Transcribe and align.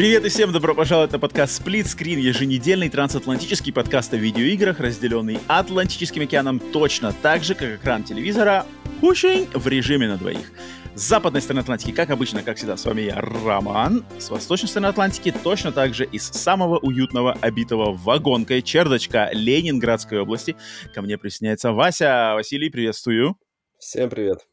Привет 0.00 0.24
и 0.24 0.30
всем 0.30 0.50
добро 0.50 0.74
пожаловать 0.74 1.12
на 1.12 1.18
подкаст 1.18 1.60
Split 1.60 1.82
Screen, 1.82 2.18
еженедельный 2.20 2.88
трансатлантический 2.88 3.70
подкаст 3.70 4.14
о 4.14 4.16
видеоиграх, 4.16 4.80
разделенный 4.80 5.38
Атлантическим 5.46 6.22
океаном 6.22 6.58
точно 6.58 7.12
так 7.12 7.44
же, 7.44 7.54
как 7.54 7.74
экран 7.74 8.02
телевизора, 8.02 8.64
очень 9.02 9.46
в 9.52 9.68
режиме 9.68 10.08
на 10.08 10.16
двоих. 10.16 10.52
С 10.94 11.02
западной 11.02 11.42
стороны 11.42 11.60
Атлантики, 11.60 11.92
как 11.92 12.08
обычно, 12.08 12.42
как 12.42 12.56
всегда, 12.56 12.78
с 12.78 12.86
вами 12.86 13.02
я, 13.02 13.20
Роман. 13.20 14.06
С 14.18 14.30
восточной 14.30 14.70
стороны 14.70 14.86
Атлантики 14.86 15.34
точно 15.44 15.70
так 15.70 15.92
же 15.92 16.06
из 16.06 16.28
самого 16.28 16.78
уютного, 16.78 17.36
обитого 17.42 17.92
вагонкой 17.92 18.62
чердачка 18.62 19.28
Ленинградской 19.34 20.18
области. 20.20 20.56
Ко 20.94 21.02
мне 21.02 21.18
присоединяется 21.18 21.72
Вася. 21.72 22.32
Василий, 22.32 22.70
приветствую. 22.70 23.36
Всем 23.78 24.08
привет. 24.08 24.46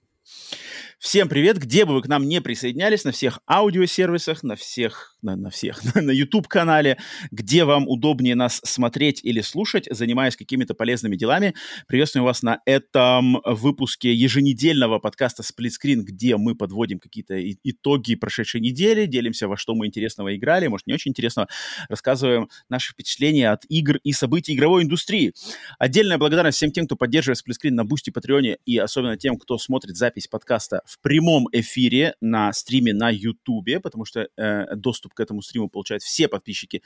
Всем 1.00 1.30
привет, 1.30 1.60
где 1.60 1.86
бы 1.86 1.94
вы 1.94 2.02
к 2.02 2.08
нам 2.08 2.28
не 2.28 2.42
присоединялись, 2.42 3.04
на 3.04 3.12
всех 3.12 3.40
аудиосервисах, 3.48 4.42
на 4.42 4.56
всех 4.56 5.16
на, 5.22 5.36
на 5.36 5.50
всех, 5.50 5.84
на 5.96 6.12
YouTube-канале, 6.12 6.98
где 7.32 7.66
вам 7.66 7.88
удобнее 7.88 8.36
нас 8.36 8.62
смотреть 8.64 9.24
или 9.24 9.42
слушать, 9.42 9.88
занимаясь 9.90 10.36
какими-то 10.36 10.74
полезными 10.74 11.16
делами. 11.16 11.54
Приветствую 11.88 12.24
вас 12.24 12.44
на 12.44 12.62
этом 12.66 13.42
выпуске 13.44 14.14
еженедельного 14.14 15.00
подкаста 15.00 15.44
Split 15.44 15.72
Screen, 15.82 16.02
где 16.02 16.38
мы 16.38 16.56
подводим 16.56 17.00
какие-то 17.00 17.36
итоги 17.64 18.16
прошедшей 18.16 18.62
недели, 18.62 19.06
делимся, 19.06 19.48
во 19.48 19.58
что 19.58 19.76
мы 19.76 19.88
интересного 19.88 20.36
играли, 20.36 20.68
может, 20.68 20.88
не 20.88 20.94
очень 20.94 21.12
интересного, 21.12 21.48
рассказываем 21.90 22.50
наши 22.70 22.94
впечатления 22.94 23.52
от 23.52 23.66
игр 23.70 23.98
и 24.04 24.14
событий 24.14 24.54
игровой 24.54 24.84
индустрии. 24.84 25.34
Отдельная 25.80 26.18
благодарность 26.18 26.58
всем 26.58 26.72
тем, 26.72 26.86
кто 26.86 26.96
поддерживает 26.96 27.40
Split 27.40 27.56
Screen 27.62 27.74
на 27.74 27.86
Бусти, 27.86 28.10
Патреоне, 28.10 28.58
и 28.66 28.78
особенно 28.78 29.18
тем, 29.18 29.38
кто 29.38 29.58
смотрит 29.58 29.96
запись 29.96 30.28
подкаста 30.28 30.82
в 30.86 31.00
прямом 31.02 31.48
эфире 31.52 32.16
на 32.22 32.54
стриме 32.54 32.94
на 32.94 33.10
YouTube, 33.10 33.82
потому 33.82 34.06
что 34.06 34.28
э, 34.38 34.76
доступ 34.76 35.14
к 35.18 35.20
этому 35.20 35.42
стриму 35.42 35.70
получают 35.70 36.04
все 36.04 36.28
подписчики 36.28 36.84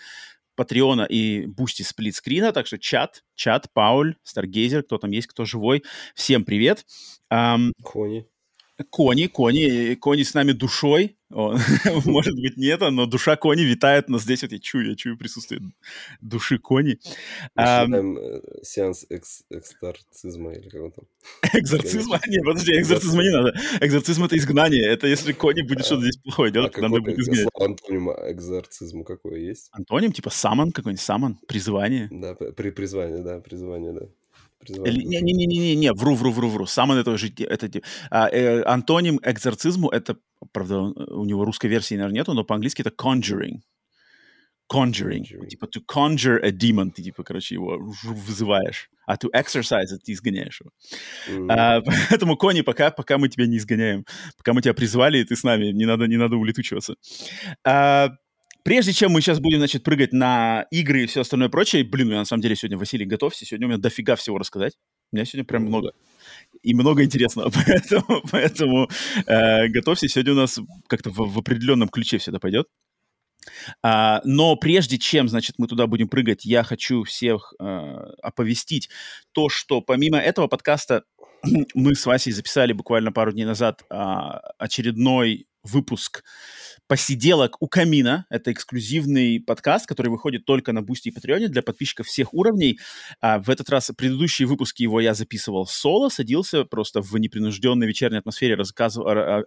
Патреона 0.56 1.04
и 1.04 1.46
Бусти 1.46 1.84
сплитскрина, 1.84 2.52
так 2.52 2.68
что 2.68 2.78
чат, 2.78 3.24
чат, 3.36 3.68
Пауль, 3.74 4.16
Stargazer, 4.24 4.84
кто 4.84 4.98
там 4.98 5.12
есть, 5.12 5.28
кто 5.28 5.46
живой, 5.46 5.84
всем 6.16 6.44
привет. 6.44 6.86
Кони. 7.30 8.26
Кони, 8.90 9.28
Кони, 9.28 9.96
Кони 9.96 10.24
с 10.24 10.34
нами 10.34 10.52
душой, 10.52 11.18
может 12.06 12.36
быть, 12.36 12.58
нет, 12.58 12.82
но 12.82 13.06
душа 13.06 13.36
Кони 13.36 13.62
витает 13.62 14.10
нас 14.10 14.24
здесь, 14.24 14.42
вот 14.42 14.52
я 14.52 14.60
чую, 14.60 14.90
я 14.90 14.96
чую 14.96 15.18
присутствие 15.18 15.62
души 16.22 16.58
Кони. 16.58 17.00
Э, 17.56 17.86
сеанс 18.64 19.06
экзорцизма 19.10 20.54
или 20.54 20.70
как 20.70 20.96
там? 20.96 21.06
Экзорцизма? 21.54 22.20
Нет, 22.28 22.44
подожди, 22.44 22.74
экзорцизма 22.74 23.24
не 23.24 23.32
надо. 23.32 23.54
Экзорцизм— 23.80 24.24
это 24.26 24.38
изгнание. 24.38 24.86
Это 24.86 25.08
если 25.08 25.34
Кони 25.34 25.62
будет 25.62 25.86
что-то 25.86 26.02
здесь 26.02 26.18
плохое 26.18 26.52
делать, 26.52 26.78
а 26.78 26.82
надо 26.82 27.00
будет 27.00 27.20
изгнать. 27.20 27.48
антоним 27.60 28.10
экзорцизму 28.12 29.04
какой 29.04 29.42
есть? 29.42 29.70
Антоним? 29.72 30.12
Типа 30.12 30.30
самон 30.30 30.72
какой-нибудь, 30.72 31.02
самон, 31.02 31.40
призвание? 31.48 32.08
Да, 32.12 32.36
при 32.36 32.72
призвании, 32.72 33.22
да, 33.22 33.40
призвание, 33.40 33.94
да. 33.94 34.08
Не-не-не-не-не, 34.70 35.94
вру, 35.94 36.16
вру, 36.16 36.32
вру, 36.32 36.50
вру. 36.50 36.66
Самон 36.66 36.98
это 36.98 37.12
уже 37.12 37.32
это, 37.40 37.82
а, 38.10 38.30
э, 38.30 38.64
антоним 38.64 39.20
экзорцизму 39.24 39.90
это, 39.90 40.18
правда, 40.52 40.80
у 40.82 41.26
него 41.26 41.46
русской 41.46 41.68
версии, 41.68 41.96
наверное, 41.96 42.20
нету, 42.20 42.34
но 42.34 42.44
по-английски 42.44 42.82
это 42.82 42.92
conjuring. 42.92 43.62
Conjuring. 44.72 45.24
conjuring. 45.24 45.48
Типа 45.48 45.66
to 45.66 45.82
conjure 45.86 46.40
a 46.44 46.52
demon, 46.52 46.92
ты 46.92 47.04
типа, 47.04 47.24
короче, 47.24 47.56
его 47.56 47.78
вызываешь. 48.04 48.90
А 49.06 49.16
to 49.16 49.30
exercise, 49.36 49.98
ты 50.06 50.14
изгоняешь 50.14 50.62
его. 50.62 50.72
Mm. 51.30 51.52
А, 51.52 51.82
поэтому, 52.10 52.38
Кони, 52.38 52.62
пока, 52.62 52.92
пока 52.92 53.18
мы 53.18 53.28
тебя 53.28 53.48
не 53.48 53.58
изгоняем, 53.58 54.06
пока 54.38 54.54
мы 54.54 54.62
тебя 54.62 54.74
призвали, 54.74 55.24
ты 55.24 55.36
с 55.36 55.44
нами, 55.44 55.74
не 55.74 55.86
надо, 55.86 56.08
не 56.08 56.18
надо 56.18 56.38
улетучиваться. 56.38 56.96
А, 57.66 58.12
Прежде 58.64 58.94
чем 58.94 59.12
мы 59.12 59.22
сейчас 59.22 59.40
будем, 59.40 59.58
значит, 59.58 59.84
прыгать 59.84 60.14
на 60.14 60.66
игры 60.72 61.04
и 61.04 61.06
все 61.08 61.22
остальное 61.22 61.50
прочее, 61.50 61.84
блин, 61.84 62.10
я 62.12 62.18
на 62.18 62.26
самом 62.26 62.42
деле 62.42 62.56
сегодня, 62.56 62.78
Василий, 62.78 63.06
готовься, 63.06 63.46
сегодня 63.46 63.68
у 63.68 63.70
меня 63.70 63.80
дофига 63.80 64.16
всего 64.16 64.38
рассказать. 64.38 64.74
У 65.12 65.16
меня 65.16 65.26
сегодня 65.26 65.46
прям 65.46 65.64
много. 65.64 65.94
И 66.62 66.74
много 66.74 67.04
интересного, 67.04 67.52
поэтому, 67.66 68.24
поэтому 68.32 68.90
э, 69.26 69.68
готовься, 69.68 70.08
сегодня 70.08 70.34
у 70.34 70.38
нас 70.38 70.60
как-то 70.88 71.10
в, 71.10 71.34
в 71.34 71.40
определенном 71.40 71.90
ключе 71.90 72.18
все 72.18 72.32
это 72.32 72.40
пойдет. 72.40 72.68
А, 73.82 74.22
но 74.24 74.56
прежде 74.56 74.98
чем, 74.98 75.28
значит, 75.28 75.56
мы 75.58 75.68
туда 75.68 75.88
будем 75.88 76.08
прыгать, 76.08 76.46
я 76.46 76.64
хочу 76.64 77.04
всех 77.04 77.54
а, 77.60 78.14
оповестить 78.22 78.90
то, 79.32 79.50
что 79.50 79.82
помимо 79.82 80.18
этого 80.18 80.48
подкаста 80.48 81.04
мы 81.74 81.96
с 81.96 82.06
Васей 82.06 82.32
записали 82.32 82.74
буквально 82.74 83.12
пару 83.12 83.32
дней 83.32 83.46
назад 83.46 83.84
а, 83.90 84.40
очередной 84.58 85.48
выпуск 85.64 86.24
посиделок 86.88 87.62
у 87.62 87.68
камина. 87.68 88.26
Это 88.30 88.52
эксклюзивный 88.52 89.40
подкаст, 89.40 89.88
который 89.88 90.10
выходит 90.10 90.46
только 90.46 90.74
на 90.74 90.82
Бусти 90.82 91.10
и 91.10 91.12
Патреоне 91.12 91.48
для 91.48 91.62
подписчиков 91.62 92.08
всех 92.08 92.34
уровней. 92.34 92.80
А 93.20 93.40
в 93.40 93.50
этот 93.50 93.70
раз 93.70 93.92
предыдущие 93.96 94.48
выпуски 94.48 94.84
его 94.84 95.00
я 95.00 95.14
записывал 95.14 95.66
соло, 95.66 96.10
садился 96.10 96.66
просто 96.66 97.02
в 97.02 97.16
непринужденной 97.18 97.88
вечерней 97.88 98.20
атмосфере, 98.20 98.56
рассказывал, 98.56 99.46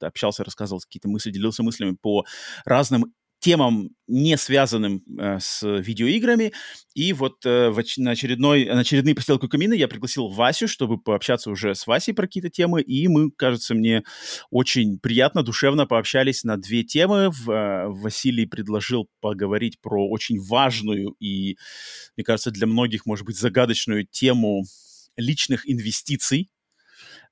общался, 0.00 0.44
рассказывал 0.44 0.80
какие-то 0.80 1.08
мысли, 1.08 1.30
делился 1.30 1.62
мыслями 1.62 1.96
по 2.00 2.24
разным 2.64 3.12
темам, 3.40 3.90
не 4.06 4.36
связанным 4.36 5.02
э, 5.18 5.38
с 5.40 5.66
видеоиграми. 5.66 6.52
И 6.94 7.12
вот 7.12 7.44
э, 7.44 7.70
в, 7.70 7.82
на, 7.96 8.10
очередной, 8.12 8.66
на 8.66 8.80
очередные 8.80 9.14
пострелки 9.14 9.48
камина 9.48 9.72
я 9.72 9.88
пригласил 9.88 10.28
Васю, 10.28 10.68
чтобы 10.68 10.98
пообщаться 10.98 11.50
уже 11.50 11.74
с 11.74 11.86
Васей 11.86 12.14
про 12.14 12.26
какие-то 12.26 12.50
темы. 12.50 12.82
И 12.82 13.08
мы, 13.08 13.30
кажется, 13.30 13.74
мне 13.74 14.04
очень 14.50 14.98
приятно, 14.98 15.42
душевно 15.42 15.86
пообщались 15.86 16.44
на 16.44 16.56
две 16.56 16.84
темы. 16.84 17.30
В, 17.30 17.50
э, 17.50 17.88
Василий 17.88 18.46
предложил 18.46 19.08
поговорить 19.20 19.80
про 19.80 20.08
очень 20.08 20.38
важную 20.40 21.16
и, 21.18 21.56
мне 22.16 22.24
кажется, 22.24 22.50
для 22.50 22.66
многих, 22.66 23.06
может 23.06 23.24
быть, 23.24 23.38
загадочную 23.38 24.06
тему 24.06 24.64
личных 25.16 25.68
инвестиций 25.68 26.50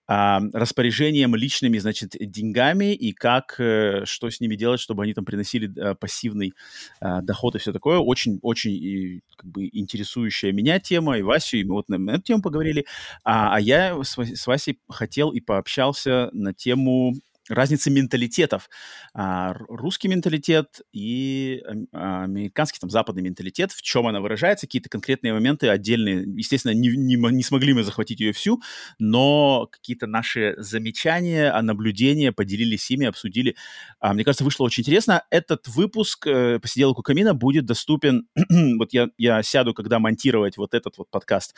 распоряжением 0.09 1.37
личными, 1.37 1.77
значит, 1.77 2.13
деньгами 2.19 2.95
и 2.95 3.13
как, 3.13 3.57
э, 3.59 4.07
что 4.07 4.31
с 4.31 4.41
ними 4.41 4.57
делать, 4.57 4.81
чтобы 4.81 5.03
они 5.03 5.13
там 5.13 5.27
приносили 5.27 5.71
а, 5.79 5.95
пассивный 5.95 6.55
а, 7.01 7.21
доход 7.21 7.57
и 7.57 7.59
все 7.59 7.73
такое. 7.75 7.99
Очень-очень 7.99 9.21
как 9.37 9.51
бы 9.51 9.69
интересующая 9.71 10.53
меня 10.53 10.81
тема, 10.81 11.19
и 11.19 11.23
Васю, 11.23 11.59
и 11.59 11.65
мы 11.65 11.75
вот 11.75 11.91
на 11.91 12.11
эту 12.11 12.23
тему 12.23 12.41
поговорили. 12.41 12.87
А, 13.23 13.55
а 13.55 13.61
я 13.61 14.03
с, 14.03 14.17
с 14.17 14.47
Васей 14.47 14.81
хотел 14.89 15.31
и 15.33 15.41
пообщался 15.41 16.31
на 16.33 16.55
тему 16.55 17.15
разницы 17.49 17.91
менталитетов. 17.91 18.69
А, 19.15 19.55
русский 19.55 20.09
менталитет 20.09 20.81
и 20.93 21.63
а, 21.93 22.25
американский, 22.25 22.79
там, 22.79 22.91
западный 22.91 23.23
менталитет, 23.23 23.73
в 23.73 23.83
чем 23.83 24.07
она 24.07 24.21
выражается, 24.21 24.67
какие-то 24.67 24.89
конкретные 24.89 25.33
моменты 25.33 25.69
отдельные. 25.69 26.25
Естественно, 26.37 26.73
не, 26.73 26.89
не, 26.89 27.17
не 27.17 27.43
смогли 27.43 27.73
мы 27.73 27.83
захватить 27.83 28.21
ее 28.21 28.33
всю, 28.33 28.61
но 28.99 29.69
какие-то 29.71 30.07
наши 30.07 30.55
замечания, 30.59 31.55
наблюдения 31.63 32.33
поделились 32.33 32.91
ими, 32.91 33.07
обсудили. 33.07 33.57
А, 34.01 34.15
мне 34.15 34.25
кажется, 34.25 34.45
вышло 34.45 34.65
очень 34.65 34.83
интересно. 34.83 35.25
Этот 35.31 35.69
выпуск 35.69 36.27
э, 36.27 36.59
«Посиделок 36.61 36.99
у 36.99 37.03
камина» 37.03 37.35
будет 37.35 37.67
доступен, 37.67 38.29
вот 38.79 38.93
я, 38.93 39.09
я 39.19 39.43
сяду, 39.43 39.75
когда 39.75 39.99
монтировать 39.99 40.57
вот 40.57 40.75
этот 40.75 40.99
вот 40.99 41.11
подкаст, 41.11 41.55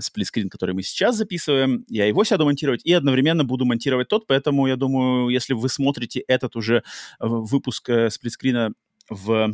Split 0.00 0.20
Screen, 0.20 0.48
который 0.48 0.74
мы 0.74 0.82
сейчас 0.82 1.16
записываем, 1.16 1.84
я 1.88 2.06
его 2.06 2.24
сяду 2.24 2.44
монтировать 2.44 2.84
и 2.84 2.92
одновременно 2.92 3.44
буду 3.44 3.64
монтировать 3.64 4.08
тот, 4.08 4.26
поэтому 4.26 4.66
я 4.66 4.76
думаю, 4.76 4.95
думаю, 4.96 5.28
если 5.28 5.54
вы 5.54 5.68
смотрите 5.68 6.20
этот 6.20 6.56
уже 6.56 6.76
э, 6.76 6.82
выпуск 7.20 7.88
э, 7.88 8.10
сплитскрина 8.10 8.72
в 9.08 9.52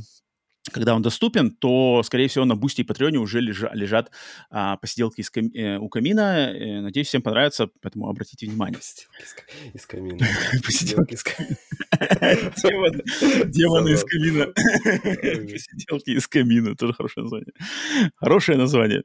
когда 0.70 0.94
он 0.94 1.03
доступен, 1.03 1.50
то, 1.50 2.03
скорее 2.05 2.29
всего, 2.29 2.44
на 2.44 2.55
Бусти 2.55 2.82
и 2.82 2.85
Патреоне 2.85 3.19
уже 3.19 3.41
лежа, 3.41 3.70
лежат 3.75 4.12
а, 4.50 4.76
посиделки 4.76 5.20
из 5.20 5.31
кам... 5.31 5.47
э, 5.53 5.79
у 5.79 5.88
камина. 5.88 6.53
Э, 6.53 6.81
надеюсь, 6.81 7.09
всем 7.09 7.20
понравится, 7.20 7.69
поэтому 7.81 8.09
обратите 8.09 8.47
внимание. 8.47 8.79
Посиделки 8.79 9.75
из 9.75 9.87
камина. 9.87 10.26
Посиделки 10.64 11.14
из 11.14 11.25
камина. 11.25 11.56
Демоны 13.47 13.91
из 13.91 14.05
камина. 14.05 14.47
Посиделки 14.47 16.11
из 16.11 16.29
камина. 16.29 16.76
Тоже 16.76 16.93
хорошее 16.93 17.25
название. 17.25 17.53
Хорошее 18.17 18.58
название. 18.58 19.03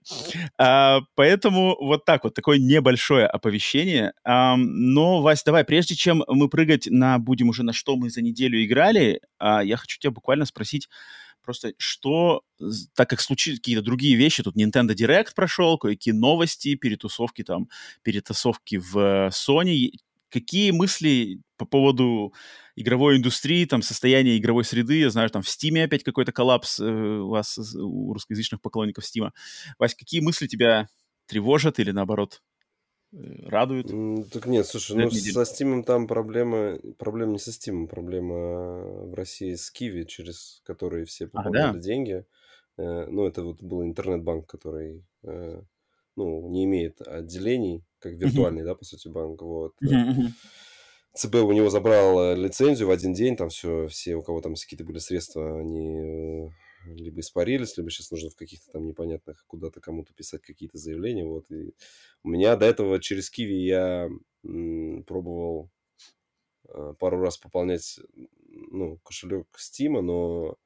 А, 0.59 1.01
поэтому 1.15 1.75
вот 1.79 2.05
так 2.05 2.23
вот, 2.23 2.35
такое 2.35 2.59
небольшое 2.59 3.25
оповещение. 3.25 4.13
Но, 4.25 5.21
Вась, 5.21 5.43
давай, 5.43 5.63
прежде 5.63 5.95
чем 5.95 6.23
мы 6.27 6.49
прыгать 6.49 6.87
на, 6.89 7.17
будем 7.17 7.49
уже 7.49 7.63
на 7.63 7.73
что 7.73 7.95
мы 7.95 8.09
за 8.09 8.21
неделю 8.21 8.63
играли, 8.63 9.21
а, 9.39 9.63
я 9.63 9.77
хочу 9.77 9.99
тебя 9.99 10.11
буквально 10.11 10.45
спросить, 10.45 10.87
просто 11.47 11.71
что, 11.77 12.41
так 12.93 13.09
как 13.09 13.21
случились 13.21 13.59
какие-то 13.59 13.81
другие 13.81 14.17
вещи, 14.17 14.43
тут 14.43 14.57
Nintendo 14.57 14.89
Direct 14.89 15.29
прошел, 15.33 15.77
кое-какие 15.77 16.13
новости, 16.13 16.75
перетусовки 16.75 17.41
там, 17.45 17.69
перетасовки 18.03 18.75
в 18.75 19.29
Sony. 19.29 19.91
Какие 20.29 20.71
мысли 20.71 21.39
по 21.55 21.65
поводу 21.65 22.33
игровой 22.75 23.15
индустрии, 23.15 23.63
там, 23.63 23.81
состояния 23.81 24.37
игровой 24.37 24.65
среды? 24.65 24.99
Я 24.99 25.09
знаю, 25.09 25.29
там 25.29 25.41
в 25.41 25.47
Steam 25.47 25.81
опять 25.81 26.03
какой-то 26.03 26.33
коллапс 26.33 26.81
э, 26.81 26.83
у 26.83 27.29
вас, 27.29 27.57
у 27.57 28.11
русскоязычных 28.11 28.61
поклонников 28.61 29.05
Steam. 29.05 29.31
Вась, 29.79 29.95
какие 29.95 30.19
мысли 30.19 30.47
тебя 30.47 30.89
тревожат 31.27 31.79
или, 31.79 31.91
наоборот, 31.91 32.41
Э, 33.17 33.49
радует. 33.49 33.87
Так 34.31 34.45
нет, 34.45 34.65
слушай, 34.65 34.95
ну 34.95 35.09
со 35.09 35.41
Steam 35.41 35.83
там 35.83 36.07
проблема, 36.07 36.79
проблема 36.97 37.33
не 37.33 37.39
со 37.39 37.51
Steam, 37.51 37.87
проблема 37.87 39.05
в 39.07 39.13
России 39.13 39.55
с 39.55 39.71
Киви, 39.71 40.03
через 40.05 40.61
который 40.65 41.05
все 41.05 41.25
А, 41.25 41.29
пополняли 41.29 41.73
да? 41.73 41.79
деньги. 41.79 42.25
Э, 42.77 43.05
Ну, 43.07 43.25
это 43.25 43.43
вот 43.43 43.61
был 43.61 43.83
интернет-банк, 43.83 44.47
который, 44.47 45.03
э, 45.23 45.61
ну, 46.15 46.49
не 46.49 46.65
имеет 46.65 47.01
отделений, 47.01 47.83
как 47.99 48.13
виртуальный, 48.13 48.63
да, 48.63 48.75
по 48.75 48.85
сути, 48.85 49.07
банк, 49.07 49.41
вот. 49.41 49.73
ЦБ 51.15 51.35
у 51.35 51.51
него 51.51 51.69
забрал 51.71 52.19
э, 52.21 52.35
лицензию 52.35 52.89
в 52.89 52.91
один 52.91 53.13
день, 53.13 53.35
там 53.35 53.49
все, 53.49 53.87
все, 53.87 54.15
у 54.15 54.21
кого 54.21 54.41
там 54.41 54.53
какие-то 54.53 54.83
были 54.83 54.99
средства, 54.99 55.59
они 55.59 55.97
э, 55.97 56.49
либо 56.95 57.19
испарились, 57.19 57.77
либо 57.77 57.89
сейчас 57.89 58.11
нужно 58.11 58.29
в 58.29 58.35
каких-то 58.35 58.71
там 58.71 58.85
непонятных 58.85 59.45
куда-то 59.47 59.79
кому-то 59.81 60.13
писать 60.13 60.41
какие-то 60.41 60.77
заявления, 60.77 61.25
вот. 61.25 61.49
И 61.51 61.73
у 62.23 62.29
меня 62.29 62.55
до 62.55 62.65
этого 62.65 62.99
через 62.99 63.29
Киви 63.29 63.65
я 63.65 64.09
пробовал 65.05 65.69
э, 66.69 66.93
пару 66.99 67.19
раз 67.19 67.37
пополнять, 67.37 67.99
ну, 68.49 68.97
кошелек 69.03 69.47
Стима, 69.57 70.01
но 70.01 70.57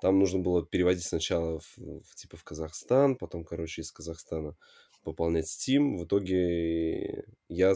там 0.00 0.18
нужно 0.18 0.40
было 0.40 0.64
переводить 0.64 1.04
сначала 1.04 1.60
в, 1.60 1.78
в, 1.78 2.14
типа 2.14 2.36
в 2.36 2.44
Казахстан, 2.44 3.16
потом, 3.16 3.44
короче, 3.44 3.82
из 3.82 3.90
Казахстана 3.90 4.56
пополнять 5.02 5.46
Steam. 5.46 5.96
В 5.96 6.04
итоге 6.04 7.24
я 7.48 7.74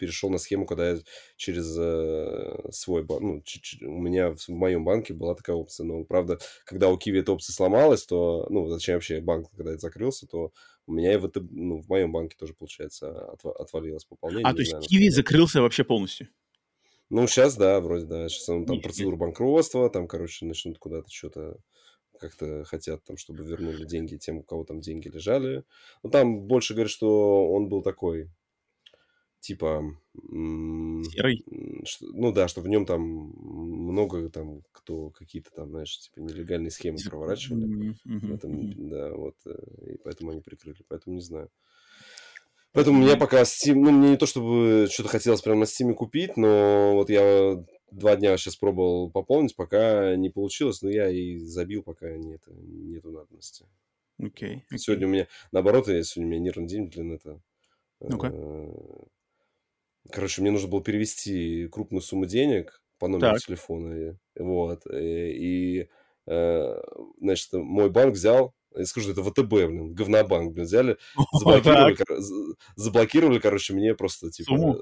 перешел 0.00 0.30
на 0.30 0.38
схему, 0.38 0.64
когда 0.64 0.92
я 0.92 0.98
через 1.36 1.76
э, 1.78 2.70
свой 2.72 3.04
банк, 3.04 3.22
ну, 3.22 3.42
у 3.86 4.00
меня 4.00 4.30
в, 4.30 4.38
в 4.38 4.48
моем 4.48 4.82
банке 4.82 5.12
была 5.12 5.34
такая 5.34 5.54
опция, 5.56 5.84
но, 5.84 6.04
правда, 6.04 6.38
когда 6.64 6.88
у 6.88 6.96
Киви 6.96 7.20
эта 7.20 7.32
опция 7.32 7.52
сломалась, 7.52 8.06
то, 8.06 8.46
ну, 8.48 8.66
зачем 8.68 8.94
вообще 8.94 9.20
банк, 9.20 9.50
когда 9.54 9.72
это 9.72 9.80
закрылся, 9.80 10.26
то 10.26 10.52
у 10.86 10.92
меня 10.92 11.12
и 11.12 11.16
в, 11.18 11.26
это, 11.26 11.40
ну, 11.50 11.82
в 11.82 11.88
моем 11.88 12.12
банке 12.12 12.34
тоже, 12.38 12.54
получается, 12.54 13.12
от, 13.32 13.44
отвалилось 13.44 14.06
пополнение. 14.06 14.46
А, 14.46 14.54
то 14.54 14.60
есть 14.60 14.74
Киви 14.88 15.10
закрылся 15.10 15.60
вообще 15.60 15.84
полностью? 15.84 16.28
Ну, 17.10 17.26
сейчас, 17.26 17.56
да, 17.56 17.80
вроде, 17.80 18.06
да. 18.06 18.28
Сейчас 18.28 18.48
он 18.48 18.64
там 18.64 18.80
процедура 18.80 19.16
банкротства, 19.16 19.90
там, 19.90 20.08
короче, 20.08 20.46
начнут 20.46 20.78
куда-то 20.78 21.10
что-то 21.10 21.58
как-то 22.20 22.64
хотят 22.64 23.02
там, 23.04 23.16
чтобы 23.16 23.42
вернули 23.44 23.84
деньги 23.84 24.16
тем, 24.16 24.38
у 24.38 24.42
кого 24.42 24.64
там 24.64 24.80
деньги 24.80 25.08
лежали. 25.08 25.64
Ну, 26.02 26.10
там 26.10 26.42
больше 26.42 26.74
говорят, 26.74 26.92
что 26.92 27.50
он 27.50 27.68
был 27.68 27.82
такой, 27.82 28.30
типа... 29.40 29.82
Серый? 30.14 31.44
Что, 31.84 32.06
ну 32.12 32.32
да, 32.32 32.48
что 32.48 32.60
в 32.60 32.68
нем 32.68 32.86
там 32.86 33.02
много 33.02 34.28
там, 34.30 34.62
кто 34.72 35.10
какие-то 35.10 35.50
там, 35.50 35.70
знаешь, 35.70 35.98
типа 35.98 36.20
нелегальные 36.20 36.70
схемы 36.70 36.98
проворачивали. 37.08 37.94
Mm-hmm. 38.06 38.34
Этом, 38.34 38.88
да, 38.88 39.12
вот, 39.14 39.36
и 39.86 39.98
поэтому 40.04 40.30
они 40.30 40.40
прикрыли. 40.40 40.84
Поэтому 40.88 41.16
не 41.16 41.22
знаю. 41.22 41.50
Поэтому 42.72 43.00
mm-hmm. 43.00 43.04
меня 43.04 43.16
пока 43.16 43.42
Steam, 43.42 43.74
ну, 43.74 43.90
мне 43.90 44.10
не 44.10 44.16
то, 44.16 44.26
чтобы 44.26 44.86
что-то 44.90 45.08
хотелось 45.08 45.42
прямо 45.42 45.60
на 45.60 45.64
Steam 45.64 45.92
купить, 45.94 46.36
но 46.36 46.94
вот 46.94 47.10
я 47.10 47.64
два 47.90 48.14
дня 48.14 48.36
сейчас 48.36 48.54
пробовал 48.54 49.10
пополнить, 49.10 49.56
пока 49.56 50.14
не 50.14 50.30
получилось, 50.30 50.80
но 50.82 50.90
я 50.90 51.10
и 51.10 51.38
забил, 51.38 51.82
пока 51.82 52.16
нет, 52.16 52.42
нету 52.46 53.10
надобности. 53.10 53.66
Окей. 54.18 54.56
Okay, 54.56 54.62
okay. 54.72 54.78
Сегодня 54.78 55.06
у 55.06 55.10
меня, 55.10 55.26
наоборот, 55.50 55.88
я 55.88 56.02
сегодня 56.04 56.28
у 56.28 56.30
меня 56.30 56.44
нервный 56.44 56.68
день, 56.68 56.88
блин, 56.88 57.12
это... 57.12 57.40
Ну-ка. 58.00 58.32
Короче, 60.10 60.42
мне 60.42 60.50
нужно 60.50 60.68
было 60.68 60.82
перевести 60.82 61.68
крупную 61.68 62.02
сумму 62.02 62.26
денег 62.26 62.82
по 62.98 63.08
номеру 63.08 63.32
так. 63.32 63.40
телефона. 63.40 64.18
Вот. 64.38 64.86
И, 64.92 65.86
и, 65.86 65.88
значит, 66.26 67.52
мой 67.52 67.90
банк 67.90 68.14
взял, 68.14 68.54
я 68.76 68.84
скажу, 68.84 69.10
это 69.10 69.22
ВТБ, 69.22 69.48
блин, 69.48 69.94
говнобанк, 69.94 70.52
блин, 70.52 70.64
взяли, 70.64 70.96
заблокировали, 71.38 71.94
кор- 71.94 72.18
заблокировали, 72.76 73.38
короче, 73.38 73.74
мне 73.74 73.94
просто, 73.94 74.30
типа, 74.30 74.50
Сумму? 74.50 74.80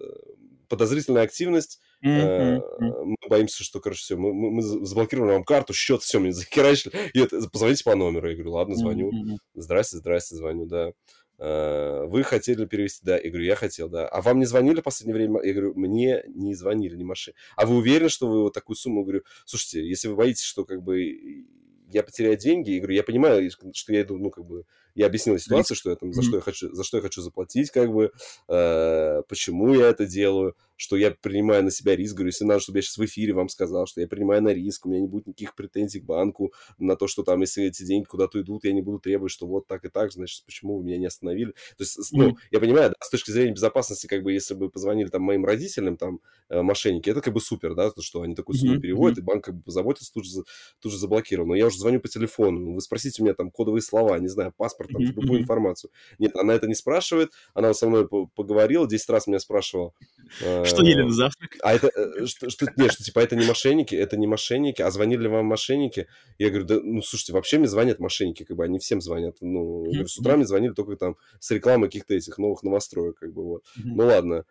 подозрительная 0.69 1.23
активность, 1.23 1.81
mm-hmm. 2.05 2.61
мы 2.79 3.17
боимся, 3.29 3.65
что, 3.65 3.81
короче, 3.81 4.01
все, 4.01 4.17
мы, 4.17 4.35
мы, 4.35 4.51
мы 4.51 4.63
заблокировали 4.63 5.33
вам 5.33 5.45
карту, 5.45 5.73
счет, 5.73 6.03
все, 6.03 6.19
мне 6.19 6.33
захерачили, 6.33 6.93
и 7.15 7.21
это, 7.21 7.49
позвоните 7.49 7.85
по 7.85 7.95
номеру. 7.95 8.29
Я 8.29 8.35
говорю, 8.35 8.53
ладно, 8.53 8.75
звоню, 8.75 9.11
mm-hmm. 9.11 9.37
здрасте, 9.55 9.97
здрасте, 9.97 10.37
звоню, 10.37 10.67
да. 10.67 10.93
Вы 11.39 12.25
хотели 12.25 12.65
перевести, 12.65 13.01
да? 13.05 13.17
Я 13.17 13.31
говорю, 13.31 13.45
я 13.45 13.55
хотел, 13.55 13.89
да. 13.89 14.09
А 14.09 14.21
вам 14.23 14.41
не 14.41 14.45
звонили 14.45 14.81
в 14.81 14.85
последнее 14.85 15.15
время? 15.15 15.41
Я 15.43 15.53
говорю, 15.53 15.75
мне 15.77 16.25
не 16.27 16.55
звонили, 16.55 16.97
не 16.97 17.05
маши. 17.05 17.35
А 17.57 17.65
вы 17.65 17.77
уверены, 17.77 18.09
что 18.09 18.27
вы 18.27 18.43
вот 18.43 18.55
такую 18.55 18.77
сумму? 18.77 19.01
Я 19.01 19.05
говорю, 19.05 19.23
слушайте, 19.45 19.89
если 19.89 20.09
вы 20.09 20.17
боитесь, 20.17 20.43
что 20.43 20.65
как 20.65 20.83
бы 20.83 21.47
я 21.91 22.03
потеряю 22.03 22.37
деньги, 22.37 22.73
я 22.73 22.79
говорю, 22.79 22.95
я 22.95 23.03
понимаю, 23.03 23.51
что 23.73 23.93
я 23.93 24.03
иду, 24.03 24.19
ну, 24.19 24.31
как 24.31 24.45
бы, 24.45 24.65
я 24.99 25.07
объяснил 25.07 25.39
ситуацию, 25.39 25.77
что 25.77 25.91
я 25.91 25.97
там, 25.97 26.13
за 26.13 26.23
что 26.23 26.37
я 26.37 26.41
хочу, 26.43 26.75
за 26.75 26.83
что 26.83 26.97
я 26.97 27.03
хочу 27.03 27.23
заплатить, 27.23 27.71
как 27.71 27.93
бы, 27.93 28.11
э, 28.49 29.23
почему 29.29 29.73
я 29.73 29.91
это 29.91 30.07
делаю, 30.07 30.57
что 30.75 30.97
я 30.97 31.11
принимаю 31.11 31.63
на 31.65 31.71
себя 31.71 31.95
риск, 31.95 32.15
говорю, 32.15 32.29
если 32.29 32.45
надо, 32.45 32.61
чтобы 32.61 32.79
я 32.79 32.83
сейчас 32.83 32.99
в 32.99 33.05
эфире 33.05 33.33
вам 33.33 33.49
сказал, 33.49 33.87
что 33.87 34.01
я 34.01 34.09
принимаю 34.09 34.43
на 34.43 34.53
риск, 34.53 34.87
у 34.87 34.89
меня 34.89 35.01
не 35.01 35.07
будет 35.07 35.27
никаких 35.27 35.55
претензий 35.55 36.01
к 36.01 36.05
банку 36.05 36.53
на 36.79 36.97
то, 36.97 37.07
что 37.07 37.23
там, 37.23 37.41
если 37.41 37.65
эти 37.65 37.85
деньги 37.85 38.07
куда-то 38.07 38.41
идут, 38.41 38.65
я 38.65 38.73
не 38.73 38.83
буду 38.83 38.99
требовать, 38.99 39.31
что 39.31 39.47
вот 39.47 39.67
так 39.69 39.85
и 39.85 39.89
так, 39.89 40.13
значит, 40.13 40.45
почему 40.45 40.79
вы 40.79 40.85
меня 40.85 40.99
не 40.99 41.07
остановили. 41.07 41.53
То 41.77 41.85
есть, 41.85 42.13
ну, 42.13 42.37
я 42.51 42.59
понимаю, 42.59 42.91
да, 42.91 42.97
с 43.01 43.11
точки 43.11 43.31
зрения 43.31 43.53
безопасности, 43.53 44.09
как 44.09 44.25
бы, 44.25 44.33
если 44.33 44.55
бы 44.55 44.69
позвонили 44.69 45.09
там 45.09 45.23
моим 45.23 45.45
родителям, 45.45 45.97
там, 45.97 46.21
э, 46.49 46.63
мошенники, 46.63 47.11
это 47.11 47.21
как 47.21 47.35
бы 47.35 47.41
супер, 47.41 47.75
да, 47.75 47.91
то, 47.91 48.03
что 48.03 48.23
они 48.23 48.35
такую 48.35 48.57
сумму 48.57 48.81
переводят, 48.81 49.19
и 49.19 49.23
банк 49.23 49.45
как 49.45 49.57
бы 49.57 49.63
позаботится, 49.63 50.13
тут 50.13 50.27
же, 50.27 50.43
тут 50.81 50.93
же 50.93 50.99
заблокировал. 50.99 51.49
Но 51.49 51.55
я 51.55 51.67
уже 51.67 51.79
звоню 51.79 52.01
по 52.01 52.09
телефону, 52.09 52.75
вы 52.75 52.81
спросите 52.81 53.23
у 53.23 53.25
меня 53.25 53.35
там 53.35 53.51
кодовые 53.51 53.83
слова, 53.83 54.19
не 54.19 54.29
знаю, 54.29 54.53
паспорт, 54.57 54.88
там, 54.93 55.03
mm-hmm. 55.03 55.21
любую 55.21 55.41
информацию. 55.41 55.91
Нет, 56.19 56.37
она 56.37 56.55
это 56.55 56.67
не 56.67 56.75
спрашивает, 56.75 57.33
она 57.55 57.75
со 57.75 57.89
мной 57.89 58.09
поговорила, 58.09 58.89
10 58.89 59.09
раз 59.11 59.27
меня 59.27 59.39
спрашивала. 59.39 59.93
Что 60.39 60.83
ели 60.83 61.03
на 61.03 61.13
завтрак? 61.13 61.57
А 61.63 61.75
это, 61.75 61.91
что, 62.27 62.51
что, 62.51 62.67
нет, 62.77 62.93
что, 62.93 63.05
типа, 63.05 63.21
это 63.21 63.37
не 63.37 63.47
мошенники, 63.47 63.95
это 63.95 64.17
не 64.17 64.27
мошенники, 64.27 64.83
а 64.83 64.91
звонили 64.91 65.27
вам 65.27 65.47
мошенники? 65.47 66.07
Я 66.39 66.51
говорю, 66.51 66.67
да, 66.67 66.81
ну, 66.83 67.03
слушайте, 67.03 67.33
вообще 67.33 67.59
мне 67.59 67.69
звонят 67.69 67.99
мошенники, 67.99 68.45
как 68.45 68.57
бы, 68.57 68.65
они 68.65 68.79
всем 68.79 69.01
звонят. 69.01 69.37
Ну, 69.41 69.85
говорю, 69.85 70.07
с 70.07 70.19
утра 70.19 70.37
мне 70.37 70.47
звонили 70.47 70.73
только 70.73 70.97
там 70.97 71.17
с 71.41 71.51
рекламой 71.51 71.89
каких-то 71.89 72.15
этих 72.15 72.39
новых 72.39 72.63
новостроек, 72.63 73.19
как 73.19 73.33
бы, 73.33 73.45
вот. 73.45 73.65
Ну, 73.77 74.07
ладно. 74.07 74.45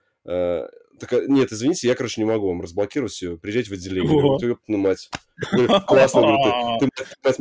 Так, 0.99 1.11
нет, 1.27 1.51
извините, 1.51 1.87
я, 1.87 1.95
короче, 1.95 2.21
не 2.21 2.25
могу 2.25 2.47
вам 2.47 2.61
разблокировать 2.61 3.11
все. 3.11 3.37
Приезжайте 3.37 3.69
в 3.69 3.73
отделение. 3.73 4.09
Говорю, 4.09 4.37
ты, 4.37 4.57
ну, 4.67 4.77
мать. 4.77 5.09
Говорю, 5.51 5.85
классно, 5.85 6.21
говорю, 6.21 6.79
ты, 6.79 6.89
ты, 6.95 7.05
мать, 7.23 7.37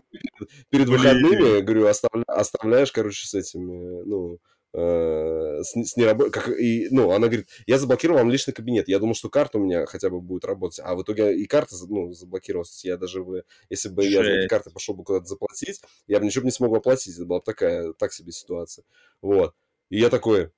перед, 0.68 0.88
выходными, 0.88 1.60
говорю, 1.60 1.86
оставля, 1.86 2.24
оставляешь, 2.26 2.92
короче, 2.92 3.26
с 3.26 3.34
этими, 3.34 4.02
ну, 4.04 4.38
э, 4.74 5.62
с, 5.62 5.74
с 5.74 5.96
нерабо... 5.96 6.30
как, 6.30 6.50
и, 6.50 6.88
ну, 6.90 7.10
она 7.12 7.28
говорит, 7.28 7.48
я 7.66 7.78
заблокировал 7.78 8.18
вам 8.18 8.30
личный 8.30 8.52
кабинет. 8.52 8.88
Я 8.88 8.98
думал, 8.98 9.14
что 9.14 9.30
карта 9.30 9.58
у 9.58 9.62
меня 9.62 9.86
хотя 9.86 10.10
бы 10.10 10.20
будет 10.20 10.44
работать. 10.44 10.80
А 10.84 10.94
в 10.94 11.02
итоге 11.02 11.36
и 11.36 11.46
карта, 11.46 11.74
ну, 11.88 12.12
заблокировалась. 12.12 12.84
Я 12.84 12.96
даже 12.98 13.24
бы, 13.24 13.44
если 13.70 13.88
бы 13.88 14.02
Шесть. 14.02 14.14
я 14.14 14.22
за 14.22 14.30
эти 14.30 14.48
карты 14.48 14.70
пошел 14.70 14.94
бы 14.94 15.04
куда-то 15.04 15.26
заплатить, 15.26 15.80
я 16.06 16.20
бы 16.20 16.26
ничего 16.26 16.42
бы 16.42 16.46
не 16.46 16.52
смог 16.52 16.76
оплатить. 16.76 17.16
Это 17.16 17.24
была 17.24 17.38
бы 17.38 17.44
такая, 17.44 17.92
так 17.94 18.12
себе 18.12 18.32
ситуация. 18.32 18.84
Вот. 19.22 19.54
И 19.88 19.98
я 19.98 20.10
такой, 20.10 20.50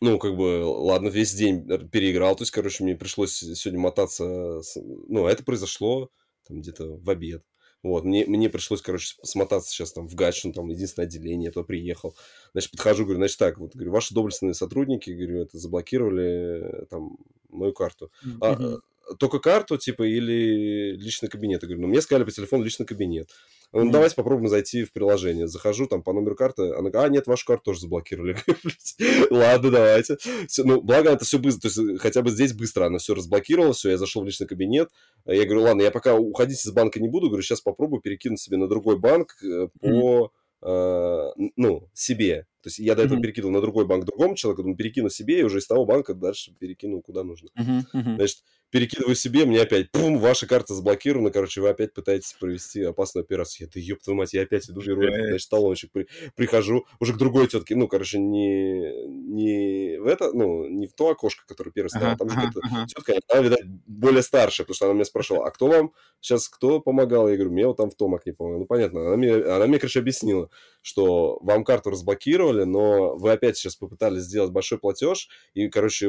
ну, 0.00 0.18
как 0.18 0.36
бы, 0.36 0.64
ладно, 0.64 1.08
весь 1.08 1.34
день 1.34 1.66
переиграл, 1.90 2.36
то 2.36 2.42
есть, 2.42 2.52
короче, 2.52 2.84
мне 2.84 2.96
пришлось 2.96 3.32
сегодня 3.32 3.80
мотаться, 3.80 4.60
с... 4.62 4.76
ну, 4.76 5.26
это 5.26 5.44
произошло 5.44 6.10
там 6.46 6.60
где-то 6.60 6.96
в 6.96 7.10
обед, 7.10 7.44
вот, 7.82 8.04
мне, 8.04 8.24
мне 8.26 8.50
пришлось, 8.50 8.82
короче, 8.82 9.14
смотаться 9.22 9.70
сейчас 9.70 9.92
там 9.92 10.08
в 10.08 10.14
Гатчину, 10.14 10.52
там 10.52 10.68
единственное 10.68 11.06
отделение, 11.06 11.46
я 11.46 11.52
туда 11.52 11.64
приехал. 11.64 12.16
Значит, 12.52 12.72
подхожу, 12.72 13.04
говорю, 13.04 13.20
значит, 13.20 13.38
так, 13.38 13.58
вот, 13.58 13.74
говорю, 13.74 13.92
ваши 13.92 14.14
доблестные 14.14 14.54
сотрудники, 14.54 15.10
говорю, 15.10 15.42
это 15.42 15.58
заблокировали 15.58 16.86
там 16.90 17.18
мою 17.50 17.72
карту. 17.72 18.10
Mm-hmm. 18.26 18.80
А, 19.08 19.14
только 19.14 19.38
карту, 19.38 19.78
типа, 19.78 20.02
или 20.02 20.96
личный 20.96 21.28
кабинет? 21.28 21.62
Я 21.62 21.68
говорю, 21.68 21.82
ну, 21.82 21.88
мне 21.88 22.02
сказали 22.02 22.24
по 22.24 22.32
телефону 22.32 22.64
личный 22.64 22.84
кабинет. 22.86 23.30
Ну, 23.72 23.86
mm-hmm. 23.86 23.90
давайте 23.90 24.14
попробуем 24.16 24.48
зайти 24.48 24.84
в 24.84 24.92
приложение. 24.92 25.46
Захожу 25.46 25.86
там 25.86 26.02
по 26.02 26.12
номеру 26.14 26.34
карты, 26.34 26.62
она 26.72 26.90
говорит, 26.90 26.96
а, 26.96 27.08
нет, 27.08 27.26
вашу 27.26 27.44
карту 27.44 27.64
тоже 27.64 27.80
заблокировали. 27.80 28.36
Ладно, 29.30 29.70
давайте. 29.70 30.16
Все, 30.46 30.64
ну, 30.64 30.80
благо 30.80 31.10
это 31.10 31.26
все 31.26 31.38
быстро, 31.38 31.68
то 31.68 31.82
есть 31.82 32.00
хотя 32.00 32.22
бы 32.22 32.30
здесь 32.30 32.54
быстро 32.54 32.86
она 32.86 32.98
все 32.98 33.14
разблокировала, 33.14 33.74
все, 33.74 33.90
я 33.90 33.98
зашел 33.98 34.22
в 34.22 34.26
личный 34.26 34.46
кабинет. 34.46 34.88
Я 35.26 35.44
говорю, 35.44 35.62
ладно, 35.62 35.82
я 35.82 35.90
пока 35.90 36.14
уходить 36.14 36.64
из 36.64 36.72
банка 36.72 36.98
не 36.98 37.08
буду, 37.08 37.28
говорю, 37.28 37.42
сейчас 37.42 37.60
попробую 37.60 38.00
перекинуть 38.00 38.40
себе 38.40 38.56
на 38.56 38.68
другой 38.68 38.98
банк 38.98 39.36
по, 39.80 40.32
mm-hmm. 40.62 41.30
э, 41.36 41.50
ну, 41.56 41.88
себе. 41.92 42.46
То 42.68 42.70
есть 42.70 42.78
я 42.80 42.94
до 42.94 43.02
этого 43.02 43.18
mm-hmm. 43.18 43.22
перекинул 43.22 43.50
на 43.50 43.62
другой 43.62 43.86
банк 43.86 44.04
другому 44.04 44.34
человеку, 44.34 44.62
думаю, 44.62 44.76
перекину 44.76 45.08
себе, 45.08 45.40
и 45.40 45.42
уже 45.42 45.58
из 45.58 45.66
того 45.66 45.86
банка 45.86 46.12
дальше 46.12 46.52
перекину 46.58 47.00
куда 47.00 47.24
нужно. 47.24 47.48
Mm-hmm. 47.58 47.82
Mm-hmm. 47.94 48.14
Значит, 48.16 48.44
перекидываю 48.70 49.14
себе, 49.14 49.46
мне 49.46 49.62
опять, 49.62 49.90
пум, 49.90 50.18
ваша 50.18 50.46
карта 50.46 50.74
заблокирована, 50.74 51.30
короче, 51.30 51.62
вы 51.62 51.70
опять 51.70 51.94
пытаетесь 51.94 52.34
провести 52.38 52.82
опасную 52.82 53.24
операцию. 53.24 53.66
Я, 53.66 53.70
да 53.72 53.80
ёб 53.80 54.02
твою 54.02 54.18
мать, 54.18 54.34
я 54.34 54.42
опять 54.42 54.68
иду, 54.68 54.82
этот, 54.82 55.28
значит, 55.28 55.48
талончик, 55.48 55.90
при, 55.90 56.06
прихожу, 56.36 56.84
уже 57.00 57.14
к 57.14 57.16
другой 57.16 57.46
тетке, 57.46 57.74
ну, 57.74 57.88
короче, 57.88 58.18
не, 58.18 59.06
не 59.06 59.98
в 59.98 60.06
это, 60.06 60.32
ну, 60.32 60.68
не 60.68 60.86
в 60.86 60.92
то 60.92 61.08
окошко, 61.08 61.44
которое 61.46 61.70
первое 61.70 61.88
стояло, 61.88 62.16
там 62.16 62.28
же 62.28 62.34
какая-то 62.36 62.86
тетка, 62.86 63.14
она, 63.28 63.42
видать, 63.42 63.64
более 63.86 64.22
старшая, 64.22 64.66
потому 64.66 64.74
что 64.74 64.84
она 64.86 64.94
меня 64.94 65.04
спрашивала, 65.06 65.46
а 65.46 65.50
кто 65.50 65.68
вам 65.68 65.92
сейчас, 66.20 66.48
кто 66.48 66.80
помогал? 66.80 67.28
Я 67.28 67.36
говорю, 67.36 67.52
мне 67.52 67.66
вот 67.66 67.78
там 67.78 67.90
в 67.90 67.94
том 67.94 68.14
окне 68.14 68.34
помогал. 68.34 68.60
Ну, 68.60 68.66
понятно, 68.66 69.06
она 69.06 69.16
мне, 69.16 69.34
она 69.34 69.66
мне, 69.66 69.78
короче, 69.78 70.00
объяснила, 70.00 70.50
что 70.82 71.38
вам 71.40 71.64
карту 71.64 71.90
разблокировали, 71.90 72.57
но 72.64 73.16
вы 73.16 73.32
опять 73.32 73.56
сейчас 73.56 73.76
попытались 73.76 74.22
сделать 74.22 74.52
большой 74.52 74.78
платеж, 74.78 75.28
и, 75.54 75.68
короче, 75.68 76.08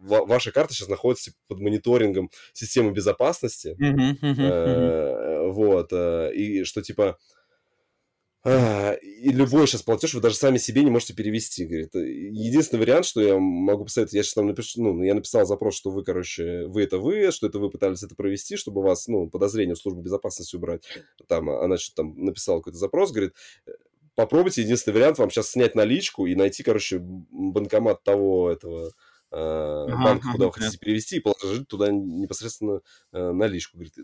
ваша 0.00 0.52
карта 0.52 0.74
сейчас 0.74 0.88
находится 0.88 1.32
под 1.48 1.60
мониторингом 1.60 2.30
системы 2.52 2.92
безопасности, 2.92 3.76
uh-huh. 3.80 5.50
вот, 5.50 5.92
э, 5.92 6.34
и 6.34 6.64
что 6.64 6.82
типа 6.82 7.18
а, 8.44 8.94
и 8.94 9.30
любой 9.30 9.68
сейчас 9.68 9.82
платеж 9.82 10.14
вы 10.14 10.20
даже 10.20 10.34
сами 10.34 10.58
себе 10.58 10.82
не 10.82 10.90
можете 10.90 11.14
перевести. 11.14 11.64
Говорит. 11.64 11.94
Единственный 11.94 12.80
вариант, 12.80 13.06
что 13.06 13.20
я 13.20 13.38
могу 13.38 13.84
посоветовать, 13.84 14.14
я 14.14 14.22
сейчас 14.24 14.34
там 14.34 14.48
напишу, 14.48 14.82
ну, 14.82 15.02
я 15.02 15.14
написал 15.14 15.46
запрос, 15.46 15.76
что 15.76 15.90
вы, 15.90 16.02
короче, 16.02 16.66
вы 16.66 16.82
это 16.82 16.98
вы, 16.98 17.30
что 17.30 17.46
это 17.46 17.60
вы 17.60 17.70
пытались 17.70 18.02
это 18.02 18.16
провести, 18.16 18.56
чтобы 18.56 18.82
вас, 18.82 19.06
ну, 19.06 19.30
подозрение 19.30 19.76
в 19.76 19.78
службу 19.78 20.02
безопасности 20.02 20.56
убрать. 20.56 20.82
Там, 21.28 21.50
она 21.50 21.76
что-то 21.76 22.02
там 22.02 22.24
написала 22.24 22.58
какой-то 22.58 22.78
запрос, 22.78 23.12
говорит, 23.12 23.34
попробуйте, 24.14 24.62
единственный 24.62 24.94
вариант, 24.94 25.18
вам 25.18 25.30
сейчас 25.30 25.50
снять 25.50 25.74
наличку 25.74 26.26
и 26.26 26.34
найти, 26.34 26.62
короче, 26.62 26.98
банкомат 27.00 28.02
того 28.02 28.50
этого 28.50 28.92
э, 29.30 29.86
банка, 29.88 30.28
ага, 30.28 30.32
куда 30.32 30.46
вы 30.46 30.52
хотите 30.52 30.78
перевести, 30.78 31.16
и 31.16 31.20
положить 31.20 31.68
туда 31.68 31.90
непосредственно 31.90 32.80
э, 33.12 33.32
наличку. 33.32 33.78
Говорит, 33.78 33.94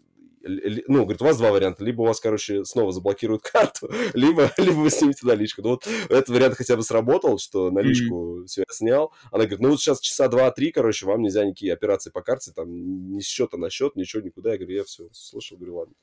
ну, 0.89 1.03
говорит, 1.03 1.21
у 1.21 1.25
вас 1.25 1.37
два 1.37 1.51
варианта. 1.51 1.85
Либо 1.85 2.03
у 2.03 2.07
вас, 2.07 2.21
короче, 2.21 2.65
снова 2.65 2.93
заблокируют 2.93 3.43
карту, 3.53 3.91
либо, 4.15 4.53
либо 4.59 4.77
вы 4.77 4.91
снимете 4.91 5.27
наличку. 5.27 5.63
Ну, 5.63 5.71
вот 5.71 5.87
этот 6.09 6.29
вариант 6.29 6.57
хотя 6.57 6.77
бы 6.77 6.83
сработал, 6.83 7.39
что 7.39 7.71
наличку 7.71 8.41
mm-hmm. 8.41 8.47
все 8.47 8.61
я 8.63 8.75
снял. 8.75 9.13
Она 9.31 9.45
говорит, 9.45 9.61
ну, 9.61 9.71
вот 9.71 9.81
сейчас 9.81 10.01
часа 10.01 10.29
два-три, 10.29 10.73
короче, 10.73 11.07
вам 11.07 11.23
нельзя 11.23 11.45
никакие 11.45 11.73
операции 11.73 12.11
по 12.11 12.23
карте, 12.23 12.53
там, 12.55 12.69
ни 13.11 13.21
счета 13.21 13.57
на 13.57 13.71
счет, 13.71 13.97
ничего, 13.97 14.23
никуда. 14.23 14.53
Я 14.53 14.59
говорю, 14.59 14.77
я 14.77 14.85
все 14.85 15.09
слышал, 15.13 15.57
говорю, 15.57 15.77
ладно. 15.77 15.95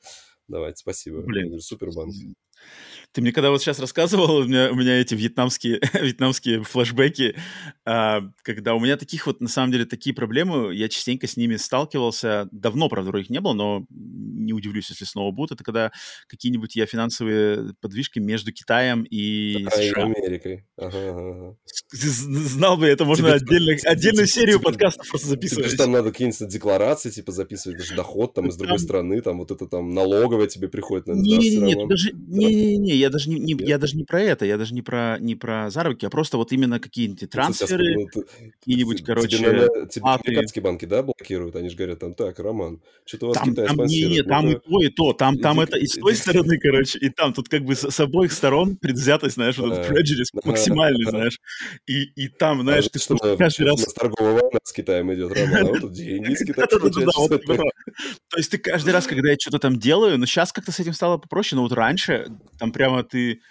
Давайте, 0.47 0.77
спасибо. 0.77 1.21
Блин, 1.21 1.47
говорю, 1.47 1.61
супер 1.61 1.91
банк. 1.91 2.13
Ты 3.15 3.21
мне 3.21 3.31
когда 3.31 3.49
вот 3.49 3.61
сейчас 3.61 3.79
рассказывал, 3.79 4.39
у 4.39 4.43
меня, 4.43 4.69
у 4.71 4.75
меня 4.75 4.99
эти 4.99 5.15
вьетнамские, 5.15 5.79
вьетнамские 5.93 6.63
флешбеки, 6.63 7.35
а, 7.85 8.23
когда 8.43 8.75
у 8.75 8.79
меня 8.81 8.97
таких 8.97 9.25
вот, 9.25 9.39
на 9.39 9.47
самом 9.47 9.71
деле, 9.71 9.85
такие 9.85 10.13
проблемы, 10.13 10.75
я 10.75 10.89
частенько 10.89 11.25
с 11.25 11.37
ними 11.37 11.55
сталкивался, 11.55 12.49
давно, 12.51 12.89
правда, 12.89 13.17
их 13.17 13.29
не 13.29 13.39
было, 13.39 13.53
но 13.53 13.85
не 13.89 14.51
удивлюсь, 14.51 14.89
если 14.89 15.05
снова 15.05 15.31
будут, 15.31 15.53
это 15.53 15.63
когда 15.63 15.91
какие-нибудь 16.27 16.75
я 16.75 16.85
финансовые 16.85 17.73
подвижки 17.79 18.19
между 18.19 18.51
Китаем 18.51 19.03
и 19.03 19.65
а, 19.65 19.71
США. 19.71 20.01
И 20.01 20.03
Америкой. 20.03 20.65
Ага, 20.77 20.97
ага. 20.97 21.57
Знал 21.93 22.75
бы, 22.75 22.85
это 22.85 23.05
можно 23.05 23.31
отдельно, 23.31 23.77
отдельную 23.85 24.27
серию 24.27 24.59
подкастов 24.59 25.07
просто 25.07 25.29
записывать. 25.29 25.77
Там 25.77 25.93
надо 25.93 26.11
какие-нибудь 26.11 26.49
декларации, 26.49 27.11
типа, 27.11 27.31
записывать, 27.31 27.77
даже 27.77 27.95
доход 27.95 28.33
там 28.33 28.49
из 28.49 28.57
другой 28.57 28.79
страны, 28.79 29.21
там 29.21 29.37
вот 29.37 29.51
это 29.51 29.67
там 29.67 29.93
налоговая 29.93 30.47
тебе 30.47 30.67
приходит, 30.67 31.07
наверное, 31.07 31.39
Не-не-не, 31.39 31.87
даже, 31.87 32.11
не-не-не, 32.49 32.95
я 32.95 33.09
даже 33.09 33.29
не, 33.29 33.39
не 33.39 33.55
я 33.65 33.77
даже 33.77 33.95
не 33.95 34.03
про 34.03 34.21
это, 34.21 34.45
я 34.45 34.57
даже 34.57 34.73
не 34.73 34.81
про 34.81 35.17
не 35.19 35.35
про 35.35 35.69
заработки, 35.69 36.05
а 36.05 36.09
просто 36.09 36.37
вот 36.37 36.51
именно 36.51 36.79
какие-нибудь 36.79 37.29
трансферы, 37.29 37.95
ну, 37.95 38.23
какие-нибудь, 38.59 39.03
короче, 39.03 39.37
тебе, 39.37 39.67
тебе 39.89 40.05
американские 40.05 40.63
банки, 40.63 40.85
да, 40.85 41.03
блокируют, 41.03 41.55
они 41.55 41.69
же 41.69 41.75
говорят, 41.75 41.99
там, 41.99 42.13
так, 42.13 42.39
Роман, 42.39 42.81
что-то 43.05 43.25
у 43.25 43.29
вас 43.29 43.37
там, 43.37 43.51
Китай 43.51 43.67
там, 43.67 43.85
не, 43.85 44.03
не, 44.03 44.23
там 44.23 44.47
и 44.49 44.55
то, 44.55 44.81
и 44.81 44.89
то, 44.89 45.13
там, 45.13 45.37
там 45.37 45.59
это 45.59 45.77
и 45.77 45.87
с 45.87 45.93
той 45.93 46.15
стороны, 46.15 46.57
короче, 46.57 46.99
и 46.99 47.09
там, 47.09 47.33
тут 47.33 47.49
как 47.49 47.63
бы 47.63 47.75
с, 47.75 47.99
обоих 47.99 48.31
сторон 48.31 48.75
предвзятость, 48.77 49.35
знаешь, 49.35 49.57
вот 49.57 49.73
этот 49.73 49.91
prejudice 49.91 50.29
максимальный, 50.43 51.05
знаешь, 51.05 51.39
и, 51.87 52.03
и 52.03 52.27
там, 52.27 52.61
знаешь, 52.61 52.87
ты 52.89 52.99
что 52.99 53.17
каждый 53.37 53.67
раз... 53.67 53.83
Торговая 53.93 54.33
война 54.33 54.59
с 54.63 54.73
Китаем 54.73 55.13
идет, 55.13 55.31
Роман, 55.31 55.57
а 55.57 55.69
вот 55.69 55.81
тут 55.81 55.93
деньги 55.93 56.33
из 56.33 56.39
Китая. 56.45 56.67
То 56.67 58.37
есть 58.37 58.51
ты 58.51 58.57
каждый 58.57 58.93
раз, 58.93 59.07
когда 59.07 59.29
я 59.29 59.37
что-то 59.39 59.59
там 59.59 59.79
делаю, 59.79 60.17
но 60.17 60.25
сейчас 60.25 60.51
как-то 60.51 60.71
с 60.71 60.79
этим 60.79 60.93
стало 60.93 61.17
попроще, 61.17 61.57
но 61.57 61.63
вот 61.63 61.71
раньше 61.71 62.27
там 62.57 62.71
прямо 62.71 63.03
ты 63.03 63.41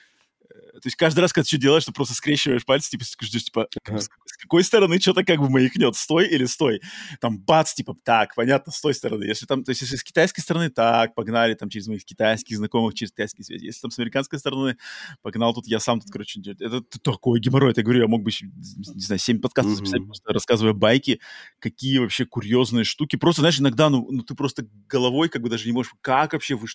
то 0.75 0.87
есть 0.87 0.97
каждый 0.97 1.21
раз, 1.21 1.33
когда 1.33 1.45
ты 1.45 1.49
что 1.49 1.59
делаешь, 1.59 1.85
ты 1.85 1.93
просто 1.93 2.14
скрещиваешь 2.14 2.64
пальцы, 2.64 2.91
типа, 2.91 3.05
ждешь, 3.23 3.45
типа, 3.45 3.69
ага. 3.87 3.99
с, 3.99 4.09
какой 4.38 4.64
стороны 4.64 5.00
что-то 5.00 5.25
как 5.25 5.38
бы 5.38 5.49
маякнет, 5.49 5.95
стой 5.95 6.26
или 6.26 6.45
стой. 6.47 6.81
Там 7.21 7.38
бац, 7.38 7.75
типа, 7.75 7.97
так, 8.03 8.35
понятно, 8.35 8.73
с 8.73 8.81
той 8.81 8.93
стороны. 8.93 9.25
Если 9.25 9.47
там, 9.47 9.62
то 9.62 9.71
есть 9.71 9.83
если 9.83 9.97
с 9.97 10.03
китайской 10.03 10.41
стороны, 10.41 10.71
так, 10.71 11.14
погнали 11.14 11.55
там 11.55 11.69
через 11.69 11.87
моих 11.87 12.05
китайских 12.05 12.57
знакомых, 12.57 12.95
через 12.95 13.12
китайские 13.12 13.45
связи. 13.45 13.67
Если 13.67 13.81
там 13.81 13.91
с 13.91 13.99
американской 13.99 14.38
стороны, 14.38 14.76
погнал 15.23 15.55
тут, 15.55 15.67
я 15.67 15.79
сам 15.79 16.00
тут, 16.00 16.11
короче, 16.11 16.41
это 16.41 16.83
такой 17.03 17.41
геморрой. 17.41 17.73
Я 17.76 17.83
говорю, 17.83 18.03
я 18.03 18.09
мог 18.09 18.23
бы, 18.23 18.31
не 18.31 19.00
знаю, 19.00 19.19
7 19.19 19.41
подкастов 19.41 19.76
записать, 19.76 20.00
mm-hmm. 20.00 20.07
просто 20.07 20.33
рассказывая 20.33 20.73
байки, 20.73 21.21
какие 21.61 21.99
вообще 21.99 22.26
курьезные 22.26 22.85
штуки. 22.85 23.17
Просто, 23.17 23.43
знаешь, 23.43 23.61
иногда, 23.61 23.91
ну, 23.91 24.07
ну 24.11 24.23
ты 24.23 24.35
просто 24.35 24.67
головой 24.88 25.29
как 25.29 25.43
бы 25.43 25.49
даже 25.49 25.67
не 25.67 25.73
можешь, 25.73 25.93
как 26.00 26.33
вообще 26.33 26.57
вы... 26.57 26.67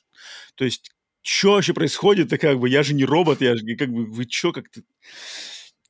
То 0.56 0.66
есть 0.66 0.92
что 1.22 1.54
вообще 1.54 1.74
происходит-то 1.74 2.38
как 2.38 2.60
бы, 2.60 2.70
я 2.70 2.84
же 2.84 2.94
не 2.94 3.06
робот, 3.06 3.42
я 3.42 3.56
же 3.56 3.76
как 3.76 3.90
бы, 3.90 4.06
вы 4.06 4.26
что 4.30 4.52
как-то... 4.52 4.82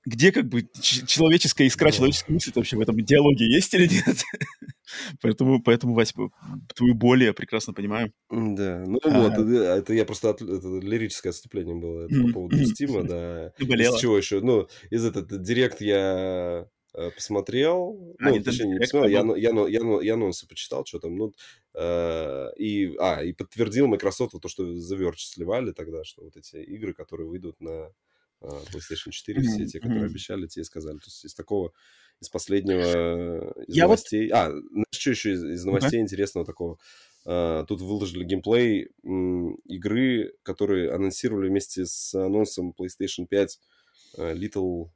Где 0.06 0.32
как 0.32 0.48
бы 0.48 0.66
человеческая 0.82 1.68
искра, 1.68 1.92
человеческая 1.92 2.34
мысль 2.34 2.52
вообще 2.56 2.78
в 2.78 2.82
этом? 2.82 2.96
Диалоге 3.00 3.46
есть 3.54 3.74
или 3.74 3.88
нет? 3.88 4.24
поэтому, 5.22 5.62
поэтому, 5.62 5.94
Вася, 5.94 6.14
твою 6.74 6.96
боль 6.96 7.26
я 7.26 7.34
прекрасно 7.34 7.74
понимаю. 7.74 8.12
Да, 8.32 8.84
ну 8.88 8.98
а, 9.04 9.22
вот, 9.22 9.34
это, 9.34 9.42
это 9.52 9.94
я 9.94 10.06
просто, 10.06 10.30
от, 10.30 10.42
это 10.42 10.80
лирическое 10.80 11.32
отступление 11.32 11.76
было 11.76 12.06
это 12.06 12.22
по 12.22 12.32
поводу 12.32 12.64
Стима, 12.66 13.04
да. 13.04 13.50
Из 13.60 14.00
чего 14.00 14.18
еще? 14.18 14.40
Ну, 14.40 14.68
из 14.90 15.06
этот 15.06 15.44
директ 15.44 15.82
я 15.82 16.00
Э, 16.60 16.66
посмотрел, 16.92 18.16
а, 18.20 18.30
ну, 18.30 18.44
точнее, 18.44 18.68
не 18.68 18.80
посмотрел, 18.80 19.36
я, 19.36 19.52
я, 19.52 19.68
я, 19.68 20.02
я 20.02 20.14
анонсы 20.16 20.48
почитал, 20.48 20.86
что 20.86 21.00
там, 21.00 21.16
ну, 21.16 21.34
э, 21.76 22.48
и, 22.58 22.96
а, 23.00 23.24
и 23.24 23.32
подтвердил 23.32 23.88
Microsoft 23.88 24.34
то, 24.42 24.48
что 24.50 24.64
The 24.64 24.98
Verge 24.98 25.18
сливали 25.18 25.72
тогда, 25.72 26.04
что 26.04 26.24
вот 26.24 26.36
эти 26.36 26.58
игры, 26.58 26.94
которые 26.94 27.28
выйдут 27.28 27.62
на 27.62 27.92
э, 28.42 28.48
PlayStation 28.74 29.12
4, 29.12 29.40
mm-hmm. 29.40 29.44
все 29.44 29.66
те, 29.68 29.80
которые 29.80 30.06
mm-hmm. 30.06 30.10
обещали, 30.10 30.48
те 30.48 30.64
сказали. 30.64 30.98
То 30.98 31.06
есть 31.08 31.26
из 31.26 31.36
такого, 31.36 31.74
из 32.22 32.30
последнего, 32.30 33.62
из 33.68 33.76
я 33.76 33.84
новостей... 33.84 34.30
Вот... 34.30 34.36
А, 34.36 34.50
знаешь, 34.50 34.86
что 34.92 35.10
еще 35.12 35.34
из, 35.34 35.44
из 35.44 35.66
новостей 35.66 36.00
okay. 36.00 36.04
интересного 36.04 36.46
такого? 36.46 36.78
Uh, 37.26 37.66
тут 37.66 37.82
выложили 37.82 38.24
геймплей 38.24 38.90
игры, 39.66 40.34
которые 40.42 40.92
анонсировали 40.92 41.50
вместе 41.50 41.86
с 41.86 42.16
анонсом 42.16 42.74
PlayStation 42.76 43.28
5 43.28 43.60
uh, 44.18 44.34
Little 44.34 44.90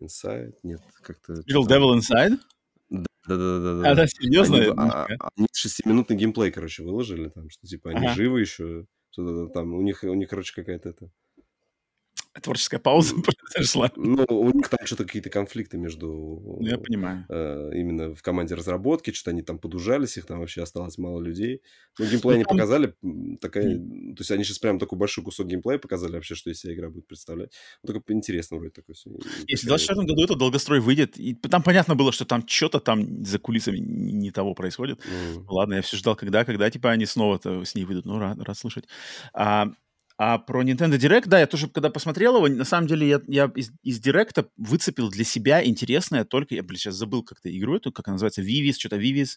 Inside, 0.00 0.54
нет, 0.62 0.80
как-то... 1.02 1.34
Little 1.34 1.66
Devil 1.66 1.98
Inside? 1.98 2.38
Да, 2.90 3.04
да, 3.26 3.36
да, 3.36 3.58
да. 3.60 3.82
да. 3.82 3.90
А, 3.90 3.94
да, 3.94 4.06
серьезно? 4.06 4.56
Они, 4.56 4.72
а, 4.76 5.06
они 5.36 5.46
шестиминутный 5.52 6.16
геймплей, 6.16 6.50
короче, 6.50 6.82
выложили, 6.82 7.28
там, 7.28 7.50
что 7.50 7.66
типа 7.66 7.90
они 7.90 8.06
ага. 8.06 8.14
живы 8.14 8.40
еще, 8.40 8.86
что-то 9.10 9.52
там, 9.52 9.74
у 9.74 9.82
них, 9.82 10.02
у 10.02 10.14
них, 10.14 10.28
короче, 10.28 10.54
какая-то 10.54 10.90
это 10.90 11.10
творческая 12.40 12.78
пауза 12.78 13.14
произошла. 13.52 13.90
Ну, 13.96 14.24
у 14.28 14.50
них 14.50 14.68
там 14.68 14.78
что-то 14.84 15.04
какие-то 15.04 15.30
конфликты 15.30 15.78
между... 15.78 16.06
Ну, 16.06 16.66
я 16.66 16.78
понимаю. 16.78 17.24
Э, 17.28 17.70
именно 17.74 18.14
в 18.14 18.22
команде 18.22 18.54
разработки, 18.54 19.12
что-то 19.12 19.30
они 19.30 19.42
там 19.42 19.58
подужались, 19.58 20.16
их 20.16 20.26
там 20.26 20.40
вообще 20.40 20.62
осталось 20.62 20.98
мало 20.98 21.20
людей. 21.20 21.62
Ну, 21.98 22.06
геймплей 22.06 22.34
ну, 22.34 22.34
они 22.36 22.44
показали, 22.44 22.94
такая... 23.40 23.64
То 23.64 24.20
есть 24.20 24.30
они 24.30 24.44
сейчас 24.44 24.58
прям 24.58 24.78
такой 24.78 24.98
большой 24.98 25.24
кусок 25.24 25.46
геймплея 25.46 25.78
показали 25.78 26.12
вообще, 26.12 26.34
что 26.34 26.50
из 26.50 26.60
себя 26.60 26.74
игра 26.74 26.90
будет 26.90 27.06
представлять. 27.06 27.52
Ну, 27.82 27.92
только 27.92 28.12
интересно 28.12 28.58
вроде 28.58 28.72
такое 28.72 28.94
все. 28.94 29.10
Если 29.46 29.66
в 29.66 29.70
2024 29.70 30.06
году 30.06 30.24
этот 30.24 30.38
долгострой 30.38 30.80
выйдет, 30.80 31.18
и 31.18 31.34
там 31.34 31.62
понятно 31.62 31.94
было, 31.94 32.12
что 32.12 32.24
там 32.24 32.46
что-то 32.46 32.80
там 32.80 33.24
за 33.24 33.38
кулисами 33.38 33.78
не 33.78 34.30
того 34.30 34.54
происходит. 34.54 35.00
Mm. 35.00 35.44
Ладно, 35.48 35.74
я 35.74 35.82
все 35.82 35.96
ждал, 35.96 36.16
когда, 36.16 36.44
когда, 36.44 36.70
типа, 36.70 36.90
они 36.90 37.06
снова-то 37.06 37.64
с 37.64 37.74
ней 37.74 37.84
выйдут. 37.84 38.06
Ну, 38.06 38.18
рад, 38.18 38.38
рад 38.40 38.56
слышать. 38.58 38.84
А, 39.32 39.70
а 40.18 40.38
про 40.38 40.62
Nintendo 40.62 40.96
Direct, 40.96 41.26
да, 41.26 41.40
я 41.40 41.46
тоже, 41.46 41.68
когда 41.68 41.90
посмотрел 41.90 42.36
его, 42.36 42.48
на 42.48 42.64
самом 42.64 42.86
деле 42.86 43.06
я, 43.06 43.20
я 43.26 43.52
из, 43.54 43.70
из 43.82 44.00
Директа 44.00 44.48
выцепил 44.56 45.10
для 45.10 45.24
себя 45.24 45.62
интересное 45.64 46.24
только, 46.24 46.54
я, 46.54 46.62
блин, 46.62 46.78
сейчас 46.78 46.94
забыл 46.94 47.22
как-то 47.22 47.54
игру 47.54 47.76
эту, 47.76 47.92
как 47.92 48.08
она 48.08 48.14
называется, 48.14 48.40
Vivis, 48.40 48.74
что-то 48.78 48.96
Vivis, 48.96 49.36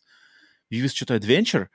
Vivis 0.71 0.89
что-то 0.95 1.17
Adventure. 1.17 1.67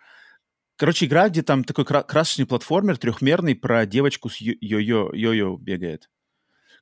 Короче, 0.77 1.05
игра, 1.05 1.29
где 1.29 1.43
там 1.43 1.65
такой 1.65 1.85
кра- 1.85 2.03
красочный 2.03 2.47
платформер 2.47 2.97
трехмерный 2.97 3.55
про 3.55 3.85
девочку 3.85 4.31
с 4.31 4.41
йо-йо, 4.41 5.13
йо-йо 5.13 5.59
бегает. 5.59 6.09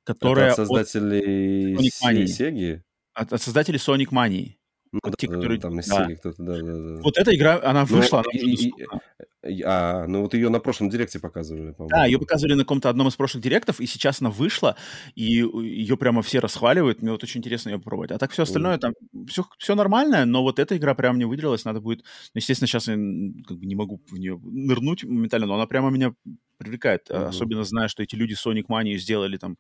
Которая 0.05 0.53
Это 0.53 0.63
от 0.63 0.69
создателей 0.69 1.75
от 1.75 1.81
Sonic 1.81 1.91
Mania. 2.05 2.81
От, 3.15 3.33
от 3.33 3.43
создателей 3.43 3.79
Sonic 3.79 4.11
Mania. 4.11 4.53
Ну, 4.93 5.01
вот 5.03 5.13
да, 5.13 5.17
те, 5.19 5.27
которые... 5.27 5.59
там 5.59 5.81
из 5.81 5.89
да. 5.89 6.07
кто-то, 6.07 6.43
да, 6.43 6.61
да, 6.61 6.63
да. 6.63 7.03
Вот 7.03 7.17
эта 7.17 7.35
игра, 7.35 7.59
она 7.63 7.87
Ну, 7.89 7.97
вышла, 7.97 8.21
она 8.21 8.29
и- 8.33 8.71
и- 9.45 9.63
А, 9.65 10.07
ну 10.07 10.23
вот 10.23 10.35
ее 10.35 10.51
на 10.51 10.61
прошлом 10.61 10.89
директе 10.89 11.19
показывали, 11.19 11.73
по-моему. 11.73 11.89
Да, 11.89 12.05
ее 12.05 12.19
показывали 12.19 12.55
на 12.55 12.63
каком-то 12.63 12.91
одном 12.91 13.09
из 13.09 13.17
прошлых 13.17 13.43
директов, 13.43 13.81
и 13.81 13.87
сейчас 13.87 14.21
она 14.21 14.31
вышла, 14.31 14.77
и 15.17 15.25
ее 15.25 15.97
прямо 15.97 16.23
все 16.23 16.39
расхваливают. 16.39 17.03
Мне 17.03 17.11
вот 17.11 17.25
очень 17.25 17.41
интересно 17.41 17.71
ее 17.71 17.79
попробовать. 17.79 18.13
А 18.13 18.19
так 18.19 18.31
все 18.31 18.43
остальное 18.45 18.79
там 18.79 18.93
все, 19.27 19.45
все 19.59 19.75
нормально, 19.75 20.27
но 20.27 20.43
вот 20.43 20.59
эта 20.59 20.77
игра 20.77 20.95
прям 20.95 21.19
не 21.19 21.25
выделилась. 21.25 21.65
Надо 21.65 21.81
будет, 21.81 22.05
ну, 22.35 22.39
естественно, 22.39 22.69
сейчас 22.69 22.87
я 22.87 22.95
как 22.95 23.59
бы 23.59 23.67
не 23.67 23.75
могу 23.75 24.01
в 24.09 24.19
нее 24.19 24.39
нырнуть 24.45 25.05
моментально, 25.05 25.47
но 25.47 25.55
она 25.55 25.67
прямо 25.67 25.91
меня 25.91 26.15
привлекает. 26.59 27.09
Мгм. 27.11 27.25
Особенно 27.25 27.65
зная, 27.65 27.89
что 27.89 28.03
эти 28.05 28.15
люди 28.15 28.35
Sonic 28.35 28.67
Mania 28.69 28.97
сделали 28.97 29.39
там 29.39 29.57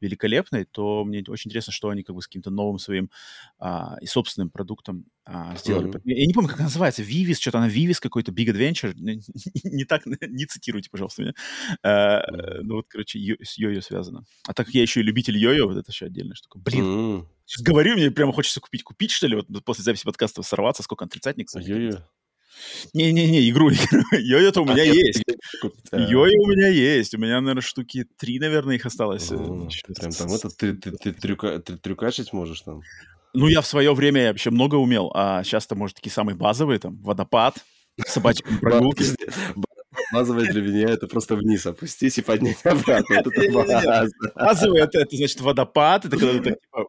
великолепной, 0.00 0.64
то 0.64 1.04
мне 1.04 1.22
очень 1.28 1.48
интересно, 1.50 1.72
что 1.72 1.88
они 1.90 2.02
как 2.02 2.14
бы 2.16 2.22
с 2.22 2.26
каким-то 2.26 2.50
новым 2.50 2.78
своим 2.78 3.10
а, 3.58 3.96
и 4.00 4.06
собственным 4.06 4.50
продуктом 4.50 5.06
а, 5.24 5.56
сделали. 5.56 5.88
Мгм. 5.88 6.00
Я, 6.04 6.16
я 6.20 6.26
не 6.26 6.32
помню, 6.32 6.48
как 6.48 6.58
она 6.58 6.66
называется. 6.68 7.02
Vivis, 7.02 7.34
что-то 7.40 7.58
она 7.58 7.68
Vivis 7.68 8.00
какой-то, 8.00 8.32
Big 8.32 8.48
Adventure. 8.48 8.94
Не, 8.94 9.84
так, 9.84 10.02
не 10.28 10.46
цитируйте, 10.46 10.90
пожалуйста, 10.90 11.22
меня. 11.22 11.34
А, 11.82 12.22
Мгм. 12.26 12.60
ну 12.62 12.76
вот, 12.76 12.86
короче, 12.88 13.18
йо- 13.18 13.36
с 13.42 13.58
йо-йо 13.58 13.80
связано. 13.82 14.24
А 14.46 14.54
так 14.54 14.66
как 14.66 14.74
я 14.74 14.82
еще 14.82 15.00
и 15.00 15.02
любитель 15.02 15.36
йо-йо, 15.36 15.66
вот 15.66 15.76
это 15.76 15.90
еще 15.90 16.06
отдельная 16.06 16.34
штука. 16.34 16.58
Блин, 16.58 16.84
М, 16.84 17.28
сейчас 17.46 17.62
говорю, 17.62 17.94
мне 17.96 18.10
прямо 18.10 18.32
хочется 18.32 18.60
купить. 18.60 18.82
Купить, 18.84 19.10
что 19.12 19.26
ли, 19.26 19.36
вот 19.36 19.64
после 19.64 19.84
записи 19.84 20.04
подкаста 20.04 20.42
сорваться, 20.42 20.82
сколько 20.82 21.04
отрицательник? 21.04 21.48
кстати, 21.48 21.70
Ё-ё. 21.70 22.02
Не-не-не, 22.94 23.48
игру, 23.50 23.70
игру. 23.70 24.02
Йо-йо-то 24.12 24.62
у 24.62 24.64
меня 24.64 24.82
А, 24.82 24.86
есть. 24.86 25.22
А, 25.92 25.96
Йо-йо 25.96 26.38
у 26.42 26.46
меня 26.48 26.68
есть. 26.68 27.14
У 27.14 27.18
меня, 27.18 27.40
наверное, 27.40 27.62
штуки 27.62 28.06
три, 28.18 28.38
наверное, 28.38 28.76
их 28.76 28.86
осталось. 28.86 29.30
ещё 29.30 29.94
Прям 29.98 30.12
там 30.12 30.32
это, 30.32 30.48
ты, 30.50 30.74
ты, 30.74 30.90
ты 30.92 31.10
трюка- 31.12 31.58
ты 31.58 31.76
трюкачить 31.76 32.32
можешь 32.32 32.60
там? 32.62 32.80
Ну, 33.32 33.46
я 33.48 33.60
в 33.60 33.66
свое 33.66 33.94
время 33.94 34.28
вообще 34.28 34.50
много 34.50 34.74
умел, 34.76 35.12
а 35.14 35.44
сейчас-то, 35.44 35.76
может, 35.76 35.96
такие 35.96 36.12
самые 36.12 36.34
базовые, 36.36 36.78
там, 36.80 36.96
водопад, 37.02 37.56
собачьи 38.06 38.44
прогулки. 38.60 38.98
Подожди, 39.16 39.26
б- 39.56 39.64
Базовое 40.12 40.46
для 40.46 40.62
меня 40.62 40.88
это 40.88 41.06
просто 41.08 41.36
вниз 41.36 41.66
опустись 41.66 42.18
и 42.18 42.22
поднять 42.22 42.58
обратно. 42.64 43.22
Вот 43.24 43.32
это 43.36 43.52
база. 43.52 44.08
Базовый 44.34 44.80
это, 44.82 44.98
это 45.00 45.16
значит 45.16 45.40
водопад, 45.40 46.04
это 46.04 46.16
когда 46.16 46.32
ты 46.34 46.50
так, 46.50 46.60
типа, 46.60 46.84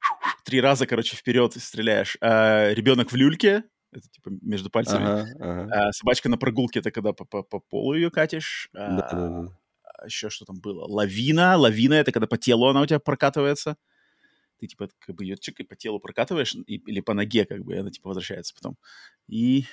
три 0.45 0.61
раза, 0.61 0.85
короче, 0.87 1.15
вперед 1.15 1.53
стреляешь. 1.59 2.17
А, 2.21 2.71
ребенок 2.73 3.11
в 3.11 3.15
люльке, 3.15 3.63
это 3.91 4.07
типа 4.09 4.29
между 4.41 4.69
пальцами. 4.69 5.05
Ага, 5.05 5.27
ага. 5.39 5.87
А, 5.87 5.91
собачка 5.91 6.29
на 6.29 6.37
прогулке, 6.37 6.79
это 6.79 6.91
когда 6.91 7.13
по, 7.13 7.25
по- 7.25 7.43
по 7.43 7.59
полу 7.59 7.93
ее 7.93 8.09
катишь. 8.11 8.69
А, 8.73 8.97
Да, 8.97 9.09
да, 9.11 9.29
да. 9.29 10.05
еще 10.05 10.29
что 10.29 10.45
там 10.45 10.59
было? 10.59 10.85
Лавина. 10.85 11.57
Лавина 11.57 11.95
это 11.95 12.11
когда 12.11 12.27
по 12.27 12.37
телу 12.37 12.67
она 12.67 12.81
у 12.81 12.85
тебя 12.85 12.99
прокатывается. 12.99 13.77
Ты 14.59 14.67
типа 14.67 14.89
как 14.99 15.15
бы 15.15 15.23
ее 15.25 15.37
чик 15.37 15.59
и 15.59 15.63
по 15.63 15.75
телу 15.75 15.99
прокатываешь 15.99 16.53
и- 16.55 16.75
или 16.77 17.01
по 17.01 17.13
ноге 17.13 17.45
как 17.45 17.63
бы 17.63 17.73
и 17.73 17.77
она 17.77 17.89
типа 17.89 18.09
возвращается 18.09 18.53
потом. 18.55 18.77
И 19.27 19.65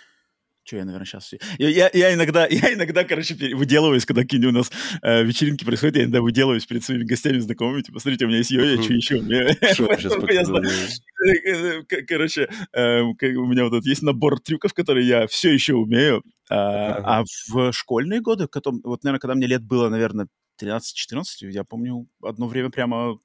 что 0.68 0.76
я, 0.76 0.84
наверное, 0.84 1.06
сейчас... 1.06 1.32
Я, 1.58 1.68
я, 1.68 1.90
я 1.94 2.14
иногда, 2.14 2.46
я 2.50 2.74
иногда, 2.74 3.04
короче, 3.04 3.34
выделываюсь, 3.56 4.04
когда 4.04 4.22
какие-нибудь 4.22 4.54
у 4.54 4.58
нас 4.58 4.70
э, 5.02 5.24
вечеринки 5.24 5.64
происходят, 5.64 5.96
я 5.96 6.02
иногда 6.02 6.20
выделываюсь 6.20 6.66
перед 6.66 6.84
своими 6.84 7.04
гостями, 7.04 7.38
знакомыми, 7.38 7.80
типа, 7.82 8.00
смотрите, 8.00 8.26
у 8.26 8.28
меня 8.28 8.38
есть 8.38 8.50
еще? 8.50 9.18
Я- 9.28 9.74
Что 9.74 9.86
к- 11.88 12.06
Короче, 12.06 12.48
эм, 12.72 13.08
у 13.08 13.46
меня 13.46 13.64
вот 13.64 13.84
есть 13.86 14.02
набор 14.02 14.40
трюков, 14.40 14.74
которые 14.74 15.06
я 15.06 15.26
все 15.26 15.52
еще 15.52 15.74
умею. 15.74 16.22
А 16.50 17.20
а 17.20 17.24
в 17.48 17.72
школьные 17.72 18.20
годы, 18.20 18.46
вот, 18.52 19.04
наверное, 19.04 19.20
когда 19.20 19.34
мне 19.34 19.46
лет 19.46 19.64
было, 19.64 19.88
наверное, 19.88 20.28
13-14, 20.62 21.50
я 21.50 21.64
помню 21.64 22.06
одно 22.22 22.46
время 22.46 22.70
прямо, 22.70 23.14
ну, 23.14 23.20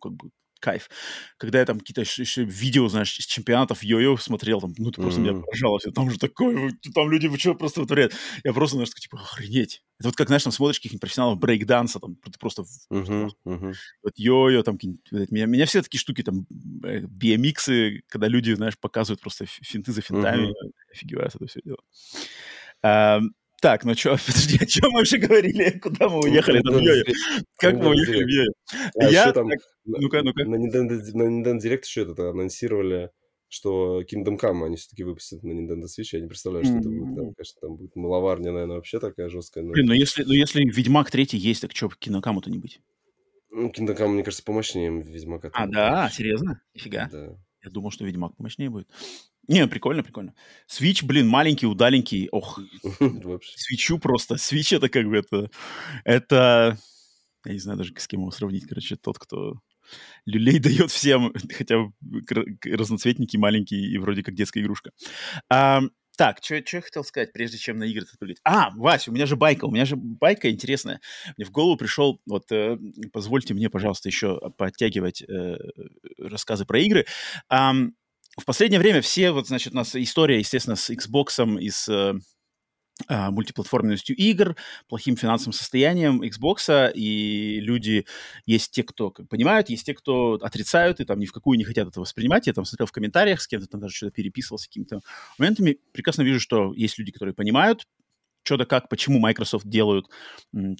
как 0.00 0.12
бы, 0.12 0.30
кайф. 0.66 0.90
Когда 1.38 1.60
я 1.60 1.64
там 1.64 1.78
какие-то 1.78 2.00
еще, 2.00 2.44
видео, 2.44 2.88
знаешь, 2.88 3.18
из 3.18 3.26
чемпионатов 3.26 3.82
йо-йо 3.84 4.16
смотрел, 4.18 4.60
там, 4.60 4.72
ну, 4.78 4.90
ты 4.90 5.00
просто 5.00 5.20
меня 5.20 5.32
Мгм. 5.32 5.42
поражало. 5.42 5.78
всё. 5.78 5.90
Там 5.92 6.10
же 6.10 6.18
такое, 6.18 6.72
там 6.94 7.10
люди, 7.10 7.28
вы 7.28 7.38
что 7.38 7.54
просто 7.54 7.80
вытворяют? 7.80 8.14
Я 8.44 8.52
просто, 8.52 8.76
знаешь, 8.76 8.90
такой, 8.90 9.00
типа, 9.02 9.18
охренеть. 9.20 9.82
Это 10.00 10.08
вот 10.08 10.16
как, 10.16 10.26
знаешь, 10.28 10.42
там 10.44 10.52
смотришь 10.52 10.78
каких-нибудь 10.78 11.00
профессионалов 11.00 11.38
брейкданса, 11.38 12.00
там, 12.00 12.16
ты 12.16 12.38
просто 12.38 12.64
мгм. 12.90 13.30
вот 14.02 14.12
йо-йо, 14.18 14.62
там, 14.62 14.78
меня, 15.30 15.46
меня 15.46 15.66
все 15.66 15.82
такие 15.82 16.00
штуки, 16.00 16.22
там, 16.22 16.46
э, 16.84 17.00
BMX, 17.06 18.02
когда 18.08 18.28
люди, 18.28 18.52
знаешь, 18.54 18.78
показывают 18.78 19.20
просто 19.20 19.46
фи- 19.46 19.64
финты 19.64 19.92
за 19.92 20.00
финтами, 20.02 20.46
Мгм. 20.48 20.72
офигеваю 20.92 21.30
с 21.30 21.36
это 21.36 21.46
все 21.46 21.60
дело. 21.64 21.78
Так, 23.60 23.84
ну 23.84 23.94
что, 23.94 24.16
подожди, 24.26 24.58
о 24.60 24.66
чем 24.66 24.90
мы 24.90 24.98
вообще 24.98 25.18
говорили? 25.18 25.78
Куда 25.78 26.08
мы 26.08 26.20
уехали 26.20 26.60
там? 26.60 26.74
Как 27.58 27.74
мы 27.76 27.90
уехали 27.90 28.24
в 28.24 28.28
йо-йо? 28.28 28.52
А 29.00 29.08
Я 29.10 29.32
ну-ка, 29.84 30.22
ну-ка. 30.22 30.44
на 30.44 30.56
Nintendo, 30.56 31.00
на 31.14 31.22
Nintendo 31.22 31.58
Direct 31.58 31.82
еще 31.84 32.02
это 32.02 32.30
анонсировали, 32.30 33.10
что 33.48 34.02
Kingdom 34.02 34.38
Come 34.38 34.66
они 34.66 34.76
все-таки 34.76 35.04
выпустят 35.04 35.42
на 35.42 35.52
Nintendo 35.52 35.84
Switch. 35.84 36.08
Я 36.12 36.20
не 36.20 36.26
представляю, 36.28 36.64
что 36.64 36.76
это 36.76 36.88
будет. 36.88 37.14
Там, 37.16 37.34
конечно, 37.34 37.60
там 37.60 37.76
будет 37.76 37.96
маловарня, 37.96 38.52
наверное, 38.52 38.76
вообще 38.76 39.00
такая 39.00 39.28
жесткая. 39.28 39.64
но- 39.64 39.72
Блин, 39.72 39.86
ну 39.86 39.92
если, 39.94 40.24
ну 40.24 40.32
если 40.32 40.62
Ведьмак 40.64 41.10
третий 41.10 41.38
есть, 41.38 41.62
так 41.62 41.74
что, 41.74 41.88
кинокаму-то 41.88 42.50
не 42.50 42.58
быть? 42.58 42.80
Ну, 43.50 43.70
Kingdom 43.70 43.96
Come, 43.96 44.08
мне 44.08 44.22
кажется, 44.22 44.44
помощнее 44.44 44.90
Ведьмака. 45.02 45.50
А, 45.54 45.66
да? 45.66 46.10
Серьезно? 46.12 46.60
Нифига. 46.74 47.08
Да. 47.10 47.36
Я 47.64 47.70
думал, 47.70 47.90
что 47.90 48.04
Ведьмак 48.04 48.36
помощнее 48.36 48.68
будет. 48.68 48.88
Не, 49.48 49.66
прикольно, 49.66 50.02
прикольно. 50.02 50.34
Свич, 50.66 51.02
блин, 51.02 51.28
маленький, 51.28 51.66
удаленький. 51.66 52.28
Ох, 52.32 52.60
свечу 53.56 53.98
просто. 53.98 54.36
Свич 54.36 54.72
это 54.72 54.88
как 54.88 55.06
бы 55.06 55.16
это... 55.16 55.50
Это... 56.04 56.78
Я 57.44 57.52
не 57.52 57.58
знаю 57.58 57.78
даже, 57.78 57.92
с 57.96 58.08
кем 58.08 58.20
его 58.20 58.30
сравнить. 58.30 58.66
Короче, 58.66 58.96
тот, 58.96 59.18
кто 59.18 59.60
люлей 60.24 60.58
дает 60.60 60.90
всем, 60.90 61.32
хотя 61.56 61.78
бы 61.78 61.92
разноцветненький, 62.64 63.38
маленький 63.38 63.92
и 63.92 63.98
вроде 63.98 64.22
как 64.22 64.34
детская 64.34 64.60
игрушка. 64.60 64.90
Ам, 65.48 65.90
так, 66.16 66.38
что 66.42 66.54
я 66.54 66.62
хотел 66.80 67.04
сказать, 67.04 67.32
прежде 67.32 67.58
чем 67.58 67.78
на 67.78 67.84
игры 67.84 68.06
отвлечь? 68.12 68.38
А, 68.42 68.70
Вася, 68.74 69.10
у 69.10 69.14
меня 69.14 69.26
же 69.26 69.36
байка, 69.36 69.66
у 69.66 69.70
меня 69.70 69.84
же 69.84 69.96
байка 69.96 70.50
интересная. 70.50 71.00
Мне 71.36 71.44
в 71.44 71.50
голову 71.50 71.76
пришел, 71.76 72.20
вот, 72.26 72.50
э, 72.50 72.78
позвольте 73.12 73.52
мне, 73.52 73.68
пожалуйста, 73.68 74.08
еще 74.08 74.40
подтягивать 74.56 75.22
э, 75.22 75.56
рассказы 76.18 76.64
про 76.64 76.80
игры. 76.80 77.06
Ам, 77.48 77.92
в 78.36 78.44
последнее 78.44 78.80
время 78.80 79.00
все, 79.00 79.32
вот, 79.32 79.48
значит, 79.48 79.72
у 79.72 79.76
нас 79.76 79.94
история, 79.96 80.38
естественно, 80.38 80.76
с 80.76 80.90
Xbox 80.90 81.58
и 81.58 81.70
с 81.70 81.88
э, 81.88 82.14
а, 83.08 83.30
мультиплатформенностью 83.30 84.16
игр, 84.16 84.56
плохим 84.88 85.16
финансовым 85.16 85.52
состоянием 85.52 86.22
Xbox, 86.22 86.92
и 86.94 87.60
люди, 87.60 88.06
есть 88.46 88.70
те, 88.72 88.82
кто 88.82 89.10
понимают, 89.10 89.68
есть 89.68 89.84
те, 89.84 89.92
кто 89.94 90.34
отрицают 90.34 91.00
и 91.00 91.04
там 91.04 91.18
ни 91.18 91.26
в 91.26 91.32
какую 91.32 91.58
не 91.58 91.64
хотят 91.64 91.88
это 91.88 92.00
воспринимать. 92.00 92.46
Я 92.46 92.54
там 92.54 92.64
смотрел 92.64 92.86
в 92.86 92.92
комментариях, 92.92 93.42
с 93.42 93.46
кем-то 93.46 93.66
там 93.66 93.80
даже 93.80 93.94
что-то 93.94 94.12
переписывался 94.12 94.68
какими-то 94.68 95.00
моментами. 95.38 95.78
Прекрасно 95.92 96.22
вижу, 96.22 96.40
что 96.40 96.72
есть 96.74 96.98
люди, 96.98 97.12
которые 97.12 97.34
понимают, 97.34 97.86
что 98.44 98.56
да 98.56 98.64
как, 98.64 98.88
почему 98.88 99.18
Microsoft 99.18 99.68
делают 99.68 100.06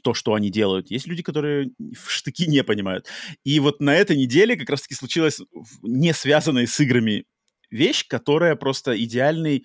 то, 0.03 0.14
что 0.14 0.35
они 0.35 0.51
делают. 0.51 0.90
Есть 0.90 1.07
люди, 1.07 1.23
которые 1.23 1.71
в 1.95 2.11
штыки 2.11 2.47
не 2.47 2.64
понимают. 2.64 3.07
И 3.45 3.61
вот 3.61 3.81
на 3.81 3.95
этой 3.95 4.16
неделе 4.16 4.57
как 4.57 4.71
раз-таки 4.71 4.95
случилась 4.95 5.38
в- 5.38 5.87
не 5.87 6.14
связанная 6.14 6.66
с 6.66 6.81
играми 6.81 7.27
вещь, 7.70 8.07
которая 8.07 8.57
просто 8.57 9.02
идеальный 9.02 9.64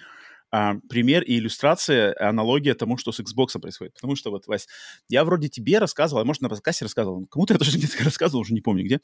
а, 0.52 0.76
пример 0.90 1.24
и 1.24 1.38
иллюстрация, 1.38 2.14
аналогия 2.20 2.74
тому, 2.74 2.98
что 2.98 3.12
с 3.12 3.20
Xbox 3.20 3.60
происходит. 3.60 3.94
Потому 3.94 4.16
что 4.16 4.32
вот, 4.32 4.48
Вась, 4.48 4.68
я 5.08 5.24
вроде 5.24 5.48
тебе 5.48 5.80
рассказывал, 5.80 6.22
а 6.22 6.26
может, 6.26 6.42
на 6.42 6.50
подкасте 6.50 6.86
рассказывал, 6.86 7.26
кому-то 7.28 7.54
я 7.54 7.58
тоже 7.58 7.72
где-то 7.78 8.04
рассказывал, 8.04 8.42
уже 8.42 8.54
не 8.54 8.62
помню 8.62 8.84
где, 8.84 9.00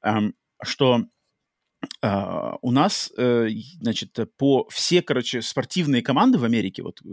ам, 0.00 0.34
что 0.62 1.06
а, 2.00 2.56
у 2.62 2.70
нас, 2.70 3.10
и, 3.18 3.62
значит, 3.80 4.16
по 4.36 4.68
все, 4.70 5.02
короче, 5.02 5.42
спортивные 5.42 6.02
команды 6.02 6.38
в 6.38 6.44
Америке, 6.44 6.82
вот 6.82 7.00
э, 7.04 7.08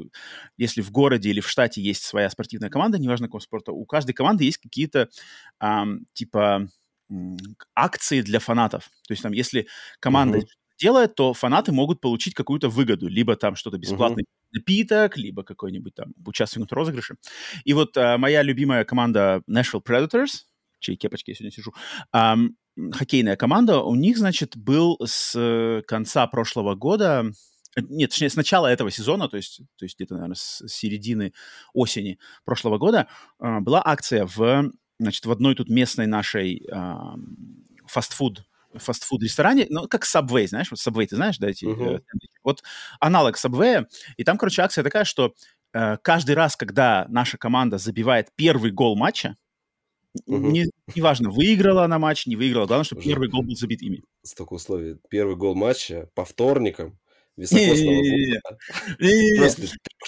если 0.58 0.82
в 0.82 0.92
городе 0.92 1.30
или 1.30 1.40
в 1.40 1.50
штате 1.50 1.82
есть 1.82 2.04
своя 2.04 2.30
спортивная 2.30 2.70
команда, 2.70 3.00
неважно 3.00 3.28
какого 3.28 3.42
спорта, 3.42 3.72
у 3.72 3.86
каждой 3.86 4.14
команды 4.14 4.44
есть 4.44 4.60
какие-то 4.60 5.10
ам, 5.60 6.06
типа 6.14 6.68
акции 7.76 8.22
для 8.22 8.40
фанатов. 8.40 8.84
То 9.08 9.14
есть 9.14 9.24
там, 9.24 9.32
если 9.32 9.68
команда 10.00 10.40
Мгм. 10.40 10.48
Делает, 10.80 11.16
то 11.16 11.34
фанаты 11.34 11.72
могут 11.72 12.02
получить 12.02 12.34
какую-то 12.34 12.70
выгоду. 12.70 13.08
Либо 13.08 13.36
там 13.36 13.56
что-то 13.56 13.78
бесплатный 13.78 14.26
напиток, 14.52 15.18
либо 15.18 15.44
какой-нибудь 15.44 15.94
там 15.94 16.14
участвовать 16.26 16.72
в 16.72 16.74
розыгрыше. 16.74 17.16
И 17.66 17.74
вот 17.74 17.96
а, 17.98 18.18
моя 18.18 18.42
любимая 18.42 18.86
команда 18.86 19.42
Nashville 19.50 19.84
Predators, 19.86 20.46
в 20.78 20.80
чьей 20.80 20.98
кепочке 20.98 21.32
я 21.32 21.36
сегодня 21.36 21.52
сижу, 21.52 21.74
ам, 22.12 22.56
хоккейная 22.94 23.36
команда, 23.36 23.82
у 23.82 23.96
них, 23.96 24.18
значит, 24.18 24.56
был 24.58 24.98
с 25.06 25.84
конца 25.88 26.26
прошлого 26.28 26.76
года, 26.76 27.26
э, 27.76 27.82
нет, 27.82 28.12
точнее, 28.12 28.30
с 28.30 28.36
начала 28.36 28.68
этого 28.68 28.90
сезона, 28.90 29.28
то 29.28 29.38
есть, 29.38 29.62
то 29.78 29.86
есть 29.86 29.98
где-то, 29.98 30.16
наверное, 30.16 30.36
с 30.36 30.64
середины 30.68 31.34
осени 31.74 32.18
прошлого 32.46 32.78
года, 32.78 33.08
а, 33.40 33.60
была 33.60 33.82
акция 33.86 34.26
в, 34.26 34.72
значит, 35.00 35.26
в 35.26 35.32
одной 35.32 35.56
тут 35.56 35.70
местной 35.70 36.08
нашей 36.08 36.66
ам, 36.72 37.38
фастфуд 37.86 38.46
фастфуд-ресторане, 38.76 39.68
ну, 39.70 39.88
как 39.88 40.06
Subway, 40.06 40.48
знаешь, 40.48 40.72
вот 40.72 40.80
Subway, 40.80 41.08
ты 41.08 41.16
знаешь, 41.16 41.38
да, 41.38 41.50
эти 41.50 41.66
Мгм. 41.66 41.88
э? 41.88 42.00
Вот 42.44 42.64
аналог 43.00 43.38
Subway, 43.38 43.86
и 44.18 44.24
там, 44.24 44.38
короче, 44.38 44.62
акция 44.62 44.84
такая, 44.84 45.04
что 45.04 45.34
э, 45.74 45.98
каждый 46.02 46.36
раз, 46.36 46.56
когда 46.56 47.06
наша 47.10 47.38
команда 47.38 47.78
забивает 47.78 48.30
первый 48.36 48.72
гол 48.72 48.96
матча, 48.96 49.36
Мгм. 50.26 50.52
не, 50.52 50.66
неважно, 50.96 51.30
выиграла 51.30 51.86
она 51.86 52.00
матч, 52.00 52.26
не 52.26 52.36
выиграла, 52.36 52.66
главное, 52.66 52.84
чтобы 52.84 53.00
Уже. 53.00 53.10
первый 53.10 53.30
гол 53.30 53.44
был 53.44 53.56
забит 53.56 53.82
ими. 53.82 54.04
Столько 54.24 54.54
условий. 54.54 54.98
Первый 55.10 55.36
гол 55.36 55.56
матча 55.56 56.10
по 56.16 56.26
вторникам 56.26 56.98
високосного 57.38 58.00
после 58.00 58.42
трех 58.98 59.56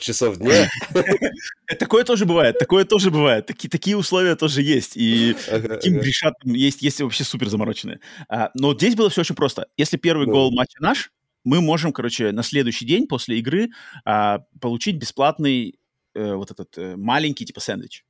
часов 0.02 0.38
дня. 0.38 0.70
Такое 1.80 2.04
тоже 2.04 2.26
бывает, 2.26 2.58
такое 2.60 2.84
тоже 2.84 3.12
бывает. 3.12 3.46
Такие, 3.46 3.70
такие 3.70 3.96
условия 3.96 4.36
тоже 4.36 4.62
есть. 4.62 4.98
И 4.98 5.36
таким 5.46 6.00
грешат 6.00 6.34
есть, 6.44 6.82
есть 6.82 7.02
вообще 7.02 7.24
супер 7.24 7.48
замороченные. 7.50 8.00
А, 8.28 8.52
но 8.56 8.74
здесь 8.74 8.96
было 8.96 9.10
все 9.10 9.22
очень 9.22 9.36
просто. 9.36 9.68
Если 9.78 9.98
первый 9.98 10.28
гол 10.28 10.52
матча 10.52 10.82
наш, 10.82 11.12
мы 11.44 11.62
можем, 11.62 11.94
короче, 11.94 12.32
на 12.32 12.44
следующий 12.44 12.86
день 12.86 13.08
после 13.08 13.40
игры 13.40 13.70
а, 14.04 14.40
получить 14.60 14.98
бесплатный 14.98 15.80
э, 16.14 16.34
вот 16.34 16.52
этот 16.52 16.78
э, 16.78 16.96
маленький 16.98 17.46
типа 17.46 17.62
сэндвич. 17.62 18.06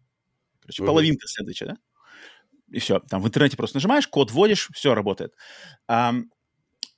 Короче, 0.62 0.84
половинка 0.84 1.28
сэндвича, 1.28 1.66
да? 1.68 1.78
И 2.72 2.80
все. 2.80 3.00
Там 3.00 3.22
в 3.22 3.28
интернете 3.28 3.58
просто 3.58 3.78
нажимаешь, 3.78 4.08
код 4.08 4.32
вводишь, 4.32 4.70
все 4.74 4.96
работает. 4.96 5.34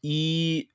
и 0.02 0.70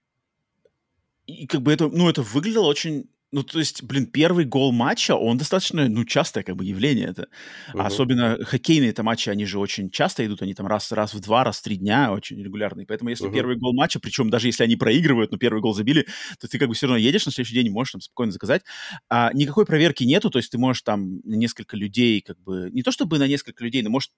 и 1.28 1.46
как 1.46 1.60
бы 1.60 1.72
это, 1.72 1.88
ну, 1.88 2.08
это 2.08 2.22
выглядело 2.22 2.64
очень 2.64 3.10
ну, 3.30 3.42
то 3.42 3.58
есть, 3.58 3.82
блин, 3.82 4.06
первый 4.06 4.46
гол 4.46 4.72
матча, 4.72 5.14
он 5.14 5.36
достаточно, 5.36 5.86
ну, 5.88 6.04
частое 6.04 6.42
как 6.42 6.56
бы 6.56 6.64
явление 6.64 7.08
это. 7.08 7.28
Uh-huh. 7.74 7.82
Особенно 7.82 8.42
хоккейные 8.42 8.90
это 8.90 9.02
матчи, 9.02 9.28
они 9.28 9.44
же 9.44 9.58
очень 9.58 9.90
часто 9.90 10.24
идут, 10.24 10.40
они 10.40 10.54
там 10.54 10.66
раз, 10.66 10.92
раз 10.92 11.12
в 11.12 11.20
два, 11.20 11.44
раз 11.44 11.58
в 11.58 11.62
три 11.62 11.76
дня 11.76 12.12
очень 12.12 12.42
регулярные. 12.42 12.86
Поэтому 12.86 13.10
если 13.10 13.28
uh-huh. 13.28 13.34
первый 13.34 13.56
гол 13.58 13.74
матча, 13.74 14.00
причем 14.00 14.30
даже 14.30 14.48
если 14.48 14.64
они 14.64 14.76
проигрывают, 14.76 15.30
но 15.30 15.36
первый 15.36 15.60
гол 15.60 15.74
забили, 15.74 16.06
то 16.40 16.48
ты 16.48 16.58
как 16.58 16.68
бы 16.68 16.74
все 16.74 16.86
равно 16.86 16.98
едешь 16.98 17.26
на 17.26 17.32
следующий 17.32 17.54
день 17.54 17.66
и 17.66 17.70
можешь 17.70 17.92
там 17.92 18.00
спокойно 18.00 18.32
заказать. 18.32 18.62
А, 19.10 19.30
никакой 19.34 19.66
проверки 19.66 20.04
нету, 20.04 20.30
то 20.30 20.38
есть 20.38 20.50
ты 20.50 20.56
можешь 20.56 20.82
там 20.82 21.20
несколько 21.24 21.76
людей 21.76 22.22
как 22.22 22.40
бы, 22.40 22.70
не 22.72 22.82
то 22.82 22.90
чтобы 22.92 23.18
на 23.18 23.26
несколько 23.26 23.62
людей, 23.62 23.82
но 23.82 23.90
может 23.90 24.10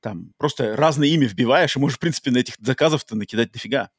там 0.00 0.32
просто 0.36 0.76
разное 0.76 1.08
имя 1.08 1.26
вбиваешь, 1.26 1.76
и 1.76 1.80
можешь, 1.80 1.96
в 1.96 2.00
принципе, 2.00 2.30
на 2.30 2.38
этих 2.38 2.54
заказов-то 2.60 3.16
накидать 3.16 3.52
дофига 3.52 3.90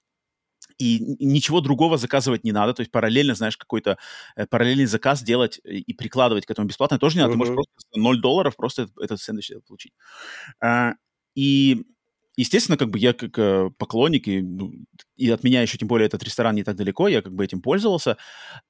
и 0.81 1.25
ничего 1.25 1.61
другого 1.61 1.97
заказывать 1.97 2.43
не 2.43 2.51
надо, 2.51 2.73
то 2.73 2.81
есть 2.81 2.91
параллельно, 2.91 3.35
знаешь, 3.35 3.57
какой-то 3.57 3.97
э, 4.35 4.47
параллельный 4.47 4.85
заказ 4.85 5.21
делать 5.21 5.59
и 5.63 5.93
прикладывать 5.93 6.45
к 6.45 6.51
этому 6.51 6.67
бесплатно 6.67 6.97
тоже 6.97 7.17
не 7.17 7.21
надо, 7.21 7.33
uh-huh. 7.33 7.35
ты 7.35 7.37
можешь 7.37 7.53
просто 7.53 7.99
0 7.99 8.21
долларов 8.21 8.55
просто 8.55 8.87
этот 8.99 9.21
сэндвич 9.21 9.51
получить. 9.67 9.93
А, 10.59 10.93
и 11.35 11.85
естественно, 12.35 12.77
как 12.77 12.89
бы 12.89 12.97
я 12.97 13.13
как 13.13 13.37
э, 13.37 13.69
поклонник, 13.77 14.27
и, 14.27 14.41
ну, 14.41 14.71
и 15.17 15.29
от 15.29 15.43
меня 15.43 15.61
еще 15.61 15.77
тем 15.77 15.87
более 15.87 16.07
этот 16.07 16.23
ресторан 16.23 16.55
не 16.55 16.63
так 16.63 16.75
далеко, 16.75 17.07
я 17.07 17.21
как 17.21 17.33
бы 17.33 17.45
этим 17.45 17.61
пользовался, 17.61 18.17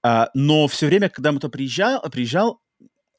а, 0.04 0.30
но 0.34 0.67
все 0.67 0.88
время, 0.88 1.10
когда 1.10 1.32
мы 1.32 1.39
туда 1.39 1.52
приезжал, 1.52 2.02
приезжал, 2.12 2.60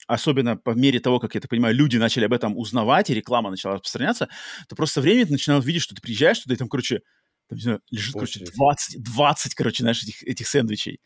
особенно 0.07 0.57
по 0.57 0.71
мере 0.71 1.01
того, 1.01 1.19
как 1.19 1.35
я 1.35 1.39
это 1.39 1.49
понимаю, 1.49 1.75
люди 1.75 1.97
начали 1.97 2.27
об 2.27 2.33
этом 2.35 2.59
узнавать, 2.59 3.09
и 3.09 3.15
реклама 3.15 3.51
начала 3.51 3.75
распространяться, 3.75 4.29
то 4.69 4.77
просто 4.77 4.95
со 4.95 5.01
временем 5.01 5.27
ты 5.27 5.33
начинал 5.33 5.61
видеть, 5.61 5.83
что 5.83 5.95
ты 5.95 6.03
приезжаешь 6.03 6.41
туда, 6.41 6.55
и 6.55 6.59
там, 6.59 6.69
короче, 6.69 7.01
там, 7.49 7.57
не 7.57 7.63
знаю, 7.63 7.81
лежит, 7.91 8.15
короче, 8.15 8.45
20, 8.45 9.03
20, 9.03 9.55
короче, 9.55 9.83
знаешь, 9.83 10.03
этих, 10.03 10.23
этих 10.23 10.49
сэндвичей. 10.49 11.01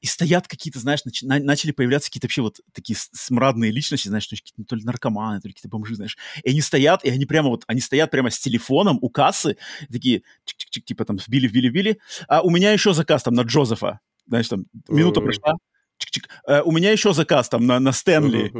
И 0.00 0.06
стоят 0.06 0.48
какие-то, 0.48 0.78
знаешь, 0.78 1.04
нач, 1.04 1.22
на, 1.22 1.38
начали 1.38 1.72
появляться 1.72 2.08
какие-то 2.08 2.26
вообще 2.26 2.42
вот 2.42 2.60
такие 2.72 2.96
смрадные 3.12 3.70
личности, 3.70 4.08
знаешь, 4.08 4.26
то, 4.26 4.34
есть, 4.34 4.54
то 4.66 4.76
ли 4.76 4.84
наркоманы, 4.84 5.40
то 5.40 5.48
ли 5.48 5.54
какие-то 5.54 5.68
бомжи, 5.68 5.94
знаешь. 5.94 6.16
И 6.42 6.50
они 6.50 6.60
стоят, 6.60 7.04
и 7.04 7.10
они 7.10 7.26
прямо 7.26 7.48
вот, 7.48 7.64
они 7.66 7.80
стоят 7.80 8.10
прямо 8.10 8.30
с 8.30 8.38
телефоном 8.38 8.98
у 9.02 9.10
кассы, 9.10 9.56
такие, 9.90 10.22
чик-чик-чик, 10.46 10.82
типа 10.82 11.04
там 11.04 11.16
вбили, 11.16 11.48
вбили, 11.48 11.68
вбили. 11.68 11.98
А 12.28 12.42
у 12.42 12.50
меня 12.50 12.72
еще 12.72 12.94
заказ 12.94 13.22
там 13.22 13.34
на 13.34 13.42
Джозефа. 13.42 14.00
Знаешь, 14.26 14.48
там 14.48 14.66
минута 14.88 15.20
прошла, 15.20 15.54
чик-чик. 16.00 16.28
Э, 16.46 16.62
у 16.62 16.72
меня 16.72 16.90
еще 16.90 17.12
заказ 17.12 17.48
там 17.48 17.66
на, 17.66 17.78
на 17.78 17.92
Стэнли. 17.92 18.52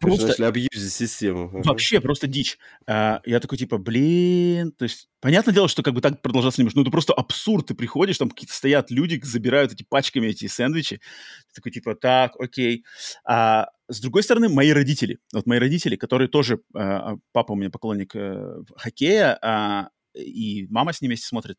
Просто... 0.00 0.28
Начали 0.28 0.44
абьюзить 0.44 0.92
систему. 0.92 1.50
Вообще 1.64 2.00
просто 2.00 2.26
дичь. 2.26 2.58
Э, 2.86 3.20
я 3.24 3.40
такой 3.40 3.58
типа, 3.58 3.78
блин, 3.78 4.72
то 4.72 4.84
есть 4.84 5.08
понятное 5.20 5.54
дело, 5.54 5.68
что 5.68 5.82
как 5.82 5.94
бы 5.94 6.00
так 6.00 6.20
продолжаться 6.20 6.60
не 6.60 6.64
может, 6.64 6.76
но 6.76 6.82
это 6.82 6.90
просто 6.90 7.12
абсурд. 7.12 7.66
Ты 7.66 7.74
приходишь, 7.74 8.18
там 8.18 8.30
какие-то 8.30 8.54
стоят 8.54 8.90
люди, 8.90 9.20
забирают 9.22 9.72
эти 9.72 9.84
пачками 9.84 10.26
эти 10.26 10.46
сэндвичи. 10.46 10.96
Ты 10.96 11.54
такой 11.54 11.72
типа, 11.72 11.94
так, 11.94 12.32
окей. 12.38 12.84
А 13.24 13.68
с 13.88 14.00
другой 14.00 14.22
стороны, 14.22 14.48
мои 14.48 14.70
родители, 14.70 15.18
вот 15.32 15.46
мои 15.46 15.58
родители, 15.58 15.96
которые 15.96 16.28
тоже, 16.28 16.60
э, 16.76 17.16
папа 17.32 17.52
у 17.52 17.56
меня 17.56 17.70
поклонник 17.70 18.14
э, 18.14 18.62
хоккея, 18.76 19.38
э, 19.40 20.20
и 20.20 20.66
мама 20.70 20.92
с 20.92 21.00
ними 21.00 21.12
вместе 21.12 21.26
смотрит, 21.26 21.58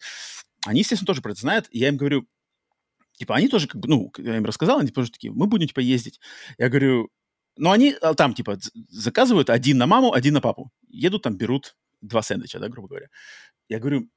они, 0.65 0.79
естественно, 0.79 1.07
тоже 1.07 1.21
про 1.21 1.31
это 1.31 1.41
знают. 1.41 1.67
И 1.69 1.79
я 1.79 1.89
им 1.89 1.97
говорю, 1.97 2.27
Типа 3.17 3.35
они 3.35 3.47
тоже 3.47 3.67
как 3.67 3.81
бы, 3.81 3.87
ну, 3.87 4.11
я 4.17 4.37
им 4.37 4.45
рассказал, 4.45 4.79
они 4.79 4.91
тоже 4.91 5.11
такие, 5.11 5.31
мы 5.31 5.47
будем, 5.47 5.67
типа, 5.67 5.79
ездить. 5.79 6.19
Я 6.57 6.69
говорю, 6.69 7.09
ну, 7.57 7.71
они 7.71 7.95
а, 8.01 8.13
там, 8.13 8.33
типа, 8.33 8.57
заказывают 8.89 9.49
один 9.49 9.77
на 9.77 9.87
маму, 9.87 10.13
один 10.13 10.33
на 10.33 10.41
папу. 10.41 10.71
Едут 10.89 11.23
там, 11.23 11.37
берут 11.37 11.75
два 12.01 12.21
сэндвича, 12.21 12.59
да, 12.59 12.67
грубо 12.67 12.89
говоря. 12.89 13.07
Я 13.69 13.79
говорю, 13.79 14.09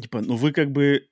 типа, 0.00 0.20
ну, 0.20 0.36
вы 0.36 0.52
как 0.52 0.70
бы, 0.70 1.08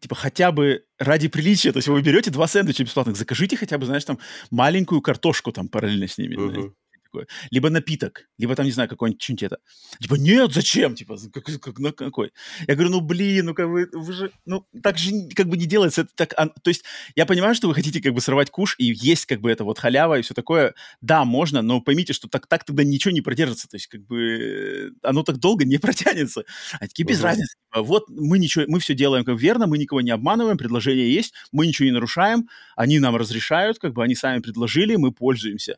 типа, 0.00 0.14
хотя 0.14 0.52
бы 0.52 0.84
ради 0.98 1.28
приличия, 1.28 1.72
то 1.72 1.78
есть 1.78 1.88
вы 1.88 2.02
берете 2.02 2.30
два 2.30 2.46
сэндвича 2.46 2.84
бесплатных, 2.84 3.16
закажите 3.16 3.56
хотя 3.56 3.78
бы, 3.78 3.86
знаешь, 3.86 4.04
там, 4.04 4.18
маленькую 4.50 5.00
картошку 5.00 5.52
там 5.52 5.68
параллельно 5.68 6.06
с 6.06 6.18
ними. 6.18 6.36
Uh-huh 6.36 6.74
такое. 7.10 7.26
Либо 7.50 7.70
напиток, 7.70 8.28
либо 8.38 8.54
там, 8.54 8.64
не 8.66 8.72
знаю, 8.72 8.88
какой-нибудь 8.88 9.22
что-нибудь 9.22 9.42
это. 9.42 9.58
Типа, 10.00 10.14
нет, 10.14 10.52
зачем? 10.52 10.94
Типа, 10.94 11.16
как, 11.32 11.60
как, 11.60 11.78
на 11.78 11.92
какой? 11.92 12.32
Я 12.66 12.74
говорю, 12.74 12.90
ну, 12.90 13.00
блин, 13.00 13.46
ну, 13.46 13.54
как 13.54 13.68
бы, 13.68 13.88
вы 13.92 14.12
же, 14.12 14.30
ну, 14.46 14.66
так 14.82 14.98
же 14.98 15.12
как 15.34 15.48
бы 15.48 15.56
не 15.56 15.66
делается. 15.66 16.02
Это 16.02 16.10
так, 16.14 16.34
а, 16.36 16.46
то 16.48 16.68
есть 16.68 16.84
я 17.16 17.26
понимаю, 17.26 17.54
что 17.54 17.68
вы 17.68 17.74
хотите 17.74 18.00
как 18.00 18.14
бы 18.14 18.20
сорвать 18.20 18.50
куш 18.50 18.76
и 18.78 18.84
есть 18.84 19.26
как 19.26 19.40
бы 19.40 19.50
это 19.50 19.64
вот 19.64 19.78
халява 19.78 20.18
и 20.18 20.22
все 20.22 20.34
такое. 20.34 20.74
Да, 21.00 21.24
можно, 21.24 21.62
но 21.62 21.80
поймите, 21.80 22.12
что 22.12 22.28
так, 22.28 22.46
так 22.46 22.64
тогда 22.64 22.84
ничего 22.84 23.12
не 23.12 23.20
продержится. 23.20 23.68
То 23.68 23.76
есть 23.76 23.88
как 23.88 24.02
бы 24.06 24.92
оно 25.02 25.22
так 25.22 25.38
долго 25.38 25.64
не 25.64 25.78
протянется. 25.78 26.44
А 26.74 26.86
такие 26.86 27.04
без 27.04 27.20
uh-huh. 27.20 27.24
разницы. 27.24 27.56
Типа, 27.66 27.82
вот 27.82 28.08
мы 28.08 28.38
ничего, 28.38 28.64
мы 28.68 28.80
все 28.80 28.94
делаем 28.94 29.24
как 29.24 29.38
верно, 29.38 29.66
мы 29.66 29.78
никого 29.78 30.00
не 30.00 30.10
обманываем, 30.10 30.58
предложение 30.58 31.12
есть, 31.12 31.34
мы 31.52 31.66
ничего 31.66 31.86
не 31.86 31.92
нарушаем, 31.92 32.48
они 32.76 32.98
нам 32.98 33.16
разрешают, 33.16 33.78
как 33.78 33.92
бы 33.92 34.02
они 34.02 34.14
сами 34.14 34.40
предложили, 34.40 34.96
мы 34.96 35.12
пользуемся. 35.12 35.76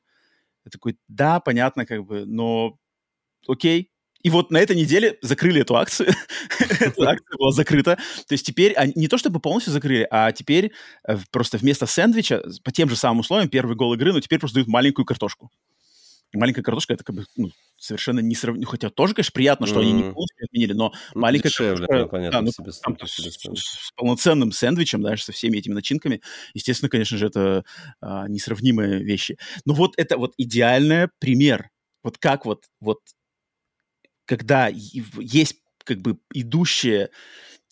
Я 0.64 0.70
такой, 0.70 0.96
да, 1.08 1.40
понятно, 1.40 1.86
как 1.86 2.04
бы, 2.04 2.24
но 2.26 2.78
окей. 3.48 3.90
И 4.22 4.30
вот 4.30 4.52
на 4.52 4.58
этой 4.58 4.76
неделе 4.76 5.18
закрыли 5.20 5.62
эту 5.62 5.76
акцию. 5.76 6.10
Эта 6.60 7.02
акция 7.10 7.36
была 7.36 7.50
закрыта. 7.52 7.96
То 8.28 8.34
есть 8.34 8.46
теперь, 8.46 8.74
не 8.94 9.08
то 9.08 9.18
чтобы 9.18 9.40
полностью 9.40 9.72
закрыли, 9.72 10.06
а 10.10 10.30
теперь 10.32 10.72
э, 11.08 11.18
просто 11.32 11.58
вместо 11.58 11.86
сэндвича, 11.86 12.42
по 12.62 12.70
тем 12.70 12.88
же 12.88 12.96
самым 12.96 13.20
условиям, 13.20 13.48
первый 13.48 13.74
гол 13.76 13.94
игры, 13.94 14.12
но 14.12 14.20
теперь 14.20 14.38
просто 14.38 14.56
дают 14.56 14.68
маленькую 14.68 15.04
картошку 15.06 15.50
маленькая 16.38 16.62
картошка 16.62 16.94
это 16.94 17.04
как 17.04 17.16
бы 17.16 17.24
ну, 17.36 17.50
совершенно 17.76 18.20
не 18.20 18.34
сравнимо. 18.34 18.70
Хотя 18.70 18.90
тоже, 18.90 19.14
конечно, 19.14 19.32
приятно, 19.32 19.66
что 19.66 19.80
mm-hmm. 19.80 19.82
они 19.82 19.92
не 19.92 20.02
полностью 20.02 20.44
отменили, 20.44 20.72
но 20.72 20.92
ну, 21.14 21.20
маленькая 21.20 21.48
дешевле, 21.48 21.86
картошка, 21.86 22.08
понятно, 22.08 22.38
да, 22.38 22.44
ну, 22.44 22.52
себе, 22.52 22.72
там, 22.82 23.08
себе 23.08 23.30
с, 23.30 23.38
с 23.38 23.92
полноценным 23.96 24.52
сэндвичем, 24.52 25.02
да, 25.02 25.16
со 25.16 25.32
всеми 25.32 25.58
этими 25.58 25.74
начинками, 25.74 26.22
естественно, 26.54 26.88
конечно 26.88 27.18
же, 27.18 27.26
это 27.26 27.64
а, 28.00 28.28
несравнимые 28.28 29.02
вещи. 29.02 29.38
Но 29.64 29.74
вот 29.74 29.94
это 29.96 30.16
вот 30.16 30.34
идеальный 30.36 31.08
пример. 31.18 31.70
Вот 32.02 32.18
как 32.18 32.46
вот, 32.46 32.64
вот 32.80 33.00
когда 34.24 34.68
есть 34.68 35.56
как 35.84 35.98
бы 35.98 36.18
идущее, 36.32 37.10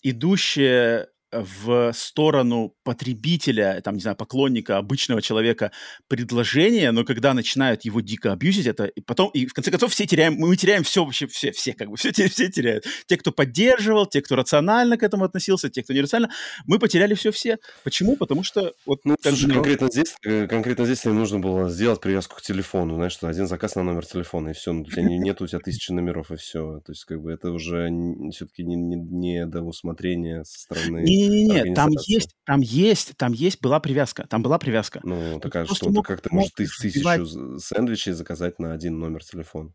идущее 0.03 1.09
в 1.33 1.93
сторону 1.93 2.75
потребителя, 2.83 3.81
там, 3.85 3.95
не 3.95 4.01
знаю, 4.01 4.17
поклонника, 4.17 4.79
обычного 4.79 5.23
человека 5.23 5.71
предложение, 6.09 6.91
но 6.91 7.05
когда 7.05 7.35
начинают 7.35 7.85
его 7.85 8.01
дико 8.01 8.33
абьюзить, 8.33 8.67
это 8.67 8.87
и 8.87 9.01
потом, 9.01 9.31
и 9.31 9.47
в 9.47 9.53
конце 9.53 9.71
концов 9.71 9.93
все 9.93 10.07
теряем, 10.07 10.35
мы 10.35 10.57
теряем 10.57 10.83
все 10.83 11.05
вообще, 11.05 11.27
все, 11.27 11.53
все 11.53 11.73
как 11.73 11.89
бы, 11.89 11.97
все, 11.97 12.13
все 12.13 12.49
теряют. 12.49 12.85
Те, 13.07 13.17
кто 13.17 13.33
поддерживал, 13.33 14.07
те, 14.07 14.23
кто 14.23 14.37
рационально 14.37 14.97
к 14.97 15.03
этому 15.03 15.25
относился, 15.25 15.71
те, 15.71 15.83
кто 15.83 15.93
нерационально, 15.93 16.35
мы 16.67 16.79
потеряли 16.79 17.15
все-все. 17.15 17.59
Почему? 17.85 18.17
Потому 18.17 18.43
что 18.43 18.73
вот... 18.87 19.01
Ну, 19.05 19.17
слушай, 19.21 19.37
же... 19.37 19.53
конкретно 19.53 19.89
здесь, 19.89 20.15
э, 20.25 20.47
конкретно 20.47 20.85
здесь 20.85 21.05
им 21.05 21.17
нужно 21.17 21.39
было 21.39 21.71
сделать 21.71 22.01
привязку 22.01 22.37
к 22.37 22.43
телефону, 22.43 22.95
знаешь, 22.97 23.13
что 23.13 23.29
один 23.29 23.47
заказ 23.47 23.77
на 23.77 23.83
номер 23.83 24.05
телефона, 24.05 24.51
и 24.51 24.53
все, 24.53 24.73
ну, 24.73 24.83
у 24.83 24.85
тебя 24.85 25.03
нет 25.03 25.41
у 25.41 25.47
тебя 25.47 25.61
тысячи 25.61 25.93
номеров, 25.93 26.31
и 26.33 26.37
все. 26.37 26.81
То 26.85 26.93
есть, 26.93 27.05
как 27.05 27.23
бы, 27.23 27.31
это 27.31 27.51
уже 27.51 27.89
все-таки 28.33 28.65
не, 28.65 28.77
не, 28.77 28.97
не 28.97 29.47
до 29.47 29.63
усмотрения 29.63 30.45
со 30.45 30.59
стороны 30.59 31.05
не-не-не, 31.29 31.75
там 31.75 31.91
есть, 32.07 32.37
там 32.45 32.61
есть, 32.61 33.17
там 33.17 33.33
есть, 33.33 33.61
была 33.61 33.81
привязка, 33.81 34.27
там 34.27 34.43
была 34.43 34.59
привязка. 34.59 35.01
Ну, 35.03 35.41
такая, 35.41 35.67
что 35.67 35.91
мог, 35.91 36.07
как 36.07 36.21
ты 36.21 36.29
можешь 36.33 36.53
тысячу 36.53 37.59
сэндвичей 37.59 38.13
заказать 38.13 38.59
на 38.59 38.73
один 38.73 38.99
номер 38.99 39.25
телефона. 39.25 39.73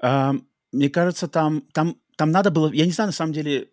А, 0.00 0.34
мне 0.72 0.90
кажется, 0.90 1.28
там, 1.28 1.62
там, 1.72 1.96
там 2.16 2.30
надо 2.30 2.50
было, 2.50 2.72
я 2.72 2.84
не 2.84 2.92
знаю, 2.92 3.08
на 3.08 3.12
самом 3.12 3.32
деле, 3.32 3.70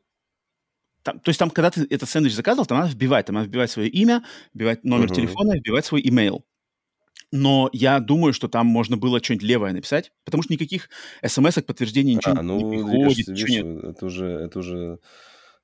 там, 1.04 1.20
то 1.20 1.30
есть 1.30 1.40
там, 1.40 1.50
когда 1.50 1.70
ты 1.72 1.86
этот 1.90 2.08
сэндвич 2.08 2.34
заказывал, 2.34 2.66
там 2.66 2.80
надо 2.80 2.92
вбивать, 2.92 3.26
там 3.26 3.36
надо 3.36 3.48
вбивать 3.48 3.72
свое 3.72 3.90
имя, 3.90 4.24
вбивать 4.54 4.84
номер 4.84 5.12
uh-huh. 5.12 5.16
телефона, 5.16 5.56
вбивать 5.56 5.86
свой 5.86 6.02
имейл. 6.08 6.46
Но 7.32 7.70
я 7.74 8.00
думаю, 8.00 8.32
что 8.32 8.48
там 8.48 8.68
можно 8.68 8.96
было 8.96 9.22
что-нибудь 9.22 9.48
левое 9.48 9.74
написать, 9.74 10.12
потому 10.24 10.44
что 10.44 10.54
никаких 10.54 10.90
смс-ок, 11.26 11.66
подтверждений, 11.66 12.14
ничего 12.14 12.36
а, 12.38 12.44
ну, 12.44 12.58
не 12.58 12.78
приходит, 12.78 13.18
видишь, 13.18 13.28
ничего 13.28 13.48
видишь, 13.48 13.64
нет. 13.64 13.84
Это 13.84 14.06
уже, 14.06 14.26
это 14.28 14.60
уже 14.60 15.00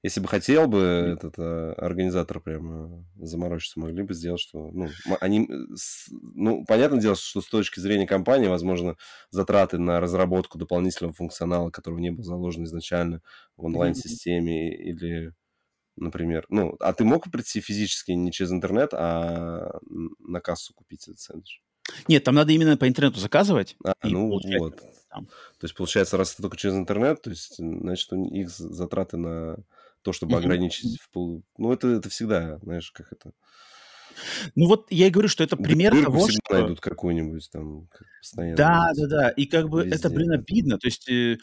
если 0.02 0.22
бы 0.22 0.28
хотел 0.28 0.68
бы 0.68 0.80
этот 1.18 1.36
а, 1.38 1.74
организатор 1.74 2.40
прямо 2.40 3.06
заморочиться, 3.18 3.80
могли 3.80 4.04
бы 4.04 4.14
сделать, 4.14 4.40
что, 4.40 4.72
ну, 4.72 4.88
они, 5.20 5.50
ну, 6.10 6.64
понятное 6.66 7.02
дело, 7.02 7.16
что 7.16 7.42
с 7.42 7.48
точки 7.48 7.80
зрения 7.80 8.08
компании, 8.08 8.48
возможно, 8.48 8.96
затраты 9.30 9.78
на 9.78 10.00
разработку 10.00 10.58
дополнительного 10.58 11.14
функционала, 11.14 11.70
которого 11.70 12.00
не 12.00 12.12
был 12.12 12.24
заложен 12.24 12.64
изначально 12.64 13.22
в 13.58 13.66
онлайн-системе 13.66 14.74
или 14.76 15.34
например. 15.98 16.46
Ну, 16.50 16.78
а 16.80 16.94
ты 16.94 17.04
мог 17.04 17.30
прийти 17.30 17.60
физически 17.60 18.12
не 18.12 18.32
через 18.32 18.52
интернет, 18.54 18.94
а 18.94 19.80
на 20.20 20.40
кассу 20.40 20.74
купить 20.74 21.08
этот 21.08 21.20
сэндвич? 21.20 21.62
Нет, 22.08 22.24
там 22.24 22.36
надо 22.36 22.52
именно 22.54 22.78
по 22.78 22.88
интернету 22.88 23.20
заказывать. 23.20 23.76
А, 23.84 23.94
ну 24.04 24.30
вот. 24.30 24.44
Там. 25.10 25.26
То 25.26 25.66
есть, 25.66 25.76
получается, 25.76 26.18
раз 26.18 26.34
это 26.34 26.44
только 26.44 26.56
через 26.56 26.76
интернет, 26.76 27.22
то 27.22 27.32
есть, 27.32 27.56
значит, 27.58 28.14
у 28.14 28.24
их 28.26 28.50
затраты 28.50 29.18
на 29.18 29.58
то, 30.02 30.14
чтобы 30.14 30.34
mm-hmm. 30.34 30.40
ограничить 30.40 31.00
в 31.02 31.10
пол... 31.12 31.44
Ну, 31.58 31.72
это, 31.72 31.88
это 31.88 32.10
всегда, 32.10 32.58
знаешь, 32.60 32.92
как 32.92 33.12
это... 33.12 33.32
Ну 34.56 34.68
вот 34.68 34.88
я 34.90 35.08
и 35.08 35.10
говорю, 35.10 35.30
что 35.30 35.44
это 35.44 35.56
пример 35.56 35.94
Дырку 35.94 36.12
того, 36.12 36.30
что... 36.30 36.40
найдут 36.54 36.82
какую-нибудь 36.82 37.50
там 37.52 37.88
постоянно. 38.22 38.58
Да, 38.58 38.92
да, 38.96 39.08
да. 39.08 39.30
И 39.30 39.46
как 39.46 39.70
бы 39.70 39.84
Везде. 39.84 39.96
это, 39.96 40.10
блин, 40.10 40.32
обидно. 40.32 40.78
То 40.78 40.88
есть 40.88 41.10
э, 41.10 41.38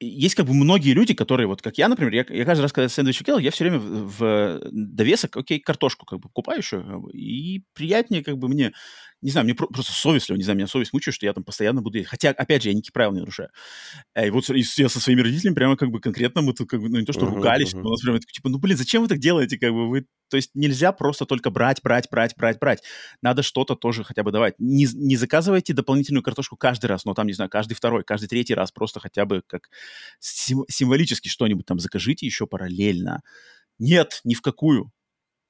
есть 0.00 0.34
как 0.34 0.46
бы 0.46 0.54
многие 0.54 0.92
люди, 0.92 1.14
которые, 1.14 1.46
вот 1.46 1.62
как 1.62 1.78
я, 1.78 1.88
например, 1.88 2.12
я, 2.12 2.24
я 2.28 2.44
каждый 2.44 2.62
раз, 2.62 2.72
когда 2.72 2.88
сэндвич 2.88 3.22
делал, 3.24 3.38
я 3.38 3.50
все 3.50 3.64
время 3.64 3.78
в, 3.78 4.08
в 4.18 4.60
довесок, 4.70 5.36
окей, 5.36 5.58
картошку 5.60 6.06
как 6.06 6.20
бы 6.20 6.28
купаю 6.30 6.58
еще, 6.58 6.84
и 7.12 7.64
приятнее 7.74 8.22
как 8.22 8.38
бы 8.38 8.48
мне 8.48 8.72
не 9.20 9.30
знаю, 9.30 9.44
мне 9.44 9.54
про- 9.54 9.66
просто 9.66 9.92
совестливо, 9.92 10.36
не 10.36 10.44
знаю, 10.44 10.56
меня 10.56 10.68
совесть 10.68 10.92
мучает, 10.92 11.14
что 11.14 11.26
я 11.26 11.32
там 11.32 11.42
постоянно 11.42 11.82
буду 11.82 11.98
есть. 11.98 12.08
Хотя, 12.08 12.30
опять 12.30 12.62
же, 12.62 12.68
я 12.68 12.74
никакие 12.74 12.92
правила 12.92 13.14
не 13.14 13.20
нарушаю. 13.20 13.50
Э, 14.14 14.28
и 14.28 14.30
вот 14.30 14.48
я 14.48 14.88
со 14.88 15.00
своими 15.00 15.22
родителями 15.22 15.54
прямо 15.54 15.76
как 15.76 15.90
бы 15.90 16.00
конкретно 16.00 16.42
мы 16.42 16.54
тут 16.54 16.68
как 16.68 16.80
бы, 16.80 16.88
ну, 16.88 16.98
не 16.98 17.04
то, 17.04 17.12
что 17.12 17.26
uh-huh, 17.26 17.34
ругались, 17.34 17.74
uh-huh. 17.74 17.82
у 17.82 17.90
нас 17.90 18.00
прямо 18.00 18.20
типа, 18.20 18.48
ну, 18.48 18.58
блин, 18.58 18.76
зачем 18.76 19.02
вы 19.02 19.08
так 19.08 19.18
делаете, 19.18 19.58
как 19.58 19.72
бы 19.72 19.88
вы... 19.88 20.06
То 20.30 20.36
есть 20.36 20.50
нельзя 20.54 20.92
просто 20.92 21.24
только 21.24 21.50
брать, 21.50 21.82
брать, 21.82 22.06
брать, 22.10 22.34
брать, 22.36 22.58
брать. 22.60 22.82
Надо 23.22 23.42
что-то 23.42 23.74
тоже 23.74 24.04
хотя 24.04 24.22
бы 24.22 24.30
давать. 24.30 24.54
Не, 24.58 24.86
не 24.92 25.16
заказывайте 25.16 25.72
дополнительную 25.72 26.22
картошку 26.22 26.56
каждый 26.56 26.86
раз, 26.86 27.04
но 27.04 27.14
там, 27.14 27.26
не 27.26 27.32
знаю, 27.32 27.50
каждый 27.50 27.74
второй, 27.74 28.04
каждый 28.04 28.28
третий 28.28 28.54
раз, 28.54 28.70
просто 28.70 29.00
хотя 29.00 29.24
бы 29.24 29.42
как 29.46 29.68
сим- 30.20 30.64
символически 30.68 31.28
что-нибудь 31.28 31.66
там 31.66 31.78
закажите 31.78 32.26
еще 32.26 32.46
параллельно. 32.46 33.22
Нет, 33.78 34.20
ни 34.24 34.34
в 34.34 34.42
какую. 34.42 34.92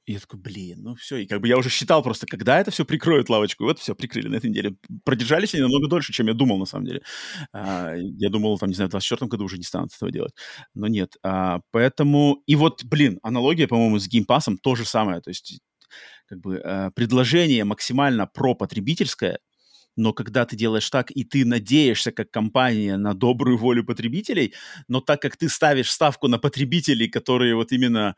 И 0.08 0.12
я 0.12 0.20
такой, 0.20 0.40
блин, 0.40 0.78
ну 0.84 0.94
все. 0.94 1.18
И 1.18 1.26
как 1.26 1.42
бы 1.42 1.48
я 1.48 1.58
уже 1.58 1.68
считал 1.68 2.02
просто, 2.02 2.26
когда 2.26 2.58
это 2.58 2.70
все 2.70 2.86
прикроют 2.86 3.28
лавочку. 3.28 3.64
И 3.64 3.66
вот 3.66 3.78
все, 3.78 3.94
прикрыли 3.94 4.28
на 4.28 4.36
этой 4.36 4.48
неделе. 4.48 4.74
Продержались 5.04 5.52
они 5.52 5.62
намного 5.62 5.86
дольше, 5.86 6.14
чем 6.14 6.28
я 6.28 6.32
думал, 6.32 6.58
на 6.58 6.64
самом 6.64 6.86
деле. 6.86 7.02
А, 7.52 7.92
я 7.94 8.30
думал, 8.30 8.58
там, 8.58 8.70
не 8.70 8.74
знаю, 8.74 8.88
в 8.88 8.92
2024 8.92 9.28
году 9.28 9.44
уже 9.44 9.58
не 9.58 9.64
станут 9.64 9.92
этого 9.94 10.10
делать. 10.10 10.32
Но 10.74 10.86
нет. 10.86 11.16
А, 11.22 11.60
поэтому... 11.72 12.42
И 12.46 12.56
вот, 12.56 12.84
блин, 12.84 13.18
аналогия, 13.22 13.68
по-моему, 13.68 13.98
с 13.98 14.08
геймпасом 14.08 14.56
то 14.56 14.74
же 14.76 14.86
самое. 14.86 15.20
То 15.20 15.28
есть 15.28 15.60
как 16.26 16.40
бы 16.40 16.58
а, 16.58 16.90
предложение 16.92 17.64
максимально 17.64 18.26
про-потребительское, 18.26 19.40
но 19.98 20.12
когда 20.12 20.46
ты 20.46 20.56
делаешь 20.56 20.88
так, 20.88 21.10
и 21.10 21.24
ты 21.24 21.44
надеешься 21.44 22.12
как 22.12 22.30
компания 22.30 22.96
на 22.96 23.14
добрую 23.14 23.58
волю 23.58 23.84
потребителей, 23.84 24.54
но 24.86 25.00
так 25.00 25.20
как 25.20 25.36
ты 25.36 25.48
ставишь 25.48 25.90
ставку 25.90 26.28
на 26.28 26.38
потребителей, 26.38 27.08
которые 27.08 27.54
вот 27.54 27.72
именно 27.72 28.14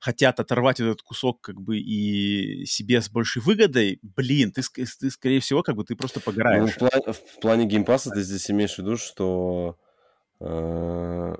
хотят 0.00 0.40
оторвать 0.40 0.80
этот 0.80 1.02
кусок 1.02 1.40
как 1.40 1.60
бы 1.60 1.78
и 1.78 2.66
себе 2.66 3.00
с 3.00 3.08
большей 3.10 3.42
выгодой, 3.42 4.00
блин, 4.02 4.52
ты, 4.52 4.62
ты 4.62 5.10
скорее 5.10 5.40
всего, 5.40 5.62
как 5.62 5.76
бы 5.76 5.84
ты 5.84 5.94
просто 5.94 6.20
погораешь. 6.20 6.62
Ну, 6.62 6.68
в, 6.68 6.90
плане, 6.90 7.12
в 7.12 7.40
плане 7.40 7.66
геймпаса 7.66 8.10
ты 8.10 8.22
здесь 8.22 8.50
имеешь 8.50 8.74
в 8.74 8.78
виду, 8.78 8.96
что... 8.96 9.78
Э... 10.40 11.34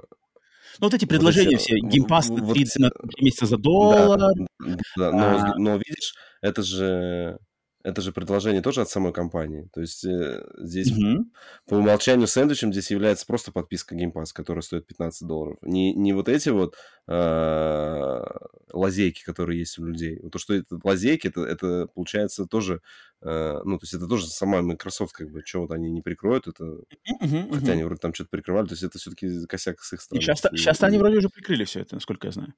Ну, 0.81 0.87
вот 0.87 0.95
эти 0.95 1.05
предложения 1.05 1.57
вот 1.57 1.63
эти, 1.63 1.63
все, 1.63 1.79
Game 1.79 2.04
Pass 2.04 2.29
вот, 2.31 2.53
30 2.53 2.79
на 2.81 2.91
3 2.91 3.25
месяца 3.25 3.47
за 3.47 3.59
доллар. 3.59 4.19
Да, 4.59 4.77
да 4.97 5.13
но, 5.13 5.27
а... 5.27 5.55
но 5.59 5.77
видишь, 5.77 6.15
это 6.41 6.63
же 6.63 7.39
это 7.85 8.01
же 8.01 8.13
предложение 8.13 8.63
тоже 8.63 8.81
от 8.81 8.89
самой 8.89 9.13
компании. 9.13 9.69
То 9.75 9.83
есть 9.83 10.05
э, 10.07 10.43
здесь 10.57 10.91
mm-hmm. 10.91 11.25
по 11.69 11.75
умолчанию 11.75 12.27
сэндвичем 12.27 12.73
здесь 12.73 12.91
является 12.91 13.27
просто 13.27 13.53
подписка 13.53 13.95
Game 13.95 14.11
Pass, 14.11 14.29
которая 14.33 14.63
стоит 14.63 14.87
15 14.87 15.29
долларов. 15.29 15.59
Не, 15.61 15.93
не 15.93 16.15
вот 16.15 16.31
эти 16.31 16.49
вот 16.49 16.77
э, 17.07 18.25
лазейки, 18.73 19.23
которые 19.23 19.59
есть 19.59 19.79
у 19.79 19.85
людей. 19.85 20.19
То, 20.31 20.39
что 20.39 20.55
это 20.55 20.81
лазейки, 20.83 21.29
это, 21.29 21.43
это 21.43 21.87
получается 21.95 22.47
тоже, 22.47 22.81
э, 23.21 23.61
ну, 23.65 23.79
то 23.79 23.85
есть 23.85 23.93
это 23.93 24.07
тоже 24.07 24.29
сама 24.29 24.63
Microsoft, 24.63 25.13
как 25.13 25.31
бы, 25.31 25.43
что 25.45 25.61
вот 25.61 25.71
они 25.71 25.91
не 25.91 26.01
прикроют, 26.01 26.49
это, 26.49 26.65
mm-hmm. 26.65 27.55
хотя 27.55 27.73
они 27.73 27.85
вроде 27.85 28.01
там 28.01 28.15
что-то 28.15 28.31
прикрывали, 28.31 28.67
то 28.67 28.73
есть 28.73 28.83
это 28.83 28.99
все-таки 28.99 29.45
косяк 29.47 29.83
с 29.83 29.93
их 29.93 30.01
стороны. 30.01 30.23
сейчас, 30.23 30.41
сейчас 30.41 30.83
они 30.83 30.97
вроде 30.97 31.19
уже 31.19 31.29
прикрыли 31.29 31.65
все 31.65 31.81
это, 31.81 31.97
насколько 31.97 32.29
я 32.29 32.33
знаю. 32.33 32.55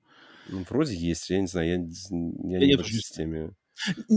Ну, 0.49 0.65
вроде 0.71 0.95
есть, 0.95 1.29
я 1.31 1.41
не 1.41 1.49
знаю, 1.49 1.69
я, 1.69 1.75
я, 1.75 2.59
я 2.65 2.77
не 2.77 2.81
в 2.81 2.87
системе. 2.87 3.51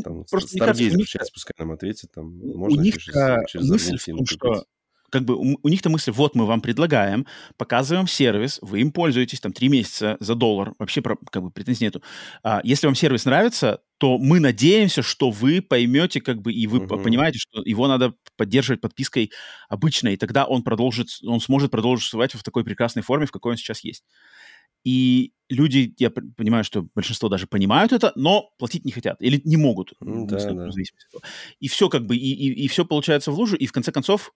Там, 0.03 0.25
Просто 0.29 0.57
Stargaze 0.57 0.65
кажется, 0.65 0.97
них, 0.97 1.07
пускай 1.33 1.53
нам 1.57 1.71
ответит. 1.71 2.11
Там, 2.13 2.37
можно 2.37 2.79
у 2.79 2.81
них 2.81 2.97
через, 2.97 3.49
через 3.49 3.69
мысль 3.69 3.97
в 3.97 4.05
том, 4.05 4.25
что 4.25 4.65
как 5.09 5.25
бы 5.25 5.35
у, 5.35 5.59
у 5.61 5.69
них-то 5.69 5.89
мысль, 5.89 6.11
вот 6.11 6.35
мы 6.35 6.45
вам 6.45 6.61
предлагаем, 6.61 7.25
показываем 7.57 8.07
сервис, 8.07 8.59
вы 8.61 8.81
им 8.81 8.91
пользуетесь 8.91 9.39
там 9.39 9.51
три 9.51 9.67
месяца 9.69 10.17
за 10.19 10.35
доллар, 10.35 10.73
вообще 10.79 11.01
как 11.01 11.43
бы 11.43 11.51
претензий 11.51 11.85
нету. 11.85 12.01
А, 12.43 12.61
если 12.63 12.87
вам 12.87 12.95
сервис 12.95 13.25
нравится, 13.25 13.81
то 13.97 14.17
мы 14.17 14.39
надеемся, 14.39 15.01
что 15.01 15.29
вы 15.29 15.61
поймете 15.61 16.21
как 16.21 16.41
бы 16.41 16.53
и 16.53 16.67
вы 16.67 16.79
uh-huh. 16.79 17.03
понимаете, 17.03 17.39
что 17.39 17.61
его 17.63 17.87
надо 17.87 18.13
поддерживать 18.37 18.81
подпиской 18.81 19.31
обычной, 19.67 20.13
и 20.13 20.17
тогда 20.17 20.45
он 20.45 20.63
продолжит, 20.63 21.07
он 21.25 21.41
сможет 21.41 21.71
продолжить 21.71 22.03
существовать 22.03 22.33
в 22.33 22.43
такой 22.43 22.63
прекрасной 22.63 23.03
форме, 23.03 23.25
в 23.25 23.31
какой 23.31 23.51
он 23.51 23.57
сейчас 23.57 23.83
есть. 23.83 24.05
И 24.83 25.33
люди, 25.49 25.93
я 25.97 26.09
понимаю, 26.09 26.63
что 26.63 26.87
большинство 26.95 27.29
даже 27.29 27.47
понимают 27.47 27.91
это, 27.91 28.11
но 28.15 28.51
платить 28.57 28.85
не 28.85 28.91
хотят 28.91 29.21
или 29.21 29.41
не 29.43 29.57
могут. 29.57 29.93
Да, 29.99 30.37
да. 30.53 30.69
И 31.59 31.67
все 31.67 31.89
как 31.89 32.05
бы, 32.05 32.15
и, 32.15 32.33
и, 32.33 32.65
и 32.65 32.67
все 32.67 32.85
получается 32.85 33.31
в 33.31 33.35
лужу, 33.35 33.55
и 33.55 33.65
в 33.65 33.71
конце 33.71 33.91
концов 33.91 34.31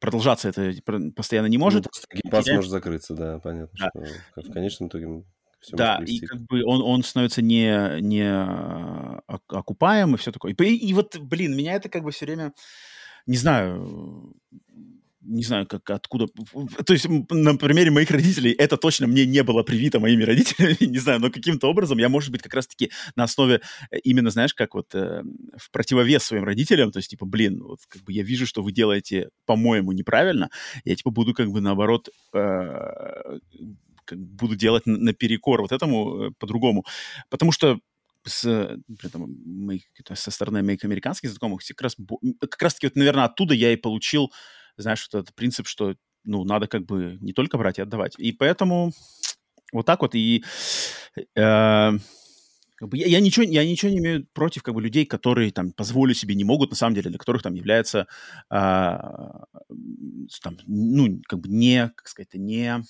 продолжаться 0.00 0.48
это 0.48 0.72
постоянно 1.14 1.46
не 1.46 1.58
может. 1.58 1.86
Ну, 1.86 2.20
геймпас 2.20 2.46
может 2.48 2.70
закрыться, 2.70 3.14
да, 3.14 3.38
понятно, 3.38 3.90
да. 3.94 4.06
что 4.32 4.50
в 4.50 4.52
конечном 4.52 4.88
итоге 4.88 5.24
все 5.60 5.76
да, 5.76 6.00
и 6.06 6.20
как 6.20 6.40
бы 6.42 6.62
он, 6.64 6.82
он 6.82 7.02
становится 7.02 7.42
не, 7.42 8.00
не 8.00 8.30
окупаем 9.26 10.14
и 10.14 10.18
все 10.18 10.30
такое. 10.30 10.52
И, 10.52 10.76
и 10.76 10.94
вот, 10.94 11.18
блин, 11.18 11.56
меня 11.56 11.74
это 11.74 11.88
как 11.88 12.04
бы 12.04 12.12
все 12.12 12.26
время, 12.26 12.52
не 13.26 13.36
знаю, 13.36 14.34
не 15.20 15.42
знаю, 15.42 15.66
как 15.66 15.88
откуда. 15.90 16.26
То 16.86 16.92
есть 16.92 17.06
на 17.08 17.56
примере 17.56 17.90
моих 17.90 18.10
родителей 18.10 18.52
это 18.52 18.76
точно 18.76 19.06
мне 19.06 19.26
не 19.26 19.42
было 19.42 19.62
привито 19.62 20.00
моими 20.00 20.22
родителями, 20.24 20.76
не 20.80 20.98
знаю, 20.98 21.20
но 21.20 21.30
каким-то 21.30 21.68
образом 21.68 21.98
я, 21.98 22.08
может 22.08 22.30
быть, 22.30 22.42
как 22.42 22.54
раз-таки 22.54 22.90
на 23.16 23.24
основе 23.24 23.60
э, 23.90 23.98
именно, 24.04 24.30
знаешь, 24.30 24.54
как 24.54 24.74
вот 24.74 24.94
э, 24.94 25.22
в 25.56 25.70
противовес 25.70 26.22
своим 26.22 26.44
родителям, 26.44 26.92
то 26.92 26.98
есть 26.98 27.10
типа, 27.10 27.26
блин, 27.26 27.62
вот 27.62 27.80
как 27.88 28.02
бы 28.02 28.12
я 28.12 28.22
вижу, 28.22 28.46
что 28.46 28.62
вы 28.62 28.72
делаете, 28.72 29.30
по-моему, 29.44 29.92
неправильно, 29.92 30.50
я 30.84 30.94
типа 30.94 31.10
буду 31.10 31.34
как 31.34 31.50
бы 31.50 31.60
наоборот 31.60 32.08
э, 32.34 33.38
буду 34.12 34.56
делать 34.56 34.86
наперекор 34.86 35.62
вот 35.62 35.72
этому 35.72 36.26
э, 36.26 36.30
по-другому, 36.38 36.84
потому 37.28 37.52
что 37.52 37.78
с, 38.24 38.78
там, 39.12 39.34
моих, 39.44 39.82
со 40.14 40.30
стороны 40.30 40.62
моих 40.62 40.84
американских 40.84 41.30
знакомых 41.30 41.62
как 41.66 41.80
раз, 41.80 41.96
как 42.40 42.62
раз 42.62 42.74
таки 42.74 42.86
вот, 42.86 42.96
наверное, 42.96 43.24
оттуда 43.24 43.54
я 43.54 43.72
и 43.72 43.76
получил 43.76 44.32
знаешь, 44.82 45.08
вот 45.12 45.22
этот 45.22 45.34
принцип, 45.34 45.66
что, 45.66 45.94
ну, 46.24 46.44
надо 46.44 46.66
как 46.66 46.84
бы 46.86 47.18
не 47.20 47.32
только 47.32 47.58
брать 47.58 47.78
и 47.78 47.82
отдавать. 47.82 48.14
И 48.18 48.32
поэтому 48.32 48.92
вот 49.72 49.86
так 49.86 50.02
вот 50.02 50.14
и... 50.14 50.44
Э, 51.36 51.92
как 52.78 52.90
бы 52.90 52.96
я, 52.96 53.06
я, 53.06 53.18
ничего, 53.18 53.44
я 53.44 53.66
ничего 53.66 53.90
не 53.90 53.98
имею 53.98 54.26
против 54.32 54.62
как 54.62 54.72
бы, 54.72 54.80
людей, 54.80 55.04
которые 55.04 55.50
там 55.50 55.72
позволить 55.72 56.16
себе 56.16 56.36
не 56.36 56.44
могут, 56.44 56.70
на 56.70 56.76
самом 56.76 56.94
деле, 56.94 57.10
для 57.10 57.18
которых 57.18 57.42
там 57.42 57.54
является, 57.54 58.06
а, 58.50 59.46
там, 60.42 60.58
ну, 60.66 61.20
как 61.26 61.40
бы 61.40 61.48
не, 61.48 61.90
как 61.96 62.06
сказать, 62.06 62.34
не 62.34 62.80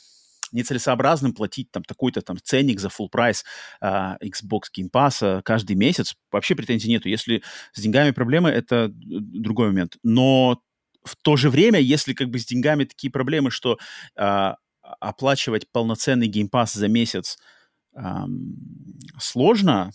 нецелесообразным 0.52 1.34
платить 1.34 1.70
там 1.70 1.82
такой-то 1.82 2.22
там 2.22 2.38
ценник 2.42 2.80
за 2.80 2.88
full 2.88 3.08
прайс 3.10 3.44
uh, 3.82 4.16
Xbox 4.22 4.62
Game 4.74 4.88
Pass 4.90 5.42
каждый 5.42 5.76
месяц. 5.76 6.14
Вообще 6.32 6.54
претензий 6.54 6.88
нету. 6.88 7.10
Если 7.10 7.42
с 7.74 7.80
деньгами 7.80 8.12
проблемы, 8.12 8.48
это 8.48 8.88
другой 8.90 9.68
момент. 9.68 9.98
Но 10.02 10.62
в 11.08 11.16
то 11.16 11.36
же 11.36 11.50
время, 11.50 11.80
если 11.80 12.12
как 12.14 12.28
бы 12.28 12.38
с 12.38 12.46
деньгами 12.46 12.84
такие 12.84 13.10
проблемы, 13.10 13.50
что 13.50 13.78
э, 14.16 14.54
оплачивать 14.82 15.70
полноценный 15.72 16.28
геймпас 16.28 16.74
за 16.74 16.88
месяц 16.88 17.38
э, 17.96 18.00
сложно, 19.18 19.90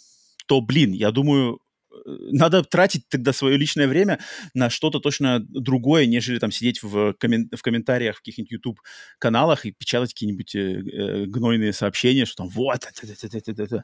то, 0.48 0.60
блин, 0.62 0.92
я 0.92 1.12
думаю, 1.12 1.60
надо 2.06 2.64
тратить 2.64 3.08
тогда 3.10 3.34
свое 3.34 3.58
личное 3.58 3.88
время 3.88 4.20
на 4.54 4.70
что-то 4.70 5.00
точно 5.00 5.40
другое, 5.40 6.06
нежели 6.06 6.40
там 6.40 6.52
сидеть 6.52 6.82
в, 6.84 7.14
коммен- 7.20 7.56
в 7.56 7.62
комментариях 7.62 8.18
в 8.18 8.20
каких-нибудь 8.20 8.52
YouTube-каналах 8.52 9.66
и 9.66 9.72
печатать 9.72 10.14
какие-нибудь 10.14 10.56
э, 10.56 10.60
э, 10.60 11.26
гнойные 11.26 11.74
сообщения, 11.74 12.26
что 12.26 12.44
там 12.44 12.50
вот, 12.50 12.86
это, 12.86 13.12
это, 13.12 13.38
это, 13.38 13.64
это. 13.64 13.84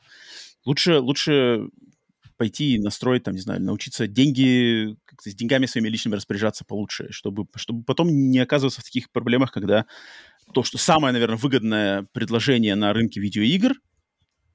Лучше, 0.66 1.00
лучше 1.00 1.70
пойти 2.40 2.76
и 2.76 2.80
настроить, 2.80 3.24
там, 3.24 3.36
не 3.36 3.42
знаю, 3.42 3.62
научиться 3.62 4.08
деньги, 4.08 4.96
с 5.22 5.36
деньгами 5.36 5.66
своими 5.66 5.90
личными 5.90 6.16
распоряжаться 6.16 6.64
получше, 6.64 7.12
чтобы, 7.12 7.48
чтобы 7.58 7.84
потом 7.84 8.08
не 8.08 8.40
оказываться 8.40 8.80
в 8.80 8.86
таких 8.86 9.12
проблемах, 9.12 9.52
когда 9.52 9.86
то, 10.54 10.64
что 10.64 10.78
самое, 10.78 11.12
наверное, 11.12 11.36
выгодное 11.36 12.08
предложение 12.14 12.76
на 12.76 12.94
рынке 12.94 13.20
видеоигр, 13.20 13.74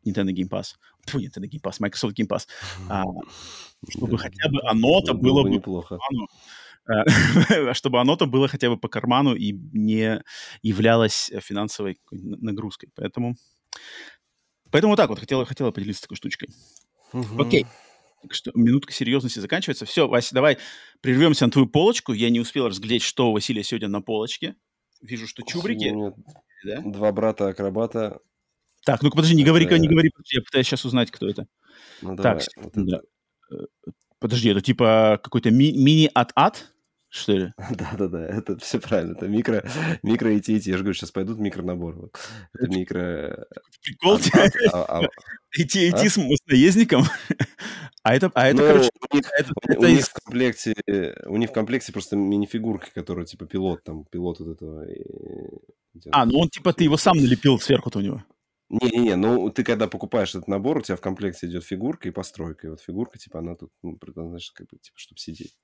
Nintendo 0.06 0.32
Game 0.32 0.48
Pass, 0.48 0.76
фу, 1.06 1.18
Nintendo 1.18 1.44
Game 1.44 1.60
Pass, 1.62 1.76
Microsoft 1.78 2.18
Game 2.18 2.26
Pass, 2.26 2.46
а, 2.88 3.04
чтобы 3.90 4.16
хотя 4.16 4.48
бы 4.48 4.62
оно-то 4.62 5.12
было, 5.12 5.20
было 5.34 5.42
бы 5.42 5.50
неплохо. 5.50 5.98
А, 6.86 7.04
чтобы 7.74 8.00
оно-то 8.00 8.24
было 8.24 8.48
хотя 8.48 8.70
бы 8.70 8.78
по 8.78 8.88
карману 8.88 9.34
и 9.34 9.52
не 9.52 10.22
являлось 10.62 11.30
финансовой 11.42 11.98
нагрузкой. 12.10 12.88
Поэтому 12.94 13.36
Поэтому 14.74 14.96
так 14.96 15.08
вот 15.08 15.20
хотела, 15.20 15.44
хотела 15.44 15.70
поделиться 15.70 16.02
такой 16.02 16.16
штучкой. 16.16 16.48
Мгм. 17.14 17.40
Окей. 17.40 17.66
Так 18.22 18.34
что 18.34 18.50
минутка 18.54 18.92
серьезности 18.92 19.38
заканчивается. 19.38 19.84
Все, 19.86 20.08
Вася, 20.08 20.34
давай 20.34 20.58
прервемся 21.00 21.46
на 21.46 21.52
твою 21.52 21.68
полочку. 21.68 22.12
Я 22.12 22.30
не 22.30 22.40
успел 22.40 22.66
разглядеть, 22.68 23.02
что 23.02 23.28
у 23.28 23.32
Василия 23.32 23.62
сегодня 23.62 23.88
на 23.88 24.00
полочке. 24.02 24.56
Вижу, 25.00 25.26
что 25.26 25.42
чубрики. 25.42 25.84
Меня 25.88 26.12
да? 26.64 26.80
Два 26.80 27.12
брата-акробата. 27.12 28.18
Так, 28.86 29.02
ну-ка, 29.02 29.16
подожди, 29.16 29.34
не 29.36 29.44
говори, 29.44 29.66
Это- 29.66 29.78
не 29.78 29.88
говори, 29.88 30.10
подожди, 30.10 30.36
я 30.36 30.42
пытаюсь 30.42 30.66
сейчас 30.66 30.84
узнать, 30.84 31.10
кто 31.10 31.28
это. 31.28 31.46
Ну, 32.02 32.16
Так, 32.16 32.22
давай. 32.22 32.46
вот 32.56 32.72
да. 32.74 33.00
это. 33.50 33.66
Подожди, 34.18 34.48
это 34.48 34.60
типа 34.62 35.20
какой-то 35.22 35.50
ми- 35.50 35.72
мини-ат-ат, 35.72 36.72
что 37.14 37.32
ли? 37.32 37.52
Да-да-да, 37.70 38.26
это 38.26 38.58
все 38.58 38.80
правильно. 38.80 39.12
Это 39.12 39.28
микро, 39.28 39.64
микро 40.02 40.32
и 40.32 40.40
Я 40.44 40.76
же 40.76 40.82
говорю, 40.82 40.94
сейчас 40.94 41.12
пойдут 41.12 41.38
микронаборы. 41.38 41.96
Вот. 41.96 42.18
Это 42.52 42.68
микро... 42.68 43.46
Прикол, 43.84 44.18
а- 44.72 44.82
а- 44.82 45.04
а- 45.04 45.08
идти, 45.56 45.90
идти 45.90 46.08
с, 46.08 46.16
наездником. 46.46 47.04
А 48.06 48.14
это, 48.14 48.30
а 48.34 48.48
это, 48.48 48.60
Ну, 48.60 48.68
короче, 48.68 48.90
у 49.10 49.16
них, 49.16 49.24
это, 49.38 49.52
у 49.66 49.72
это 49.72 49.88
них 49.88 50.04
в 50.04 50.12
комплекте, 50.12 50.74
у 51.24 51.36
них 51.38 51.48
в 51.48 51.52
комплекте 51.54 51.90
просто 51.90 52.16
мини-фигурки, 52.16 52.90
которые 52.94 53.24
типа 53.24 53.46
пилот, 53.46 53.82
там, 53.82 54.04
пилот 54.04 54.40
вот 54.40 54.48
этого. 54.56 54.84
э, 54.86 54.96
А, 56.10 56.26
ну 56.26 56.40
он 56.40 56.50
типа, 56.50 56.74
ты 56.74 56.84
его 56.84 56.98
сам 56.98 57.16
налепил 57.16 57.58
сверху-то 57.58 58.00
у 58.00 58.02
него. 58.02 58.22
Не-не-не, 58.68 59.16
ну 59.16 59.48
ты 59.48 59.64
когда 59.64 59.88
покупаешь 59.88 60.34
этот 60.34 60.48
набор, 60.48 60.78
у 60.78 60.80
тебя 60.82 60.96
в 60.96 61.00
комплекте 61.00 61.46
идет 61.46 61.64
фигурка 61.64 62.08
и 62.08 62.12
постройка. 62.12 62.66
И 62.66 62.70
вот 62.70 62.82
фигурка, 62.82 63.18
типа, 63.18 63.38
она 63.38 63.54
тут, 63.54 63.70
ну, 63.82 63.96
предназначена, 63.96 64.54
как 64.54 64.68
бы, 64.68 64.78
типа, 64.78 64.98
чтобы 64.98 65.18
сидеть. 65.18 65.56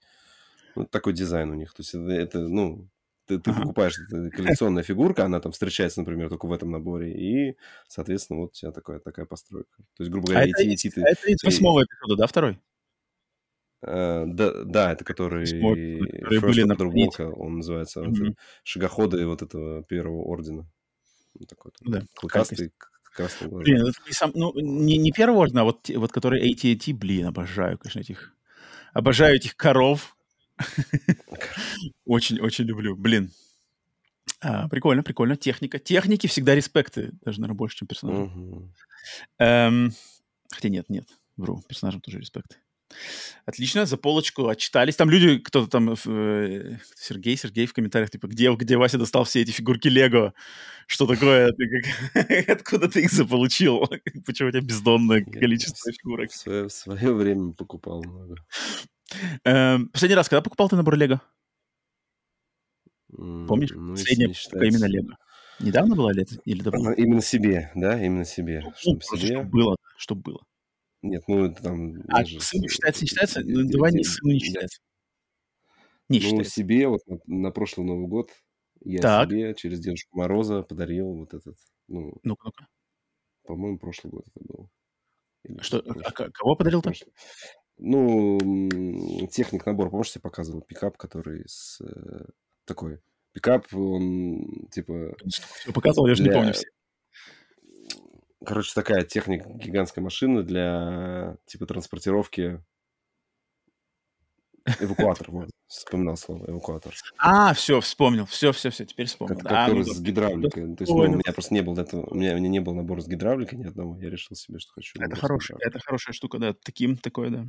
Ну, 0.76 0.84
такой 0.86 1.12
дизайн 1.12 1.50
у 1.50 1.54
них. 1.54 1.72
То 1.72 1.82
есть 1.82 1.94
это, 1.94 2.10
это, 2.10 2.38
ну, 2.40 2.88
ты, 3.26 3.38
ты 3.38 3.50
Ага. 3.50 3.62
покупаешь 3.62 3.98
это 4.08 4.30
коллекционная 4.30 4.82
фигурка, 4.82 5.24
она 5.24 5.40
там 5.40 5.52
встречается, 5.52 6.00
например, 6.00 6.28
только 6.28 6.46
в 6.46 6.52
этом 6.52 6.70
наборе, 6.70 7.12
и, 7.12 7.56
соответственно, 7.88 8.40
вот 8.40 8.50
у 8.50 8.52
тебя 8.52 8.72
такая, 8.72 8.98
такая 8.98 9.26
постройка. 9.26 9.76
То 9.96 10.02
есть, 10.02 10.10
грубо 10.10 10.28
А 10.28 10.32
говоря, 10.32 10.50
это, 10.50 10.62
идти, 10.62 10.72
из, 10.72 10.80
идти 10.80 10.90
ты... 10.90 11.02
а 11.02 11.08
это 11.08 11.30
из 11.30 11.42
восьмого 11.42 11.84
эпизода, 11.84 12.16
да, 12.16 12.26
второй? 12.26 12.60
э, 13.82 14.24
да, 14.26 14.64
да, 14.64 14.92
это 14.92 15.04
который... 15.04 15.40
Восьмой, 15.40 16.06
которые 16.06 16.40
были 16.40 16.62
на. 16.64 16.74
Walk, 16.74 17.22
он 17.22 17.56
называется. 17.58 18.02
Мгм. 18.02 18.12
Это 18.12 18.34
шагоходы 18.64 19.26
вот 19.26 19.42
этого 19.42 19.84
первого 19.84 20.22
ордена. 20.22 20.66
Ну, 21.38 21.46
такой, 21.46 21.72
да, 21.82 22.02
клыкастый, 22.14 22.70
к- 22.76 22.90
красный 23.14 23.48
глаза. 23.48 23.64
Блин, 23.64 23.86
это 23.86 23.98
не 24.06 24.12
сам, 24.12 24.32
ну, 24.34 24.52
не, 24.54 24.98
не 24.98 25.12
первый 25.12 25.36
орден, 25.36 25.58
а 25.58 25.64
вот, 25.64 25.88
вот 25.88 26.12
который 26.12 26.52
AT&T, 26.52 26.92
блин, 26.92 27.26
обожаю, 27.26 27.78
конечно, 27.78 28.00
этих, 28.00 28.34
обожаю 28.92 29.36
этих 29.36 29.56
коров. 29.56 30.16
Очень-очень 32.04 32.64
люблю, 32.64 32.96
блин. 32.96 33.30
А, 34.40 34.68
прикольно, 34.68 35.02
прикольно. 35.02 35.36
Техника. 35.36 35.78
Техники 35.78 36.26
всегда 36.26 36.54
респекты, 36.54 37.10
даже, 37.24 37.40
наверное, 37.40 37.58
больше, 37.58 37.76
чем 37.78 37.88
персонажам. 37.88 38.24
Мгм. 38.24 38.74
Эм, 39.38 39.92
хотя 40.50 40.68
нет, 40.68 40.88
нет, 40.88 41.06
вру, 41.36 41.62
персонажам 41.68 42.00
тоже 42.00 42.18
респекты. 42.18 42.56
Отлично, 43.46 43.86
за 43.86 43.96
полочку 43.96 44.48
отчитались. 44.48 44.96
Там 44.96 45.10
люди, 45.10 45.38
кто-то 45.38 45.68
там, 45.70 45.90
э, 45.92 46.76
Сергей, 46.96 47.36
Сергей 47.36 47.66
в 47.66 47.72
комментариях, 47.72 48.10
типа, 48.10 48.26
где, 48.26 48.52
где 48.52 48.76
Вася 48.76 48.98
достал 48.98 49.22
все 49.24 49.42
эти 49.42 49.52
фигурки 49.52 49.86
Лего? 49.86 50.34
Что 50.88 51.06
такое? 51.06 51.52
Ты 51.52 51.68
как- 51.68 52.48
Откуда 52.48 52.88
ты 52.88 53.02
их 53.02 53.12
заполучил? 53.12 53.86
Почему 54.26 54.48
у 54.48 54.52
тебя 54.52 54.60
бездонное 54.60 55.24
количество 55.24 55.90
в 55.90 55.94
фигурок? 55.94 56.32
свое, 56.32 56.66
в 56.68 56.72
свое 56.72 57.12
время 57.14 57.52
покупал 57.52 58.02
много. 58.02 58.36
Эм, 59.44 59.88
Последний 59.88 60.14
раз, 60.16 60.28
когда 60.28 60.42
покупал 60.42 60.68
ты 60.68 60.76
набор 60.76 60.96
Лего? 60.96 61.20
Помнишь? 63.08 63.70
Ну, 63.74 63.94
Последняя 63.94 64.28
покупка 64.28 64.64
именно 64.64 64.84
Лего. 64.86 65.16
Недавно 65.58 65.94
было 65.94 66.10
лето 66.10 66.36
или 66.46 66.62
давно? 66.62 66.92
Именно 66.92 67.20
себе, 67.20 67.70
да, 67.74 68.02
именно 68.02 68.24
себе. 68.24 68.60
Ну, 68.64 68.72
Чтобы 68.76 68.98
просто 69.00 69.16
себе. 69.18 69.34
чтоб 69.36 69.46
было, 69.50 69.76
чтоб 69.98 70.18
было. 70.18 70.40
Нет, 71.02 71.22
ну 71.28 71.46
это 71.46 71.62
там... 71.62 71.94
А, 72.08 72.24
же 72.24 72.40
сыну 72.40 72.68
считается, 72.68 73.02
не 73.04 73.08
считается? 73.08 73.40
Ну, 73.44 73.68
давай 73.70 73.92
не 73.92 74.04
сыну 74.04 74.32
не 74.32 74.38
считается. 74.40 74.80
Не 76.08 76.18
Ну, 76.18 76.24
считается. 76.24 76.52
себе 76.54 76.88
вот 76.88 77.00
на, 77.26 77.50
прошлый 77.50 77.86
Новый 77.86 78.06
год 78.08 78.30
я 78.84 79.00
Так. 79.00 79.28
себе 79.30 79.54
через 79.54 79.80
Дедушку 79.80 80.16
Мороза 80.18 80.62
подарил 80.62 81.12
вот 81.14 81.34
этот, 81.34 81.56
ну, 81.88 82.14
Ну-ка, 82.22 82.46
ну-ка. 82.46 82.66
по-моему, 83.44 83.78
прошлый 83.78 84.10
год 84.12 84.24
это 84.34 84.44
был. 84.44 84.70
Или 85.44 85.58
Что, 85.60 85.78
а 85.78 86.10
кого 86.12 86.56
подарил-то? 86.56 86.90
прошлый. 86.90 87.12
Ну, 87.82 89.26
техник 89.30 89.64
набор, 89.66 89.90
помнишь, 89.90 90.12
я 90.14 90.20
показывал 90.20 90.60
пикап, 90.60 90.96
который 90.98 91.44
с 91.46 91.80
э, 91.80 92.24
такой 92.66 93.00
пикап, 93.32 93.66
он 93.72 94.66
типа 94.70 95.14
Всё 95.28 95.72
показывал, 95.72 96.06
я 96.08 96.14
же 96.14 96.22
не 96.22 96.28
для- 96.28 96.38
помню 96.38 96.52
все. 96.52 96.66
Короче, 98.44 98.72
такая 98.74 99.02
техника, 99.04 99.50
гигантская 99.50 100.02
машина 100.02 100.42
для 100.42 101.36
типа 101.46 101.66
транспортировки 101.66 102.62
эвакуатор. 104.80 105.30
Вот, 105.30 105.50
вспоминал 105.66 106.16
слово 106.16 106.50
эвакуатор. 106.50 106.94
А, 107.18 107.54
все, 107.54 107.80
вспомнил. 107.80 108.26
Все, 108.26 108.52
все, 108.52 108.70
все, 108.70 108.84
теперь 108.84 109.06
вспомнил. 109.06 109.36
Как- 109.36 109.44
Да, 109.44 109.66
который 109.66 109.86
ну, 109.86 109.94
с 109.94 110.00
гидравликой. 110.00 110.62
То 110.76 110.82
есть, 110.82 110.90
ну, 110.90 110.98
Понял. 110.98 111.12
у 111.12 111.16
меня 111.16 111.32
просто 111.32 111.54
не 111.54 111.62
было 111.62 111.80
этого, 111.80 112.06
у 112.06 112.14
меня, 112.14 112.34
у 112.34 112.36
меня 112.36 112.48
не 112.48 112.60
было 112.60 112.74
набора 112.74 113.00
с 113.00 113.08
гидравликой 113.08 113.58
ни 113.58 113.64
одного. 113.64 113.98
Я 113.98 114.10
решил 114.10 114.36
себе, 114.36 114.58
что 114.58 114.72
хочу. 114.72 114.92
Это 114.98 115.10
набор 115.10 115.20
хорошая, 115.20 115.58
это 115.60 115.78
хорошая 115.78 116.12
штука, 116.12 116.38
да. 116.38 116.54
Таким 116.62 116.96
такое, 116.96 117.30
да. 117.30 117.46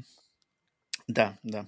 Да, 1.08 1.38
да. 1.44 1.68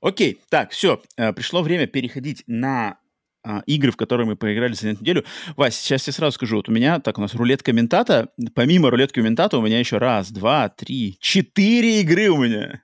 Окей, 0.00 0.40
так, 0.48 0.70
все. 0.70 1.02
Пришло 1.16 1.62
время 1.62 1.86
переходить 1.86 2.44
на 2.46 2.98
а, 3.44 3.62
игры, 3.66 3.92
в 3.92 3.96
которые 3.96 4.26
мы 4.26 4.36
поиграли 4.36 4.72
за 4.72 4.90
эту 4.90 5.00
неделю. 5.00 5.24
Вась, 5.56 5.76
сейчас 5.76 6.06
я 6.06 6.12
сразу 6.12 6.34
скажу. 6.34 6.56
Вот 6.56 6.68
у 6.68 6.72
меня, 6.72 7.00
так, 7.00 7.18
у 7.18 7.20
нас 7.20 7.34
рулетка 7.34 7.72
ментата. 7.72 8.30
Помимо 8.54 8.90
рулетки 8.90 9.20
ментата 9.20 9.56
у 9.58 9.62
меня 9.62 9.78
еще 9.78 9.98
раз, 9.98 10.30
два, 10.30 10.68
три, 10.68 11.16
четыре 11.20 12.00
игры 12.00 12.28
у 12.28 12.36
меня. 12.36 12.82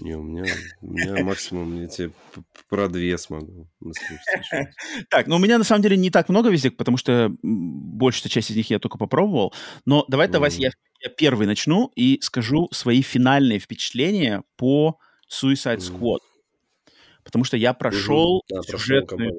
Не, 0.00 0.16
у 0.16 0.22
меня, 0.22 0.44
у 0.80 0.92
меня 0.92 1.24
максимум, 1.24 1.80
я 1.80 1.88
тебе 1.88 2.12
про 2.68 2.88
две 2.88 3.16
смогу. 3.18 3.68
Так, 5.10 5.26
ну 5.26 5.36
у 5.36 5.38
меня 5.38 5.58
на 5.58 5.64
самом 5.64 5.82
деле 5.82 5.96
не 5.96 6.10
так 6.10 6.28
много 6.28 6.50
везде, 6.50 6.70
потому 6.70 6.96
что 6.96 7.34
большая 7.42 8.30
часть 8.30 8.50
из 8.50 8.56
них 8.56 8.70
я 8.70 8.78
только 8.78 8.98
попробовал. 8.98 9.52
Но 9.84 10.04
давай, 10.08 10.28
давай, 10.28 10.50
я, 10.52 10.70
я 11.00 11.10
первый 11.10 11.46
начну 11.46 11.90
и 11.94 12.18
скажу 12.22 12.68
свои 12.72 13.02
финальные 13.02 13.58
впечатления 13.58 14.42
по 14.56 14.98
Suicide. 15.30 15.78
Squad. 15.78 16.20
Потому 17.24 17.44
что 17.44 17.56
я 17.56 17.72
прошел 17.72 18.42
сюжетный, 18.66 19.30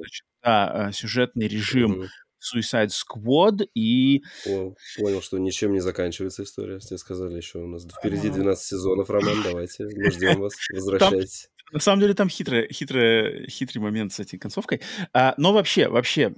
сюжетный 0.93 1.47
режим. 1.47 2.07
Suicide 2.43 2.89
Squad, 2.89 3.65
и 3.73 4.21
О, 4.47 4.73
Понял, 4.97 5.21
что 5.21 5.38
ничем 5.38 5.73
не 5.73 5.79
заканчивается 5.79 6.43
история. 6.43 6.79
Тебе 6.79 6.97
сказали 6.97 7.38
еще 7.38 7.60
у 7.60 7.67
нас 7.67 7.86
впереди 7.86 8.27
Ага. 8.29 8.38
12 8.38 8.63
сезонов, 8.65 9.10
Роман, 9.10 9.41
давайте, 9.43 9.86
мы 9.86 10.12
ждем 10.12 10.39
вас, 10.41 10.53
возвращайтесь. 10.73 11.49
на 11.71 11.79
самом 11.79 12.01
деле 12.01 12.13
там 12.13 12.29
хитрый, 12.29 12.67
хитрый, 12.71 13.47
хитрый 13.49 13.82
момент 13.82 14.13
с 14.13 14.19
этой 14.19 14.38
концовкой. 14.38 14.82
А, 15.13 15.34
но 15.38 15.53
вообще, 15.53 15.88
вообще, 15.88 16.34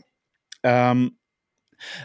ам, 0.63 1.18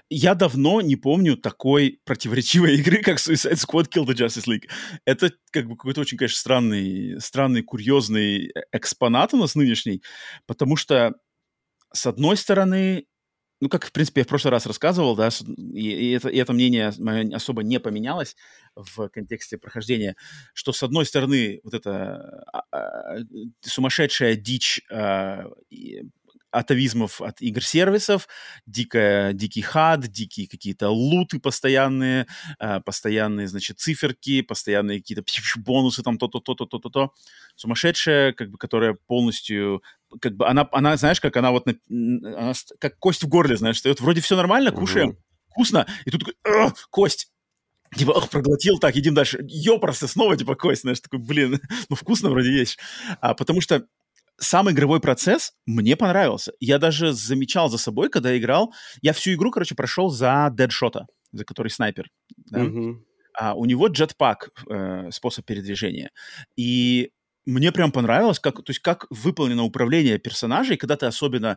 я 0.08 0.34
давно 0.34 0.80
не 0.80 0.96
помню 0.96 1.36
такой 1.36 2.00
противоречивой 2.04 2.74
игры, 2.80 3.02
как 3.02 3.18
Suicide 3.18 3.54
Squad 3.54 3.88
Kill 3.88 4.04
the 4.04 4.14
Justice 4.14 4.46
League. 4.48 4.68
Это 5.04 5.32
как 5.52 5.66
бы 5.68 5.76
какой-то 5.76 6.00
очень, 6.00 6.18
конечно, 6.18 6.38
странный, 6.38 7.20
странный, 7.20 7.62
курьезный 7.62 8.46
э- 8.48 8.62
экспонат 8.72 9.32
у 9.32 9.36
нас 9.36 9.54
нынешний, 9.54 10.02
потому 10.46 10.74
что, 10.76 11.14
с 11.92 12.06
одной 12.06 12.36
стороны, 12.36 13.06
ну, 13.60 13.68
как, 13.68 13.84
в 13.84 13.92
принципе, 13.92 14.22
я 14.22 14.24
в 14.24 14.28
прошлый 14.28 14.50
раз 14.50 14.66
рассказывал, 14.66 15.14
да, 15.16 15.28
и 15.74 16.12
это, 16.12 16.28
и 16.28 16.38
это 16.38 16.52
мнение 16.52 16.92
мое 16.98 17.34
особо 17.34 17.62
не 17.62 17.78
поменялось 17.78 18.36
в 18.74 19.08
контексте 19.08 19.58
прохождения, 19.58 20.16
что, 20.54 20.72
с 20.72 20.82
одной 20.82 21.04
стороны, 21.04 21.60
вот 21.62 21.74
эта 21.74 22.42
а, 22.52 22.62
а, 22.72 23.16
сумасшедшая 23.60 24.36
дичь 24.36 24.80
а, 24.90 25.44
и 25.68 26.04
атовизмов 26.50 27.20
от 27.20 27.40
игр-сервисов, 27.40 28.28
дикая, 28.66 29.32
дикий 29.32 29.62
хад, 29.62 30.00
дикие 30.00 30.48
какие-то 30.48 30.90
луты 30.90 31.38
постоянные, 31.38 32.26
а, 32.58 32.80
постоянные, 32.80 33.46
значит, 33.48 33.78
циферки, 33.78 34.42
постоянные 34.42 34.98
какие-то 35.00 35.24
бонусы, 35.56 36.02
там 36.02 36.18
то-то, 36.18 36.40
то-то, 36.40 36.66
то-то, 36.66 36.90
то. 36.90 37.12
Сумасшедшая, 37.56 38.32
как 38.32 38.50
бы, 38.50 38.58
которая 38.58 38.96
полностью, 39.06 39.82
как 40.20 40.36
бы, 40.36 40.46
она, 40.46 40.68
она 40.72 40.96
знаешь, 40.96 41.20
как 41.20 41.36
она 41.36 41.50
вот, 41.50 41.66
она 41.88 42.52
как 42.78 42.98
кость 42.98 43.22
в 43.22 43.28
горле, 43.28 43.56
знаешь, 43.56 43.76
встает, 43.76 44.00
вроде 44.00 44.20
все 44.20 44.36
нормально, 44.36 44.72
кушаем, 44.72 45.08
Мгм. 45.08 45.18
вкусно, 45.50 45.86
и 46.04 46.10
тут 46.10 46.20
такой, 46.20 46.34
«Ugh, 46.44 46.74
кость, 46.90 47.30
Типа, 47.96 48.12
ох, 48.12 48.30
проглотил, 48.30 48.78
так, 48.78 48.94
едим 48.94 49.14
дальше. 49.14 49.40
Ёпросто, 49.42 50.06
снова, 50.06 50.36
типа, 50.36 50.54
кость, 50.54 50.82
знаешь, 50.82 51.00
такой, 51.00 51.18
блин, 51.18 51.60
ну, 51.88 51.96
вкусно 51.96 52.30
вроде 52.30 52.52
есть. 52.52 52.78
А, 53.20 53.34
потому 53.34 53.60
что 53.60 53.84
сам 54.40 54.70
игровой 54.70 55.00
процесс 55.00 55.52
мне 55.66 55.96
понравился. 55.96 56.52
Я 56.60 56.78
даже 56.78 57.12
замечал 57.12 57.68
за 57.68 57.78
собой, 57.78 58.08
когда 58.08 58.36
играл, 58.36 58.74
я 59.02 59.12
всю 59.12 59.34
игру, 59.34 59.50
короче, 59.50 59.74
прошел 59.74 60.08
за 60.08 60.48
Дэдшота, 60.50 61.06
за 61.32 61.44
который 61.44 61.68
снайпер. 61.68 62.08
да. 62.36 62.60
Мгм. 62.60 63.04
А 63.32 63.54
у 63.54 63.64
него 63.64 63.86
джетпак, 63.86 64.50
э, 64.68 65.10
способ 65.12 65.46
передвижения. 65.46 66.10
И 66.56 67.12
мне 67.46 67.72
прям 67.72 67.92
понравилось, 67.92 68.38
как, 68.38 68.56
то 68.56 68.70
есть 68.70 68.80
как 68.80 69.06
выполнено 69.10 69.62
управление 69.62 70.18
персонажей, 70.18 70.76
когда 70.76 70.96
ты 70.96 71.06
особенно 71.06 71.56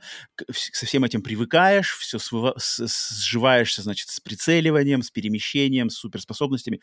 со 0.51 0.85
всем 0.85 1.03
этим 1.03 1.21
привыкаешь, 1.21 1.97
все 1.97 2.19
сживаешься, 2.19 3.81
значит, 3.81 4.09
с 4.09 4.19
прицеливанием, 4.19 5.01
с 5.01 5.11
перемещением, 5.11 5.89
с 5.89 5.95
суперспособностями. 5.95 6.79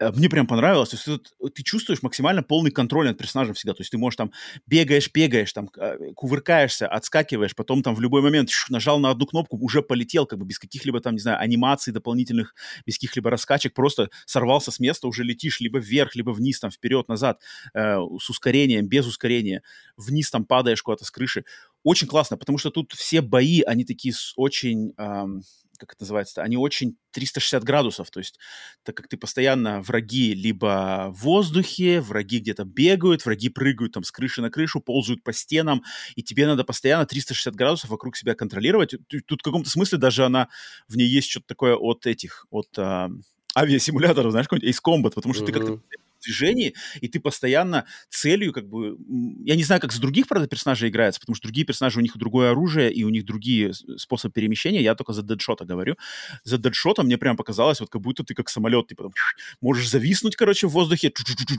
Э, 0.00 0.12
мне 0.12 0.28
прям 0.28 0.46
понравилось. 0.46 0.90
То 0.90 0.96
есть 0.96 1.04
ты, 1.06 1.48
ты 1.50 1.62
чувствуешь 1.62 2.02
максимально 2.02 2.42
полный 2.42 2.70
контроль 2.70 3.06
над 3.06 3.18
персонажем 3.18 3.54
всегда. 3.54 3.74
То 3.74 3.80
есть 3.80 3.90
ты 3.90 3.98
можешь 3.98 4.16
там 4.16 4.32
бегаешь, 4.66 5.10
бегаешь, 5.12 5.52
там 5.52 5.70
э, 5.76 6.12
кувыркаешься, 6.14 6.86
отскакиваешь, 6.86 7.54
потом 7.54 7.82
там 7.82 7.94
в 7.94 8.00
любой 8.00 8.22
момент 8.22 8.50
нажал 8.68 8.98
на 8.98 9.10
одну 9.10 9.26
кнопку, 9.26 9.56
уже 9.58 9.82
полетел, 9.82 10.26
как 10.26 10.38
бы 10.38 10.46
без 10.46 10.58
каких-либо 10.58 11.00
там, 11.00 11.14
не 11.14 11.20
знаю, 11.20 11.40
анимаций 11.40 11.92
дополнительных, 11.92 12.54
без 12.86 12.94
каких-либо 12.94 13.30
раскачек, 13.30 13.74
просто 13.74 14.10
сорвался 14.26 14.70
с 14.70 14.78
места, 14.78 15.08
уже 15.08 15.24
летишь 15.24 15.60
либо 15.60 15.78
вверх, 15.78 16.14
либо 16.14 16.30
вниз, 16.30 16.60
там 16.60 16.70
вперед, 16.70 17.08
назад, 17.08 17.40
э, 17.74 17.98
с 18.20 18.30
ускорением, 18.30 18.88
без 18.88 19.06
ускорения, 19.06 19.62
вниз 19.96 20.30
там 20.30 20.44
падаешь 20.44 20.82
куда-то 20.82 21.04
с 21.04 21.10
крыши. 21.10 21.44
Очень 21.82 22.08
классно, 22.08 22.36
потому 22.36 22.58
что 22.58 22.70
тут 22.70 22.92
все 22.92 23.20
бои, 23.20 23.62
они 23.62 23.84
такие 23.84 24.14
очень... 24.36 24.92
Эм, 24.96 25.42
как 25.78 25.92
это 25.92 26.02
называется, 26.02 26.42
они 26.42 26.56
очень 26.56 26.96
360 27.12 27.62
градусов, 27.64 28.10
то 28.10 28.20
есть 28.20 28.38
так 28.82 28.96
как 28.96 29.08
ты 29.08 29.16
постоянно 29.16 29.80
враги 29.80 30.34
либо 30.34 31.10
в 31.10 31.22
воздухе, 31.22 32.00
враги 32.00 32.38
где-то 32.38 32.64
бегают, 32.64 33.24
враги 33.24 33.48
прыгают 33.48 33.92
там 33.92 34.04
с 34.04 34.10
крыши 34.10 34.42
на 34.42 34.50
крышу, 34.50 34.80
ползают 34.80 35.22
по 35.22 35.32
стенам, 35.32 35.82
и 36.16 36.22
тебе 36.22 36.46
надо 36.46 36.64
постоянно 36.64 37.06
360 37.06 37.54
градусов 37.54 37.90
вокруг 37.90 38.16
себя 38.16 38.34
контролировать. 38.34 38.94
Тут 39.26 39.40
в 39.40 39.44
каком-то 39.44 39.70
смысле 39.70 39.98
даже 39.98 40.24
она, 40.24 40.48
в 40.88 40.96
ней 40.96 41.08
есть 41.08 41.30
что-то 41.30 41.46
такое 41.46 41.76
от 41.76 42.06
этих, 42.06 42.46
от 42.50 42.68
а, 42.78 43.10
авиасимуляторов, 43.56 44.32
знаешь, 44.32 44.48
какой-нибудь 44.48 44.74
Ace 44.74 44.82
Combat, 44.84 45.14
потому 45.14 45.34
что 45.34 45.44
mm-hmm. 45.44 45.46
ты 45.46 45.52
как-то 45.52 45.80
движении, 46.22 46.74
и 47.00 47.08
ты 47.08 47.20
постоянно 47.20 47.86
целью, 48.08 48.52
как 48.52 48.68
бы... 48.68 48.96
Я 49.44 49.56
не 49.56 49.64
знаю, 49.64 49.80
как 49.80 49.92
за 49.92 50.00
других, 50.00 50.26
правда, 50.28 50.48
персонажей 50.48 50.88
играется, 50.88 51.20
потому 51.20 51.34
что 51.34 51.48
другие 51.48 51.66
персонажи, 51.66 51.98
у 51.98 52.02
них 52.02 52.16
другое 52.16 52.50
оружие, 52.50 52.92
и 52.92 53.04
у 53.04 53.08
них 53.08 53.24
другие 53.24 53.72
способы 53.74 54.32
перемещения. 54.32 54.82
Я 54.82 54.94
только 54.94 55.12
за 55.12 55.22
дедшота 55.22 55.64
говорю. 55.64 55.96
За 56.44 56.58
Deadshot 56.58 56.97
а 56.97 57.02
мне 57.02 57.18
прям 57.18 57.36
показалось, 57.36 57.80
вот 57.80 57.90
как 57.90 58.02
будто 58.02 58.24
ты 58.24 58.34
как 58.34 58.48
самолет, 58.48 58.88
типа, 58.88 59.04
там, 59.04 59.12
можешь 59.60 59.88
зависнуть, 59.88 60.36
короче, 60.36 60.66
в 60.66 60.70
воздухе, 60.70 61.12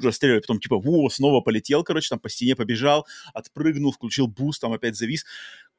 расстреливать, 0.03 0.43
потом, 0.43 0.59
типа, 0.59 0.79
во, 0.79 1.09
снова 1.09 1.41
полетел, 1.41 1.83
короче, 1.83 2.09
там 2.09 2.19
по 2.19 2.29
стене 2.29 2.55
побежал, 2.55 3.07
отпрыгнул, 3.33 3.91
включил 3.91 4.27
буст, 4.27 4.61
там 4.61 4.73
опять 4.73 4.95
завис 4.95 5.25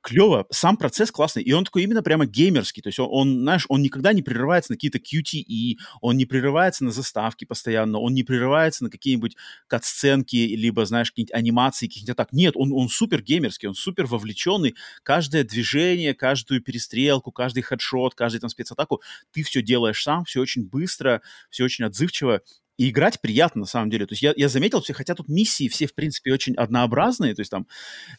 клево, 0.02 0.46
сам 0.50 0.76
процесс 0.76 1.10
классный, 1.10 1.42
и 1.42 1.52
он 1.52 1.64
такой 1.64 1.82
именно 1.82 2.02
прямо 2.02 2.26
геймерский, 2.26 2.82
то 2.82 2.88
есть 2.88 2.98
он, 2.98 3.08
он, 3.10 3.40
знаешь, 3.40 3.66
он 3.68 3.82
никогда 3.82 4.12
не 4.12 4.22
прерывается 4.22 4.72
на 4.72 4.76
какие-то 4.76 4.98
QTE, 4.98 5.76
он 6.00 6.16
не 6.16 6.26
прерывается 6.26 6.84
на 6.84 6.90
заставки 6.90 7.44
постоянно, 7.44 7.98
он 7.98 8.14
не 8.14 8.22
прерывается 8.22 8.84
на 8.84 8.90
какие-нибудь 8.90 9.36
кат-сценки, 9.66 10.36
либо, 10.36 10.86
знаешь, 10.86 11.10
какие-нибудь 11.10 11.34
анимации, 11.34 11.86
каких-нибудь 11.86 12.16
так. 12.16 12.32
Нет, 12.32 12.54
он, 12.56 12.72
он 12.72 12.88
супер 12.88 13.22
геймерский, 13.22 13.68
он 13.68 13.74
супер 13.74 14.06
вовлеченный, 14.06 14.74
каждое 15.02 15.44
движение, 15.44 16.14
каждую 16.14 16.62
перестрелку, 16.62 17.32
каждый 17.32 17.62
хедшот, 17.62 18.14
каждый 18.14 18.40
там 18.40 18.50
спецатаку, 18.50 19.02
ты 19.32 19.42
все 19.42 19.62
делаешь 19.62 20.02
сам, 20.02 20.24
все 20.24 20.40
очень 20.40 20.66
быстро, 20.66 21.22
все 21.50 21.64
очень 21.64 21.84
отзывчиво, 21.84 22.40
и 22.80 22.88
играть 22.88 23.20
приятно, 23.20 23.60
на 23.60 23.66
самом 23.66 23.90
деле. 23.90 24.06
То 24.06 24.14
есть 24.14 24.22
я, 24.22 24.32
я 24.38 24.48
заметил, 24.48 24.80
все, 24.80 24.94
хотя 24.94 25.14
тут 25.14 25.28
миссии 25.28 25.68
все, 25.68 25.86
в 25.86 25.94
принципе, 25.94 26.32
очень 26.32 26.54
однообразные. 26.54 27.34
То 27.34 27.40
есть 27.40 27.50
там, 27.50 27.66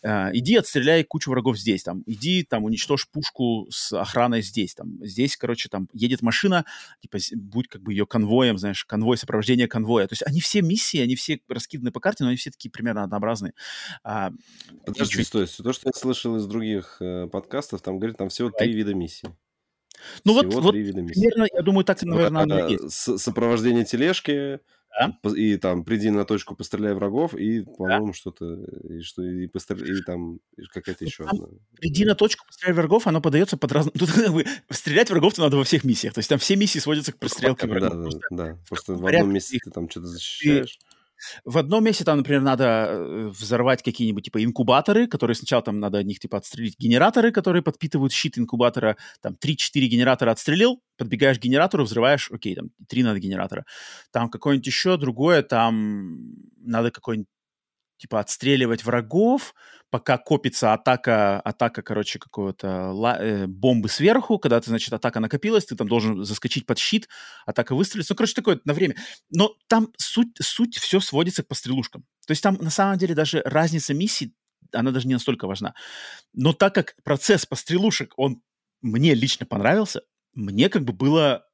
э, 0.04 0.30
иди 0.34 0.56
отстреляй 0.56 1.04
кучу 1.04 1.32
врагов 1.32 1.58
здесь, 1.58 1.82
там, 1.82 2.04
иди 2.06 2.44
там 2.44 2.64
уничтожь 2.64 3.10
пушку 3.10 3.66
с 3.72 3.92
охраной 3.92 4.44
здесь, 4.44 4.76
там, 4.76 5.04
здесь, 5.04 5.36
короче, 5.36 5.68
там, 5.68 5.90
едет 5.94 6.22
машина, 6.22 6.66
типа, 7.02 7.18
будь 7.38 7.70
как 7.70 7.82
бы 7.82 7.92
ее 7.92 8.06
конвоем, 8.06 8.60
знаешь, 8.60 8.86
конвой, 8.86 9.18
сопровождение 9.18 9.68
конвоя. 9.68 10.06
То 10.06 10.14
есть 10.14 10.22
они 10.28 10.40
все 10.42 10.62
миссии, 10.62 11.00
они 11.00 11.16
все 11.16 11.40
раскиданы 11.50 11.92
по 11.92 12.00
карте, 12.00 12.24
но 12.24 12.28
они 12.28 12.38
все 12.38 12.52
такие 12.52 12.70
примерно 12.70 13.02
однообразные. 13.02 13.56
А, 14.04 14.32
Подожди, 14.86 15.16
чуть... 15.16 15.28
стой, 15.28 15.48
то, 15.48 15.74
что 15.74 15.90
я 15.90 16.00
слышал 16.00 16.36
из 16.36 16.46
других 16.46 16.98
э, 17.00 17.28
подкастов, 17.32 17.82
там, 17.82 17.98
говорит, 17.98 18.18
там 18.18 18.30
всего 18.30 18.52
три 18.52 18.74
вида 18.74 18.94
миссий. 18.94 19.28
Ну 20.24 20.34
вот, 20.34 20.46
вот 20.54 20.72
примерно, 20.72 21.48
я 21.54 21.62
думаю, 21.62 21.86
так, 21.86 22.02
наверное, 22.04 22.44
оно 22.44 22.68
и 22.68 22.74
есть. 22.74 23.20
Сопровождение 23.20 23.86
тележки, 23.86 24.60
да? 25.00 25.18
и 25.36 25.58
там 25.58 25.84
приди 25.84 26.10
на 26.10 26.26
точку, 26.26 26.56
постреляй 26.56 26.94
врагов, 26.94 27.34
и, 27.34 27.62
по-моему, 27.62 28.08
да. 28.08 28.14
что-то, 28.14 28.56
и, 28.90 29.02
что, 29.02 29.24
и, 29.24 29.48
постреляй, 29.48 30.00
и 30.00 30.02
там 30.04 30.40
какая-то 30.74 31.06
еще 31.06 31.26
там, 31.26 31.34
одна. 31.34 31.48
Приди 31.80 32.06
на 32.06 32.16
точку, 32.16 32.46
постреляй 32.46 32.76
врагов, 32.76 33.08
оно 33.08 33.22
подается 33.22 33.58
под 33.58 33.72
разным... 33.72 33.94
Тут 33.98 34.12
как 34.12 34.34
бы 34.34 34.46
стрелять 34.70 35.10
врагов-то 35.10 35.42
надо 35.42 35.58
во 35.58 35.64
всех 35.64 35.84
миссиях, 35.84 36.14
то 36.14 36.20
есть 36.20 36.30
там 36.30 36.40
все 36.40 36.56
миссии 36.56 36.80
сводятся 36.80 37.14
к 37.14 37.18
пристрелке 37.18 37.68
врагов. 37.68 37.92
Да, 37.92 38.20
да, 38.32 38.44
да, 38.46 38.58
просто 38.68 38.96
в 38.96 39.06
одном 39.06 39.34
месте 39.34 39.60
ты 39.64 39.72
там 39.72 39.90
что-то 39.90 40.08
защищаешь. 40.08 40.78
В 41.46 41.58
одном 41.58 41.84
месте 41.84 42.04
там, 42.04 42.18
например, 42.18 42.42
надо 42.42 42.64
э, 42.90 43.28
взорвать 43.28 43.84
какие-нибудь 43.84 44.26
типа 44.26 44.44
инкубаторы, 44.44 45.08
которые 45.08 45.36
сначала 45.36 45.62
там 45.64 45.80
надо 45.80 46.00
от 46.00 46.06
них 46.06 46.20
типа 46.20 46.38
отстрелить 46.38 46.78
генераторы, 46.80 47.32
которые 47.32 47.64
подпитывают 47.64 48.14
щит 48.14 48.38
инкубатора. 48.38 48.98
Там 49.22 49.36
3-4 49.40 49.86
генератора 49.88 50.32
отстрелил, 50.32 50.82
подбегаешь 50.98 51.40
к 51.40 51.42
генератору, 51.42 51.84
взрываешь, 51.84 52.30
окей, 52.32 52.56
там 52.56 52.70
3 52.88 53.04
надо 53.04 53.20
генератора. 53.20 53.66
Там 54.12 54.30
какое-нибудь 54.30 54.68
еще 54.68 54.98
другое, 54.98 55.44
там 55.44 56.36
надо 56.58 56.92
какой-нибудь 56.92 57.28
типа 58.02 58.20
отстреливать 58.20 58.84
врагов, 58.84 59.54
пока 59.92 60.18
копится 60.18 60.74
атака, 60.74 61.40
атака, 61.42 61.84
короче, 61.84 62.18
какого-то 62.18 62.68
э, 63.20 63.46
бомбы 63.46 63.90
сверху, 63.90 64.40
когда 64.40 64.60
ты, 64.60 64.72
значит, 64.72 64.92
атака 64.92 65.20
накопилась, 65.20 65.66
ты 65.66 65.76
там 65.76 65.88
должен 65.88 66.24
заскочить 66.24 66.66
под 66.66 66.80
щит, 66.80 67.08
атака 67.46 67.76
выстрелить. 67.76 68.10
Ну, 68.10 68.16
короче, 68.16 68.34
такое 68.34 68.60
на 68.66 68.74
время. 68.74 68.96
Но 69.30 69.56
там 69.68 69.90
суть, 69.98 70.36
суть 70.42 70.78
все 70.78 71.00
сводится 71.00 71.44
к 71.44 71.48
пострелушкам. 71.48 72.04
То 72.26 72.32
есть 72.32 72.42
там 72.42 72.56
на 72.60 72.72
самом 72.72 72.98
деле 72.98 73.14
даже 73.14 73.44
разница 73.46 73.94
миссий, 73.94 74.34
она 74.72 74.90
даже 74.90 75.08
не 75.08 75.14
настолько 75.14 75.46
важна. 75.46 75.76
Но 76.34 76.54
так 76.54 76.74
как 76.74 76.96
процесс 77.04 77.46
пострелушек, 77.46 78.14
он 78.18 78.42
мне 78.82 79.14
лично 79.14 79.46
понравился, 79.46 80.02
мне 80.34 80.70
как 80.70 80.86
бы 80.86 80.94
было, 80.94 81.46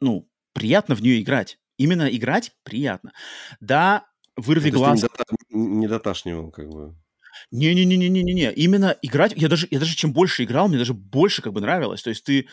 ну, 0.00 0.28
приятно 0.52 0.94
в 0.94 1.00
нее 1.00 1.22
играть. 1.22 1.58
Именно 1.78 2.08
играть 2.14 2.52
приятно. 2.64 3.12
Да, 3.60 4.06
вырви 4.36 4.70
ну, 4.70 4.78
глаз. 4.78 5.04
Не 5.50 5.88
доташнивал, 5.88 6.50
как 6.50 6.68
бы. 6.68 6.94
Не-не-не-не-не-не. 7.50 8.52
Именно 8.52 8.96
играть... 9.02 9.32
Я 9.36 9.48
даже, 9.48 9.68
я 9.70 9.78
даже 9.78 9.94
чем 9.94 10.12
больше 10.12 10.44
играл, 10.44 10.68
мне 10.68 10.78
даже 10.78 10.94
больше 10.94 11.42
как 11.42 11.52
бы 11.52 11.60
нравилось. 11.60 12.02
То 12.02 12.10
есть 12.10 12.24
ты 12.24 12.48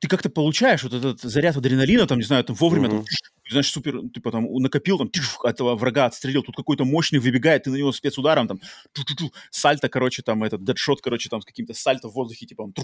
ты 0.00 0.08
как-то 0.08 0.30
получаешь 0.30 0.82
вот 0.82 0.94
этот 0.94 1.20
заряд 1.20 1.56
адреналина, 1.56 2.06
там, 2.06 2.18
не 2.18 2.24
знаю, 2.24 2.44
там 2.44 2.54
вовремя 2.54 2.88
mm-hmm. 2.88 2.90
там, 2.90 3.04
знаешь, 3.50 3.70
супер, 3.70 4.00
типа 4.12 4.30
там 4.30 4.46
накопил, 4.54 4.98
там, 4.98 5.08
тьф, 5.10 5.38
этого 5.44 5.74
врага 5.76 6.06
отстрелил, 6.06 6.42
тут 6.42 6.56
какой-то 6.56 6.84
мощный 6.84 7.18
выбегает, 7.18 7.64
ты 7.64 7.70
на 7.70 7.76
него 7.76 7.92
спецударом, 7.92 8.48
там, 8.48 8.60
сальто, 9.50 9.88
короче, 9.88 10.22
там, 10.22 10.44
этот, 10.44 10.64
дедшот, 10.64 11.00
короче, 11.00 11.28
там, 11.28 11.40
с 11.40 11.44
каким-то 11.44 11.74
сальто 11.74 12.08
в 12.08 12.14
воздухе, 12.14 12.46
типа, 12.46 12.62
он, 12.62 12.74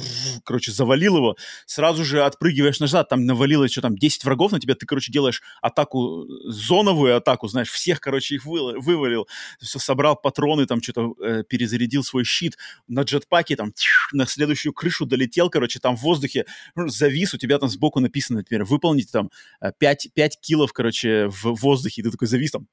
короче, 0.45 0.73
завалил 0.73 1.17
его, 1.17 1.37
сразу 1.67 2.05
же 2.05 2.23
отпрыгиваешь 2.25 2.81
назад, 2.81 3.09
там, 3.09 3.27
навалилось 3.27 3.71
еще 3.71 3.81
там 3.81 3.97
10 3.97 4.25
врагов 4.25 4.53
на 4.53 4.61
тебя, 4.61 4.75
ты, 4.75 4.87
короче, 4.87 5.13
делаешь 5.13 5.43
атаку, 5.61 6.27
зоновую 6.45 7.17
атаку, 7.17 7.49
знаешь, 7.49 7.71
всех, 7.71 8.01
короче, 8.01 8.37
их 8.37 8.45
вы, 8.45 8.79
вывалил, 8.81 9.29
все, 9.61 9.79
собрал 9.79 10.17
патроны, 10.17 10.67
там, 10.67 10.83
что-то 10.83 11.15
э, 11.23 11.45
перезарядил 11.49 12.03
свой 12.03 12.25
щит, 12.25 12.57
на 12.89 13.03
джетпаке, 13.03 13.57
там, 13.57 13.73
тьф, 13.73 14.11
на 14.13 14.27
следующую 14.27 14.73
крышу 14.73 15.07
долетел, 15.07 15.51
короче, 15.51 15.79
там, 15.79 15.97
в 15.97 16.03
воздухе, 16.03 16.47
ну, 16.75 16.89
завис, 16.89 17.35
у 17.35 17.39
тебя 17.39 17.59
там 17.59 17.69
сбоку 17.69 18.01
написано, 18.01 18.39
например, 18.39 18.65
выполнить 18.65 19.11
там 19.11 19.31
5, 19.79 20.09
5 20.15 20.41
кило 20.41 20.54
килов, 20.55 20.73
короче, 20.73 21.29
в 21.29 21.55
воздухе, 21.55 22.01
и 22.01 22.05
ты 22.05 22.11
такой 22.11 22.29
завис, 22.29 22.53
там, 22.53 22.67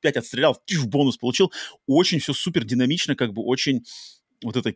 5 0.00 0.16
отстрелял, 0.16 0.58
бонус 0.86 1.16
получил. 1.16 1.52
Очень 1.86 2.18
все 2.20 2.32
супер 2.34 2.64
динамично, 2.64 3.16
как 3.16 3.32
бы 3.32 3.42
очень 3.42 3.82
вот 4.42 4.56
это, 4.58 4.74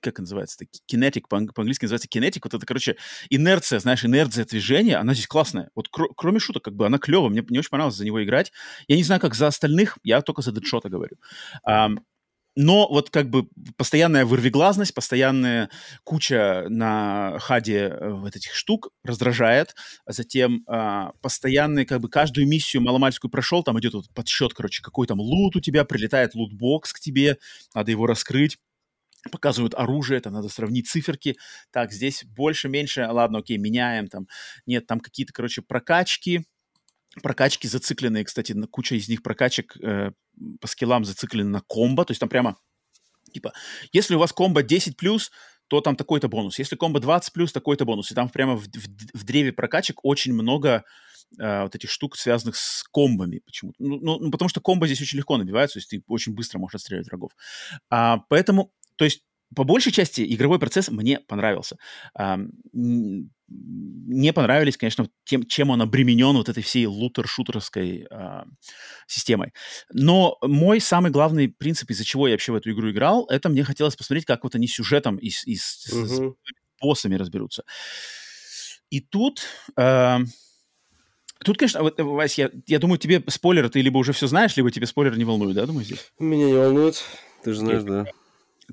как 0.00 0.20
называется, 0.20 0.56
это 0.58 0.70
кинетик, 0.86 1.28
по-английски 1.28 1.84
называется 1.84 2.08
кинетик, 2.08 2.46
вот 2.46 2.54
это, 2.54 2.64
короче, 2.64 2.96
инерция, 3.28 3.78
знаешь, 3.78 4.02
инерция 4.06 4.46
движения, 4.46 4.96
она 4.96 5.12
здесь 5.12 5.26
классная. 5.26 5.70
Вот 5.74 5.88
кр- 5.88 6.08
кроме 6.16 6.38
шуток, 6.38 6.64
как 6.64 6.74
бы 6.74 6.86
она 6.86 6.96
клевая, 6.96 7.28
мне, 7.28 7.42
мне 7.42 7.58
очень 7.58 7.68
понравилось 7.68 7.96
за 7.96 8.06
него 8.06 8.24
играть. 8.24 8.52
Я 8.88 8.96
не 8.96 9.02
знаю, 9.02 9.20
как 9.20 9.34
за 9.34 9.48
остальных, 9.48 9.98
я 10.02 10.22
только 10.22 10.40
за 10.40 10.52
Дэдшота 10.52 10.88
говорю. 10.88 11.16
Um, 11.68 11.98
но 12.56 12.88
вот 12.88 13.10
как 13.10 13.28
бы 13.28 13.48
постоянная 13.76 14.24
вырвиглазность, 14.24 14.94
постоянная 14.94 15.70
куча 16.04 16.64
на 16.68 17.38
хаде 17.38 17.88
э, 17.88 18.10
вот 18.10 18.34
этих 18.34 18.54
штук 18.54 18.90
раздражает. 19.04 19.74
А 20.06 20.12
затем 20.12 20.64
а, 20.66 21.12
постоянный, 21.20 21.84
как 21.84 22.00
бы 22.00 22.08
каждую 22.08 22.48
миссию 22.48 22.82
маломальскую 22.82 23.30
прошел, 23.30 23.62
там 23.62 23.78
идет 23.78 23.92
вот 23.92 24.06
подсчет, 24.14 24.54
короче, 24.54 24.82
какой 24.82 25.06
там 25.06 25.20
лут 25.20 25.54
у 25.56 25.60
тебя, 25.60 25.84
прилетает 25.84 26.34
лутбокс 26.34 26.92
к 26.94 27.00
тебе, 27.00 27.38
надо 27.74 27.90
его 27.90 28.06
раскрыть 28.06 28.58
показывают 29.30 29.74
оружие, 29.74 30.18
это 30.18 30.30
надо 30.30 30.48
сравнить 30.48 30.88
циферки. 30.88 31.36
Так, 31.72 31.90
здесь 31.90 32.24
больше, 32.24 32.68
меньше, 32.68 33.08
ладно, 33.10 33.40
окей, 33.40 33.58
меняем 33.58 34.06
там. 34.06 34.28
Нет, 34.66 34.86
там 34.86 35.00
какие-то, 35.00 35.32
короче, 35.32 35.62
прокачки, 35.62 36.44
прокачки 37.22 37.68
зацикленные, 37.68 38.24
кстати, 38.24 38.52
на 38.52 38.66
куча 38.66 38.94
из 38.94 39.08
них 39.08 39.22
прокачек 39.22 39.76
э, 39.82 40.12
по 40.60 40.66
скиллам 40.66 41.04
зациклены 41.04 41.50
на 41.50 41.60
комбо, 41.60 42.04
то 42.04 42.12
есть 42.12 42.20
там 42.20 42.28
прямо, 42.28 42.56
типа, 43.32 43.52
если 43.92 44.14
у 44.14 44.18
вас 44.18 44.32
комбо 44.32 44.62
10+, 44.62 44.94
то 45.68 45.80
там 45.80 45.96
такой-то 45.96 46.28
бонус. 46.28 46.58
Если 46.58 46.76
комбо 46.76 47.00
20+, 47.00 47.52
такой-то 47.52 47.84
бонус. 47.84 48.12
И 48.12 48.14
там 48.14 48.28
прямо 48.28 48.56
в, 48.56 48.66
в, 48.66 48.86
в 49.14 49.24
древе 49.24 49.52
прокачек 49.52 49.98
очень 50.04 50.32
много 50.32 50.84
а, 51.40 51.64
вот 51.64 51.74
этих 51.74 51.90
штук, 51.90 52.16
связанных 52.16 52.56
с 52.56 52.84
комбами 52.84 53.40
почему-то. 53.44 53.76
Ну, 53.78 53.98
ну, 54.00 54.18
ну, 54.20 54.30
потому 54.30 54.48
что 54.48 54.60
комбо 54.60 54.86
здесь 54.86 55.00
очень 55.00 55.18
легко 55.18 55.36
набивается, 55.36 55.74
то 55.74 55.78
есть 55.78 55.90
ты 55.90 56.02
очень 56.06 56.34
быстро 56.34 56.58
можешь 56.58 56.76
отстреливать 56.76 57.08
врагов. 57.08 57.32
А, 57.90 58.18
поэтому, 58.28 58.72
то 58.96 59.04
есть 59.04 59.22
по 59.54 59.64
большей 59.64 59.92
части 59.92 60.26
игровой 60.34 60.58
процесс 60.58 60.90
мне 60.90 61.20
понравился. 61.20 61.76
Не 63.48 64.32
понравились, 64.32 64.76
конечно, 64.76 65.08
тем, 65.24 65.46
чем 65.46 65.70
он 65.70 65.80
обременен 65.80 66.36
вот 66.36 66.48
этой 66.48 66.64
всей 66.64 66.86
лутер-шутерской 66.86 68.06
а, 68.10 68.44
системой. 69.06 69.52
Но 69.92 70.36
мой 70.42 70.80
самый 70.80 71.12
главный 71.12 71.48
принцип, 71.48 71.90
из-за 71.90 72.04
чего 72.04 72.26
я 72.26 72.34
вообще 72.34 72.50
в 72.50 72.56
эту 72.56 72.72
игру 72.72 72.90
играл, 72.90 73.24
это 73.26 73.48
мне 73.48 73.62
хотелось 73.62 73.94
посмотреть, 73.94 74.24
как 74.24 74.42
вот 74.42 74.56
они 74.56 74.66
сюжетом 74.66 75.16
и, 75.18 75.28
и 75.28 75.54
с, 75.54 75.86
угу. 75.92 76.06
с 76.06 76.20
боссами 76.80 77.14
разберутся. 77.14 77.62
И 78.90 79.00
тут... 79.00 79.42
Э, 79.76 80.18
Тут, 81.44 81.58
конечно, 81.58 81.82
вот, 81.82 82.00
Вась, 82.00 82.38
я, 82.38 82.50
я 82.66 82.78
думаю, 82.78 82.98
тебе 82.98 83.22
спойлер, 83.28 83.68
ты 83.68 83.82
либо 83.82 83.98
уже 83.98 84.12
все 84.14 84.26
знаешь, 84.26 84.56
либо 84.56 84.70
тебе 84.70 84.86
спойлер 84.86 85.18
не 85.18 85.24
волнует, 85.24 85.54
да, 85.54 85.66
думаю, 85.66 85.84
здесь? 85.84 86.10
Меня 86.18 86.46
не 86.46 86.54
волнует, 86.54 87.04
ты 87.44 87.52
же 87.52 87.58
знаешь, 87.58 87.82
да. 87.82 88.06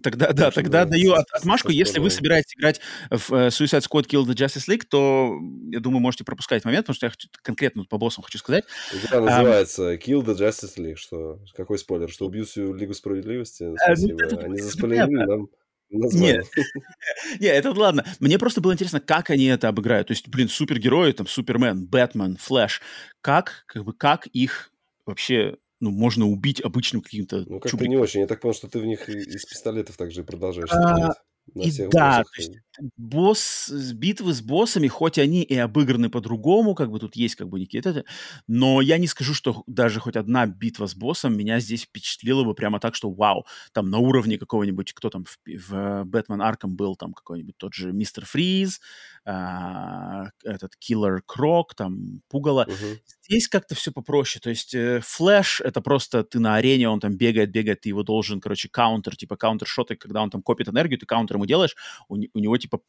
Тогда, 0.01 0.31
да, 0.33 0.51
тогда 0.51 0.85
даю 0.85 1.13
от, 1.13 1.25
отмашку. 1.31 1.71
Если 1.71 1.99
вы 1.99 2.09
собираетесь 2.09 2.55
играть 2.55 2.81
в 3.09 3.31
uh, 3.31 3.47
Suicide 3.49 3.85
Squad 3.87 4.07
Kill 4.07 4.25
the 4.25 4.33
Justice 4.33 4.67
League, 4.67 4.83
то, 4.89 5.37
я 5.71 5.79
думаю, 5.79 6.01
можете 6.01 6.23
пропускать 6.23 6.65
момент, 6.65 6.85
потому 6.85 6.95
что 6.95 7.05
я 7.05 7.09
хочу, 7.11 7.27
конкретно 7.41 7.85
по 7.85 7.97
боссам 7.97 8.23
хочу 8.23 8.37
сказать. 8.39 8.65
Игра 8.91 9.21
называется 9.21 9.93
um, 9.93 9.99
Kill 9.99 10.23
the 10.23 10.35
Justice 10.35 10.77
League. 10.77 10.95
Что, 10.95 11.39
какой 11.55 11.77
спойлер? 11.77 12.09
Что 12.09 12.25
убью 12.25 12.45
всю 12.45 12.73
Лигу 12.73 12.93
Справедливости? 12.93 13.71
Спасибо. 13.83 14.19
Ну, 14.19 14.25
это, 14.25 14.39
Они 14.39 14.59
заспойлерили 14.59 15.25
нам 15.25 15.49
нет, 15.93 16.45
нет, 17.39 17.55
это 17.55 17.71
ладно. 17.71 18.05
Мне 18.19 18.39
просто 18.39 18.61
было 18.61 18.73
интересно, 18.73 18.99
как 18.99 19.29
они 19.29 19.45
это 19.45 19.67
обыграют. 19.67 20.07
То 20.07 20.13
есть, 20.13 20.27
блин, 20.27 20.49
супергерои, 20.49 21.11
там, 21.11 21.27
Супермен, 21.27 21.85
Бэтмен, 21.85 22.37
Флэш, 22.37 22.81
как, 23.21 23.63
как 23.67 23.83
бы, 23.83 23.93
как 23.93 24.27
их 24.27 24.71
вообще 25.05 25.57
ну, 25.83 25.91
можно 25.91 26.25
убить 26.25 26.61
обычным 26.61 27.01
каким-то... 27.01 27.43
Ну, 27.45 27.59
как-то 27.59 27.87
не 27.87 27.97
очень. 27.97 28.21
Я 28.21 28.27
так 28.27 28.39
понял, 28.39 28.55
что 28.55 28.69
ты 28.69 28.79
в 28.79 28.85
них 28.85 29.09
из 29.09 29.45
пистолетов 29.45 29.97
также 29.97 30.23
продолжаешь 30.23 30.69
а, 30.71 30.93
стрелять. 30.93 31.17
И 31.55 31.87
да, 31.91 32.23
то 32.23 32.41
есть 32.41 32.53
босс, 32.95 33.69
битвы 33.93 34.33
с 34.33 34.41
боссами, 34.41 34.87
хоть 34.87 35.17
они 35.17 35.43
и 35.43 35.57
обыграны 35.57 36.09
по-другому, 36.09 36.73
как 36.73 36.89
бы 36.89 36.99
тут 36.99 37.17
есть 37.17 37.35
как 37.35 37.49
бы 37.49 37.59
некие 37.59 38.05
но 38.47 38.79
я 38.79 38.97
не 38.97 39.07
скажу, 39.07 39.33
что 39.33 39.63
даже 39.67 39.99
хоть 39.99 40.15
одна 40.15 40.47
битва 40.47 40.87
с 40.87 40.95
боссом 40.95 41.37
меня 41.37 41.59
здесь 41.59 41.83
впечатлила 41.83 42.45
бы 42.45 42.55
прямо 42.55 42.79
так, 42.79 42.95
что 42.95 43.11
вау, 43.11 43.45
там 43.73 43.89
на 43.89 43.97
уровне 43.97 44.37
какого-нибудь, 44.37 44.93
кто 44.93 45.09
там 45.09 45.25
в, 45.25 45.37
в 45.45 46.05
Бэтмен 46.05 46.41
Арком 46.41 46.77
был, 46.77 46.95
там 46.95 47.13
какой-нибудь 47.13 47.57
тот 47.57 47.73
же 47.73 47.91
Мистер 47.91 48.25
Фриз, 48.25 48.79
а, 49.25 50.29
этот 50.45 50.77
Киллер 50.77 51.21
Крок, 51.25 51.75
там 51.75 52.21
Пугало. 52.29 52.65
Uh-huh. 52.69 52.97
Здесь 53.27 53.47
как-то 53.47 53.73
все 53.73 53.91
попроще, 53.91 54.41
то 54.41 54.49
есть 54.49 54.75
э, 54.75 54.99
Флэш— 55.01 55.61
это 55.63 55.81
просто 55.81 56.23
ты 56.23 56.39
на 56.39 56.55
арене, 56.55 56.89
он 56.89 56.99
там 56.99 57.15
бегает, 57.15 57.51
бегает, 57.51 57.81
ты 57.81 57.89
его 57.89 58.03
должен, 58.03 58.41
короче, 58.41 58.67
каунтер, 58.69 59.15
типа 59.15 59.37
каунтер-шоты, 59.37 59.95
когда 59.95 60.21
он 60.21 60.29
там 60.29 60.41
копит 60.41 60.67
энергию, 60.67 60.99
ты 60.99 61.05
каунтер 61.05 61.37
ему 61.37 61.45
делаешь, 61.45 61.75
у, 62.09 62.15
у 62.15 62.39
него 62.39 62.57
типа 62.57 62.81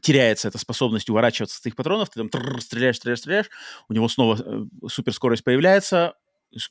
теряется 0.00 0.48
эта 0.48 0.58
способность 0.58 1.08
уворачиваться 1.08 1.58
от 1.58 1.66
этих 1.66 1.76
патронов, 1.76 2.10
ты 2.10 2.20
там 2.20 2.28
тррр, 2.28 2.60
стреляешь, 2.60 2.96
стреляешь, 2.96 3.20
стреляешь, 3.20 3.50
у 3.88 3.92
него 3.94 4.08
снова 4.08 4.38
э, 4.38 4.88
суперскорость 4.88 5.44
появляется, 5.44 6.14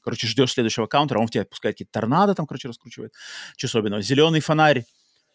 короче, 0.01 0.27
ждешь 0.27 0.53
следующего 0.53 0.85
каунтера, 0.85 1.19
он 1.19 1.27
в 1.27 1.31
тебя 1.31 1.41
отпускает 1.41 1.75
какие-то 1.75 1.91
торнадо, 1.91 2.35
там, 2.35 2.45
короче, 2.45 2.67
раскручивает. 2.67 3.13
Что 3.57 3.67
особенного? 3.67 4.01
Зеленый 4.01 4.39
фонарь 4.39 4.85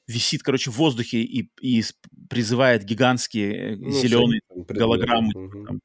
висит, 0.06 0.42
короче, 0.42 0.70
в 0.70 0.76
воздухе 0.76 1.22
и, 1.22 1.50
и 1.60 1.84
призывает 2.28 2.84
гигантские 2.84 3.74
э, 3.74 3.76
ну, 3.76 3.90
зеленые 3.90 4.40
голограммы, 4.48 5.32
угу. 5.34 5.66
там, 5.66 5.80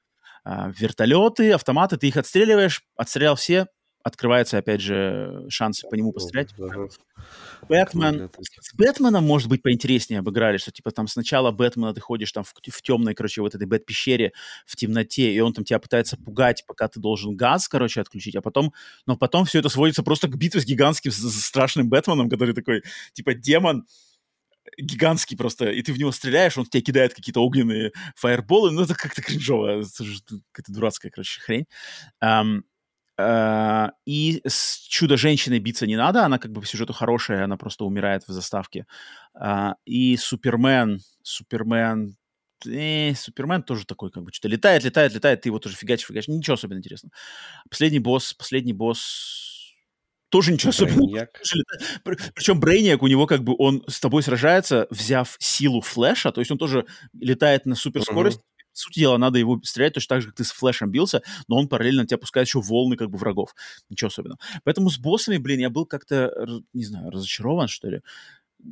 вертолеты, 0.45 1.51
автоматы, 1.51 1.97
ты 1.97 2.07
их 2.07 2.17
отстреливаешь, 2.17 2.83
отстрелял 2.95 3.35
все, 3.35 3.67
открывается, 4.03 4.57
опять 4.57 4.81
же, 4.81 5.45
шансы 5.49 5.87
по 5.87 5.95
нему 5.95 6.11
пострелять. 6.11 6.49
Бэтмен... 7.67 8.29
С 8.61 8.73
Бэтменом, 8.73 9.25
может 9.25 9.49
быть, 9.49 9.61
поинтереснее 9.61 10.19
обыграли, 10.19 10.57
что, 10.57 10.71
типа, 10.71 10.91
там 10.91 11.07
сначала 11.07 11.51
Бэтмена 11.51 11.93
ты 11.93 12.01
ходишь 12.01 12.31
там 12.31 12.43
в, 12.43 12.53
в 12.53 12.81
темной, 12.81 13.13
короче, 13.13 13.41
вот 13.41 13.55
этой 13.55 13.67
Бэт-пещере 13.67 14.31
в 14.65 14.75
темноте, 14.75 15.33
и 15.33 15.39
он 15.39 15.53
там 15.53 15.65
тебя 15.65 15.79
пытается 15.79 16.17
пугать, 16.17 16.63
пока 16.65 16.87
ты 16.87 16.99
должен 16.99 17.35
газ, 17.35 17.67
короче, 17.67 18.01
отключить, 18.01 18.35
а 18.35 18.41
потом... 18.41 18.73
Но 19.05 19.17
потом 19.17 19.45
все 19.45 19.59
это 19.59 19.69
сводится 19.69 20.03
просто 20.03 20.27
к 20.27 20.37
битве 20.37 20.61
с 20.61 20.65
гигантским, 20.65 21.11
с, 21.11 21.17
с 21.17 21.45
страшным 21.45 21.89
Бэтменом, 21.89 22.29
который 22.29 22.55
такой, 22.55 22.83
типа, 23.13 23.33
демон, 23.33 23.85
гигантский 24.77 25.37
просто, 25.37 25.69
и 25.69 25.81
ты 25.81 25.93
в 25.93 25.97
него 25.97 26.11
стреляешь, 26.11 26.57
он 26.57 26.65
в 26.65 26.69
тебя 26.69 26.81
кидает 26.81 27.13
какие-то 27.13 27.41
огненные 27.41 27.91
фаерболы, 28.15 28.71
ну, 28.71 28.83
это 28.83 28.95
как-то 28.95 29.21
кринжово, 29.21 29.81
это 29.81 30.03
какая-то 30.51 30.71
дурацкая, 30.73 31.11
короче, 31.11 31.41
хрень. 31.41 31.65
Um, 32.23 32.61
Uh, 33.19 33.91
и 34.05 34.41
с 34.47 34.77
Чудо-женщиной 34.87 35.59
биться 35.59 35.85
не 35.85 35.97
надо, 35.97 36.23
она 36.23 36.39
как 36.39 36.53
бы 36.53 36.61
по 36.61 36.67
сюжету 36.67 36.93
хорошая, 36.93 37.43
она 37.43 37.57
просто 37.57 37.83
умирает 37.83 38.25
в 38.25 38.31
заставке. 38.31 38.85
Uh, 39.35 39.73
и 39.83 40.15
Супермен, 40.15 41.01
Супермен, 41.21 42.15
э, 42.65 43.13
Супермен 43.15 43.63
тоже 43.63 43.85
такой, 43.85 44.09
как 44.09 44.23
бы, 44.23 44.31
что-то 44.31 44.47
летает, 44.47 44.85
летает, 44.85 45.13
летает, 45.13 45.41
ты 45.41 45.49
его 45.49 45.59
тоже 45.59 45.75
фигачишь, 45.75 46.07
фигачишь, 46.07 46.29
ничего 46.29 46.53
особенно 46.53 46.77
интересного. 46.77 47.11
Последний 47.69 47.99
босс, 47.99 48.33
последний 48.33 48.71
босс 48.71 49.58
тоже 50.29 50.53
ничего 50.53 50.69
особенного. 50.69 51.27
Причем 52.33 52.59
Брейниак, 52.59 53.03
у 53.03 53.07
него 53.07 53.27
как 53.27 53.43
бы 53.43 53.55
он 53.57 53.83
с 53.87 53.99
тобой 53.99 54.23
сражается, 54.23 54.87
взяв 54.89 55.35
силу 55.39 55.81
Флэша, 55.81 56.31
то 56.31 56.41
есть 56.41 56.51
он 56.51 56.57
тоже 56.57 56.85
летает 57.13 57.65
на 57.65 57.75
суперскорость, 57.75 58.41
сути 58.79 58.99
дела, 58.99 59.17
надо 59.17 59.39
его 59.39 59.59
стрелять 59.63 59.93
точно 59.93 60.15
так 60.15 60.21
же, 60.21 60.27
как 60.29 60.37
ты 60.37 60.43
с 60.43 60.51
флешем 60.51 60.89
бился, 60.91 61.21
но 61.47 61.57
он 61.57 61.67
параллельно 61.67 62.05
тебя 62.05 62.17
пускает 62.17 62.47
еще 62.47 62.61
волны 62.61 62.95
как 62.95 63.09
бы 63.09 63.17
врагов. 63.17 63.55
Ничего 63.89 64.07
особенного. 64.07 64.39
Поэтому 64.63 64.89
с 64.89 64.97
боссами, 64.97 65.37
блин, 65.37 65.59
я 65.59 65.69
был 65.69 65.85
как-то, 65.85 66.31
не 66.73 66.85
знаю, 66.85 67.09
разочарован, 67.11 67.67
что 67.67 67.89
ли. 67.89 68.01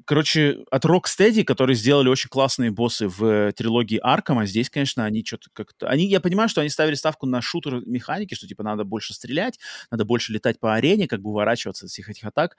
Короче, 0.05 0.65
от 0.69 0.83
Rocksteady, 0.83 1.43
которые 1.43 1.75
сделали 1.75 2.09
очень 2.09 2.29
классные 2.29 2.71
боссы 2.71 3.07
в 3.07 3.53
трилогии 3.53 3.97
Аркама, 3.97 4.45
здесь, 4.45 4.69
конечно, 4.69 5.05
они 5.05 5.23
что-то 5.23 5.49
как-то... 5.53 5.87
Они, 5.87 6.05
я 6.07 6.19
понимаю, 6.19 6.49
что 6.49 6.59
они 6.59 6.69
ставили 6.69 6.95
ставку 6.95 7.25
на 7.25 7.41
шутер 7.41 7.81
механики, 7.85 8.35
что, 8.35 8.47
типа, 8.47 8.63
надо 8.63 8.83
больше 8.83 9.13
стрелять, 9.13 9.59
надо 9.89 10.03
больше 10.03 10.33
летать 10.33 10.59
по 10.59 10.75
арене, 10.75 11.07
как 11.07 11.21
бы 11.21 11.29
уворачиваться 11.29 11.85
от 11.85 11.91
всех 11.91 12.09
этих 12.09 12.25
атак. 12.25 12.57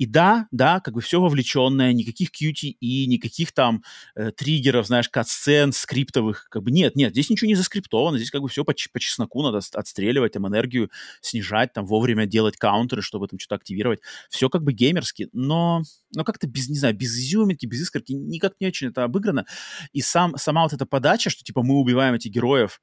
И 0.00 0.06
да, 0.06 0.48
да, 0.50 0.80
как 0.80 0.94
бы 0.94 1.02
все 1.02 1.20
вовлеченное, 1.20 1.92
никаких 1.92 2.30
QTE, 2.30 3.04
никаких 3.04 3.52
там 3.52 3.84
э, 4.14 4.30
триггеров, 4.30 4.86
знаешь, 4.86 5.10
катсцен, 5.10 5.74
скриптовых, 5.74 6.46
как 6.48 6.62
бы 6.62 6.70
нет, 6.70 6.96
нет, 6.96 7.12
здесь 7.12 7.28
ничего 7.28 7.48
не 7.48 7.54
заскриптовано, 7.54 8.16
здесь 8.16 8.30
как 8.30 8.40
бы 8.40 8.48
все 8.48 8.64
по, 8.64 8.72
по 8.72 8.98
чесноку, 8.98 9.42
надо 9.42 9.60
отстреливать, 9.74 10.32
там 10.32 10.48
энергию 10.48 10.90
снижать, 11.20 11.74
там 11.74 11.84
вовремя 11.84 12.24
делать 12.24 12.56
каунтеры, 12.56 13.02
чтобы 13.02 13.28
там 13.28 13.38
что-то 13.38 13.56
активировать. 13.56 14.00
Все 14.30 14.48
как 14.48 14.62
бы 14.62 14.72
геймерски, 14.72 15.28
но, 15.34 15.82
но 16.16 16.24
как-то 16.24 16.46
без, 16.46 16.70
не 16.70 16.78
знаю, 16.78 16.96
без 16.96 17.14
изюминки, 17.18 17.66
без 17.66 17.82
искорки, 17.82 18.12
никак 18.12 18.54
не 18.58 18.68
очень 18.68 18.88
это 18.88 19.04
обыграно. 19.04 19.44
И 19.92 20.00
сам, 20.00 20.34
сама 20.38 20.62
вот 20.62 20.72
эта 20.72 20.86
подача, 20.86 21.28
что 21.28 21.44
типа 21.44 21.62
мы 21.62 21.74
убиваем 21.74 22.14
этих 22.14 22.30
героев, 22.30 22.80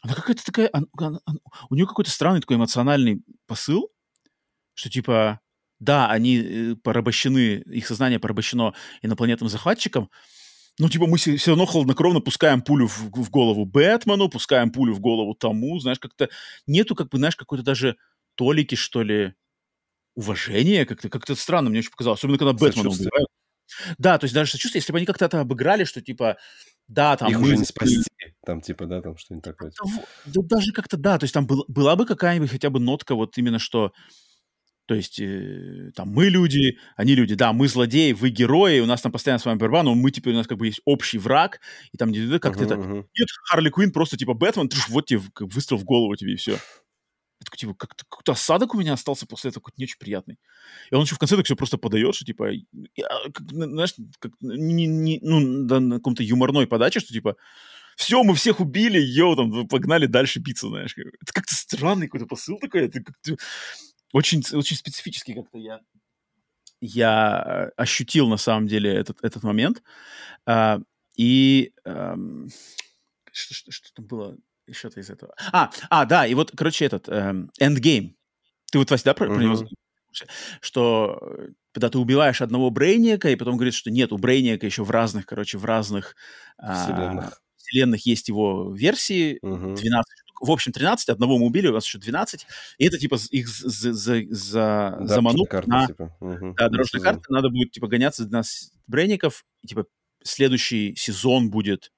она 0.00 0.14
какая-то 0.14 0.42
такая, 0.42 0.70
она, 0.72 0.86
она, 0.96 1.20
у 1.68 1.74
нее 1.74 1.86
какой-то 1.86 2.10
странный 2.10 2.40
такой 2.40 2.56
эмоциональный 2.56 3.22
посыл, 3.46 3.90
что 4.72 4.88
типа 4.88 5.40
да, 5.78 6.10
они 6.10 6.38
э, 6.38 6.74
порабощены, 6.82 7.62
их 7.66 7.86
сознание 7.86 8.18
порабощено 8.18 8.74
инопланетным 9.02 9.48
захватчиком, 9.48 10.10
ну, 10.78 10.90
типа, 10.90 11.06
мы 11.06 11.16
все 11.16 11.38
равно 11.46 11.64
хладнокровно 11.64 12.20
пускаем 12.20 12.60
пулю 12.60 12.86
в, 12.86 13.10
в 13.10 13.30
голову 13.30 13.64
Бэтмену, 13.64 14.28
пускаем 14.28 14.70
пулю 14.70 14.92
в 14.92 15.00
голову 15.00 15.34
тому, 15.34 15.78
знаешь, 15.78 15.98
как-то 15.98 16.28
нету, 16.66 16.94
как 16.94 17.08
бы, 17.08 17.16
знаешь, 17.16 17.36
какой-то 17.36 17.64
даже 17.64 17.96
толики, 18.34 18.74
что 18.74 19.02
ли, 19.02 19.34
уважения, 20.14 20.84
как-то 20.84 21.08
как 21.08 21.24
странно 21.38 21.70
мне 21.70 21.78
очень 21.78 21.90
показалось, 21.90 22.20
особенно 22.20 22.38
когда 22.38 22.52
Бэтмена 22.52 22.90
убивают. 22.90 23.28
Да, 23.98 24.18
то 24.18 24.24
есть 24.24 24.34
даже 24.34 24.52
сочувствие, 24.52 24.80
если 24.80 24.92
бы 24.92 24.98
они 24.98 25.06
как-то 25.06 25.24
это 25.24 25.40
обыграли, 25.40 25.84
что, 25.84 26.00
типа, 26.00 26.36
да, 26.88 27.16
там... 27.16 27.30
Их 27.30 27.38
мы... 27.38 27.44
уже 27.44 27.56
не 27.56 27.64
спасти, 27.64 28.04
там, 28.44 28.60
типа, 28.60 28.86
да, 28.86 29.00
там 29.00 29.16
что-нибудь 29.16 29.44
такое. 29.44 29.72
Да, 30.26 30.40
даже 30.42 30.72
как-то, 30.72 30.96
да, 30.96 31.18
то 31.18 31.24
есть 31.24 31.34
там 31.34 31.46
был, 31.46 31.64
была 31.68 31.96
бы 31.96 32.06
какая-нибудь 32.06 32.50
хотя 32.50 32.70
бы 32.70 32.80
нотка 32.80 33.14
вот 33.14 33.36
именно, 33.38 33.58
что 33.58 33.92
то 34.86 34.94
есть 34.94 35.20
э, 35.20 35.90
там 35.94 36.08
мы 36.08 36.28
люди, 36.28 36.78
они 36.96 37.14
люди, 37.14 37.34
да, 37.34 37.52
мы 37.52 37.68
злодеи, 37.68 38.12
вы 38.12 38.30
герои, 38.30 38.80
у 38.80 38.86
нас 38.86 39.02
там 39.02 39.12
постоянно 39.12 39.40
с 39.40 39.44
вами 39.44 39.58
борьба, 39.58 39.82
но 39.82 39.94
мы 39.94 40.10
теперь 40.10 40.32
у 40.32 40.36
нас 40.36 40.46
как 40.46 40.58
бы 40.58 40.66
есть 40.66 40.80
общий 40.84 41.18
враг, 41.18 41.60
и 41.92 41.96
там 41.98 42.12
как-то 42.38 42.62
uh-huh, 42.62 42.66
это... 42.66 42.74
Uh-huh. 42.74 43.06
Нет, 43.18 43.28
Харли 43.44 43.70
Квин 43.70 43.92
просто 43.92 44.16
типа 44.16 44.34
Бэтмен, 44.34 44.68
тш, 44.68 44.88
вот 44.88 45.06
тебе 45.06 45.20
как, 45.34 45.52
выстрел 45.52 45.78
в 45.78 45.84
голову 45.84 46.14
тебе 46.14 46.34
и 46.34 46.36
все. 46.36 46.58
Это, 47.40 47.54
типа, 47.54 47.74
как-то 47.74 48.04
какой-то 48.08 48.32
осадок 48.32 48.74
у 48.74 48.78
меня 48.78 48.94
остался 48.94 49.26
после 49.26 49.50
этого, 49.50 49.60
какой-то 49.60 49.78
не 49.78 49.84
очень 49.84 49.98
приятный. 49.98 50.38
И 50.90 50.94
он 50.94 51.02
еще 51.02 51.14
в 51.14 51.18
конце 51.18 51.36
так 51.36 51.44
все 51.44 51.54
просто 51.54 51.76
подает, 51.76 52.14
что, 52.14 52.24
типа, 52.24 52.50
я, 52.50 53.08
как, 53.34 53.50
знаешь, 53.50 53.94
как, 54.18 54.32
не, 54.40 54.86
не, 54.86 55.18
ну, 55.20 55.64
да, 55.66 55.80
на 55.80 55.96
каком-то 55.96 56.22
юморной 56.22 56.66
подаче, 56.66 57.00
что, 57.00 57.12
типа, 57.12 57.36
все, 57.96 58.22
мы 58.22 58.34
всех 58.34 58.60
убили, 58.60 58.98
йоу, 58.98 59.36
там, 59.36 59.68
погнали 59.68 60.06
дальше 60.06 60.38
биться, 60.38 60.68
знаешь. 60.68 60.94
Это 60.96 61.32
как-то 61.32 61.54
странный 61.54 62.06
какой-то 62.06 62.26
посыл 62.26 62.58
такой, 62.58 62.86
это 62.86 63.02
как-то 63.02 63.36
очень, 64.16 64.42
очень 64.56 64.76
специфически 64.76 65.34
как-то 65.34 65.58
я, 65.58 65.80
я 66.80 67.70
ощутил 67.76 68.28
на 68.28 68.38
самом 68.38 68.66
деле 68.66 68.92
этот, 68.94 69.22
этот 69.22 69.42
момент. 69.42 69.82
А, 70.46 70.80
и 71.16 71.72
а, 71.84 72.16
что, 73.30 73.54
что, 73.54 73.70
что 73.70 73.92
там 73.92 74.06
было? 74.06 74.36
что-то 74.72 74.98
из 75.00 75.10
этого. 75.10 75.34
А, 75.52 75.70
а, 75.90 76.04
да, 76.06 76.26
и 76.26 76.34
вот, 76.34 76.50
короче, 76.56 76.86
этот 76.86 77.08
эм, 77.08 77.50
Endgame. 77.60 78.14
Ты 78.72 78.78
вот, 78.78 78.90
Вася, 78.90 79.04
да, 79.04 79.14
про, 79.14 79.28
про 79.28 79.40
него 79.40 79.64
что 80.62 81.18
э, 81.20 81.48
когда 81.72 81.90
ты 81.90 81.98
убиваешь 81.98 82.40
одного 82.40 82.70
Брейника, 82.70 83.28
и 83.28 83.36
потом 83.36 83.56
говорит, 83.56 83.74
что 83.74 83.90
нет, 83.90 84.12
у 84.12 84.16
Брейника 84.16 84.64
еще 84.64 84.82
в 84.82 84.90
разных, 84.90 85.26
короче, 85.26 85.58
в 85.58 85.64
разных 85.66 86.16
а, 86.56 86.84
Вселенных. 86.84 87.42
вселенных 87.58 88.06
есть 88.06 88.28
его 88.28 88.74
версии, 88.74 89.38
Мгм. 89.42 89.74
12 89.74 90.15
штук. 90.15 90.15
В 90.40 90.50
общем, 90.50 90.72
13, 90.72 91.08
одного 91.08 91.38
мы 91.38 91.46
убили, 91.46 91.68
у 91.68 91.72
нас 91.72 91.84
еще 91.86 91.98
12. 91.98 92.46
И 92.78 92.86
это, 92.86 92.98
типа, 92.98 93.16
их 93.30 93.48
за, 93.48 93.92
за, 93.92 94.22
за, 94.30 94.90
Дорожная 94.92 95.06
заманут 95.08 95.48
карта, 95.48 95.68
на 95.70 95.86
типа. 95.86 96.16
Мгм. 96.20 96.54
да, 96.54 96.64
На 96.64 96.70
дорожная 96.70 97.02
карта, 97.02 97.22
надо 97.32 97.48
будет, 97.50 97.72
типа, 97.72 97.86
гоняться 97.88 98.26
на 98.28 98.42
с- 98.42 98.72
Брейников. 98.86 99.44
И, 99.62 99.66
типа, 99.66 99.86
следующий 100.22 100.94
сезон 100.96 101.50
будет 101.50 101.92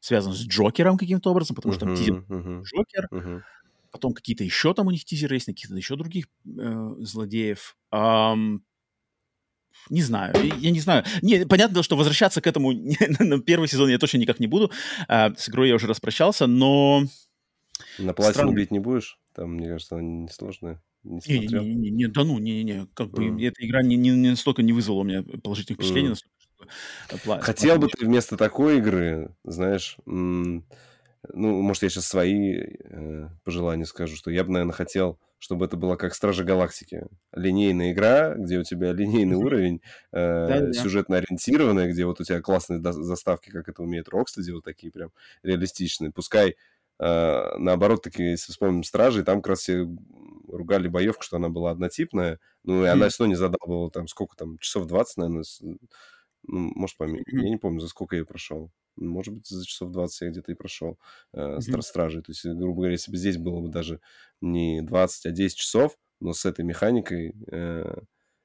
связан 0.00 0.32
с 0.32 0.46
Джокером 0.46 0.96
каким-то 0.96 1.30
образом, 1.30 1.56
потому 1.56 1.74
что 1.74 1.86
там 1.86 1.96
тизер 1.96 2.24
мгм, 2.28 2.62
Джокер, 2.62 3.08
мгм. 3.10 3.44
потом 3.90 4.14
какие-то 4.14 4.44
еще 4.44 4.72
там 4.74 4.86
у 4.86 4.90
них 4.90 5.04
тизеры 5.04 5.34
есть, 5.36 5.48
на 5.48 5.54
каких-то 5.54 5.74
еще 5.76 5.96
других 5.96 6.26
э, 6.46 6.94
злодеев. 7.00 7.76
Ам, 7.90 8.62
не 9.90 10.02
знаю, 10.02 10.34
я 10.36 10.54
я 10.54 10.70
не 10.70 10.80
знаю. 10.80 11.04
Не, 11.22 11.46
понятно, 11.46 11.82
что 11.82 11.96
возвращаться 11.96 12.40
к 12.40 12.46
этому 12.46 12.72
на 13.18 13.40
первый 13.40 13.68
сезон 13.68 13.88
я 13.88 13.98
точно 13.98 14.18
никак 14.18 14.40
не 14.40 14.46
буду. 14.46 14.70
А, 15.08 15.32
с 15.36 15.48
игрой 15.48 15.68
я 15.68 15.74
уже 15.74 15.86
распрощался, 15.86 16.46
но... 16.46 17.04
На 17.98 18.14
Странно. 18.20 18.52
бить 18.54 18.70
не 18.70 18.78
будешь? 18.80 19.20
Там, 19.34 19.54
мне 19.54 19.68
кажется, 19.68 19.96
она 19.96 20.04
несложная. 20.04 20.82
Не 21.02 21.20
смотрел. 21.20 21.68
Не-не-не, 21.68 21.90
не, 21.90 22.06
да 22.08 22.24
ну, 22.24 22.38
не-не-не, 22.38 22.86
как 22.94 23.10
бы 23.12 23.26
Мгм. 23.26 23.44
эта 23.44 23.66
игра 23.66 23.82
не, 23.82 23.96
не, 23.96 24.10
не 24.10 24.30
настолько 24.30 24.62
не 24.62 24.72
вызвала 24.72 25.00
у 25.00 25.04
меня 25.04 25.22
положительных 25.22 25.76
впечатлений, 25.78 26.08
Мгм. 26.08 26.10
настолько, 26.10 26.34
что, 26.38 26.66
Хотел 27.38 27.78
бы 27.78 27.88
ты 27.88 28.04
вместо 28.04 28.36
такой 28.36 28.78
игры, 28.78 29.34
знаешь, 29.44 29.96
ну, 31.34 31.62
может, 31.62 31.82
я 31.82 31.88
сейчас 31.90 32.06
свои 32.06 32.54
э, 32.56 33.28
пожелания 33.44 33.84
скажу, 33.84 34.16
что 34.16 34.30
я 34.30 34.44
бы, 34.44 34.52
наверное, 34.52 34.72
хотел, 34.72 35.18
чтобы 35.38 35.66
это 35.66 35.76
была 35.76 35.96
как 35.96 36.14
Стражи 36.14 36.44
Галактики. 36.44 37.06
Линейная 37.32 37.92
игра, 37.92 38.34
где 38.34 38.58
у 38.58 38.62
тебя 38.64 38.92
линейный 38.92 39.36
Мгм. 39.38 39.46
уровень, 39.46 39.82
э, 40.12 40.72
сюжетно 40.72 41.16
ориентированная, 41.18 41.90
где 41.90 42.06
вот 42.06 42.20
у 42.20 42.24
тебя 42.24 42.40
классные 42.40 42.78
до- 42.80 42.92
заставки, 42.92 43.50
как 43.50 43.68
это 43.68 43.82
умеет 43.82 44.08
Rocksteady, 44.08 44.52
вот 44.52 44.64
такие 44.64 44.92
прям 44.92 45.10
реалистичные. 45.42 46.12
Пускай, 46.12 46.56
наоборот, 46.98 48.02
такие, 48.02 48.30
если 48.32 48.52
вспомним 48.52 48.82
Стражи, 48.84 49.24
там 49.24 49.38
как 49.42 49.50
раз 49.50 49.60
все 49.60 49.86
ругали 50.48 50.88
боевку, 50.88 51.22
что 51.22 51.36
она 51.36 51.48
была 51.48 51.70
однотипная, 51.70 52.40
ну, 52.64 52.84
и 52.84 52.88
она 52.88 53.08
все 53.08 53.22
равно 53.24 53.32
не 53.34 53.38
задалбывала 53.38 53.90
там 53.90 54.08
сколько 54.08 54.36
там, 54.36 54.58
часов 54.58 54.86
20, 54.86 55.16
наверное, 55.18 55.42
с- 55.44 55.60
ну, 55.62 55.78
может, 56.74 56.96
поменьше. 56.96 57.24
Мгм. 57.32 57.42
Я 57.44 57.50
не 57.50 57.56
помню, 57.56 57.80
за 57.80 57.88
сколько 57.88 58.16
я 58.16 58.24
прошел. 58.24 58.72
Может 58.96 59.34
быть, 59.34 59.46
за 59.46 59.64
часов 59.66 59.90
20 59.92 60.22
я 60.22 60.30
где-то 60.30 60.52
и 60.52 60.54
прошел 60.54 60.98
э, 61.34 61.60
стражей. 61.82 62.22
То 62.22 62.32
есть, 62.32 62.44
э, 62.46 62.52
грубо 62.54 62.76
говоря, 62.78 62.92
если 62.92 63.10
бы 63.10 63.16
здесь 63.16 63.36
было 63.38 63.60
бы 63.60 63.68
даже 63.68 64.00
не 64.40 64.82
20, 64.82 65.26
а 65.26 65.30
10 65.30 65.58
часов, 65.58 65.96
но 66.20 66.32
с 66.32 66.44
этой 66.46 66.64
механикой, 66.64 67.34
э, 67.50 67.96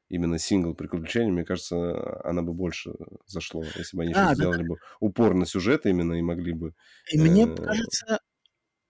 именно 0.10 0.38
сингл 0.38 0.76
приключения, 0.76 1.32
мне 1.32 1.46
кажется, 1.46 2.22
она 2.24 2.44
бы 2.44 2.54
больше 2.54 2.94
зашло, 3.26 3.72
если 3.76 3.98
бы 3.98 4.04
они 4.04 4.14
Да, 4.14 4.36
да, 4.36 4.46
сделали 4.46 4.64
бы 4.64 4.78
упор 5.00 5.34
на 5.34 5.46
сюжет 5.46 5.86
именно 5.88 6.14
и 6.14 6.22
могли 6.22 6.54
бы... 6.54 6.74
И 7.12 7.18
мне 7.18 7.48
э, 7.48 7.48
кажется, 7.48 8.20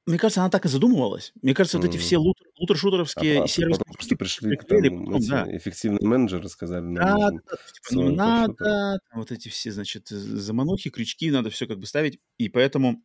мне 0.05 0.17
кажется, 0.17 0.41
она 0.41 0.49
так 0.49 0.65
и 0.65 0.69
задумывалась. 0.69 1.31
Мне 1.41 1.53
кажется, 1.53 1.77
вот 1.77 1.87
эти 1.87 1.97
все 1.97 2.17
лутер, 2.17 2.45
а 2.47 2.61
лутер-шутеровские 2.61 3.39
по- 3.39 3.45
и 3.45 3.47
сервисные 3.47 3.79
потом 3.79 3.93
просто 3.93 4.15
пришли 4.17 4.57
к 4.57 4.67
потом, 4.67 5.19
да. 5.27 5.57
эффективные 5.57 6.05
менеджеры, 6.07 6.49
сказали, 6.49 6.81
нам 6.83 7.19
Да, 7.19 7.29
типа, 7.29 7.57
ну 7.91 8.01
лутер-шутер. 8.01 8.65
надо, 8.65 8.99
вот 9.13 9.31
эти 9.31 9.49
все, 9.49 9.71
значит, 9.71 10.09
заманухи, 10.09 10.89
крючки, 10.89 11.31
надо 11.31 11.49
все 11.49 11.67
как 11.67 11.79
бы 11.79 11.85
ставить, 11.85 12.19
и 12.37 12.49
поэтому, 12.49 13.03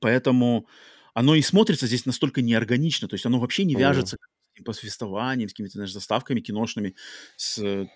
поэтому 0.00 0.66
оно 1.12 1.34
и 1.34 1.42
смотрится 1.42 1.86
здесь 1.86 2.06
настолько 2.06 2.40
неорганично, 2.40 3.06
то 3.08 3.14
есть 3.14 3.26
оно 3.26 3.38
вообще 3.38 3.64
не 3.64 3.74
вяжется 3.74 4.16
этим 4.54 4.64
повествованием, 4.64 5.48
с 5.48 5.52
какими-то, 5.52 5.74
знаешь, 5.74 5.92
заставками 5.92 6.40
киношными, 6.40 6.94
с, 7.36 7.58
э, 7.58 7.88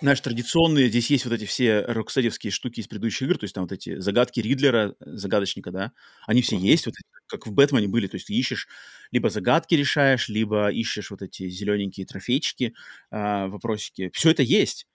знаешь, 0.00 0.20
традиционные, 0.20 0.88
здесь 0.88 1.10
есть 1.10 1.24
вот 1.24 1.34
эти 1.34 1.44
все 1.44 1.82
рокстедевские 1.82 2.50
штуки 2.50 2.80
из 2.80 2.88
предыдущих 2.88 3.22
игр, 3.22 3.38
то 3.38 3.44
есть 3.44 3.54
там 3.54 3.64
вот 3.64 3.72
эти 3.72 3.98
загадки 4.00 4.40
Ридлера, 4.40 4.94
э, 4.98 5.16
загадочника, 5.16 5.70
да, 5.70 5.92
они 6.26 6.42
все 6.42 6.56
есть, 6.56 6.86
вот 6.86 6.94
как 7.26 7.46
в 7.46 7.52
Бэтмене 7.52 7.88
были, 7.88 8.06
то 8.06 8.16
есть 8.16 8.26
ты 8.26 8.34
ищешь, 8.34 8.66
либо 9.12 9.30
загадки 9.30 9.74
решаешь, 9.74 10.28
либо 10.28 10.70
ищешь 10.70 11.10
вот 11.10 11.22
эти 11.22 11.48
зелененькие 11.48 12.06
трофейчики, 12.06 12.74
а, 13.10 13.46
вопросики, 13.48 14.10
все 14.12 14.30
это 14.30 14.42
есть. 14.42 14.86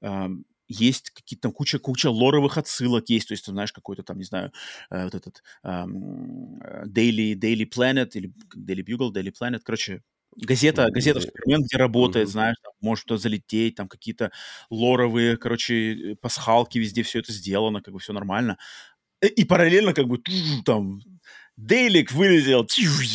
Ам, 0.00 0.44
есть 0.66 1.10
какие-то 1.10 1.42
там 1.42 1.52
куча, 1.52 1.78
куча 1.78 2.10
лоровых 2.10 2.56
отсылок 2.58 3.08
есть, 3.10 3.28
то 3.28 3.32
есть 3.34 3.44
ты 3.44 3.52
знаешь 3.52 3.72
какой-то 3.72 4.02
там, 4.02 4.18
не 4.18 4.24
знаю, 4.24 4.52
э, 4.90 5.04
вот 5.04 5.14
этот 5.14 5.42
э, 5.62 5.68
Daily, 5.68 7.34
Daily 7.34 7.68
Planet 7.70 8.10
или 8.14 8.32
Daily 8.56 8.82
Bugle, 8.82 9.12
Daily 9.12 9.32
Planet, 9.38 9.60
короче, 9.62 10.02
газета, 10.36 10.88
газета. 10.90 11.20
Супермен, 11.20 11.62
где 11.62 11.76
работает, 11.76 12.28
знаешь, 12.28 12.56
там 12.62 12.72
может 12.80 13.06
туда 13.06 13.18
залететь, 13.18 13.76
там 13.76 13.88
какие-то 13.88 14.30
лоровые, 14.70 15.36
короче, 15.36 16.12
э, 16.12 16.16
пасхалки, 16.16 16.78
везде 16.78 17.02
все 17.02 17.20
это 17.20 17.32
сделано, 17.32 17.80
как 17.82 17.94
бы 17.94 18.00
все 18.00 18.12
нормально. 18.12 18.58
Э, 19.22 19.28
И 19.28 19.44
параллельно 19.44 19.94
как 19.94 20.06
бы 20.08 20.18
там 20.64 21.00
Дейлик 21.56 22.10
вылетел, 22.12 22.66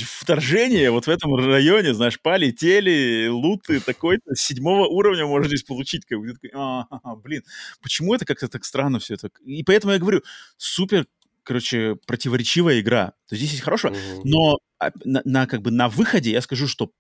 вторжение 0.06 0.92
вот 0.92 1.08
в 1.08 1.10
этом 1.10 1.36
районе, 1.36 1.94
знаешь, 1.94 2.22
полетели 2.22 3.28
луты 3.28 3.82
такой-то, 3.82 4.34
седьмого 4.36 4.88
уровня 4.88 5.26
можно 5.26 5.48
здесь 5.50 5.64
получить. 5.64 6.06
Как 6.06 6.20
бы, 6.20 6.34
такой, 6.34 6.52
«А, 6.54 6.86
блин, 7.18 7.44
почему 7.82 8.14
это 8.16 8.26
как-то 8.26 8.48
так 8.48 8.64
странно 8.64 9.00
все 9.00 9.16
это? 9.16 9.30
И 9.46 9.64
поэтому 9.64 9.92
я 9.94 10.00
говорю, 10.00 10.22
супер, 10.58 11.06
короче, 11.44 11.98
противоречивая 12.08 12.80
игра. 12.80 13.08
То 13.28 13.36
есть 13.36 13.42
здесь 13.42 13.52
есть 13.54 13.64
хорошего, 13.64 13.92
Мгм. 13.92 14.22
но 14.24 14.58
а, 14.80 14.92
на, 15.04 15.22
на, 15.26 15.46
как 15.46 15.62
бы 15.62 15.72
на 15.72 15.90
выходе 15.90 16.32
я 16.32 16.42
скажу, 16.42 16.68
что 16.68 16.92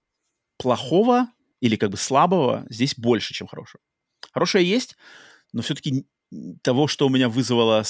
плохого 0.60 1.28
или 1.62 1.76
как 1.76 1.90
бы 1.90 1.98
слабого 1.98 2.68
здесь 2.70 2.94
больше, 2.96 3.34
чем 3.34 3.48
хорошего. 3.48 3.82
Хорошее 4.32 4.70
есть, 4.70 4.96
но 5.54 5.62
все-таки 5.64 6.06
того, 6.62 6.88
что 6.88 7.08
у 7.08 7.10
меня 7.10 7.28
вызвало 7.28 7.84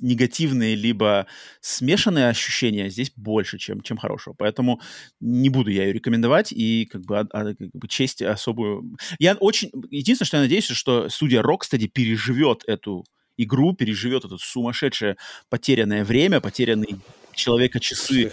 негативные 0.00 0.74
либо 0.74 1.26
смешанные 1.60 2.28
ощущения, 2.28 2.90
здесь 2.90 3.10
больше, 3.16 3.58
чем, 3.58 3.80
чем 3.80 3.96
хорошего. 3.96 4.34
Поэтому 4.36 4.82
не 5.20 5.48
буду 5.48 5.70
я 5.70 5.84
ее 5.84 5.94
рекомендовать 5.94 6.52
и 6.52 6.86
как 6.92 7.02
бы, 7.06 7.18
а- 7.20 7.28
а, 7.30 7.54
как 7.54 7.70
бы 7.72 7.88
честь 7.88 8.20
особую... 8.20 8.96
Я 9.18 9.34
очень... 9.34 9.70
Единственное, 9.90 10.26
что 10.26 10.36
я 10.36 10.42
надеюсь, 10.42 10.66
что 10.66 11.08
студия 11.08 11.42
Rocksteady 11.42 11.88
переживет 11.88 12.64
эту 12.66 13.06
игру, 13.38 13.72
переживет 13.72 14.26
это 14.26 14.36
сумасшедшее 14.38 15.16
потерянное 15.48 16.04
время, 16.04 16.40
потерянные 16.40 16.98
человека 17.34 17.80
часы, 17.80 18.30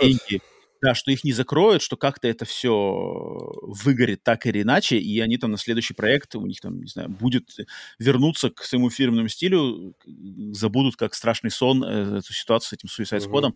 деньги, 0.00 0.42
да, 0.80 0.94
что 0.94 1.10
их 1.10 1.24
не 1.24 1.32
закроют, 1.32 1.82
что 1.82 1.96
как-то 1.96 2.28
это 2.28 2.44
все 2.44 2.72
выгорит 3.62 4.22
так 4.22 4.46
или 4.46 4.62
иначе, 4.62 4.98
и 4.98 5.20
они 5.20 5.38
там 5.38 5.50
на 5.50 5.58
следующий 5.58 5.94
проект, 5.94 6.34
у 6.36 6.46
них 6.46 6.60
там, 6.60 6.80
не 6.80 6.88
знаю, 6.88 7.08
будет 7.08 7.56
вернуться 7.98 8.50
к 8.50 8.62
своему 8.62 8.90
фирменному 8.90 9.28
стилю, 9.28 9.94
забудут 10.52 10.96
как 10.96 11.14
страшный 11.14 11.50
сон 11.50 11.84
э, 11.84 12.18
эту 12.18 12.32
ситуацию 12.32 12.70
с 12.70 12.72
этим 12.72 12.88
Suicide. 12.88 13.28
Squad. 13.28 13.42
Я, 13.42 13.50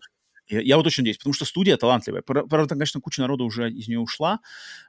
я 0.47 0.77
вот 0.77 0.85
очень 0.85 1.01
надеюсь, 1.03 1.17
потому 1.17 1.33
что 1.33 1.45
студия 1.45 1.77
талантливая. 1.77 2.21
Пра- 2.21 2.45
Правда, 2.45 2.75
конечно, 2.75 2.99
куча 3.01 3.21
народа 3.21 3.43
уже 3.43 3.71
из 3.71 3.87
нее 3.87 3.99
ушла. 3.99 4.39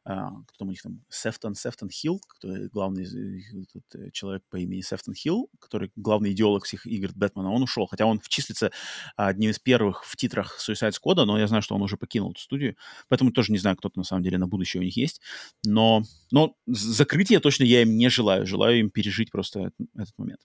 А, 0.05 0.31
кто 0.31 0.59
там 0.59 0.69
у 0.69 0.71
них 0.71 0.83
там? 0.83 1.01
Сефтон, 1.09 1.55
Сефтон 1.55 1.91
Хилл, 1.91 2.21
который 2.27 2.69
главный 2.69 3.05
этот, 3.05 3.95
э, 3.95 4.11
человек 4.11 4.43
по 4.51 4.57
имени 4.57 4.81
Сефтон 4.81 5.15
Хилл, 5.15 5.49
который 5.61 5.93
главный 5.97 6.33
идеолог 6.33 6.65
всех 6.65 6.87
игр 6.87 7.11
Бэтмена, 7.15 7.51
он 7.53 7.63
ушел. 7.63 7.87
Хотя 7.87 8.07
он 8.07 8.21
числится 8.29 8.71
одним 9.17 9.51
из 9.51 9.59
первых 9.59 10.05
в 10.05 10.17
титрах 10.17 10.59
Suicide 10.61 10.93
Squad, 10.93 11.25
но 11.25 11.39
я 11.39 11.47
знаю, 11.47 11.63
что 11.63 11.75
он 11.75 11.83
уже 11.83 11.97
покинул 11.97 12.33
эту 12.33 12.41
студию. 12.41 12.77
Поэтому 13.09 13.31
тоже 13.33 13.53
не 13.53 13.59
знаю, 13.59 13.77
кто-то 13.77 13.99
на 13.99 14.05
самом 14.05 14.23
деле 14.23 14.39
на 14.39 14.47
будущее 14.47 14.81
у 14.81 14.85
них 14.85 14.97
есть. 14.97 15.21
Но, 15.65 16.03
но 16.31 16.57
з- 16.67 16.93
закрытия 16.95 17.41
точно 17.41 17.65
я 17.65 17.83
им 17.83 17.97
не 17.97 18.09
желаю. 18.09 18.47
Желаю 18.47 18.81
им 18.81 18.91
пережить 18.91 19.31
просто 19.31 19.71
этот 19.95 20.19
момент. 20.19 20.41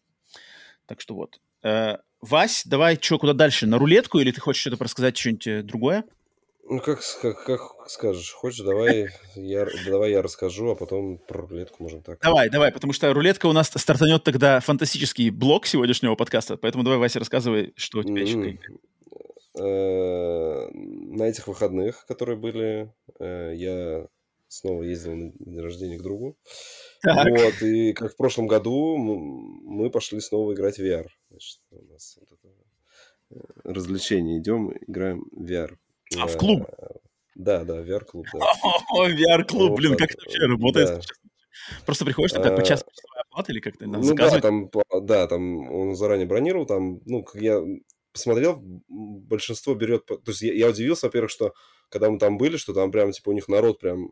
Так 0.86 1.02
что 1.02 1.16
вот. 1.16 1.40
Э, 1.64 1.98
Вась, 2.22 2.64
давай, 2.66 2.98
что, 3.00 3.18
куда 3.18 3.34
дальше? 3.34 3.66
На 3.66 3.78
рулетку 3.78 4.20
или 4.20 4.32
ты 4.32 4.42
хочешь 4.42 4.62
что-то 4.62 4.84
рассказать, 4.84 5.18
что-нибудь 5.18 5.48
э, 5.48 5.62
другое? 5.64 6.04
Ну, 6.70 6.80
как, 6.82 7.00
как, 7.22 7.46
как 7.46 7.62
скажешь. 7.88 8.32
Хочешь, 8.32 8.60
давай 8.60 9.08
я, 9.36 9.68
давай 9.88 10.12
я 10.12 10.22
расскажу, 10.22 10.70
а 10.70 10.76
потом 10.76 11.18
про 11.18 11.48
рулетку 11.48 11.82
можем 11.82 12.04
так. 12.04 12.20
Давай, 12.22 12.50
давай, 12.50 12.72
потому 12.72 12.94
что 12.94 13.12
рулетка 13.14 13.48
у 13.48 13.54
нас 13.54 13.72
стартанет 13.74 14.24
тогда 14.24 14.60
фантастический 14.60 15.30
блок 15.32 15.66
сегодняшнего 15.66 16.16
подкаста, 16.16 16.58
поэтому 16.58 16.84
давай, 16.84 17.00
Вася, 17.00 17.20
рассказывай, 17.20 17.74
что 17.76 18.00
у 18.00 18.04
тебя 18.04 18.22
еще. 18.22 18.60
Э, 19.58 20.68
На 20.72 21.24
этих 21.24 21.48
выходных, 21.48 22.06
которые 22.06 22.38
были, 22.38 22.94
я 23.20 24.08
снова 24.50 24.84
ездил 24.84 25.16
на 25.16 25.32
день 25.40 25.60
рождения 25.62 25.98
к 25.98 26.02
другу. 26.02 26.38
Так. 27.02 27.30
Вот, 27.30 27.62
и 27.62 27.94
как 27.94 28.14
в 28.14 28.18
прошлом 28.18 28.48
году 28.48 28.98
мы 28.98 29.90
пошли 29.90 30.20
снова 30.20 30.54
играть 30.54 30.78
в 30.78 30.82
VR. 30.82 31.08
Значит, 31.30 31.60
у 31.72 31.86
нас 31.86 32.18
вот 32.20 32.32
это, 32.32 32.54
э, 33.32 33.72
развлечение. 33.72 34.40
Идем, 34.40 34.74
играем 34.88 35.26
в 35.32 35.50
VR. 35.50 35.78
А, 36.18 36.28
в 36.28 36.38
клуб? 36.38 36.68
Да, 37.36 37.64
да, 37.64 37.82
VR-клуб, 37.82 38.26
да. 38.34 38.40
О, 38.92 39.08
VR-клуб, 39.08 39.70
Вот 39.70 39.78
блин, 39.78 39.96
как 39.96 40.12
это 40.12 40.22
вообще 40.26 40.46
работает? 40.46 40.90
да. 40.90 41.02
Просто 41.86 42.04
приходишь, 42.04 42.32
там 42.32 42.44
как 42.44 42.56
бы 42.56 42.62
А, 42.62 42.66
час 42.66 42.84
оплата 43.16 43.52
или 43.52 43.60
как-то 43.60 43.86
надо 43.86 44.06
Ну 44.06 44.16
да, 44.16 44.40
там, 44.42 44.70
да, 45.04 45.28
там 45.28 45.72
он 45.72 45.96
заранее 45.96 46.26
бронировал, 46.26 46.66
там, 46.66 47.00
ну, 47.06 47.24
как 47.24 47.42
я 47.42 47.62
посмотрел, 48.12 48.60
большинство 48.88 49.76
берет... 49.76 50.06
То 50.06 50.22
есть 50.26 50.42
я, 50.42 50.54
я 50.54 50.70
удивился, 50.70 51.06
во-первых, 51.06 51.30
что 51.32 51.54
когда 51.90 52.10
мы 52.10 52.18
там 52.18 52.38
были, 52.38 52.58
что 52.58 52.74
там 52.74 52.92
прям, 52.92 53.12
типа, 53.12 53.30
у 53.30 53.34
них 53.34 53.48
народ 53.48 53.80
прям 53.80 54.12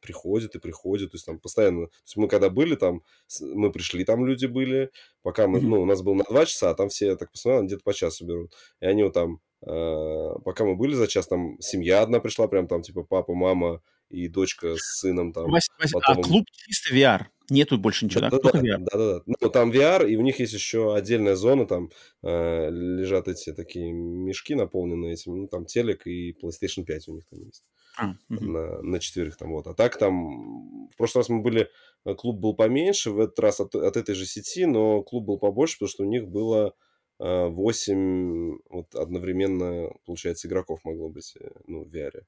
приходит 0.00 0.54
и 0.54 0.58
приходит, 0.58 1.12
то 1.12 1.16
есть 1.16 1.26
там 1.26 1.38
постоянно, 1.38 1.86
то 1.86 1.92
есть 2.04 2.16
мы 2.16 2.28
когда 2.28 2.50
были 2.50 2.74
там, 2.74 3.02
мы 3.40 3.70
пришли, 3.72 4.04
там 4.04 4.26
люди 4.26 4.46
были, 4.46 4.90
пока 5.22 5.46
мы, 5.46 5.60
ну, 5.60 5.82
у 5.82 5.86
нас 5.86 6.02
было 6.02 6.14
на 6.14 6.24
два 6.24 6.46
часа, 6.46 6.70
а 6.70 6.74
там 6.74 6.88
все, 6.88 7.06
я 7.06 7.16
так 7.16 7.30
посмотрел, 7.30 7.64
где-то 7.64 7.82
по 7.82 7.94
часу 7.94 8.26
берут, 8.26 8.52
и 8.80 8.86
они 8.86 9.02
вот 9.02 9.14
там, 9.14 9.40
э, 9.66 10.38
пока 10.44 10.64
мы 10.64 10.76
были 10.76 10.94
за 10.94 11.06
час, 11.06 11.26
там 11.26 11.60
семья 11.60 12.02
одна 12.02 12.20
пришла, 12.20 12.48
прям 12.48 12.66
там 12.66 12.82
типа 12.82 13.02
папа, 13.02 13.34
мама 13.34 13.82
и 14.10 14.28
дочка 14.28 14.74
с 14.76 15.00
сыном 15.00 15.32
там. 15.32 15.50
Вася, 15.50 15.70
Вася, 15.78 15.98
а 16.02 16.14
клуб 16.16 16.46
чисто 16.50 16.94
VR? 16.94 17.26
Нету 17.50 17.78
больше 17.78 18.04
ничего, 18.04 18.22
да? 18.22 18.30
Да, 18.30 18.38
да, 18.38 18.50
да, 18.52 18.78
да, 18.78 18.96
да. 18.96 19.22
Ну, 19.40 19.50
там 19.50 19.70
VR, 19.70 20.08
и 20.08 20.16
у 20.16 20.20
них 20.20 20.38
есть 20.38 20.52
еще 20.52 20.94
отдельная 20.94 21.34
зона, 21.34 21.66
там 21.66 21.90
э, 22.22 22.70
лежат 22.70 23.26
эти 23.28 23.54
такие 23.54 23.90
мешки, 23.90 24.54
наполненные 24.54 25.14
этим, 25.14 25.36
ну, 25.36 25.48
там 25.48 25.64
телек 25.64 26.06
и 26.06 26.32
PlayStation 26.32 26.84
5 26.84 27.08
у 27.08 27.14
них 27.14 27.24
там 27.30 27.42
есть. 27.42 27.64
А, 27.98 28.14
угу. 28.30 28.44
на, 28.44 28.80
на 28.82 29.00
четверых 29.00 29.36
там 29.36 29.50
вот. 29.50 29.66
А 29.66 29.74
так 29.74 29.98
там, 29.98 30.88
в 30.88 30.96
прошлый 30.96 31.20
раз 31.22 31.28
мы 31.28 31.42
были, 31.42 31.68
э, 32.04 32.14
клуб 32.14 32.38
был 32.38 32.54
поменьше, 32.54 33.10
в 33.10 33.18
этот 33.18 33.38
раз 33.40 33.60
от, 33.60 33.74
от 33.74 33.96
этой 33.96 34.14
же 34.14 34.24
сети, 34.24 34.66
но 34.66 35.02
клуб 35.02 35.24
был 35.24 35.38
побольше, 35.38 35.74
потому 35.76 35.88
что 35.88 36.04
у 36.04 36.08
них 36.08 36.28
было 36.28 36.74
э, 37.18 37.46
8 37.46 38.58
вот 38.70 38.94
одновременно, 38.94 39.90
получается, 40.06 40.46
игроков 40.46 40.78
могло 40.84 41.08
быть, 41.08 41.34
э, 41.40 41.50
ну, 41.66 41.84
в 41.84 41.88
VR. 41.88 42.22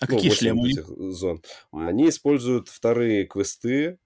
А 0.00 0.06
ну, 0.08 0.16
какие 0.16 0.30
шлемы? 0.32 0.68
Этих 0.68 0.88
зон. 0.88 1.40
Они 1.70 2.08
используют 2.08 2.68
вторые 2.68 3.26
квесты, 3.26 3.98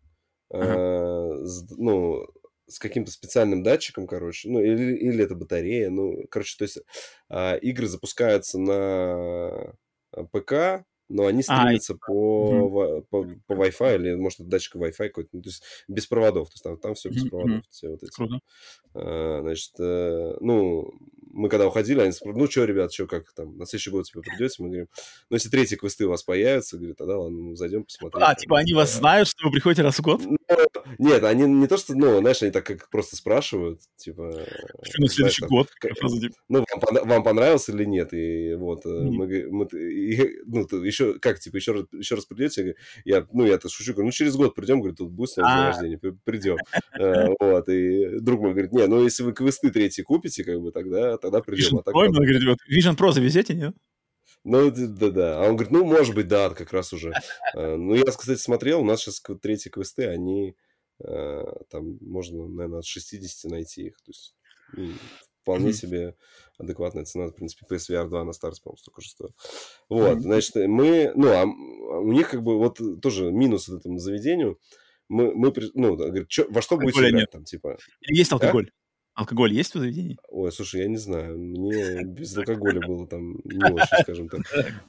ага. 0.51 1.47
с, 1.47 1.65
ну, 1.79 2.27
с 2.71 2.79
каким-то 2.79 3.11
специальным 3.11 3.63
датчиком, 3.63 4.07
короче, 4.07 4.49
ну, 4.49 4.61
или, 4.61 4.97
или 4.97 5.25
это 5.25 5.35
батарея, 5.35 5.91
ну, 5.91 6.25
короче, 6.31 6.57
то 6.59 6.65
есть 6.65 6.79
э, 7.29 7.59
игры 7.61 7.87
запускаются 7.87 8.59
на 8.59 9.75
э, 10.13 10.25
ПК, 10.31 10.87
но 11.11 11.27
они 11.27 11.41
а, 11.41 11.43
стримятся 11.43 11.95
а, 11.95 11.97
по, 11.97 13.03
по, 13.11 13.27
по 13.47 13.53
Wi-Fi 13.53 13.97
или, 13.97 14.15
может, 14.15 14.41
это 14.41 14.49
датчик 14.49 14.77
Wi-Fi 14.77 15.09
какой-то, 15.09 15.31
ну, 15.33 15.43
то 15.43 15.49
есть 15.49 15.63
без 15.89 16.07
проводов, 16.07 16.49
то 16.49 16.55
есть 16.55 16.63
там, 16.63 16.79
там 16.79 16.95
все 16.95 17.11
без 17.11 17.29
проводов, 17.29 17.65
все 17.69 17.91
вот 17.91 18.03
эти. 18.03 18.15
Круто. 18.15 18.41
А, 18.95 19.41
значит, 19.43 19.73
э, 19.81 20.37
ну, 20.41 20.93
мы 21.33 21.49
когда 21.49 21.67
уходили, 21.67 22.01
они 22.01 22.13
спрашивали, 22.13 22.43
ну 22.43 22.51
что, 22.51 22.65
ребят, 22.65 22.93
что, 22.93 23.07
как 23.07 23.33
там, 23.33 23.57
на 23.57 23.67
следующий 23.67 23.91
год 23.91 24.07
типа 24.07 24.21
придете? 24.21 24.57
Мы 24.59 24.69
говорим, 24.69 24.89
ну, 25.29 25.37
если 25.37 25.49
третьи 25.49 25.77
квесты 25.77 26.07
у 26.07 26.11
вас 26.11 26.23
появятся, 26.23 26.77
говорит, 26.77 26.97
тогда 26.97 27.19
ладно, 27.19 27.39
мы 27.39 27.57
зайдем 27.57 27.85
посмотрим. 27.85 28.23
А, 28.23 28.35
типа 28.35 28.59
они 28.59 28.75
вас 28.75 28.95
знают, 28.95 29.29
что 29.29 29.47
вы 29.47 29.53
приходите 29.53 29.83
раз 29.83 29.99
в 29.99 30.03
год? 30.03 30.21
Ну, 30.25 30.37
нет, 30.99 31.23
они 31.25 31.45
не 31.45 31.67
то, 31.67 31.77
что, 31.77 31.95
ну, 31.95 32.19
знаешь, 32.19 32.43
они 32.43 32.51
так 32.51 32.67
как 32.67 32.91
просто 32.91 33.17
спрашивают, 33.17 33.81
типа... 33.97 34.45
Что 34.83 35.03
на 35.03 35.09
следующий 35.09 35.47
год? 35.47 35.69
Как, 35.79 35.95
типа. 35.95 36.35
ну, 36.49 36.65
вам, 36.81 37.09
вам 37.09 37.23
понравилось 37.23 37.69
или 37.69 37.85
нет? 37.85 38.13
И 38.13 38.55
вот, 38.55 38.85
mm-hmm. 38.85 39.11
мы, 39.11 39.47
мы 39.51 39.65
и, 39.81 40.41
ну, 40.47 40.67
еще, 40.83 41.19
как, 41.19 41.39
типа, 41.39 41.57
еще 41.57 41.73
раз, 41.73 41.85
еще 41.93 42.17
раз 42.17 42.27
придете? 42.27 42.75
Я, 43.05 43.27
ну, 43.33 43.47
я-то 43.47 43.69
шучу, 43.69 43.93
говорю, 43.93 44.07
ну, 44.07 44.13
через 44.13 44.37
год 44.37 44.55
придем, 44.55 44.81
говорю, 44.81 44.97
тут 44.97 45.11
будет 45.11 45.31
с 45.31 45.35
день 45.37 45.45
а. 45.47 45.67
рождения, 45.69 45.99
придем. 46.25 46.57
Э, 46.99 47.29
вот, 47.39 47.69
и 47.69 48.19
друг 48.21 48.41
мой 48.41 48.53
говорит, 48.53 48.73
не, 48.73 48.87
ну, 48.87 49.03
если 49.03 49.23
вы 49.23 49.33
квесты 49.33 49.71
третьи 49.71 50.03
купите, 50.03 50.45
как 50.45 50.61
бы, 50.61 50.73
тогда, 50.73 51.17
тогда 51.21 51.41
придем. 51.41 51.79
А 51.79 51.83
так, 51.83 51.95
он 51.95 52.13
говорит, 52.13 52.43
вот, 52.45 52.59
Vision 52.71 52.97
Pro 52.97 53.13
завезете, 53.13 53.55
нет? 53.55 53.75
Ну, 54.45 54.71
да-да. 54.71 55.39
А 55.39 55.49
он 55.49 55.57
говорит, 55.57 55.71
ну, 55.71 55.85
может 55.85 56.15
быть, 56.15 56.29
да, 56.29 56.51
как 56.51 56.73
раз 56.73 56.93
уже. 56.93 57.13
Э, 57.55 57.77
ну, 57.77 57.95
я, 57.95 58.05
кстати, 58.05 58.39
смотрел, 58.39 58.81
у 58.81 58.85
нас 58.85 59.01
сейчас 59.01 59.23
третьи 59.43 59.69
квесты, 59.69 60.07
они 60.07 60.57
э, 61.03 61.45
там 61.71 61.99
можно, 62.01 62.49
наверное, 62.49 62.79
от 62.79 62.87
60 62.87 63.51
найти 63.51 63.87
их. 63.87 63.97
То 63.97 64.11
есть 64.11 64.35
ну, 64.73 64.93
вполне 65.43 65.73
себе 65.73 66.15
адекватная 66.59 67.05
цена. 67.05 67.27
В 67.27 67.33
принципе, 67.33 67.67
PSVR 67.75 68.09
2 68.09 68.25
на 68.25 68.33
старте, 68.33 68.63
по-моему, 68.63 68.79
столько 68.79 69.01
же 69.03 69.11
стоит. 69.11 69.33
Вот, 69.89 70.21
значит, 70.21 70.55
мы... 70.57 71.13
Ну, 71.15 71.29
а 71.29 71.45
у 71.45 72.13
них 72.13 72.31
как 72.31 72.43
бы 72.43 72.59
вот 72.59 72.81
тоже 73.03 73.31
минус 73.31 73.69
этому 73.69 73.99
заведению. 73.99 74.59
Мы, 75.09 75.35
мы 75.35 75.53
ну, 75.75 75.97
говорит, 75.97 76.29
чё, 76.29 76.47
во 76.51 76.63
что 76.63 76.77
будете 76.77 77.09
играть 77.09 77.31
там, 77.31 77.45
типа... 77.45 77.79
Есть 78.01 78.33
алкоголь? 78.33 78.71
Алкоголь 79.21 79.53
есть 79.53 79.75
в 79.75 79.79
заведении? 79.79 80.17
Ой, 80.29 80.51
слушай, 80.51 80.81
я 80.81 80.89
не 80.89 80.97
знаю. 80.97 81.37
Мне 81.37 82.03
без 82.05 82.35
алкоголя 82.39 82.81
было 82.81 83.07
там 83.07 83.35
не 83.45 83.71
очень, 83.71 84.03
скажем 84.03 84.31
так. 84.31 84.41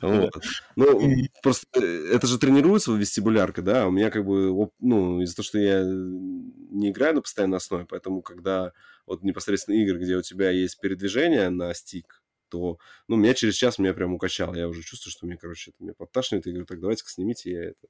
Вот. 0.01 0.31
Ну, 0.77 1.11
просто 1.43 1.67
э, 1.73 2.13
это 2.13 2.27
же 2.27 2.39
тренируется 2.39 2.93
вестибулярка, 2.93 3.61
да? 3.61 3.87
У 3.87 3.91
меня 3.91 4.09
как 4.09 4.25
бы, 4.25 4.71
ну, 4.79 5.19
из-за 5.19 5.35
того, 5.35 5.43
что 5.43 5.59
я 5.59 5.83
не 5.83 6.91
играю 6.91 7.15
на 7.15 7.21
постоянной 7.21 7.57
основе, 7.57 7.85
поэтому 7.85 8.21
когда 8.21 8.71
вот 9.05 9.21
непосредственно 9.21 9.75
игры, 9.75 9.99
где 9.99 10.15
у 10.15 10.21
тебя 10.21 10.49
есть 10.49 10.79
передвижение 10.79 11.49
на 11.49 11.73
стик, 11.73 12.23
то, 12.47 12.77
ну, 13.09 13.17
меня 13.17 13.33
через 13.33 13.55
час 13.55 13.79
меня 13.79 13.93
прям 13.93 14.13
укачало. 14.13 14.55
Я 14.55 14.69
уже 14.69 14.81
чувствую, 14.81 15.11
что 15.11 15.25
мне, 15.25 15.35
короче, 15.35 15.71
это 15.71 15.83
меня 15.83 15.93
подташнивает. 15.93 16.45
Я 16.45 16.53
говорю, 16.53 16.67
так, 16.67 16.79
давайте-ка 16.79 17.09
снимите, 17.09 17.51
я 17.51 17.63
это 17.65 17.87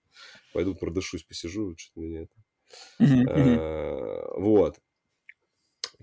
пойду 0.54 0.74
продышусь, 0.74 1.22
посижу, 1.22 1.76
что-то 1.78 2.00
меня 2.00 2.22
это... 2.24 2.34
А, 3.30 4.40
вот. 4.40 4.80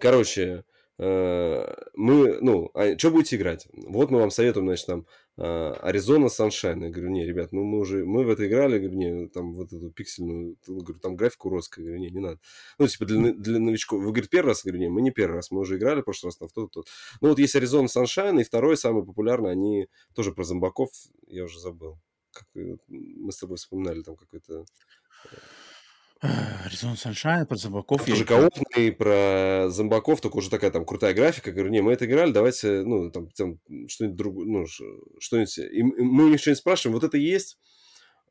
Короче, 0.01 0.65
э, 0.99 1.75
мы, 1.95 2.39
ну, 2.41 2.71
а 2.75 2.97
что 2.99 3.11
будете 3.11 3.37
играть? 3.37 3.69
Вот 3.73 4.11
мы 4.11 4.21
вам 4.21 4.31
советуем, 4.31 4.67
значит, 4.67 4.87
там, 4.87 5.07
Аризона 5.39 6.27
Sunshine. 6.27 6.83
Я 6.83 6.91
говорю, 6.91 7.11
не, 7.11 7.25
ребят, 7.25 7.53
ну 7.53 7.63
мы 7.63 7.79
уже, 7.79 8.05
мы 8.05 8.25
в 8.25 8.29
это 8.29 8.49
играли, 8.49 8.75
я 8.75 8.79
говорю, 8.81 8.97
не, 8.97 9.29
там 9.29 9.55
вот 9.55 9.73
эту 9.73 9.91
пиксельную, 9.91 10.57
говорю, 10.67 10.99
там 10.99 11.15
графику 11.15 11.49
уродская, 11.49 11.85
я 11.85 11.91
говорю, 11.91 12.03
не, 12.03 12.11
не 12.11 12.19
надо. 12.19 12.41
Ну, 12.79 12.89
типа 12.89 13.05
для, 13.05 13.33
для 13.33 13.61
новичков. 13.61 14.01
Вы, 14.01 14.07
говорите, 14.07 14.31
первый 14.31 14.49
раз? 14.49 14.65
Я 14.65 14.73
говорю, 14.73 14.83
не, 14.83 14.91
мы 14.91 15.01
не 15.01 15.13
первый 15.13 15.37
раз, 15.37 15.53
мы 15.53 15.61
уже 15.61 15.77
играли 15.77 16.01
в 16.01 16.05
прошлый 16.05 16.29
раз 16.29 16.39
там 16.39 16.49
в 16.49 16.53
тот, 16.53 16.73
тот. 16.73 16.89
Ну, 17.21 17.29
вот 17.29 17.39
есть 17.39 17.55
Аризона 17.55 17.87
Sunshine, 17.87 18.41
и 18.41 18.45
второй, 18.45 18.77
самый 18.77 19.05
популярный, 19.05 19.53
они 19.53 19.87
тоже 20.15 20.33
про 20.33 20.43
зомбаков, 20.43 20.91
я 21.29 21.45
уже 21.45 21.61
забыл. 21.61 22.01
Как, 22.33 22.49
мы 22.89 23.31
с 23.31 23.39
тобой 23.39 23.59
вспоминали 23.59 24.03
там 24.03 24.17
какой-то 24.17 24.65
э, 26.23 26.27
Arizona 26.67 26.95
Sunshine, 26.95 27.47
про 27.47 27.57
зомбаков. 27.57 28.05
Тоже 28.05 28.25
коопный, 28.25 28.93
про 28.93 29.67
зомбаков, 29.69 30.21
только 30.21 30.37
уже 30.37 30.51
такая 30.51 30.71
там 30.71 30.85
крутая 30.85 31.15
графика. 31.15 31.53
Говорю, 31.53 31.71
не, 31.71 31.81
мы 31.81 31.93
это 31.93 32.07
играли, 32.07 32.33
давайте, 32.33 32.83
ну, 32.83 33.11
там, 33.11 33.29
там 33.31 33.59
что-нибудь 33.89 34.17
другое, 34.17 34.47
ну, 34.47 34.67
что-нибудь... 35.21 35.59
И 35.59 35.83
мы 35.83 36.27
у 36.27 36.29
них 36.29 36.41
что-нибудь 36.41 36.61
спрашиваем, 36.61 36.95
вот 36.95 37.05
это 37.05 37.17
есть? 37.17 37.59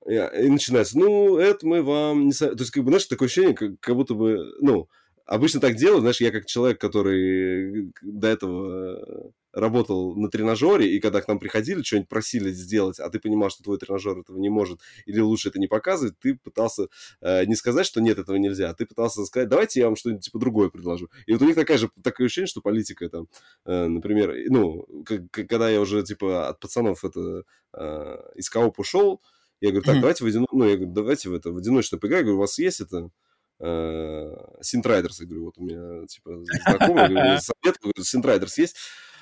И 0.05 0.49
начинается, 0.49 0.97
ну, 0.97 1.37
это 1.37 1.65
мы 1.65 1.81
вам 1.83 2.27
не... 2.27 2.31
То 2.31 2.55
есть, 2.57 2.71
как 2.71 2.83
бы, 2.83 2.91
знаешь, 2.91 3.05
такое 3.07 3.27
ощущение, 3.27 3.53
как, 3.53 3.79
как 3.79 3.95
будто 3.95 4.13
бы, 4.13 4.37
ну, 4.61 4.87
обычно 5.25 5.59
так 5.59 5.75
делают, 5.75 6.01
знаешь, 6.01 6.21
я 6.21 6.31
как 6.31 6.45
человек, 6.45 6.79
который 6.79 7.91
до 8.01 8.27
этого 8.27 9.31
работал 9.57 10.15
на 10.15 10.29
тренажере, 10.29 10.95
и 10.95 10.99
когда 10.99 11.21
к 11.21 11.27
нам 11.27 11.39
приходили, 11.39 11.81
что-нибудь 11.81 12.09
просили 12.09 12.51
сделать, 12.51 12.99
а 12.99 13.09
ты 13.09 13.19
понимал, 13.19 13.49
что 13.49 13.63
твой 13.63 13.79
тренажер 13.79 14.19
этого 14.19 14.37
не 14.37 14.49
может, 14.49 14.79
или 15.05 15.19
лучше 15.19 15.49
это 15.49 15.59
не 15.59 15.67
показывать, 15.67 16.17
ты 16.19 16.35
пытался 16.35 16.87
э, 17.21 17.45
не 17.45 17.55
сказать, 17.55 17.85
что 17.85 17.99
нет, 17.99 18.19
этого 18.19 18.37
нельзя, 18.37 18.69
а 18.69 18.73
ты 18.75 18.85
пытался 18.85 19.25
сказать, 19.25 19.49
давайте 19.49 19.79
я 19.79 19.87
вам 19.87 19.95
что-нибудь 19.95 20.25
типа 20.25 20.39
другое 20.39 20.69
предложу. 20.69 21.09
И 21.25 21.33
вот 21.33 21.41
у 21.41 21.45
них 21.45 21.55
такая 21.55 21.77
же, 21.77 21.89
такое 22.03 22.27
ощущение, 22.27 22.47
что 22.47 22.61
политика 22.61 23.09
там, 23.09 23.27
э, 23.65 23.87
например, 23.87 24.35
ну, 24.49 24.87
когда 25.31 25.69
я 25.69 25.81
уже 25.81 26.03
типа 26.03 26.49
от 26.49 26.59
пацанов 26.59 27.03
это 27.03 27.43
э, 27.73 28.17
из 28.35 28.49
co-op 28.49 28.79
ушел, 28.79 29.21
я 29.59 29.71
говорю, 29.71 29.85
так, 29.85 29.99
давайте 29.99 30.23
в 30.23 30.27
одино... 30.27 30.45
ну, 30.51 30.65
я 30.65 30.75
говорю, 30.75 30.93
давайте 30.93 31.29
в 31.29 31.33
это, 31.33 31.51
в 31.51 31.57
одиночную 31.57 31.99
поиграем, 31.99 32.19
я 32.19 32.25
говорю, 32.25 32.37
у 32.37 32.41
вас 32.41 32.59
есть 32.59 32.79
это, 32.79 33.09
Synth 33.59 34.26
Riders, 34.26 35.19
я 35.19 35.25
говорю, 35.25 35.45
вот 35.45 35.57
у 35.57 35.63
меня, 35.63 36.05
типа, 36.05 36.43
знакомый, 36.63 37.09
говорю, 37.09 37.39
совет, 37.39 37.79
говорю, 37.81 38.03
Synth 38.03 38.29
Riders 38.29 38.59
есть? 38.59 38.75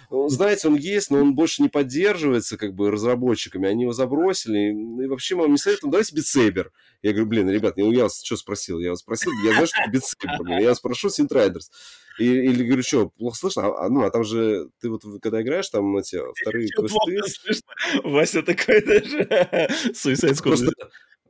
Знаете, 0.10 0.68
он 0.68 0.76
есть, 0.76 1.10
но 1.12 1.20
он 1.20 1.36
больше 1.36 1.62
не 1.62 1.70
поддерживается 1.70 2.58
как 2.58 2.74
бы 2.74 2.92
разработчиками, 2.92 3.68
они 3.68 3.84
его 3.84 3.94
забросили, 3.94 5.04
и 5.04 5.08
вообще 5.08 5.36
мы 5.36 5.44
вам 5.44 5.52
не 5.52 5.58
советуем, 5.58 5.92
давайте 5.92 6.16
Beat 6.16 6.38
Saber. 6.38 6.72
Я 7.02 7.12
говорю, 7.12 7.28
блин, 7.28 7.50
ребят, 7.50 7.78
я 7.78 8.04
вас 8.04 8.24
что 8.24 8.38
спросил? 8.38 8.80
Я 8.80 8.92
вас 8.92 9.00
спросил, 9.00 9.32
я 9.44 9.52
знаю, 9.52 9.68
что 9.68 9.92
Beat 9.92 10.19
Saber, 10.19 10.60
я 10.60 10.70
вас 10.70 10.80
прошу 10.80 11.10
Synth 11.10 11.35
Riders. 11.35 11.70
И, 12.18 12.26
или 12.26 12.64
говорю, 12.64 12.84
что, 12.84 13.10
плохо 13.10 13.38
слышно? 13.38 13.64
А, 13.66 13.86
а, 13.86 13.90
ну, 13.90 14.04
а 14.04 14.10
там 14.10 14.24
же, 14.24 14.70
ты 14.80 14.90
вот 14.90 15.02
когда 15.22 15.42
играешь, 15.42 15.70
там 15.70 15.98
эти 15.98 16.18
вторые 16.42 16.70
квесты... 16.70 17.62
Вася 18.04 18.42
такой 18.42 18.82
даже 18.82 19.20
Suicide 19.94 20.34
Squad. 20.34 20.44
Просто, 20.44 20.72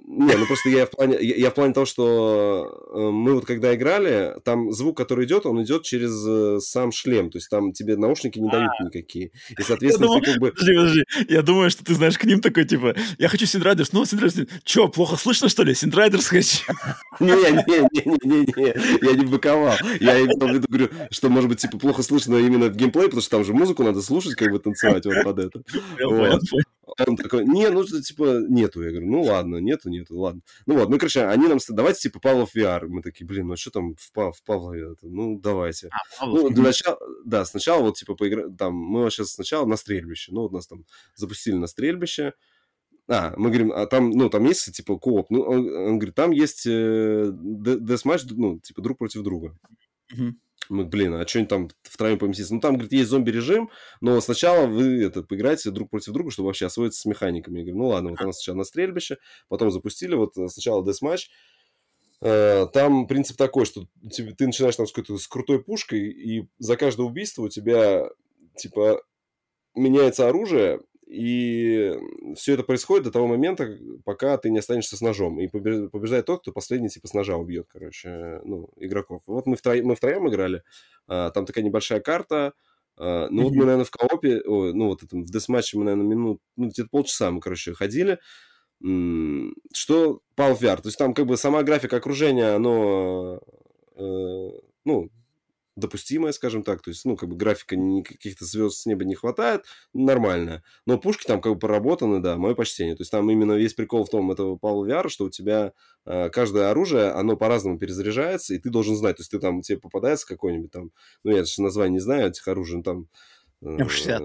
не, 0.07 0.35
ну 0.35 0.45
просто 0.45 0.69
я 0.69 0.85
в 0.85 0.91
плане, 0.91 1.17
я, 1.19 1.35
я 1.35 1.49
в 1.49 1.55
плане 1.55 1.73
того, 1.73 1.85
что 1.85 2.85
э, 2.93 2.99
мы 3.11 3.33
вот 3.33 3.45
когда 3.45 3.73
играли, 3.73 4.35
там 4.43 4.71
звук, 4.71 4.97
который 4.97 5.25
идет, 5.25 5.47
он 5.47 5.63
идет 5.63 5.83
через 5.83 6.11
э, 6.27 6.59
сам 6.59 6.91
шлем, 6.91 7.31
то 7.31 7.37
есть 7.39 7.49
там 7.49 7.73
тебе 7.73 7.97
наушники 7.97 8.37
не 8.37 8.49
дают 8.49 8.71
а. 8.79 8.83
никакие. 8.83 9.31
И, 9.57 9.61
соответственно, 9.63 10.07
думал, 10.07 10.21
ты 10.21 10.31
как 10.31 10.41
бы... 10.41 10.51
Подожди, 10.51 10.75
подожди, 10.75 11.03
я 11.33 11.41
думаю, 11.41 11.71
что 11.71 11.83
ты 11.83 11.95
знаешь 11.95 12.19
к 12.19 12.23
ним 12.23 12.39
такой, 12.39 12.65
типа, 12.65 12.95
я 13.17 13.27
хочу 13.29 13.47
Synth 13.47 13.67
Riders, 13.67 13.93
ну, 13.93 14.05
Synth 14.05 14.23
Riders, 14.23 14.47
что, 14.63 14.89
плохо 14.89 15.15
слышно, 15.15 15.49
что 15.49 15.63
ли? 15.63 15.73
Synth 15.73 15.98
Riders 15.98 16.27
хочу. 16.27 16.59
Не-не-не-не-не, 17.19 19.05
я 19.05 19.13
не 19.13 19.25
быковал. 19.25 19.75
Я 19.99 20.19
имел 20.21 20.37
в 20.37 20.53
виду, 20.53 20.67
говорю, 20.69 20.89
что, 21.09 21.29
может 21.29 21.49
быть, 21.49 21.59
типа, 21.59 21.79
плохо 21.79 22.03
слышно 22.03 22.35
именно 22.35 22.67
в 22.67 22.75
геймплей, 22.75 23.05
потому 23.05 23.21
что 23.21 23.31
там 23.31 23.43
же 23.43 23.53
музыку 23.53 23.83
надо 23.83 24.01
слушать, 24.03 24.35
как 24.35 24.51
бы 24.51 24.59
танцевать 24.59 25.05
вот 25.05 25.23
под 25.23 25.39
это. 25.39 25.61
он 27.05 27.17
такой, 27.17 27.45
не, 27.45 27.69
ну, 27.69 27.83
типа, 27.83 28.39
нету. 28.47 28.81
Я 28.81 28.91
говорю, 28.91 29.07
ну, 29.07 29.21
ладно, 29.23 29.57
нету, 29.57 29.89
нету, 29.89 30.17
ладно. 30.17 30.41
Ну, 30.65 30.75
вот, 30.75 30.89
ну, 30.89 30.97
короче, 30.97 31.25
они 31.25 31.47
нам, 31.47 31.59
давайте, 31.69 32.01
типа, 32.01 32.19
Pavlov 32.19 32.55
VR. 32.55 32.87
Мы 32.87 33.01
такие, 33.01 33.25
блин, 33.25 33.47
ну, 33.47 33.55
что 33.55 33.71
там 33.71 33.95
в, 33.95 34.31
в 34.31 34.43
Павлове? 34.45 34.95
Ну, 35.01 35.39
давайте. 35.39 35.89
А, 36.19 36.25
ну, 36.25 36.49
для 36.49 36.63
начала, 36.63 36.97
да, 37.25 37.45
сначала 37.45 37.81
вот, 37.81 37.97
типа, 37.97 38.15
поиграть, 38.15 38.57
там, 38.57 38.73
мы 38.75 39.09
сейчас 39.09 39.31
сначала 39.31 39.65
на 39.65 39.75
стрельбище. 39.75 40.31
Ну, 40.31 40.41
вот 40.41 40.51
нас 40.51 40.67
там 40.67 40.85
запустили 41.15 41.55
на 41.55 41.67
стрельбище. 41.67 42.33
А, 43.07 43.33
мы 43.37 43.49
говорим, 43.49 43.71
а 43.71 43.85
там, 43.85 44.09
ну, 44.09 44.29
там 44.29 44.45
есть, 44.45 44.71
типа, 44.75 44.97
кооп. 44.97 45.29
Ну, 45.29 45.41
он, 45.41 45.67
он 45.67 45.99
говорит, 45.99 46.15
там 46.15 46.31
есть 46.31 46.65
э, 46.65 47.29
десматч, 47.31 48.23
ну, 48.31 48.59
типа, 48.59 48.81
друг 48.81 48.97
против 48.97 49.21
друга. 49.21 49.55
Mm-hmm. 50.13 50.33
Мы, 50.69 50.85
блин, 50.85 51.13
а 51.13 51.27
что-нибудь 51.27 51.49
там 51.49 51.69
втроем 51.83 52.17
поместиться? 52.17 52.53
Ну, 52.53 52.59
там, 52.59 52.73
говорит, 52.73 52.91
есть 52.91 53.09
зомби-режим, 53.09 53.69
но 54.01 54.19
сначала 54.19 54.65
вы 54.65 55.03
это 55.03 55.21
поиграете 55.21 55.69
друг 55.69 55.89
против 55.89 56.13
друга, 56.13 56.31
чтобы 56.31 56.47
вообще 56.47 56.65
освоиться 56.65 56.99
с 56.99 57.05
механиками. 57.05 57.59
Я 57.59 57.65
говорю, 57.65 57.77
ну 57.77 57.87
ладно, 57.87 58.09
вот 58.11 58.21
у 58.21 58.25
нас 58.25 58.37
сначала 58.37 58.57
на 58.57 58.63
стрельбище, 58.63 59.17
потом 59.47 59.69
запустили, 59.69 60.15
вот 60.15 60.33
сначала 60.33 60.83
десматч. 60.83 61.29
Э, 62.21 62.65
там 62.73 63.07
принцип 63.07 63.37
такой, 63.37 63.65
что 63.65 63.87
ты 64.09 64.45
начинаешь 64.45 64.75
там 64.75 64.87
с 64.87 64.91
какой-то 64.91 65.17
с 65.17 65.27
крутой 65.27 65.63
пушкой, 65.63 66.09
и 66.09 66.47
за 66.57 66.77
каждое 66.77 67.03
убийство 67.03 67.43
у 67.43 67.49
тебя, 67.49 68.09
типа, 68.57 69.01
меняется 69.75 70.27
оружие, 70.27 70.79
и 71.05 71.93
все 72.35 72.53
это 72.53 72.63
происходит 72.63 73.05
до 73.05 73.11
того 73.11 73.27
момента, 73.27 73.77
пока 74.03 74.37
ты 74.37 74.49
не 74.49 74.59
останешься 74.59 74.97
с 74.97 75.01
ножом. 75.01 75.39
И 75.39 75.47
побеждает 75.47 76.25
тот, 76.25 76.41
кто 76.41 76.51
последний 76.51 76.89
типа 76.89 77.07
с 77.07 77.13
ножа 77.13 77.37
убьет, 77.37 77.67
короче, 77.69 78.41
ну, 78.43 78.69
игроков. 78.77 79.21
Вот 79.27 79.45
мы, 79.45 79.55
втро... 79.55 79.75
мы 79.83 79.95
втроем 79.95 80.27
играли. 80.27 80.63
А, 81.07 81.29
там 81.29 81.45
такая 81.45 81.63
небольшая 81.63 81.99
карта. 81.99 82.53
А, 82.97 83.27
ну, 83.29 83.41
mm-hmm. 83.41 83.43
вот 83.43 83.53
мы, 83.53 83.65
наверное, 83.65 83.85
в 83.85 83.91
коопе, 83.91 84.41
о, 84.41 84.73
ну, 84.73 84.87
вот 84.87 85.03
этом, 85.03 85.23
в 85.23 85.29
десматче 85.29 85.77
мы, 85.77 85.85
наверное, 85.85 86.07
минут, 86.07 86.41
ну, 86.55 86.69
где-то 86.69 86.89
полчаса 86.89 87.29
мы, 87.29 87.39
короче, 87.39 87.73
ходили. 87.73 88.19
Что 88.81 90.21
Pal 90.35 90.59
VR. 90.59 90.81
То 90.81 90.87
есть 90.87 90.97
там 90.97 91.13
как 91.13 91.27
бы 91.27 91.37
сама 91.37 91.61
графика 91.63 91.97
окружения, 91.97 92.55
оно, 92.55 93.39
э, 93.95 94.49
ну, 94.85 95.09
допустимая, 95.75 96.31
скажем 96.31 96.63
так. 96.63 96.81
То 96.81 96.89
есть, 96.89 97.05
ну, 97.05 97.15
как 97.15 97.29
бы 97.29 97.35
графика 97.35 97.75
каких-то 98.03 98.45
звезд 98.45 98.77
с 98.79 98.85
неба 98.85 99.05
не 99.05 99.15
хватает, 99.15 99.65
нормальная. 99.93 100.63
Но 100.85 100.97
пушки 100.97 101.25
там 101.25 101.41
как 101.41 101.53
бы 101.53 101.59
проработаны, 101.59 102.19
да, 102.19 102.37
мое 102.37 102.55
почтение. 102.55 102.95
То 102.95 103.01
есть, 103.01 103.11
там 103.11 103.29
именно 103.29 103.53
весь 103.53 103.73
прикол 103.73 104.05
в 104.05 104.09
том 104.09 104.31
этого 104.31 104.55
Power 104.55 104.87
VR, 104.87 105.09
что 105.09 105.25
у 105.25 105.29
тебя 105.29 105.73
э, 106.05 106.29
каждое 106.29 106.69
оружие, 106.71 107.11
оно 107.11 107.37
по-разному 107.37 107.77
перезаряжается, 107.77 108.53
и 108.53 108.59
ты 108.59 108.69
должен 108.69 108.95
знать. 108.95 109.17
То 109.17 109.21
есть, 109.21 109.31
ты 109.31 109.39
там, 109.39 109.61
тебе 109.61 109.77
попадается 109.77 110.27
какой-нибудь 110.27 110.71
там, 110.71 110.91
ну, 111.23 111.31
я 111.31 111.43
же 111.43 111.61
название 111.61 111.93
не 111.93 111.99
знаю 111.99 112.29
этих 112.29 112.47
оружий, 112.47 112.81
там, 112.83 113.07
М60. 113.63 114.19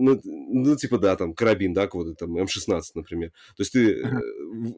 Ну, 0.00 0.20
ну, 0.24 0.76
типа, 0.76 0.98
да, 0.98 1.16
там, 1.16 1.34
карабин, 1.34 1.74
да, 1.74 1.82
какой-то 1.82 2.14
там, 2.14 2.36
М16, 2.36 2.80
например. 2.94 3.30
То 3.56 3.62
есть 3.62 3.72
ты 3.72 4.02
ага. 4.02 4.20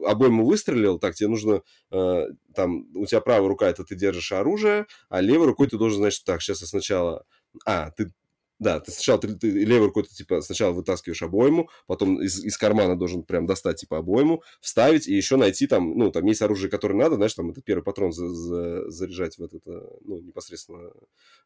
обойму 0.05 0.45
выстрелил, 0.45 0.99
так, 0.99 1.15
тебе 1.15 1.29
нужно, 1.29 1.61
э, 1.91 2.27
там, 2.53 2.87
у 2.95 3.05
тебя 3.05 3.21
правая 3.21 3.47
рука, 3.47 3.69
это 3.69 3.83
ты 3.83 3.95
держишь 3.95 4.31
оружие, 4.31 4.85
а 5.09 5.21
левой 5.21 5.47
рукой 5.47 5.67
ты 5.67 5.77
должен, 5.77 5.99
значит, 5.99 6.23
так, 6.25 6.41
сейчас 6.41 6.61
я 6.61 6.67
сначала... 6.67 7.25
А, 7.65 7.91
ты 7.91 8.11
да, 8.59 8.79
ты 8.79 8.91
сначала 8.91 9.19
ты, 9.19 9.35
ты 9.35 9.49
левой 9.49 9.87
рукой 9.87 10.03
ты, 10.03 10.15
типа, 10.15 10.41
сначала 10.41 10.71
вытаскиваешь 10.71 11.21
обойму, 11.21 11.69
потом 11.85 12.21
из, 12.21 12.43
из 12.43 12.57
кармана 12.57 12.97
должен 12.97 13.23
прям 13.23 13.45
достать, 13.45 13.81
типа, 13.81 13.97
обойму, 13.97 14.41
вставить 14.61 15.07
и 15.07 15.13
еще 15.13 15.35
найти 15.35 15.67
там, 15.67 15.97
ну, 15.97 16.11
там 16.11 16.25
есть 16.25 16.41
оружие, 16.41 16.69
которое 16.69 16.95
надо, 16.95 17.15
знаешь, 17.15 17.33
там, 17.33 17.49
это 17.49 17.61
первый 17.61 17.83
патрон 17.83 18.13
за, 18.13 18.27
за, 18.29 18.89
заряжать 18.89 19.37
в 19.37 19.43
этот, 19.43 19.65
ну, 19.65 20.19
непосредственно, 20.21 20.91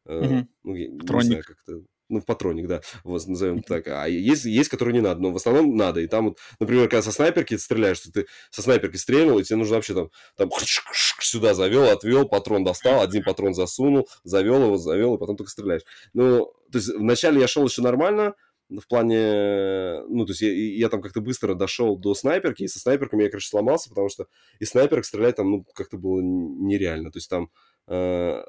э, 0.06 0.44
ну, 0.62 0.74
я, 0.74 0.88
не 0.88 1.22
знаю, 1.22 1.42
как-то 1.44 1.82
ну, 2.08 2.20
в 2.20 2.24
патроник, 2.24 2.66
да, 2.66 2.80
вот, 3.04 3.26
назовем 3.26 3.62
так. 3.62 3.86
А 3.88 4.06
есть, 4.06 4.44
есть, 4.44 4.68
которые 4.68 4.94
не 4.94 5.00
надо, 5.00 5.20
но 5.20 5.30
в 5.30 5.36
основном 5.36 5.76
надо. 5.76 6.00
И 6.00 6.06
там, 6.06 6.28
вот, 6.28 6.38
например, 6.58 6.88
когда 6.88 7.02
со 7.02 7.12
снайперки 7.12 7.56
стреляешь, 7.56 7.98
что 7.98 8.12
ты 8.12 8.26
со 8.50 8.62
снайперки 8.62 8.96
стрельнул, 8.96 9.38
и 9.38 9.44
тебе 9.44 9.56
нужно 9.56 9.76
вообще 9.76 9.94
там, 9.94 10.10
там 10.36 10.50
сюда 11.20 11.54
завел, 11.54 11.84
отвел, 11.84 12.28
патрон 12.28 12.64
достал, 12.64 13.02
один 13.02 13.22
патрон 13.22 13.54
засунул, 13.54 14.08
завел 14.24 14.64
его, 14.64 14.76
завел, 14.76 15.16
и 15.16 15.18
потом 15.18 15.36
только 15.36 15.50
стреляешь. 15.50 15.82
Ну, 16.14 16.52
то 16.70 16.78
есть 16.78 16.88
вначале 16.94 17.40
я 17.40 17.48
шел 17.48 17.66
еще 17.66 17.82
нормально, 17.82 18.34
в 18.70 18.86
плане, 18.86 20.02
ну, 20.08 20.26
то 20.26 20.32
есть 20.32 20.42
я, 20.42 20.52
я 20.52 20.88
там 20.88 21.00
как-то 21.00 21.20
быстро 21.20 21.54
дошел 21.54 21.96
до 21.96 22.14
снайперки, 22.14 22.64
и 22.64 22.68
со 22.68 22.78
снайперками 22.78 23.22
я, 23.22 23.30
короче, 23.30 23.48
сломался, 23.48 23.88
потому 23.88 24.10
что 24.10 24.26
из 24.58 24.70
снайперок 24.70 25.06
стрелять 25.06 25.36
там, 25.36 25.50
ну, 25.50 25.64
как-то 25.74 25.96
было 25.96 26.20
нереально. 26.20 27.10
То 27.10 27.16
есть 27.16 27.30
там 27.30 27.50
э, 27.86 28.42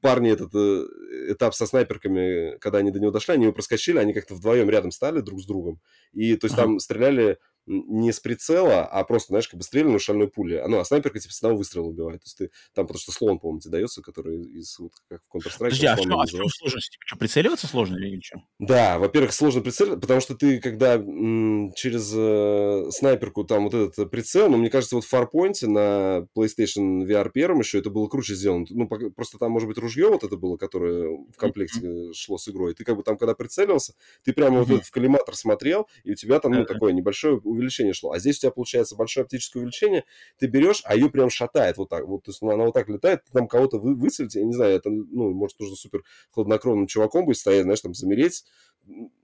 парни 0.00 0.30
этот 0.30 0.54
э, 0.54 1.32
этап 1.32 1.54
со 1.54 1.66
снайперками, 1.66 2.58
когда 2.58 2.78
они 2.78 2.90
до 2.90 3.00
него 3.00 3.10
дошли, 3.10 3.34
они 3.34 3.44
его 3.44 3.52
проскочили, 3.52 3.98
они 3.98 4.12
как-то 4.12 4.34
вдвоем 4.34 4.70
рядом 4.70 4.90
стали 4.90 5.20
друг 5.20 5.40
с 5.40 5.46
другом. 5.46 5.80
И 6.12 6.36
то 6.36 6.46
есть 6.46 6.56
там 6.56 6.78
стреляли 6.78 7.38
не 7.66 8.12
с 8.12 8.20
прицела, 8.20 8.84
а 8.84 9.04
просто, 9.04 9.28
знаешь, 9.28 9.48
как 9.48 9.58
бы 9.58 9.64
стреляли 9.64 9.92
на 9.92 9.98
шальной 9.98 10.28
пуле. 10.28 10.62
А, 10.62 10.68
ну, 10.68 10.78
а 10.78 10.84
снайперка 10.84 11.18
типа 11.18 11.34
с 11.34 11.38
одного 11.38 11.58
выстрела 11.58 11.84
убивает. 11.84 12.20
То 12.22 12.26
есть 12.26 12.38
ты 12.38 12.50
там, 12.74 12.86
потому 12.86 13.00
что 13.00 13.12
слон, 13.12 13.38
по-моему, 13.38 13.60
тебе 13.60 13.72
дается, 13.72 14.02
который 14.02 14.42
из, 14.42 14.78
вот, 14.78 14.92
как 15.08 15.22
в 15.28 15.36
Counter-Strike. 15.36 15.58
Подожди, 15.58 15.86
а, 15.86 15.96
что, 15.96 16.20
а 16.20 16.26
в 16.26 16.30
чем 16.30 16.48
сложность? 16.48 16.90
Типа, 16.92 17.02
что, 17.06 17.16
прицеливаться 17.16 17.66
сложно 17.66 17.96
или 17.96 18.20
что? 18.20 18.42
Да, 18.58 18.98
во-первых, 18.98 19.32
сложно 19.32 19.60
прицеливаться, 19.60 20.00
потому 20.00 20.20
что 20.20 20.34
ты, 20.34 20.60
когда 20.60 20.94
м- 20.94 21.72
через 21.74 22.12
э, 22.14 22.90
снайперку 22.90 23.44
там 23.44 23.64
вот 23.64 23.74
этот 23.74 24.10
прицел, 24.10 24.48
ну, 24.48 24.56
мне 24.56 24.70
кажется, 24.70 24.96
вот 24.96 25.04
в 25.04 25.12
Farpoint 25.12 25.66
на 25.66 26.26
PlayStation 26.36 27.06
VR 27.06 27.30
первом 27.30 27.60
еще 27.60 27.78
это 27.78 27.90
было 27.90 28.08
круче 28.08 28.34
сделано. 28.34 28.66
Ну, 28.70 28.88
просто 28.88 29.38
там, 29.38 29.52
может 29.52 29.68
быть, 29.68 29.78
ружье 29.78 30.08
вот 30.08 30.24
это 30.24 30.36
было, 30.36 30.56
которое 30.56 31.08
в 31.32 31.36
комплекте 31.36 31.80
mm-hmm. 31.80 32.12
шло 32.14 32.38
с 32.38 32.48
игрой. 32.48 32.74
Ты 32.74 32.84
как 32.84 32.96
бы 32.96 33.02
там, 33.02 33.16
когда 33.16 33.34
прицеливался, 33.34 33.94
ты 34.22 34.32
прямо 34.32 34.56
mm-hmm. 34.56 34.64
вот 34.64 34.70
этот 34.70 34.86
в 34.86 34.90
коллиматор 34.90 35.34
смотрел, 35.34 35.88
и 36.02 36.12
у 36.12 36.14
тебя 36.14 36.40
там, 36.40 36.52
ну, 36.52 36.62
mm-hmm. 36.62 36.66
такое 36.66 36.92
небольшое 36.92 37.40
увеличение 37.54 37.94
шло. 37.94 38.12
А 38.12 38.18
здесь 38.18 38.38
у 38.38 38.40
тебя 38.42 38.50
получается 38.50 38.96
большое 38.96 39.24
оптическое 39.24 39.62
увеличение, 39.62 40.04
ты 40.38 40.46
берешь, 40.46 40.82
а 40.84 40.94
ее 40.94 41.10
прям 41.10 41.30
шатает 41.30 41.76
вот 41.76 41.88
так. 41.88 42.06
Вот, 42.06 42.24
то 42.24 42.30
есть 42.30 42.42
она 42.42 42.64
вот 42.64 42.74
так 42.74 42.88
летает, 42.88 43.24
ты 43.24 43.32
там 43.32 43.48
кого-то 43.48 43.78
вы, 43.78 43.94
выцелите, 43.94 44.40
я 44.40 44.46
не 44.46 44.52
знаю, 44.52 44.74
это, 44.74 44.90
ну, 44.90 45.32
может, 45.32 45.58
нужно 45.58 45.76
супер 45.76 46.02
хладнокровным 46.30 46.86
чуваком 46.86 47.26
быть 47.26 47.38
стоять, 47.38 47.62
знаешь, 47.62 47.80
там, 47.80 47.94
замереть, 47.94 48.44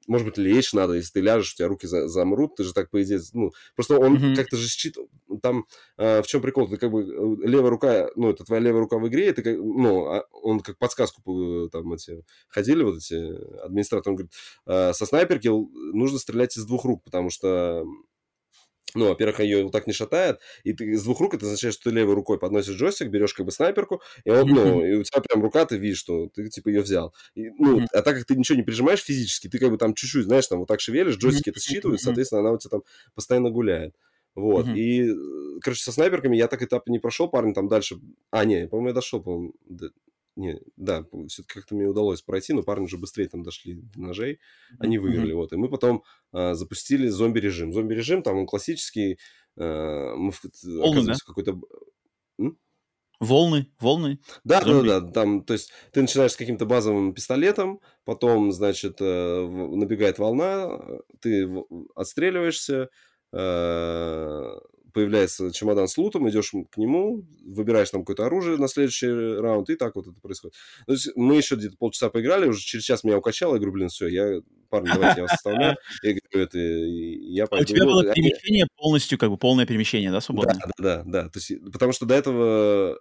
может 0.07 0.27
быть, 0.27 0.39
лечь 0.39 0.73
надо, 0.73 0.95
если 0.95 1.13
ты 1.13 1.21
ляжешь, 1.21 1.53
у 1.53 1.57
тебя 1.57 1.69
руки 1.69 1.87
за, 1.87 2.09
замрут, 2.09 2.57
ты 2.57 2.65
же 2.65 2.73
так, 2.73 2.91
по 2.91 3.01
идее, 3.01 3.21
ну, 3.33 3.53
просто 3.77 3.97
он 3.97 4.17
mm-hmm. 4.17 4.35
как-то 4.35 4.57
же 4.57 4.67
считывает, 4.69 5.09
там, 5.41 5.67
э, 5.99 6.23
в 6.23 6.27
чем 6.27 6.43
прикол, 6.43 6.69
ты 6.69 6.79
как 6.79 6.91
бы, 6.91 7.03
э, 7.03 7.47
левая 7.47 7.71
рука, 7.71 8.09
ну, 8.17 8.31
это 8.31 8.43
твоя 8.43 8.61
левая 8.61 8.81
рука 8.81 8.99
в 8.99 9.07
игре, 9.07 9.33
ты 9.33 9.43
как, 9.43 9.57
ну, 9.57 10.07
а 10.07 10.25
он 10.33 10.61
как 10.61 10.79
подсказку, 10.79 11.69
там, 11.71 11.93
эти, 11.93 12.25
ходили 12.49 12.83
вот 12.83 12.97
эти 12.97 13.15
администраторы, 13.63 14.13
он 14.13 14.17
говорит, 14.17 14.33
э, 14.67 14.93
со 14.95 15.07
снайперки 15.07 15.49
нужно 15.49 16.19
стрелять 16.19 16.57
из 16.57 16.65
двух 16.65 16.85
рук, 16.85 17.05
потому 17.05 17.31
что 17.31 17.85
ну, 18.95 19.09
во-первых, 19.09 19.41
ее 19.41 19.65
вот 19.65 19.73
так 19.73 19.87
не 19.87 19.93
шатает, 19.93 20.41
и 20.65 20.73
ты 20.73 20.97
с 20.97 21.03
двух 21.03 21.21
рук, 21.21 21.35
это 21.35 21.47
означает, 21.47 21.75
что 21.75 21.91
ты 21.91 21.97
левой 21.97 22.15
рукой 22.15 22.39
подносишь 22.39 22.75
джойстик, 22.75 23.09
берешь 23.09 23.35
как 23.35 23.47
бы 23.47 23.53
снайперку, 23.53 24.03
и, 24.25 24.31
он, 24.31 24.49
ну, 24.49 24.85
и 24.85 24.95
у 24.95 25.03
тебя 25.03 25.21
прям 25.21 25.43
рука, 25.43 25.65
ты 25.65 25.77
видишь, 25.77 25.99
что 25.99 26.29
ты 26.29 26.49
типа 26.49 26.69
ее 26.69 26.83
взял. 26.83 27.15
И, 27.35 27.51
ну, 27.59 27.85
а 27.93 28.03
так 28.03 28.17
как 28.17 28.27
ты 28.27 28.37
ничего 28.37 28.57
не 28.57 28.63
прижимаешь 28.63 29.03
физически, 29.03 29.49
ты 29.49 29.59
как 29.59 29.71
бы 29.71 29.79
там 29.79 29.95
чуть-чуть, 29.95 30.25
знаешь, 30.25 30.47
там 30.47 30.61
вот 30.61 30.69
так 30.69 30.81
шевелишь, 30.81 31.17
джойстики 31.17 31.51
это 31.51 31.61
считывают, 31.61 32.01
соответственно, 32.01 32.41
она 32.41 32.53
у 32.53 32.59
тебя 32.59 32.71
там 32.71 32.83
постоянно 33.15 33.51
гуляет. 33.51 33.95
Вот, 34.37 34.67
mm-hmm. 34.67 34.79
и, 34.79 35.61
короче, 35.61 35.83
со 35.83 35.93
снайперками 35.93 36.37
я 36.37 36.47
так 36.47 36.63
этап 36.63 36.89
не 36.89 37.01
прошел, 37.01 37.29
парни 37.29 37.53
там 37.53 37.69
дальше... 37.69 37.97
А, 38.31 38.45
не, 38.45 38.69
по-моему, 38.69 38.89
я 38.89 38.95
дошел, 38.95 39.21
по-моему, 39.21 39.55
не, 40.37 40.61
да, 40.77 41.05
все-таки 41.29 41.55
как-то 41.55 41.75
мне 41.75 41.87
удалось 41.87 42.23
пройти, 42.23 42.53
но 42.53 42.63
парни 42.63 42.85
уже 42.85 42.99
быстрее 42.99 43.29
там 43.29 43.43
дошли 43.43 43.75
до 43.75 44.01
ножей, 44.01 44.41
они 44.79 44.99
выиграли, 44.99 45.33
mm-hmm. 45.33 45.37
вот, 45.37 45.53
и 45.53 45.57
мы 45.57 45.69
потом 45.69 46.05
а, 46.33 46.55
запустили 46.55 47.09
зомби-режим. 47.09 47.73
Зомби-режим, 47.73 48.23
там 48.23 48.39
он 48.39 48.47
классический, 48.47 49.19
а, 49.59 50.15
мы 50.17 50.33
Волны, 50.63 51.05
да? 51.05 51.15
какой-то... 51.27 51.61
М? 52.39 52.59
Волны, 53.21 53.71
волны. 53.79 54.19
Да, 54.45 54.63
да, 54.63 54.83
да, 54.83 55.01
там, 55.03 55.45
то 55.45 55.53
есть 55.53 55.73
ты 55.93 56.01
начинаешь 56.01 56.33
с 56.33 56.37
каким-то 56.37 56.65
базовым 56.65 57.13
пистолетом, 57.13 57.81
потом, 58.05 58.51
значит, 58.51 58.97
э, 59.01 59.47
набегает 59.47 60.19
волна, 60.19 60.81
ты 61.21 61.47
отстреливаешься, 61.95 62.89
э, 63.35 64.59
появляется 64.93 65.53
чемодан 65.53 65.89
с 65.89 65.97
лутом, 65.99 66.29
идешь 66.29 66.53
к 66.71 66.77
нему, 66.77 67.25
выбираешь 67.45 67.91
там 67.91 68.03
какое-то 68.03 68.27
оружие 68.27 68.57
на 68.57 68.69
следующий 68.69 69.09
раунд, 69.41 69.71
и 69.71 69.77
так 69.77 69.97
вот 69.97 70.07
это 70.07 70.21
происходит. 70.21 70.55
То 70.87 70.93
есть 70.93 71.11
мы 71.17 71.37
еще 71.37 71.57
где-то 71.57 71.77
полчаса 71.77 72.11
поиграли, 72.11 72.49
уже 72.49 72.61
через 72.61 72.85
час 72.85 73.05
меня 73.05 73.19
укачало, 73.19 73.55
я 73.55 73.59
говорю, 73.59 73.73
блин, 73.73 73.89
все, 73.89 74.09
я, 74.09 74.41
парни, 74.69 74.91
давайте 74.93 75.21
я 75.21 75.23
вас 75.23 75.33
оставляю. 75.33 75.77
Я 76.03 76.15
говорю, 76.15 76.47
это, 76.47 76.59
я 76.59 77.47
пойду. 77.47 77.63
А 77.63 77.65
у 77.65 77.67
тебя 77.67 77.85
было 77.85 78.15
перемещение 78.15 78.67
полностью, 78.77 79.19
как 79.19 79.31
бы 79.31 79.37
полное 79.37 79.67
перемещение, 79.67 80.11
да, 80.11 80.21
свободное? 80.21 80.55
Да, 80.55 80.71
да, 80.79 81.03
да, 81.05 81.23
да. 81.23 81.29
То 81.29 81.39
есть, 81.39 81.73
потому 81.73 81.93
что 81.93 82.07
до 82.07 82.15
этого 82.15 82.99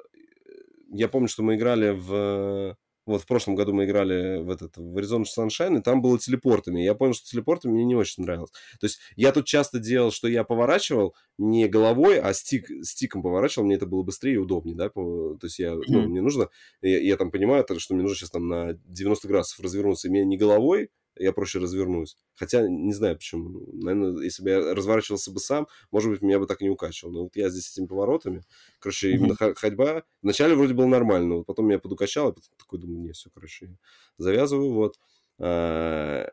я 0.92 1.08
помню, 1.08 1.28
что 1.28 1.44
мы 1.44 1.56
играли 1.56 1.92
в 1.92 2.76
вот 3.10 3.22
в 3.22 3.26
прошлом 3.26 3.56
году 3.56 3.74
мы 3.74 3.86
играли 3.86 4.42
в 4.42 4.50
этот 4.50 4.78
в 4.78 4.98
Arizona 4.98 5.24
Sunshine, 5.24 5.80
и 5.80 5.82
там 5.82 6.02
было 6.02 6.20
телепортами. 6.20 6.82
Я 6.82 6.96
понял, 6.96 7.14
что 7.14 7.28
телепортами 7.28 7.74
мне 7.74 7.86
не 7.86 7.96
очень 7.96 8.24
нравилось. 8.24 8.52
То 8.80 8.86
есть 8.86 9.00
я 9.16 9.32
тут 9.32 9.46
часто 9.46 9.80
делал, 9.80 10.12
что 10.12 10.28
я 10.28 10.44
поворачивал 10.44 11.16
не 11.38 11.68
головой, 11.68 12.20
а 12.20 12.34
стик, 12.34 12.70
стиком 12.84 13.24
поворачивал, 13.24 13.66
мне 13.66 13.76
это 13.76 13.86
было 13.86 14.04
быстрее 14.04 14.36
и 14.36 14.38
удобнее, 14.38 14.76
да, 14.76 14.90
то 14.90 15.38
есть 15.42 15.60
я, 15.60 15.74
ну, 15.74 16.02
мне 16.02 16.22
нужно, 16.22 16.50
я, 16.82 17.00
я 17.00 17.18
там 17.18 17.32
понимаю, 17.32 17.66
что 17.78 17.94
мне 17.94 18.04
нужно 18.04 18.18
сейчас 18.18 18.32
там 18.32 18.48
на 18.48 18.74
90 18.86 19.28
градусов 19.28 19.60
развернуться, 19.60 20.08
и 20.08 20.12
мне 20.12 20.26
не 20.26 20.38
головой 20.38 20.90
я 21.16 21.34
проще 21.34 21.60
развернусь. 21.60 22.18
Хотя 22.36 22.68
не 22.68 22.94
знаю 22.94 23.16
почему. 23.16 23.68
Наверное, 23.74 24.24
если 24.24 24.44
бы 24.44 24.50
я 24.50 24.74
разворачивался 24.74 25.32
бы 25.32 25.40
сам, 25.40 25.68
может 25.92 26.10
быть, 26.10 26.22
меня 26.22 26.40
бы 26.40 26.48
так 26.48 26.62
не 26.62 26.70
укачивал. 26.70 27.12
Но 27.12 27.24
вот 27.24 27.36
я 27.36 27.50
здесь 27.50 27.66
с 27.66 27.74
этими 27.74 27.88
поворотами, 27.88 28.44
короче, 28.80 29.12
mm-hmm. 29.12 29.16
именно 29.16 29.36
ходьба, 29.56 30.04
вначале 30.22 30.56
вроде 30.56 30.74
было 30.74 30.88
нормально, 30.88 31.36
вот 31.36 31.46
потом 31.46 31.68
меня 31.68 31.80
подукачало, 31.80 32.32
потом 32.32 32.50
такой 32.58 32.80
думаю, 32.80 33.02
не, 33.02 33.12
все, 33.12 33.30
короче, 33.34 33.78
завязываю, 34.18 34.72
вот. 34.72 35.00
А, 35.40 36.30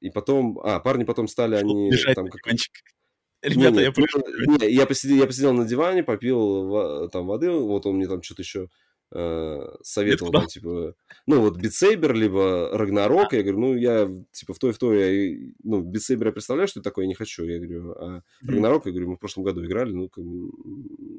и 0.00 0.10
потом, 0.10 0.58
а, 0.60 0.80
парни 0.80 1.04
потом 1.04 1.28
стали, 1.28 1.56
они 1.56 1.92
там 2.14 2.28
как... 2.28 2.40
Ребята, 3.42 3.76
не, 3.76 3.82
я 3.84 3.92
понял. 3.92 4.58
Не, 4.58 4.70
я 4.70 4.86
посидел, 4.86 5.16
я 5.16 5.26
посидел 5.26 5.54
на 5.54 5.64
диване, 5.64 6.02
попил 6.02 7.08
там 7.08 7.26
воды, 7.26 7.50
вот 7.50 7.86
он 7.86 7.96
мне 7.96 8.06
там 8.06 8.22
что-то 8.22 8.42
еще 8.42 8.68
э, 9.12 9.76
советовал, 9.82 10.32
там, 10.32 10.46
типа, 10.46 10.94
ну, 11.26 11.40
вот 11.40 11.56
Битсейбер, 11.56 12.14
либо 12.14 12.70
Рагнарок, 12.72 13.32
я 13.32 13.42
говорю, 13.42 13.58
ну, 13.58 13.74
я, 13.76 14.08
типа, 14.32 14.54
в 14.54 14.58
то 14.58 14.68
и 14.68 14.72
в 14.72 14.78
то, 14.78 14.92
я, 14.92 15.36
ну, 15.62 15.80
Битсейбер 15.80 16.28
я 16.28 16.32
представляю, 16.32 16.68
что 16.68 16.80
это 16.80 16.90
такое, 16.90 17.04
я 17.04 17.08
не 17.08 17.14
хочу, 17.14 17.44
я 17.44 17.58
говорю, 17.58 17.92
а 17.92 18.22
Рагнарок, 18.42 18.86
я 18.86 18.92
говорю, 18.92 19.10
мы 19.10 19.16
в 19.16 19.20
прошлом 19.20 19.44
году 19.44 19.64
играли, 19.64 19.92
ну, 19.92 20.08
как, 20.08 20.24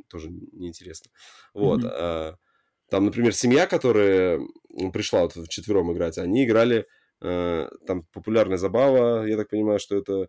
тоже 0.07 0.29
неинтересно, 0.53 1.11
вот, 1.53 1.83
mm-hmm. 1.83 1.91
а, 1.91 2.35
там, 2.89 3.05
например, 3.05 3.33
семья, 3.33 3.67
которая 3.67 4.41
пришла 4.93 5.21
вот 5.21 5.33
вчетвером 5.33 5.93
играть, 5.93 6.17
они 6.17 6.45
играли, 6.45 6.85
э, 7.21 7.69
там, 7.87 8.03
популярная 8.11 8.57
забава, 8.57 9.25
я 9.25 9.37
так 9.37 9.49
понимаю, 9.49 9.79
что 9.79 9.97
это 9.97 10.27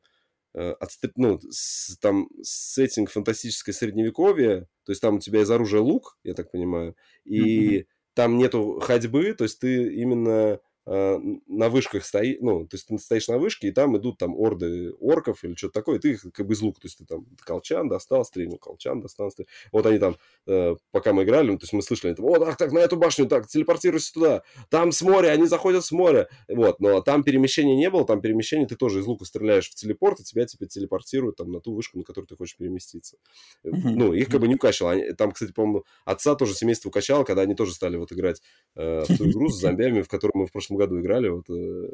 Э, 0.54 0.74
ну, 1.16 1.40
с, 1.50 1.96
там 1.98 2.28
сеттинг 2.42 3.10
фантастическое 3.10 3.72
средневековье, 3.72 4.68
то 4.84 4.92
есть 4.92 5.00
там 5.00 5.16
у 5.16 5.18
тебя 5.18 5.42
из 5.42 5.50
оружия 5.50 5.80
лук, 5.80 6.18
я 6.24 6.34
так 6.34 6.50
понимаю, 6.50 6.94
и 7.24 7.78
mm-hmm. 7.78 7.86
там 8.14 8.36
нету 8.36 8.78
ходьбы, 8.80 9.32
то 9.32 9.44
есть 9.44 9.60
ты 9.60 9.94
именно 9.94 10.60
на 10.84 11.68
вышках 11.68 12.04
стоишь, 12.04 12.38
ну, 12.40 12.66
то 12.66 12.76
есть 12.76 12.88
ты 12.88 12.98
стоишь 12.98 13.28
на 13.28 13.38
вышке, 13.38 13.68
и 13.68 13.70
там 13.70 13.96
идут 13.96 14.18
там 14.18 14.34
орды 14.34 14.92
орков 14.98 15.44
или 15.44 15.54
что-то 15.54 15.74
такое, 15.74 15.98
и 15.98 16.00
ты 16.00 16.10
их 16.12 16.26
как 16.32 16.46
бы 16.46 16.54
из 16.54 16.60
лука, 16.60 16.80
то 16.80 16.86
есть 16.86 16.98
ты 16.98 17.04
там 17.04 17.26
колчан 17.44 17.88
достал, 17.88 18.24
стрельнул, 18.24 18.58
колчан 18.58 19.00
достал, 19.00 19.30
стрельнул. 19.30 19.50
Вот 19.70 19.86
они 19.86 19.98
там, 19.98 20.16
э, 20.46 20.74
пока 20.90 21.12
мы 21.12 21.22
играли, 21.22 21.52
ну, 21.52 21.58
то 21.58 21.64
есть 21.64 21.72
мы 21.72 21.82
слышали, 21.82 22.14
там, 22.14 22.24
о, 22.24 22.38
так, 22.38 22.56
так, 22.56 22.72
на 22.72 22.80
эту 22.80 22.96
башню, 22.96 23.26
так, 23.26 23.46
телепортируйся 23.46 24.12
туда, 24.12 24.42
там 24.70 24.90
с 24.90 25.02
моря, 25.02 25.28
они 25.28 25.46
заходят 25.46 25.84
с 25.84 25.92
моря, 25.92 26.28
вот, 26.48 26.80
но 26.80 27.00
там 27.00 27.22
перемещения 27.22 27.76
не 27.76 27.88
было, 27.88 28.04
там 28.04 28.20
перемещение, 28.20 28.66
ты 28.66 28.74
тоже 28.74 29.00
из 29.00 29.06
лука 29.06 29.24
стреляешь 29.24 29.70
в 29.70 29.74
телепорт, 29.74 30.18
и 30.20 30.24
тебя 30.24 30.46
теперь 30.46 30.68
телепортируют 30.68 31.36
там 31.36 31.52
на 31.52 31.60
ту 31.60 31.74
вышку, 31.74 31.98
на 31.98 32.04
которую 32.04 32.26
ты 32.26 32.36
хочешь 32.36 32.56
переместиться. 32.56 33.16
Mm-hmm. 33.64 33.80
Ну, 33.84 34.12
их 34.12 34.28
как 34.28 34.40
бы 34.40 34.48
не 34.48 34.56
укачивало. 34.56 34.92
Они, 34.92 35.12
там, 35.12 35.32
кстати, 35.32 35.52
по-моему, 35.52 35.84
отца 36.04 36.34
тоже 36.34 36.54
семейство 36.54 36.88
укачало, 36.88 37.24
когда 37.24 37.42
они 37.42 37.54
тоже 37.54 37.72
стали 37.72 37.96
вот 37.96 38.12
играть 38.12 38.42
э, 38.74 39.04
в 39.08 39.16
ту 39.16 39.30
игру 39.30 39.48
с 39.48 39.60
зомбями, 39.60 40.02
в 40.02 40.08
которую 40.08 40.42
мы 40.42 40.46
в 40.46 40.52
прошлом 40.52 40.71
году 40.76 41.00
играли, 41.00 41.28
вот, 41.28 41.48
Э, 41.48 41.88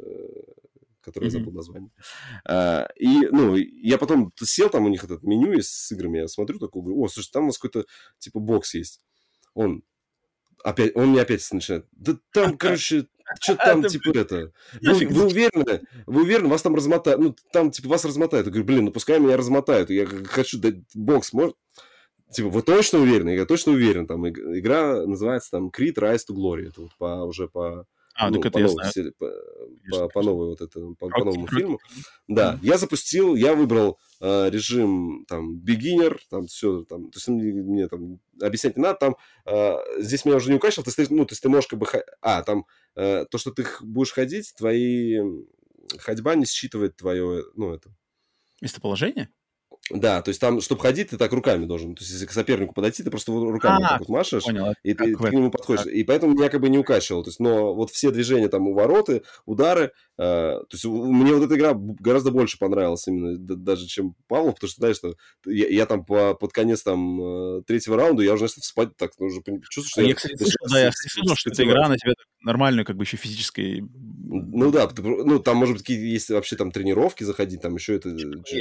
который 1.01 1.25
я 1.25 1.31
забыл 1.31 1.51
название. 1.51 1.91
А, 2.45 2.87
и, 2.95 3.27
ну, 3.31 3.55
я 3.55 3.97
потом 3.97 4.31
сел 4.41 4.69
там 4.69 4.85
у 4.85 4.89
них 4.89 5.03
этот 5.03 5.23
меню 5.23 5.59
с 5.59 5.91
играми, 5.91 6.19
я 6.19 6.27
смотрю 6.27 6.59
такой, 6.59 6.81
говорю, 6.81 7.01
о, 7.01 7.07
слушай, 7.07 7.31
там 7.31 7.43
у 7.43 7.47
нас 7.47 7.57
какой-то, 7.57 7.87
типа, 8.19 8.39
бокс 8.39 8.73
есть. 8.73 9.01
Он 9.53 9.83
опять, 10.63 10.95
он 10.95 11.09
мне 11.09 11.21
опять 11.21 11.47
начинает, 11.51 11.85
да 11.91 12.17
там, 12.31 12.57
короче, 12.57 13.07
что 13.41 13.55
там, 13.55 13.83
типа, 13.83 14.17
это... 14.17 14.51
Вы, 14.81 15.07
вы 15.07 15.25
уверены? 15.27 15.81
Вы 16.05 16.23
уверены? 16.23 16.49
Вас 16.49 16.61
там 16.61 16.75
размотают? 16.75 17.21
Ну, 17.21 17.35
там, 17.51 17.71
типа, 17.71 17.89
вас 17.89 18.05
размотают. 18.05 18.47
Я 18.47 18.51
говорю, 18.51 18.67
блин, 18.67 18.85
ну, 18.85 18.91
пускай 18.91 19.19
меня 19.19 19.37
размотают. 19.37 19.89
Я 19.89 20.05
хочу 20.05 20.59
дать 20.59 20.75
бокс, 20.93 21.33
может... 21.33 21.55
Типа, 22.31 22.49
вы 22.49 22.61
точно 22.61 22.99
уверены? 22.99 23.31
Я 23.31 23.45
точно 23.47 23.71
уверен. 23.71 24.05
Там 24.05 24.27
игра 24.29 25.03
называется 25.07 25.49
там 25.49 25.69
Creed 25.69 25.95
Rise 25.95 26.21
to 26.29 26.35
Glory. 26.35 26.67
Это 26.67 26.81
вот 26.81 26.91
по, 26.99 27.23
уже 27.23 27.47
по 27.47 27.87
а, 28.19 28.29
ну, 28.29 28.41
так 28.41 28.47
это 28.47 28.59
по, 28.59 28.59
новой, 28.59 28.91
серии, 28.91 29.11
по, 29.11 29.31
по, 29.89 30.09
по 30.09 30.21
новой 30.21 30.47
вот 30.49 30.59
это, 30.59 30.79
по, 30.99 31.07
по 31.07 31.23
новому 31.23 31.47
фильму. 31.47 31.79
Да, 32.27 32.59
я 32.61 32.77
запустил, 32.77 33.35
я 33.35 33.55
выбрал 33.55 33.97
э, 34.19 34.49
режим 34.49 35.25
там 35.25 35.57
beginner, 35.63 36.17
там 36.29 36.47
все, 36.47 36.83
там, 36.83 37.11
то 37.11 37.17
есть 37.17 37.29
мне, 37.29 37.53
мне 37.53 37.87
там 37.87 38.19
объяснять 38.41 38.75
не 38.75 38.83
надо, 38.83 38.99
там 38.99 39.15
э, 39.45 39.77
здесь 39.99 40.25
меня 40.25 40.35
уже 40.35 40.49
не 40.49 40.57
укачивал, 40.57 40.83
ты, 40.83 41.07
ну, 41.09 41.25
то 41.25 41.31
есть 41.31 41.41
ты 41.41 41.47
можешь 41.47 41.67
как 41.67 41.79
бы, 41.79 41.87
а, 42.21 42.43
там 42.43 42.65
э, 42.95 43.25
то, 43.31 43.37
что 43.37 43.51
ты 43.51 43.65
будешь 43.81 44.11
ходить, 44.11 44.53
твои 44.57 45.19
ходьба 45.97 46.35
не 46.35 46.45
считывает 46.45 46.97
твое, 46.97 47.45
ну, 47.55 47.73
это... 47.73 47.89
Местоположение? 48.59 49.29
Да, 49.89 50.21
то 50.21 50.29
есть 50.29 50.39
там, 50.39 50.61
чтобы 50.61 50.81
ходить, 50.81 51.09
ты 51.09 51.17
так 51.17 51.31
руками 51.31 51.65
должен. 51.65 51.95
То 51.95 52.01
есть, 52.01 52.11
если 52.11 52.25
к 52.25 52.31
сопернику 52.31 52.73
подойти, 52.73 53.03
ты 53.03 53.09
просто 53.09 53.31
руками 53.31 53.83
а, 53.83 53.89
так 53.89 53.99
вот 53.99 54.09
машешь, 54.09 54.43
понял. 54.43 54.73
и 54.83 54.93
ты, 54.93 55.15
ты 55.15 55.15
к 55.15 55.31
нему 55.31 55.49
подходишь. 55.51 55.83
Так. 55.83 55.93
И 55.93 56.03
поэтому 56.03 56.33
меня 56.33 56.49
как 56.49 56.61
бы 56.61 56.69
не 56.69 56.77
укачивал. 56.77 57.23
То 57.23 57.29
есть, 57.29 57.39
но 57.39 57.73
вот 57.73 57.91
все 57.91 58.11
движения 58.11 58.49
там 58.49 58.67
у 58.67 58.73
вороты, 58.73 59.23
удары, 59.45 59.91
э, 60.17 60.21
то 60.21 60.67
есть 60.71 60.85
мне 60.85 61.33
вот 61.33 61.43
эта 61.43 61.55
игра 61.55 61.73
гораздо 61.75 62.31
больше 62.31 62.57
понравилась 62.59 63.07
именно 63.07 63.37
даже, 63.37 63.87
чем 63.87 64.15
Павлов, 64.27 64.55
потому 64.55 64.69
что, 64.69 64.81
знаешь, 64.81 64.97
что 64.97 65.15
я, 65.45 65.67
я 65.67 65.85
там 65.85 66.05
по, 66.05 66.35
под 66.35 66.53
конец 66.53 66.83
там 66.83 67.21
э, 67.21 67.61
третьего 67.63 67.97
раунда, 67.97 68.23
я 68.23 68.33
уже 68.33 68.43
начал 68.43 68.61
спать 68.61 68.95
так, 68.97 69.11
ну, 69.19 69.27
уже 69.27 69.41
чувствую, 69.69 69.89
что 69.89 70.01
а 70.01 70.03
я... 70.03 70.09
Я, 70.09 70.15
кстати, 70.15 70.35
слышал, 70.35 70.67
да, 70.69 70.79
я 70.79 70.91
слышал, 70.93 71.35
что 71.35 71.49
эта 71.49 71.63
игра 71.63 71.87
на 71.87 71.97
тебя 71.97 72.13
нормальную, 72.41 72.85
как 72.85 72.95
бы 72.95 73.03
еще 73.03 73.17
физической... 73.17 73.83
Ну 74.31 74.71
да, 74.71 74.89
ну 74.97 75.39
там, 75.39 75.57
может 75.57 75.75
быть, 75.75 75.83
какие 75.83 76.11
есть 76.11 76.29
вообще 76.29 76.55
там 76.55 76.71
тренировки 76.71 77.23
заходить, 77.23 77.61
там 77.61 77.75
еще 77.75 77.95
это... 77.95 78.15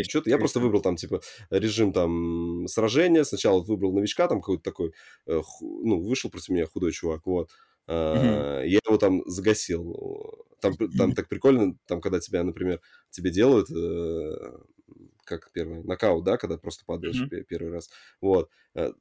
Что-то. 0.09 0.31
Я 0.31 0.39
просто 0.39 0.61
выбрал 0.61 0.81
там, 0.81 0.97
типа, 0.97 1.18
режим 1.51 1.93
там 1.93 2.67
сражения. 2.69 3.25
Сначала 3.25 3.63
выбрал 3.63 3.93
новичка, 3.93 4.29
там 4.29 4.41
какой-то 4.41 4.63
такой, 4.63 4.93
э, 5.27 5.41
ну, 5.61 6.01
вышел 6.01 6.31
против 6.31 6.51
меня 6.51 6.67
худой 6.67 6.93
чувак, 6.93 7.27
вот. 7.27 7.51
Uh-huh. 7.89 8.67
Я 8.67 8.81
его 8.85 8.99
там 8.99 9.23
загасил. 9.27 10.45
Там, 10.61 10.75
там 10.77 11.15
так 11.15 11.29
прикольно, 11.29 11.75
там, 11.87 12.01
когда 12.01 12.21
тебя, 12.21 12.43
например, 12.43 12.81
тебе 13.11 13.31
делают, 13.31 13.71
э, 13.71 14.59
как 15.25 15.51
первый, 15.53 15.83
нокаут, 15.85 16.25
да, 16.25 16.37
когда 16.37 16.59
просто 16.59 16.85
падаешь 16.85 17.21
uh-huh. 17.21 17.45
первый 17.45 17.73
раз. 17.73 17.89
Вот. 18.21 18.51
Э, 18.75 18.93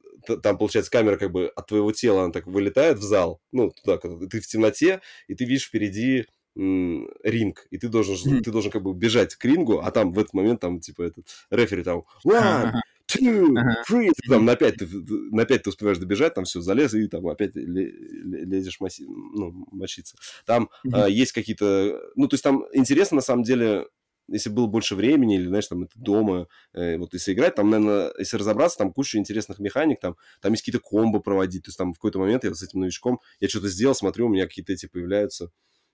там, 0.42 0.56
получается, 0.56 0.90
камера 0.90 1.16
как 1.16 1.30
бы 1.30 1.48
от 1.48 1.66
твоего 1.66 1.92
тела, 1.92 2.24
она 2.24 2.32
так 2.32 2.46
вылетает 2.46 2.98
в 2.98 3.02
зал, 3.02 3.42
ну, 3.52 3.70
туда, 3.70 3.98
когда 3.98 4.26
ты 4.26 4.40
в 4.40 4.46
темноте, 4.46 5.00
и 5.26 5.34
ты 5.34 5.44
видишь 5.44 5.66
впереди 5.66 6.26
ринг, 6.58 7.66
и 7.70 7.78
ты 7.78 7.88
должен, 7.88 8.14
mm. 8.14 8.40
ты 8.42 8.50
должен 8.50 8.70
как 8.70 8.82
бы 8.82 8.92
бежать 8.92 9.36
к 9.36 9.44
рингу, 9.44 9.80
а 9.80 9.90
там 9.90 10.12
в 10.12 10.18
этот 10.18 10.34
момент 10.34 10.60
там 10.60 10.80
типа 10.80 11.02
этот 11.02 11.26
рефери 11.50 11.84
там 11.84 12.02
one, 12.26 12.72
two, 13.06 13.54
three, 13.88 14.10
ты, 14.14 14.28
там 14.28 14.44
на 14.44 14.56
пять, 14.56 14.76
ты, 14.76 14.88
на 15.30 15.44
пять 15.44 15.62
ты 15.62 15.70
успеваешь 15.70 15.98
добежать, 15.98 16.34
там 16.34 16.44
все, 16.44 16.60
залез, 16.60 16.94
и 16.94 17.06
там 17.06 17.28
опять 17.28 17.54
лезешь 17.54 18.80
маси, 18.80 19.04
ну, 19.06 19.66
мочиться. 19.70 20.16
Там 20.46 20.68
mm-hmm. 20.84 21.04
а, 21.04 21.08
есть 21.08 21.32
какие-то, 21.32 22.00
ну, 22.16 22.26
то 22.26 22.34
есть 22.34 22.44
там 22.44 22.64
интересно 22.72 23.16
на 23.16 23.22
самом 23.22 23.44
деле 23.44 23.86
если 24.30 24.50
было 24.50 24.66
больше 24.66 24.94
времени, 24.94 25.36
или, 25.36 25.46
знаешь, 25.46 25.68
там, 25.68 25.84
это 25.84 25.92
дома, 25.96 26.48
э, 26.74 26.98
вот 26.98 27.14
если 27.14 27.32
играть, 27.32 27.54
там, 27.54 27.70
наверное, 27.70 28.12
если 28.18 28.36
разобраться, 28.36 28.76
там 28.76 28.92
куча 28.92 29.16
интересных 29.16 29.58
механик, 29.58 30.00
там, 30.00 30.16
там 30.42 30.52
есть 30.52 30.62
какие-то 30.62 30.86
комбо 30.86 31.20
проводить, 31.20 31.64
то 31.64 31.68
есть 31.70 31.78
там 31.78 31.94
в 31.94 31.96
какой-то 31.96 32.18
момент 32.18 32.44
я 32.44 32.50
вот 32.50 32.58
с 32.58 32.62
этим 32.62 32.80
новичком, 32.80 33.20
я 33.40 33.48
что-то 33.48 33.68
сделал, 33.68 33.94
смотрю, 33.94 34.26
у 34.26 34.28
меня 34.28 34.46
какие-то 34.46 34.74
эти 34.74 34.84
появляются, 34.84 35.50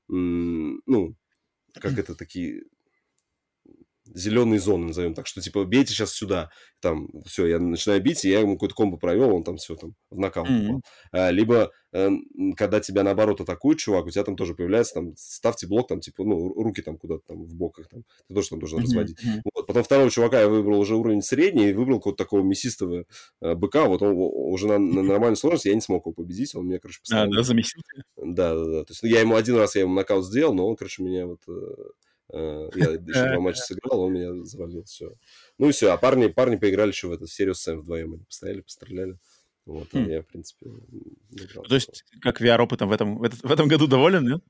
ну, 0.08 1.14
как 1.80 1.98
это 1.98 2.14
такие 2.14 2.62
зеленые 4.12 4.60
зоны, 4.60 4.88
назовем 4.88 5.14
так, 5.14 5.26
что 5.26 5.40
типа 5.40 5.64
бейте 5.64 5.92
сейчас 5.92 6.12
сюда, 6.12 6.50
там 6.80 7.08
все, 7.24 7.46
я 7.46 7.58
начинаю 7.58 8.02
бить, 8.02 8.24
и 8.24 8.30
я 8.30 8.40
ему 8.40 8.54
какой-то 8.54 8.74
комбо 8.74 8.98
провел, 8.98 9.34
он 9.34 9.44
там 9.44 9.56
все 9.56 9.76
там 9.76 9.94
в 10.10 10.18
нокаут 10.18 10.48
mm-hmm. 10.48 10.80
А, 11.12 11.30
либо 11.30 11.70
э, 11.92 12.10
когда 12.56 12.80
тебя 12.80 13.02
наоборот 13.02 13.40
атакует 13.40 13.78
чувак, 13.78 14.06
у 14.06 14.10
тебя 14.10 14.24
там 14.24 14.36
тоже 14.36 14.54
появляется 14.54 14.94
там 14.94 15.14
ставьте 15.16 15.66
блок 15.66 15.88
там 15.88 16.00
типа 16.00 16.24
ну 16.24 16.52
руки 16.52 16.82
там 16.82 16.98
куда-то 16.98 17.22
там 17.28 17.44
в 17.44 17.54
боках 17.54 17.88
там, 17.88 18.02
ты 18.28 18.34
тоже 18.34 18.50
там 18.50 18.58
должен 18.58 18.80
mm-hmm. 18.80 18.82
разводить. 18.82 19.18
Вот. 19.44 19.53
Потом 19.66 19.82
второго 19.82 20.10
чувака 20.10 20.40
я 20.40 20.48
выбрал 20.48 20.80
уже 20.80 20.96
уровень 20.96 21.22
средний 21.22 21.70
и 21.70 21.72
выбрал 21.72 21.98
какого-то 21.98 22.22
такого 22.22 22.42
мясистого 22.42 23.04
э, 23.40 23.54
быка, 23.54 23.86
вот 23.86 24.02
он 24.02 24.14
уже 24.16 24.66
на, 24.66 24.78
на 24.78 25.02
нормальной 25.02 25.36
сложности 25.36 25.68
я 25.68 25.74
не 25.74 25.80
смог 25.80 26.06
его 26.06 26.12
победить, 26.12 26.54
он 26.54 26.66
меня 26.66 26.78
короче 26.78 27.00
постоянно... 27.00 27.32
А, 27.32 27.36
да, 27.36 27.42
замесил 27.42 27.80
Да, 28.16 28.54
да, 28.54 28.64
да. 28.64 28.84
То 28.84 28.92
есть 28.92 29.02
я 29.02 29.20
ему 29.20 29.36
один 29.36 29.56
раз 29.56 29.74
я 29.74 29.82
ему 29.82 29.94
нокаут 29.94 30.26
сделал, 30.26 30.54
но 30.54 30.66
он 30.66 30.76
короче 30.76 31.02
меня 31.02 31.26
вот 31.26 31.40
э, 31.48 31.52
Э, 32.32 32.68
я 32.74 32.84
еще 32.90 33.28
два 33.28 33.40
матча 33.40 33.60
сыграл, 33.60 34.00
он 34.00 34.12
меня 34.12 34.44
завалил, 34.44 34.84
все. 34.84 35.12
Ну 35.58 35.68
и 35.68 35.72
все, 35.72 35.92
а 35.92 35.96
парни, 35.96 36.28
парни 36.28 36.56
поиграли 36.56 36.90
еще 36.90 37.08
в 37.08 37.12
эту 37.12 37.26
серию 37.26 37.54
Сэм 37.54 37.80
вдвоем, 37.80 38.14
они 38.14 38.24
постояли, 38.24 38.60
постреляли. 38.62 39.18
Вот, 39.66 39.88
а 39.92 39.98
хм. 39.98 40.08
я, 40.10 40.22
в 40.22 40.26
принципе, 40.26 40.66
играл. 41.30 41.64
То 41.64 41.74
есть, 41.74 42.04
как 42.20 42.40
VR-опытом 42.40 42.88
в 42.88 42.92
этом, 42.92 43.18
в, 43.18 43.22
этот, 43.22 43.42
в 43.42 43.50
этом 43.50 43.66
году 43.68 43.86
доволен, 43.86 44.26
нет? 44.26 44.42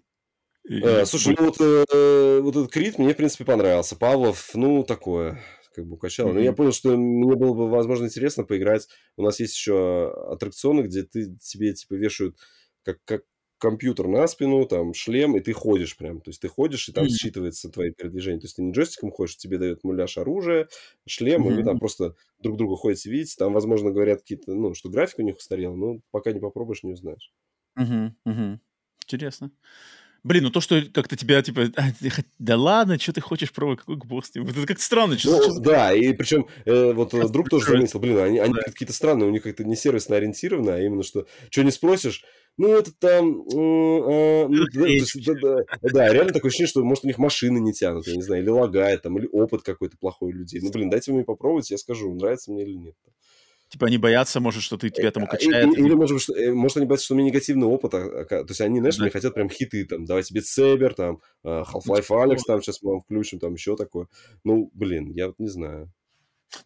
Э, 0.69 1.05
слушай, 1.05 1.35
ну 1.39 1.47
вот, 1.47 1.57
э, 1.61 2.41
вот 2.41 2.57
этот 2.57 2.71
Крит 2.71 2.99
мне, 2.99 3.13
в 3.13 3.17
принципе, 3.17 3.45
понравился. 3.45 3.97
Павлов, 3.97 4.51
ну, 4.55 4.83
такое, 4.83 5.43
как 5.75 5.87
бы 5.87 5.95
укачал. 5.95 6.29
Mm-hmm. 6.29 6.33
Но 6.33 6.41
я 6.41 6.53
понял, 6.53 6.73
что 6.73 6.97
мне 6.97 7.37
было 7.37 7.53
бы, 7.53 7.69
возможно, 7.69 8.07
интересно 8.07 8.45
поиграть. 8.45 8.89
У 9.17 9.23
нас 9.23 9.41
есть 9.41 9.55
еще 9.55 10.11
аттракционы, 10.31 10.83
где 10.83 11.03
ты 11.03 11.37
тебе, 11.37 11.75
типа, 11.75 11.95
вешают 11.95 12.39
как, 12.83 12.99
как, 13.05 13.25
компьютер 13.59 14.09
на 14.09 14.27
спину, 14.27 14.67
там 14.67 14.93
шлем, 14.95 15.37
и 15.37 15.41
ты 15.41 15.53
ходишь 15.53 15.97
прям. 15.97 16.21
То 16.21 16.31
есть 16.31 16.41
ты 16.41 16.49
ходишь, 16.49 16.89
и 16.89 16.93
там 16.93 17.07
mm-hmm. 17.07 17.09
считывается 17.09 17.71
твои 17.71 17.91
передвижения. 17.93 18.41
То 18.41 18.47
есть 18.47 18.57
ты 18.57 18.63
не 18.63 18.73
джойстиком 18.73 19.11
ходишь, 19.11 19.37
тебе 19.37 19.59
дают 19.59 19.85
муляж 19.85 20.19
оружия, 20.19 20.69
шлем, 21.07 21.47
mm-hmm. 21.47 21.53
и 21.53 21.57
вы 21.57 21.65
там 21.65 21.79
просто 21.79 22.15
друг 22.41 22.57
друга 22.57 22.77
ходите, 22.77 23.11
видите. 23.11 23.37
Там, 23.39 23.53
возможно, 23.53 23.91
говорят 23.91 24.21
какие-то, 24.21 24.55
ну, 24.55 24.75
что 24.75 24.89
график 24.89 25.19
у 25.19 25.23
них 25.23 25.37
устарел, 25.37 25.77
но 25.77 26.01
пока 26.11 26.33
не 26.33 26.41
попробуешь, 26.41 26.83
не 26.83 26.93
узнаешь. 26.93 27.33
Mm-hmm. 27.79 28.13
Mm-hmm. 28.27 28.59
Интересно. 29.05 29.51
Блин, 30.25 30.45
ну 30.45 30.51
то, 30.51 30.63
что 30.63 30.81
как-то 30.93 31.17
тебя, 31.17 31.43
типа, 31.43 31.71
«А, 31.77 31.83
да 32.39 32.57
ладно, 32.57 32.99
что 32.99 33.13
ты 33.13 33.21
хочешь 33.21 33.53
пробовать, 33.53 33.81
какой 33.81 33.97
бог 33.97 34.25
с 34.25 34.35
ним? 34.35 34.47
Это 34.47 34.67
как 34.67 34.81
странно, 34.81 35.19
что 35.19 35.31
Ну, 35.33 35.61
да, 35.61 35.93
и 35.93 36.15
причем 36.15 36.47
э, 36.65 36.93
вот 36.95 37.13
э, 37.13 37.21
Как 37.21 37.31
друг 37.31 37.51
тоже 37.51 37.67
заметил, 37.67 38.01
блин, 38.01 38.19
они, 38.19 38.39
они 38.39 38.55
Да. 38.55 38.63
какие-то 38.63 38.95
странные, 38.95 39.29
у 39.29 39.31
них 39.31 39.43
как-то 39.43 39.65
не 39.65 39.77
сервисно 39.77 40.17
ориентированы, 40.17 40.71
а 40.71 40.81
именно 40.81 41.03
что, 41.03 41.27
что 41.51 41.63
не 41.63 41.71
спросишь, 41.71 42.25
ну, 42.57 42.69
это 42.73 42.91
там, 42.99 43.27
м, 43.27 44.03
а, 44.03 44.49
ну, 44.49 44.65
да, 44.73 44.87
есть, 44.87 45.23
да, 45.27 45.35
да, 45.35 45.57
да, 45.83 46.09
реально 46.09 46.33
такое 46.33 46.49
ощущение, 46.49 46.69
что, 46.69 46.83
может, 46.83 47.05
у 47.05 47.07
них 47.09 47.19
машины 47.19 47.59
не 47.59 47.75
тянут, 47.75 48.07
я 48.07 48.15
не 48.17 48.23
знаю, 48.23 48.43
или 48.43 48.49
лагает 48.49 49.03
там, 49.03 49.19
или 49.19 49.29
опыт 49.31 49.63
какой-то 49.63 49.99
плохой 49.99 50.31
у 50.33 50.37
людей. 50.37 50.61
Ну, 50.63 50.71
блин, 50.71 50.89
дайте 50.89 51.13
мне 51.13 51.25
попробовать, 51.25 51.71
я 51.71 51.77
скажу, 51.77 52.15
нравится 52.15 52.51
мне 52.51 52.63
или 52.63 52.73
нет. 52.73 52.95
Типа 53.71 53.87
они 53.87 53.99
боятся, 53.99 54.41
может, 54.41 54.63
что 54.63 54.77
ты 54.77 54.91
тебя 54.91 55.11
там 55.11 55.25
А, 55.25 55.27
и- 55.27 55.29
укачает. 55.29 55.77
и- 55.77 55.81
Или, 55.81 55.95
может, 55.95 56.15
быть, 56.15 56.23
что- 56.23 56.35
э, 56.37 56.53
может, 56.53 56.77
они 56.77 56.87
боятся, 56.87 57.07
что 57.07 57.15
у 57.15 57.17
меня 57.19 57.29
негативный 57.31 57.67
опыт, 57.67 57.95
а- 57.95 58.21
а- 58.21 58.25
то 58.25 58.45
есть 58.49 58.61
они, 58.61 58.79
знаешь, 58.79 58.97
Да. 58.97 59.03
мне 59.05 59.11
хотят 59.11 59.35
прям 59.35 59.49
хиты, 59.49 59.85
там, 59.85 60.05
давайте 60.05 60.35
Saber, 60.39 60.95
там, 60.95 61.21
а, 61.43 61.63
Half-Life 61.65 62.09
Alex, 62.11 62.39
там, 62.47 62.63
сейчас 62.63 62.83
мы 62.83 62.93
вам 62.93 63.01
включим, 63.01 63.39
там, 63.41 63.55
еще 63.55 63.75
такое. 63.77 64.07
Ну, 64.45 64.71
блин, 64.75 65.11
я 65.13 65.29
вот 65.29 65.39
не 65.39 65.49
знаю. 65.49 65.91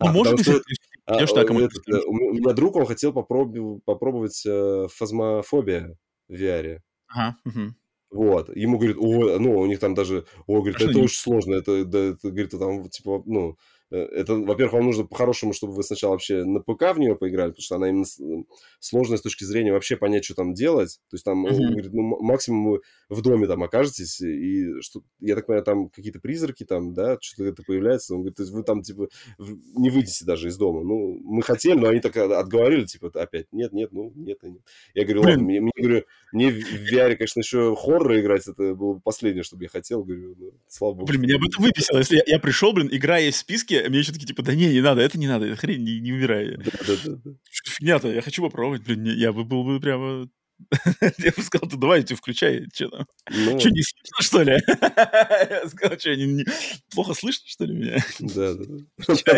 Ну, 0.00 0.06
А, 0.08 0.12
может 0.12 0.34
быть, 0.36 0.44
что 0.44 0.60
а, 1.06 1.22
э, 1.22 1.44
кому-то 1.46 1.64
этот, 1.66 1.88
э, 1.88 2.02
у 2.06 2.12
ме- 2.12 2.28
у 2.30 2.34
меня 2.34 2.52
друг, 2.52 2.76
он 2.76 2.84
хотел 2.84 3.12
попробовать, 3.14 3.82
попробовать 3.84 4.42
э, 4.46 4.86
фазмофобия 4.92 5.96
в 6.28 6.34
VR. 6.34 6.80
Ага, 7.06 7.36
мгм. 7.44 7.74
Вот. 8.10 8.54
Ему 8.54 8.76
говорит, 8.78 8.96
ой, 8.98 9.38
ну, 9.38 9.58
у 9.58 9.66
них 9.66 9.78
там 9.80 9.94
даже, 9.94 10.26
ой, 10.46 10.58
говорит, 10.60 10.76
Конечно, 10.76 10.98
это 10.98 11.04
очень 11.04 11.18
сложно, 11.18 11.54
это, 11.54 11.84
да, 11.86 11.98
это, 11.98 12.28
говорит, 12.30 12.50
там, 12.50 12.88
типа, 12.90 13.22
ну, 13.24 13.50
э, 13.50 13.54
это, 13.90 14.34
во-первых, 14.34 14.74
вам 14.74 14.84
нужно 14.84 15.04
по-хорошему, 15.04 15.52
чтобы 15.52 15.72
вы 15.72 15.82
сначала 15.82 16.12
вообще 16.12 16.44
на 16.44 16.60
ПК 16.60 16.94
в 16.94 16.98
нее 16.98 17.16
поиграли, 17.16 17.50
потому 17.50 17.62
что 17.62 17.76
она 17.76 17.88
именно 17.88 18.04
м, 18.20 18.46
сложная 18.80 19.18
с 19.18 19.22
точки 19.22 19.44
зрения 19.44 19.72
вообще 19.72 19.96
понять, 19.96 20.24
что 20.24 20.34
там 20.34 20.54
делать. 20.54 21.00
То 21.10 21.14
есть 21.14 21.24
там, 21.24 21.44
он 21.44 21.52
Мгм. 21.52 21.70
говорит, 21.72 21.92
ну, 21.92 22.02
максимум 22.20 22.64
вы 22.72 22.80
в 23.08 23.22
доме 23.22 23.46
там 23.46 23.62
окажетесь, 23.62 24.20
и 24.20 24.80
что, 24.80 25.02
я 25.20 25.34
так 25.34 25.46
понимаю, 25.46 25.64
там 25.64 25.88
какие-то 25.88 26.20
призраки 26.20 26.64
там, 26.64 26.92
да, 26.94 27.16
что-то 27.20 27.44
это 27.48 27.62
появляется. 27.62 28.14
Он 28.14 28.20
говорит, 28.20 28.36
то 28.36 28.42
есть 28.42 28.52
вы 28.52 28.62
там, 28.62 28.82
типа, 28.82 29.08
не 29.38 29.90
выйдете 29.90 30.24
даже 30.24 30.48
из 30.48 30.56
дома. 30.56 30.82
Ну, 30.82 31.18
мы 31.24 31.42
хотели, 31.42 31.78
но 31.78 31.88
они 31.88 32.00
так 32.00 32.16
отговорили, 32.16 32.84
типа, 32.84 33.10
опять, 33.14 33.46
нет, 33.52 33.72
нет, 33.72 33.92
ну, 33.92 34.12
нет, 34.14 34.38
нет. 34.42 34.62
Я 34.94 35.04
говорю, 35.04 35.22
ладно, 35.22 35.42
мне, 35.44 35.60
мне, 35.60 35.72
говорю, 35.76 36.04
мне 36.32 36.50
в 36.50 36.92
VR, 36.92 37.16
конечно, 37.16 37.40
еще 37.40 37.74
хоррор 37.76 38.18
играть, 38.18 38.46
это 38.46 38.74
было 38.74 38.94
бы 38.94 39.00
последнее, 39.00 39.42
что 39.44 39.56
бы 39.56 39.64
я 39.64 39.68
хотел, 39.68 40.04
говорю, 40.04 40.34
ну, 40.38 40.52
слава 40.68 40.94
богу. 40.94 41.06
Блин, 41.06 41.20
что 41.20 41.26
меня 41.28 41.38
бы 41.38 41.46
это 41.46 41.60
выписало. 41.62 41.98
Если 41.98 42.16
я, 42.16 42.22
я 42.26 42.38
пришел, 42.38 42.72
блин, 42.72 42.88
игра 42.92 43.18
есть 43.18 43.38
в 43.38 43.40
списке, 43.40 43.82
а 43.82 43.88
мне 43.88 44.00
еще 44.00 44.12
такие, 44.12 44.26
типа, 44.26 44.42
да 44.42 44.54
не, 44.54 44.66
не 44.68 44.80
надо, 44.80 45.00
это 45.00 45.18
не 45.18 45.26
надо, 45.26 45.46
это 45.46 45.56
хрень, 45.56 45.82
не, 45.82 46.00
не 46.00 46.12
умирай. 46.12 46.56
Да, 46.56 46.70
да, 46.86 46.94
да, 47.04 47.12
да. 47.24 47.30
Что 47.50 47.70
фигня-то, 47.70 48.08
я 48.12 48.20
хочу 48.22 48.42
попробовать, 48.42 48.82
блин, 48.82 49.04
я 49.04 49.32
бы 49.32 49.44
был 49.44 49.64
бы 49.64 49.80
прямо... 49.80 50.28
Я 51.18 51.30
бы 51.36 51.42
сказал, 51.44 51.68
ты 51.68 51.76
давай, 51.76 52.02
ты 52.02 52.16
включай, 52.16 52.64
что 52.74 52.88
там? 52.88 53.06
Ну, 53.30 53.60
Что, 53.60 53.70
не 53.70 53.80
слышно, 53.80 54.18
что 54.20 54.42
ли? 54.42 54.58
Я 54.66 55.68
сказал, 55.68 55.98
что, 56.00 56.16
не- 56.16 56.26
не- 56.26 56.44
плохо 56.92 57.14
слышно, 57.14 57.44
что 57.46 57.64
ли, 57.64 57.74
меня? 57.74 58.04
да, 58.18 58.54
да, 58.54 58.64
да. 58.64 58.74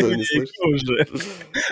Не 0.16 0.24
слышу. 0.24 0.49
и 0.64 0.74
уже. 0.74 1.07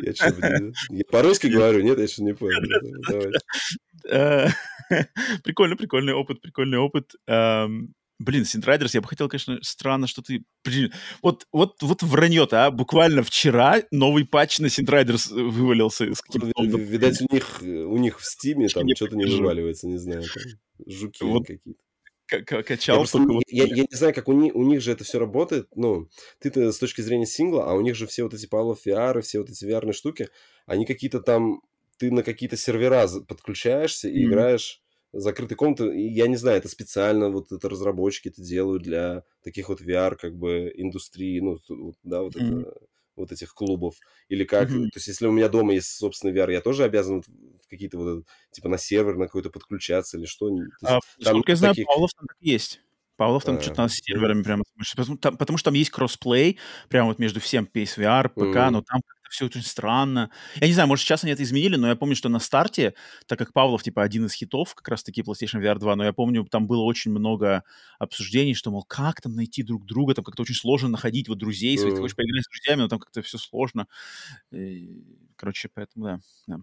Я 0.03 0.71
я 0.91 1.05
по-русски 1.11 1.47
говорю, 1.47 1.81
нет, 1.81 1.97
я 1.97 2.05
еще 2.05 2.23
не 2.23 2.35
понял. 2.35 2.61
Давай. 3.09 4.53
Э, 4.91 5.05
Прикольно, 5.45 5.76
прикольный 5.76 6.12
опыт, 6.14 6.41
прикольный 6.41 6.78
опыт. 6.78 7.12
Эм, 7.26 7.95
Блин, 8.20 8.45
Synth 8.45 8.65
Riders, 8.65 8.95
я 8.97 9.01
бы 9.01 9.07
хотел, 9.07 9.28
конечно, 9.28 9.59
странно, 9.62 10.09
что 10.09 10.22
ты... 10.22 10.43
Блин, 10.64 10.93
вот, 11.22 11.47
вот, 11.53 11.80
вот 11.82 12.03
вранье-то, 12.03 12.66
а? 12.66 12.70
Буквально 12.72 13.22
вчера 13.22 13.76
новый 13.93 14.24
патч 14.26 14.59
на 14.59 14.68
Synth 14.69 14.97
Riders 14.97 15.31
вывалился 15.30 16.07
каким-то... 16.07 16.49
Ви- 16.61 16.68
ви- 16.68 16.84
Видать, 16.84 17.20
у 17.22 17.32
них, 17.32 17.61
у 17.62 17.97
них 17.97 18.18
в 18.18 18.24
Стиме 18.26 18.68
там 18.70 18.89
что-то 18.97 19.14
не 19.16 19.24
вываливается, 19.24 19.86
не 19.86 19.99
знаю, 19.99 20.22
там 20.22 20.43
жуки 20.84 21.22
Вот 21.22 21.47
какие-то. 21.47 21.80
к- 22.26 22.43
к- 22.45 22.53
Я, 22.57 22.62
качал 22.64 22.97
просто 22.97 23.18
вот... 23.18 23.45
я, 23.47 23.66
я 23.66 23.84
не 23.89 23.97
знаю, 23.97 24.12
как 24.12 24.26
у 24.26 24.32
них, 24.32 24.53
у 24.57 24.64
них 24.64 24.80
же 24.80 24.91
это 24.91 25.05
все 25.05 25.20
работает. 25.20 25.68
Ну, 25.76 26.09
ты-то 26.41 26.72
с 26.72 26.78
точки 26.78 27.03
зрения 27.03 27.24
сингла, 27.26 27.70
а 27.70 27.74
у 27.74 27.80
них 27.82 27.95
же 27.95 28.09
все 28.09 28.24
вот 28.24 28.34
эти 28.34 28.49
Palo 28.49 28.76
VR, 28.84 29.20
все 29.20 29.39
вот 29.39 29.49
эти 29.49 29.64
VR 29.64 29.93
штуки, 29.93 30.28
они 30.66 30.86
какие-то 30.86 31.20
там, 31.20 31.61
ты 31.99 32.11
на 32.13 32.23
какие-то 32.23 32.57
сервера 32.57 33.07
подключаешься 33.29 34.09
и 34.09 34.25
Мгм. 34.25 34.27
играешь 34.27 34.83
в 35.13 35.21
закрытой 35.21 35.55
комнаты. 35.57 35.85
Я 35.99 36.29
не 36.29 36.37
знаю, 36.37 36.59
это 36.59 36.69
специально 36.69 37.31
вот 37.31 37.53
это 37.53 37.69
разработчики 37.69 38.29
это 38.29 38.43
делают 38.43 38.83
для 38.85 39.25
таких 39.43 39.69
вот 39.71 39.81
VR 39.81 40.17
как 40.17 40.37
бы 40.37 40.73
индустрии, 40.75 41.41
ну, 41.41 41.59
да, 42.05 42.23
вот 42.23 42.37
Мгм. 42.37 42.65
это 42.65 42.75
вот 43.17 43.33
этих 43.33 43.55
клубов. 43.55 43.97
Или 44.29 44.45
как, 44.45 44.69
Мгм. 44.69 44.91
то 44.91 44.99
есть 44.99 45.09
если 45.09 45.27
у 45.27 45.33
меня 45.33 45.49
дома 45.49 45.75
есть 45.75 45.89
собственный 45.97 46.33
VR, 46.35 46.53
я 46.53 46.61
тоже 46.61 46.85
обязан 46.85 47.23
в 47.23 47.69
какие-то 47.69 47.99
вот, 47.99 48.25
типа 48.53 48.69
на 48.69 48.79
сервер 48.79 49.17
на 49.17 49.27
какой-то 49.27 49.51
подключаться 49.51 50.19
или 50.19 50.27
что? 50.27 50.49
Есть 50.51 50.71
А, 50.83 51.01
там 51.23 51.43
Насколько 51.43 51.53
я 51.53 51.57
знаю, 51.57 51.75
таких- 51.75 51.87
Павлов 51.87 52.11
там 52.15 52.27
так 52.29 52.37
есть. 52.41 52.81
Павлов 53.19 53.45
там 53.45 53.59
А, 53.59 53.61
что-то 53.61 53.89
с 53.89 53.95
серверами 53.97 54.43
прямо... 54.45 54.64
Потому, 54.97 55.19
там- 55.19 55.37
потому 55.39 55.59
что 55.59 55.66
там 55.71 55.75
есть 55.75 55.91
кроссплей, 55.91 56.59
прямо 56.89 57.09
вот 57.11 57.19
между 57.21 57.41
всем 57.41 57.66
PSVR, 57.66 58.31
ПК, 58.31 58.57
Мгм. 58.59 58.73
но 58.73 58.83
там 58.83 59.03
как-то 59.07 59.29
все 59.31 59.47
очень 59.47 59.62
странно. 59.62 60.31
Я 60.57 60.69
не 60.69 60.73
знаю, 60.75 60.89
может, 60.89 61.05
сейчас 61.05 61.25
они 61.25 61.33
это 61.35 61.43
изменили, 61.43 61.77
но 61.77 61.89
я 61.89 61.97
помню, 61.97 62.16
что 62.16 62.31
на 62.31 62.39
старте, 62.41 62.95
так 63.27 63.39
как 63.39 63.53
Павлов, 63.53 63.83
типа, 63.83 64.03
один 64.05 64.27
из 64.27 64.33
хитов, 64.35 64.75
как 64.75 64.89
раз-таки 64.89 65.23
PlayStation 65.23 65.61
VR 65.61 65.79
2, 65.79 65.97
но 65.97 66.05
я 66.05 66.14
помню, 66.14 66.45
там 66.47 66.66
было 66.69 66.83
очень 66.83 67.11
много 67.11 67.64
обсуждений, 67.99 68.55
что, 68.55 68.71
мол, 68.71 68.85
как 68.85 69.21
там 69.21 69.35
найти 69.35 69.62
друг 69.64 69.85
друга, 69.87 70.14
там 70.14 70.25
как-то 70.25 70.43
очень 70.43 70.55
сложно 70.55 70.89
находить 70.89 71.29
вот 71.29 71.39
друзей 71.39 71.77
своих, 71.79 71.95
ты 71.97 72.01
Мгм. 72.01 72.03
хочешь 72.03 72.16
поиграть 72.16 72.45
с 72.45 72.49
друзьями, 72.51 72.83
но 72.83 72.89
там 72.89 72.99
как-то 73.01 73.23
все 73.23 73.39
сложно. 73.39 73.87
И, 74.53 75.05
короче, 75.37 75.69
поэтому, 75.75 76.05
да, 76.07 76.21
да. 76.47 76.59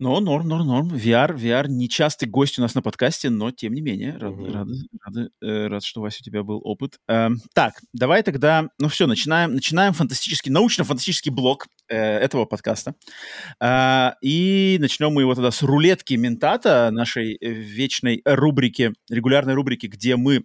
Но 0.00 0.18
норм, 0.20 0.48
норм, 0.48 0.66
норм. 0.66 0.88
VR, 0.88 1.36
VR 1.36 1.66
нечастый 1.68 2.28
гость 2.28 2.58
у 2.58 2.62
нас 2.62 2.74
на 2.74 2.82
подкасте, 2.82 3.30
но 3.30 3.52
тем 3.52 3.74
не 3.74 3.80
менее, 3.80 4.16
рады, 4.18 4.34
Мгм. 4.36 4.52
рады, 4.52 4.72
рады, 5.04 5.28
э, 5.40 5.66
рад, 5.68 5.84
что, 5.84 6.00
Вася, 6.00 6.18
у 6.20 6.24
тебя 6.24 6.42
был 6.42 6.60
опыт. 6.64 6.98
Эм, 7.06 7.38
так, 7.54 7.74
давай 7.92 8.22
тогда, 8.24 8.68
ну 8.80 8.88
все, 8.88 9.06
начинаем, 9.06 9.54
начинаем 9.54 9.92
фантастический, 9.92 10.50
научно-фантастический 10.50 11.30
блок 11.30 11.68
э, 11.88 11.96
этого 11.96 12.44
подкаста. 12.44 12.94
А, 13.60 14.16
и 14.20 14.78
начнем 14.80 15.12
мы 15.12 15.22
его 15.22 15.34
тогда 15.34 15.50
с 15.50 15.62
рулетки 15.62 16.14
Ментата, 16.14 16.90
нашей 16.90 17.36
э, 17.40 17.48
вечной 17.48 18.20
рубрики, 18.24 18.92
регулярной 19.10 19.54
рубрики, 19.54 19.86
где 19.86 20.16
мы 20.16 20.44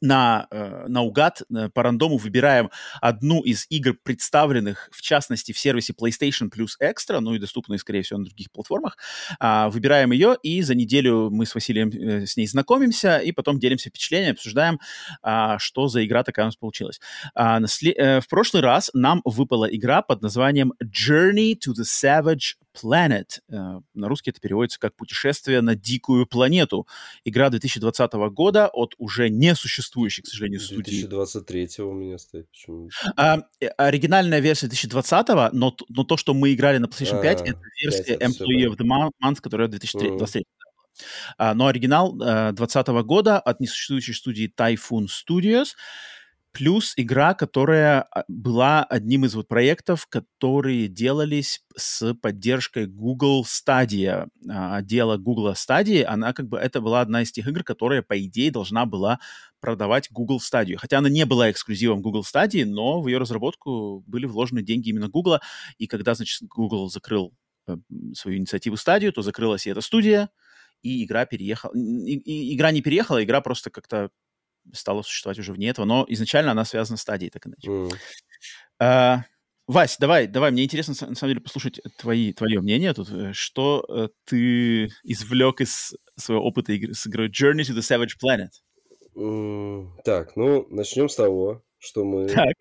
на, 0.00 0.46
э, 0.50 0.86
наугад, 0.88 1.42
э, 1.42 1.68
по 1.68 1.82
рандому 1.82 2.16
выбираем 2.16 2.70
одну 3.00 3.42
из 3.42 3.66
игр, 3.68 3.94
представленных, 4.02 4.88
в 4.92 5.02
частности, 5.02 5.52
в 5.52 5.58
сервисе 5.58 5.92
PlayStation 5.92 6.50
Plus 6.50 6.70
Extra, 6.82 7.20
ну 7.20 7.34
и 7.34 7.38
доступные, 7.38 7.78
скорее 7.78 8.02
всего, 8.02 8.18
на 8.18 8.24
других 8.24 8.50
платформах. 8.50 8.96
А, 9.38 9.68
выбираем 9.68 10.12
ее, 10.12 10.36
и 10.42 10.62
за 10.62 10.74
неделю 10.74 11.30
мы 11.30 11.46
с 11.46 11.54
Василием 11.54 11.90
э, 11.90 12.26
с 12.26 12.36
ней 12.36 12.46
знакомимся, 12.46 13.18
и 13.18 13.32
потом 13.32 13.58
делимся 13.58 13.90
впечатлениями, 13.90 14.32
обсуждаем, 14.32 14.80
а, 15.22 15.58
что 15.58 15.88
за 15.88 16.04
игра 16.04 16.22
такая 16.22 16.46
у 16.46 16.48
нас 16.48 16.56
получилась. 16.56 17.00
А, 17.34 17.60
в 17.60 18.28
прошлый 18.28 18.62
раз 18.62 18.90
нам 18.94 19.20
выпала 19.24 19.64
игра 19.64 20.02
под 20.02 20.22
названием 20.22 20.72
Journey 20.82 21.54
to 21.54 21.72
the 21.72 21.84
Savage 21.84 22.54
Planet. 22.74 23.40
Э, 23.48 23.80
на 23.94 24.08
русский 24.08 24.30
это 24.30 24.40
переводится 24.40 24.78
как 24.78 24.94
«Путешествие 24.96 25.60
на 25.60 25.74
дикую 25.74 26.26
планету». 26.26 26.86
Игра 27.24 27.50
2020 27.50 28.12
года 28.30 28.68
от 28.68 28.94
уже 28.98 29.28
не 29.28 29.54
существующей, 29.54 30.22
к 30.22 30.26
сожалению, 30.26 30.60
студии 30.60 30.82
2023 30.82 31.68
у 31.84 31.92
меня 31.92 32.18
стоит. 32.18 32.48
Почему? 32.50 32.88
а, 33.16 33.38
э, 33.60 33.66
оригинальная 33.76 34.40
версия 34.40 34.68
2020, 34.68 35.52
но, 35.52 35.76
но 35.88 36.04
то, 36.04 36.16
что 36.16 36.34
мы 36.34 36.52
играли 36.52 36.78
на 36.78 36.86
PlayStation 36.86 37.20
5, 37.22 37.40
А, 37.40 37.44
это 37.44 37.58
версия 37.82 38.02
5, 38.04 38.08
это 38.08 38.28
всё 38.30 38.44
Employee 38.44 38.66
of 38.68 38.76
the 38.76 38.84
Mon- 38.86 39.10
Month, 39.22 39.40
которая 39.40 39.68
2023 39.68 40.44
Мгм. 40.44 40.44
а, 41.38 41.54
но 41.54 41.66
оригинал 41.66 42.12
2020 42.16 43.02
года 43.02 43.38
от 43.38 43.60
несуществующей 43.60 44.14
студии 44.14 44.52
Typhoon 44.54 45.06
Studios, 45.06 45.74
плюс 46.52 46.94
игра, 46.96 47.34
которая 47.34 48.02
а, 48.02 48.24
была 48.28 48.84
одним 48.84 49.24
из 49.24 49.34
вот 49.34 49.48
проектов, 49.48 50.06
которые 50.08 50.88
делались 50.88 51.62
с 51.76 52.14
поддержкой 52.14 52.86
Google 52.86 53.44
Stadia, 53.46 54.28
а, 54.48 54.76
отдела 54.76 55.16
Google 55.16 55.52
Stadia. 55.52 56.04
Она 56.04 56.32
как 56.32 56.48
бы, 56.48 56.58
это 56.58 56.80
была 56.80 57.00
одна 57.00 57.22
из 57.22 57.32
тех 57.32 57.46
игр, 57.46 57.62
которая, 57.64 58.02
по 58.02 58.18
идее, 58.20 58.50
должна 58.50 58.86
была 58.86 59.20
продавать 59.60 60.08
Google 60.10 60.38
Stadia. 60.40 60.76
Хотя 60.76 60.98
она 60.98 61.08
не 61.08 61.24
была 61.26 61.50
эксклюзивом 61.50 62.02
Google 62.02 62.24
Stadia, 62.24 62.64
но 62.64 63.00
в 63.00 63.08
ее 63.08 63.18
разработку 63.18 64.02
были 64.06 64.26
вложены 64.26 64.62
деньги 64.62 64.88
именно 64.90 65.08
Google. 65.08 65.38
И 65.78 65.86
когда, 65.86 66.14
значит, 66.14 66.42
Google 66.48 66.88
закрыл 66.88 67.32
э, 67.68 67.76
свою 68.14 68.38
инициативу 68.38 68.76
Stadia, 68.76 69.12
то 69.12 69.22
закрылась 69.22 69.66
и 69.66 69.70
эта 69.70 69.80
студия, 69.82 70.30
и 70.82 71.04
игра 71.04 71.26
переехала. 71.26 71.72
И, 71.74 72.14
и- 72.16 72.54
игра 72.56 72.70
не 72.72 72.82
переехала, 72.82 73.22
игра 73.22 73.40
просто 73.40 73.70
как-то 73.70 74.10
стала 74.72 75.02
существовать 75.02 75.38
уже 75.38 75.52
вне 75.52 75.68
этого, 75.70 75.84
но 75.86 76.04
изначально 76.08 76.52
она 76.52 76.64
связана 76.64 76.96
с 76.96 77.02
стадией, 77.02 77.30
так 77.30 77.46
иначе. 77.46 77.70
М. 77.70 77.90
А, 78.78 79.24
Вась, 79.66 79.96
давай, 80.00 80.26
давай, 80.26 80.50
мне 80.50 80.64
интересно, 80.64 80.94
на 81.08 81.14
самом 81.14 81.30
деле, 81.34 81.40
послушать 81.40 81.80
твои, 81.98 82.32
твое 82.32 82.60
мнение 82.60 82.92
тут. 82.92 83.08
Э, 83.10 83.32
Что 83.32 83.84
э, 83.88 84.08
ты 84.24 84.86
извлек 85.04 85.60
из 85.60 85.94
своего 86.16 86.42
опыта 86.44 86.72
игры 86.72 86.92
с 86.92 87.06
игрой 87.06 87.28
Journey 87.28 87.60
to 87.60 87.74
the 87.76 87.80
Savage 87.80 88.16
Planet? 88.20 88.48
М, 89.16 89.96
Так, 90.04 90.34
ну, 90.36 90.66
начнем 90.70 91.08
с 91.08 91.14
того, 91.14 91.62
что 91.78 92.04
мы... 92.04 92.26
Так, 92.28 92.54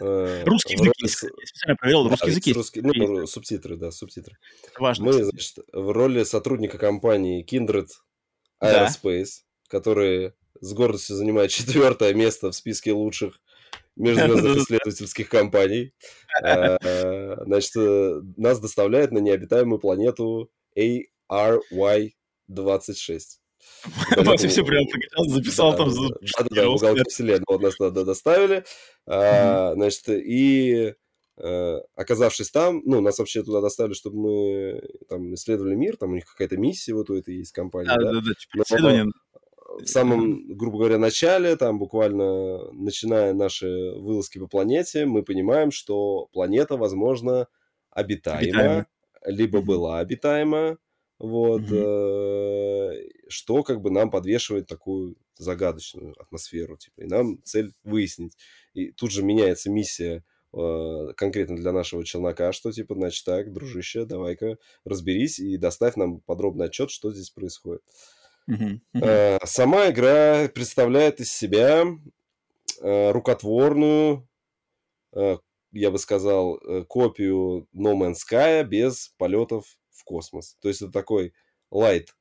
э, 0.00 0.44
русский 0.44 0.72
язык 0.74 0.86
роли 0.86 0.94
есть. 1.02 1.18
с- 1.18 1.22
Я 1.24 1.28
специально 1.46 1.76
проверил, 1.76 2.04
Да, 2.04 2.10
русский 2.10 2.28
язык 2.30 2.46
есть. 2.46 2.56
русский- 2.56 2.80
ну, 2.82 3.26
субтитры, 3.26 3.76
да, 3.76 3.90
субтитры. 3.90 4.36
Это 4.70 4.80
важно. 4.80 5.04
Мы, 5.04 5.24
значит, 5.24 5.58
в 5.72 5.90
роли 5.92 6.24
сотрудника 6.24 6.78
компании 6.78 7.44
Kindred 7.44 7.88
Да. 8.60 8.86
Aerospace. 8.86 9.42
С 10.60 10.72
гордостью 10.72 11.16
занимает 11.16 11.50
четвертое 11.52 12.14
место 12.14 12.50
в 12.50 12.54
списке 12.54 12.92
лучших 12.92 13.40
межзвездных 13.96 14.56
исследовательских 14.56 15.28
компаний. 15.28 15.92
Э, 16.42 17.36
значит, 17.44 17.72
э, 17.76 18.20
нас 18.36 18.60
доставляет 18.60 19.12
на 19.12 19.18
необитаемую 19.18 19.80
планету 19.80 20.50
ARY-26. 20.78 22.12
Вася 24.16 24.48
все 24.48 24.64
прям 24.64 24.84
записал 25.26 25.76
там. 25.76 25.90
Да-да-да, 25.90 27.02
вселенной. 27.08 27.44
Вот 27.46 27.60
нас 27.60 27.74
доставили. 27.76 28.64
А, 29.06 29.72
значит, 29.74 30.08
и 30.08 30.94
э, 31.36 31.80
оказавшись 31.94 32.50
там, 32.50 32.82
ну, 32.84 33.00
нас 33.00 33.18
вообще 33.18 33.42
туда 33.42 33.60
доставили, 33.60 33.94
чтобы 33.94 34.18
мы 34.18 34.82
там 35.08 35.34
исследовали 35.34 35.74
мир, 35.74 35.96
там 35.96 36.12
у 36.12 36.14
них 36.14 36.24
какая-то 36.26 36.56
миссия 36.56 36.94
вот 36.94 37.10
у 37.10 37.16
этой 37.16 37.36
есть 37.36 37.52
компании. 37.52 37.88
Да, 37.88 37.96
да, 37.96 38.20
да, 38.20 38.34
типа 38.34 38.62
исследование 38.62 39.06
в 39.68 39.86
самом, 39.86 40.56
грубо 40.56 40.78
говоря, 40.78 40.98
начале, 40.98 41.54
там 41.56 41.78
буквально 41.78 42.72
начиная 42.72 43.34
наши 43.34 43.92
вылазки 43.92 44.38
по 44.38 44.46
планете, 44.46 45.04
мы 45.04 45.22
понимаем, 45.22 45.70
что 45.70 46.26
планета, 46.32 46.76
возможно, 46.76 47.48
обитаема, 47.90 48.40
обитаема. 48.40 48.86
либо 49.26 49.60
была 49.60 49.98
обитаема, 50.00 50.78
вот, 51.18 51.62
mm-hmm. 51.62 52.92
э, 52.92 53.08
что 53.28 53.62
как 53.62 53.82
бы 53.82 53.90
нам 53.90 54.10
подвешивает 54.10 54.66
такую 54.66 55.16
загадочную 55.36 56.14
атмосферу, 56.20 56.76
типа, 56.78 57.02
и 57.02 57.06
нам 57.06 57.42
цель 57.44 57.72
выяснить. 57.84 58.36
И 58.72 58.92
тут 58.92 59.10
же 59.10 59.22
меняется 59.22 59.70
миссия 59.70 60.24
э, 60.54 61.12
конкретно 61.16 61.56
для 61.56 61.72
нашего 61.72 62.04
челнока, 62.04 62.52
что 62.52 62.72
типа, 62.72 62.94
значит, 62.94 63.24
так, 63.24 63.52
дружище, 63.52 64.04
давай-ка 64.06 64.56
разберись 64.84 65.38
и 65.40 65.56
доставь 65.58 65.96
нам 65.96 66.20
подробный 66.20 66.66
отчет, 66.66 66.90
что 66.90 67.12
здесь 67.12 67.30
происходит. 67.30 67.82
Э, 68.94 69.38
сама 69.44 69.90
игра 69.90 70.48
представляет 70.48 71.20
из 71.20 71.32
себя 71.32 71.84
э, 72.80 73.10
рукотворную, 73.10 74.28
э, 75.12 75.36
я 75.72 75.90
бы 75.90 75.98
сказал, 75.98 76.58
копию 76.88 77.68
No 77.74 77.94
Man's 77.94 78.16
Sky 78.26 78.64
без 78.64 79.14
полетов 79.18 79.76
в 79.90 80.04
космос. 80.04 80.56
То 80.60 80.68
есть 80.68 80.80
это 80.80 80.92
такой 80.92 81.34
лайт 81.70 82.16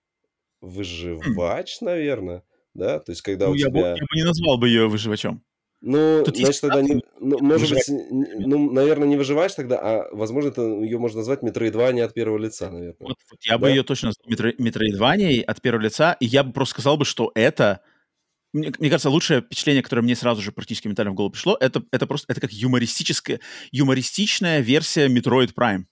выживач, 0.60 1.80
наверное, 1.82 2.44
да? 2.74 3.00
То 3.00 3.12
есть 3.12 3.22
когда 3.22 3.46
ну, 3.46 3.52
у 3.52 3.56
я 3.56 3.68
тебя... 3.68 3.82
Бы, 3.82 3.88
я 3.88 3.94
бы 3.94 4.16
не 4.16 4.24
назвал 4.24 4.58
бы 4.58 4.68
ее 4.68 4.88
выживачом. 4.88 5.44
Ну, 5.80 6.24
Тут 6.26 6.36
значит, 6.36 6.62
тогда, 6.62 6.82
не, 6.82 7.02
ну, 7.28 7.40
может 7.40 7.72
быть, 7.72 7.88
ну, 7.90 8.72
наверное, 8.72 9.08
не 9.08 9.18
выживаешь 9.18 9.54
тогда, 9.54 9.78
а, 9.78 10.08
возможно, 10.12 10.50
это, 10.50 10.62
ее 10.62 10.98
можно 10.98 11.20
назвать 11.20 11.42
метроидванией 11.42 12.06
от 12.06 12.14
первого 12.14 12.38
лица, 12.38 12.70
наверное. 12.70 12.96
Вот, 13.00 13.18
вот 13.30 13.40
я 13.44 13.54
да? 13.54 13.58
бы 13.58 13.70
ее 13.70 13.84
точно 13.84 14.08
назвал 14.08 14.30
метро, 14.30 14.52
метроидванией 14.58 15.42
от 15.42 15.62
первого 15.62 15.82
лица, 15.82 16.16
и 16.20 16.26
я 16.26 16.44
бы 16.44 16.54
просто 16.54 16.76
сказал 16.76 16.98
бы, 16.98 17.06
что 17.06 17.32
это, 17.36 17.82
мне, 18.54 18.72
мне 18.80 18.90
кажется, 18.90 19.10
лучшее 19.10 19.42
впечатление, 19.42 19.84
которое 19.84 20.04
мне 20.04 20.16
сразу 20.16 20.42
же 20.42 20.52
практически 20.52 20.88
ментально 20.88 21.12
в 21.12 21.16
голову 21.16 21.32
пришло, 21.32 21.58
это, 21.60 21.84
это 21.92 22.08
просто, 22.08 22.32
это 22.32 22.40
как 22.40 22.52
юмористическая, 22.52 23.42
юмористичная 23.72 24.62
версия 24.62 25.08
Metroid 25.08 25.54
Prime. 25.54 25.86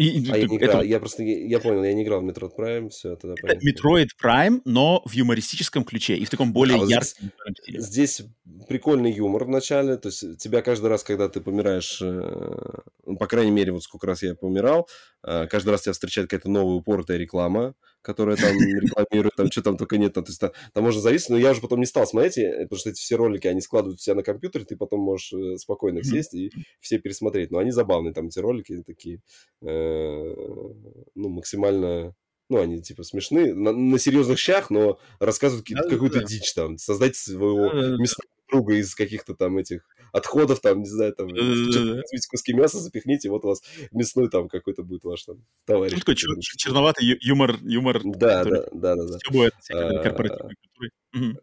И, 0.00 0.30
а 0.30 0.36
я 0.38 0.46
не 0.46 0.56
играл, 0.56 0.78
это... 0.78 0.86
я 0.86 0.98
просто, 0.98 1.22
я, 1.22 1.46
я 1.46 1.60
понял, 1.60 1.84
я 1.84 1.92
не 1.92 2.04
играл 2.04 2.22
в 2.22 2.24
Metroid 2.24 2.52
Prime, 2.56 2.88
все, 2.88 3.16
тогда 3.16 3.34
понятно. 3.40 3.68
Metroid 3.68 4.08
Prime, 4.22 4.62
но 4.64 5.02
в 5.04 5.12
юмористическом 5.12 5.84
ключе 5.84 6.16
и 6.16 6.24
в 6.24 6.30
таком 6.30 6.54
более 6.54 6.78
да, 6.78 6.84
ярком 6.86 7.30
здесь, 7.66 7.84
здесь 7.84 8.22
прикольный 8.66 9.12
юмор 9.12 9.44
в 9.44 9.48
начале, 9.48 9.98
то 9.98 10.08
есть 10.08 10.38
тебя 10.38 10.62
каждый 10.62 10.86
раз, 10.86 11.02
когда 11.02 11.28
ты 11.28 11.42
помираешь, 11.42 12.00
э, 12.00 12.80
ну, 13.04 13.16
по 13.16 13.26
крайней 13.26 13.50
мере, 13.50 13.72
вот 13.72 13.82
сколько 13.82 14.06
раз 14.06 14.22
я 14.22 14.34
помирал, 14.34 14.88
э, 15.22 15.46
каждый 15.48 15.70
раз 15.70 15.82
тебя 15.82 15.92
встречает 15.92 16.30
какая-то 16.30 16.48
новая 16.48 16.76
упоротая 16.76 17.18
реклама, 17.18 17.74
которая 18.02 18.36
там 18.36 18.52
рекламирует, 18.58 19.34
там 19.36 19.50
что 19.50 19.62
там 19.62 19.76
только 19.76 19.98
нет, 19.98 20.12
там, 20.12 20.24
то 20.24 20.30
есть 20.30 20.40
там, 20.40 20.50
там 20.72 20.84
можно 20.84 21.00
зависеть, 21.00 21.30
но 21.30 21.38
я 21.38 21.52
уже 21.52 21.60
потом 21.60 21.80
не 21.80 21.86
стал 21.86 22.06
смотреть, 22.06 22.36
потому 22.62 22.78
что 22.78 22.90
эти 22.90 23.00
все 23.00 23.16
ролики, 23.16 23.46
они 23.46 23.60
складывают 23.60 24.00
себя 24.00 24.14
на 24.16 24.22
компьютер, 24.22 24.64
ты 24.64 24.76
потом 24.76 25.00
можешь 25.00 25.32
э, 25.32 25.56
спокойно 25.56 26.02
сесть 26.02 26.34
и 26.34 26.50
все 26.80 26.98
пересмотреть, 26.98 27.50
но 27.50 27.58
они 27.58 27.70
забавные, 27.70 28.14
там 28.14 28.26
эти 28.26 28.38
ролики 28.38 28.82
такие, 28.86 29.20
э, 29.62 30.34
ну, 31.14 31.28
максимально 31.28 32.14
ну, 32.50 32.60
они 32.60 32.82
типа 32.82 33.04
смешные, 33.04 33.54
на, 33.54 33.72
на 33.72 33.98
серьезных 33.98 34.38
щах, 34.38 34.70
но 34.70 34.98
рассказывают 35.20 35.66
да, 35.70 35.88
какую-то 35.88 36.18
да. 36.18 36.24
дичь 36.24 36.52
там, 36.52 36.78
создать 36.78 37.14
своего 37.14 37.70
да, 37.70 37.96
местного 37.96 38.28
друга 38.50 38.74
из 38.74 38.94
каких-то 38.94 39.34
там 39.34 39.58
этих 39.58 39.86
отходов, 40.12 40.60
там, 40.60 40.80
не 40.80 40.88
знаю, 40.88 41.14
там, 41.14 41.28
возьмите 41.28 42.28
куски 42.28 42.52
мяса, 42.52 42.78
запихните, 42.78 43.30
вот 43.30 43.44
у 43.44 43.48
вас 43.48 43.62
мясной 43.92 44.28
там 44.28 44.48
какой-то 44.48 44.82
будет 44.82 45.04
ваш 45.04 45.24
там 45.24 45.44
товарищ. 45.64 45.98
Такой 45.98 46.16
черноватый 46.16 47.06
юмор, 47.20 47.56
юмор. 47.62 48.00
Да, 48.04 48.44
да, 48.44 48.66
да, 48.72 48.96
да. 48.96 49.18
Стебывает 49.18 49.54
а, 49.72 50.02
корпоративной 50.02 50.56
культурой. 50.56 51.40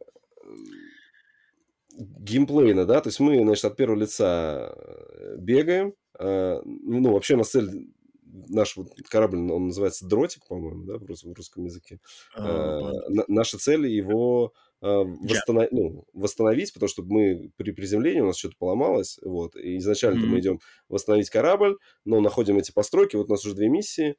Геймплейно, 1.99 2.85
да, 2.85 3.01
то 3.01 3.09
есть 3.09 3.19
мы, 3.19 3.41
значит, 3.41 3.65
от 3.65 3.75
первого 3.75 3.99
лица 3.99 4.71
э, 4.75 5.35
бегаем, 5.39 5.93
а, 6.19 6.61
ну, 6.63 7.11
вообще 7.11 7.33
у 7.33 7.37
нас 7.37 7.49
цель 7.49 7.89
наш 8.49 8.77
вот 8.77 8.89
корабль, 9.09 9.37
он 9.51 9.67
называется 9.67 10.05
дротик, 10.05 10.45
по-моему, 10.47 10.83
да, 10.83 10.97
в 10.97 11.33
русском 11.33 11.65
языке. 11.65 11.99
А, 12.35 12.91
наша 13.27 13.57
цель 13.57 13.87
его 13.87 14.53
а, 14.81 15.03
восстанов... 15.03 15.67
ну, 15.71 16.05
восстановить, 16.13 16.73
потому 16.73 16.89
что 16.89 17.03
мы 17.03 17.51
при 17.57 17.71
приземлении 17.71 18.21
у 18.21 18.27
нас 18.27 18.37
что-то 18.37 18.55
поломалось, 18.57 19.19
вот, 19.23 19.55
и 19.55 19.77
изначально 19.77 20.23
mm-hmm. 20.23 20.29
мы 20.29 20.39
идем 20.39 20.59
восстановить 20.87 21.29
корабль, 21.29 21.77
но 22.05 22.19
находим 22.19 22.57
эти 22.57 22.71
постройки, 22.71 23.15
вот 23.15 23.27
у 23.27 23.31
нас 23.31 23.45
уже 23.45 23.55
две 23.55 23.69
миссии, 23.69 24.15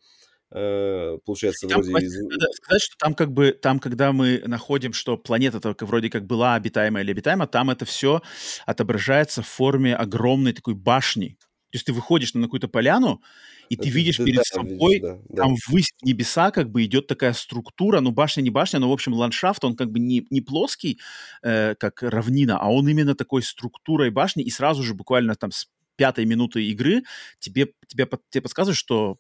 э, 0.51 1.19
получается, 1.25 1.69
там, 1.69 1.83
вроде... 1.83 2.07
Из... 2.07 2.57
Сказать, 2.57 2.83
что 2.83 2.97
там 2.99 3.15
как 3.15 3.33
бы, 3.33 3.53
там, 3.53 3.79
когда 3.79 4.13
мы 4.13 4.43
находим, 4.47 4.93
что 4.93 5.17
планета 5.17 5.61
только 5.61 5.87
вроде 5.87 6.11
как 6.11 6.27
была 6.27 6.55
обитаемая 6.55 7.05
или 7.05 7.13
обитаема, 7.13 7.47
там 7.47 7.71
это 7.71 7.85
все 7.85 8.21
отображается 8.67 9.43
в 9.43 9.47
форме 9.47 9.95
огромной 9.95 10.53
такой 10.53 10.75
башни, 10.75 11.39
то 11.71 11.77
есть 11.77 11.85
ты 11.85 11.93
выходишь 11.93 12.33
на 12.35 12.45
какую-то 12.45 12.69
поляну, 12.69 13.21
и 13.69 13.77
ты 13.77 13.89
видишь 13.89 14.19
да, 14.19 14.25
перед 14.25 14.39
да, 14.39 14.43
собой, 14.45 14.95
видишь, 14.95 15.09
да, 15.09 15.19
да. 15.29 15.43
там 15.43 15.55
ввысь 15.67 15.93
небеса 16.03 16.51
как 16.51 16.71
бы 16.71 16.85
идет 16.85 17.07
такая 17.07 17.33
структура, 17.33 18.01
ну 18.01 18.11
башня 18.11 18.43
не 18.43 18.51
башня, 18.51 18.81
но 18.81 18.91
в 18.91 18.93
общем 18.93 19.15
ландшафт, 19.15 19.65
он 19.65 19.77
как 19.77 19.91
бы 19.91 19.99
не, 19.99 20.27
не 20.31 20.41
плоский, 20.41 21.01
э, 21.43 21.75
как 21.75 22.03
равнина, 22.03 22.59
а 22.59 22.69
он 22.69 22.89
именно 22.89 23.15
такой 23.15 23.43
структурой 23.43 24.11
башни, 24.11 24.43
и 24.43 24.51
сразу 24.51 24.83
же 24.83 24.95
буквально 24.95 25.35
там 25.35 25.51
с 25.51 25.69
пятой 25.97 26.25
минуты 26.25 26.65
игры 26.65 27.03
тебе, 27.41 27.73
тебе, 27.87 28.09
тебе 28.31 28.43
подсказывают, 28.43 28.77
что 28.77 29.19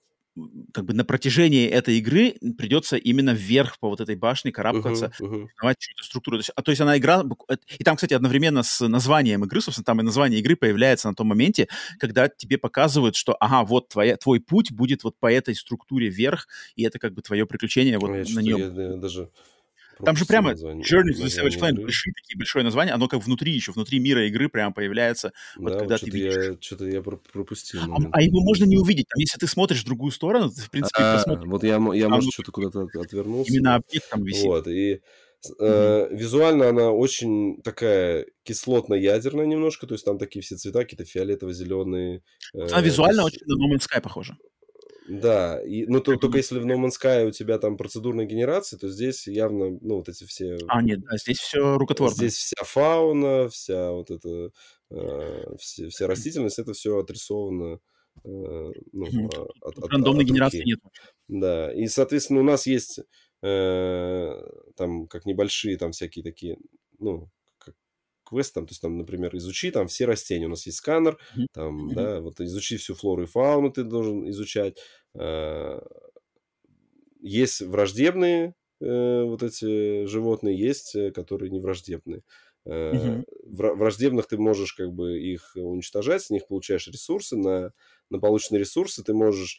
как 0.72 0.84
бы 0.84 0.94
на 0.94 1.04
протяжении 1.04 1.66
этой 1.66 1.98
игры 1.98 2.34
придется 2.56 2.96
именно 2.96 3.30
вверх 3.30 3.78
по 3.78 3.88
вот 3.88 4.00
этой 4.00 4.16
башне 4.16 4.52
карабкаться, 4.52 5.12
uh-huh, 5.18 5.46
uh-huh. 5.62 5.74
чью-то 5.78 6.04
структуру. 6.04 6.38
То 6.38 6.40
есть, 6.40 6.50
а, 6.54 6.62
то 6.62 6.70
есть 6.70 6.80
она 6.80 6.98
игра... 6.98 7.24
И 7.78 7.84
там, 7.84 7.96
кстати, 7.96 8.14
одновременно 8.14 8.62
с 8.62 8.86
названием 8.86 9.44
игры, 9.44 9.60
собственно, 9.60 9.84
там 9.84 10.00
и 10.00 10.04
название 10.04 10.40
игры 10.40 10.56
появляется 10.56 11.08
на 11.08 11.14
том 11.14 11.28
моменте, 11.28 11.68
когда 11.98 12.28
тебе 12.28 12.58
показывают, 12.58 13.16
что, 13.16 13.36
ага, 13.40 13.64
вот 13.64 13.88
твоя, 13.88 14.16
твой 14.16 14.40
путь 14.40 14.72
будет 14.72 15.04
вот 15.04 15.18
по 15.18 15.30
этой 15.30 15.54
структуре 15.54 16.08
вверх, 16.08 16.48
и 16.76 16.84
это 16.84 16.98
как 16.98 17.14
бы 17.14 17.22
твое 17.22 17.46
приключение 17.46 17.98
вот 17.98 18.10
я 18.10 18.34
на 18.34 18.40
нем. 18.40 18.58
Я, 18.58 18.82
я 18.90 18.96
даже 18.96 19.30
там 20.04 20.16
же 20.16 20.26
прямо 20.26 20.50
название, 20.50 20.84
Journey 20.84 21.14
to 21.16 21.24
the 21.24 21.26
Savage 21.26 21.58
Planet, 21.58 21.82
большие 21.82 22.12
такие, 22.14 22.36
большое 22.36 22.64
название, 22.64 22.94
оно 22.94 23.08
как 23.08 23.24
внутри 23.24 23.52
еще, 23.52 23.72
внутри 23.72 23.98
мира 23.98 24.26
игры 24.26 24.48
прямо 24.48 24.72
появляется. 24.72 25.32
Вот 25.56 25.72
да, 25.72 25.78
когда 25.78 25.94
вот 25.94 26.00
ты 26.00 26.10
видишь. 26.10 26.58
Что-то 26.60 26.86
я 26.88 27.02
пропустил. 27.02 27.80
А, 27.82 27.96
а 28.12 28.22
его 28.22 28.40
можно 28.42 28.64
не 28.64 28.76
увидеть. 28.76 29.06
Там, 29.08 29.18
если 29.18 29.38
ты 29.38 29.46
смотришь 29.46 29.82
в 29.82 29.84
другую 29.84 30.12
сторону, 30.12 30.50
ты, 30.50 30.62
в 30.62 30.70
принципе, 30.70 31.02
а, 31.02 31.16
посмотришь. 31.16 31.48
Вот 31.48 31.64
я, 31.64 31.80
я 31.94 32.08
может, 32.08 32.32
что-то 32.32 32.52
куда-то 32.52 32.86
отвернулся. 33.00 33.52
Именно 33.52 33.76
объект 33.76 34.08
там 34.10 34.24
висит. 34.24 34.44
Вот, 34.44 34.66
и 34.68 35.00
Uh-huh. 35.60 36.08
визуально 36.12 36.68
она 36.68 36.90
очень 36.90 37.62
такая 37.62 38.26
кислотно-ядерная 38.42 39.46
немножко, 39.46 39.86
то 39.86 39.94
есть 39.94 40.04
там 40.04 40.18
такие 40.18 40.42
все 40.42 40.56
цвета, 40.56 40.80
какие-то 40.80 41.04
фиолетово-зеленые. 41.04 42.22
Она 42.54 42.80
э, 42.80 42.82
визуально 42.82 43.20
есть... 43.20 43.36
очень 43.36 43.46
на 43.46 43.54
No 43.54 43.72
Man's 43.72 43.86
Sky 43.88 44.02
похожа. 44.02 44.36
Да, 45.08 45.58
и, 45.62 45.86
ну 45.86 46.00
то, 46.00 46.16
только 46.16 46.36
если 46.36 46.58
в 46.58 46.66
No 46.66 46.76
Man's 46.76 46.92
Sky 47.00 47.26
у 47.26 47.30
тебя 47.30 47.58
там 47.58 47.78
процедурная 47.78 48.26
генерация, 48.26 48.78
то 48.78 48.90
здесь 48.90 49.26
явно, 49.26 49.70
ну, 49.80 49.96
вот 49.96 50.08
эти 50.10 50.24
все... 50.24 50.58
А, 50.68 50.82
нет, 50.82 51.00
да, 51.00 51.16
здесь 51.16 51.38
все 51.38 51.78
рукотворно. 51.78 52.14
Здесь 52.14 52.36
вся 52.36 52.62
фауна, 52.62 53.48
вся 53.48 53.90
вот 53.92 54.10
эта, 54.10 54.50
э, 54.90 55.56
все, 55.58 55.88
вся 55.88 56.06
растительность, 56.06 56.58
это 56.58 56.74
все 56.74 56.98
отрисовано 56.98 57.80
э, 58.22 58.28
ну, 58.92 59.06
mm 59.06 59.54
от, 59.62 59.78
от, 59.78 59.90
Рандомной 59.90 60.24
от 60.24 60.28
генерации 60.28 60.62
нет. 60.64 60.80
Да, 61.26 61.72
и, 61.72 61.86
соответственно, 61.86 62.40
у 62.40 62.44
нас 62.44 62.66
есть 62.66 63.00
э, 63.42 64.32
там 64.76 65.06
как 65.06 65.24
небольшие 65.24 65.78
там 65.78 65.92
всякие 65.92 66.22
такие, 66.22 66.58
ну, 66.98 67.30
квест, 68.28 68.54
там, 68.54 68.66
то 68.66 68.72
есть, 68.72 68.82
там, 68.82 68.98
например, 68.98 69.34
изучи 69.36 69.70
там 69.70 69.88
все 69.88 70.04
растения. 70.04 70.46
У 70.46 70.50
нас 70.50 70.66
есть 70.66 70.78
сканер, 70.78 71.18
там, 71.52 71.88
mm-hmm. 71.88 71.94
да, 71.94 72.20
вот 72.20 72.40
изучи 72.40 72.76
всю 72.76 72.94
флору 72.94 73.22
и 73.22 73.26
фауну 73.26 73.70
ты 73.70 73.84
должен 73.84 74.28
изучать. 74.30 74.78
Э, 75.14 75.80
есть 77.20 77.60
враждебные 77.60 78.54
э, 78.80 79.22
вот 79.24 79.42
эти 79.42 80.06
животные, 80.06 80.58
есть, 80.58 80.94
э, 80.94 81.10
которые 81.10 81.50
не 81.50 81.60
враждебные. 81.60 82.22
Mm-hmm. 82.66 83.24
Враждебных 83.46 84.26
ты 84.26 84.36
можешь 84.36 84.74
как 84.74 84.92
бы 84.92 85.18
их 85.18 85.52
уничтожать, 85.54 86.22
с 86.22 86.30
них 86.30 86.46
получаешь 86.46 86.86
ресурсы, 86.86 87.34
на, 87.34 87.72
на 88.10 88.18
полученные 88.18 88.60
ресурсы 88.60 89.02
ты 89.02 89.14
можешь 89.14 89.58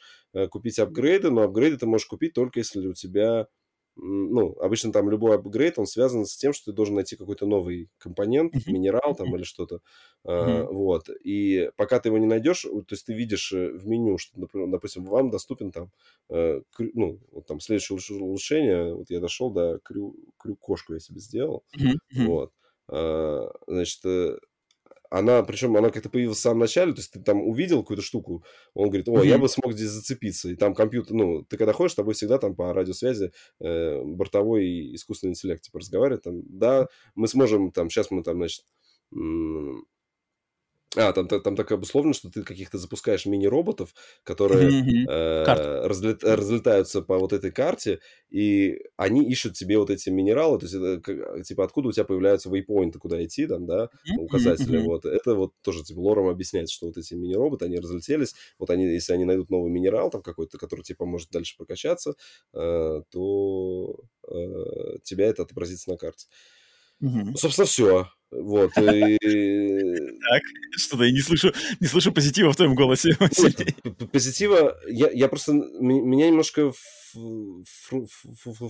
купить 0.51 0.77
апгрейды, 0.77 1.31
но 1.31 1.41
апгрейды 1.41 1.77
ты 1.77 1.88
можешь 1.88 2.05
купить 2.05 2.34
только 2.34 2.59
если 2.59 2.85
у 2.85 2.93
тебя 2.93 3.47
ну, 3.95 4.57
обычно 4.60 4.91
там 4.91 5.10
любой 5.10 5.36
апгрейд, 5.36 5.78
он 5.80 5.86
связан 5.88 6.26
с 6.26 6.36
тем, 6.38 6.53
что 6.53 6.66
ты 6.72 6.76
должен 6.76 6.95
найти 6.95 7.16
какой-то 7.16 7.45
новый 7.45 7.90
компонент, 7.98 8.53
Мгм. 8.53 8.64
минерал 8.66 9.16
там 9.16 9.36
или 9.36 9.44
что-то, 9.44 9.82
а, 10.24 10.34
Мгм. 10.40 10.70
вот, 10.70 11.10
и 11.24 11.72
пока 11.78 11.99
ты 11.99 12.10
его 12.10 12.18
не 12.18 12.26
найдешь, 12.28 12.61
то 12.64 12.86
есть 12.91 13.06
ты 13.06 13.14
видишь 13.14 13.52
э, 13.53 13.72
в 13.72 13.88
меню, 13.88 14.18
что, 14.18 14.40
например, 14.40 14.70
допустим, 14.70 15.06
вам 15.06 15.30
доступен 15.32 15.72
там, 15.72 15.91
э, 16.30 16.61
крю- 16.78 16.91
ну, 16.94 17.20
вот 17.32 17.45
там 17.48 17.60
следующее 17.60 17.98
улучш- 17.98 18.14
улучшение, 18.20 18.94
вот 18.95 19.10
я 19.10 19.20
дошел 19.20 19.52
до 19.52 19.80
крю, 19.80 20.16
крю-кошку 20.38 20.94
я 20.94 20.99
себе 20.99 21.20
сделал. 21.20 21.64
Мгм. 21.78 21.99
вот, 22.16 22.53
А, 22.91 23.52
значит, 23.68 23.99
э, 24.06 24.38
она, 25.10 25.41
причем 25.44 25.76
она 25.76 25.90
как-то 25.90 26.10
появилась 26.10 26.38
в 26.38 26.41
самом 26.41 26.60
начале, 26.60 26.94
то 26.94 26.99
есть 26.99 27.11
ты 27.11 27.19
там 27.19 27.41
увидел 27.41 27.81
какую-то 27.81 28.03
штуку, 28.03 28.44
он 28.73 28.90
говорит, 28.90 29.10
о, 29.10 29.23
я 29.23 29.38
Мгм. 29.38 29.40
бы 29.40 29.49
смог 29.49 29.73
здесь 29.73 29.90
зацепиться. 29.90 30.49
И 30.49 30.56
там 30.56 30.73
компьютер, 30.76 31.14
ну, 31.15 31.44
ты 31.44 31.57
когда 31.57 31.73
ходишь, 31.73 31.94
с 31.94 31.95
тобой 31.95 32.14
всегда 32.14 32.38
там 32.38 32.56
по 32.56 32.73
радиосвязи 32.73 33.31
э, 33.60 34.02
бортовой 34.03 34.95
искусственный 34.95 35.31
интеллект 35.31 35.64
типа 35.64 35.80
разговаривает, 35.80 36.23
там, 36.23 36.41
да, 36.48 36.88
мы 37.15 37.27
сможем, 37.27 37.72
там, 37.72 37.90
сейчас 37.90 38.11
мы 38.11 38.23
там, 38.23 38.38
значит, 38.38 38.65
м, 39.14 39.86
а, 40.98 41.14
там, 41.14 41.28
та- 41.28 41.40
там 41.40 41.56
так 41.56 41.72
обусловлено, 41.72 42.14
что 42.14 42.30
ты 42.32 42.44
каких-то 42.44 42.78
запускаешь 42.80 43.26
мини-роботов, 43.26 43.94
которые 44.24 44.76
э, 45.06 45.11
разлет- 45.88 46.24
разлетаются 46.24 47.02
по 47.02 47.18
вот 47.20 47.32
этой 47.34 47.52
карте, 47.52 47.99
и 48.30 48.80
они 48.98 49.24
ищут 49.30 49.53
тебе 49.53 49.78
вот 49.78 49.90
эти 49.91 50.10
минералы, 50.10 50.60
то 50.60 50.66
есть 50.66 50.76
это 50.76 50.99
как- 51.02 51.44
типа 51.45 51.64
откуда 51.64 51.90
у 51.90 51.91
тебя 51.91 52.06
появляются 52.06 52.49
вейпоинты, 52.49 52.99
куда 52.99 53.24
идти, 53.24 53.48
там, 53.48 53.66
да, 53.66 53.90
указатели, 54.16 54.78
вот. 54.78 55.06
Это 55.06 55.36
вот 55.36 55.53
тоже 55.61 55.84
типа 55.84 55.99
лором 55.99 56.28
объясняется, 56.28 56.74
что 56.74 56.88
вот 56.88 56.98
эти 56.98 57.14
мини-роботы, 57.14 57.66
они 57.66 57.78
разлетелись, 57.80 58.36
вот 58.57 58.70
они, 58.72 58.86
если 58.86 59.14
они 59.14 59.26
найдут 59.26 59.49
новый 59.49 59.72
минерал 59.72 60.10
там 60.10 60.22
какой-то, 60.24 60.57
который 60.57 60.82
тебе 60.82 60.95
поможет 60.98 61.30
дальше 61.32 61.56
прокачаться, 61.57 62.16
э, 62.53 63.02
то 63.10 63.95
э, 64.28 64.98
тебя 65.03 65.28
это 65.28 65.44
отобразится 65.44 65.90
на 65.90 65.98
карте. 65.98 66.28
Собственно, 67.34 67.66
все. 67.66 68.07
Вот. 68.31 68.72
И... 68.77 69.18
Так, 70.30 70.43
что-то 70.77 71.06
я 71.06 71.11
не 71.11 71.22
слышу, 71.22 71.51
не 71.80 71.88
слышу 71.88 72.11
позитива 72.11 72.51
в 72.51 72.56
твоем 72.56 72.76
голосе. 72.76 73.18
Позитива, 74.11 74.77
я, 74.88 75.10
я 75.10 75.27
просто, 75.27 75.53
меня 75.53 76.27
немножко 76.27 76.72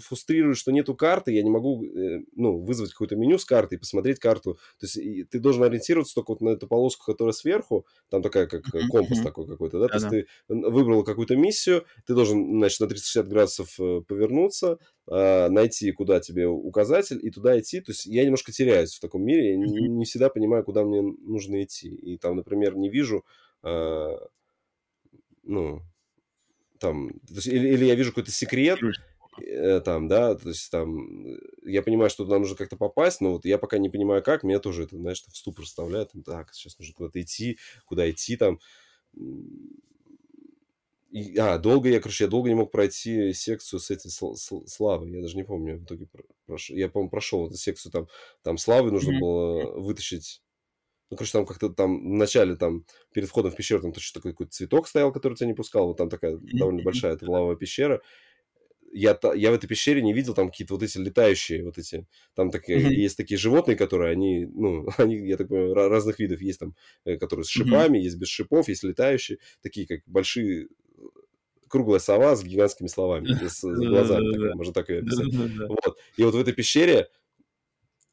фрустрирует, 0.08 0.58
что 0.58 0.72
нету 0.72 0.96
карты, 0.96 1.34
я 1.34 1.44
не 1.44 1.50
могу, 1.50 1.84
э, 1.84 2.22
ну, 2.36 2.60
вызвать 2.60 2.92
какое-то 2.92 3.16
меню 3.16 3.38
с 3.38 3.46
карты 3.46 3.76
и 3.76 3.78
посмотреть 3.78 4.20
карту. 4.20 4.56
То 4.80 4.86
есть 4.86 5.30
ты 5.30 5.40
должен 5.40 5.64
ориентироваться 5.64 6.16
только 6.16 6.32
вот 6.32 6.42
на 6.42 6.50
эту 6.50 6.68
полоску, 6.68 7.12
которая 7.12 7.34
сверху, 7.34 7.86
там 8.10 8.22
такая, 8.22 8.48
как 8.48 8.64
э, 8.74 8.88
компас 8.90 9.22
такой 9.22 9.48
какой-то, 9.48 9.80
да, 9.80 9.88
то 9.88 9.96
есть 9.96 10.10
ты 10.10 10.28
выбрал 10.48 11.04
какую-то 11.04 11.36
миссию, 11.36 11.86
ты 12.06 12.14
должен, 12.14 12.60
значит, 12.60 12.80
на 12.80 12.88
360 12.88 13.28
градусов 13.28 13.80
э, 13.80 14.02
повернуться, 14.08 14.78
а, 15.12 15.50
найти, 15.50 15.92
куда 15.92 16.20
тебе 16.20 16.48
указатель, 16.48 17.20
и 17.22 17.32
туда 17.32 17.60
идти. 17.60 17.82
То 17.82 17.92
есть 17.92 18.06
я 18.06 18.24
немножко 18.24 18.52
теряюсь 18.52 18.94
в 18.94 19.00
таком 19.00 19.24
мире, 19.24 19.49
я 19.52 19.58
не, 19.58 19.88
не 19.88 20.06
всегда 20.06 20.30
понимаю, 20.30 20.64
куда 20.64 20.84
мне 20.84 21.02
нужно 21.02 21.64
идти. 21.64 21.90
И 21.90 22.18
там, 22.18 22.36
например, 22.36 22.76
не 22.76 22.90
вижу, 22.90 23.26
а, 23.62 24.18
ну, 25.44 25.82
там, 26.80 27.10
то 27.28 27.36
есть 27.36 27.48
или, 27.48 27.70
или 27.70 27.86
я 27.86 27.96
вижу 27.96 28.12
какой-то 28.12 28.32
секрет, 28.32 28.80
э, 29.42 29.82
там, 29.82 30.08
да, 30.08 30.36
то 30.36 30.50
есть 30.50 30.72
там, 30.72 31.26
э, 31.28 31.40
я 31.64 31.82
понимаю, 31.84 32.10
что 32.10 32.24
туда 32.24 32.40
нужно 32.40 32.56
как-то 32.56 32.78
попасть, 32.78 33.22
но 33.22 33.34
вот 33.34 33.46
я 33.46 33.58
пока 33.58 33.78
не 33.78 33.90
понимаю, 33.90 34.24
как, 34.24 34.44
меня 34.44 34.60
тоже 34.60 34.84
это, 34.84 34.98
знаешь, 34.98 35.22
в 35.22 35.36
ступор 35.36 35.66
вставляет, 35.66 36.12
там, 36.12 36.24
так, 36.24 36.54
сейчас 36.54 36.80
нужно 36.80 36.94
куда-то 36.94 37.22
идти, 37.22 37.58
куда 37.86 38.10
идти, 38.10 38.38
там, 38.38 38.60
и, 41.12 41.36
а, 41.38 41.58
долго 41.58 41.90
я, 41.90 42.00
короче, 42.00 42.26
я 42.26 42.30
долго 42.30 42.50
не 42.50 42.56
мог 42.56 42.72
пройти 42.72 43.34
секцию 43.34 43.80
с 43.80 43.92
этой 43.92 44.08
сл- 44.10 44.34
сл- 44.36 44.66
славой. 44.68 45.12
Я 45.12 45.22
даже 45.22 45.36
не 45.38 45.44
помню, 45.44 45.78
в 45.80 45.84
итоге 45.84 46.08
про- 46.08 46.24
прошел. 46.46 46.76
Я, 46.76 46.90
по-моему, 46.90 47.10
прошел 47.10 47.48
эту 47.48 47.56
секцию 47.58 47.92
там, 47.92 48.08
там 48.44 48.58
славы 48.58 48.92
нужно 48.92 49.12
Мгм. 49.12 49.20
было 49.20 49.72
вытащить. 49.80 50.42
Ну, 51.12 51.18
короче, 51.18 51.34
там 51.34 51.46
как-то 51.46 51.70
там 51.70 52.00
в 52.02 52.16
начале, 52.18 52.56
там, 52.56 52.86
перед 53.14 53.30
входом 53.30 53.52
в 53.52 53.56
пещеру, 53.56 53.82
там 53.82 53.94
точно 53.94 54.20
такой 54.20 54.32
какой-то 54.34 54.52
цветок 54.54 54.88
стоял, 54.88 55.12
который 55.14 55.36
тебя 55.36 55.48
не 55.48 55.56
пускал. 55.56 55.88
Вот 55.88 55.98
там 55.98 56.10
такая 56.10 56.38
довольно 56.42 56.82
большая 56.82 57.14
эта 57.16 57.30
лавовая 57.30 57.56
пещера. 57.58 58.02
Я, 58.92 59.20
я 59.36 59.52
в 59.52 59.54
этой 59.54 59.68
пещере 59.68 60.02
не 60.02 60.14
видел 60.14 60.34
там 60.34 60.50
какие-то 60.50 60.74
вот 60.74 60.82
эти 60.82 60.98
летающие, 60.98 61.64
вот 61.64 61.78
эти, 61.78 62.08
там 62.34 62.50
такие, 62.50 62.80
Мгм. 62.80 62.90
есть 63.04 63.18
такие 63.18 63.38
животные, 63.38 63.78
которые, 63.78 64.12
они, 64.12 64.48
ну, 64.48 64.88
они, 64.98 65.16
я 65.28 65.38
так 65.38 65.48
понимаю, 65.50 65.74
ра- 65.76 65.90
разных 65.90 66.18
видов. 66.20 66.42
Есть 66.42 66.60
там, 66.60 66.76
э, 67.06 67.18
которые 67.18 67.44
с 67.44 67.50
шипами, 67.50 68.00
есть 68.00 68.18
без 68.18 68.30
шипов, 68.30 68.68
есть 68.68 68.84
летающие, 68.84 69.38
такие 69.62 69.86
как 69.86 70.02
большие 70.08 70.70
круглая 71.70 72.00
сова 72.00 72.36
с 72.36 72.44
гигантскими 72.44 72.88
словами, 72.88 73.28
с, 73.48 73.62
с 73.62 73.64
глазами, 73.64 74.32
такая, 74.34 74.56
можно 74.56 74.74
так 74.74 74.90
ее 74.90 75.00
описать. 75.00 75.34
Вот. 75.68 75.98
И 76.18 76.24
вот 76.24 76.34
в 76.34 76.40
этой 76.40 76.54
пещере 76.54 77.10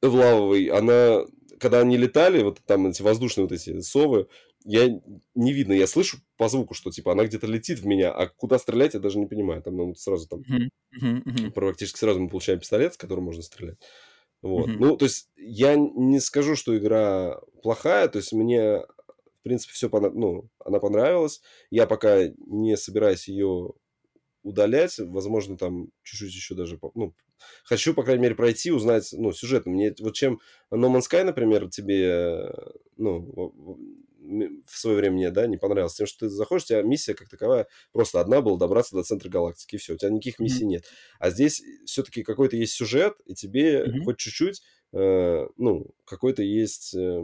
в 0.03 0.15
лавовой, 0.15 0.67
она, 0.67 1.25
когда 1.59 1.81
они 1.81 1.97
летали, 1.97 2.43
вот 2.43 2.61
там 2.67 2.87
эти 2.87 3.03
воздушные 3.03 3.45
вот 3.45 3.53
эти 3.53 3.81
совы, 3.81 4.29
я 4.65 4.89
не 5.35 5.53
видно, 5.53 5.73
я 5.73 5.87
слышу 5.87 6.19
по 6.37 6.49
звуку, 6.49 6.75
что 6.75 6.91
типа 6.91 7.13
она 7.13 7.25
где-то 7.25 7.47
летит 7.47 7.79
в 7.79 7.87
меня, 7.87 8.11
а 8.11 8.27
куда 8.27 8.59
стрелять 8.59 8.95
я 8.95 9.01
даже 9.01 9.19
не 9.19 9.27
понимаю. 9.27 9.63
Там 9.63 9.77
ну, 9.77 9.95
сразу 9.95 10.29
там 10.29 10.43
практически 11.55 11.99
сразу 11.99 12.21
мы 12.21 12.29
получаем 12.29 12.59
пистолет, 12.59 12.95
с 12.95 12.97
которым 12.97 13.25
можно 13.25 13.43
стрелять. 13.43 13.79
Вот. 14.43 14.67
Ну, 14.67 14.97
то 14.97 15.05
есть 15.05 15.31
я 15.37 15.77
не 15.77 16.21
скажу, 16.21 16.57
что 16.57 16.77
игра 16.77 17.41
плохая, 17.63 18.09
то 18.09 18.19
есть 18.19 18.33
мне, 18.33 18.81
принципе, 19.49 19.73
все 19.73 19.89
ну, 19.89 20.49
она 20.65 20.79
понравилась. 20.81 21.41
Я 21.71 21.87
пока 21.87 22.29
не 22.47 22.77
собираюсь 22.77 23.29
ее 23.29 23.73
удалять, 24.43 24.99
возможно, 24.99 25.57
там 25.57 25.89
чуть-чуть 26.03 26.33
еще 26.35 26.55
даже, 26.55 26.79
ну, 26.95 27.15
хочу, 27.65 27.95
по 27.95 28.05
крайней 28.05 28.23
мере, 28.23 28.35
пройти, 28.37 28.71
узнать, 28.71 29.09
ну, 29.13 29.33
сюжет. 29.33 29.67
Мне 29.67 29.95
вот 30.01 30.15
чем 30.15 30.41
No 30.73 30.89
Man's 30.95 31.03
Sky, 31.11 31.25
например, 31.25 31.69
тебе, 31.69 32.53
ну, 32.97 33.19
в- 33.21 33.79
свое 34.67 34.97
время 34.97 35.15
мне, 35.17 35.31
да, 35.31 35.47
не 35.47 35.57
понравилось, 35.57 35.95
тем, 35.95 36.07
что 36.07 36.27
ты 36.27 36.29
заходишь, 36.29 36.65
у 36.65 36.69
тебя 36.69 36.83
миссия 36.83 37.15
как 37.15 37.29
таковая 37.29 37.67
просто 37.93 38.21
одна 38.21 38.41
была 38.41 38.59
добраться 38.59 38.97
до 38.97 39.03
центра 39.03 39.29
галактики, 39.29 39.77
и 39.77 39.79
все, 39.79 39.95
у 39.95 39.97
тебя 39.97 40.11
никаких 40.11 40.39
миссий 40.41 40.65
нет. 40.67 40.85
А 41.19 41.31
здесь 41.31 41.63
все-таки 41.85 42.23
какой-то 42.23 42.57
есть 42.57 42.73
сюжет, 42.73 43.15
и 43.25 43.35
тебе 43.35 43.85
Мгм. 43.87 44.05
хоть 44.05 44.19
чуть-чуть, 44.19 44.63
э, 44.93 45.47
ну, 45.57 45.87
какой-то 46.05 46.43
есть... 46.43 46.95
э, 46.95 47.23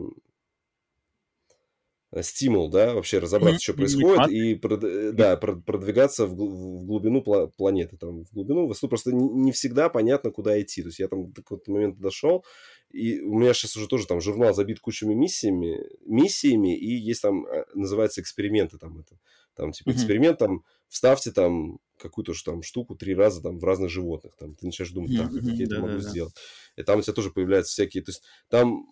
стимул, 2.21 2.69
да, 2.69 2.93
вообще 2.95 3.19
разобраться, 3.19 3.63
что 3.63 3.73
происходит, 3.75 4.27
и 4.29 4.55
прод- 4.55 4.87
э, 4.87 5.13
да, 5.13 5.35
прод- 5.41 5.63
продвигаться 5.63 6.27
в, 6.27 6.35
гл- 6.35 6.49
в 6.81 6.85
глубину 6.85 7.23
пла- 7.23 7.51
планеты, 7.57 7.97
там, 7.97 8.25
в 8.27 8.33
глубину, 8.33 8.71
ну, 8.83 8.89
просто 8.89 9.13
не, 9.13 9.29
не 9.31 9.53
всегда 9.53 9.89
понятно, 9.89 10.31
куда 10.31 10.61
идти, 10.61 10.83
то 10.83 10.89
есть 10.89 10.99
я 10.99 11.09
там 11.09 11.33
до 11.33 11.43
какого-то 11.43 11.71
момента 11.73 11.99
дошел, 12.01 12.45
и 12.91 13.21
у 13.21 13.39
меня 13.39 13.55
сейчас 13.55 13.77
уже 13.77 13.89
тоже 13.89 14.07
там 14.07 14.21
журнал 14.21 14.53
забит 14.55 14.81
кучами 14.81 15.15
миссиями, 15.15 15.79
миссиями, 16.05 16.77
и 16.77 16.95
есть 16.95 17.23
там, 17.23 17.47
э, 17.47 17.65
называется 17.75 18.21
эксперименты, 18.21 18.77
там 18.77 18.99
это, 18.99 19.19
там 19.55 19.73
типа 19.73 19.91
эксперимент, 19.93 20.39
там, 20.39 20.65
вставьте 20.89 21.31
там 21.33 21.79
какую-то 21.99 22.35
ж 22.35 22.43
там 22.43 22.63
штуку 22.63 22.95
три 22.97 23.15
раза 23.15 23.41
там 23.43 23.59
в 23.59 23.65
разных 23.65 23.89
животных, 23.89 24.35
там, 24.37 24.55
ты 24.55 24.67
начинаешь 24.67 24.93
думать, 24.93 25.13
так, 25.17 25.31
как 25.45 25.59
я 25.59 25.65
это 25.67 25.77
могу 25.79 25.93
сделать? 26.11 26.35
И 26.77 26.83
там 26.83 26.99
у 26.99 27.03
тебя 27.03 27.15
тоже 27.15 27.31
появляются 27.31 27.73
всякие, 27.73 28.03
то 28.03 28.11
есть 28.11 28.23
там 28.49 28.87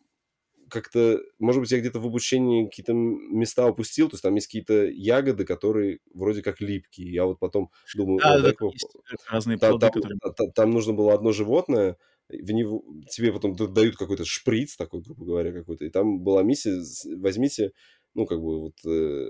как-то, 0.70 1.20
может 1.38 1.60
быть, 1.60 1.70
я 1.70 1.80
где-то 1.80 2.00
в 2.00 2.06
обучении 2.06 2.64
какие-то 2.66 2.92
места 2.94 3.66
упустил, 3.66 4.08
то 4.08 4.14
есть 4.14 4.22
там 4.22 4.34
есть 4.34 4.46
какие-то 4.46 4.86
ягоды, 4.86 5.44
которые 5.44 5.98
вроде 6.14 6.42
как 6.42 6.60
липкие. 6.60 7.12
Я 7.12 7.24
вот 7.26 7.38
потом 7.38 7.70
думаю, 7.94 8.18
Да, 8.20 8.38
да, 8.38 8.48
там 8.48 8.54
поп- 8.56 8.72
есть 8.72 8.86
разные 9.28 9.58
та- 9.58 9.68
плоды, 9.70 9.80
там, 9.86 9.92
которые... 9.92 10.18
та- 10.20 10.30
та- 10.32 10.50
там 10.52 10.70
нужно 10.70 10.92
было 10.94 11.12
одно 11.14 11.32
животное, 11.32 11.96
в 12.28 12.50
него, 12.52 12.84
тебе 13.10 13.32
потом 13.32 13.56
дают 13.56 13.96
какой-то 13.96 14.24
шприц 14.24 14.76
такой, 14.76 15.02
грубо 15.02 15.24
говоря, 15.24 15.52
какой-то, 15.52 15.84
и 15.84 15.90
там 15.90 16.20
была 16.20 16.42
миссия, 16.44 16.80
возьмите, 17.16 17.72
ну, 18.14 18.24
как 18.26 18.38
бы 18.40 18.60
вот 18.60 18.74
э, 18.86 19.26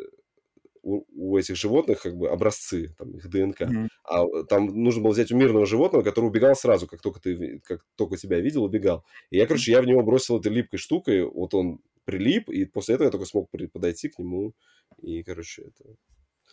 у, 0.82 1.04
у 1.14 1.36
этих 1.36 1.56
животных 1.56 2.02
как 2.02 2.16
бы 2.16 2.28
образцы, 2.28 2.94
там, 2.98 3.10
их 3.12 3.28
ДНК. 3.28 3.60
Мгм. 3.62 3.88
А 4.04 4.24
э, 4.24 4.44
там 4.48 4.66
нужно 4.66 5.02
было 5.02 5.12
взять 5.12 5.32
у 5.32 5.36
мирного 5.36 5.66
животного, 5.66 6.02
который 6.02 6.26
убегал 6.26 6.54
сразу, 6.54 6.86
как 6.86 7.00
только 7.00 7.20
ты, 7.20 7.60
как 7.64 7.84
только 7.96 8.16
тебя 8.16 8.40
видел, 8.40 8.64
убегал. 8.64 9.04
И 9.30 9.36
я, 9.36 9.46
короче, 9.46 9.72
я 9.72 9.82
в 9.82 9.86
него 9.86 10.02
бросил 10.02 10.38
этой 10.38 10.52
липкой 10.52 10.78
штукой, 10.78 11.24
вот 11.24 11.54
он 11.54 11.80
прилип, 12.04 12.48
и 12.50 12.64
после 12.64 12.94
этого 12.94 13.06
я 13.06 13.10
только 13.10 13.26
смог 13.26 13.50
подойти 13.72 14.08
к 14.08 14.18
нему, 14.18 14.54
и, 15.02 15.22
короче, 15.22 15.62
это... 15.62 15.96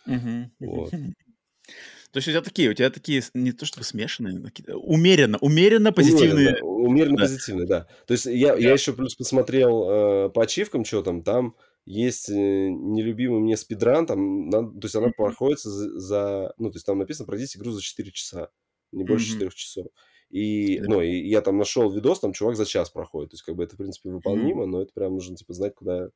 Мгм. 0.06 0.52
Вот. 0.60 0.90
То 2.12 2.18
есть 2.18 2.28
у 2.28 2.30
тебя 2.30 2.40
такие, 2.40 2.70
у 2.70 2.74
тебя 2.74 2.88
такие 2.88 3.22
не 3.34 3.52
то 3.52 3.66
чтобы 3.66 3.84
смешанные, 3.84 4.38
но 4.38 4.48
умеренно, 4.78 5.36
умеренно 5.38 5.38
Умеренно, 5.42 5.92
позитивные. 5.92 6.52
да, 6.52 6.64
умеренно 6.64 7.16
да. 7.18 7.22
позитивный, 7.24 7.66
да. 7.66 7.86
То 8.06 8.14
есть 8.14 8.24
я, 8.24 8.54
я 8.54 8.68
Да. 8.68 8.72
еще 8.72 8.94
плюс 8.94 9.14
посмотрел 9.14 9.90
э, 9.90 10.30
по 10.30 10.42
ачивкам, 10.42 10.86
что 10.86 11.02
там, 11.02 11.22
там 11.22 11.54
есть 11.88 12.28
э, 12.28 12.34
нелюбимый 12.34 13.40
мне 13.40 13.56
спидран, 13.56 14.06
там, 14.06 14.48
надо- 14.48 14.72
то 14.80 14.84
есть 14.86 14.94
она 14.96 15.10
проходится 15.10 15.70
за, 15.70 15.98
за- 15.98 16.54
ну, 16.58 16.70
то 16.70 16.76
есть 16.76 16.86
там 16.86 16.98
написано, 16.98 17.26
пройдите 17.26 17.58
игру 17.58 17.70
за 17.72 17.82
4 17.82 18.12
часа, 18.12 18.50
не 18.92 19.04
больше 19.04 19.26
Мгм. 19.26 19.32
4 19.34 19.50
часов. 19.50 19.86
И, 20.30 20.78
Да. 20.80 20.86
ну, 20.88 21.00
и 21.02 21.28
я 21.28 21.40
там 21.40 21.56
нашел 21.58 21.90
видос, 21.90 22.20
там 22.20 22.32
чувак 22.34 22.56
за 22.56 22.66
час 22.66 22.90
проходит, 22.90 23.30
то 23.30 23.34
есть 23.34 23.44
как 23.44 23.56
бы 23.56 23.64
это, 23.64 23.74
в 23.74 23.78
принципе, 23.78 24.10
выполнимо, 24.10 24.66
но 24.66 24.82
это 24.82 24.92
прям 24.92 25.14
нужно, 25.14 25.36
типа, 25.36 25.54
знать, 25.54 25.74
куда, 25.74 26.10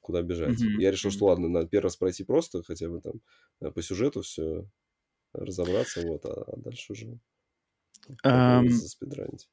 куда 0.00 0.22
бежать. 0.22 0.60
Мгм. 0.60 0.80
Я 0.80 0.90
решил, 0.90 1.10
что 1.10 1.26
ладно, 1.26 1.48
надо 1.48 1.68
первый 1.68 1.84
раз 1.84 1.96
пройти 1.96 2.24
просто, 2.24 2.62
хотя 2.64 2.88
бы 2.88 3.00
там 3.00 3.20
э, 3.60 3.70
по 3.70 3.82
сюжету 3.82 4.22
все 4.22 4.66
разобраться, 5.32 6.02
вот, 6.02 6.24
а, 6.26 6.44
а 6.46 6.56
дальше 6.56 6.92
уже... 6.92 7.18
Эм, 8.24 8.68
Заспидранить. 8.70 9.48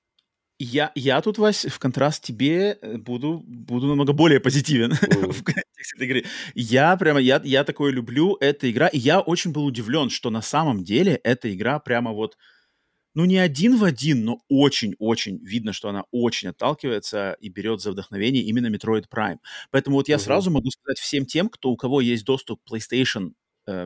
Я, 0.63 0.91
я 0.93 1.19
тут, 1.21 1.39
Вась, 1.39 1.65
в 1.65 1.79
контраст 1.79 2.23
тебе 2.23 2.77
э, 2.83 2.97
буду, 2.97 3.41
буду 3.47 3.87
намного 3.87 4.13
более 4.13 4.39
позитивен 4.39 4.91
Мгм. 5.07 5.31
в 5.31 5.43
контексте 5.43 5.95
этой 5.95 6.05
игры. 6.07 6.25
Я 6.53 6.95
прямо, 6.97 7.19
я, 7.19 7.41
я 7.43 7.63
такое 7.63 7.91
люблю, 7.91 8.37
эта 8.39 8.69
игра, 8.69 8.87
и 8.87 8.99
я 8.99 9.21
очень 9.21 9.51
был 9.53 9.65
удивлен, 9.65 10.11
что 10.11 10.29
на 10.29 10.43
самом 10.43 10.83
деле 10.83 11.19
эта 11.23 11.51
игра 11.51 11.79
прямо 11.79 12.11
вот, 12.11 12.37
ну 13.15 13.25
не 13.25 13.37
один 13.37 13.77
в 13.77 13.83
один, 13.83 14.23
но 14.25 14.43
очень-очень 14.49 15.39
видно, 15.43 15.73
что 15.73 15.89
она 15.89 16.03
очень 16.11 16.49
отталкивается 16.49 17.37
и 17.39 17.49
берет 17.49 17.81
за 17.81 17.91
вдохновение 17.91 18.43
именно 18.43 18.67
Metroid 18.67 19.05
Prime. 19.13 19.37
Поэтому 19.71 19.97
вот 19.97 20.09
я 20.09 20.17
Мгм. 20.17 20.23
сразу 20.23 20.51
могу 20.51 20.69
сказать 20.71 20.99
всем 20.99 21.25
тем, 21.25 21.49
кто, 21.49 21.71
у 21.71 21.77
кого 21.77 22.01
есть 22.01 22.23
доступ 22.25 22.61
к 22.63 22.71
PlayStation 22.73 23.31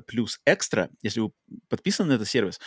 плюс 0.08 0.40
экстра, 0.46 0.90
если 1.02 1.20
вы 1.20 1.32
подписаны 1.70 2.10
на 2.10 2.14
этот 2.14 2.28
сервис, 2.28 2.60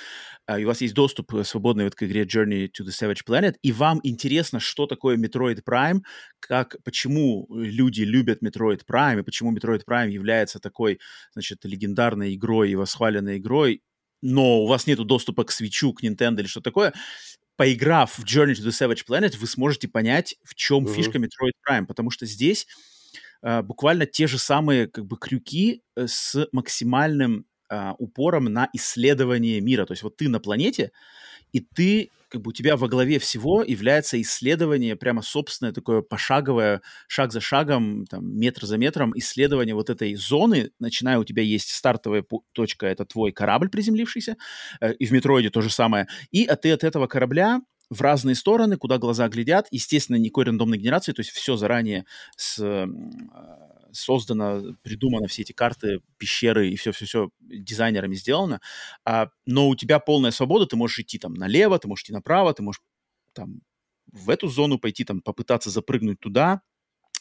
а, 0.47 0.59
и 0.59 0.65
у 0.65 0.69
вас 0.69 0.81
есть 0.81 0.95
доступ 0.95 1.35
э, 1.35 1.45
свободный 1.45 1.85
вот 1.85 1.95
к 1.95 2.03
игре 2.03 2.25
Journey 2.25 2.67
to 2.69 2.85
the 2.85 2.91
Savage 2.91 3.25
Planet, 3.27 3.55
и 3.63 3.73
вам 3.73 4.01
интересно, 4.03 4.61
что 4.61 4.87
такое 4.87 5.17
Metroid 5.17 5.63
Prime, 5.69 6.01
как, 6.41 6.77
почему 6.85 7.47
люди 7.51 8.03
любят 8.03 8.43
Metroid 8.43 8.83
Prime, 8.91 9.21
и 9.21 9.23
почему 9.23 9.57
Metroid 9.57 9.83
Prime 9.89 10.11
является 10.11 10.61
такой, 10.61 11.01
значит, 11.33 11.65
легендарной 11.65 12.35
игрой 12.35 12.71
и 12.71 12.77
восхваленной 12.77 13.39
игрой, 13.39 13.83
но 14.23 14.63
у 14.63 14.67
вас 14.67 14.87
нет 14.87 14.99
доступа 14.99 15.45
к 15.45 15.51
свечу, 15.53 15.93
к 15.93 16.03
Nintendo 16.03 16.41
или 16.41 16.47
что 16.47 16.61
такое, 16.61 16.93
поиграв 17.57 18.19
в 18.19 18.25
Journey 18.25 18.53
to 18.53 18.65
the 18.65 18.71
Savage 18.71 19.05
Planet, 19.09 19.37
вы 19.37 19.47
сможете 19.47 19.89
понять, 19.89 20.37
в 20.45 20.55
чем 20.55 20.85
Мгм. 20.85 20.93
фишка 20.95 21.19
Metroid 21.19 21.53
Prime, 21.69 21.87
потому 21.87 22.11
что 22.11 22.27
здесь 22.27 22.67
буквально 23.63 24.07
те 24.07 24.27
же 24.27 24.39
самые 24.39 24.87
как 24.87 25.07
бы 25.07 25.17
крюки 25.17 25.83
э, 25.97 26.07
с 26.07 26.49
максимальным 26.53 27.47
а, 27.71 27.95
упором 27.99 28.45
на 28.45 28.71
исследование 28.73 29.61
мира. 29.61 29.85
То 29.85 29.93
есть 29.93 30.03
вот 30.03 30.17
ты 30.17 30.29
на 30.29 30.41
планете, 30.41 30.91
и 31.53 31.61
ты, 31.61 32.11
как 32.31 32.41
бы 32.41 32.51
у 32.51 32.53
тебя 32.53 32.77
во 32.77 32.89
главе 32.89 33.19
всего 33.19 33.63
является 33.63 34.21
исследование, 34.21 34.97
прямо 34.97 35.21
собственное 35.21 35.73
такое 35.73 36.01
пошаговое, 36.01 36.81
шаг 37.09 37.31
за 37.31 37.41
шагом, 37.41 38.07
там, 38.07 38.39
метр 38.39 38.65
за 38.65 38.79
метром, 38.79 39.13
исследование 39.17 39.75
вот 39.75 39.91
этой 39.91 40.15
зоны, 40.15 40.71
начиная 40.79 41.19
у 41.19 41.25
тебя 41.25 41.43
есть 41.43 41.71
стартовая 41.71 42.25
точка, 42.53 42.87
это 42.87 43.05
твой 43.05 43.33
корабль 43.33 43.69
приземлившийся, 43.69 44.37
э, 44.81 44.95
и 44.95 45.05
в 45.05 45.11
метроиде 45.11 45.51
то 45.51 45.61
же 45.61 45.69
самое, 45.69 46.07
и 46.31 46.45
а 46.47 46.57
ты 46.57 46.73
от 46.73 46.85
этого 46.85 47.07
корабля 47.07 47.61
в 47.91 48.01
разные 48.03 48.35
стороны, 48.35 48.77
куда 48.77 48.99
глаза 48.99 49.29
глядят, 49.29 49.67
естественно, 49.71 50.17
никакой 50.17 50.45
рандомной 50.45 50.79
генерации, 50.79 51.13
то 51.13 51.21
есть 51.21 51.31
все 51.31 51.57
заранее 51.57 52.05
с, 52.37 52.59
э, 52.61 52.87
создано, 53.93 54.75
придумано, 54.83 55.27
все 55.27 55.43
эти 55.43 55.53
карты, 55.53 56.01
пещеры 56.19 56.69
и 56.69 56.77
все-все-все 56.77 57.31
дизайнерами 57.41 58.15
сделано, 58.15 58.61
а, 59.05 59.29
но 59.47 59.69
у 59.69 59.77
тебя 59.77 59.99
полная 59.99 60.31
свобода, 60.31 60.67
ты 60.67 60.77
можешь 60.77 60.99
идти 61.01 61.19
там 61.19 61.35
налево, 61.35 61.79
ты 61.79 61.89
можешь 61.89 62.05
идти 62.05 62.13
направо, 62.13 62.53
ты 62.55 62.63
можешь 62.63 62.83
там 63.33 63.61
в 64.13 64.31
эту 64.31 64.49
зону 64.49 64.79
пойти, 64.79 65.05
там 65.05 65.21
попытаться 65.21 65.71
запрыгнуть 65.71 66.21
туда, 66.21 66.63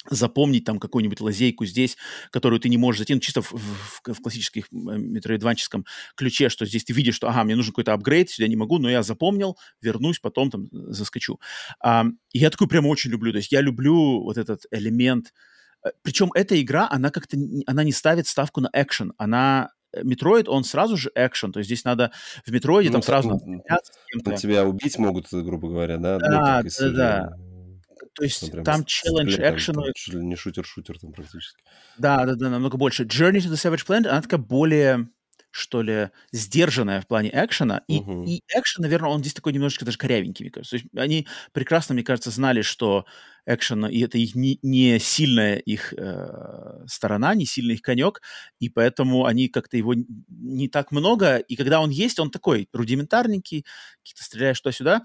запомнить 0.09 0.63
там 0.63 0.79
какую-нибудь 0.79 1.21
лазейку 1.21 1.65
здесь, 1.65 1.97
которую 2.31 2.59
ты 2.59 2.69
не 2.69 2.77
можешь 2.77 2.99
зайти, 2.99 3.13
ну, 3.13 3.19
чисто 3.19 3.41
в, 3.41 3.51
в, 3.51 4.13
в 4.13 4.21
классических 4.21 4.67
метроидванческом 4.71 5.85
ключе, 6.15 6.49
что 6.49 6.65
здесь 6.65 6.83
ты 6.83 6.93
видишь, 6.93 7.15
что, 7.15 7.29
ага, 7.29 7.43
мне 7.43 7.55
нужен 7.55 7.71
какой-то 7.71 7.93
апгрейд, 7.93 8.29
сюда 8.29 8.47
не 8.47 8.55
могу, 8.55 8.79
но 8.79 8.89
я 8.89 9.03
запомнил, 9.03 9.57
вернусь, 9.81 10.19
потом 10.19 10.51
там 10.51 10.67
заскочу. 10.71 11.39
А, 11.81 12.05
и 12.31 12.39
я 12.39 12.49
такой 12.49 12.67
прямо 12.67 12.87
очень 12.87 13.11
люблю, 13.11 13.31
то 13.31 13.37
есть 13.37 13.51
я 13.51 13.61
люблю 13.61 14.23
вот 14.23 14.37
этот 14.37 14.65
элемент, 14.71 15.33
причем 16.01 16.31
эта 16.33 16.59
игра, 16.61 16.87
она 16.89 17.11
как-то, 17.11 17.37
она 17.65 17.83
не 17.83 17.91
ставит 17.91 18.27
ставку 18.27 18.61
на 18.61 18.69
экшен, 18.73 19.13
она 19.17 19.71
Metroid, 20.03 20.49
он 20.49 20.63
сразу 20.63 20.97
же 20.97 21.11
экшен, 21.15 21.51
то 21.51 21.59
есть 21.59 21.67
здесь 21.67 21.83
надо 21.85 22.11
в 22.45 22.51
Metroid 22.51 22.84
е 22.85 22.89
Ну, 22.89 22.93
там 22.93 23.01
сразу 23.01 23.29
там 23.29 24.35
тебя 24.35 24.65
убить 24.65 24.97
могут, 24.97 25.27
грубо 25.31 25.69
говоря, 25.69 25.97
да? 25.97 26.19
Ну, 26.19 26.29
Да, 26.29 26.61
из 26.61 26.77
да, 26.77 26.89
да. 26.91 27.37
То 27.99 28.07
ну, 28.19 28.23
есть 28.23 28.51
прям 28.51 28.63
там 28.63 28.81
с- 28.81 28.85
челлендж 28.85 29.35
там- 29.37 29.55
экшена, 29.55 29.81
там 29.83 29.91
чуть 29.95 30.13
ли 30.13 30.25
не 30.25 30.35
шутер-шутер 30.35 30.99
там 30.99 31.11
практически. 31.13 31.61
да, 31.97 32.25
да, 32.25 32.35
да, 32.35 32.49
намного 32.49 32.77
больше. 32.77 33.03
Journey 33.03 33.37
to 33.39 33.49
the 33.51 33.53
Savage 33.55 33.85
Planet, 33.85 34.07
она 34.07 34.21
такая 34.21 34.39
более, 34.39 35.09
что 35.51 35.81
ли, 35.81 36.09
сдержанная 36.31 37.01
в 37.01 37.07
плане 37.07 37.29
экшена. 37.33 37.81
И, 37.87 37.99
Мгм. 38.01 38.25
и 38.25 38.41
экшен, 38.55 38.83
наверное, 38.83 39.09
он 39.09 39.21
здесь 39.21 39.33
такой 39.33 39.53
немножечко 39.53 39.85
даже 39.85 39.97
корявенький, 39.97 40.43
мне 40.45 40.51
кажется. 40.51 40.77
То 40.77 40.83
есть 40.83 40.89
они 40.95 41.27
прекрасно, 41.51 41.93
мне 41.95 42.03
кажется, 42.03 42.29
знали, 42.31 42.61
что 42.61 43.05
экшен, 43.45 43.85
и 43.85 44.01
это 44.01 44.17
их 44.17 44.35
не, 44.35 44.59
не 44.61 44.99
сильная 44.99 45.55
их 45.55 45.93
э, 45.97 46.83
сторона, 46.85 47.33
не 47.33 47.45
сильный 47.45 47.75
их 47.75 47.81
конек, 47.81 48.21
и 48.59 48.67
поэтому 48.67 49.23
они 49.25 49.47
как-то 49.47 49.77
его 49.77 49.93
не 50.27 50.67
так 50.67 50.91
много, 50.91 51.37
и 51.37 51.55
когда 51.55 51.79
он 51.79 51.89
есть, 51.89 52.19
он 52.19 52.29
такой 52.29 52.67
рудиментарненький, 52.73 53.65
какие-то 54.03 54.23
стреляешь 54.25 54.59
туда-сюда, 54.59 55.03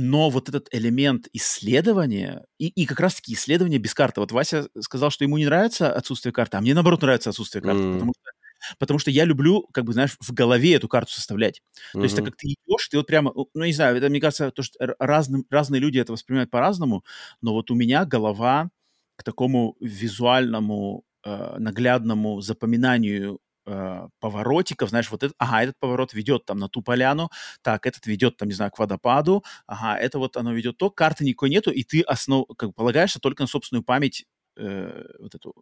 но 0.00 0.30
вот 0.30 0.48
этот 0.48 0.68
элемент 0.72 1.28
исследования, 1.32 2.46
и, 2.58 2.68
и 2.68 2.86
как 2.86 3.00
раз-таки 3.00 3.34
исследование 3.34 3.78
без 3.80 3.94
карты. 3.94 4.20
Вот 4.20 4.32
Вася 4.32 4.68
сказал, 4.80 5.10
что 5.10 5.24
ему 5.24 5.38
не 5.38 5.46
нравится 5.46 5.92
отсутствие 5.92 6.32
карты, 6.32 6.56
а 6.56 6.60
мне, 6.60 6.74
наоборот, 6.74 7.02
нравится 7.02 7.30
отсутствие 7.30 7.62
карты, 7.62 7.80
М. 7.80 7.92
потому 7.92 8.12
что 8.14 8.30
Потому 8.78 8.98
что 8.98 9.10
я 9.12 9.24
люблю, 9.24 9.68
как 9.72 9.84
бы, 9.84 9.92
знаешь, 9.92 10.16
в 10.20 10.32
голове 10.32 10.74
эту 10.74 10.88
карту 10.88 11.12
составлять. 11.12 11.62
То 12.00 12.04
есть, 12.04 12.16
так 12.16 12.24
как 12.24 12.36
ты 12.36 12.48
идешь, 12.48 12.88
ты 12.88 12.96
вот 12.96 13.06
прямо, 13.06 13.32
ну, 13.54 13.64
не 13.64 13.72
знаю, 13.72 13.96
это, 13.96 14.08
мне 14.08 14.20
кажется, 14.20 14.50
то, 14.50 14.62
что 14.62 14.96
разным, 14.98 15.44
разные 15.50 15.80
люди 15.80 15.98
это 16.00 16.12
воспринимают 16.12 16.50
по-разному, 16.50 17.04
но 17.40 17.52
вот 17.52 17.70
у 17.70 17.74
меня 17.76 18.04
голова 18.04 18.70
к 19.16 19.22
такому 19.24 19.76
визуальному, 19.80 21.04
э, 21.24 21.56
наглядному 21.58 22.40
запоминанию 22.40 23.38
э, 23.68 24.08
поворотиков, 24.20 24.90
знаешь, 24.90 25.10
вот 25.10 25.22
это, 25.22 25.34
ага, 25.38 25.62
этот 25.64 25.78
поворот 25.78 26.14
ведет 26.14 26.44
там 26.46 26.58
на 26.58 26.68
ту 26.68 26.82
поляну, 26.82 27.30
так, 27.62 27.86
этот 27.86 28.06
ведет 28.06 28.36
там, 28.36 28.48
не 28.48 28.54
знаю, 28.54 28.70
к 28.72 28.78
водопаду, 28.78 29.44
ага, 29.66 29.98
это 30.00 30.18
вот 30.18 30.36
оно 30.36 30.52
ведет 30.54 30.78
то, 30.78 30.90
карты 30.90 31.24
никакой 31.24 31.50
нету, 31.50 31.70
и 31.70 31.84
ты 31.84 32.02
основ, 32.02 32.46
как 32.56 32.74
полагаешься 32.74 33.20
только 33.20 33.42
на 33.44 33.46
собственную 33.48 33.84
память 33.84 34.24
э, 34.56 35.04
вот 35.20 35.34
эту 35.34 35.54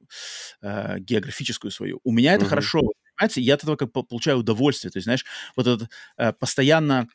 э, 0.62 0.98
географическую 1.00 1.70
свою. 1.70 2.00
У 2.04 2.12
меня 2.12 2.34
это 2.34 2.44
Мгм. 2.44 2.50
хорошо 2.50 2.80
и 3.36 3.40
я 3.40 3.54
от 3.54 3.62
этого 3.62 3.76
как 3.76 3.92
по- 3.92 4.02
получаю 4.02 4.38
удовольствие. 4.38 4.90
То 4.90 4.98
есть, 4.98 5.04
знаешь, 5.04 5.24
вот 5.56 5.66
этот 5.66 5.88
э, 6.18 6.32
постоянно 6.34 7.08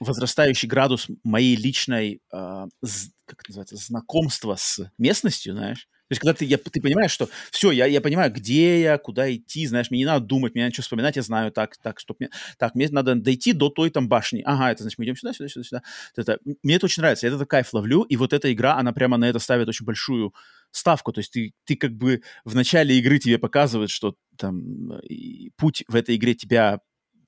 возрастающий 0.00 0.68
градус 0.68 1.08
моей 1.24 1.56
личной, 1.56 2.20
э, 2.32 2.66
з- 2.82 3.10
как 3.26 3.40
это 3.40 3.50
называется, 3.50 3.76
знакомства 3.76 4.54
с 4.56 4.88
местностью, 4.98 5.54
знаешь. 5.54 5.88
То 6.08 6.12
есть, 6.12 6.20
когда 6.20 6.32
ты, 6.34 6.44
я, 6.46 6.56
ты 6.56 6.80
понимаешь, 6.80 7.10
что 7.10 7.28
все, 7.50 7.70
я, 7.70 7.86
я 7.86 8.00
понимаю, 8.00 8.32
где 8.32 8.80
я, 8.80 8.98
куда 8.98 9.32
идти, 9.34 9.66
знаешь, 9.66 9.90
мне 9.90 10.00
не 10.00 10.06
надо 10.06 10.24
думать, 10.24 10.54
мне 10.54 10.64
надо 10.64 10.74
что 10.74 10.82
вспоминать, 10.82 11.16
я 11.16 11.22
знаю, 11.22 11.52
так, 11.52 11.76
так, 11.76 12.00
чтоб 12.00 12.18
мне, 12.18 12.30
так, 12.58 12.74
мне 12.74 12.88
надо 12.90 13.14
дойти 13.14 13.52
до 13.52 13.68
той 13.68 13.90
там 13.90 14.08
башни. 14.08 14.42
Ага, 14.44 14.72
это 14.72 14.82
значит, 14.82 14.98
мы 14.98 15.04
идем 15.04 15.16
сюда, 15.16 15.34
сюда, 15.34 15.48
сюда, 15.48 15.64
сюда. 15.64 15.82
Это, 16.16 16.38
мне 16.62 16.76
это 16.76 16.86
очень 16.86 17.02
нравится, 17.02 17.26
я 17.26 17.34
этот 17.34 17.46
кайф 17.48 17.74
ловлю, 17.74 18.02
и 18.02 18.16
вот 18.16 18.32
эта 18.32 18.50
игра, 18.52 18.76
она 18.76 18.92
прямо 18.92 19.18
на 19.18 19.28
это 19.28 19.38
ставит 19.38 19.68
очень 19.68 19.84
большую 19.84 20.34
ставку. 20.70 21.12
То 21.12 21.20
есть 21.20 21.32
ты, 21.32 21.52
ты 21.64 21.76
как 21.76 21.92
бы 21.92 22.22
в 22.44 22.54
начале 22.54 22.98
игры 22.98 23.18
тебе 23.18 23.38
показывают, 23.38 23.90
что 23.90 24.14
там 24.36 24.92
э, 24.92 25.50
путь 25.56 25.84
в 25.88 25.94
этой 25.94 26.16
игре 26.16 26.34
тебя 26.34 26.80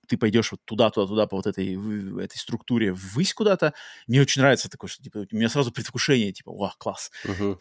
ты 0.08 0.16
пойдешь 0.16 0.50
вот 0.50 0.60
туда, 0.64 0.90
туда, 0.90 1.06
туда 1.06 1.26
по 1.26 1.36
вот 1.36 1.46
этой, 1.46 1.76
в- 1.76 2.18
этой 2.18 2.36
структуре 2.36 2.92
ввысь 2.92 3.32
куда-то. 3.32 3.74
Мне 4.08 4.20
очень 4.20 4.42
нравится 4.42 4.68
такое, 4.68 4.90
что 4.90 5.02
типа, 5.04 5.24
у 5.30 5.36
меня 5.36 5.48
сразу 5.48 5.70
предвкушение, 5.70 6.32
типа, 6.32 6.50
вау, 6.52 6.72
класс. 6.78 7.12
Мгм. 7.24 7.58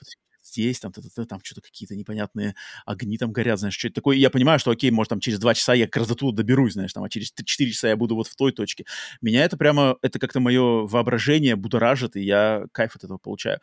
Здесь, 0.49 0.79
там, 0.79 0.91
там 0.91 1.39
что-то 1.43 1.61
какие-то 1.61 1.95
непонятные 1.95 2.55
огни 2.85 3.17
там 3.17 3.31
горят, 3.31 3.59
знаешь, 3.59 3.77
что 3.77 3.87
это 3.87 3.95
такое. 3.95 4.17
И 4.17 4.19
я 4.19 4.29
понимаю, 4.29 4.59
что, 4.59 4.71
окей, 4.71 4.91
может, 4.91 5.09
там 5.09 5.19
через 5.19 5.39
два 5.39 5.53
часа 5.53 5.73
я 5.73 5.85
как 5.85 5.97
раз 5.97 6.07
до 6.07 6.15
туда 6.15 6.37
доберусь, 6.37 6.73
знаешь, 6.73 6.93
там, 6.93 7.03
а 7.03 7.09
через 7.09 7.31
четыре 7.45 7.71
часа 7.71 7.87
я 7.89 7.95
буду 7.95 8.15
вот 8.15 8.27
в 8.27 8.35
той 8.35 8.51
точке. 8.51 8.85
Меня 9.21 9.43
это 9.45 9.57
прямо, 9.57 9.97
это 10.01 10.19
как-то 10.19 10.39
мое 10.39 10.87
воображение 10.87 11.55
будоражит, 11.55 12.15
и 12.15 12.21
я 12.21 12.65
кайф 12.71 12.95
от 12.95 13.03
этого 13.03 13.17
получаю. 13.17 13.59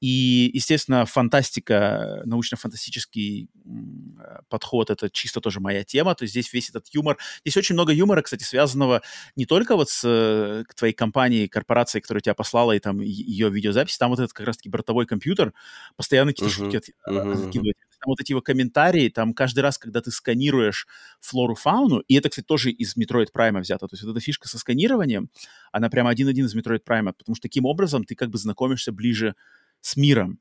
И, 0.00 0.50
естественно, 0.54 1.04
фантастика, 1.06 2.22
научно-фантастический 2.24 3.48
э, 3.64 4.38
подход, 4.48 4.90
это 4.90 5.10
чисто 5.10 5.40
тоже 5.40 5.60
моя 5.60 5.84
тема. 5.84 6.14
То 6.14 6.24
есть 6.24 6.32
здесь 6.32 6.52
весь 6.52 6.70
этот 6.70 6.86
юмор. 6.92 7.18
Здесь 7.44 7.56
очень 7.56 7.74
много 7.74 7.92
юмора, 7.92 8.22
кстати, 8.22 8.44
связанного 8.44 9.02
не 9.36 9.46
только 9.46 9.76
вот 9.76 9.90
с 9.90 10.02
э, 10.04 10.64
твоей 10.74 10.92
компанией, 10.94 11.48
корпорацией, 11.48 12.02
которая 12.02 12.20
тебя 12.20 12.34
послала, 12.34 12.72
и 12.72 12.78
там 12.78 13.00
ее 13.00 13.50
видеозапись, 13.50 13.98
там 13.98 14.10
вот 14.10 14.20
этот 14.20 14.32
как 14.32 14.46
раз-таки 14.46 14.68
бортовой 14.68 15.06
компьютер, 15.06 15.52
постоянно 15.96 16.32
какие-то 16.40 16.62
Мгм. 16.62 16.72
шутки 16.72 16.92
от- 17.06 17.12
мгм. 17.24 17.36
закидывает. 17.36 17.76
Там 18.02 18.08
вот 18.12 18.20
эти 18.20 18.32
его 18.32 18.40
комментарии, 18.40 19.10
там 19.10 19.34
каждый 19.34 19.60
раз, 19.60 19.76
когда 19.76 20.00
ты 20.00 20.10
сканируешь 20.10 20.86
флору, 21.20 21.54
фауну, 21.54 21.98
и 22.00 22.14
это, 22.14 22.30
кстати, 22.30 22.46
тоже 22.46 22.70
из 22.70 22.96
Metroid 22.96 23.26
Prime 23.36 23.60
взято, 23.60 23.86
то 23.88 23.94
есть 23.94 24.02
вот 24.04 24.12
эта 24.12 24.20
фишка 24.20 24.48
со 24.48 24.58
сканированием, 24.58 25.28
она 25.70 25.90
прямо 25.90 26.08
один-один 26.10 26.46
из 26.46 26.56
Metroid 26.56 26.80
Prime, 26.88 27.12
потому 27.12 27.34
что 27.36 27.42
таким 27.42 27.66
образом 27.66 28.04
ты 28.04 28.14
как 28.14 28.30
бы 28.30 28.38
знакомишься 28.38 28.90
ближе 28.92 29.34
с 29.82 29.96
миром. 29.96 30.38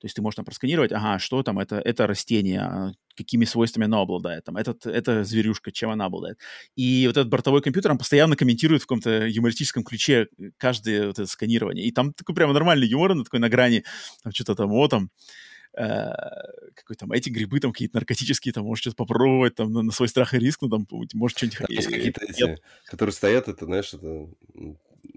То 0.00 0.04
есть 0.04 0.14
ты 0.14 0.22
можешь 0.22 0.36
там 0.36 0.44
просканировать, 0.44 0.92
ага, 0.92 1.18
что 1.18 1.42
там, 1.42 1.58
это, 1.58 1.76
это 1.76 2.06
растение, 2.06 2.60
а, 2.60 2.92
какими 3.16 3.44
свойствами 3.44 3.86
оно 3.86 4.00
обладает, 4.00 4.44
там, 4.44 4.56
этот, 4.56 4.86
это 4.86 5.24
зверюшка, 5.24 5.72
чем 5.72 5.90
она 5.90 6.04
обладает. 6.04 6.38
И 6.76 7.04
вот 7.06 7.16
этот 7.16 7.28
бортовой 7.28 7.62
компьютер, 7.62 7.90
он 7.90 7.98
постоянно 7.98 8.36
комментирует 8.36 8.82
в 8.82 8.86
каком-то 8.86 9.26
юмористическом 9.26 9.82
ключе 9.82 10.28
каждое 10.56 11.08
вот 11.08 11.18
это 11.18 11.26
сканирование. 11.26 11.84
И 11.84 11.90
там 11.90 12.12
такой 12.12 12.34
прямо 12.34 12.52
нормальный 12.52 12.86
юмор, 12.86 13.12
он 13.12 13.24
такой 13.24 13.40
на 13.40 13.48
грани, 13.48 13.84
там 14.22 14.32
что-то 14.32 14.54
там, 14.54 14.72
о, 14.72 14.86
там, 14.86 15.10
э, 15.76 16.12
какой 16.74 16.96
там, 16.96 17.10
эти 17.10 17.28
грибы 17.30 17.58
там 17.58 17.72
какие-то 17.72 17.96
наркотические, 17.96 18.52
там, 18.52 18.64
может 18.64 18.82
что-то 18.82 18.96
попробовать, 18.96 19.56
там, 19.56 19.72
на, 19.72 19.82
на 19.82 19.92
свой 19.92 20.08
страх 20.08 20.34
и 20.34 20.38
риск, 20.38 20.62
ну, 20.62 20.68
там, 20.68 20.86
может, 21.14 21.38
что-нибудь... 21.38 21.60
Э, 21.60 21.90
какие-то 21.90 22.24
эти, 22.24 22.58
которые 22.84 23.12
стоят, 23.12 23.48
это, 23.48 23.64
знаешь, 23.64 23.92
это 23.92 24.28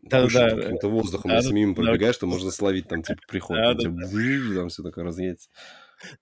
Да, 0.04 0.28
да, 0.28 0.50
каким-то 0.50 0.88
воздухом, 0.90 1.30
да, 1.30 1.38
если 1.38 1.54
мимо 1.54 1.76
пробегаешь, 1.76 2.18
то 2.18 2.26
можно 2.26 2.52
словить 2.52 2.88
там, 2.88 3.04
типа, 3.04 3.22
приход, 3.28 3.58
там 3.58 4.70
все 4.70 4.84
такое 4.84 5.04
разъедется. 5.04 5.50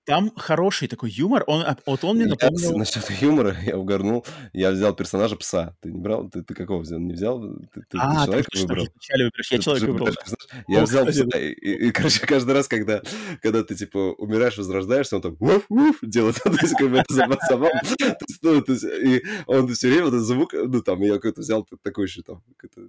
Там 0.06 0.32
хороший 0.36 0.88
такой 0.88 1.12
юмор. 1.12 1.44
Он, 1.48 1.64
вот 1.86 2.04
он 2.04 2.16
мне 2.16 2.26
Я, 2.26 2.32
напомнил... 2.32 2.78
насчет 2.78 3.10
юмора 3.22 3.56
я 3.64 3.78
угорнул. 3.78 4.26
Я 4.54 4.72
взял 4.72 4.94
персонажа 4.96 5.36
пса. 5.36 5.76
Ты 5.82 5.92
не 5.92 6.00
брал? 6.00 6.30
Ты, 6.30 6.44
ты 6.44 6.54
какого 6.54 6.82
взял? 6.82 7.00
Не 7.00 7.14
взял? 7.14 7.40
Ты, 7.42 7.68
ты- 7.74 7.82
ты 7.90 7.98
А, 8.00 8.20
ты 8.22 8.26
человека 8.26 8.50
точно, 8.52 8.68
выбрал? 8.68 8.88
вначале 8.94 9.24
выбираешь. 9.26 9.52
Я 9.52 9.58
Ты 9.58 9.64
человека 9.64 9.88
выбрал. 9.92 10.06
персонажа. 10.08 10.66
Я 10.68 10.80
О, 10.82 10.84
взял 10.84 11.06
пса, 11.06 11.40
и, 11.40 11.52
и- 11.52 11.88
и, 11.88 11.92
короче, 11.92 12.26
каждый 12.28 12.54
раз, 12.54 12.68
когда, 12.68 13.02
когда 13.42 13.64
ты, 13.64 13.76
типа, 13.76 13.98
умираешь, 14.18 14.58
возрождаешься, 14.58 15.16
он 15.16 15.22
там 15.22 15.36
уф, 15.40 15.66
уф, 15.70 15.98
делает. 16.02 16.36
То 16.44 16.50
есть, 16.50 16.74
как 16.76 16.90
бы, 16.90 16.98
это 16.98 17.14
забавно. 17.14 17.38
забавно. 17.50 17.82
То 17.98 18.06
есть, 18.28 18.40
ну, 18.44 18.62
то 18.62 18.72
есть, 18.74 18.84
И 18.84 19.24
он 19.48 19.68
все 19.74 19.90
время, 19.90 20.08
этот 20.08 20.22
звук, 20.22 20.54
ну, 20.54 20.82
там, 20.82 21.02
я 21.02 21.14
какой-то 21.16 21.42
взял 21.42 21.68
такой 21.84 22.06
еще, 22.06 22.22
там, 22.22 22.44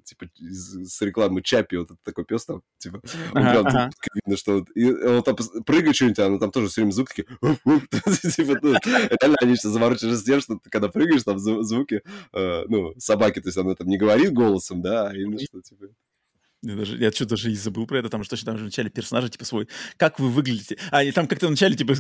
типа, 0.05 0.27
из- 0.39 0.93
с 0.93 1.01
рекламы 1.03 1.43
Чапи, 1.43 1.77
вот 1.77 1.91
такой 2.03 2.25
пес 2.25 2.45
там, 2.47 2.63
типа, 2.79 3.01
он 3.35 3.43
прям, 3.43 3.91
видно, 4.15 4.37
что 4.37 4.65
и 4.75 4.91
он 4.91 5.23
там 5.23 5.37
прыгает 5.65 5.97
что-нибудь, 5.97 6.19
а 6.19 6.27
он 6.27 6.39
там 6.39 6.51
тоже 6.51 6.69
все 6.69 6.80
время 6.81 6.93
звук 6.93 7.09
такие, 7.09 7.27
типа, 8.37 8.59
ну, 8.63 8.75
реально 8.85 9.37
они 9.41 9.57
сейчас 9.57 9.73
заморочены 9.73 10.17
с 10.17 10.23
тем, 10.23 10.41
что 10.41 10.57
ты 10.57 10.71
когда 10.71 10.89
прыгаешь, 10.89 11.23
там 11.23 11.37
зву- 11.37 11.63
звуки, 11.63 12.03
э, 12.33 12.65
ну, 12.69 12.95
собаки, 12.99 13.41
то 13.41 13.49
есть 13.49 13.59
она 13.59 13.75
там 13.75 13.89
не 13.89 13.99
говорит 13.99 14.33
голосом, 14.33 14.83
да, 14.83 15.09
а 15.09 15.15
именно 15.15 15.39
что, 15.39 15.61
типа, 15.61 15.87
Я, 16.63 16.77
даже, 16.77 16.97
я 16.99 17.11
что-то 17.11 17.31
даже 17.31 17.51
и 17.51 17.55
забыл 17.55 17.87
про 17.87 17.99
это, 17.99 18.09
там 18.09 18.23
что 18.25 18.43
там 18.45 18.57
же 18.59 18.63
в 18.65 18.67
начале 18.67 18.91
персонажа, 18.91 19.29
типа, 19.29 19.45
свой, 19.45 19.69
как 19.97 20.19
вы 20.21 20.29
выглядите? 20.29 20.77
А, 20.91 21.03
и 21.03 21.11
там 21.13 21.27
как-то 21.27 21.47
в 21.47 21.51
начале, 21.51 21.75
типа, 21.77 21.95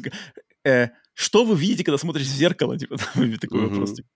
э, 0.64 0.88
что 1.14 1.44
вы 1.44 1.56
видите, 1.56 1.84
когда 1.84 1.98
смотришь 1.98 2.26
в 2.26 2.34
зеркало? 2.36 2.78
Типа, 2.78 2.96
там 3.14 3.38
такой 3.38 3.60
Мгм. 3.60 3.70
вопрос. 3.70 3.94
типа. 3.94 4.08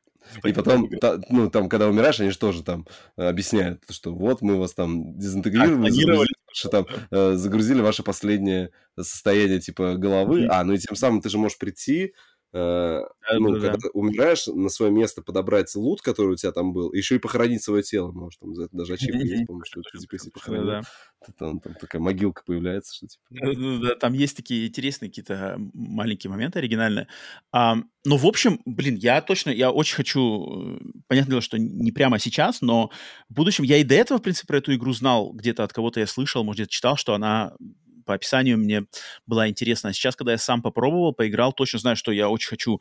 И 0.44 0.52
потом, 0.52 0.88
та- 1.00 1.20
ну, 1.28 1.50
там, 1.50 1.68
когда 1.68 1.86
умираешь, 1.88 2.18
они 2.20 2.30
же 2.30 2.38
тоже 2.38 2.62
там 2.62 2.86
э, 3.16 3.28
объясняют, 3.28 3.82
что 3.90 4.14
вот 4.14 4.40
мы 4.42 4.56
вас 4.58 4.72
там 4.74 5.18
дезинтегрировали, 5.18 6.32
ваше 6.54 6.68
там, 6.68 6.86
э, 7.10 7.34
загрузили 7.34 7.80
ваше 7.80 8.02
последнее 8.02 8.70
состояние, 8.98 9.60
типа, 9.60 9.94
головы. 9.96 10.46
А, 10.48 10.64
ну 10.64 10.72
и 10.72 10.78
тем 10.78 10.96
самым 10.96 11.20
ты 11.20 11.28
же 11.28 11.38
можешь 11.38 11.58
прийти, 11.58 12.14
ну, 12.54 13.50
Да-да-да. 13.50 13.72
когда 13.72 13.88
умираешь, 13.94 14.46
на 14.46 14.68
свое 14.68 14.92
место 14.92 15.22
подобрать 15.22 15.74
лут, 15.74 16.02
который 16.02 16.34
у 16.34 16.36
тебя 16.36 16.52
там 16.52 16.72
был, 16.72 16.92
еще 16.92 17.16
и 17.16 17.18
похоронить 17.18 17.62
свое 17.62 17.82
тело 17.82 18.12
можешь. 18.12 18.38
Там 18.38 18.54
за 18.54 18.66
это 18.66 18.76
даже 18.76 18.94
ачивка 18.94 19.18
есть, 19.18 19.46
по-моему, 19.46 19.64
что 19.64 19.82
ты, 19.82 19.98
типа, 19.98 20.14
если 20.14 20.30
похоронил, 20.30 20.82
то 21.26 21.32
там, 21.36 21.58
там 21.58 21.74
такая 21.74 22.00
могилка 22.00 22.42
появляется, 22.46 22.94
что 22.94 23.08
типа... 23.08 23.24
Да, 23.82 23.96
там 23.96 24.12
есть 24.12 24.36
такие 24.36 24.68
интересные 24.68 25.08
какие-то 25.08 25.58
маленькие 25.72 26.30
моменты 26.30 26.60
оригинальные. 26.60 27.08
Ам, 27.50 27.90
ну, 28.04 28.16
в 28.16 28.26
общем, 28.26 28.60
блин, 28.66 28.96
я 28.96 29.20
точно, 29.20 29.50
я 29.50 29.72
очень 29.72 29.96
хочу, 29.96 30.76
э, 30.76 30.78
понятное 31.08 31.30
дело, 31.30 31.40
что 31.40 31.58
не 31.58 31.90
прямо 31.90 32.18
сейчас, 32.18 32.60
но 32.60 32.90
в 33.28 33.34
будущем, 33.34 33.64
я 33.64 33.78
и 33.78 33.84
до 33.84 33.94
этого, 33.94 34.18
в 34.18 34.22
принципе, 34.22 34.46
про 34.46 34.58
эту 34.58 34.74
игру 34.74 34.92
знал, 34.92 35.32
где-то 35.32 35.64
от 35.64 35.72
кого-то 35.72 35.98
я 35.98 36.06
слышал, 36.06 36.44
может, 36.44 36.58
где-то 36.58 36.70
читал, 36.70 36.96
что 36.96 37.14
она 37.14 37.54
по 38.04 38.14
описанию 38.14 38.58
мне 38.58 38.84
была 39.26 39.48
интересна. 39.48 39.90
А 39.90 39.92
сейчас, 39.92 40.16
когда 40.16 40.32
я 40.32 40.38
сам 40.38 40.62
попробовал, 40.62 41.12
поиграл, 41.12 41.52
точно 41.52 41.78
знаю, 41.78 41.96
что 41.96 42.12
я 42.12 42.28
очень 42.28 42.48
хочу 42.48 42.80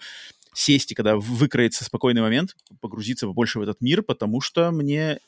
сесть 0.54 0.92
и 0.92 0.96
когда 0.96 1.16
выкроется 1.18 1.84
спокойный 1.84 2.22
момент, 2.22 2.56
погрузиться 2.82 3.28
побольше 3.28 3.60
в 3.60 3.64
этот 3.64 3.82
мир, 3.82 4.04
потому 4.04 4.42
что 4.42 4.72
мне 4.72 5.20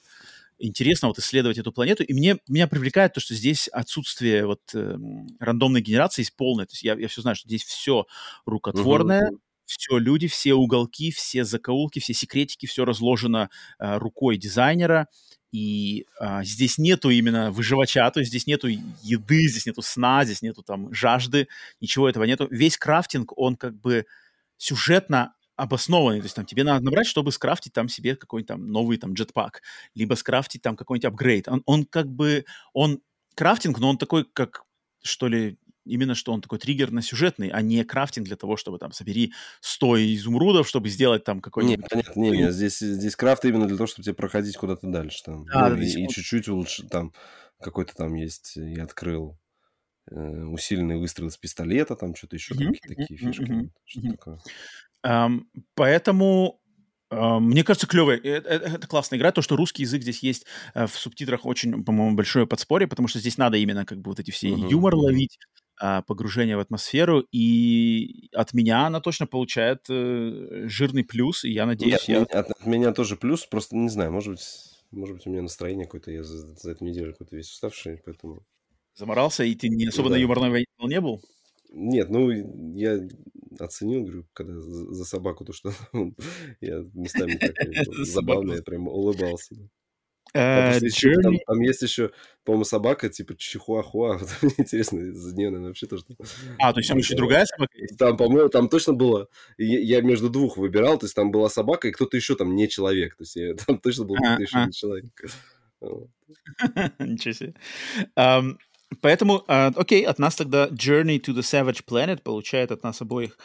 интересно 0.59 1.07
вот 1.09 1.19
исследовать 1.19 1.57
эту 1.57 1.72
планету, 1.72 2.03
и 2.03 2.13
мне, 2.13 2.38
меня 2.47 2.67
привлекает 2.67 3.13
то, 3.13 3.19
что 3.19 3.34
здесь 3.34 3.67
отсутствие 3.67 4.45
вот 4.45 4.61
эм, 4.73 5.27
рандомной 5.39 5.81
генерации 5.81 6.22
есть 6.22 6.35
полное, 6.35 6.65
то 6.65 6.73
есть 6.73 6.84
я, 6.84 6.95
я 6.95 7.07
все 7.07 7.22
знаю, 7.22 7.35
что 7.35 7.47
здесь 7.47 7.63
все 7.63 8.05
рукотворное, 8.45 9.31
Мгм. 9.31 9.39
все 9.65 9.97
люди, 9.97 10.27
все 10.27 10.53
уголки, 10.53 11.11
все 11.11 11.43
закоулки, 11.43 11.99
все 11.99 12.13
секретики, 12.13 12.67
все 12.67 12.85
разложено 12.85 13.49
э, 13.80 13.97
рукой 13.97 14.38
дизайнера, 14.38 15.07
и 15.56 16.06
а, 16.19 16.44
здесь 16.44 16.77
нету 16.77 17.10
именно 17.10 17.49
выживача, 17.49 18.11
то 18.11 18.19
есть 18.19 18.30
здесь 18.30 18.45
нету 18.45 18.68
еды, 18.68 19.48
здесь 19.48 19.65
нету 19.65 19.82
сна, 19.82 20.26
здесь 20.26 20.41
нету 20.41 20.64
там 20.64 20.94
жажды, 20.94 21.48
ничего 21.80 22.10
этого 22.10 22.26
нету. 22.26 22.49
Весь 22.52 22.77
крафтинг, 22.77 23.32
он 23.38 23.56
как 23.56 23.80
бы 23.80 24.06
сюжетно 24.57 25.34
обоснованный, 25.56 26.19
то 26.19 26.26
есть 26.26 26.36
там 26.36 26.45
тебе 26.45 26.65
надо 26.65 26.84
набрать, 26.84 27.07
чтобы 27.07 27.32
скрафтить 27.32 27.72
там 27.72 27.88
себе 27.88 28.18
какой-нибудь 28.18 28.49
там 28.49 28.68
новый 28.68 28.98
там 28.98 29.14
джетпак, 29.14 29.61
либо 29.94 30.15
скрафтить 30.15 30.61
там 30.61 30.76
какой-нибудь 30.76 31.06
апгрейд. 31.06 31.48
Он, 31.48 31.64
он 31.65 31.86
как 31.86 32.11
бы, 32.11 32.44
он 32.73 32.99
крафтинг, 33.36 33.80
но 33.80 33.91
он 33.91 33.98
такой, 33.98 34.26
как, 34.26 34.64
что 35.03 35.30
ли, 35.30 35.57
именно 35.86 36.16
что 36.16 36.34
он 36.34 36.41
такой 36.41 36.60
триггерно-сюжетный, 36.60 37.49
а 37.49 37.62
не 37.62 37.84
крафтинг 37.84 38.26
для 38.28 38.36
того, 38.38 38.57
чтобы 38.57 38.80
там 38.80 38.91
собери 38.91 39.34
100 39.62 39.98
изумрудов, 40.16 40.68
чтобы 40.68 40.90
сделать 40.90 41.24
там 41.24 41.41
какой-нибудь... 41.41 41.86
понятно, 41.90 42.20
не, 42.20 42.32
не, 42.32 42.52
здесь, 42.52 42.80
здесь 42.80 43.16
крафт 43.16 43.45
именно 43.45 43.68
для 43.68 43.78
того, 43.78 43.88
чтобы 43.88 44.03
тебе 44.03 44.14
проходить 44.16 44.57
куда-то 44.57 44.88
дальше. 44.88 45.24
Там. 45.24 45.45
Да, 45.52 45.70
Ну, 45.70 45.76
да, 45.76 45.82
и, 45.82 46.03
и 46.06 46.07
чуть-чуть 46.07 46.48
лучше 46.48 46.88
там 46.88 47.14
какой-то 47.62 47.95
там 47.95 48.14
есть, 48.16 48.53
я 48.56 48.84
открыл 48.84 49.38
э, 50.12 50.16
усиленный 50.45 50.98
выстрел 50.99 51.28
из 51.30 51.38
пистолета, 51.38 51.95
там 51.95 52.16
что-то 52.16 52.38
еще, 52.38 52.56
там 52.56 52.66
Мгм, 52.66 52.72
какие-то 52.72 52.88
такие 52.90 53.20
фишки. 53.20 53.53
мгм, 53.53 53.70
Что-то 53.86 54.07
такое. 54.10 54.44
Ам, 55.03 55.48
поэтому 55.76 56.62
ам, 57.12 57.45
мне 57.45 57.64
кажется, 57.64 57.88
клевая. 57.88 58.18
Это, 58.18 58.49
это- 58.49 58.66
это 58.78 58.88
классная 58.88 59.20
игра. 59.20 59.32
То, 59.32 59.41
что 59.41 59.56
русский 59.56 59.84
язык 59.84 60.02
здесь 60.02 60.24
есть 60.24 60.45
э, 60.74 60.88
в 60.88 60.95
субтитрах, 60.98 61.45
очень, 61.45 61.84
по-моему, 61.84 62.16
большое 62.16 62.48
подспорье, 62.48 62.88
потому 62.88 63.07
что 63.07 63.20
здесь 63.20 63.38
надо 63.38 63.57
именно 63.57 63.86
как 63.86 63.99
бы 64.02 64.10
вот 64.12 64.20
эти 64.20 64.32
все 64.32 64.49
Мгм, 64.49 64.70
юмор 64.70 64.95
ловить, 64.95 65.38
а, 65.44 65.64
погружение 65.77 66.57
в 66.57 66.60
атмосферу. 66.60 67.26
И 67.31 68.30
от 68.34 68.53
меня 68.53 68.88
она 68.88 69.02
точно 69.02 69.27
получает 69.27 69.85
э, 69.89 70.68
жирный 70.68 71.03
плюс. 71.03 71.43
И 71.43 71.52
я 71.52 71.65
Нет, 71.65 71.80
надеюсь, 71.80 72.10
я... 72.10 72.19
ми- 72.19 72.26
от, 72.26 72.52
от 72.52 72.65
меня 72.65 72.91
тоже 72.93 73.15
плюс, 73.15 73.45
просто 73.45 73.76
не 73.76 73.89
знаю, 73.89 74.11
может 74.11 74.34
быть, 74.34 74.45
может 74.91 75.15
быть, 75.15 75.27
у 75.27 75.30
меня 75.30 75.41
настроение 75.41 75.85
какое-то, 75.85 76.11
я 76.11 76.23
за, 76.23 76.56
за 76.56 76.72
эту 76.72 76.85
неделю 76.85 77.11
какой-то 77.11 77.35
весь 77.35 77.52
уставший, 77.52 78.02
поэтому... 78.06 78.43
заморался, 78.95 79.43
и 79.43 79.56
ты 79.56 79.68
не 79.69 79.88
особо 79.88 80.10
на 80.10 80.15
Да. 80.15 80.22
юморной 80.22 80.49
войне 80.49 80.65
не 80.80 81.02
был. 81.02 81.22
Нет, 81.69 82.10
ну, 82.10 82.31
я 82.31 82.99
оценил, 83.60 84.03
говорю, 84.03 84.26
когда 84.34 84.60
за, 84.61 85.03
собаку 85.03 85.43
то, 85.43 85.52
что 85.52 85.73
я 86.61 86.85
местами 86.93 87.35
так 87.35 87.52
э, 87.65 87.84
За 88.06 88.06
забавно, 88.06 88.53
я 88.53 88.61
прям 88.61 88.88
улыбался. 88.88 89.56
Да. 90.36 90.76
Э, 90.78 90.80
Там, 90.80 90.90
там- 91.45 91.62
Journey- 91.62 91.66
есть 91.66 91.82
еще, 91.82 92.12
по-моему, 92.44 92.66
собака, 92.66 93.10
типа 93.10 93.36
чихуахуа. 93.38 94.18
Вот 94.20 94.30
Мне 94.41 94.53
интересно, 94.57 95.14
за 95.14 95.36
нее, 95.36 95.49
наверное, 95.49 95.70
вообще 95.70 95.88
тоже... 95.88 96.03
А, 96.60 96.74
то 96.74 96.80
есть 96.80 96.90
там 96.90 96.98
еще 96.98 97.16
другая 97.16 97.45
собака 97.45 97.78
есть? 97.78 97.98
Там, 97.98 98.18
по-моему, 98.18 98.49
там 98.49 98.70
точно 98.70 98.94
было... 98.94 99.28
Я, 99.57 99.80
я 99.80 100.02
между 100.02 100.30
двух 100.30 100.57
выбирал, 100.57 100.98
то 100.98 101.06
есть 101.06 101.16
там 101.16 101.32
была 101.32 101.49
собака 101.49 101.88
и 101.88 101.91
кто-то 101.91 102.18
еще 102.18 102.36
там 102.36 102.56
не 102.56 102.68
человек. 102.70 103.16
То 103.16 103.24
есть 103.24 103.36
я- 103.36 103.53
там 103.66 103.78
точно 103.80 104.06
был 104.06 104.16
А, 104.16 104.20
кто-то 104.20 104.41
еще 104.44 104.57
а. 104.57 104.66
не 104.66 104.72
человек. 104.74 105.06
Ничего 106.99 107.34
себе. 107.34 107.53
Поэтому, 109.02 109.44
а, 109.48 109.72
окей, 109.76 110.06
от 110.06 110.20
нас 110.20 110.36
тогда 110.36 110.68
Journey 110.68 111.20
to 111.20 111.34
the 111.34 111.40
Savage 111.41 111.84
Planet 111.86 112.22
получает 112.22 112.72
от 112.72 112.84
нас 112.84 113.02
обоих 113.02 113.38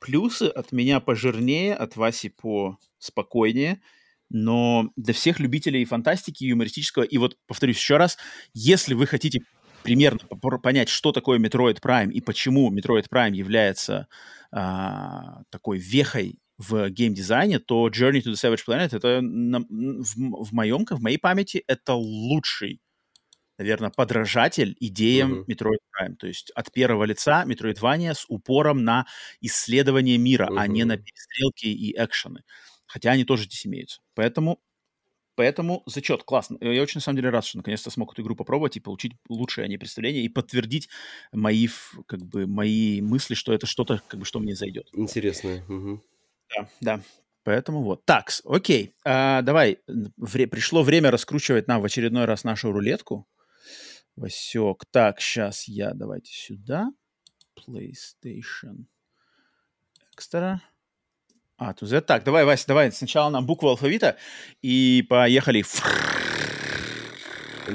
плюсы. 0.00 0.44
От 0.44 0.72
меня 0.72 1.00
пожирнее, 1.00 1.74
от 1.74 1.96
Васи 1.96 2.28
по 2.28 2.78
спокойнее. 2.98 3.80
Но 4.32 4.90
для 4.96 5.12
всех 5.12 5.40
любителей 5.40 5.84
фантастики, 5.84 6.44
юмористического, 6.44 7.02
и 7.02 7.18
вот 7.18 7.36
повторюсь 7.46 7.76
еще 7.76 7.98
раз, 7.98 8.16
если 8.54 8.94
вы 8.94 9.06
хотите 9.06 9.40
примерно 9.82 10.20
понять, 10.62 10.88
что 10.88 11.12
такое 11.12 11.38
Metroid 11.38 11.80
Prime 11.80 12.10
и 12.10 12.20
почему 12.20 12.72
Metroid 12.72 13.06
Prime 13.12 13.34
является 13.34 14.08
а, 14.50 15.42
такой 15.50 15.78
вехой 15.78 16.38
в 16.56 16.88
геймдизайне, 16.88 17.58
то 17.58 17.88
Journey 17.88 18.22
to 18.22 18.32
the 18.32 18.34
Savage 18.34 18.60
Planet 18.66 18.96
это 18.96 19.20
на- 19.20 19.60
в, 19.60 20.44
в 20.44 20.52
моем, 20.52 20.86
в 20.88 21.00
моей 21.02 21.18
памяти 21.18 21.64
это 21.66 21.94
лучший, 21.94 22.80
наверное, 23.58 23.90
подражатель 23.90 24.76
идеям 24.80 25.30
Мгм. 25.32 25.44
Metroid 25.50 25.78
Prime. 25.92 26.14
То 26.18 26.26
есть 26.26 26.50
от 26.54 26.70
первого 26.72 27.04
лица 27.04 27.44
Metroidvania 27.46 28.14
с 28.14 28.24
упором 28.28 28.84
на 28.84 29.06
исследование 29.40 30.16
мира, 30.18 30.48
а 30.56 30.66
не 30.68 30.84
на 30.84 30.96
перестрелки 30.96 31.66
и 31.66 31.94
экшены. 31.96 32.42
Хотя 32.92 33.12
они 33.12 33.24
тоже 33.24 33.44
здесь 33.44 33.66
имеются. 33.66 34.02
Поэтому 34.14 34.60
Поэтому 35.34 35.82
зачет, 35.86 36.24
классно. 36.24 36.58
Я 36.60 36.82
очень, 36.82 36.98
на 36.98 37.00
самом 37.00 37.16
деле, 37.16 37.30
рад, 37.30 37.42
что 37.46 37.56
наконец-то 37.56 37.88
смог 37.88 38.12
эту 38.12 38.20
игру 38.20 38.36
попробовать 38.36 38.76
и 38.76 38.80
получить 38.80 39.12
лучшее 39.30 39.64
о 39.64 39.68
ней 39.68 39.78
представление 39.78 40.22
и 40.22 40.28
подтвердить 40.28 40.90
мои, 41.32 41.68
как 42.04 42.22
бы, 42.22 42.46
мои 42.46 43.00
мысли, 43.00 43.32
что 43.32 43.54
это 43.54 43.66
что-то, 43.66 44.02
как 44.08 44.20
бы, 44.20 44.26
что 44.26 44.40
мне 44.40 44.54
зайдет. 44.54 44.90
Интересно. 44.92 45.64
мгм. 45.68 46.02
Да, 46.54 46.68
да. 46.82 47.02
Поэтому 47.44 47.82
вот. 47.82 48.04
Так, 48.04 48.30
окей. 48.44 48.92
А, 49.06 49.40
давай. 49.40 49.78
Вре- 50.18 50.46
пришло 50.46 50.82
время 50.82 51.10
раскручивать 51.10 51.66
нам 51.66 51.80
в 51.80 51.84
очередной 51.86 52.26
раз 52.26 52.44
нашу 52.44 52.70
рулетку. 52.70 53.26
Васек. 54.16 54.84
Так, 54.90 55.22
сейчас 55.22 55.66
я, 55.66 55.94
давайте 55.94 56.30
сюда. 56.30 56.92
PlayStation 57.56 58.84
Extra. 60.14 60.58
А, 61.64 61.74
тут 61.74 61.88
Z. 61.88 62.00
Так, 62.00 62.24
давай, 62.24 62.44
Вася, 62.44 62.64
давай. 62.66 62.90
Сначала 62.90 63.30
нам 63.30 63.46
букву 63.46 63.68
алфавита 63.68 64.16
и 64.62 65.06
поехали. 65.08 65.62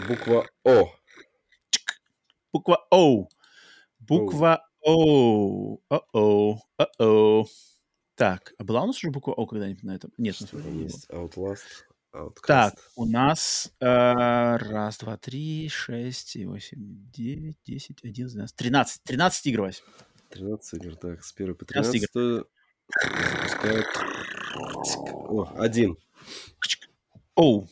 Буква 0.10 0.46
О. 0.66 0.92
Буква 2.52 2.86
О. 2.92 3.30
Буква 4.00 4.68
О. 4.82 5.78
О-о. 5.90 6.60
О-о. 6.78 7.46
Так, 8.16 8.54
а 8.58 8.64
была 8.66 8.84
у 8.84 8.88
нас 8.88 8.98
уже 8.98 9.10
буква 9.10 9.34
О 9.34 9.46
когда-нибудь 9.46 9.84
на 9.84 9.96
этом? 9.96 10.12
Нет, 10.18 10.36
на 10.42 10.48
Что 10.48 10.58
было. 10.58 10.70
есть? 10.70 11.10
Outlast. 11.10 11.86
Outcast. 12.14 12.46
Так, 12.46 12.74
у 12.98 13.06
нас 13.06 13.72
э, 13.80 13.86
раз, 13.86 14.98
два, 14.98 15.16
три, 15.16 15.70
шесть, 15.70 16.36
восемь, 16.46 17.10
девять, 17.14 17.58
десять, 17.66 18.04
одиннадцать, 18.04 18.36
двенадцать, 18.36 18.58
тринадцать. 18.58 19.04
Тринадцать 19.04 19.46
игр, 19.46 19.62
Вась. 19.62 19.84
13 20.30 20.84
игр, 20.84 20.96
так, 20.98 21.24
с 21.24 21.34
1 21.34 21.56
по 21.56 21.66
13 21.66 22.10
игр. 23.04 23.10
13 23.10 23.38
запускают... 23.58 23.86
О, 25.30 25.54
один. 25.58 25.98
Оу, 27.36 27.68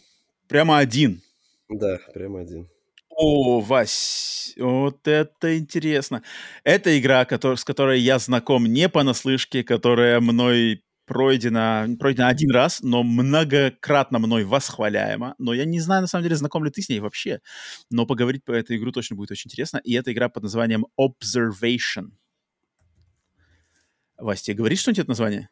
прямо 0.48 0.78
один. 0.78 1.22
Да, 1.70 2.00
прямо 2.14 2.42
один. 2.42 2.70
О, 3.10 3.62
Вась, 3.62 4.54
вот 4.58 5.08
это 5.08 5.58
интересно. 5.58 6.22
Это 6.64 7.00
игра, 7.00 7.26
с 7.26 7.64
которой 7.64 8.00
я 8.02 8.20
знаком 8.20 8.66
не 8.66 8.90
понаслышке, 8.90 9.64
которая 9.64 10.20
мной 10.20 10.84
пройдена, 11.06 11.88
пройдена 11.98 12.28
один 12.28 12.52
раз, 12.52 12.82
но 12.82 13.04
многократно 13.04 14.20
мной 14.20 14.44
восхваляема. 14.44 15.36
Но 15.38 15.54
я 15.54 15.66
не 15.66 15.80
знаю, 15.80 16.02
на 16.02 16.08
самом 16.08 16.24
деле, 16.24 16.36
знаком 16.36 16.66
ли 16.66 16.72
ты 16.72 16.82
с 16.82 16.90
ней 16.90 17.00
вообще. 17.00 17.40
Но 17.90 18.06
поговорить 18.06 18.44
по 18.44 18.52
этой 18.52 18.78
игру 18.78 18.92
точно 18.92 19.16
будет 19.16 19.32
очень 19.32 19.50
интересно. 19.50 19.80
И 19.84 19.94
эта 19.94 20.12
игра 20.12 20.28
под 20.30 20.44
названием 20.44 20.86
Observation. 21.00 22.10
Вась, 24.18 24.42
тебе 24.42 24.58
говорит 24.58 24.80
что-нибудь 24.80 25.00
это 25.00 25.10
название? 25.10 25.50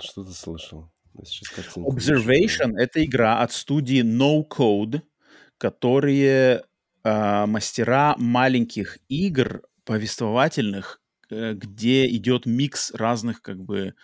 Что 0.00 0.24
ты 0.24 0.32
слышал? 0.32 0.90
Observation— 1.16 2.74
это 2.78 3.04
игра 3.04 3.40
от 3.40 3.52
студии 3.52 4.02
No 4.02 4.44
Code, 4.46 5.02
которые 5.58 6.64
а, 7.02 7.46
мастера 7.46 8.14
маленьких 8.18 8.98
игр 9.08 9.62
повествовательных, 9.84 11.00
э, 11.30 11.54
где 11.54 12.06
идет 12.08 12.44
микс 12.44 12.90
разных, 12.92 13.40
как 13.40 13.62
бы, 13.62 13.94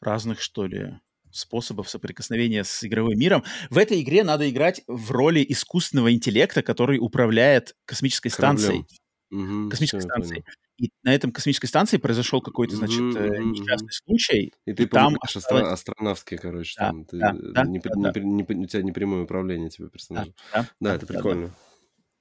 разных, 0.00 0.40
что 0.40 0.66
ли, 0.66 1.00
способов 1.32 1.90
соприкосновения 1.90 2.64
с 2.64 2.84
игровым 2.84 3.18
миром. 3.18 3.44
В 3.68 3.78
этой 3.78 4.00
игре 4.00 4.24
надо 4.24 4.48
играть 4.48 4.82
в 4.86 5.10
роли 5.10 5.44
искусственного 5.48 6.12
интеллекта, 6.12 6.62
который 6.62 6.98
управляет 6.98 7.74
космической 7.84 8.28
станцией. 8.28 8.86
Мгм, 9.30 9.68
Космической 9.68 10.02
станцией. 10.02 10.42
понял. 10.42 10.56
И 10.78 10.90
на 11.02 11.14
этом 11.14 11.32
космической 11.32 11.66
станции 11.66 11.96
произошел 11.96 12.42
какой-то, 12.42 12.76
значит, 12.76 13.00
мгм, 13.00 13.52
несчастный 13.52 13.92
случай. 13.92 14.52
И 14.66 14.72
ты 14.74 14.86
там 14.86 15.14
помнишь 15.14 15.36
осталось- 15.36 15.72
астронавтский, 15.72 16.36
короче, 16.36 16.74
Да, 16.78 16.86
там. 16.88 17.04
Ты, 17.06 17.18
да, 17.18 17.30
э, 17.30 17.52
да, 17.52 17.64
не, 17.64 17.78
да, 17.78 17.90
не 17.94 18.02
да. 18.12 18.20
не 18.20 18.44
при- 18.44 18.54
у 18.56 18.66
тебя 18.66 18.82
не 18.82 18.92
прямое 18.92 19.22
управление 19.22 19.70
тебе 19.70 19.88
персонажа. 19.88 20.32
Да, 20.52 20.62
Да, 20.62 20.68
да, 20.80 20.94
это 20.96 21.06
да, 21.06 21.12
да. 21.14 21.18
прикольно. 21.20 21.50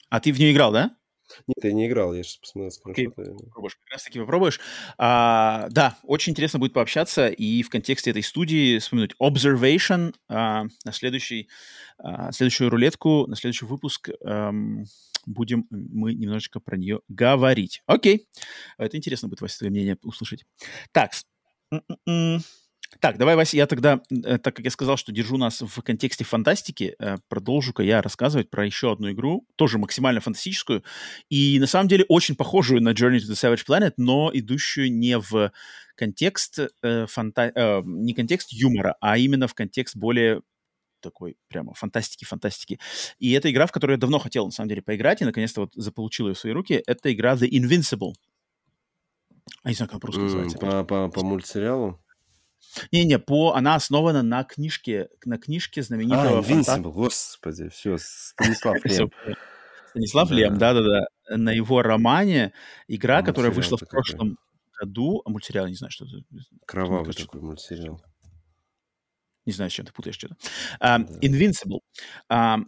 А 0.09 0.19
ты 0.21 0.31
в 0.31 0.39
нее 0.39 0.53
играл, 0.53 0.71
да? 0.71 0.95
Нет, 1.47 1.57
я 1.63 1.73
не 1.73 1.87
играл, 1.87 2.13
я 2.13 2.21
сейчас 2.23 2.37
посмотрел 2.37 2.71
Окей. 2.85 3.07
попробуешь, 3.09 3.75
как 3.75 3.89
раз 3.93 4.03
таки 4.03 4.19
попробуешь. 4.19 4.59
А, 4.99 5.67
да, 5.71 5.97
очень 6.03 6.31
интересно 6.31 6.59
будет 6.59 6.71
пообщаться 6.73 7.27
и 7.27 7.63
в 7.63 7.69
контексте 7.69 8.11
этой 8.11 8.21
студии 8.21 8.77
вспомнить 8.77 9.15
Observation 9.21 10.13
а, 10.29 10.65
на 10.85 10.91
следующий, 10.91 11.49
а, 11.97 12.31
следующую 12.31 12.69
рулетку, 12.69 13.25
на 13.27 13.35
следующий 13.35 13.65
выпуск 13.65 14.09
ам, 14.23 14.85
будем 15.25 15.67
мы 15.69 16.13
немножечко 16.13 16.59
про 16.59 16.77
нее 16.77 17.01
говорить. 17.07 17.81
Окей, 17.85 18.27
это 18.77 18.97
интересно 18.97 19.27
будет, 19.27 19.41
Вася, 19.41 19.59
твое 19.59 19.71
мнение 19.71 19.97
услышать. 20.01 20.45
Так, 20.91 21.11
м-м-м. 21.71 22.41
так, 22.99 23.17
давай, 23.17 23.35
Вася, 23.35 23.57
я 23.57 23.67
тогда, 23.67 24.01
э, 24.09 24.37
так 24.37 24.55
как 24.55 24.65
я 24.65 24.71
сказал, 24.71 24.97
что 24.97 25.11
держу 25.11 25.37
нас 25.37 25.61
в 25.61 25.81
контексте 25.81 26.23
фантастики, 26.23 26.95
э, 26.99 27.17
продолжу-ка 27.27 27.83
я 27.83 28.01
рассказывать 28.01 28.49
про 28.49 28.65
еще 28.65 28.91
одну 28.91 29.11
игру, 29.11 29.47
тоже 29.55 29.77
максимально 29.77 30.21
фантастическую, 30.21 30.83
и 31.29 31.59
на 31.59 31.67
самом 31.67 31.87
деле 31.87 32.05
очень 32.07 32.35
похожую 32.35 32.81
на 32.81 32.89
Journey 32.93 33.17
to 33.17 33.31
the 33.31 33.33
Savage 33.33 33.65
Planet, 33.67 33.93
но 33.97 34.31
идущую 34.33 34.91
не 34.91 35.17
в 35.19 35.51
контекст 35.95 36.59
э, 36.83 37.05
фанта... 37.07 37.51
э, 37.55 37.81
не 37.85 38.13
контекст 38.13 38.51
юмора, 38.51 38.95
а 39.01 39.17
именно 39.17 39.47
в 39.47 39.53
контекст 39.53 39.95
более 39.95 40.41
такой 41.01 41.37
прямо 41.47 41.73
фантастики-фантастики. 41.73 42.79
И 43.19 43.31
это 43.31 43.51
игра, 43.51 43.65
в 43.67 43.71
которую 43.71 43.95
я 43.95 43.99
давно 43.99 44.19
хотел, 44.19 44.45
на 44.45 44.51
самом 44.51 44.69
деле, 44.69 44.81
поиграть, 44.81 45.21
и 45.21 45.25
наконец-то 45.25 45.61
вот 45.61 45.73
заполучил 45.75 46.27
ее 46.27 46.33
в 46.33 46.39
свои 46.39 46.53
руки. 46.53 46.81
Это 46.85 47.13
игра 47.13 47.35
The 47.35 47.49
Invincible. 47.49 48.13
А 49.63 49.69
не 49.69 49.75
знаю, 49.75 49.89
как 49.91 50.01
по-русски 50.01 50.19
М, 50.19 50.25
называется. 50.25 50.57
По, 50.57 50.83
по, 50.83 51.09
по 51.09 51.23
мультсериалу? 51.23 52.01
Не-не, 52.91 53.19
по... 53.19 53.53
она 53.53 53.75
основана 53.75 54.23
на 54.23 54.43
книжке, 54.43 55.09
на 55.23 55.37
книжке 55.37 55.81
А, 55.81 55.83
знаменитого 55.83 56.41
фанта- 56.41 56.77
Invincible, 56.77 56.91
господи, 56.91 57.69
все, 57.69 57.97
Станислав 57.99 58.77
Лем. 58.85 59.11
Станислав 59.89 60.29
Да. 60.29 60.35
Лем, 60.35 60.57
да-да-да. 60.57 61.05
На 61.37 61.51
его 61.51 61.81
романе 61.81 62.53
игра, 62.87 63.19
А 63.19 63.23
которая 63.23 63.51
вышла 63.51 63.77
в 63.77 63.87
прошлом 63.87 64.37
году, 64.79 65.21
а 65.25 65.29
мультсериал, 65.29 65.67
не 65.67 65.75
знаю, 65.75 65.91
что 65.91 66.05
это. 66.05 66.17
Кровавый 66.65 67.13
такой 67.13 67.41
мультсериал. 67.41 68.01
Не 69.45 69.53
знаю, 69.53 69.69
с 69.69 69.73
чем 69.73 69.85
ты 69.85 69.93
путаешь 69.93 70.15
что-то. 70.15 70.35
Да. 70.79 70.97
Invincible. 71.21 71.79
А, 72.29 72.59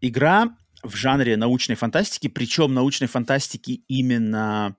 игра 0.00 0.56
в 0.82 0.94
жанре 0.96 1.36
научной 1.36 1.74
фантастики, 1.76 2.28
причем 2.28 2.74
научной 2.74 3.06
фантастики 3.08 3.82
именно 3.88 4.76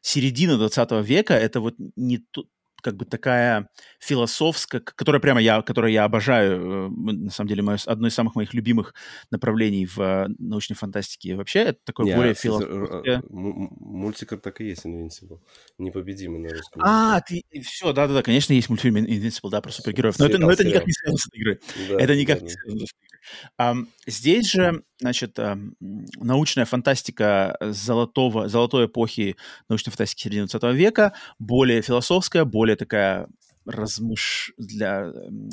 середины 0.00 0.56
20 0.56 1.02
века. 1.02 1.34
Это 1.34 1.60
вот 1.60 1.74
не 1.96 2.18
ту- 2.18 2.48
как 2.82 2.96
бы 2.96 3.04
такая 3.06 3.68
философская, 4.00 4.80
которая 4.80 5.20
прямо 5.20 5.40
я, 5.40 5.62
которую 5.62 5.92
я 5.92 6.04
обожаю, 6.04 6.88
э, 6.88 6.90
на 6.90 7.30
самом 7.30 7.48
деле, 7.48 7.62
моё, 7.62 7.78
одно 7.86 8.08
из 8.08 8.14
самых 8.14 8.34
моих 8.34 8.52
любимых 8.54 8.94
направлений 9.30 9.86
в 9.86 9.98
э, 10.00 10.26
научной 10.38 10.74
фантастике 10.74 11.36
вообще. 11.36 11.60
Это 11.60 11.78
такое 11.84 12.06
Не, 12.06 12.14
более 12.16 12.32
а, 12.32 12.34
философское. 12.34 12.74
р- 12.74 13.22
м- 13.30 13.46
м- 13.64 13.76
Мультик 13.80 14.40
так 14.42 14.60
и 14.60 14.64
есть 14.66 14.84
Invincible. 14.84 15.40
Непобедимый 15.78 16.40
на 16.40 16.48
русском 16.52 16.82
А, 16.84 17.20
ты 17.20 17.42
все, 17.64 17.92
да-да-да, 17.92 18.22
конечно, 18.22 18.52
есть 18.52 18.68
мультфильм 18.68 18.96
Invincible, 18.96 19.50
да, 19.50 19.60
про 19.60 19.70
супергероев. 19.70 20.18
Но 20.18 20.26
это, 20.26 20.38
но 20.38 20.50
это 20.50 20.64
никак 20.64 20.86
не 20.86 20.92
связано 20.92 21.18
с 21.18 21.28
игрой. 21.32 21.58
Да, 21.88 21.98
Это 21.98 22.16
никак 22.16 22.38
да, 22.40 22.44
не 22.44 22.50
связано 22.50 22.86
с 22.86 22.90
игрой. 22.90 23.08
Ам, 23.56 23.88
Здесь 24.06 24.50
же, 24.50 24.82
значит, 25.00 25.38
научная 25.78 26.64
фантастика 26.64 27.56
золотого, 27.60 28.48
золотой 28.48 28.86
эпохи 28.86 29.36
научной 29.68 29.90
фантастики 29.90 30.22
середины 30.24 30.46
20 30.48 30.72
века, 30.72 31.12
более 31.38 31.82
философская, 31.82 32.44
более 32.44 32.71
такая 32.76 33.28
размыш... 33.64 34.52
для, 34.58 35.12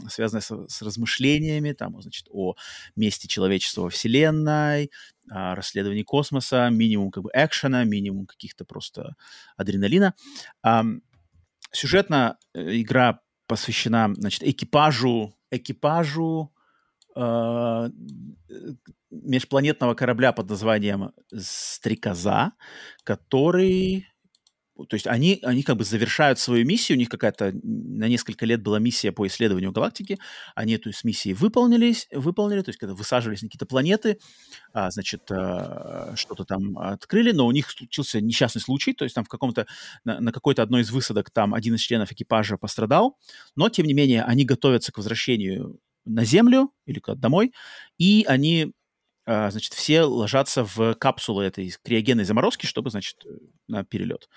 связанная 0.09 0.41
с, 0.41 0.67
с 0.67 0.81
размышлениями, 0.81 1.73
там, 1.73 2.01
значит, 2.01 2.27
о 2.31 2.55
месте 2.95 3.27
человечества 3.27 3.83
во 3.83 3.89
Вселенной, 3.89 4.91
о 5.29 5.55
расследовании 5.55 6.03
космоса, 6.03 6.69
минимум 6.71 7.11
как 7.11 7.23
бы 7.23 7.29
экшена, 7.33 7.83
минимум 7.83 8.25
каких-то 8.25 8.65
просто 8.65 9.15
адреналина. 9.57 10.15
Сюжетно 11.71 12.37
э, 12.55 12.81
игра 12.81 13.21
посвящена, 13.45 14.11
значит, 14.17 14.41
экипажу, 14.41 15.35
экипажу 15.51 16.51
э, 17.15 17.89
межпланетного 19.11 19.93
корабля 19.93 20.31
под 20.33 20.49
названием 20.49 21.11
Стрекоза, 21.31 22.53
который... 23.03 24.07
То 24.87 24.95
есть 24.95 25.07
они, 25.07 25.39
они 25.43 25.63
как 25.63 25.77
бы 25.77 25.83
завершают 25.83 26.39
свою 26.39 26.65
миссию, 26.65 26.97
у 26.97 26.99
них 26.99 27.09
какая-то 27.09 27.51
на 27.63 28.07
несколько 28.07 28.45
лет 28.45 28.61
была 28.61 28.79
миссия 28.79 29.11
по 29.11 29.27
исследованию 29.27 29.71
галактики, 29.71 30.19
они 30.55 30.73
эту 30.73 30.91
с 30.91 31.03
миссией 31.03 31.33
выполнились, 31.33 32.07
выполнили, 32.11 32.61
то 32.61 32.69
есть 32.69 32.79
когда 32.79 32.93
высаживались 32.93 33.41
на 33.41 33.47
какие-то 33.47 33.65
планеты, 33.65 34.19
а, 34.73 34.91
значит, 34.91 35.23
а, 35.31 36.13
что-то 36.15 36.45
там 36.45 36.77
открыли, 36.77 37.31
но 37.31 37.45
у 37.45 37.51
них 37.51 37.69
случился 37.69 38.21
несчастный 38.21 38.61
случай, 38.61 38.93
то 38.93 39.05
есть 39.05 39.15
там 39.15 39.23
в 39.23 39.29
каком-то, 39.29 39.67
на, 40.03 40.19
на 40.19 40.31
какой-то 40.31 40.63
одной 40.63 40.81
из 40.81 40.91
высадок 40.91 41.29
там 41.31 41.53
один 41.53 41.75
из 41.75 41.81
членов 41.81 42.11
экипажа 42.11 42.57
пострадал, 42.57 43.17
но 43.55 43.69
тем 43.69 43.85
не 43.85 43.93
менее 43.93 44.23
они 44.23 44.45
готовятся 44.45 44.91
к 44.91 44.97
возвращению 44.97 45.79
на 46.05 46.25
Землю 46.25 46.71
или 46.85 47.01
домой, 47.15 47.53
и 47.97 48.25
они, 48.27 48.73
значит, 49.51 49.73
все 49.73 50.03
ложатся 50.03 50.63
в 50.63 50.95
капсулы 50.95 51.43
этой 51.43 51.71
криогенной 51.83 52.23
заморозки, 52.23 52.65
чтобы, 52.65 52.89
значит, 52.89 53.23
на 53.67 53.83
перелет. 53.83 54.27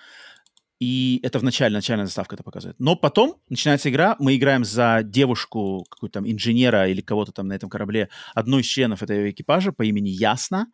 И 0.83 1.21
это 1.23 1.39
в 1.39 1.43
начале, 1.43 1.73
начальная 1.73 2.05
заставка 2.05 2.35
это 2.35 2.43
показывает. 2.43 2.77
Но 2.77 2.97
потом 2.97 3.37
начинается 3.47 3.89
игра, 3.89 4.17
мы 4.19 4.35
играем 4.35 4.65
за 4.65 5.01
девушку, 5.01 5.85
какую-то 5.89 6.19
там 6.19 6.29
инженера 6.29 6.89
или 6.89 6.99
кого-то 6.99 7.31
там 7.31 7.47
на 7.47 7.53
этом 7.53 7.69
корабле, 7.69 8.09
одной 8.35 8.61
из 8.61 8.65
членов 8.65 9.01
этого 9.01 9.31
экипажа 9.31 9.71
по 9.71 9.83
имени 9.83 10.09
Ясна. 10.09 10.67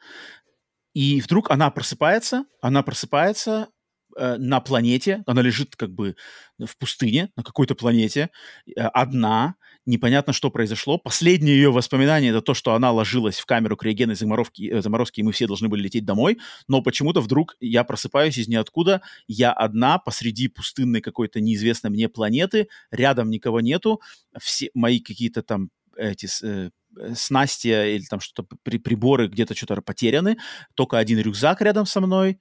И 0.96 1.22
вдруг 1.22 1.52
она 1.52 1.70
просыпается, 1.70 2.46
она 2.60 2.82
просыпается 2.82 3.68
э, 4.18 4.38
на 4.38 4.60
планете, 4.62 5.22
она 5.28 5.44
лежит 5.44 5.76
как 5.76 5.92
бы 5.92 6.16
в 6.58 6.76
пустыне, 6.80 7.30
на 7.36 7.44
какой-то 7.44 7.76
планете, 7.76 8.32
э, 8.66 8.82
одна, 8.82 9.56
непонятно, 9.90 10.34
что 10.34 10.50
произошло. 10.52 10.98
Последнее 10.98 11.56
ее 11.56 11.72
воспоминание 11.72 12.32
это 12.32 12.42
то, 12.42 12.54
что 12.54 12.74
она 12.74 12.92
ложилась 12.92 13.40
в 13.40 13.46
камеру 13.46 13.76
криогенной 13.76 14.16
заморозки, 14.16 14.70
э, 14.72 14.82
заморозки, 14.82 15.20
и 15.20 15.24
мы 15.24 15.32
все 15.32 15.48
должны 15.48 15.68
были 15.68 15.82
лететь 15.82 16.06
домой, 16.06 16.38
но 16.68 16.82
почему-то 16.82 17.22
вдруг 17.22 17.56
я 17.60 17.84
просыпаюсь 17.84 18.38
из 18.38 18.48
ниоткуда, 18.48 19.02
я 19.28 19.52
одна 19.52 19.98
посреди 19.98 20.48
пустынной 20.48 21.02
какой-то 21.02 21.42
неизвестной 21.42 21.90
мне 21.90 22.08
планеты, 22.08 22.70
рядом 22.92 23.30
никого 23.30 23.62
нету, 23.62 24.02
все 24.40 24.70
мои 24.74 25.00
какие-то 25.00 25.42
там 25.42 25.70
эти 25.98 26.28
э, 26.44 26.70
снасти 27.16 27.68
или 27.68 28.06
там 28.06 28.20
что-то 28.20 28.56
при, 28.64 28.78
приборы 28.78 29.28
где-то 29.28 29.56
что-то 29.56 29.82
потеряны, 29.82 30.38
только 30.76 30.98
один 30.98 31.20
рюкзак 31.20 31.62
рядом 31.62 31.86
со 31.86 32.00
мной, 32.00 32.40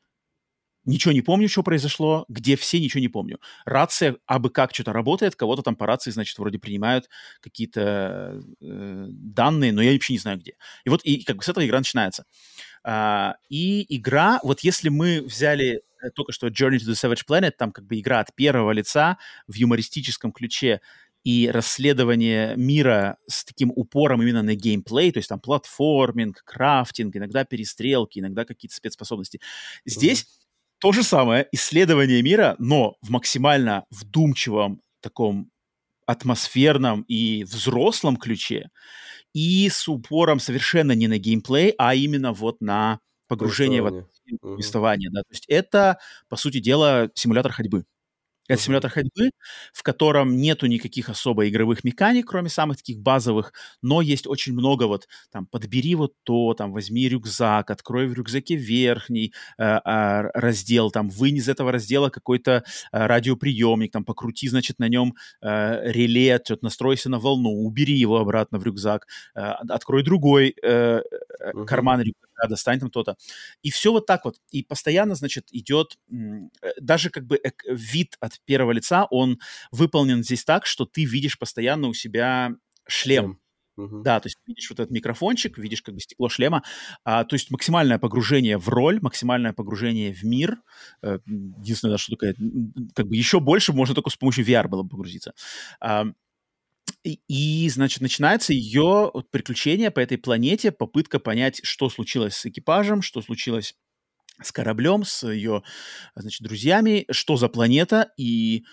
ничего 0.89 1.13
не 1.13 1.23
помню, 1.23 1.49
что 1.49 1.63
произошло, 1.63 2.25
где 2.29 2.57
все, 2.57 2.81
ничего 2.81 3.01
не 3.01 3.09
помню. 3.09 3.39
Рация 3.65 4.17
абы 4.27 4.51
как 4.51 4.75
что-то 4.75 4.93
работает, 4.93 5.37
кого-то 5.37 5.63
там 5.63 5.77
по 5.77 5.87
рации, 5.87 6.11
значит, 6.11 6.39
вроде 6.39 6.59
принимают 6.59 7.09
какие-то 7.41 8.41
э, 8.61 9.07
данные, 9.09 9.73
но 9.73 9.83
я 9.83 9.93
вообще 9.93 10.15
не 10.15 10.19
знаю 10.19 10.39
где. 10.39 10.55
И 10.85 10.91
вот 10.91 11.03
и 11.05 11.23
как 11.23 11.37
бы 11.37 11.43
с 11.43 11.49
этого 11.49 11.65
игра 11.67 11.79
начинается. 11.79 12.25
А, 12.83 13.37
и 13.49 13.85
игра, 13.95 14.41
вот 14.43 14.61
если 14.61 14.89
мы 14.89 15.23
взяли 15.23 15.83
э, 16.03 16.11
только 16.15 16.33
что 16.33 16.49
Journey 16.49 16.79
to 16.79 16.89
the 16.89 16.95
Savage 16.95 17.25
Planet, 17.29 17.53
там 17.59 17.71
как 17.71 17.87
бы 17.87 18.01
игра 18.01 18.21
от 18.21 18.35
первого 18.35 18.73
лица 18.73 19.19
в 19.47 19.55
юмористическом 19.55 20.33
ключе, 20.33 20.81
и 21.25 21.51
расследование 21.53 22.57
мира 22.57 23.19
с 23.27 23.45
таким 23.45 23.71
упором 23.75 24.23
именно 24.23 24.43
на 24.43 24.55
геймплей, 24.55 25.13
то 25.13 25.19
есть 25.19 25.29
там 25.29 25.41
платформинг, 25.41 26.43
крафтинг, 26.45 27.17
иногда 27.17 27.45
перестрелки, 27.45 28.21
иногда 28.21 28.45
какие-то 28.45 28.75
спецспособности. 28.75 29.41
Здесь 29.85 30.23
mm-hmm. 30.23 30.48
То 30.81 30.93
же 30.93 31.03
самое, 31.03 31.49
исследование 31.53 32.23
мира, 32.23 32.57
но 32.59 32.97
в 33.03 33.11
максимально 33.11 33.85
вдумчивом 33.91 34.81
таком 35.01 35.51
атмосферном 36.07 37.03
и 37.03 37.45
взрослом 37.45 38.17
ключе, 38.17 38.71
и 39.35 39.69
с 39.69 39.89
упором 39.89 40.41
совершенно 40.41 40.93
не 40.93 41.07
на 41.09 41.19
геймплей, 41.19 41.75
а 41.79 41.95
именно 41.95 42.33
вот 42.33 42.61
на 42.61 43.01
погружение 43.29 43.83
в 43.83 44.07
повествование. 44.41 45.11
Да. 45.13 45.21
То 45.23 45.33
есть 45.33 45.45
это, 45.49 45.99
по 46.29 46.37
сути 46.37 46.61
дела, 46.61 47.11
симулятор 47.15 47.53
ходьбы. 47.53 47.85
Это 48.49 48.63
симулятор 48.63 48.91
ходьбы, 48.91 49.31
в 49.73 49.83
котором 49.83 50.37
нету 50.37 50.67
никаких 50.67 51.11
особо 51.11 51.49
игровых 51.49 51.85
механик, 51.85 52.27
кроме 52.29 52.49
самых 52.49 52.79
таких 52.79 52.99
базовых, 52.99 53.53
но 53.83 54.01
есть 54.01 54.27
очень 54.27 54.55
много 54.55 54.85
вот 54.85 55.07
там 55.31 55.47
подбери 55.47 55.95
вот 55.95 56.15
то, 56.25 56.55
там 56.55 56.73
возьми 56.73 57.09
рюкзак, 57.09 57.71
открой 57.71 58.07
в 58.07 58.15
рюкзаке 58.15 58.57
верхний 58.57 59.35
э, 59.59 59.65
э, 59.65 60.31
раздел, 60.35 60.91
там 60.91 61.11
вынь 61.11 61.37
из 61.37 61.49
этого 61.49 61.73
раздела 61.73 62.09
какой-то 62.09 62.65
э, 62.93 63.07
радиоприемник, 63.07 63.93
там 63.93 64.05
покрути, 64.05 64.49
значит, 64.49 64.79
на 64.79 64.89
нем 64.89 65.15
э, 65.43 65.93
реле, 65.93 66.41
что-то 66.43 66.65
настройся 66.65 67.11
на 67.11 67.19
волну, 67.19 67.51
убери 67.51 67.95
его 67.95 68.19
обратно 68.19 68.59
в 68.59 68.65
рюкзак, 68.65 69.07
э, 69.35 69.41
открой 69.41 70.03
другой 70.03 70.55
э, 70.63 71.01
uh-huh. 71.01 71.65
карман 71.67 72.01
рюкзака, 72.01 72.28
да, 72.41 72.49
достань 72.49 72.81
там 72.81 72.91
то-то. 72.91 73.17
И 73.63 73.71
все 73.71 73.93
вот 73.93 74.07
так 74.07 74.25
вот. 74.25 74.37
И 74.51 74.63
постоянно, 74.63 75.15
значит, 75.15 75.49
идет 75.51 75.99
э, 76.11 76.15
даже 76.81 77.11
как 77.11 77.27
бы 77.27 77.41
вид 77.67 78.17
от 78.21 78.41
первого 78.45 78.73
лица, 78.73 79.07
он 79.11 79.39
выполнен 79.71 80.23
здесь 80.23 80.45
так, 80.45 80.67
что 80.67 80.85
ты 80.85 81.05
видишь 81.05 81.39
постоянно 81.39 81.89
у 81.89 81.95
себя 81.95 82.53
шлем. 82.87 83.41
Uh-huh. 83.79 84.03
Да, 84.03 84.19
то 84.19 84.27
есть 84.27 84.39
видишь 84.45 84.69
вот 84.71 84.81
этот 84.81 84.91
микрофончик, 84.91 85.57
видишь 85.57 85.83
как 85.83 85.95
бы 85.95 86.01
стекло 86.01 86.29
шлема, 86.29 86.65
а, 87.05 87.25
то 87.25 87.35
есть 87.35 87.51
максимальное 87.53 87.99
погружение 87.99 88.59
в 88.59 88.69
роль, 88.69 88.99
максимальное 89.01 89.53
погружение 89.53 90.13
в 90.13 90.25
мир. 90.25 90.59
Э, 91.01 91.21
единственное, 91.27 91.97
что 91.97 92.17
такое, 92.17 92.35
как 92.95 93.07
бы 93.07 93.15
еще 93.15 93.39
больше 93.39 93.73
можно 93.73 93.95
только 93.95 94.11
с 94.11 94.17
помощью 94.17 94.45
VR 94.45 94.67
было 94.67 94.83
бы 94.83 94.89
погрузиться. 94.89 95.33
А, 95.81 96.07
и, 97.05 97.69
значит, 97.71 98.01
начинается 98.01 98.53
ее 98.53 99.13
приключение 99.31 99.91
по 99.91 100.01
этой 100.01 100.19
планете, 100.19 100.73
попытка 100.73 101.19
понять, 101.19 101.61
что 101.63 101.89
случилось 101.91 102.35
с 102.35 102.47
экипажем, 102.47 103.03
что 103.03 103.23
случилось 103.23 103.75
с 104.43 104.53
кораблем, 104.53 105.05
с 105.05 105.29
ее, 105.29 105.63
значит, 106.15 106.43
друзьями, 106.43 107.07
что 107.11 107.37
за 107.37 107.49
планета 107.49 108.11
и 108.17 108.65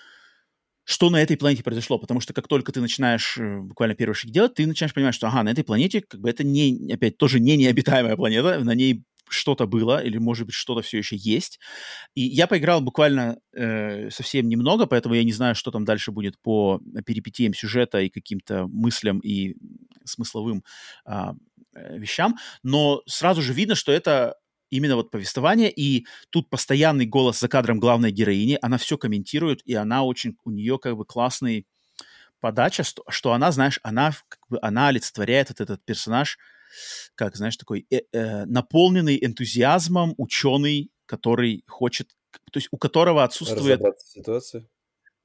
что 0.83 1.09
на 1.09 1.21
этой 1.21 1.35
планете 1.35 1.63
произошло, 1.63 1.97
потому 1.97 2.19
что 2.19 2.33
как 2.33 2.47
только 2.47 2.71
ты 2.71 2.79
начинаешь 2.79 3.37
э, 3.39 3.59
буквально 3.59 3.95
первый 3.95 4.13
шаг 4.13 4.29
делать, 4.29 4.53
ты 4.53 4.67
начинаешь 4.67 4.93
понимать, 4.93 5.15
что, 5.15 5.27
ага, 5.27 5.41
на 5.41 5.49
этой 5.49 5.63
планете 5.63 6.01
как 6.01 6.21
бы 6.21 6.29
это 6.29 6.43
не, 6.43 6.93
опять, 6.93 7.17
тоже 7.17 7.39
не 7.39 7.57
необитаемая 7.57 8.15
планета, 8.15 8.59
на 8.59 8.75
ней 8.75 9.03
что-то 9.29 9.67
было, 9.67 10.03
или, 10.03 10.17
может 10.17 10.45
быть, 10.45 10.55
что-то 10.55 10.81
все 10.81 10.97
еще 10.97 11.15
есть. 11.15 11.59
И 12.13 12.21
я 12.21 12.47
поиграл 12.47 12.81
буквально 12.81 13.37
э, 13.53 14.09
совсем 14.09 14.47
немного, 14.49 14.85
поэтому 14.85 15.15
я 15.15 15.23
не 15.23 15.33
знаю, 15.33 15.55
что 15.55 15.71
там 15.71 15.85
дальше 15.85 16.11
будет 16.11 16.39
по 16.41 16.81
перипетиям 17.05 17.53
сюжета 17.53 17.99
и 17.99 18.09
каким-то 18.09 18.67
мыслям 18.67 19.19
и 19.19 19.55
смысловым 20.03 20.63
а, 21.05 21.35
э, 21.75 21.97
вещам. 21.97 22.35
Но 22.63 23.01
сразу 23.05 23.41
же 23.41 23.53
видно, 23.53 23.75
что 23.75 23.91
это 23.91 24.35
именно 24.69 24.95
вот 24.95 25.11
повествование, 25.11 25.71
и 25.71 26.05
тут 26.29 26.49
постоянный 26.49 27.05
голос 27.05 27.39
за 27.39 27.47
кадром 27.47 27.79
главной 27.79 28.11
героини, 28.11 28.57
она 28.61 28.77
все 28.77 28.97
комментирует, 28.97 29.61
и 29.65 29.73
она 29.73 30.03
очень, 30.03 30.37
у 30.43 30.51
нее 30.51 30.79
как 30.79 30.97
бы 30.97 31.05
классный 31.05 31.65
подача, 32.39 32.83
что, 32.83 33.33
она, 33.33 33.51
знаешь, 33.51 33.79
она 33.83 34.11
как 34.27 34.39
бы, 34.49 34.59
она 34.61 34.89
олицетворяет 34.89 35.49
вот 35.49 35.61
этот 35.61 35.83
персонаж, 35.85 36.37
как, 37.15 37.35
знаешь, 37.35 37.57
такой 37.57 37.85
э, 37.91 38.01
э, 38.11 38.45
наполненный 38.45 39.23
энтузиазмом 39.23 40.13
ученый, 40.17 40.91
который 41.05 41.63
хочет, 41.67 42.09
то 42.51 42.57
есть 42.57 42.67
у 42.71 42.77
которого 42.77 43.23
отсутствует... 43.23 43.81
ситуация? 43.99 44.67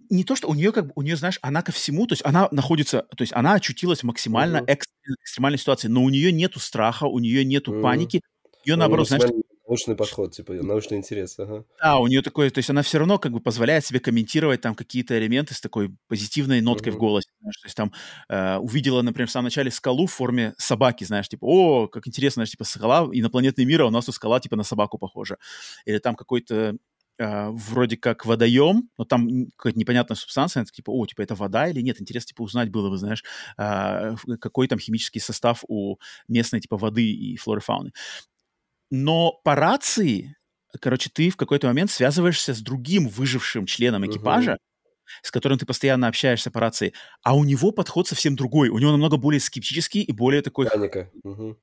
Не 0.08 0.24
то, 0.24 0.34
что 0.34 0.48
у 0.48 0.54
нее, 0.54 0.72
как 0.72 0.86
бы, 0.86 0.92
у 0.96 1.02
нее, 1.02 1.16
знаешь, 1.16 1.38
она 1.42 1.62
ко 1.62 1.72
всему, 1.72 2.06
то 2.06 2.14
есть 2.14 2.24
она 2.24 2.48
находится, 2.50 3.06
то 3.16 3.22
есть 3.22 3.32
она 3.32 3.54
очутилась 3.54 4.00
в 4.00 4.04
максимально 4.04 4.58
uh-huh. 4.58 4.78
экстремальной 5.22 5.58
ситуации, 5.58 5.88
но 5.88 6.02
у 6.02 6.08
нее 6.08 6.32
нету 6.32 6.58
страха, 6.58 7.04
у 7.04 7.18
нее 7.18 7.44
нету 7.44 7.72
uh-huh. 7.72 7.82
паники, 7.82 8.22
ее, 8.64 8.76
наоборот, 8.76 9.08
знаешь, 9.08 9.24
Научный 9.70 9.94
подход, 9.94 10.32
типа, 10.32 10.54
научный 10.54 10.96
интерес, 10.96 11.38
ага. 11.38 11.64
Да, 11.80 12.00
у 12.00 12.08
нее 12.08 12.22
такой, 12.22 12.50
то 12.50 12.58
есть 12.58 12.68
она 12.70 12.82
все 12.82 12.98
равно 12.98 13.18
как 13.18 13.30
бы 13.30 13.38
позволяет 13.38 13.86
себе 13.86 14.00
комментировать 14.00 14.60
там 14.60 14.74
какие-то 14.74 15.16
элементы 15.16 15.54
с 15.54 15.60
такой 15.60 15.94
позитивной 16.08 16.60
ноткой 16.60 16.92
uh-huh. 16.92 16.96
в 16.96 16.98
голосе, 16.98 17.30
знаешь, 17.40 17.56
то 17.56 17.66
есть 17.66 17.76
там 17.76 17.92
э, 18.28 18.56
увидела, 18.56 19.00
например, 19.02 19.28
в 19.28 19.30
самом 19.30 19.44
начале 19.44 19.70
скалу 19.70 20.08
в 20.08 20.12
форме 20.12 20.54
собаки, 20.58 21.04
знаешь, 21.04 21.28
типа, 21.28 21.44
о, 21.44 21.86
как 21.86 22.08
интересно, 22.08 22.40
знаешь, 22.40 22.50
типа 22.50 22.64
скала 22.64 23.08
инопланетный 23.12 23.64
мир, 23.64 23.82
а 23.82 23.86
у 23.86 23.90
нас 23.90 24.06
тут 24.06 24.16
скала 24.16 24.40
типа 24.40 24.56
на 24.56 24.64
собаку 24.64 24.98
похожа. 24.98 25.36
Или 25.84 25.98
там 25.98 26.16
какой-то 26.16 26.76
Uh, 27.20 27.50
вроде 27.52 27.98
как 27.98 28.24
водоем, 28.24 28.88
но 28.96 29.04
там 29.04 29.50
какая-то 29.58 29.78
непонятная 29.78 30.16
субстанция, 30.16 30.64
типа, 30.64 30.90
о, 30.90 31.04
типа, 31.04 31.20
это 31.20 31.34
вода 31.34 31.68
или 31.68 31.82
нет? 31.82 32.00
Интересно, 32.00 32.28
типа, 32.28 32.40
узнать 32.40 32.70
было 32.70 32.88
бы, 32.88 32.96
знаешь, 32.96 33.22
uh, 33.58 34.16
какой 34.40 34.68
там 34.68 34.78
химический 34.78 35.20
состав 35.20 35.62
у 35.68 35.96
местной, 36.28 36.60
типа, 36.60 36.78
воды 36.78 37.12
и 37.12 37.36
флоры 37.36 37.60
фауны. 37.60 37.92
Но 38.90 39.40
по 39.44 39.54
рации, 39.54 40.36
короче, 40.80 41.10
ты 41.12 41.30
в 41.30 41.36
какой-то 41.36 41.68
момент 41.68 41.90
связываешься 41.90 42.54
с 42.54 42.60
другим 42.60 43.08
выжившим 43.08 43.66
членом 43.66 44.06
экипажа, 44.06 44.52
uh-huh. 44.52 45.10
с 45.22 45.30
которым 45.30 45.58
ты 45.58 45.66
постоянно 45.66 46.08
общаешься 46.08 46.50
по 46.50 46.60
рации, 46.60 46.92
а 47.22 47.36
у 47.36 47.44
него 47.44 47.72
подход 47.72 48.08
совсем 48.08 48.36
другой. 48.36 48.68
У 48.68 48.78
него 48.78 48.90
намного 48.90 49.16
более 49.16 49.40
скептический 49.40 50.02
и 50.02 50.12
более 50.12 50.42
такой... 50.42 50.66
Паника. 50.66 51.10
Uh-huh. 51.24 51.56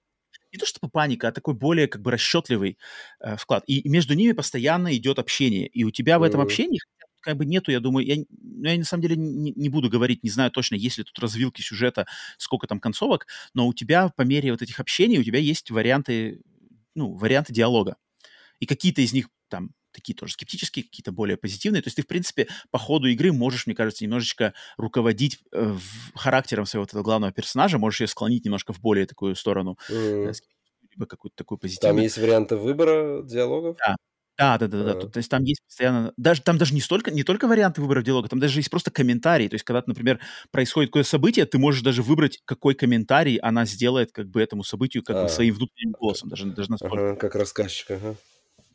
Не 0.54 0.60
то 0.60 0.66
чтобы 0.66 0.90
паника, 0.90 1.28
а 1.28 1.32
такой 1.34 1.54
более 1.54 1.88
как 1.88 2.02
бы 2.02 2.12
расчетливый 2.12 2.78
э, 3.20 3.36
вклад. 3.36 3.64
И 3.68 3.88
между 3.90 4.14
ними 4.14 4.32
постоянно 4.32 4.95
идет 4.95 5.20
общение. 5.20 5.68
И 5.68 5.84
у 5.84 5.91
тебя 5.91 6.20
в 6.20 6.24
этом 6.24 6.40
uh-huh. 6.40 6.45
общении 6.45 6.80
как 7.28 7.36
бы 7.36 7.45
нету, 7.45 7.72
я 7.72 7.82
думаю, 7.82 8.06
я, 8.06 8.16
ну, 8.16 8.70
я 8.70 8.78
на 8.78 8.86
самом 8.86 9.02
деле 9.02 9.18
не, 9.18 9.52
не 9.52 9.68
буду 9.68 9.90
говорить, 9.90 10.24
не 10.24 10.30
знаю 10.30 10.49
точно, 10.49 10.76
есть 10.76 10.98
ли 10.98 11.04
тут 11.04 11.20
развилки 11.20 11.62
сюжета, 11.62 12.06
сколько 12.38 12.68
там 12.68 12.80
концовок, 12.80 13.28
но 13.54 13.68
у 13.68 13.74
тебя 13.74 14.08
по 14.16 14.22
мере 14.22 14.52
вот 14.52 14.62
этих 14.62 14.80
общений, 14.80 15.20
у 15.20 15.24
тебя 15.24 15.40
есть 15.40 15.70
варианты 15.70 16.40
ну, 16.98 17.14
варианты 17.14 17.53
диалога. 17.53 17.95
И 18.60 18.65
какие-то 18.65 19.02
из 19.02 19.14
них 19.14 19.30
там 19.49 19.72
такие 19.91 20.15
тоже 20.15 20.34
скептические, 20.34 20.86
какие-то 20.86 21.11
более 21.11 21.38
позитивные. 21.38 21.82
То 21.82 21.88
есть 21.88 21.95
ты, 21.95 22.03
в 22.03 22.07
принципе, 22.07 22.48
по 22.69 22.78
ходу 22.78 23.07
игры 23.07 23.32
можешь, 23.32 23.65
мне 23.65 23.76
кажется, 23.76 24.03
немножечко 24.03 24.53
руководить 24.78 25.40
э, 25.52 25.76
характером 26.15 26.65
своего 26.65 26.86
этого 26.86 27.02
главного 27.02 27.32
персонажа, 27.32 27.80
можешь 27.80 28.02
ее 28.02 28.07
склонить 28.07 28.45
немножко 28.45 28.74
в 28.74 28.80
более 28.80 29.06
такую 29.06 29.36
сторону, 29.36 29.78
mm. 29.90 30.34
либо 30.91 31.06
какую-то 31.06 31.36
такую 31.36 31.57
позитивную. 31.57 31.95
Там 31.95 32.03
есть 32.03 32.18
варианты 32.18 32.57
выбора 32.57 33.24
диалогов? 33.24 33.78
Да, 33.78 33.95
да, 34.38 34.57
да, 34.59 34.68
да, 34.68 34.84
да. 34.84 34.95
Тут, 34.95 35.14
то 35.14 35.18
есть 35.18 35.30
там 35.31 35.43
есть 35.43 35.64
постоянно, 35.65 36.14
даже 36.18 36.41
там 36.41 36.57
даже 36.57 36.73
не 36.76 36.81
столько, 36.81 37.11
не 37.11 37.23
только 37.23 37.47
варианты 37.47 37.81
выбора 37.81 38.03
диалога, 38.03 38.30
там 38.30 38.39
даже 38.39 38.59
есть 38.59 38.69
просто 38.69 38.91
комментарии. 38.91 39.47
То 39.47 39.55
есть 39.55 39.65
когда, 39.65 39.84
например, 39.88 40.19
происходит 40.51 40.89
какое-то 40.91 41.09
событие, 41.09 41.45
ты 41.45 41.57
можешь 41.57 41.81
даже 41.81 42.03
выбрать, 42.03 42.39
какой 42.45 42.76
комментарий 42.76 43.38
она 43.38 43.65
сделает 43.65 44.11
как 44.11 44.30
бы 44.30 44.41
этому 44.41 44.64
событию, 44.64 45.03
как 45.03 45.18
а, 45.18 45.23
бы 45.23 45.30
своим 45.30 45.55
внутренним 45.55 45.93
голосом, 45.93 46.30
даже, 46.30 46.45
даже 46.51 46.69
настолько. 46.72 47.05
Ага, 47.09 47.15
как 47.15 47.35
рассказчик, 47.35 47.91
ага. 47.91 48.15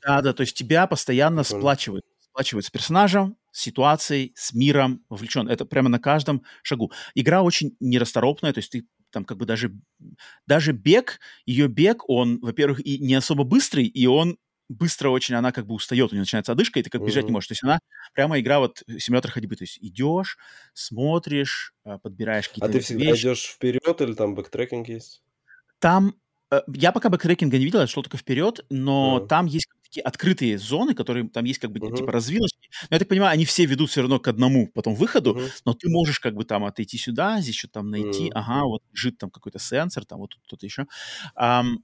Да, 0.04 0.20
да, 0.20 0.32
то 0.32 0.40
есть 0.42 0.56
тебя 0.56 0.86
постоянно 0.86 1.42
Прикольно. 1.42 1.58
сплачивают, 1.58 2.04
сплачивают 2.20 2.66
с 2.66 2.70
персонажем, 2.70 3.36
с 3.52 3.60
ситуацией, 3.62 4.32
с 4.36 4.52
миром, 4.52 5.04
вовлечен. 5.08 5.48
Это 5.48 5.64
прямо 5.64 5.88
на 5.88 6.00
каждом 6.00 6.42
шагу. 6.62 6.92
Игра 7.14 7.42
очень 7.42 7.76
нерасторопная, 7.80 8.52
то 8.52 8.58
есть 8.58 8.72
ты 8.72 8.86
там 9.10 9.24
как 9.24 9.36
бы 9.38 9.44
даже, 9.46 9.72
даже 10.46 10.72
бег, 10.72 11.20
ее 11.46 11.68
бег, 11.68 12.08
он, 12.08 12.38
во-первых, 12.40 12.80
и 12.84 12.98
не 12.98 13.14
особо 13.14 13.44
быстрый, 13.44 13.84
и 13.86 14.06
он 14.06 14.38
быстро 14.68 15.10
очень 15.10 15.34
она 15.34 15.52
как 15.52 15.66
бы 15.66 15.74
устает, 15.74 16.12
у 16.12 16.14
нее 16.14 16.22
начинается 16.22 16.52
одышка, 16.52 16.80
и 16.80 16.82
ты 16.82 16.90
как 16.90 17.04
бежать 17.04 17.24
mm-hmm. 17.24 17.26
не 17.26 17.32
можешь. 17.32 17.48
То 17.48 17.52
есть 17.52 17.64
она 17.64 17.78
прямо 18.14 18.40
игра 18.40 18.58
вот 18.58 18.82
симулятор 18.98 19.30
ходьбы. 19.30 19.56
То 19.56 19.64
есть 19.64 19.78
идешь, 19.80 20.38
смотришь, 20.74 21.74
а, 21.84 21.98
подбираешь 21.98 22.48
какие-то 22.48 22.66
А 22.66 22.72
ты 22.72 22.80
всегда 22.80 23.06
вещи. 23.06 23.22
идешь 23.22 23.44
вперед 23.44 24.00
или 24.00 24.14
там 24.14 24.34
backtracking 24.34 24.88
есть? 24.88 25.22
Там 25.78 26.14
э, 26.50 26.60
я 26.74 26.92
пока 26.92 27.08
бэктрекинга 27.08 27.58
не 27.58 27.64
видел, 27.64 27.80
я 27.80 27.86
шел 27.86 28.02
только 28.02 28.16
вперед, 28.16 28.64
но 28.70 29.20
uh-huh. 29.20 29.26
там 29.28 29.46
есть 29.46 29.68
такие 29.82 30.02
открытые 30.02 30.58
зоны, 30.58 30.94
которые 30.94 31.28
там 31.28 31.44
есть 31.44 31.60
как 31.60 31.70
бы 31.70 31.78
uh-huh. 31.78 31.96
типа 31.96 32.12
развилочки. 32.12 32.70
Но 32.88 32.94
я 32.94 32.98
так 32.98 33.08
понимаю, 33.08 33.32
они 33.32 33.44
все 33.44 33.66
ведут 33.66 33.90
все 33.90 34.00
равно 34.00 34.18
к 34.20 34.28
одному 34.28 34.68
потом 34.68 34.94
выходу, 34.94 35.36
uh-huh. 35.36 35.50
но 35.66 35.74
ты 35.74 35.90
можешь 35.90 36.18
как 36.18 36.34
бы 36.34 36.44
там 36.44 36.64
отойти 36.64 36.96
сюда, 36.96 37.40
здесь 37.40 37.56
что-то 37.56 37.74
там 37.74 37.90
найти, 37.90 38.28
uh-huh. 38.28 38.32
ага, 38.34 38.64
вот 38.64 38.82
лежит 38.92 39.18
там 39.18 39.30
какой-то 39.30 39.58
сенсор, 39.58 40.04
там 40.04 40.20
вот 40.20 40.30
тут 40.30 40.40
что-то 40.46 40.66
еще. 40.66 40.86
Um, 41.36 41.78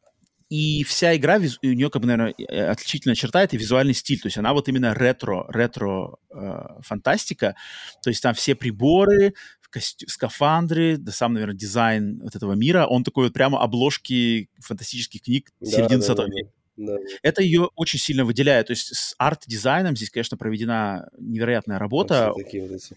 и 0.51 0.83
вся 0.85 1.15
игра, 1.17 1.37
у 1.37 1.67
нее, 1.67 1.91
как 1.91 2.03
бы, 2.03 2.09
наверное, 2.09 2.35
э, 2.39 2.69
отличительная 2.71 3.15
черта— 3.15 3.43
это 3.45 3.57
визуальный 3.57 3.95
стиль. 3.95 4.21
То 4.21 4.27
есть 4.29 4.39
она 4.39 4.53
вот 4.55 4.69
именно 4.69 4.95
ретро, 4.95 5.45
ретро-фантастика. 5.49 7.55
То 8.03 8.11
есть 8.11 8.23
там 8.23 8.35
все 8.35 8.55
приборы, 8.55 9.35
костю- 9.71 10.09
скафандры, 10.09 10.97
да 10.97 11.13
сам, 11.13 11.35
наверное, 11.35 11.55
дизайн 11.57 12.21
вот 12.23 12.35
этого 12.35 12.55
мира, 12.55 12.87
он 12.87 13.05
такой 13.05 13.25
вот 13.25 13.35
прямо 13.35 13.63
обложки 13.63 14.49
фантастических 14.61 15.23
книг 15.23 15.51
Да, 15.61 15.71
середины 15.71 16.01
да, 16.01 16.07
да, 16.09 16.15
20 16.15 16.35
века. 16.35 16.51
да. 16.79 16.97
Это 17.23 17.43
ее 17.43 17.69
очень 17.77 17.99
сильно 17.99 18.25
выделяет. 18.25 18.69
То 18.69 18.73
есть 18.73 18.95
с 18.95 19.15
арт-дизайном 19.19 19.95
здесь, 19.97 20.09
конечно, 20.11 20.39
проведена 20.39 21.11
невероятная 21.19 21.77
Там 21.77 21.83
работа. 21.83 22.33
все 22.35 22.45
такие 22.45 22.63
вот 22.63 22.73
эти... 22.73 22.97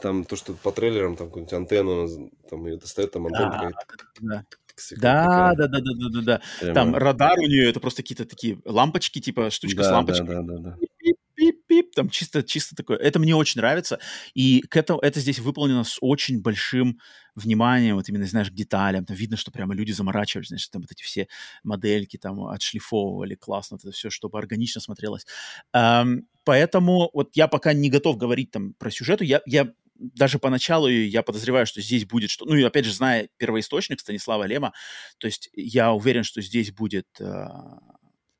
Там 0.00 0.24
то, 0.24 0.36
что 0.36 0.54
по 0.54 0.72
трейлерам, 0.72 1.16
там 1.16 1.26
какую-нибудь 1.26 1.52
антенну, 1.52 2.30
там 2.48 2.66
ее 2.66 2.78
достает, 2.78 3.12
там 3.12 3.26
антенна 3.26 3.50
Да, 3.50 3.70
какая-то 3.86 4.04
да. 4.20 4.44
Тк-тк-тк, 4.76 5.00
Да, 5.00 5.54
да, 5.56 5.66
да, 5.68 5.80
да, 5.80 5.92
да, 5.94 6.08
да, 6.08 6.20
да. 6.22 6.42
Прямо- 6.60 6.74
Там 6.74 6.94
радар 6.94 7.38
у 7.38 7.46
нее 7.46 7.68
это 7.70 7.80
просто 7.80 8.02
какие-то 8.02 8.24
такие 8.24 8.58
лампочки, 8.64 9.20
типа 9.20 9.50
штучка 9.50 9.82
с 9.82 9.86
Да, 9.86 9.90
да, 9.90 9.96
лампочкой. 9.96 10.26
да, 10.26 10.42
да, 10.42 10.58
да. 10.58 10.76
Пип-пип-пип, 10.98 11.92
там 11.94 12.08
чисто, 12.10 12.42
чисто 12.42 12.74
такое. 12.74 12.96
Это 12.98 13.18
мне 13.18 13.34
очень 13.36 13.60
нравится. 13.60 13.98
И 14.34 14.62
к 14.62 14.76
этому, 14.76 14.98
это 15.00 15.20
здесь 15.20 15.38
выполнено 15.38 15.84
с 15.84 15.98
очень 16.00 16.40
большим 16.42 16.98
вниманием, 17.34 17.96
вот 17.96 18.08
именно, 18.08 18.24
знаешь, 18.26 18.50
к 18.50 18.54
деталям. 18.54 19.04
Там 19.04 19.16
видно, 19.16 19.36
что 19.36 19.50
прямо 19.50 19.74
люди 19.74 19.92
заморачивались, 19.92 20.48
значит, 20.48 20.70
там 20.70 20.82
вот 20.82 20.90
эти 20.90 21.02
все 21.02 21.28
модельки 21.62 22.16
там 22.16 22.44
отшлифовывали 22.46 23.34
классно, 23.34 23.76
вот 23.76 23.84
это 23.84 23.92
все, 23.94 24.08
чтобы 24.10 24.38
органично 24.38 24.80
смотрелось. 24.80 25.26
Эм, 25.74 26.26
поэтому 26.44 27.10
вот 27.12 27.30
я 27.36 27.46
пока 27.46 27.72
не 27.74 27.90
готов 27.90 28.16
говорить 28.16 28.50
там 28.50 28.72
про 28.74 28.90
сюжету. 28.90 29.22
Я, 29.22 29.42
я 29.46 29.70
даже 29.98 30.38
поначалу 30.38 30.88
я 30.88 31.22
подозреваю, 31.22 31.66
что 31.66 31.80
здесь 31.80 32.04
будет 32.04 32.30
что... 32.30 32.44
Ну 32.44 32.54
и 32.54 32.62
опять 32.62 32.84
же, 32.84 32.92
зная 32.92 33.28
первоисточник 33.36 34.00
Станислава 34.00 34.44
Лема, 34.44 34.72
то 35.18 35.26
есть 35.26 35.50
я 35.54 35.92
уверен, 35.92 36.24
что 36.24 36.40
здесь 36.42 36.72
будет 36.72 37.06
э, 37.20 37.46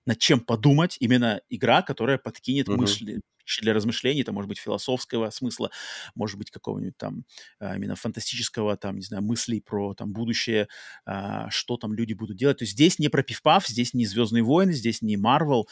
над 0.07 0.19
чем 0.19 0.41
подумать, 0.41 0.97
именно 1.01 1.41
игра, 1.51 1.83
которая 1.83 2.19
подкинет 2.19 2.69
Мгм. 2.69 2.81
мысли 2.81 3.21
для 3.61 3.75
размышлений, 3.75 4.23
это 4.23 4.33
может 4.33 4.49
быть 4.49 4.59
философского 4.59 5.31
смысла, 5.31 5.71
может 6.17 6.37
быть 6.37 6.51
какого-нибудь 6.51 6.97
там 6.97 7.25
а, 7.61 7.77
именно 7.77 7.95
фантастического, 7.95 8.77
там, 8.77 8.97
не 8.97 9.05
знаю, 9.05 9.23
мыслей 9.23 9.61
про 9.61 9.95
там 9.95 10.13
будущее, 10.13 10.67
а, 11.05 11.49
что 11.51 11.77
там 11.77 11.95
люди 11.95 12.13
будут 12.13 12.37
делать. 12.37 12.59
То 12.59 12.65
есть 12.65 12.73
здесь 12.73 12.99
не 12.99 13.09
про 13.09 13.23
пиф-паф, 13.23 13.69
здесь 13.69 13.95
не 13.95 14.05
Звездные 14.05 14.43
войны, 14.43 14.73
здесь 14.73 15.01
не 15.01 15.17
Марвел, 15.17 15.69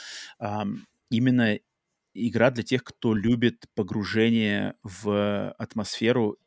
именно 1.10 1.58
игра 2.14 2.50
для 2.50 2.62
тех, 2.62 2.84
кто 2.84 3.14
любит 3.14 3.66
погружение 3.74 4.74
в 4.82 5.50
атмосферу 5.58 6.38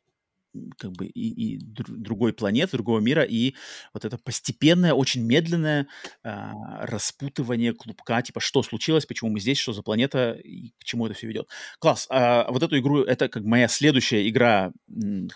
как 0.78 0.92
бы 0.92 1.06
и, 1.06 1.54
и 1.54 1.58
дру- 1.58 1.96
другой 1.96 2.32
планеты, 2.32 2.72
другого 2.72 3.00
мира, 3.00 3.22
и 3.22 3.54
вот 3.92 4.04
это 4.04 4.18
постепенное, 4.18 4.92
очень 4.92 5.22
медленное 5.24 5.88
а, 6.22 6.86
распутывание 6.86 7.72
клубка, 7.74 8.20
типа, 8.22 8.40
что 8.40 8.62
случилось, 8.62 9.06
почему 9.06 9.30
мы 9.30 9.40
здесь, 9.40 9.58
что 9.58 9.72
за 9.72 9.82
планета, 9.82 10.32
и 10.32 10.70
к 10.78 10.84
чему 10.84 11.06
это 11.06 11.14
все 11.14 11.26
ведет. 11.26 11.48
Класс. 11.78 12.06
А, 12.10 12.50
вот 12.50 12.62
эту 12.62 12.78
игру, 12.78 13.02
это 13.02 13.28
как 13.28 13.44
моя 13.44 13.68
следующая 13.68 14.28
игра, 14.28 14.72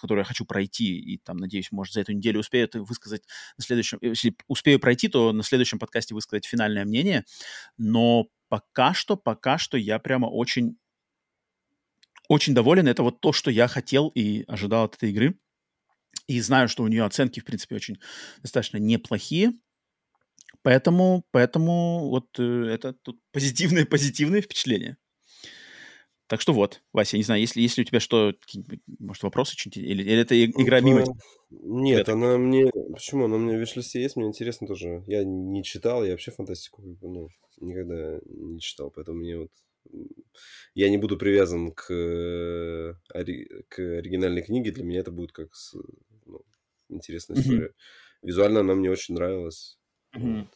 которую 0.01 0.21
я 0.21 0.25
хочу 0.25 0.45
пройти, 0.45 0.99
и 0.99 1.19
там, 1.19 1.37
надеюсь, 1.37 1.71
может, 1.73 1.95
за 1.95 2.01
эту 2.01 2.13
неделю 2.13 2.41
успею 2.41 2.65
это 2.65 2.83
высказать 2.83 3.23
на 3.57 3.65
следующем, 3.65 3.99
э, 4.01 4.09
если 4.09 4.35
успею 4.49 4.81
пройти, 4.81 5.09
то 5.09 5.33
на 5.33 5.43
следующем 5.43 5.79
подкасте 5.79 6.15
высказать 6.15 6.47
финальное 6.47 6.85
мнение, 6.85 7.25
но 7.77 8.27
пока 8.53 8.93
что, 8.93 9.17
пока 9.17 9.57
что 9.57 9.79
я 9.79 9.99
прямо 9.99 10.27
очень 10.27 10.77
очень 12.29 12.55
доволен. 12.55 12.87
Это 12.87 13.03
вот 13.03 13.23
то, 13.23 13.33
что 13.33 13.51
я 13.51 13.67
хотел 13.67 14.09
и 14.09 14.45
ожидал 14.47 14.85
от 14.85 14.97
этой 14.97 15.09
игры. 15.09 15.39
И 16.27 16.39
знаю, 16.43 16.69
что 16.69 16.83
у 16.83 16.89
нее 16.89 17.05
оценки, 17.05 17.41
в 17.41 17.47
принципе, 17.47 17.77
очень 17.77 17.99
достаточно 18.43 18.77
неплохие. 18.77 19.55
Поэтому, 20.61 21.25
поэтому 21.31 22.11
вот 22.11 22.39
э, 22.39 22.67
это 22.67 22.93
тут 22.93 23.23
позитивные, 23.33 23.87
позитивные 23.87 24.43
впечатления. 24.43 24.99
Так 26.27 26.41
что 26.41 26.53
вот, 26.53 26.83
Вася, 26.93 27.17
не 27.17 27.23
знаю, 27.23 27.41
если, 27.41 27.61
если 27.61 27.83
у 27.83 27.85
тебя 27.85 28.01
что, 28.01 28.33
может, 28.99 29.23
вопросы 29.23 29.55
что 29.57 29.69
или, 29.79 30.03
или 30.03 30.21
это 30.21 30.43
игра 30.45 30.81
Ну, 30.81 30.87
мимо 30.87 31.05
Нет, 31.51 32.09
она 32.09 32.39
мне... 32.39 32.71
Почему? 32.93 33.27
Она 33.27 33.37
у 33.37 33.39
меня 33.39 33.57
в 33.57 33.61
виш-листе 33.61 34.01
есть, 34.01 34.17
мне 34.17 34.29
интересно 34.29 34.67
тоже. 34.67 35.05
Я 35.07 35.25
не 35.25 35.63
читал, 35.63 36.05
я 36.05 36.13
вообще 36.13 36.31
фантастику 36.31 36.83
ну, 37.03 37.29
никогда 37.61 38.19
не 38.25 38.61
читал, 38.61 38.91
поэтому 38.91 39.19
мне 39.19 39.39
вот... 39.39 39.51
Я 40.75 40.89
не 40.89 40.97
буду 40.97 41.19
привязан 41.19 41.73
к, 41.73 41.93
э, 41.93 42.95
ори- 43.13 43.65
к 43.69 43.79
оригинальной 43.79 44.43
книге, 44.43 44.71
для 44.71 44.85
меня 44.85 45.01
это 45.01 45.11
будет 45.11 45.33
как 45.33 45.55
с- 45.55 45.77
ну, 46.25 46.43
интересная 46.89 47.37
история. 47.41 47.75
Визуально 48.23 48.61
она 48.61 48.75
мне 48.75 48.91
очень 48.91 49.15
нравилась. 49.15 49.79
Вот. 50.15 50.47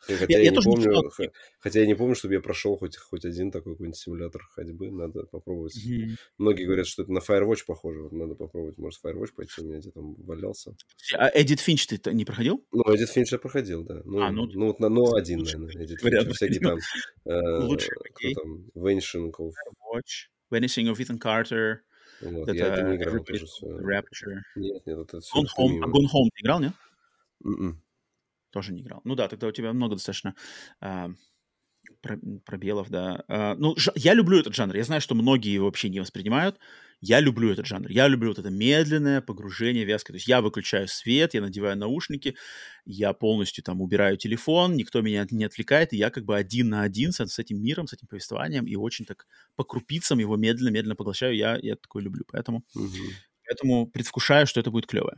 Хотя 0.00 0.24
Я- 0.28 0.38
я, 0.38 0.44
я 0.44 0.50
не 0.50 0.54
тоже 0.56 0.68
не 0.68 0.74
помню, 0.76 0.90
читал. 0.90 1.10
х- 1.10 1.32
хотя 1.60 1.80
я 1.80 1.86
не 1.86 1.94
помню, 1.94 2.14
чтобы 2.14 2.34
я 2.34 2.40
прошел 2.40 2.76
хоть, 2.78 2.96
хоть 2.96 3.24
один 3.24 3.50
такой 3.50 3.74
какой-нибудь 3.74 3.98
симулятор 3.98 4.42
ходьбы. 4.54 4.90
Надо 4.90 5.24
попробовать. 5.24 5.74
Мгм. 5.84 6.16
Многие 6.38 6.64
говорят, 6.64 6.86
что 6.86 7.02
это 7.02 7.12
на 7.12 7.18
Firewatch 7.18 7.64
похоже. 7.66 8.08
Надо 8.12 8.34
попробовать, 8.34 8.78
может, 8.78 9.04
Firewatch 9.04 9.34
пойти, 9.36 9.60
у 9.60 9.64
меня 9.64 9.78
где-то 9.78 10.00
там 10.00 10.14
валялся. 10.24 10.74
А 11.14 11.28
Эдит 11.34 11.60
Финч 11.60 11.86
ты 11.86 12.00
не 12.14 12.24
проходил? 12.24 12.64
Ну, 12.72 12.82
Эдит 12.94 13.10
Финч 13.10 13.32
я 13.32 13.38
проходил, 13.38 13.84
да. 13.84 14.00
Ну, 14.04 14.22
А, 14.22 14.30
ну, 14.30 14.46
ну, 14.46 14.66
вот, 14.68 14.80
на- 14.80 14.88
ну, 14.88 15.14
один, 15.14 15.40
лучше 15.40 15.58
наверное, 15.58 15.84
Эдит 15.84 16.00
Финч. 16.00 16.34
Всякие 16.36 16.60
там... 16.60 16.78
э, 17.26 17.58
Лучше, 17.64 17.90
кто 18.14 18.32
там? 18.42 18.64
Vanishing 18.74 19.30
of... 19.38 19.52
Watch, 19.92 20.28
Vanishing 20.50 20.90
of 20.92 20.96
Ethan 20.98 21.18
Carter, 21.18 21.78
Вот, 22.22 22.52
я 22.52 22.68
это 22.74 22.82
не 22.82 22.96
играл 22.96 23.22
тоже. 23.24 23.44
Rapture. 23.62 24.40
Нет, 24.56 24.86
нет, 24.86 24.96
вот 24.96 25.08
это 25.08 25.20
все 25.20 25.38
Gone 25.40 25.46
Home. 25.58 25.80
А 25.82 25.86
Gone 25.86 26.06
Home 26.12 26.28
ты 26.34 26.40
играл, 26.42 26.60
нет? 26.60 26.72
М-м. 27.44 27.82
Тоже 28.58 28.72
не 28.72 28.80
играл. 28.82 29.00
Ну 29.04 29.14
да, 29.14 29.28
тогда 29.28 29.46
у 29.46 29.52
тебя 29.52 29.72
много 29.72 29.94
достаточно 29.94 30.34
про- 32.02 32.18
пробелов, 32.44 32.90
да. 32.90 33.24
А, 33.28 33.54
ну, 33.56 33.76
я 33.94 34.14
люблю 34.14 34.38
этот 34.38 34.54
жанр. 34.54 34.76
Я 34.76 34.84
знаю, 34.84 35.00
что 35.00 35.14
многие 35.14 35.52
его 35.54 35.66
вообще 35.66 35.88
не 35.88 36.00
воспринимают. 36.00 36.58
Я 37.00 37.20
люблю 37.20 37.50
этот 37.52 37.66
жанр. 37.66 37.88
Я 37.90 38.08
люблю 38.08 38.30
вот 38.30 38.38
это 38.38 38.50
медленное 38.50 39.20
погружение 39.20 39.84
вязкое. 39.84 40.14
То 40.14 40.16
есть 40.16 40.28
я 40.28 40.40
выключаю 40.40 40.88
свет, 40.88 41.34
я 41.34 41.40
надеваю 41.40 41.76
наушники, 41.76 42.36
я 42.84 43.12
полностью 43.12 43.62
там 43.62 43.80
убираю 43.80 44.16
телефон, 44.16 44.74
никто 44.76 45.00
меня 45.00 45.26
не 45.30 45.44
отвлекает, 45.44 45.92
и 45.92 45.96
я 45.96 46.10
как 46.10 46.24
бы 46.24 46.36
один 46.36 46.68
на 46.70 46.82
один 46.82 47.12
с, 47.12 47.24
с 47.24 47.38
этим 47.38 47.62
миром, 47.62 47.86
с 47.86 47.92
этим 47.92 48.08
повествованием, 48.08 48.66
и 48.66 48.74
очень 48.74 49.04
так 49.04 49.26
по 49.54 49.64
крупицам 49.64 50.18
его 50.18 50.36
медленно-медленно 50.36 50.96
поглощаю. 50.96 51.36
Я, 51.36 51.58
я 51.62 51.76
такое 51.76 52.02
люблю. 52.02 52.24
Поэтому 52.30 52.64
Мгм. 52.74 53.10
Поэтому 53.46 53.86
предвкушаю, 53.86 54.46
что 54.46 54.60
это 54.60 54.70
будет 54.70 54.86
клево. 54.86 55.16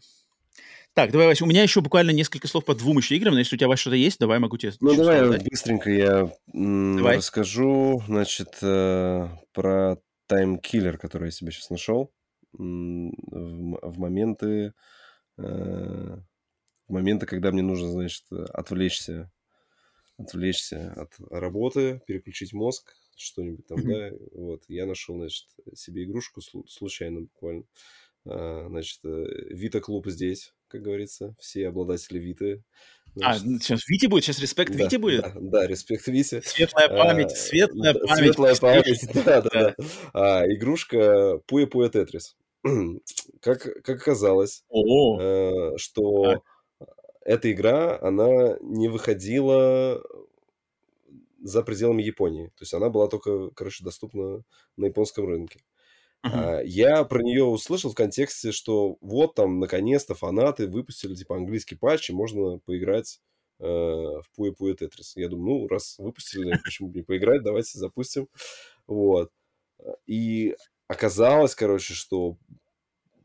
Так, 0.94 1.12
давай, 1.12 1.28
Вася, 1.28 1.44
у 1.44 1.46
меня 1.46 1.62
еще 1.62 1.80
буквально 1.80 2.10
несколько 2.10 2.48
слов 2.48 2.64
по 2.64 2.74
двум 2.74 2.98
еще 2.98 3.16
играм, 3.16 3.32
но 3.34 3.38
если 3.38 3.54
у 3.54 3.58
тебя, 3.58 3.68
Вася, 3.68 3.82
что-то 3.82 3.96
есть, 3.96 4.18
давай, 4.18 4.38
могу 4.40 4.56
тебе 4.58 4.72
Ну, 4.80 4.94
давай 4.96 5.28
дать. 5.28 5.44
быстренько 5.48 5.90
я 5.90 6.32
Давай. 6.52 7.16
расскажу, 7.18 8.02
значит, 8.06 8.58
э, 8.62 9.28
про 9.52 9.96
таймкиллер, 10.26 10.98
который 10.98 11.26
я 11.26 11.30
себе 11.30 11.52
сейчас 11.52 11.70
нашел. 11.70 12.12
В, 12.52 13.98
моменты, 13.98 14.74
э, 15.38 15.42
в 15.42 16.22
моменты, 16.92 17.26
когда 17.26 17.52
мне 17.52 17.62
нужно, 17.62 17.88
значит, 17.92 18.24
отвлечься, 18.32 19.30
отвлечься 20.18 20.92
от 20.96 21.14
работы, 21.30 22.02
переключить 22.06 22.52
мозг, 22.52 22.92
что-нибудь 23.16 23.66
там, 23.68 23.78
Мгм. 23.78 23.92
да, 23.92 24.10
вот. 24.32 24.64
Я 24.66 24.86
нашел, 24.86 25.16
значит, 25.16 25.46
себе 25.74 26.02
игрушку 26.04 26.40
слу- 26.40 26.66
случайно 26.66 27.20
буквально. 27.22 27.64
А, 28.26 28.66
Значит, 28.68 29.00
Вита 29.04 29.80
клуб 29.80 30.08
здесь, 30.08 30.52
как 30.70 30.82
говорится, 30.82 31.34
все 31.38 31.68
обладатели 31.68 32.18
Виты. 32.18 32.62
А, 33.20 33.34
Значит, 33.34 33.44
ну, 33.44 33.58
сейчас 33.58 33.88
Вите 33.88 34.08
будет, 34.08 34.24
сейчас 34.24 34.38
респект 34.38 34.72
да, 34.72 34.84
Вите 34.84 34.98
будет. 34.98 35.22
Да, 35.22 35.32
да, 35.34 35.66
респект 35.66 36.06
Вите. 36.06 36.42
Светлая 36.42 36.88
память, 36.88 37.32
А, 37.32 37.36
светлая 37.36 37.94
память. 37.94 38.16
Светлая 38.16 38.54
память, 38.60 39.08
да, 39.24 39.42
да, 39.42 39.50
да. 39.50 39.74
А, 40.12 40.44
игрушка 40.46 41.38
Пуя 41.46 41.66
Пуя 41.66 41.88
Тетрис. 41.88 42.36
Как, 43.40 43.62
как 43.62 43.88
оказалось, 44.02 44.64
э, 44.70 45.76
что 45.78 46.24
Так. 46.78 46.88
эта 47.24 47.50
игра, 47.50 47.98
она 48.02 48.58
не 48.60 48.88
выходила 48.88 50.02
за 51.42 51.62
пределами 51.62 52.02
Японии. 52.02 52.48
То 52.48 52.62
есть 52.62 52.74
она 52.74 52.90
была 52.90 53.08
только, 53.08 53.48
короче, 53.50 53.82
доступна 53.82 54.42
на 54.76 54.84
японском 54.84 55.26
рынке. 55.26 55.60
А, 56.22 56.60
Я 56.62 57.04
про 57.04 57.22
нее 57.22 57.44
услышал 57.44 57.90
в 57.90 57.94
контексте, 57.94 58.52
что 58.52 58.96
вот 59.00 59.34
там 59.34 59.58
наконец-то 59.58 60.14
фанаты 60.14 60.66
выпустили 60.68 61.14
типа 61.14 61.36
английский 61.36 61.76
патч, 61.76 62.10
и 62.10 62.12
можно 62.14 62.58
поиграть 62.58 63.20
э, 63.58 63.64
в 63.64 64.24
Пуя 64.36 64.52
Пуя 64.52 64.74
Тетрис. 64.74 65.16
Я 65.16 65.28
думаю, 65.28 65.62
ну, 65.62 65.68
раз 65.68 65.98
выпустили, 65.98 66.58
почему 66.64 66.88
бы 66.88 66.98
не 66.98 67.02
поиграть, 67.02 67.42
давайте 67.42 67.78
запустим. 67.78 68.28
Вот. 68.86 69.30
И 70.06 70.56
оказалось, 70.88 71.54
короче, 71.54 71.94
что 71.94 72.36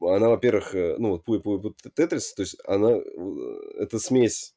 она, 0.01 0.29
во-первых, 0.29 0.75
э, 0.75 0.95
ну, 0.97 1.11
вот 1.11 1.25
Пуя 1.25 1.39
Пуя 1.39 1.73
Тетрис, 1.95 2.33
то 2.33 2.43
есть 2.43 2.57
она, 2.65 2.91
э, 2.91 3.01
это 3.79 3.99
смесь 3.99 4.54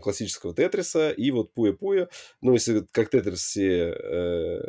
классического 0.00 0.54
Тетриса 0.54 1.10
и 1.10 1.30
вот 1.30 1.52
Пуя. 1.52 2.08
Ну, 2.40 2.52
если 2.52 2.86
как 2.92 3.10
Тетрис 3.10 3.40
все 3.40 3.90
э, 3.90 4.60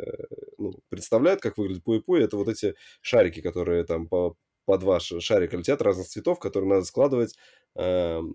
ну, 0.58 0.74
представляют, 0.88 1.40
как 1.40 1.56
выглядит 1.58 1.84
Пуя, 1.84 2.24
это 2.24 2.36
вот 2.36 2.48
эти 2.48 2.74
шарики, 3.00 3.40
которые 3.40 3.84
там 3.84 4.08
по, 4.08 4.36
по 4.64 4.78
два 4.78 5.00
шарика 5.00 5.56
летят 5.56 5.82
разных 5.82 6.08
цветов, 6.08 6.38
которые 6.38 6.68
надо 6.70 6.84
складывать 6.84 7.36
эм, 7.74 8.34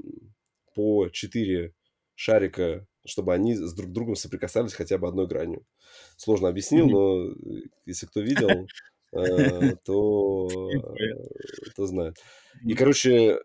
по 0.73 1.09
четыре 1.09 1.73
шарика 2.15 2.87
чтобы 3.05 3.33
они 3.33 3.55
с 3.55 3.73
друг 3.73 3.91
другом 3.91 4.15
соприкасались 4.15 4.73
хотя 4.73 4.97
бы 4.97 5.07
одной 5.07 5.27
гранью. 5.27 5.65
Сложно 6.15 6.49
объяснил, 6.49 6.87
но 6.87 7.31
э, 7.31 7.63
если 7.85 8.05
кто 8.05 8.21
видел, 8.21 8.67
э, 9.11 9.75
то, 9.85 10.47
то 11.75 11.85
знает. 11.85 12.17
И, 12.65 12.73
короче, 12.73 13.39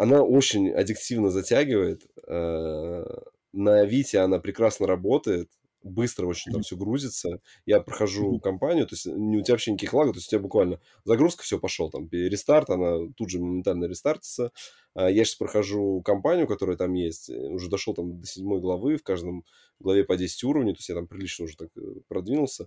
она 0.00 0.22
очень 0.22 0.70
аддиктивно 0.70 1.30
затягивает. 1.30 2.06
На 2.26 3.84
Вите 3.84 4.20
она 4.20 4.38
прекрасно 4.38 4.86
работает 4.86 5.50
быстро 5.82 6.26
очень 6.26 6.52
там 6.52 6.62
все 6.62 6.76
грузится. 6.76 7.40
Я 7.66 7.80
прохожу 7.80 8.38
компанию, 8.40 8.86
то 8.86 8.94
есть 8.94 9.06
не, 9.06 9.38
у 9.38 9.42
тебя 9.42 9.54
вообще 9.54 9.72
никаких 9.72 9.94
лагов, 9.94 10.14
то 10.14 10.18
есть 10.18 10.28
у 10.28 10.30
тебя 10.30 10.40
буквально 10.40 10.80
загрузка, 11.04 11.42
все, 11.42 11.58
пошел, 11.58 11.90
там, 11.90 12.08
рестарт, 12.10 12.70
она 12.70 12.98
тут 13.16 13.30
же 13.30 13.38
моментально 13.38 13.86
рестартится. 13.86 14.52
А 14.94 15.10
я 15.10 15.24
сейчас 15.24 15.36
прохожу 15.36 16.02
компанию, 16.02 16.46
которая 16.46 16.76
там 16.76 16.92
есть, 16.94 17.30
э, 17.30 17.34
уже 17.34 17.70
дошел 17.70 17.94
там 17.94 18.20
до 18.20 18.26
седьмой 18.26 18.60
главы, 18.60 18.96
в 18.96 19.02
каждом 19.02 19.44
главе 19.78 20.04
по 20.04 20.16
10 20.16 20.44
уровней, 20.44 20.72
то 20.72 20.78
есть 20.78 20.88
я 20.88 20.94
там 20.96 21.06
прилично 21.06 21.44
уже 21.44 21.56
так 21.56 21.68
э, 21.76 21.80
продвинулся. 22.08 22.66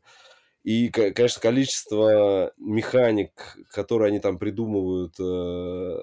И, 0.64 0.90
конечно, 0.90 1.42
количество 1.42 2.54
механик, 2.58 3.58
которые 3.70 4.08
они 4.08 4.20
там 4.20 4.40
придумывают, 4.40 5.14
э, 5.20 6.00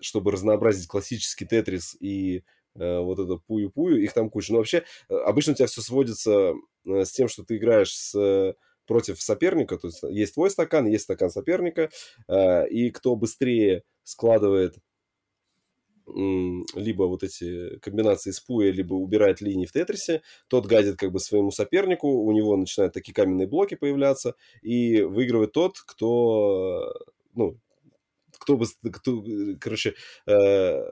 чтобы 0.00 0.32
разнообразить 0.32 0.88
классический 0.88 1.46
тетрис 1.46 1.96
и 2.00 2.44
Э, 2.78 3.00
вот 3.00 3.18
это 3.18 3.36
пую-пую, 3.36 4.02
их 4.02 4.12
там 4.12 4.30
куча. 4.30 4.52
Но 4.52 4.58
вообще, 4.58 4.84
э, 5.08 5.14
обычно 5.14 5.52
у 5.52 5.56
тебя 5.56 5.66
все 5.66 5.80
сводится 5.80 6.54
э, 6.84 7.04
с 7.04 7.12
тем, 7.12 7.28
что 7.28 7.44
ты 7.44 7.56
играешь 7.56 7.94
с 7.96 8.54
против 8.86 9.20
соперника, 9.20 9.78
то 9.78 9.88
есть 9.88 10.00
есть 10.04 10.34
твой 10.34 10.48
стакан, 10.48 10.86
есть 10.86 11.04
стакан 11.04 11.28
соперника, 11.28 11.90
и 12.30 12.90
кто 12.94 13.16
быстрее 13.16 13.82
складывает 14.04 14.76
либо 16.06 17.02
вот 17.02 17.24
эти 17.24 17.80
комбинации 17.80 18.30
с 18.30 18.38
пуя, 18.38 18.70
либо 18.70 18.94
убирает 18.94 19.40
линии 19.40 19.66
в 19.66 19.72
тетрисе, 19.72 20.22
тот 20.46 20.66
гадит 20.66 20.98
как 20.98 21.10
бы 21.10 21.18
своему 21.18 21.50
сопернику, 21.50 22.06
у 22.06 22.30
него 22.30 22.56
начинают 22.56 22.94
такие 22.94 23.12
каменные 23.12 23.48
блоки 23.48 23.74
появляться, 23.74 24.36
и 24.62 25.02
выигрывает 25.02 25.50
тот, 25.50 25.80
кто 25.80 26.94
ну, 27.34 27.58
кто 28.46 28.56
бы, 28.56 28.66
кто, 28.92 29.24
короче, 29.60 29.94
э, 30.26 30.84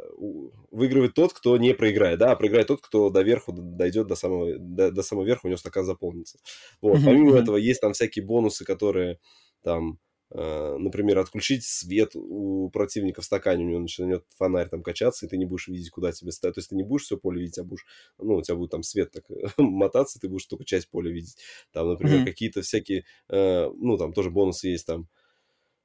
выигрывает 0.73 1.15
тот, 1.15 1.33
кто 1.33 1.57
не 1.57 1.73
проиграет, 1.73 2.19
да, 2.19 2.33
а 2.33 2.37
проиграет 2.37 2.67
тот, 2.67 2.81
кто 2.81 3.11
до 3.11 3.23
верху 3.23 3.53
дойдет 3.53 4.09
до 4.09 4.17
самого, 4.17 4.59
до, 4.59 4.91
до 4.91 5.03
самого 5.03 5.25
верха, 5.25 5.47
у 5.47 5.49
него 5.49 5.57
стакан 5.57 5.85
заполнится. 5.85 6.39
Вот, 6.81 6.99
помимо 7.05 7.37
этого, 7.37 7.57
есть 7.57 7.81
там 7.81 7.93
всякие 7.93 8.25
бонусы, 8.25 8.65
которые 8.65 9.21
там, 9.63 10.01
э, 10.33 10.77
например, 10.79 11.21
отключить 11.21 11.65
свет 11.65 12.17
у 12.17 12.71
противника 12.71 13.23
в 13.23 13.25
стакане, 13.25 13.65
у 13.65 13.69
него 13.69 13.81
начнет 13.81 14.25
фонарь 14.37 14.69
там 14.69 14.83
качаться, 14.83 15.27
и 15.27 15.29
ты 15.29 15.37
не 15.37 15.45
будешь 15.45 15.69
видеть, 15.69 15.91
куда 15.91 16.11
тебе 16.11 16.33
ставить. 16.33 16.57
То 16.57 16.59
есть 16.59 16.71
ты 16.71 16.77
не 16.77 16.83
будешь 16.83 17.05
все 17.05 17.17
поле 17.17 17.41
видеть, 17.41 17.59
а 17.59 17.65
будешь, 17.65 17.87
ну, 18.19 18.35
у 18.35 18.43
тебя 18.43 18.57
будет 18.57 18.73
там 18.73 18.83
свет 18.83 19.13
так 19.13 19.25
мотаться, 19.59 20.19
ты 20.19 20.29
будешь 20.29 20.47
только 20.47 20.65
часть 20.65 20.91
поля 20.91 21.13
видеть. 21.13 21.37
Там, 21.71 21.89
например, 21.89 22.23
mm-hmm. 22.23 22.25
какие-то 22.25 22.63
всякие, 22.63 23.05
э, 23.29 23.71
ну, 23.77 23.97
там 23.97 24.13
тоже 24.13 24.33
бонусы 24.33 24.67
есть 24.69 24.87
там, 24.87 25.09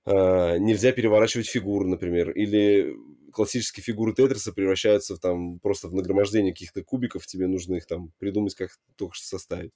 Uh, 0.10 0.57
нельзя 0.57 0.91
переворачивать 0.91 1.48
фигуры, 1.48 1.86
например, 1.86 2.31
или 2.31 2.95
классические 3.31 3.84
фигуры 3.84 4.15
Тетриса 4.15 4.52
превращаются 4.52 5.15
в, 5.15 5.19
там 5.19 5.60
просто 5.60 5.88
в 5.88 5.94
нагромождение 5.94 6.52
каких-то 6.52 6.84
кубиков, 6.84 7.27
тебе 7.27 7.45
нужно 7.45 7.76
их 7.76 7.86
там 7.86 8.11
придумать, 8.18 8.56
как 8.56 8.72
только 8.95 9.14
что 9.14 9.27
составить. 9.27 9.72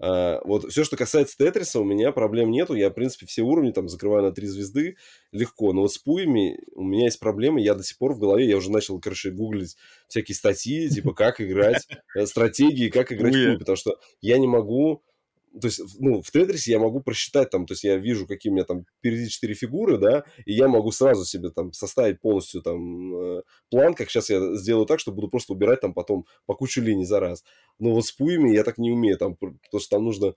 Uh, 0.00 0.40
вот 0.44 0.70
все, 0.70 0.84
что 0.84 0.96
касается 0.96 1.36
Тетриса, 1.36 1.80
у 1.80 1.84
меня 1.84 2.12
проблем 2.12 2.50
нету. 2.50 2.74
Я, 2.74 2.90
в 2.90 2.94
принципе, 2.94 3.26
все 3.26 3.42
уровни 3.42 3.72
там 3.72 3.88
закрываю 3.88 4.22
на 4.22 4.32
три 4.32 4.46
звезды 4.46 4.96
легко. 5.30 5.72
Но 5.72 5.82
вот 5.82 5.92
с 5.92 5.98
пуями 5.98 6.58
у 6.74 6.82
меня 6.82 7.04
есть 7.04 7.20
проблемы. 7.20 7.60
Я 7.60 7.74
до 7.74 7.84
сих 7.84 7.98
пор 7.98 8.14
в 8.14 8.18
голове, 8.18 8.48
я 8.48 8.56
уже 8.56 8.70
начал, 8.70 9.00
короче, 9.00 9.30
гуглить 9.30 9.76
всякие 10.08 10.34
статьи, 10.34 10.88
типа, 10.88 11.12
как 11.14 11.40
играть, 11.40 11.86
э, 12.16 12.26
стратегии, 12.26 12.88
как 12.88 13.12
играть 13.12 13.34
в 13.34 13.46
пуи, 13.46 13.56
потому 13.58 13.76
что 13.76 13.98
я 14.20 14.38
не 14.38 14.48
могу 14.48 15.02
то 15.60 15.66
есть, 15.66 15.80
ну, 15.98 16.22
в 16.22 16.30
Тетрисе 16.30 16.72
я 16.72 16.78
могу 16.78 17.00
просчитать 17.00 17.50
там, 17.50 17.66
то 17.66 17.72
есть 17.72 17.84
я 17.84 17.96
вижу, 17.96 18.26
какие 18.26 18.50
у 18.50 18.54
меня 18.54 18.64
там 18.64 18.84
впереди 18.98 19.28
четыре 19.28 19.54
фигуры, 19.54 19.98
да, 19.98 20.24
и 20.46 20.54
я 20.54 20.68
могу 20.68 20.92
сразу 20.92 21.24
себе 21.24 21.50
там 21.50 21.72
составить 21.72 22.20
полностью 22.20 22.62
там 22.62 23.14
э, 23.14 23.42
план, 23.70 23.94
как 23.94 24.10
сейчас 24.10 24.30
я 24.30 24.54
сделаю 24.56 24.86
так, 24.86 25.00
что 25.00 25.12
буду 25.12 25.28
просто 25.28 25.52
убирать 25.52 25.80
там 25.80 25.92
потом 25.92 26.24
по 26.46 26.54
куче 26.54 26.80
линий 26.80 27.04
за 27.04 27.20
раз. 27.20 27.44
Но 27.78 27.92
вот 27.92 28.06
с 28.06 28.12
пуями 28.12 28.54
я 28.54 28.64
так 28.64 28.78
не 28.78 28.90
умею, 28.90 29.18
там, 29.18 29.36
потому 29.36 29.80
что 29.80 29.96
там 29.96 30.04
нужно 30.04 30.34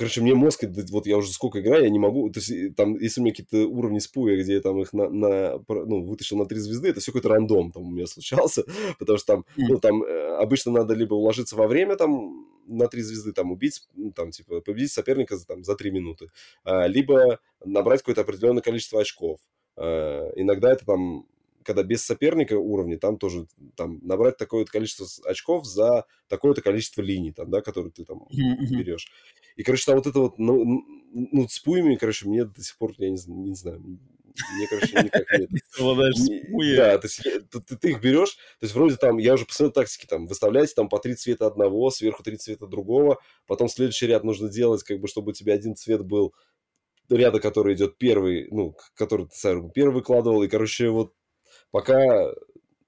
Короче, 0.00 0.22
мне 0.22 0.34
мозг, 0.34 0.64
вот 0.92 1.04
я 1.06 1.18
уже 1.18 1.30
сколько 1.30 1.60
играю, 1.60 1.84
я 1.84 1.90
не 1.90 1.98
могу, 1.98 2.30
то 2.30 2.40
есть 2.40 2.74
там, 2.74 2.96
если 2.96 3.20
у 3.20 3.22
меня 3.22 3.34
какие-то 3.34 3.68
уровни 3.68 3.98
спуя, 3.98 4.42
где 4.42 4.54
я 4.54 4.62
там 4.62 4.80
их 4.80 4.94
на, 4.94 5.10
на 5.10 5.62
ну, 5.68 6.02
вытащил 6.04 6.38
на 6.38 6.46
три 6.46 6.58
звезды, 6.58 6.88
это 6.88 7.00
все 7.00 7.12
какой-то 7.12 7.28
рандом 7.28 7.70
там 7.70 7.82
у 7.82 7.90
меня 7.90 8.06
случался, 8.06 8.64
потому 8.98 9.18
что 9.18 9.34
там, 9.34 9.44
ну, 9.58 9.78
там 9.78 10.02
э, 10.02 10.36
обычно 10.38 10.72
надо 10.72 10.94
либо 10.94 11.12
уложиться 11.12 11.54
во 11.54 11.66
время 11.66 11.96
там 11.96 12.46
на 12.66 12.88
три 12.88 13.02
звезды, 13.02 13.34
там, 13.34 13.52
убить, 13.52 13.86
там, 14.16 14.30
типа, 14.30 14.62
победить 14.62 14.90
соперника 14.90 15.36
за, 15.36 15.46
там, 15.46 15.64
за 15.64 15.76
три 15.76 15.90
минуты, 15.90 16.30
а, 16.64 16.86
либо 16.86 17.38
набрать 17.62 18.00
какое-то 18.00 18.22
определенное 18.22 18.62
количество 18.62 19.02
очков. 19.02 19.38
А, 19.76 20.30
иногда 20.34 20.72
это 20.72 20.86
там 20.86 21.26
когда 21.62 21.82
без 21.82 22.04
соперника 22.04 22.54
уровни, 22.54 22.96
там 22.96 23.18
тоже 23.18 23.46
там, 23.76 24.00
набрать 24.02 24.36
такое-то 24.36 24.72
количество 24.72 25.06
очков 25.24 25.66
за 25.66 26.06
такое-то 26.28 26.62
количество 26.62 27.02
линий, 27.02 27.32
там, 27.32 27.50
да, 27.50 27.60
которые 27.60 27.92
ты 27.92 28.04
там 28.04 28.26
mm-hmm. 28.32 28.78
берешь. 28.78 29.12
И, 29.60 29.62
короче, 29.62 29.84
там 29.84 29.96
вот 29.96 30.06
это 30.06 30.18
вот, 30.18 30.38
ну, 30.38 30.82
ну, 31.12 31.46
с 31.46 31.58
пуями, 31.58 31.96
короче, 31.96 32.26
мне 32.26 32.46
до 32.46 32.62
сих 32.62 32.78
пор, 32.78 32.94
я 32.96 33.10
не, 33.10 33.18
не 33.26 33.54
знаю, 33.54 33.78
мне, 33.78 34.66
короче, 34.70 35.02
никак 35.02 35.30
нет. 35.38 35.50
Да, 36.76 36.96
то 36.96 37.06
есть 37.06 37.20
ты, 37.50 37.76
ты 37.76 37.90
их 37.90 38.00
берешь, 38.00 38.36
то 38.58 38.64
есть 38.64 38.74
вроде 38.74 38.96
там, 38.96 39.18
я 39.18 39.34
уже 39.34 39.44
посмотрел 39.44 39.72
тактики, 39.72 40.06
там, 40.06 40.26
выставляйте 40.26 40.72
там 40.74 40.88
по 40.88 40.98
три 40.98 41.14
цвета 41.14 41.46
одного, 41.46 41.90
сверху 41.90 42.22
три 42.22 42.38
цвета 42.38 42.66
другого, 42.66 43.18
потом 43.46 43.68
следующий 43.68 44.06
ряд 44.06 44.24
нужно 44.24 44.48
делать, 44.48 44.82
как 44.82 44.98
бы, 44.98 45.08
чтобы 45.08 45.32
у 45.32 45.34
тебя 45.34 45.52
один 45.52 45.76
цвет 45.76 46.00
был 46.00 46.34
ряда, 47.10 47.38
который 47.38 47.74
идет 47.74 47.98
первый, 47.98 48.48
ну, 48.50 48.74
который 48.94 49.26
ты 49.26 49.70
первый 49.74 49.92
выкладывал, 49.92 50.42
и, 50.42 50.48
короче, 50.48 50.88
вот 50.88 51.12
пока 51.70 52.32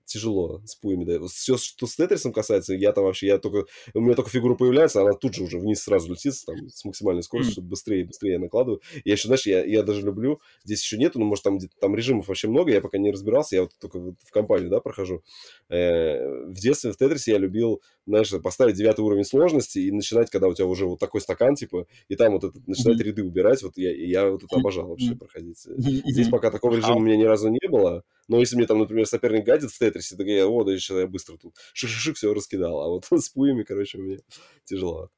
тяжело 0.04 0.60
с 0.64 0.74
пуями, 0.76 1.04
да. 1.04 1.26
Все, 1.26 1.56
что 1.56 1.86
с 1.86 1.96
Тетрисом 1.96 2.32
касается, 2.32 2.74
я 2.74 2.92
там 2.92 3.04
вообще, 3.04 3.28
я 3.28 3.38
только, 3.38 3.66
у 3.94 4.00
меня 4.00 4.14
только 4.14 4.30
фигура 4.30 4.54
появляется, 4.54 5.02
она 5.02 5.12
тут 5.12 5.34
же 5.34 5.44
уже 5.44 5.58
вниз 5.58 5.82
сразу 5.82 6.10
летит 6.10 6.34
там, 6.46 6.68
с 6.68 6.84
максимальной 6.84 7.22
скоростью, 7.22 7.52
чтобы 7.52 7.68
быстрее 7.68 8.02
и 8.02 8.04
быстрее 8.04 8.32
я 8.32 8.38
накладываю. 8.38 8.80
Я 9.04 9.12
еще, 9.12 9.28
знаешь, 9.28 9.46
я, 9.46 9.64
я 9.64 9.82
даже 9.82 10.02
люблю, 10.02 10.40
здесь 10.64 10.82
еще 10.82 10.98
нету, 10.98 11.18
ну, 11.18 11.26
может, 11.26 11.44
там, 11.44 11.58
там 11.80 11.94
режимов 11.94 12.28
вообще 12.28 12.48
много, 12.48 12.72
я 12.72 12.80
пока 12.80 12.98
не 12.98 13.10
разбирался, 13.10 13.56
я 13.56 13.62
вот 13.62 13.72
только 13.80 13.98
в 13.98 14.30
компанию, 14.30 14.70
да, 14.70 14.80
прохожу. 14.80 15.22
Э, 15.68 16.46
в 16.46 16.54
детстве 16.54 16.92
в 16.92 16.96
Тетрисе 16.96 17.32
я 17.32 17.38
любил, 17.38 17.82
знаешь, 18.06 18.30
поставить 18.42 18.76
девятый 18.76 19.04
уровень 19.04 19.24
сложности 19.24 19.78
и 19.78 19.90
начинать, 19.92 20.30
когда 20.30 20.48
у 20.48 20.54
тебя 20.54 20.66
уже 20.66 20.86
вот 20.86 20.98
такой 20.98 21.20
стакан, 21.20 21.54
типа, 21.54 21.86
и 22.08 22.16
там 22.16 22.32
вот 22.32 22.44
этот, 22.44 22.66
начинать 22.66 23.00
ряды 23.00 23.24
убирать, 23.24 23.62
вот 23.62 23.76
я, 23.76 23.92
я 23.94 24.30
вот 24.30 24.42
это 24.42 24.56
обожал 24.56 24.88
вообще 24.88 25.14
проходить. 25.14 25.58
Здесь 25.60 26.28
пока 26.28 26.50
такого 26.50 26.76
режима 26.76 26.96
у 26.96 27.00
меня 27.00 27.16
ни 27.16 27.24
разу 27.24 27.48
не 27.48 27.68
было, 27.68 28.02
но 28.28 28.38
если 28.40 28.56
мне 28.56 28.66
там, 28.66 28.78
например, 28.78 29.06
соперник 29.06 29.44
гадит 29.44 29.70
в 29.70 29.78
Тетрисе, 29.78 30.16
так 30.16 30.26
я, 30.26 30.46
о, 30.46 30.64
да 30.64 30.72
еще 30.72 30.98
я 30.98 31.06
быстро 31.06 31.36
тут 31.36 31.54
шик-шик 31.74 32.14
все 32.14 32.32
раскидал. 32.32 32.80
А 32.80 32.88
вот 32.88 33.06
с 33.10 33.28
пуями, 33.28 33.62
короче, 33.62 33.98
мне 33.98 34.20
тяжело. 34.64 35.10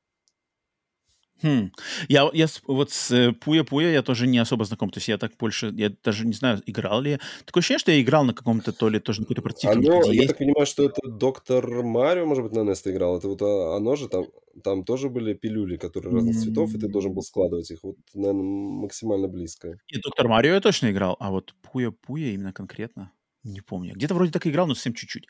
Хм. 1.42 1.72
Я, 2.08 2.30
я 2.32 2.46
вот 2.66 2.90
с 2.90 3.10
э, 3.10 3.32
Пуя-Пуя 3.32 3.92
я 3.92 4.02
тоже 4.02 4.26
не 4.26 4.38
особо 4.38 4.64
знаком. 4.64 4.90
То 4.90 4.98
есть 4.98 5.08
я 5.08 5.18
так 5.18 5.32
больше, 5.38 5.72
я 5.76 5.92
даже 6.02 6.26
не 6.26 6.32
знаю, 6.32 6.62
играл 6.66 7.00
ли 7.00 7.12
я. 7.12 7.20
Такое 7.44 7.60
ощущение, 7.60 7.80
что 7.80 7.92
я 7.92 8.00
играл 8.00 8.24
на 8.24 8.32
каком-то 8.32 8.72
то 8.72 8.88
ли 8.88 9.00
тоже 9.00 9.20
на 9.20 9.26
какой-то 9.26 9.42
партии. 9.42 9.66
Оно, 9.66 10.12
я 10.12 10.26
так 10.28 10.38
понимаю, 10.38 10.66
что 10.66 10.84
это 10.84 11.00
Доктор 11.06 11.82
Марио, 11.82 12.24
может 12.26 12.44
быть, 12.44 12.52
на 12.52 12.60
NES 12.60 12.90
играл. 12.90 13.18
Это 13.18 13.28
вот 13.28 13.42
а, 13.42 13.76
оно 13.76 13.96
же 13.96 14.08
там, 14.08 14.26
там 14.62 14.84
тоже 14.84 15.08
были 15.10 15.34
пилюли, 15.34 15.76
которые 15.76 16.14
разных 16.14 16.36
цветов, 16.36 16.74
и 16.74 16.78
ты 16.78 16.88
должен 16.88 17.12
был 17.12 17.22
складывать 17.22 17.70
их. 17.70 17.82
Вот, 17.82 17.96
наверное, 18.14 18.42
максимально 18.42 19.28
близко. 19.28 19.78
Нет, 19.92 20.02
Доктор 20.02 20.28
Марио 20.28 20.54
я 20.54 20.60
точно 20.60 20.90
играл, 20.90 21.16
а 21.18 21.30
вот 21.30 21.54
Пуя-Пуя 21.62 22.32
именно 22.32 22.52
конкретно. 22.52 23.10
Не 23.44 23.60
помню. 23.60 23.94
Где-то 23.94 24.14
вроде 24.14 24.32
так 24.32 24.46
играл, 24.46 24.66
но 24.66 24.74
совсем 24.74 24.94
чуть-чуть. 24.94 25.26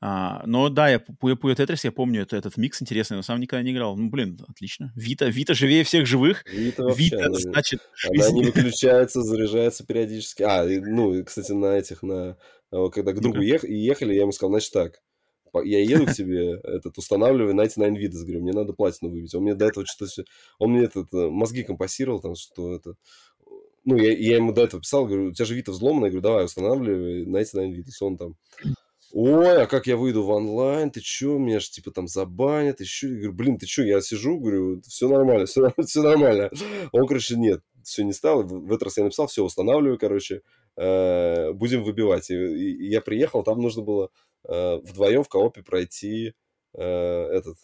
А, 0.00 0.42
но 0.46 0.68
да, 0.68 0.88
я 0.88 1.00
Пуя 1.00 1.34
Пуя 1.34 1.56
Тетрис, 1.56 1.84
я 1.84 1.90
помню 1.90 2.22
это, 2.22 2.36
этот 2.36 2.56
микс 2.56 2.80
интересный, 2.80 3.16
но 3.16 3.22
сам 3.22 3.40
никогда 3.40 3.64
не 3.64 3.72
играл. 3.72 3.96
Ну, 3.96 4.08
блин, 4.08 4.38
отлично. 4.48 4.92
Вита, 4.94 5.26
Вита 5.26 5.54
живее 5.54 5.82
всех 5.82 6.06
живых. 6.06 6.44
Вита, 6.52 6.84
вообще, 6.84 7.16
Вита 7.16 7.26
она, 7.26 7.38
значит, 7.38 7.80
жизнь. 7.96 8.22
Она 8.22 8.30
не 8.30 8.44
выключается, 8.44 9.22
заряжается 9.22 9.84
периодически. 9.84 10.44
А, 10.44 10.64
и, 10.64 10.78
ну, 10.78 11.24
кстати, 11.24 11.50
на 11.50 11.76
этих, 11.76 12.02
на... 12.04 12.36
Когда 12.70 13.12
к 13.12 13.20
другу 13.20 13.40
ех, 13.40 13.64
ехали, 13.64 14.14
я 14.14 14.20
ему 14.20 14.32
сказал, 14.32 14.52
значит 14.52 14.72
так, 14.72 15.00
я 15.64 15.80
еду 15.80 16.06
к 16.06 16.12
тебе, 16.12 16.60
этот, 16.62 16.96
устанавливаю 16.98 17.54
99 17.54 17.98
видос, 17.98 18.22
говорю, 18.22 18.42
мне 18.42 18.52
надо 18.52 18.72
платину 18.72 19.10
выбить. 19.10 19.34
Он 19.34 19.42
мне 19.42 19.54
до 19.54 19.66
этого 19.66 19.84
что-то... 19.86 20.24
Он 20.58 20.72
мне 20.72 20.84
этот, 20.84 21.12
э, 21.12 21.28
мозги 21.28 21.62
компасировал, 21.62 22.20
там, 22.20 22.34
что 22.34 22.74
это 22.74 22.94
ну, 23.84 23.96
я, 23.96 24.12
я 24.16 24.36
ему 24.36 24.52
до 24.52 24.64
этого 24.64 24.82
писал, 24.82 25.06
говорю, 25.06 25.28
у 25.28 25.32
тебя 25.32 25.44
же 25.44 25.54
Вита 25.54 25.72
взломана, 25.72 26.06
я 26.06 26.10
говорю, 26.10 26.22
давай, 26.22 26.44
устанавливай, 26.44 27.26
найти 27.26 27.56
на 27.56 27.70
Витас. 27.70 28.02
Он 28.02 28.16
там, 28.16 28.36
ой, 29.12 29.62
а 29.62 29.66
как 29.66 29.86
я 29.86 29.96
выйду 29.96 30.22
в 30.22 30.30
онлайн, 30.30 30.90
ты 30.90 31.00
чё, 31.00 31.38
меня 31.38 31.60
же 31.60 31.70
типа 31.70 31.90
там 31.90 32.08
забанят, 32.08 32.80
еще, 32.80 33.08
я 33.08 33.14
говорю, 33.14 33.32
блин, 33.32 33.58
ты 33.58 33.66
чё, 33.66 33.84
я 33.84 34.00
сижу, 34.00 34.38
говорю, 34.38 34.82
все 34.82 35.08
нормально, 35.08 35.46
все, 35.46 35.72
все 35.86 36.02
нормально. 36.02 36.50
Он, 36.92 37.06
короче, 37.06 37.36
нет, 37.36 37.62
все 37.82 38.04
не 38.04 38.12
стал, 38.12 38.42
в 38.42 38.66
этот 38.70 38.84
раз 38.84 38.98
я 38.98 39.04
написал, 39.04 39.26
все, 39.26 39.44
устанавливаю, 39.44 39.98
короче, 39.98 40.42
э, 40.76 41.52
будем 41.52 41.82
выбивать. 41.82 42.30
И, 42.30 42.34
и 42.34 42.90
я 42.90 43.00
приехал, 43.00 43.42
там 43.42 43.60
нужно 43.60 43.82
было 43.82 44.10
э, 44.48 44.76
вдвоем 44.76 45.22
в 45.22 45.28
коопе 45.28 45.62
пройти 45.62 46.34
э, 46.74 46.82
этот, 46.82 47.56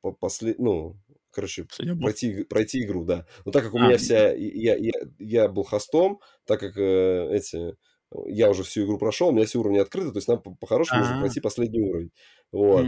по, 0.00 0.12
после, 0.12 0.54
ну, 0.58 0.96
короче, 1.32 1.66
пройти, 2.00 2.44
пройти 2.44 2.82
игру, 2.82 3.04
да. 3.04 3.26
Но 3.44 3.52
так 3.52 3.64
как 3.64 3.74
у 3.74 3.78
а, 3.78 3.86
меня 3.86 3.98
вся, 3.98 4.32
я, 4.32 4.76
я, 4.76 4.92
я 5.18 5.48
был 5.48 5.64
хостом, 5.64 6.20
так 6.46 6.60
как 6.60 6.76
э, 6.76 7.28
эти, 7.32 7.76
я 8.26 8.50
уже 8.50 8.62
всю 8.62 8.84
игру 8.84 8.98
прошел, 8.98 9.28
у 9.28 9.32
меня 9.32 9.46
все 9.46 9.58
уровни 9.58 9.78
открыты, 9.78 10.12
то 10.12 10.18
есть 10.18 10.28
нам 10.28 10.40
по-хорошему 10.40 11.00
нужно 11.00 11.18
пройти 11.18 11.40
последний 11.40 11.80
уровень. 11.80 12.10
Вот. 12.52 12.86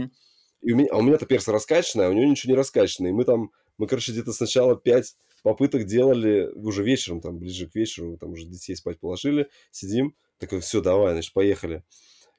И 0.61 0.71
у 0.71 0.77
меня, 0.77 0.89
а 0.91 0.97
у 0.97 1.01
меня-то 1.01 1.25
перс 1.25 1.47
раскачанная, 1.47 2.07
а 2.07 2.09
у 2.09 2.13
него 2.13 2.25
ничего 2.25 2.51
не 2.53 2.57
раскачанное. 2.57 3.11
И 3.11 3.13
мы 3.13 3.23
там, 3.23 3.51
мы, 3.77 3.87
короче, 3.87 4.11
где-то 4.11 4.33
сначала 4.33 4.75
пять 4.75 5.15
попыток 5.43 5.85
делали 5.85 6.49
уже 6.55 6.83
вечером, 6.83 7.21
там, 7.21 7.37
ближе 7.37 7.69
к 7.69 7.75
вечеру, 7.75 8.17
там 8.17 8.31
уже 8.31 8.45
детей 8.45 8.75
спать 8.75 8.99
положили, 8.99 9.47
сидим, 9.69 10.15
такой, 10.39 10.61
все, 10.61 10.81
давай, 10.81 11.13
значит, 11.13 11.33
поехали. 11.33 11.83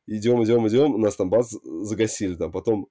Идем, 0.08 0.42
идем, 0.42 0.66
идем, 0.66 0.94
у 0.94 0.98
нас 0.98 1.14
там 1.14 1.30
бац 1.30 1.52
загасили, 1.62 2.34
там, 2.34 2.50
потом 2.50 2.88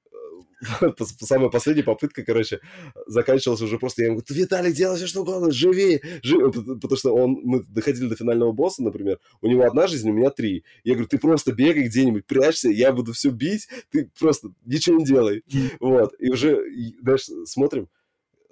самая 1.19 1.49
последняя 1.49 1.84
попытка, 1.84 2.23
короче, 2.23 2.60
заканчивалась 3.07 3.61
уже 3.61 3.77
просто, 3.77 4.02
я 4.02 4.07
ему 4.07 4.18
говорю, 4.18 4.41
Виталик, 4.41 4.73
делай 4.73 4.98
все 4.98 5.07
что 5.07 5.22
угодно, 5.22 5.52
живи, 5.52 6.02
живи, 6.22 6.52
потому 6.52 6.95
что 6.95 7.14
он, 7.14 7.40
мы 7.44 7.64
доходили 7.64 8.07
до 8.07 8.15
финального 8.15 8.52
босса, 8.52 8.84
например, 8.84 9.19
у 9.41 9.48
него 9.48 9.64
одна 9.64 9.88
жизнь, 9.88 10.10
у 10.10 10.14
меня 10.14 10.30
три. 10.30 10.64
Я 10.84 10.94
говорю, 10.94 11.07
ты 11.07 11.18
просто 11.18 11.52
бегай 11.52 11.84
где-нибудь, 11.84 12.26
прячься, 12.26 12.69
я 12.69 12.91
буду 12.91 13.14
все 13.14 13.30
бить, 13.30 13.68
ты 13.91 14.10
просто 14.19 14.49
ничего 14.65 14.98
не 14.98 15.06
делай. 15.06 15.44
Вот, 15.80 16.14
и 16.19 16.30
уже, 16.30 16.64
знаешь, 17.02 17.30
смотрим, 17.45 17.90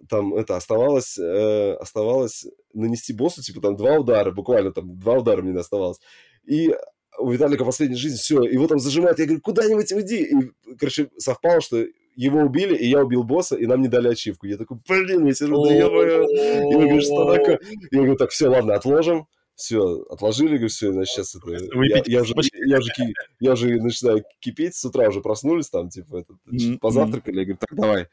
там 0.09 0.35
это 0.35 0.55
оставалось, 0.55 1.17
э, 1.17 1.73
оставалось 1.73 2.45
нанести 2.73 3.13
боссу, 3.13 3.41
типа 3.41 3.61
там 3.61 3.75
два 3.75 3.97
удара, 3.97 4.31
буквально 4.31 4.71
там 4.71 4.99
два 4.99 5.15
удара 5.15 5.41
мне 5.41 5.57
оставалось. 5.57 5.99
И 6.45 6.75
у 7.19 7.31
Виталика 7.31 7.65
последняя 7.65 7.97
жизнь, 7.97 8.17
все, 8.17 8.43
его 8.43 8.67
там 8.67 8.79
зажимают, 8.79 9.19
я 9.19 9.25
говорю, 9.25 9.41
куда-нибудь 9.41 9.91
уйди. 9.91 10.23
И, 10.23 10.75
короче, 10.77 11.09
совпало, 11.17 11.61
что 11.61 11.85
его 12.15 12.41
убили, 12.41 12.75
и 12.75 12.87
я 12.87 13.03
убил 13.03 13.23
босса, 13.23 13.55
и 13.55 13.65
нам 13.65 13.81
не 13.81 13.87
дали 13.87 14.09
ачивку. 14.09 14.47
Я 14.47 14.57
такой, 14.57 14.77
блин, 14.87 15.25
я 15.25 15.33
сижу, 15.33 15.63
да 15.63 15.73
ё 15.73 15.87
И 16.23 16.75
он 16.75 16.83
говорит, 16.83 17.03
что 17.03 17.33
такое? 17.33 17.59
Я 17.91 17.97
говорю, 17.97 18.15
так, 18.15 18.31
все, 18.31 18.47
ладно, 18.47 18.75
отложим. 18.75 19.27
Все, 19.55 20.03
отложили, 20.09 20.49
говорю, 20.49 20.69
все, 20.69 20.91
значит, 20.91 21.13
сейчас 21.13 21.35
это... 21.35 21.51
Я, 21.51 22.01
я, 22.05 22.21
уже, 22.21 22.33
я, 22.65 22.77
уже, 22.79 22.91
я 23.39 23.51
уже 23.53 23.81
начинаю 23.81 24.23
кипеть, 24.39 24.75
с 24.75 24.83
утра 24.83 25.07
уже 25.07 25.21
проснулись 25.21 25.69
там, 25.69 25.89
типа, 25.89 26.17
это, 26.17 26.77
позавтракали. 26.79 27.39
Я 27.39 27.43
говорю, 27.43 27.57
так, 27.59 27.77
давай, 27.77 28.07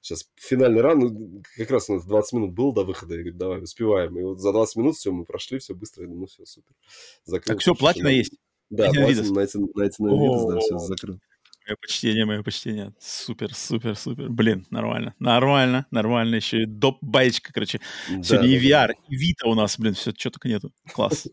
сейчас 0.00 0.28
финальный 0.36 0.82
ран, 0.82 0.98
ну, 1.00 1.42
как 1.56 1.70
раз 1.70 1.88
у 1.88 1.94
нас 1.94 2.04
20 2.04 2.32
минут 2.34 2.52
был 2.52 2.72
до 2.72 2.84
выхода, 2.84 3.14
я 3.14 3.22
говорю, 3.22 3.36
давай, 3.36 3.62
успеваем. 3.62 4.16
И 4.18 4.22
вот 4.22 4.40
за 4.40 4.52
20 4.52 4.76
минут 4.76 4.96
все, 4.96 5.10
мы 5.10 5.24
прошли, 5.24 5.58
все 5.58 5.74
быстро, 5.74 6.02
я 6.02 6.08
думаю, 6.08 6.20
ну 6.20 6.26
все, 6.26 6.44
супер. 6.44 6.72
Закрыл, 7.24 7.54
так 7.54 7.60
все, 7.60 7.74
платина 7.74 8.08
есть? 8.08 8.34
Да, 8.70 8.86
платина, 8.86 9.34
на 9.34 9.40
эти, 9.40 9.56
на 9.56 9.84
эти 9.84 10.02
на 10.02 10.54
да, 10.54 10.60
все, 10.60 10.78
закрыл. 10.78 11.18
Мое 11.66 11.76
почтение, 11.80 12.24
мое 12.26 12.42
почтение. 12.42 12.92
Супер, 13.00 13.54
супер, 13.54 13.96
супер. 13.96 14.28
Блин, 14.28 14.66
нормально. 14.70 15.14
Нормально, 15.18 15.86
нормально. 15.90 16.34
Еще 16.34 16.62
и 16.62 16.66
доп 16.66 16.98
баечка, 17.00 17.52
короче. 17.54 17.80
Да, 18.10 18.22
Сегодня 18.22 18.48
да, 18.48 18.54
и 18.54 18.60
VR, 18.60 18.88
да. 18.88 18.94
и 19.08 19.16
Vita 19.16 19.46
у 19.46 19.54
нас, 19.54 19.78
блин, 19.78 19.94
все, 19.94 20.12
что 20.16 20.30
только 20.30 20.48
нету. 20.48 20.72
Класс. 20.92 21.26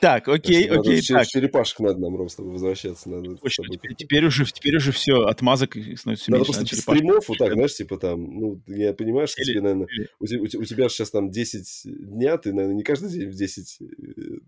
Так, 0.00 0.28
окей, 0.28 0.68
так 0.68 0.78
окей. 0.78 0.96
Надо, 0.96 1.14
так. 1.14 1.26
Черепашек 1.28 1.80
надо 1.80 2.00
нам, 2.00 2.16
Ром, 2.16 2.28
с 2.28 2.34
тобой 2.34 2.52
возвращаться. 2.52 3.08
Надо 3.08 3.36
Точно, 3.36 3.64
теперь, 3.70 3.94
теперь, 3.94 4.24
уже, 4.26 4.44
теперь 4.44 4.76
уже 4.76 4.92
все, 4.92 5.24
отмазок 5.26 5.72
становится 5.72 6.30
Надо 6.30 6.44
просто 6.44 6.62
надо 6.62 6.76
стримов 6.76 7.28
вот 7.28 7.38
так, 7.38 7.52
знаешь, 7.52 7.74
типа 7.74 7.98
там, 7.98 8.22
ну, 8.22 8.62
я 8.66 8.92
понимаю, 8.92 9.28
что 9.28 9.42
или, 9.42 9.52
тебе, 9.52 9.60
наверное, 9.62 9.86
или... 9.86 10.08
у, 10.18 10.26
тебя, 10.26 10.60
у 10.60 10.64
тебя 10.64 10.88
сейчас 10.88 11.10
там 11.10 11.30
10 11.30 11.82
дня, 11.84 12.36
ты, 12.38 12.52
наверное, 12.52 12.76
не 12.76 12.82
каждый 12.82 13.10
день 13.10 13.28
в 13.28 13.34
10, 13.34 13.78
э, 13.80 13.84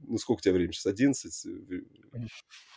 ну, 0.08 0.18
сколько 0.18 0.40
у 0.40 0.42
тебя 0.42 0.54
времени 0.54 0.72
сейчас, 0.72 0.86
11? 0.86 1.46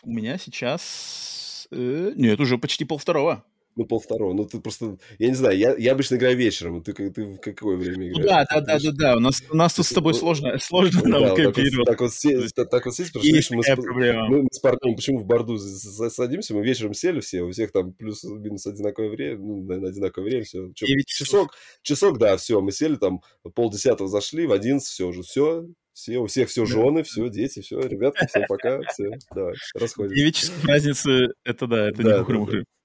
У 0.02 0.10
меня 0.10 0.38
сейчас, 0.38 1.68
э, 1.70 2.12
нет, 2.14 2.38
уже 2.40 2.58
почти 2.58 2.84
полвторого 2.84 3.44
ну, 3.78 3.86
полвторого. 3.86 4.34
Ну, 4.34 4.44
ты 4.44 4.58
просто... 4.60 4.98
Я 5.20 5.28
не 5.28 5.34
знаю, 5.34 5.56
я, 5.56 5.74
я 5.76 5.92
обычно 5.92 6.16
играю 6.16 6.36
вечером. 6.36 6.82
Ты, 6.82 6.92
ты 6.92 7.24
в 7.24 7.38
какое 7.38 7.76
время 7.76 8.08
играешь? 8.08 8.26
Да, 8.26 8.44
да, 8.50 8.60
да, 8.60 8.78
да, 8.78 8.90
да. 8.92 9.16
У 9.16 9.20
нас, 9.20 9.40
у 9.48 9.56
нас 9.56 9.72
тут 9.72 9.86
с 9.86 9.90
тобой 9.90 10.14
сложно, 10.14 10.58
сложно 10.58 11.00
ну, 11.04 11.08
нам 11.10 11.22
да, 11.22 11.34
кооперировать. 11.36 11.86
Так 11.86 12.00
вот, 12.00 12.10
так, 12.56 12.70
так 12.70 12.86
вот 12.86 12.94
сесть, 12.94 13.12
потому 13.12 13.24
что 13.40 13.54
мы, 13.54 13.62
с, 13.62 13.76
мы, 13.76 14.42
мы 14.42 14.48
с 14.50 14.58
парнем, 14.58 14.96
почему 14.96 15.18
в 15.18 15.26
Борду 15.26 15.58
садимся, 15.58 16.54
мы 16.54 16.64
вечером 16.64 16.92
сели 16.92 17.20
все, 17.20 17.42
у 17.42 17.52
всех 17.52 17.70
там 17.70 17.92
плюс-минус 17.92 18.66
одинаковое 18.66 19.10
время, 19.10 19.38
ну, 19.38 19.62
наверное, 19.62 19.90
одинаковое 19.90 20.28
время, 20.28 20.44
все. 20.44 20.72
Че, 20.74 20.86
часок, 21.06 21.54
часок, 21.82 22.18
да, 22.18 22.36
все, 22.36 22.60
мы 22.60 22.72
сели 22.72 22.96
там, 22.96 23.22
полдесятого 23.54 24.08
зашли, 24.08 24.46
в 24.46 24.52
одиннадцать 24.52 24.90
все 24.90 25.06
уже, 25.06 25.22
все, 25.22 25.68
все, 25.92 26.18
у 26.18 26.26
всех 26.26 26.48
все 26.48 26.66
жены, 26.66 27.02
все, 27.02 27.28
дети, 27.28 27.60
все, 27.60 27.80
ребята, 27.80 28.26
всем 28.26 28.44
пока, 28.48 28.80
все, 28.92 29.10
давай, 29.34 29.54
расходимся. 29.74 30.32
Часов 30.32 30.64
разницы, 30.64 31.28
это 31.44 31.66
да, 31.66 31.88
это 31.88 32.02
да, 32.02 32.18
не 32.18 32.24
хухры-мухры. 32.24 32.58
Да, 32.58 32.64
да. 32.64 32.77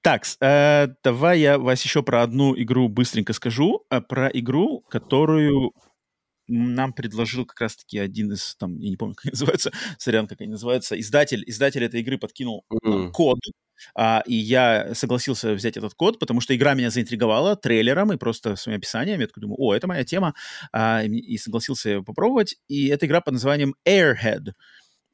Так, 0.00 0.24
э, 0.40 0.88
давай 1.04 1.40
я, 1.40 1.58
Вась, 1.58 1.84
еще 1.84 2.02
про 2.02 2.22
одну 2.22 2.54
игру 2.56 2.88
быстренько 2.88 3.32
скажу. 3.32 3.84
Э, 3.90 4.00
про 4.00 4.28
игру, 4.28 4.80
которую 4.88 5.72
нам 6.48 6.92
предложил 6.92 7.46
как 7.46 7.60
раз-таки 7.60 7.98
один 7.98 8.32
из, 8.32 8.56
там, 8.56 8.78
я 8.78 8.90
не 8.90 8.96
помню, 8.96 9.14
как 9.14 9.24
называется, 9.32 9.72
сорян, 9.98 10.26
как 10.26 10.40
они 10.40 10.50
называются, 10.50 10.98
издатель, 10.98 11.42
издатель 11.46 11.84
этой 11.84 12.00
игры 12.00 12.18
подкинул 12.18 12.64
mm-hmm. 12.72 13.10
код, 13.10 13.38
а, 13.94 14.22
и 14.26 14.34
я 14.34 14.94
согласился 14.94 15.54
взять 15.54 15.76
этот 15.76 15.94
код, 15.94 16.18
потому 16.18 16.40
что 16.40 16.54
игра 16.54 16.74
меня 16.74 16.90
заинтриговала 16.90 17.56
трейлером 17.56 18.12
и 18.12 18.16
просто 18.16 18.56
своим 18.56 18.78
описанием. 18.78 19.20
Я 19.20 19.26
такой 19.26 19.40
думаю, 19.40 19.56
о, 19.60 19.74
это 19.74 19.86
моя 19.86 20.04
тема, 20.04 20.34
а, 20.72 21.02
и 21.02 21.36
согласился 21.38 22.02
попробовать. 22.02 22.56
И 22.68 22.88
эта 22.88 23.06
игра 23.06 23.20
под 23.20 23.34
названием 23.34 23.74
Airhead 23.86 24.52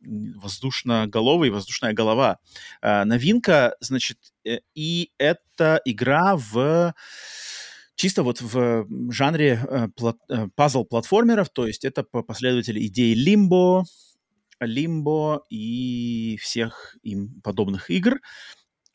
воздушноголовый, 0.01 1.51
воздушная 1.51 1.93
голова. 1.93 2.39
А, 2.81 3.05
новинка, 3.05 3.77
значит, 3.81 4.19
э, 4.45 4.59
и 4.75 5.11
это 5.19 5.81
игра 5.85 6.37
в 6.37 6.95
чисто 7.97 8.23
вот 8.23 8.41
в 8.41 8.87
жанре 9.13 9.61
э, 9.69 9.89
э, 10.29 10.49
пазл-платформеров, 10.55 11.51
то 11.51 11.67
есть 11.67 11.85
это 11.85 12.05
последователи 12.05 12.87
идеи 12.87 13.15
Limbo, 13.15 13.83
Limbo 14.63 15.41
и 15.51 16.39
всех 16.41 16.97
им 17.03 17.41
подобных 17.43 17.91
игр. 17.91 18.21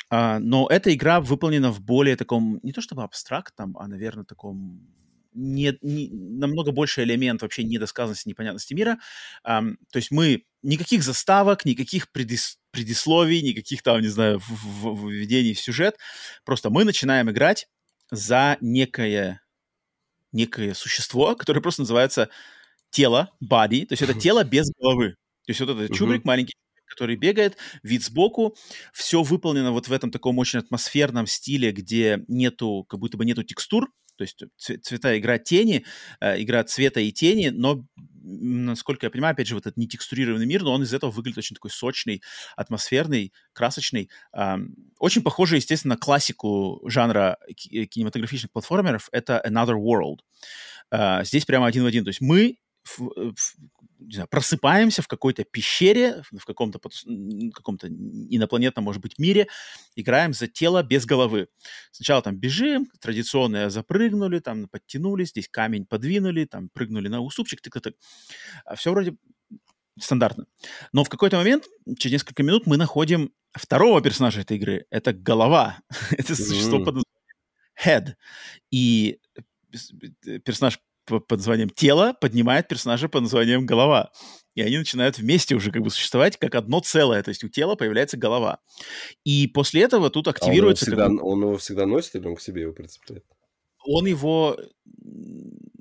А, 0.09 0.39
но 0.39 0.67
эта 0.69 0.93
игра 0.93 1.19
выполнена 1.19 1.71
в 1.71 1.81
более 1.81 2.15
таком, 2.15 2.59
не 2.63 2.71
то 2.71 2.81
чтобы 2.81 3.03
абстрактном, 3.03 3.75
а, 3.77 3.87
наверное, 3.87 4.25
таком 4.25 4.87
не, 5.33 5.77
не, 5.81 6.09
намного 6.09 6.71
больше 6.71 7.03
элемент 7.03 7.41
вообще 7.41 7.63
недосказанности, 7.63 8.29
непонятности 8.29 8.73
мира. 8.73 8.99
Um, 9.45 9.75
то 9.91 9.97
есть 9.97 10.11
мы 10.11 10.45
никаких 10.61 11.03
заставок, 11.03 11.65
никаких 11.65 12.11
предис, 12.11 12.59
предисловий, 12.71 13.41
никаких 13.41 13.83
там, 13.83 14.01
не 14.01 14.07
знаю, 14.07 14.41
введений 14.81 15.53
в 15.53 15.59
сюжет. 15.59 15.97
Просто 16.45 16.69
мы 16.69 16.83
начинаем 16.83 17.29
играть 17.29 17.67
за 18.11 18.57
некое, 18.61 19.41
некое 20.31 20.73
существо, 20.73 21.35
которое 21.35 21.61
просто 21.61 21.81
называется 21.81 22.29
тело, 22.89 23.31
body, 23.43 23.85
то 23.85 23.93
есть 23.93 24.03
это 24.03 24.13
тело 24.13 24.43
без 24.43 24.71
головы. 24.79 25.15
То 25.45 25.49
есть 25.49 25.59
вот 25.59 25.69
этот 25.69 25.95
чубрик 25.95 26.23
маленький, 26.25 26.53
который 26.85 27.15
бегает, 27.15 27.57
вид 27.81 28.03
сбоку. 28.03 28.55
Все 28.93 29.23
выполнено 29.23 29.71
вот 29.71 29.87
в 29.87 29.91
этом 29.91 30.11
таком 30.11 30.37
очень 30.37 30.59
атмосферном 30.59 31.27
стиле, 31.27 31.71
где 31.71 32.23
нету, 32.27 32.85
как 32.87 32.99
будто 32.99 33.17
бы 33.17 33.25
нету 33.25 33.43
текстур, 33.43 33.89
то 34.15 34.23
есть 34.23 34.43
цвета 34.83 35.17
игра 35.17 35.37
тени, 35.39 35.85
э, 36.19 36.41
игра 36.41 36.63
цвета 36.63 36.99
и 36.99 37.11
тени, 37.11 37.49
но, 37.49 37.85
насколько 38.21 39.05
я 39.05 39.09
понимаю, 39.09 39.33
опять 39.33 39.47
же, 39.47 39.55
вот 39.55 39.65
этот 39.65 39.77
не 39.77 39.87
текстурированный 39.87 40.45
мир, 40.45 40.63
но 40.63 40.73
он 40.73 40.83
из 40.83 40.93
этого 40.93 41.11
выглядит 41.11 41.39
очень 41.39 41.55
такой 41.55 41.71
сочный, 41.71 42.21
атмосферный, 42.55 43.33
красочный. 43.53 44.09
Э, 44.35 44.57
очень 44.99 45.23
похоже, 45.23 45.57
естественно, 45.57 45.95
на 45.95 45.99
классику 45.99 46.81
жанра 46.85 47.37
кинематографичных 47.55 48.51
платформеров, 48.51 49.09
это 49.11 49.43
Another 49.45 49.75
World. 49.75 50.19
Э, 50.91 51.23
здесь 51.23 51.45
прямо 51.45 51.67
один 51.67 51.83
в 51.83 51.87
один. 51.87 52.03
То 52.03 52.09
есть 52.09 52.21
мы 52.21 52.57
в, 52.83 53.33
не 54.05 54.13
знаю, 54.13 54.27
просыпаемся 54.29 55.01
в 55.01 55.07
какой-то 55.07 55.43
пещере, 55.43 56.23
в 56.31 56.45
каком-то, 56.45 56.79
каком-то 57.53 57.87
инопланетном, 57.87 58.85
может 58.85 59.01
быть, 59.01 59.17
мире, 59.17 59.47
играем 59.95 60.33
за 60.33 60.47
тело 60.47 60.83
без 60.83 61.05
головы. 61.05 61.47
Сначала 61.91 62.21
там 62.21 62.37
бежим, 62.37 62.87
традиционно 62.99 63.69
запрыгнули, 63.69 64.39
там 64.39 64.67
подтянулись, 64.67 65.29
здесь 65.29 65.47
камень 65.49 65.85
подвинули, 65.85 66.45
там 66.45 66.69
прыгнули 66.69 67.07
на 67.07 67.21
уступчик, 67.21 67.61
тык-тык. 67.61 67.93
А 68.65 68.75
Все 68.75 68.91
вроде 68.91 69.15
стандартно. 69.99 70.45
Но 70.91 71.03
в 71.03 71.09
какой-то 71.09 71.37
момент, 71.37 71.65
через 71.97 72.13
несколько 72.13 72.43
минут, 72.43 72.65
мы 72.65 72.77
находим 72.77 73.31
второго 73.53 74.01
персонажа 74.01 74.41
этой 74.41 74.57
игры. 74.57 74.85
Это 74.89 75.13
голова. 75.13 75.79
Это 76.11 76.35
существо 76.35 76.83
под 76.83 76.95
названием 76.95 77.13
Head. 77.75 78.15
И 78.71 79.19
персонаж 80.43 80.79
под 81.05 81.29
названием 81.31 81.69
тело 81.69 82.13
поднимает 82.19 82.67
персонажа 82.67 83.09
под 83.09 83.23
названием 83.23 83.65
голова. 83.65 84.11
И 84.55 84.61
они 84.61 84.77
начинают 84.77 85.17
вместе 85.17 85.55
уже 85.55 85.71
как 85.71 85.81
бы 85.81 85.89
существовать 85.89 86.37
как 86.37 86.55
одно 86.55 86.79
целое. 86.79 87.23
То 87.23 87.29
есть 87.29 87.43
у 87.43 87.49
тела 87.49 87.75
появляется 87.75 88.17
голова. 88.17 88.59
И 89.23 89.47
после 89.47 89.81
этого 89.81 90.09
тут 90.09 90.27
активируется... 90.27 90.85
А 90.85 90.93
он, 90.93 90.95
его 90.95 91.07
всегда, 91.09 91.25
он 91.25 91.41
его 91.41 91.57
всегда 91.57 91.85
носит 91.85 92.15
или 92.15 92.27
он 92.27 92.35
к 92.35 92.41
себе 92.41 92.61
его 92.61 92.73
прицепляет? 92.73 93.25
Он 93.85 94.05
его 94.05 94.57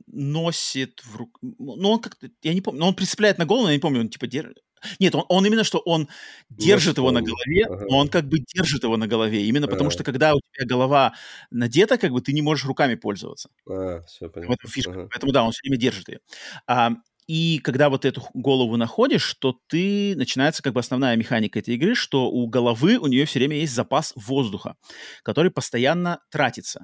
носит 0.06 1.00
в 1.04 1.16
руку... 1.16 1.38
Ну, 1.42 1.90
он 1.90 2.00
как-то... 2.00 2.30
Я 2.42 2.54
не 2.54 2.60
помню. 2.60 2.80
Но 2.80 2.88
он 2.88 2.94
прицепляет 2.94 3.38
на 3.38 3.46
голову, 3.46 3.68
я 3.68 3.74
не 3.74 3.80
помню, 3.80 4.00
он 4.00 4.08
типа 4.08 4.26
держит... 4.26 4.62
Нет, 4.98 5.14
он, 5.14 5.24
он 5.28 5.46
именно 5.46 5.64
что 5.64 5.78
он 5.78 6.08
держит 6.50 6.96
его 6.98 7.10
на 7.10 7.22
голове, 7.22 7.64
Ага. 7.66 7.86
но 7.88 7.98
он 7.98 8.08
как 8.08 8.28
бы 8.28 8.38
держит 8.40 8.82
его 8.84 8.96
на 8.96 9.06
голове. 9.06 9.44
Именно 9.46 9.68
потому 9.68 9.88
А. 9.88 9.90
что 9.92 10.04
когда 10.04 10.34
у 10.34 10.40
тебя 10.52 10.66
голова 10.66 11.14
надета, 11.50 11.98
как 11.98 12.12
бы 12.12 12.20
ты 12.20 12.32
не 12.32 12.42
можешь 12.42 12.64
руками 12.64 12.94
пользоваться. 12.94 13.48
А, 13.68 14.02
все 14.06 14.28
В 14.28 14.32
понятно. 14.32 14.54
этом 14.54 14.70
фишка. 14.70 14.90
Ага. 14.92 15.08
Поэтому 15.10 15.32
да, 15.32 15.44
он 15.44 15.52
все 15.52 15.60
время 15.62 15.78
держит 15.78 16.08
ее. 16.08 16.20
А, 16.66 16.92
и 17.28 17.60
когда 17.62 17.88
вот 17.88 18.04
эту 18.04 18.22
голову 18.34 18.76
находишь, 18.76 19.34
то 19.34 19.56
ты 19.68 20.14
начинается 20.16 20.62
как 20.62 20.72
бы 20.74 20.80
основная 20.80 21.16
механика 21.16 21.60
этой 21.60 21.74
игры, 21.76 21.94
что 21.94 22.28
у 22.30 22.46
головы 22.48 22.98
у 22.98 23.06
нее 23.06 23.24
все 23.26 23.38
время 23.38 23.56
есть 23.58 23.72
запас 23.74 24.12
воздуха, 24.16 24.74
который 25.22 25.50
постоянно 25.52 26.18
тратится. 26.30 26.80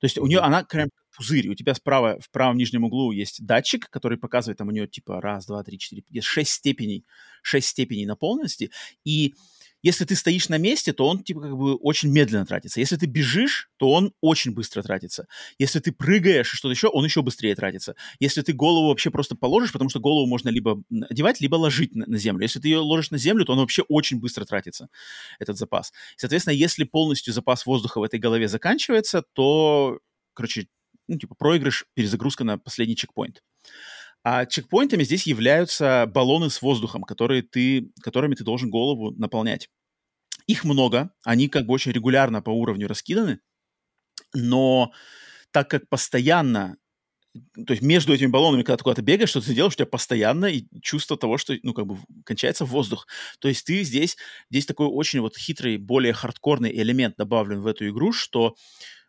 То 0.00 0.04
есть 0.04 0.18
у 0.18 0.26
нее 0.26 0.40
она 0.40 0.64
пузырь. 1.16 1.48
У 1.48 1.54
тебя 1.54 1.74
справа 1.74 2.18
в 2.20 2.30
правом 2.30 2.56
нижнем 2.56 2.84
углу 2.84 3.12
есть 3.12 3.44
датчик, 3.44 3.88
который 3.90 4.18
показывает 4.18 4.58
там 4.58 4.68
у 4.68 4.70
нее 4.70 4.86
типа 4.86 5.20
раз, 5.20 5.46
два, 5.46 5.62
три, 5.62 5.78
четыре, 5.78 6.04
есть 6.10 6.26
шесть 6.26 6.52
степеней, 6.52 7.04
шесть 7.42 7.68
степеней 7.68 8.06
наполненности. 8.06 8.70
И 9.04 9.34
если 9.86 10.04
ты 10.04 10.16
стоишь 10.16 10.48
на 10.48 10.58
месте, 10.58 10.92
то 10.92 11.06
он 11.06 11.22
типа 11.22 11.42
как 11.42 11.56
бы 11.56 11.76
очень 11.76 12.10
медленно 12.10 12.44
тратится. 12.44 12.80
Если 12.80 12.96
ты 12.96 13.06
бежишь, 13.06 13.70
то 13.76 13.92
он 13.92 14.12
очень 14.20 14.52
быстро 14.52 14.82
тратится. 14.82 15.28
Если 15.58 15.78
ты 15.78 15.92
прыгаешь 15.92 16.52
и 16.52 16.56
что-то 16.56 16.72
еще, 16.72 16.88
он 16.88 17.04
еще 17.04 17.22
быстрее 17.22 17.54
тратится. 17.54 17.94
Если 18.18 18.42
ты 18.42 18.52
голову 18.52 18.88
вообще 18.88 19.10
просто 19.10 19.36
положишь, 19.36 19.72
потому 19.72 19.88
что 19.88 20.00
голову 20.00 20.26
можно 20.26 20.48
либо 20.48 20.82
одевать, 21.08 21.40
либо 21.40 21.54
ложить 21.54 21.94
на, 21.94 22.04
на 22.06 22.18
землю. 22.18 22.42
Если 22.42 22.58
ты 22.58 22.66
ее 22.66 22.78
ложишь 22.78 23.12
на 23.12 23.18
землю, 23.18 23.44
то 23.44 23.52
он 23.52 23.60
вообще 23.60 23.82
очень 23.82 24.18
быстро 24.18 24.44
тратится, 24.44 24.88
этот 25.38 25.56
запас. 25.56 25.92
Соответственно, 26.16 26.54
если 26.54 26.82
полностью 26.82 27.32
запас 27.32 27.64
воздуха 27.64 28.00
в 28.00 28.02
этой 28.02 28.18
голове 28.18 28.48
заканчивается, 28.48 29.22
то, 29.34 30.00
короче, 30.34 30.66
ну, 31.08 31.18
типа 31.18 31.34
проигрыш, 31.34 31.86
перезагрузка 31.94 32.44
на 32.44 32.58
последний 32.58 32.96
чекпоинт. 32.96 33.42
А 34.24 34.44
чекпоинтами 34.44 35.04
здесь 35.04 35.26
являются 35.26 36.06
баллоны 36.12 36.50
с 36.50 36.60
воздухом, 36.60 37.02
которые 37.02 37.42
ты, 37.42 37.92
которыми 38.02 38.34
ты 38.34 38.44
должен 38.44 38.70
голову 38.70 39.12
наполнять. 39.12 39.68
Их 40.46 40.64
много, 40.64 41.10
они 41.24 41.48
как 41.48 41.66
бы 41.66 41.74
очень 41.74 41.92
регулярно 41.92 42.42
по 42.42 42.50
уровню 42.50 42.88
раскиданы, 42.88 43.40
но 44.34 44.92
так 45.52 45.70
как 45.70 45.88
постоянно, 45.88 46.76
то 47.66 47.72
есть 47.72 47.82
между 47.82 48.12
этими 48.14 48.28
баллонами, 48.28 48.62
когда 48.62 48.76
ты 48.76 48.84
куда-то 48.84 49.02
бегаешь, 49.02 49.30
что 49.30 49.40
ты 49.40 49.54
делаешь, 49.54 49.74
у 49.74 49.76
тебя 49.76 49.86
постоянно 49.86 50.46
и 50.46 50.66
чувство 50.82 51.16
того, 51.16 51.38
что, 51.38 51.54
ну, 51.62 51.74
как 51.74 51.86
бы 51.86 51.98
кончается 52.24 52.64
воздух. 52.64 53.06
То 53.40 53.48
есть 53.48 53.64
ты 53.64 53.82
здесь, 53.82 54.16
здесь 54.50 54.66
такой 54.66 54.86
очень 54.86 55.20
вот 55.20 55.36
хитрый, 55.36 55.76
более 55.76 56.12
хардкорный 56.12 56.70
элемент 56.70 57.16
добавлен 57.16 57.60
в 57.60 57.66
эту 57.66 57.88
игру, 57.88 58.12
что 58.12 58.54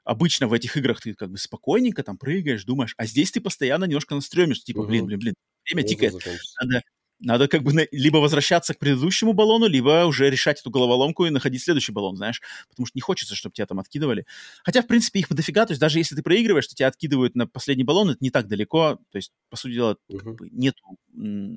обычно 0.07 0.47
в 0.47 0.53
этих 0.53 0.77
играх 0.77 1.01
ты 1.01 1.13
как 1.13 1.31
бы 1.31 1.38
спокойненько 1.38 2.03
там 2.03 2.17
прыгаешь, 2.17 2.63
думаешь, 2.65 2.93
а 2.97 3.05
здесь 3.05 3.31
ты 3.31 3.41
постоянно 3.41 3.85
немножко 3.85 4.15
на 4.15 4.21
стреме, 4.21 4.53
что 4.55 4.65
типа, 4.65 4.84
блин, 4.84 5.05
блин, 5.05 5.19
блин, 5.19 5.35
время 5.65 5.84
тикает, 5.84 6.15
надо, 6.61 6.81
надо 7.19 7.47
как 7.47 7.63
бы 7.63 7.73
на- 7.73 7.88
либо 7.91 8.17
возвращаться 8.17 8.73
к 8.73 8.79
предыдущему 8.79 9.34
баллону, 9.34 9.67
либо 9.67 10.05
уже 10.05 10.29
решать 10.29 10.59
эту 10.61 10.69
головоломку 10.69 11.25
и 11.25 11.29
находить 11.31 11.63
следующий 11.63 11.91
баллон, 11.91 12.15
знаешь, 12.15 12.41
потому 12.69 12.85
что 12.85 12.95
не 12.97 13.01
хочется, 13.01 13.35
чтобы 13.35 13.53
тебя 13.53 13.65
там 13.67 13.79
откидывали. 13.79 14.25
Хотя, 14.63 14.81
в 14.81 14.88
принципе, 14.88 15.19
их 15.19 15.29
дофига, 15.29 15.65
то 15.65 15.71
есть 15.71 15.81
даже 15.81 15.97
если 15.99 16.15
ты 16.15 16.21
проигрываешь, 16.23 16.67
то 16.67 16.75
тебя 16.75 16.88
откидывают 16.88 17.35
на 17.35 17.47
последний 17.47 17.84
баллон, 17.84 18.09
это 18.11 18.17
не 18.21 18.29
так 18.29 18.47
далеко, 18.47 18.99
то 19.11 19.17
есть, 19.17 19.31
по 19.49 19.57
сути 19.57 19.73
дела, 19.73 19.97
как 20.15 20.27
Мгм. 20.27 20.38
бы 20.38 20.49
нету 20.51 20.97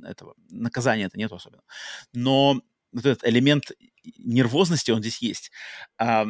этого, 0.05 0.35
наказания 0.51 1.05
это 1.05 1.19
нету 1.19 1.35
особенно. 1.37 1.63
Но 2.15 2.63
вот 2.93 3.07
этот 3.07 3.25
элемент 3.25 3.71
нервозности, 4.19 4.91
он 4.91 5.01
здесь 5.01 5.19
есть. 5.19 5.51
А, 5.99 6.27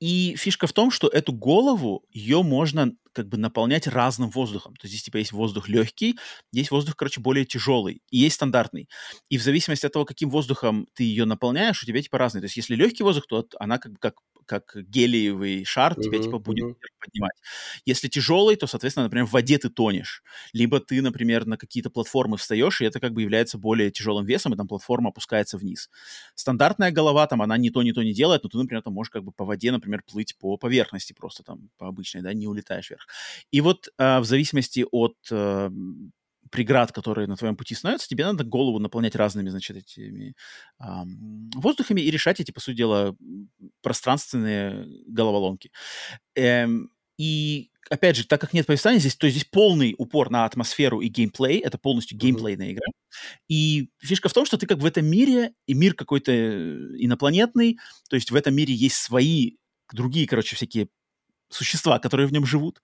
и 0.00 0.36
фишка 0.36 0.66
в 0.66 0.72
том, 0.72 0.90
что 0.90 1.08
эту 1.08 1.32
голову, 1.32 2.04
ее 2.12 2.42
можно 2.42 2.92
как 3.12 3.28
бы 3.28 3.36
наполнять 3.36 3.86
разным 3.88 4.30
воздухом. 4.30 4.74
То 4.76 4.84
есть 4.84 4.92
здесь 4.94 5.02
типа 5.04 5.16
есть 5.16 5.32
воздух 5.32 5.68
легкий, 5.68 6.16
есть 6.52 6.70
воздух, 6.70 6.94
короче, 6.96 7.20
более 7.20 7.44
тяжелый, 7.44 8.00
и 8.10 8.18
есть 8.18 8.36
стандартный. 8.36 8.88
И 9.28 9.38
в 9.38 9.42
зависимости 9.42 9.86
от 9.86 9.92
того, 9.92 10.04
каким 10.04 10.30
воздухом 10.30 10.86
ты 10.94 11.02
ее 11.02 11.24
наполняешь, 11.24 11.82
у 11.82 11.86
тебя 11.86 12.00
типа 12.00 12.18
разные. 12.18 12.42
То 12.42 12.46
есть 12.46 12.56
если 12.56 12.76
легкий 12.76 13.02
воздух, 13.02 13.26
то 13.26 13.46
она 13.58 13.78
как 13.78 13.92
бы 13.92 13.98
как 13.98 14.14
как 14.48 14.74
гелиевый 14.76 15.64
шар 15.64 15.96
тебя 15.96 16.18
Мгм, 16.18 16.20
типа 16.20 16.40
будет 16.40 16.66
вверх 16.80 16.92
поднимать. 17.00 17.36
Если 17.86 18.08
тяжелый, 18.08 18.56
то, 18.56 18.66
соответственно, 18.66 19.04
например, 19.04 19.26
в 19.26 19.32
воде 19.32 19.58
ты 19.58 19.68
тонешь. 19.70 20.22
Либо 20.52 20.80
ты, 20.80 21.02
например, 21.02 21.46
на 21.46 21.56
какие-то 21.56 21.90
платформы 21.90 22.36
встаешь, 22.36 22.80
и 22.80 22.84
это 22.84 23.00
как 23.00 23.12
бы 23.12 23.22
является 23.22 23.58
более 23.58 23.90
тяжелым 23.90 24.26
весом, 24.26 24.54
и 24.54 24.56
там 24.56 24.68
платформа 24.68 25.10
опускается 25.10 25.58
вниз. 25.58 25.90
Стандартная 26.34 26.90
голова, 26.90 27.26
там, 27.26 27.42
она 27.42 27.56
ни 27.58 27.70
то, 27.70 27.82
ни 27.82 27.92
то 27.92 28.02
не 28.02 28.12
делает, 28.14 28.42
но 28.44 28.48
ты, 28.50 28.58
например, 28.58 28.82
там 28.82 28.94
можешь 28.94 29.10
как 29.10 29.24
бы 29.24 29.32
по 29.32 29.44
воде, 29.44 29.70
например, 29.72 30.02
плыть 30.06 30.36
по 30.38 30.56
поверхности 30.56 31.12
просто 31.12 31.42
там, 31.42 31.70
по 31.78 31.88
обычной, 31.88 32.22
да, 32.22 32.32
не 32.34 32.46
улетаешь 32.46 32.90
вверх. 32.90 33.06
И 33.50 33.60
вот 33.60 33.88
э, 33.98 34.18
в 34.20 34.24
зависимости 34.24 34.84
от 34.90 35.16
э, 35.30 35.70
преград, 36.50 36.92
которые 36.92 37.26
на 37.26 37.36
твоем 37.36 37.56
пути 37.56 37.74
становятся, 37.74 38.08
тебе 38.08 38.24
надо 38.24 38.44
голову 38.44 38.78
наполнять 38.78 39.16
разными, 39.16 39.48
значит, 39.50 39.76
этими 39.76 40.34
ам, 40.78 41.50
воздухами 41.54 42.00
и 42.00 42.10
решать 42.10 42.40
эти, 42.40 42.50
по 42.52 42.60
сути 42.60 42.76
дела, 42.76 43.16
пространственные 43.82 44.86
головоломки. 45.06 45.70
Эм, 46.34 46.90
и, 47.18 47.70
опять 47.90 48.16
же, 48.16 48.26
так 48.26 48.40
как 48.40 48.52
нет 48.54 48.66
повествования 48.66 49.00
здесь, 49.00 49.16
то 49.16 49.28
здесь 49.28 49.44
полный 49.44 49.94
упор 49.98 50.30
на 50.30 50.44
атмосферу 50.44 51.00
и 51.00 51.08
геймплей, 51.08 51.58
это 51.58 51.78
полностью 51.78 52.16
геймплейная 52.18 52.72
игра. 52.72 52.86
И 53.48 53.90
фишка 53.98 54.28
в 54.28 54.34
том, 54.34 54.46
что 54.46 54.56
ты 54.58 54.66
как 54.66 54.78
в 54.78 54.86
этом 54.86 55.06
мире, 55.06 55.52
и 55.66 55.74
мир 55.74 55.94
какой-то 55.94 56.32
э, 56.32 56.76
инопланетный, 56.98 57.78
то 58.08 58.16
есть 58.16 58.30
в 58.30 58.36
этом 58.36 58.54
мире 58.54 58.74
есть 58.74 58.96
свои 58.96 59.56
другие, 59.92 60.26
короче, 60.26 60.56
всякие 60.56 60.88
существа, 61.48 61.98
которые 61.98 62.26
в 62.26 62.32
нем 62.32 62.44
живут, 62.46 62.82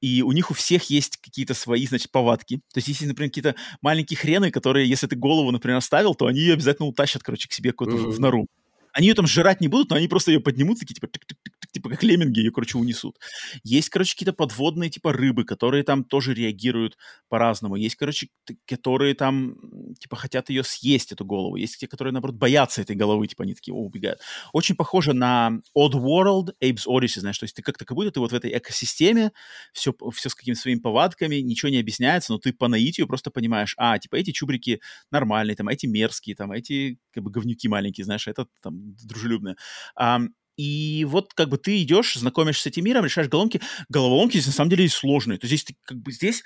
и 0.00 0.22
у 0.22 0.32
них 0.32 0.50
у 0.50 0.54
всех 0.54 0.84
есть 0.90 1.16
какие-то 1.18 1.54
свои, 1.54 1.86
значит, 1.86 2.10
повадки. 2.10 2.56
То 2.72 2.78
есть, 2.78 2.88
если, 2.88 3.06
например, 3.06 3.30
какие-то 3.30 3.54
маленькие 3.82 4.16
хрены, 4.16 4.50
которые, 4.50 4.88
если 4.88 5.06
ты 5.06 5.16
голову, 5.16 5.50
например, 5.50 5.76
оставил, 5.78 6.14
то 6.14 6.26
они 6.26 6.40
ее 6.40 6.54
обязательно 6.54 6.88
утащат, 6.88 7.22
короче, 7.22 7.48
к 7.48 7.52
себе 7.52 7.72
какую-то 7.72 7.96
в, 7.96 8.16
в 8.16 8.20
нору. 8.20 8.46
Они 8.92 9.08
ее 9.08 9.14
там 9.14 9.26
жрать 9.26 9.60
не 9.60 9.68
будут, 9.68 9.90
но 9.90 9.96
они 9.96 10.08
просто 10.08 10.32
ее 10.32 10.40
поднимут, 10.40 10.78
такие, 10.80 10.94
типа, 10.94 11.06
тык-тык-тык-тык, 11.06 11.57
типа, 11.78 11.90
как 11.90 12.02
лемминги 12.02 12.40
ее, 12.40 12.50
короче, 12.50 12.78
унесут. 12.78 13.18
Есть, 13.62 13.88
короче, 13.88 14.14
какие-то 14.14 14.32
подводные, 14.32 14.90
типа, 14.90 15.12
рыбы, 15.12 15.44
которые 15.44 15.84
там 15.84 16.04
тоже 16.04 16.34
реагируют 16.34 16.96
по-разному. 17.28 17.76
Есть, 17.76 17.96
короче, 17.96 18.28
которые 18.66 19.14
там, 19.14 19.56
типа, 19.98 20.16
хотят 20.16 20.50
ее 20.50 20.64
съесть, 20.64 21.12
эту 21.12 21.24
голову. 21.24 21.56
Есть 21.56 21.78
те, 21.78 21.86
которые, 21.86 22.12
наоборот, 22.12 22.36
боятся 22.36 22.82
этой 22.82 22.96
головы, 22.96 23.26
типа, 23.28 23.44
они 23.44 23.54
такие, 23.54 23.74
о, 23.74 23.78
убегают. 23.78 24.20
Очень 24.52 24.74
похоже 24.74 25.12
на 25.12 25.60
Odd 25.76 25.92
World, 25.92 26.54
Abe's 26.62 26.86
Odyssey, 26.86 27.20
знаешь, 27.20 27.38
то 27.38 27.44
есть 27.44 27.54
ты 27.54 27.62
как-то 27.62 27.84
как 27.84 27.94
будто 27.94 28.10
ты 28.10 28.20
вот 28.20 28.32
в 28.32 28.34
этой 28.34 28.56
экосистеме, 28.56 29.32
все, 29.72 29.94
все 30.12 30.28
с 30.28 30.34
какими-то 30.34 30.60
своими 30.60 30.80
повадками, 30.80 31.36
ничего 31.36 31.70
не 31.70 31.78
объясняется, 31.78 32.32
но 32.32 32.38
ты 32.38 32.52
по 32.52 32.68
наитию 32.68 33.06
просто 33.06 33.30
понимаешь, 33.30 33.74
а, 33.78 33.98
типа, 33.98 34.16
эти 34.16 34.32
чубрики 34.32 34.80
нормальные, 35.10 35.56
там, 35.56 35.68
эти 35.68 35.86
мерзкие, 35.86 36.34
там, 36.34 36.52
эти, 36.52 36.98
как 37.12 37.22
бы, 37.22 37.30
говнюки 37.30 37.68
маленькие, 37.68 38.04
знаешь, 38.04 38.26
а 38.26 38.30
этот, 38.32 38.48
там, 38.62 38.96
дружелюбные. 39.04 39.56
Ам, 39.94 40.34
и 40.58 41.06
вот 41.08 41.34
как 41.34 41.50
бы 41.50 41.58
ты 41.58 41.82
идешь, 41.82 42.14
знакомишься 42.16 42.64
с 42.64 42.66
этим 42.66 42.84
миром, 42.84 43.06
решаешь 43.06 43.28
головоломки. 43.30 43.62
Головоломки 43.88 44.34
здесь 44.34 44.48
на 44.48 44.52
самом 44.54 44.70
деле 44.70 44.88
сложные. 44.90 45.38
То 45.38 45.46
есть 45.46 45.62
здесь 45.64 45.76
как 45.86 45.98
бы 45.98 46.12
здесь 46.12 46.44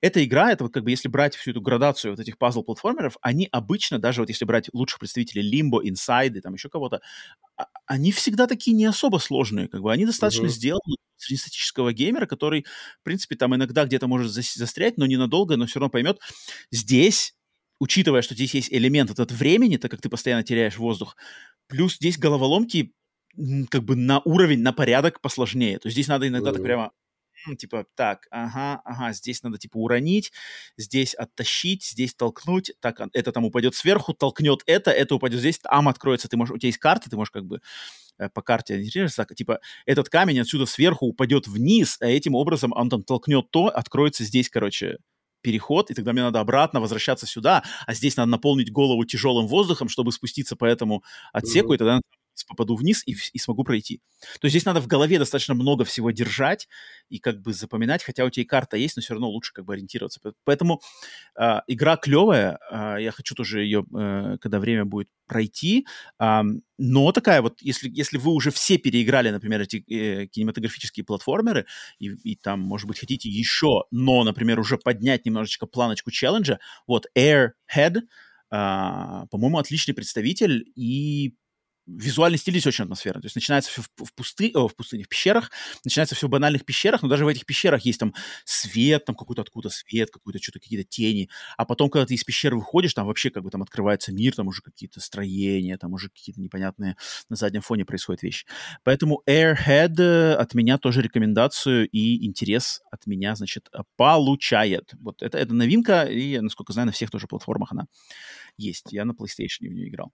эта 0.00 0.24
игра, 0.24 0.50
это 0.52 0.64
вот 0.64 0.72
как 0.74 0.82
бы 0.84 0.90
если 0.90 1.08
брать 1.08 1.36
всю 1.36 1.52
эту 1.52 1.60
градацию 1.60 2.12
вот 2.12 2.20
этих 2.20 2.36
пазл-платформеров, 2.38 3.16
они 3.22 3.48
обычно, 3.52 4.00
даже 4.00 4.20
вот 4.22 4.28
если 4.30 4.44
брать 4.44 4.68
лучших 4.72 4.98
представителей 4.98 5.48
Limbo, 5.48 5.80
Inside 5.82 6.38
и 6.38 6.40
там 6.40 6.54
еще 6.54 6.68
кого-то, 6.68 7.00
а- 7.56 7.66
они 7.86 8.12
всегда 8.12 8.46
такие 8.46 8.76
не 8.76 8.86
особо 8.86 9.18
сложные, 9.18 9.68
как 9.68 9.82
бы 9.82 9.92
они 9.92 10.06
достаточно 10.06 10.48
Мгм. 10.48 10.48
сделаны 10.48 10.96
среднестатического 11.16 11.92
геймера, 11.92 12.26
который, 12.26 12.64
в 13.00 13.04
принципе, 13.04 13.36
там 13.36 13.54
иногда 13.54 13.84
где-то 13.84 14.08
может 14.08 14.32
зас- 14.32 14.56
застрять, 14.56 14.98
но 14.98 15.06
ненадолго, 15.06 15.56
но 15.56 15.66
все 15.66 15.80
равно 15.80 15.90
поймет. 15.90 16.18
Здесь, 16.70 17.34
учитывая, 17.80 18.22
что 18.22 18.34
здесь 18.34 18.54
есть 18.54 18.72
элемент 18.72 19.10
этот 19.10 19.32
времени, 19.32 19.76
так 19.76 19.90
как 19.90 20.00
ты 20.00 20.08
постоянно 20.08 20.42
теряешь 20.42 20.78
воздух, 20.78 21.16
плюс 21.68 21.96
здесь 21.96 22.18
головоломки 22.18 22.92
как 23.70 23.84
бы 23.84 23.96
на 23.96 24.20
уровень, 24.24 24.60
на 24.60 24.72
порядок 24.72 25.20
посложнее. 25.20 25.78
То 25.78 25.88
есть 25.88 25.94
здесь 25.94 26.08
надо 26.08 26.28
иногда 26.28 26.52
так 26.52 26.62
прямо 26.62 26.92
типа, 27.58 27.86
так, 27.96 28.26
ага, 28.30 28.80
ага, 28.84 29.12
здесь 29.12 29.42
надо, 29.42 29.58
типа, 29.58 29.76
уронить, 29.78 30.32
здесь 30.76 31.14
оттащить, 31.14 31.84
здесь 31.84 32.14
толкнуть, 32.14 32.72
так, 32.80 33.00
а, 33.00 33.08
это 33.12 33.32
там 33.32 33.44
упадет 33.44 33.74
сверху, 33.74 34.14
толкнет 34.14 34.62
это, 34.66 34.90
это 34.92 35.16
упадет 35.16 35.40
здесь, 35.40 35.58
ам 35.64 35.88
откроется, 35.88 36.28
ты 36.28 36.36
можешь, 36.36 36.54
у 36.54 36.58
тебя 36.58 36.68
есть 36.68 36.78
карта, 36.78 37.10
ты 37.10 37.16
можешь 37.16 37.32
как 37.32 37.46
бы 37.46 37.60
э, 38.18 38.28
по 38.30 38.42
карте 38.42 38.74
ориентироваться, 38.74 39.24
так, 39.24 39.34
типа, 39.36 39.60
этот 39.86 40.08
камень 40.08 40.40
отсюда 40.40 40.66
сверху 40.66 41.06
упадет 41.06 41.48
вниз, 41.48 41.96
а 42.00 42.06
этим 42.06 42.34
образом 42.34 42.72
он 42.74 42.90
там 42.90 43.02
толкнет 43.02 43.50
то, 43.50 43.66
откроется 43.68 44.24
здесь, 44.24 44.48
короче, 44.48 44.98
переход, 45.42 45.90
и 45.90 45.94
тогда 45.94 46.12
мне 46.12 46.22
надо 46.22 46.40
обратно 46.40 46.80
возвращаться 46.80 47.26
сюда, 47.26 47.64
а 47.86 47.94
здесь 47.94 48.16
надо 48.16 48.30
наполнить 48.30 48.70
голову 48.70 49.04
тяжелым 49.04 49.48
воздухом, 49.48 49.88
чтобы 49.88 50.12
спуститься 50.12 50.54
по 50.56 50.64
этому 50.64 51.02
отсеку, 51.32 51.68
Мгм. 51.68 51.74
и 51.74 51.78
тогда 51.78 52.00
попаду 52.48 52.76
вниз 52.76 53.02
и, 53.06 53.14
и 53.32 53.38
смогу 53.38 53.64
пройти. 53.64 54.00
То 54.40 54.46
есть 54.46 54.52
здесь 54.52 54.64
надо 54.64 54.80
в 54.80 54.86
голове 54.86 55.18
достаточно 55.18 55.54
много 55.54 55.84
всего 55.84 56.10
держать 56.10 56.68
и 57.08 57.18
как 57.18 57.40
бы 57.42 57.52
запоминать, 57.52 58.02
хотя 58.02 58.24
у 58.24 58.30
тебя 58.30 58.42
и 58.42 58.46
карта 58.46 58.76
есть, 58.76 58.96
но 58.96 59.02
все 59.02 59.14
равно 59.14 59.28
лучше 59.28 59.52
как 59.52 59.64
бы 59.64 59.74
ориентироваться. 59.74 60.20
По- 60.20 60.34
Поэтому 60.44 60.80
а, 61.36 61.62
игра 61.66 61.96
клевая, 61.96 62.58
а, 62.70 62.96
я 62.98 63.12
хочу 63.12 63.34
тоже 63.34 63.62
ее, 63.62 63.84
э, 63.94 64.36
когда 64.40 64.58
время 64.58 64.84
будет, 64.84 65.08
пройти, 65.26 65.86
Ам, 66.18 66.60
но 66.76 67.10
такая 67.12 67.40
вот, 67.40 67.62
если, 67.62 67.88
если 67.88 68.18
вы 68.18 68.32
уже 68.32 68.50
все 68.50 68.76
переиграли, 68.76 69.30
например, 69.30 69.62
эти 69.62 69.82
э, 69.88 70.26
кинематографические 70.26 71.04
платформеры, 71.04 71.64
и, 71.98 72.08
и 72.08 72.36
там, 72.36 72.60
может 72.60 72.86
быть, 72.86 72.98
хотите 72.98 73.30
еще, 73.30 73.84
но, 73.90 74.24
например, 74.24 74.60
уже 74.60 74.76
поднять 74.76 75.24
немножечко 75.24 75.66
планочку 75.66 76.10
челленджа, 76.10 76.58
вот 76.86 77.06
Airhead, 77.16 78.00
а, 78.50 79.26
по-моему, 79.30 79.58
отличный 79.58 79.94
представитель, 79.94 80.70
и 80.76 81.34
визуальный 81.86 82.38
стиль 82.38 82.54
здесь 82.54 82.66
очень 82.66 82.84
атмосферный. 82.84 83.22
То 83.22 83.26
есть 83.26 83.36
начинается 83.36 83.70
все 83.70 83.82
в, 83.82 84.04
в, 84.04 84.14
пусты, 84.14 84.50
о, 84.54 84.68
в 84.68 84.76
пустыне, 84.76 85.04
в 85.04 85.08
пещерах, 85.08 85.50
начинается 85.84 86.14
все 86.14 86.26
в 86.26 86.30
банальных 86.30 86.64
пещерах, 86.64 87.02
но 87.02 87.08
даже 87.08 87.24
в 87.24 87.28
этих 87.28 87.46
пещерах 87.46 87.84
есть 87.84 88.00
там 88.00 88.14
свет, 88.44 89.04
там 89.04 89.14
какой-то 89.14 89.42
откуда 89.42 89.68
свет, 89.70 90.10
какой-то 90.10 90.40
что-то, 90.40 90.60
какие-то 90.60 90.88
тени. 90.88 91.28
А 91.56 91.64
потом, 91.64 91.90
когда 91.90 92.06
ты 92.06 92.14
из 92.14 92.24
пещеры 92.24 92.56
выходишь, 92.56 92.94
там 92.94 93.06
вообще 93.06 93.30
как 93.30 93.42
бы 93.42 93.50
там 93.50 93.62
открывается 93.62 94.12
мир, 94.12 94.34
там 94.34 94.48
уже 94.48 94.62
какие-то 94.62 95.00
строения, 95.00 95.76
там 95.76 95.92
уже 95.92 96.08
какие-то 96.08 96.40
непонятные 96.40 96.96
на 97.28 97.36
заднем 97.36 97.62
фоне 97.62 97.84
происходят 97.84 98.22
вещи. 98.22 98.46
Поэтому 98.84 99.22
Airhead 99.28 99.94
э, 99.98 100.34
от 100.34 100.54
меня 100.54 100.78
тоже 100.78 101.02
рекомендацию 101.02 101.88
и 101.88 102.24
интерес 102.24 102.82
от 102.90 103.06
меня, 103.06 103.34
значит, 103.34 103.68
получает. 103.96 104.92
Вот 105.00 105.22
это, 105.22 105.38
это 105.38 105.54
новинка, 105.54 106.04
и, 106.04 106.38
насколько 106.40 106.72
знаю, 106.72 106.86
на 106.86 106.92
всех 106.92 107.10
тоже 107.10 107.26
платформах 107.26 107.72
она 107.72 107.86
есть. 108.56 108.92
Я 108.92 109.04
на 109.04 109.12
PlayStation 109.12 109.68
в 109.68 109.72
нее 109.72 109.88
играл. 109.88 110.12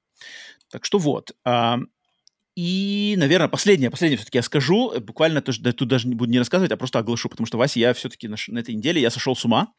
Так 0.70 0.84
что 0.84 0.98
вот. 0.98 1.32
А, 1.44 1.78
и, 2.56 3.14
наверное, 3.16 3.48
последнее, 3.48 3.90
последнее 3.90 4.16
все-таки 4.16 4.38
я 4.38 4.42
скажу, 4.42 4.90
э, 4.92 4.98
буквально 4.98 5.40
то, 5.42 5.52
что 5.52 5.72
тут 5.72 5.88
даже 5.88 6.08
не 6.08 6.16
буду 6.16 6.32
не 6.32 6.38
рассказывать, 6.38 6.72
а 6.72 6.76
просто 6.76 6.98
оглашу, 6.98 7.28
потому 7.28 7.46
что, 7.46 7.56
Вася, 7.56 7.78
я 7.78 7.94
все-таки 7.94 8.26
на, 8.26 8.36
на 8.48 8.58
этой 8.58 8.74
неделе, 8.74 9.00
я 9.00 9.10
сошел 9.10 9.36
с 9.36 9.44
ума. 9.44 9.72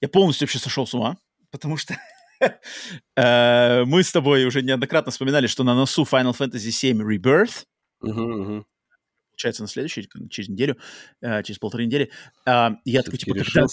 Я 0.00 0.08
полностью 0.08 0.46
вообще 0.46 0.60
сошел 0.60 0.86
с 0.86 0.94
ума, 0.94 1.16
потому 1.50 1.76
что 1.76 1.96
э, 3.16 3.84
мы 3.84 4.04
с 4.04 4.12
тобой 4.12 4.44
уже 4.44 4.62
неоднократно 4.62 5.10
вспоминали, 5.10 5.48
что 5.48 5.64
на 5.64 5.74
носу 5.74 6.04
Final 6.04 6.32
Fantasy 6.32 6.70
VII 6.70 7.00
Rebirth, 7.00 7.64
получается, 8.00 9.62
на 9.62 9.68
следующий, 9.68 10.08
через 10.30 10.48
неделю, 10.48 10.78
э, 11.20 11.42
через 11.42 11.58
полторы 11.58 11.86
недели, 11.86 12.12
а, 12.46 12.76
я 12.84 13.02
такой, 13.02 13.18
типа, 13.18 13.34
когда, 13.34 13.66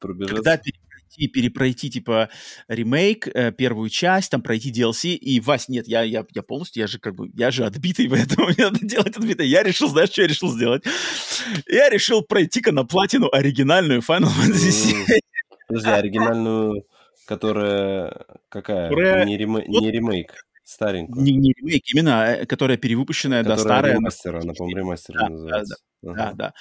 когда, 0.00 0.60
перепройти, 1.16 1.28
перепройти, 1.28 1.90
типа, 1.90 2.28
ремейк, 2.68 3.28
э, 3.28 3.52
первую 3.52 3.88
часть, 3.88 4.30
там, 4.30 4.42
пройти 4.42 4.70
DLC, 4.70 5.14
и, 5.14 5.40
Вась, 5.40 5.68
нет, 5.68 5.88
я, 5.88 6.02
я, 6.02 6.24
я 6.34 6.42
полностью, 6.42 6.80
я 6.80 6.86
же, 6.86 6.98
как 6.98 7.14
бы, 7.14 7.30
я 7.34 7.50
же 7.50 7.64
отбитый, 7.64 8.08
поэтому 8.08 8.46
мне 8.48 8.64
надо 8.64 8.80
делать 8.80 9.16
отбитый. 9.16 9.48
Я 9.48 9.62
решил, 9.62 9.88
знаешь, 9.88 10.10
что 10.10 10.22
я 10.22 10.28
решил 10.28 10.50
сделать? 10.50 10.84
Я 11.66 11.88
решил 11.88 12.22
пройти-ка 12.22 12.72
на 12.72 12.84
платину 12.84 13.28
оригинальную 13.32 14.00
Final 14.00 14.28
Fantasy 14.28 14.94
VII. 15.08 15.20
Подожди, 15.68 15.90
оригинальную, 15.90 16.84
которая 17.26 18.24
какая? 18.48 18.88
Которая... 18.88 19.24
Не, 19.24 19.36
рем... 19.36 19.58
не 19.58 19.90
ремейк. 19.90 20.34
Старенькую. 20.64 21.24
Не, 21.24 21.32
не 21.32 21.54
ремейк, 21.54 21.82
именно, 21.94 22.26
э, 22.26 22.46
которая 22.46 22.76
перевыпущенная, 22.76 23.42
которая 23.42 23.56
да, 23.56 23.62
старая. 23.62 23.94
Ремастер, 23.94 24.36
она, 24.36 24.52
по-моему, 24.52 24.80
ремастер 24.80 25.14
да, 25.14 25.28
называется. 25.30 25.76
Да, 26.02 26.12
да, 26.12 26.22
ага. 26.22 26.30
да, 26.30 26.32
да. 26.36 26.54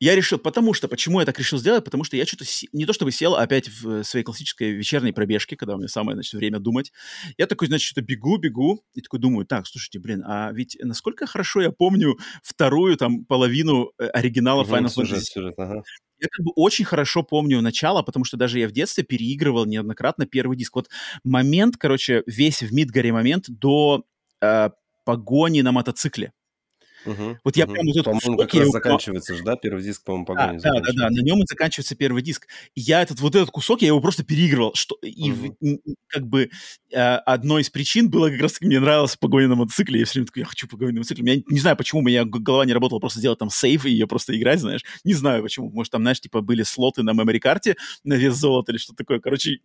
Я 0.00 0.14
решил, 0.14 0.38
потому 0.38 0.74
что, 0.74 0.88
почему 0.88 1.20
я 1.20 1.26
так 1.26 1.38
решил 1.38 1.58
сделать, 1.58 1.84
потому 1.84 2.04
что 2.04 2.16
я 2.16 2.24
что-то, 2.24 2.44
не 2.72 2.86
то 2.86 2.92
чтобы 2.92 3.10
сел 3.10 3.34
опять 3.34 3.68
в 3.68 4.04
своей 4.04 4.24
классической 4.24 4.70
вечерней 4.72 5.12
пробежке, 5.12 5.56
когда 5.56 5.74
у 5.74 5.78
меня 5.78 5.88
самое, 5.88 6.16
значит, 6.16 6.34
время 6.34 6.60
думать, 6.60 6.92
я 7.36 7.46
такой, 7.46 7.68
значит, 7.68 7.86
что-то 7.86 8.02
бегу, 8.02 8.38
бегу, 8.38 8.84
и 8.94 9.00
такой 9.00 9.18
думаю, 9.18 9.46
так, 9.46 9.66
слушайте, 9.66 9.98
блин, 9.98 10.22
а 10.26 10.52
ведь 10.52 10.76
насколько 10.80 11.26
хорошо 11.26 11.60
я 11.60 11.70
помню 11.70 12.16
вторую, 12.42 12.96
там, 12.96 13.24
половину 13.24 13.92
э, 13.98 14.06
оригинала 14.06 14.62
угу, 14.62 14.70
Final 14.70 14.86
Fantasy. 14.86 15.06
Сюжет, 15.06 15.24
сюжет, 15.24 15.54
ага. 15.58 15.82
Я 16.20 16.28
как 16.30 16.44
бы 16.44 16.52
очень 16.56 16.84
хорошо 16.84 17.22
помню 17.22 17.60
начало, 17.60 18.02
потому 18.02 18.24
что 18.24 18.36
даже 18.36 18.58
я 18.58 18.68
в 18.68 18.72
детстве 18.72 19.04
переигрывал 19.04 19.66
неоднократно 19.66 20.26
первый 20.26 20.56
диск. 20.56 20.74
Вот 20.74 20.88
момент, 21.22 21.76
короче, 21.76 22.24
весь 22.26 22.62
в 22.62 22.72
Мидгаре 22.72 23.12
момент 23.12 23.44
до 23.48 24.04
э, 24.40 24.70
погони 25.04 25.60
на 25.60 25.72
мотоцикле. 25.72 26.32
Угу, 27.06 27.38
вот 27.44 27.56
я 27.56 27.64
угу. 27.64 27.72
прям 27.72 27.86
вот 27.86 27.96
этот 27.96 28.04
По-моему, 28.04 28.38
как 28.38 28.54
раз 28.54 28.62
его... 28.62 28.72
заканчивается 28.72 29.34
же, 29.36 29.42
да? 29.42 29.56
Первый 29.56 29.82
диск, 29.82 30.04
по-моему, 30.04 30.26
погони 30.26 30.58
да, 30.58 30.72
да, 30.72 30.80
да, 30.80 30.92
да, 30.94 31.10
на 31.10 31.20
нем 31.20 31.42
и 31.42 31.46
заканчивается 31.46 31.94
первый 31.94 32.22
диск. 32.22 32.48
И 32.74 32.80
я 32.80 33.02
этот 33.02 33.20
вот 33.20 33.34
этот 33.34 33.50
кусок, 33.50 33.82
я 33.82 33.88
его 33.88 34.00
просто 34.00 34.24
переигрывал. 34.24 34.74
Что, 34.74 34.96
и 35.02 35.30
угу. 35.30 35.80
как 36.08 36.26
бы 36.26 36.50
э, 36.90 36.98
одной 36.98 37.62
из 37.62 37.70
причин 37.70 38.10
было 38.10 38.30
как 38.30 38.40
раз 38.40 38.60
мне 38.60 38.80
нравилась 38.80 39.16
погоня 39.16 39.48
на 39.48 39.54
мотоцикле. 39.54 40.00
Я 40.00 40.06
все 40.06 40.14
время 40.14 40.26
такой, 40.26 40.40
я 40.40 40.46
хочу 40.46 40.68
погоню 40.68 40.92
на 40.92 40.98
мотоцикле. 40.98 41.34
Я 41.34 41.42
не 41.46 41.60
знаю, 41.60 41.76
почему 41.76 42.00
у 42.00 42.04
меня 42.04 42.24
голова 42.24 42.64
не 42.64 42.72
работала 42.72 42.98
просто 42.98 43.20
сделать 43.20 43.38
там 43.38 43.50
сейф 43.50 43.86
и 43.86 43.90
ее 43.90 44.06
просто 44.06 44.36
играть, 44.38 44.60
знаешь. 44.60 44.84
Не 45.04 45.14
знаю 45.14 45.42
почему. 45.42 45.70
Может, 45.70 45.92
там, 45.92 46.02
знаешь, 46.02 46.20
типа 46.20 46.40
были 46.40 46.62
слоты 46.62 47.02
на 47.02 47.12
мемори-карте 47.12 47.76
на 48.04 48.14
вес 48.14 48.34
золота 48.34 48.72
или 48.72 48.78
что-то 48.78 48.98
такое. 48.98 49.20
Короче, 49.20 49.58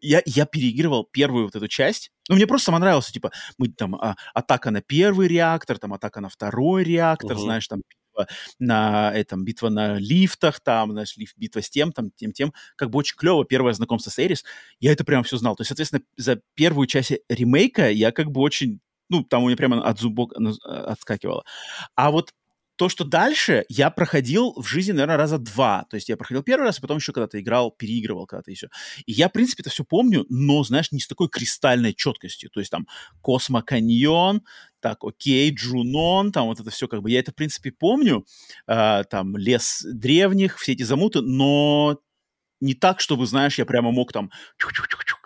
я, 0.00 0.22
я 0.24 0.46
переигрывал 0.46 1.04
первую 1.10 1.44
вот 1.44 1.56
эту 1.56 1.68
часть. 1.68 2.10
Ну, 2.28 2.36
мне 2.36 2.46
просто 2.46 2.66
сама 2.66 2.78
нравилось, 2.78 3.10
типа, 3.10 3.30
мы 3.56 3.68
там 3.68 3.94
а, 3.94 4.16
атака 4.34 4.70
на 4.70 4.82
первый 4.82 5.28
реактор, 5.28 5.78
там 5.78 5.92
атака 5.94 6.20
на 6.20 6.28
второй 6.28 6.84
реактор, 6.84 7.32
uh-huh. 7.32 7.40
знаешь, 7.40 7.66
там 7.68 7.82
битва 7.88 8.28
на 8.58 9.12
этом, 9.12 9.44
битва 9.44 9.68
на 9.68 9.98
лифтах, 9.98 10.60
там, 10.60 10.92
знаешь, 10.92 11.16
лифт, 11.16 11.36
битва 11.36 11.62
с 11.62 11.70
тем, 11.70 11.92
там, 11.92 12.10
тем, 12.10 12.32
тем. 12.32 12.52
Как 12.76 12.90
бы 12.90 12.98
очень 12.98 13.16
клево 13.16 13.44
первое 13.44 13.72
знакомство 13.72 14.10
с 14.10 14.18
Эрис. 14.18 14.44
Я 14.80 14.92
это 14.92 15.04
прямо 15.04 15.22
все 15.22 15.36
знал. 15.36 15.56
То 15.56 15.62
есть, 15.62 15.68
соответственно, 15.68 16.02
за 16.16 16.40
первую 16.54 16.86
часть 16.86 17.12
ремейка 17.28 17.90
я 17.90 18.12
как 18.12 18.30
бы 18.30 18.40
очень 18.40 18.80
ну, 19.10 19.24
там 19.24 19.42
у 19.42 19.46
меня 19.46 19.56
прямо 19.56 19.82
от 19.82 19.98
зубок 19.98 20.34
отскакивало. 20.64 21.44
А 21.94 22.10
вот 22.10 22.32
то, 22.78 22.88
что 22.88 23.04
дальше 23.04 23.64
я 23.68 23.90
проходил 23.90 24.54
в 24.56 24.66
жизни, 24.66 24.92
наверное, 24.92 25.16
раза 25.16 25.38
два. 25.38 25.84
То 25.90 25.96
есть 25.96 26.08
я 26.08 26.16
проходил 26.16 26.44
первый 26.44 26.62
раз, 26.62 26.78
а 26.78 26.80
потом 26.80 26.98
еще 26.98 27.12
когда-то 27.12 27.40
играл, 27.40 27.72
переигрывал 27.72 28.26
когда-то 28.26 28.52
еще. 28.52 28.68
И 29.04 29.12
я, 29.12 29.28
в 29.28 29.32
принципе, 29.32 29.62
это 29.62 29.70
все 29.70 29.84
помню, 29.84 30.24
но, 30.28 30.62
знаешь, 30.62 30.92
не 30.92 31.00
с 31.00 31.08
такой 31.08 31.28
кристальной 31.28 31.92
четкостью. 31.92 32.50
То 32.50 32.60
есть 32.60 32.70
там 32.70 32.86
Cosmo 33.20 33.62
Canyon, 33.62 34.42
так, 34.78 35.02
окей, 35.02 35.50
Junon, 35.50 36.30
там 36.30 36.46
вот 36.46 36.60
это 36.60 36.70
все 36.70 36.86
как 36.86 37.02
бы, 37.02 37.10
я 37.10 37.18
это, 37.18 37.32
в 37.32 37.34
принципе, 37.34 37.72
помню, 37.72 38.24
э, 38.68 39.02
там 39.10 39.36
лес 39.36 39.84
древних, 39.84 40.58
все 40.58 40.72
эти 40.72 40.84
замуты, 40.84 41.20
но 41.20 42.00
не 42.60 42.74
так, 42.74 43.00
чтобы, 43.00 43.26
знаешь, 43.26 43.58
я 43.58 43.66
прямо 43.66 43.90
мог 43.90 44.12
там 44.12 44.30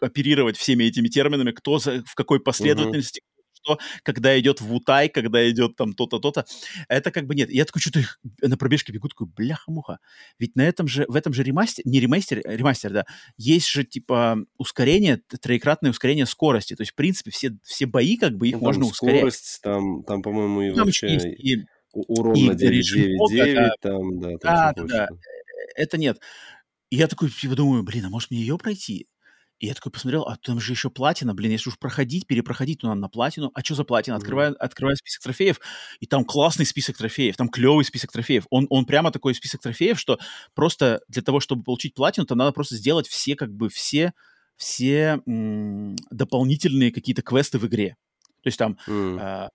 оперировать 0.01 0.57
всеми 0.57 0.85
этими 0.85 1.09
терминами, 1.09 1.53
кто 1.53 1.79
за, 1.79 2.03
в 2.07 2.15
какой 2.15 2.41
последовательности, 2.41 3.21
что, 3.63 3.79
когда 4.03 4.39
идет 4.39 4.61
в 4.61 4.73
Утай, 4.75 5.09
когда 5.09 5.49
идет 5.49 5.77
там 5.77 5.93
то-то, 5.95 6.19
то-то. 6.19 6.45
Это 6.89 7.11
как 7.11 7.27
бы 7.27 7.35
нет. 7.35 7.51
Я 7.51 7.65
такой 7.65 7.81
что-то 7.81 8.01
на 8.41 8.57
пробежке 8.57 8.93
бегу, 8.93 9.09
такой, 9.09 9.27
бляха-муха. 9.29 9.99
Ведь 10.39 10.57
на 10.57 10.63
этом 10.63 10.89
же, 10.89 11.05
в 11.09 11.17
этом 11.17 11.33
же 11.33 11.43
ремастер, 11.43 11.83
не 11.87 12.01
ремастер, 12.01 12.43
а 12.45 12.57
ремастер, 12.57 12.93
да, 12.93 13.07
есть 13.37 13.69
же 13.69 13.85
типа 13.85 14.39
ускорение, 14.59 15.21
троекратное 15.41 15.91
ускорение 15.91 16.27
скорости. 16.27 16.75
То 16.75 16.83
есть, 16.83 16.93
в 16.93 16.97
принципе, 16.97 17.31
все, 17.31 17.57
все 17.63 17.87
бои, 17.87 18.17
как 18.17 18.37
бы, 18.37 18.49
их 18.49 18.55
ну, 18.55 18.61
можно 18.61 18.87
ускорять. 18.87 19.19
Скорость, 19.19 19.61
там, 19.63 20.03
там, 20.05 20.23
по-моему, 20.23 20.63
и 20.63 20.75
там 20.75 20.87
вообще... 20.87 21.17
И, 21.17 21.65
урон 21.95 22.35
и 22.35 22.49
на 22.49 22.55
999, 22.55 23.55
да, 23.55 23.71
там, 23.81 24.21
да. 24.21 24.29
Там 24.39 24.39
да, 24.41 24.73
да, 24.75 24.85
да. 24.87 25.09
Это 25.77 25.99
нет. 25.99 26.19
И 26.91 26.97
я 26.97 27.07
такой, 27.07 27.31
типа, 27.31 27.55
думаю, 27.55 27.83
блин, 27.83 28.05
а 28.07 28.11
может 28.11 28.31
мне 28.31 28.41
ее 28.41 28.59
пройти? 28.59 29.07
И 29.63 29.67
я 29.67 29.75
такой 29.75 29.93
посмотрел, 29.93 30.23
а 30.23 30.37
там 30.37 30.59
же 30.59 30.73
еще 30.73 30.91
платина, 30.91 31.35
блин, 31.35 31.53
если 31.53 31.71
уж 31.71 31.79
проходить, 31.79 32.27
перепроходить, 32.27 32.81
то 32.81 32.89
надо 32.89 33.01
на 33.01 33.09
платину. 33.09 33.53
А 33.55 33.61
что 33.61 33.77
за 33.77 33.85
платина? 33.85 34.17
Открываю, 34.17 34.57
открываю 34.59 34.97
список 34.97 35.23
трофеев, 35.23 35.61
и 36.01 36.07
там 36.07 36.25
классный 36.25 36.67
список 36.67 36.97
трофеев, 36.97 37.37
там 37.37 37.49
клевый 37.49 37.85
список 37.85 38.11
трофеев. 38.11 38.45
Он, 38.51 38.67
он 38.71 38.87
прямо 38.87 39.13
такой 39.13 39.37
список 39.37 39.63
трофеев, 39.63 40.01
что 40.01 40.19
просто 40.55 41.03
для 41.07 41.23
того, 41.23 41.39
чтобы 41.39 41.63
получить 41.63 41.95
платину, 41.95 42.27
там 42.27 42.39
надо 42.39 42.51
просто 42.51 42.75
сделать 42.75 43.07
все, 43.07 43.37
как 43.37 43.55
бы, 43.55 43.69
все, 43.69 44.15
все 44.57 45.21
м- 45.29 45.95
дополнительные 46.11 46.91
какие-то 46.91 47.23
квесты 47.23 47.61
в 47.61 47.67
игре. 47.69 47.97
То 48.43 48.49
есть 48.49 48.59
там 48.59 48.77
mm. 48.89 49.19
А, 49.21 49.51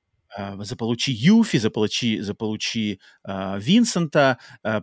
заполучи 0.59 1.11
Юфи, 1.11 1.57
заполучи, 1.57 2.21
заполучи 2.21 2.99
э, 3.27 3.59
Винсента, 3.59 4.37
э, 4.63 4.81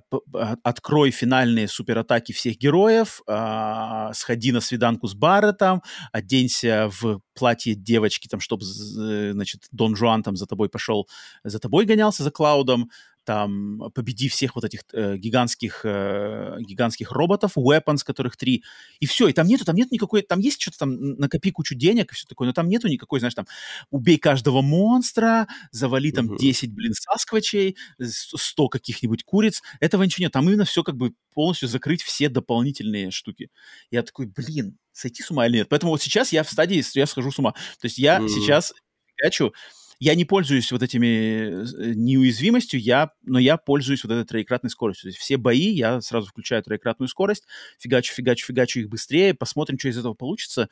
открой 0.63 1.11
финальные 1.11 1.69
суператаки 1.69 2.33
всех 2.33 2.57
героев, 2.57 3.23
э, 3.27 4.11
сходи 4.13 4.53
на 4.53 4.61
свиданку 4.61 5.07
с 5.07 5.15
Барреттом, 5.15 5.83
оденься 6.13 6.91
в 7.01 7.21
платье 7.35 7.75
девочки, 7.75 8.29
там, 8.29 8.41
чтобы, 8.41 8.65
значит, 8.65 9.63
Дон 9.73 9.97
Жуан 9.97 10.23
там 10.23 10.37
за 10.37 10.47
тобой 10.47 10.69
пошел, 10.69 11.09
за 11.45 11.59
тобой 11.59 11.85
гонялся, 11.85 12.23
за 12.23 12.31
Клаудом, 12.31 12.91
там, 13.25 13.91
победи 13.95 14.29
всех 14.29 14.55
вот 14.55 14.65
этих 14.65 14.83
э, 14.93 15.17
гигантских, 15.17 15.81
э, 15.85 16.57
гигантских 16.61 17.11
роботов, 17.13 17.53
weapons, 17.57 18.05
которых 18.05 18.37
три, 18.37 18.63
и 19.01 19.07
все, 19.07 19.29
и 19.29 19.33
там 19.33 19.47
нету, 19.47 19.65
там 19.65 19.77
нет 19.77 19.91
никакой, 19.91 20.23
там 20.23 20.41
есть 20.41 20.61
что-то 20.61 20.79
там, 20.79 21.15
накопи 21.17 21.51
кучу 21.51 21.75
денег 21.75 22.13
и 22.13 22.15
все 22.15 22.27
такое, 22.27 22.47
но 22.47 22.53
там 22.53 22.69
нету 22.69 22.89
никакой, 22.89 23.21
знаешь, 23.21 23.35
там, 23.35 23.47
убей 23.91 24.19
каждого 24.19 24.63
монстра, 24.63 25.49
завали 25.71 26.13
там 26.13 26.33
uh-huh. 26.33 26.39
10, 26.39 26.73
блин, 26.73 26.93
сасквачей, 26.95 27.77
100 28.01 28.69
каких-нибудь 28.69 29.25
куриц, 29.25 29.63
этого 29.81 30.03
ничего 30.03 30.25
нет, 30.25 30.33
там 30.33 30.49
именно 30.49 30.65
все 30.65 30.83
как 30.83 30.97
бы 30.97 31.15
полностью 31.33 31.69
закрыть 31.69 32.03
все 32.03 32.29
дополнительные 32.29 33.11
штуки. 33.11 33.51
Я 33.91 34.03
такой, 34.03 34.27
блин, 34.27 34.79
сойти 34.93 35.23
с 35.23 35.31
ума 35.31 35.47
или 35.47 35.59
нет? 35.59 35.69
Поэтому 35.69 35.93
вот 35.93 36.03
сейчас 36.03 36.33
я 36.33 36.43
в 36.43 36.51
стадии, 36.51 36.83
я 36.97 37.07
схожу 37.07 37.33
с 37.33 37.39
ума. 37.39 37.53
То 37.53 37.87
есть 37.87 37.99
я 37.99 38.19
uh-huh. 38.19 38.29
сейчас 38.29 38.73
фигачу, 39.17 39.53
я 39.99 40.15
не 40.15 40.25
пользуюсь 40.25 40.71
вот 40.73 40.83
этими 40.83 41.07
э, 41.07 41.93
неуязвимостью, 41.95 42.81
я, 42.81 43.11
но 43.23 43.39
я 43.39 43.57
пользуюсь 43.57 44.05
вот 44.05 44.13
этой 44.13 44.27
троекратной 44.27 44.71
скоростью. 44.71 45.05
То 45.05 45.09
есть 45.09 45.19
все 45.19 45.37
бои 45.37 45.71
я 45.71 46.01
сразу 46.01 46.29
включаю 46.29 46.63
троекратную 46.63 47.09
скорость, 47.09 47.45
фигачу, 47.79 48.15
фигачу, 48.15 48.47
фигачу 48.47 48.81
их 48.81 48.89
быстрее, 48.89 49.35
посмотрим, 49.35 49.79
что 49.79 49.89
из 49.89 49.99
этого 49.99 50.15
получится. 50.15 50.69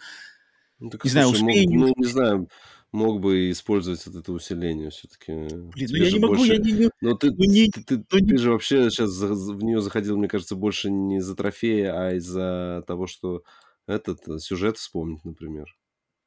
Ну, 0.79 0.91
так, 0.91 1.05
не 1.05 1.11
слушай, 1.11 1.25
знаю, 1.25 1.29
успею... 1.29 1.71
Мог, 1.71 1.89
ну, 1.89 1.95
не 1.97 2.07
знаю, 2.07 2.49
мог 2.93 3.21
бы 3.21 3.51
использовать 3.51 4.05
вот 4.07 4.17
это 4.17 4.33
усиление 4.33 4.91
все-таки. 4.91 5.33
Блин, 5.33 5.89
ну 5.91 5.97
я 5.97 6.11
не 6.11 6.19
могу, 6.19 6.37
больше... 6.37 6.55
я 6.55 6.59
не... 6.59 6.91
Ну 7.01 7.17
ты, 7.17 7.31
ну, 7.31 7.45
не... 7.45 7.71
ты, 7.71 7.83
ты, 7.83 7.97
ну, 7.97 8.27
ты 8.27 8.39
же 8.39 8.51
вообще 8.51 8.91
сейчас 8.91 9.17
в 9.19 9.63
нее 9.63 9.81
заходил, 9.81 10.17
мне 10.19 10.29
кажется, 10.29 10.57
больше 10.57 10.91
не 10.91 11.21
за 11.21 11.35
трофеи, 11.35 11.85
а 11.85 12.15
из-за 12.15 12.85
того, 12.87 13.07
что 13.07 13.43
этот 13.87 14.27
э, 14.29 14.39
сюжет 14.39 14.77
вспомнить, 14.77 15.25
например. 15.25 15.67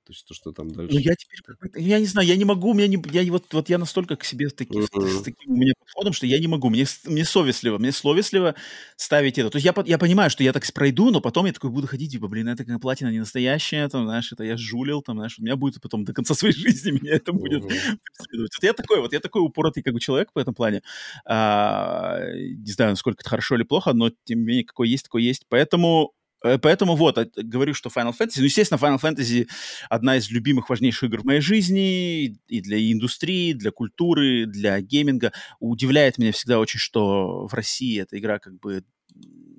То 0.06 0.14
есть 0.14 0.27
то, 0.27 0.36
что 0.36 0.52
там 0.52 0.69
дальше. 0.69 0.94
Ну, 0.94 0.99
я 0.99 1.15
теперь, 1.15 1.84
я 1.84 1.99
не 1.99 2.06
знаю, 2.06 2.27
я 2.27 2.36
не 2.36 2.45
могу, 2.45 2.69
у 2.69 2.73
меня 2.76 2.88
не, 2.88 3.02
я 3.11 3.32
вот, 3.32 3.52
вот 3.52 3.69
я 3.69 3.80
настолько 3.80 4.15
к 4.15 4.23
себе 4.23 4.49
таки, 4.49 4.77
mm-hmm. 4.77 5.07
с 5.07 5.23
таким 5.23 5.53
у 5.53 5.56
меня 5.57 5.73
подходом, 5.80 6.14
что 6.14 6.27
я 6.27 6.38
не 6.38 6.48
могу, 6.48 6.69
мне, 6.69 6.86
мне 7.06 7.26
совестливо, 7.26 7.80
мне 7.80 7.91
совестливо 7.91 8.53
ставить 8.98 9.40
это. 9.40 9.49
То 9.49 9.56
есть 9.56 9.65
я, 9.65 9.73
я 9.88 9.98
понимаю, 9.98 10.30
что 10.30 10.44
я 10.44 10.53
так 10.53 10.64
пройду, 10.73 11.10
но 11.10 11.22
потом 11.22 11.48
я 11.48 11.53
такой 11.53 11.72
буду 11.72 11.88
ходить, 11.88 12.11
типа, 12.11 12.27
блин, 12.27 12.48
это 12.49 12.64
как 12.64 12.80
платина 12.80 13.10
не 13.10 13.18
настоящая, 13.18 13.90
там, 13.90 14.06
знаешь, 14.06 14.32
это 14.32 14.44
я 14.44 14.57
жулил, 14.57 15.02
там, 15.02 15.18
знаешь, 15.18 15.40
у 15.40 15.41
меня 15.41 15.56
будет 15.56 15.82
потом 15.82 16.06
до 16.06 16.14
конца 16.14 16.36
своей 16.36 16.53
жизни 16.56 16.91
меня 16.91 17.15
это 17.15 17.34
будет 17.34 17.64
преследовать. 17.64 18.53
Вот 18.56 18.64
я 18.64 18.73
такой, 18.73 19.02
вот 19.02 19.11
я 19.11 19.19
такой 19.19 19.41
упоротый 19.41 19.82
как 19.82 19.94
бы 19.94 19.99
человек 19.99 20.32
по 20.34 20.40
этому 20.40 20.53
плане. 20.53 20.84
А, 21.26 22.19
не 22.36 22.72
знаю, 22.72 22.91
насколько 22.91 23.22
это 23.22 23.30
хорошо 23.30 23.56
или 23.56 23.64
плохо, 23.64 23.94
но 23.94 24.11
тем 24.26 24.40
не 24.41 24.45
менее, 24.45 24.65
какой 24.65 24.88
есть, 24.88 25.06
такой 25.06 25.23
есть. 25.23 25.45
Поэтому 25.49 26.14
поэтому 26.41 26.95
вот, 26.95 27.17
говорю, 27.35 27.73
что 27.73 27.89
Final 27.89 28.13
Fantasy, 28.17 28.37
ну, 28.37 28.43
естественно, 28.43 28.79
Final 28.79 28.99
Fantasy 28.99 29.47
одна 29.89 30.17
из 30.17 30.29
любимых, 30.29 30.69
важнейших 30.69 31.03
игр 31.03 31.21
в 31.21 31.25
моей 31.25 31.41
жизни 31.41 32.37
и 32.47 32.61
для 32.61 32.91
индустрии, 32.91 33.53
для 33.53 33.71
культуры, 33.71 34.45
для 34.45 34.79
гейминга. 34.81 35.31
Удивляет 35.59 36.17
меня 36.17 36.31
всегда 36.31 36.59
очень, 36.59 36.79
что 36.79 37.47
в 37.47 37.53
России 37.53 38.01
эта 38.01 38.17
игра 38.17 38.39
как 38.39 38.59
бы 38.59 38.83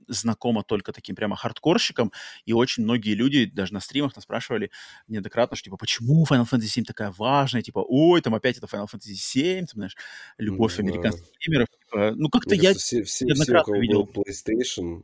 знакома 0.08 0.62
только 0.62 0.92
таким 0.92 1.16
прямо 1.16 1.36
хардкорщикам, 1.36 2.12
и 2.44 2.52
очень 2.52 2.84
многие 2.84 3.14
люди 3.14 3.46
даже 3.46 3.74
на 3.74 3.80
стримах 3.80 4.14
нас 4.16 4.24
спрашивали 4.24 4.70
неоднократно, 5.08 5.56
что 5.56 5.64
типа, 5.64 5.76
почему 5.76 6.24
Final 6.24 6.48
Fantasy 6.50 6.66
7 6.66 6.84
такая 6.84 7.12
важная, 7.16 7.62
типа, 7.62 7.84
ой, 7.86 8.20
там 8.20 8.34
опять 8.34 8.56
это 8.58 8.66
Final 8.66 8.86
Fantasy 8.92 9.14
7, 9.14 9.66
там, 9.66 9.74
знаешь, 9.74 9.96
любовь 10.38 10.78
mm-hmm. 10.78 10.82
американских 10.82 11.26
геймеров, 11.40 11.68
типа, 11.70 12.12
ну 12.16 12.28
как-то 12.28 12.54
я 12.54 12.74
все, 12.74 13.02
все, 13.02 13.24
неоднократно 13.24 13.74
все, 13.74 13.80
видел. 13.80 14.04
PlayStation, 14.04 15.02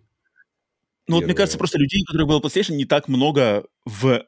ну, 1.09 1.17
вот 1.17 1.25
мне 1.25 1.35
кажется, 1.35 1.59
просто 1.59 1.79
людей, 1.79 2.03
у 2.03 2.07
которых 2.07 2.29
было 2.29 2.41
PlayStation, 2.41 2.75
не 2.75 2.85
так 2.85 3.09
много 3.09 3.67
в 3.85 4.25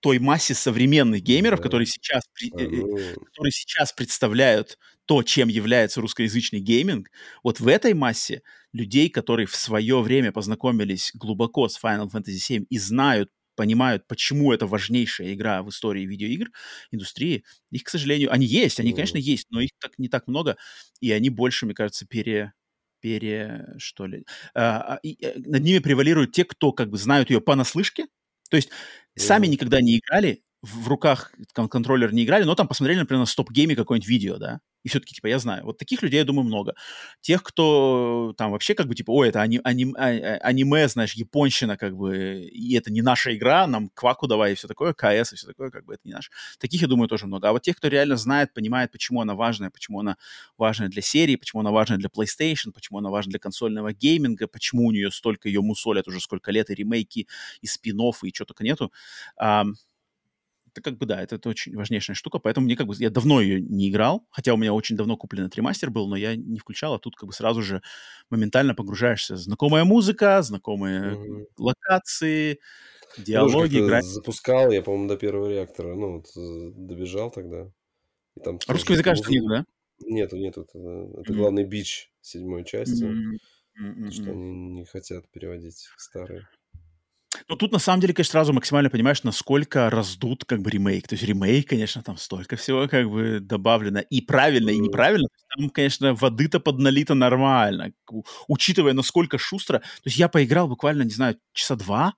той 0.00 0.18
массе 0.18 0.54
современных 0.54 1.22
геймеров, 1.22 1.58
да. 1.58 1.62
которые, 1.62 1.86
сейчас, 1.86 2.22
а, 2.54 2.58
ну... 2.58 2.96
которые 3.24 3.52
сейчас 3.52 3.92
представляют 3.92 4.78
то, 5.04 5.22
чем 5.22 5.48
является 5.48 6.00
русскоязычный 6.00 6.60
гейминг, 6.60 7.10
вот 7.42 7.60
в 7.60 7.68
этой 7.68 7.94
массе 7.94 8.42
людей, 8.72 9.10
которые 9.10 9.46
в 9.46 9.54
свое 9.54 10.00
время 10.00 10.32
познакомились 10.32 11.10
глубоко 11.14 11.68
с 11.68 11.78
Final 11.82 12.10
Fantasy 12.10 12.38
VII 12.48 12.66
и 12.68 12.78
знают, 12.78 13.30
понимают, 13.56 14.06
почему 14.06 14.52
это 14.52 14.66
важнейшая 14.66 15.34
игра 15.34 15.62
в 15.62 15.68
истории 15.68 16.06
видеоигр, 16.06 16.48
индустрии, 16.92 17.44
их, 17.70 17.84
к 17.84 17.88
сожалению, 17.90 18.32
они 18.32 18.46
есть, 18.46 18.80
они, 18.80 18.92
конечно, 18.92 19.18
есть, 19.18 19.48
но 19.50 19.60
их 19.60 19.70
так, 19.78 19.98
не 19.98 20.08
так 20.08 20.28
много, 20.28 20.56
и 21.00 21.10
они 21.12 21.28
больше, 21.28 21.66
мне 21.66 21.74
кажется, 21.74 22.06
пере, 22.06 22.54
пере, 23.00 23.66
что 23.78 24.06
ли, 24.06 24.24
а, 24.54 24.94
а 24.94 25.00
и, 25.02 25.16
э, 25.24 25.38
над 25.38 25.62
ними 25.62 25.78
превалируют 25.78 26.32
те, 26.32 26.44
кто 26.44 26.72
как 26.72 26.90
бы 26.90 26.98
знают 26.98 27.30
ее 27.30 27.40
понаслышке, 27.40 28.06
то 28.50 28.56
есть 28.56 28.68
mm-hmm. 28.68 29.20
сами 29.20 29.46
никогда 29.46 29.80
не 29.80 29.98
играли, 29.98 30.42
в 30.62 30.88
руках 30.88 31.32
контроллер 31.54 32.12
не 32.12 32.24
играли, 32.24 32.44
но 32.44 32.54
там 32.54 32.68
посмотрели, 32.68 32.98
например, 33.00 33.20
на 33.20 33.26
стоп-гейме 33.26 33.76
какое-нибудь 33.76 34.08
видео, 34.08 34.36
да, 34.36 34.60
и 34.82 34.88
все-таки, 34.88 35.14
типа, 35.14 35.26
я 35.26 35.38
знаю. 35.38 35.64
Вот 35.64 35.78
таких 35.78 36.02
людей, 36.02 36.18
я 36.18 36.24
думаю, 36.24 36.44
много. 36.46 36.74
Тех, 37.20 37.42
кто 37.42 38.34
там 38.36 38.50
вообще 38.52 38.74
как 38.74 38.86
бы, 38.86 38.94
типа, 38.94 39.10
ой, 39.10 39.28
это 39.28 39.42
ани- 39.42 39.60
ани- 39.62 39.92
а, 39.96 40.08
а, 40.08 40.36
аниме, 40.38 40.88
знаешь, 40.88 41.14
японщина, 41.14 41.76
как 41.76 41.96
бы, 41.96 42.42
и 42.44 42.74
это 42.76 42.90
не 42.90 43.02
наша 43.02 43.34
игра, 43.36 43.66
нам 43.66 43.90
кваку 43.94 44.26
давай 44.26 44.52
и 44.52 44.54
все 44.54 44.68
такое, 44.68 44.94
КС 44.94 45.32
и 45.32 45.36
все 45.36 45.46
такое, 45.46 45.70
как 45.70 45.84
бы, 45.84 45.94
это 45.94 46.02
не 46.04 46.12
наш. 46.12 46.30
Таких, 46.58 46.82
я 46.82 46.88
думаю, 46.88 47.08
тоже 47.08 47.26
много. 47.26 47.48
А 47.48 47.52
вот 47.52 47.62
тех, 47.62 47.76
кто 47.76 47.88
реально 47.88 48.16
знает, 48.16 48.54
понимает, 48.54 48.90
почему 48.90 49.20
она 49.20 49.34
важная, 49.34 49.70
почему 49.70 50.00
она 50.00 50.16
важная 50.56 50.88
для 50.88 51.02
серии, 51.02 51.36
почему 51.36 51.60
она 51.60 51.70
важная 51.70 51.98
для 51.98 52.08
PlayStation, 52.08 52.72
почему 52.72 52.98
она 52.98 53.10
важна 53.10 53.30
для 53.30 53.38
консольного 53.38 53.92
гейминга, 53.92 54.46
почему 54.46 54.86
у 54.86 54.92
нее 54.92 55.10
столько 55.10 55.48
ее 55.48 55.60
мусолят 55.60 56.08
уже 56.08 56.20
сколько 56.20 56.50
лет, 56.52 56.70
и 56.70 56.74
ремейки, 56.74 57.28
и 57.60 57.66
спин 57.66 58.00
и 58.00 58.32
что 58.32 58.46
только 58.46 58.64
нету. 58.64 58.92
Um, 59.38 59.74
это 60.72 60.82
как 60.82 60.98
бы, 60.98 61.06
да, 61.06 61.20
это, 61.20 61.36
это 61.36 61.48
очень 61.48 61.74
важнейшая 61.76 62.14
штука, 62.14 62.38
поэтому 62.38 62.66
мне 62.66 62.76
как 62.76 62.86
бы, 62.86 62.94
я 62.98 63.10
давно 63.10 63.40
ее 63.40 63.60
не 63.60 63.90
играл, 63.90 64.26
хотя 64.30 64.54
у 64.54 64.56
меня 64.56 64.72
очень 64.72 64.96
давно 64.96 65.16
куплен 65.16 65.44
этот 65.44 65.56
ремастер 65.56 65.90
был, 65.90 66.08
но 66.08 66.16
я 66.16 66.36
не 66.36 66.58
включал, 66.58 66.94
а 66.94 66.98
тут 66.98 67.16
как 67.16 67.26
бы 67.26 67.32
сразу 67.32 67.62
же 67.62 67.82
моментально 68.30 68.74
погружаешься. 68.74 69.36
Знакомая 69.36 69.84
музыка, 69.84 70.42
знакомые 70.42 71.14
mm-hmm. 71.14 71.46
локации, 71.58 72.60
диалоги, 73.18 73.80
играть. 73.80 74.04
запускал, 74.04 74.70
я, 74.70 74.82
по-моему, 74.82 75.08
до 75.08 75.16
первого 75.16 75.50
реактора, 75.50 75.94
ну, 75.94 76.18
вот, 76.18 76.26
э, 76.36 76.72
добежал 76.74 77.30
тогда. 77.30 77.70
И 78.36 78.40
там 78.40 78.58
Русского 78.68 78.94
языка 78.94 79.14
что 79.14 79.30
нет, 79.30 79.44
да? 79.48 79.64
Нету, 80.06 80.36
нету, 80.36 80.62
это, 80.62 80.78
это 80.78 81.32
mm-hmm. 81.32 81.36
главный 81.36 81.64
бич 81.64 82.12
седьмой 82.20 82.64
части, 82.64 83.04
mm-hmm. 83.04 84.04
то, 84.06 84.10
что 84.12 84.30
они 84.30 84.52
не 84.52 84.84
хотят 84.84 85.28
переводить 85.30 85.88
старые. 85.96 86.46
Ну, 87.50 87.56
тут, 87.56 87.72
на 87.72 87.80
самом 87.80 88.00
деле, 88.00 88.14
конечно, 88.14 88.30
сразу 88.30 88.52
максимально 88.52 88.90
понимаешь, 88.90 89.24
насколько 89.24 89.90
раздут 89.90 90.44
как 90.44 90.62
бы 90.62 90.70
ремейк. 90.70 91.08
То 91.08 91.16
есть 91.16 91.24
ремейк, 91.24 91.68
конечно, 91.68 92.00
там 92.00 92.16
столько 92.16 92.54
всего 92.54 92.86
как 92.86 93.10
бы 93.10 93.40
добавлено. 93.40 93.98
И 93.98 94.20
правильно, 94.20 94.70
и 94.70 94.78
неправильно. 94.78 95.26
Там, 95.56 95.68
конечно, 95.70 96.14
воды-то 96.14 96.60
подналито 96.60 97.14
нормально. 97.14 97.92
Учитывая, 98.46 98.92
насколько 98.92 99.36
шустро. 99.36 99.80
То 99.80 99.84
есть 100.04 100.16
я 100.16 100.28
поиграл 100.28 100.68
буквально, 100.68 101.02
не 101.02 101.10
знаю, 101.10 101.40
часа 101.52 101.74
два. 101.74 102.14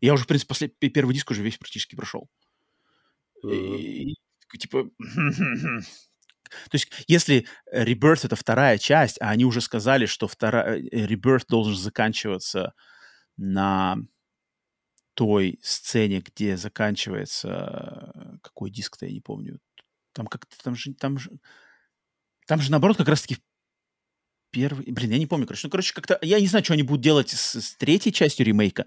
Я 0.00 0.14
уже, 0.14 0.22
в 0.22 0.28
принципе, 0.28 0.48
после... 0.50 0.68
первый 0.68 1.14
диск 1.14 1.32
уже 1.32 1.42
весь 1.42 1.58
практически 1.58 1.96
прошел. 1.96 2.28
И, 3.42 4.14
типа... 4.56 4.88
То 6.70 6.74
есть, 6.74 6.92
если 7.08 7.48
Rebirth— 7.74 8.20
это 8.22 8.36
вторая 8.36 8.78
часть, 8.78 9.20
а 9.20 9.30
они 9.30 9.44
уже 9.44 9.60
сказали, 9.60 10.06
что 10.06 10.28
вторая... 10.28 10.78
Э, 10.78 11.06
Rebirth 11.08 11.46
должен 11.48 11.74
заканчиваться 11.74 12.72
на 13.36 13.96
той 15.16 15.58
сцене, 15.62 16.20
где 16.20 16.56
заканчивается 16.56 18.38
какой 18.42 18.70
диск-то 18.70 19.06
я 19.06 19.12
не 19.12 19.20
помню. 19.20 19.58
Там 20.12 20.26
как-то 20.26 20.56
там 20.62 20.76
же 20.76 20.94
там 20.94 21.18
же 21.18 21.30
там 22.46 22.60
же 22.60 22.70
наоборот 22.70 22.98
как 22.98 23.08
раз-таки 23.08 23.38
первый, 24.50 24.84
блин, 24.90 25.10
я 25.10 25.18
не 25.18 25.26
помню, 25.26 25.46
короче, 25.46 25.66
ну 25.66 25.70
короче 25.70 25.92
как-то 25.92 26.18
я 26.22 26.38
не 26.38 26.46
знаю, 26.46 26.64
что 26.64 26.74
они 26.74 26.82
будут 26.82 27.02
делать 27.02 27.30
с, 27.30 27.60
с 27.60 27.76
третьей 27.76 28.12
частью 28.12 28.46
ремейка, 28.46 28.86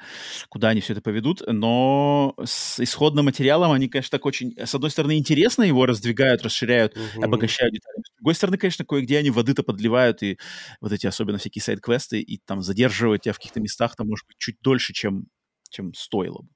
куда 0.50 0.70
они 0.70 0.82
все 0.82 0.94
это 0.94 1.02
поведут, 1.02 1.42
но 1.46 2.36
с 2.44 2.80
исходным 2.80 3.26
материалом 3.26 3.72
они, 3.72 3.88
конечно, 3.88 4.18
так 4.18 4.26
очень, 4.26 4.56
с 4.58 4.74
одной 4.74 4.92
стороны, 4.92 5.18
интересно 5.18 5.64
его 5.64 5.86
раздвигают, 5.86 6.44
расширяют, 6.44 6.96
угу. 6.96 7.24
обогащают 7.24 7.74
детали. 7.74 8.02
С 8.04 8.16
другой 8.18 8.36
стороны, 8.36 8.58
конечно, 8.58 8.86
кое-где 8.86 9.18
они 9.18 9.32
воды-то 9.32 9.64
подливают 9.64 10.24
и 10.24 10.40
вот 10.80 10.92
эти 10.92 11.08
особенно 11.08 11.40
всякие 11.40 11.62
сайт-квесты 11.62 12.20
и 12.22 12.40
там 12.40 12.62
задерживают 12.62 13.24
тебя 13.24 13.34
в 13.34 13.38
каких-то 13.38 13.60
местах, 13.60 13.96
там 13.96 14.08
может 14.08 14.26
быть 14.28 14.38
чуть 14.38 14.58
дольше, 14.62 14.94
чем 14.94 15.26
чем 15.70 15.94
стоило 15.94 16.42
бы. 16.42 16.50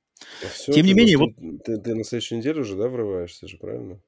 А 0.44 0.48
все, 0.48 0.72
Тем 0.74 0.86
не 0.86 0.94
менее, 0.94 1.18
вот... 1.18 1.32
Ты, 1.66 1.78
ты 1.78 1.96
на 1.96 2.04
следующей 2.04 2.38
неделе 2.38 2.62
уже, 2.62 2.76
да, 2.76 2.88
врываешься 2.88 3.48
же, 3.48 3.58
правильно? 3.58 4.02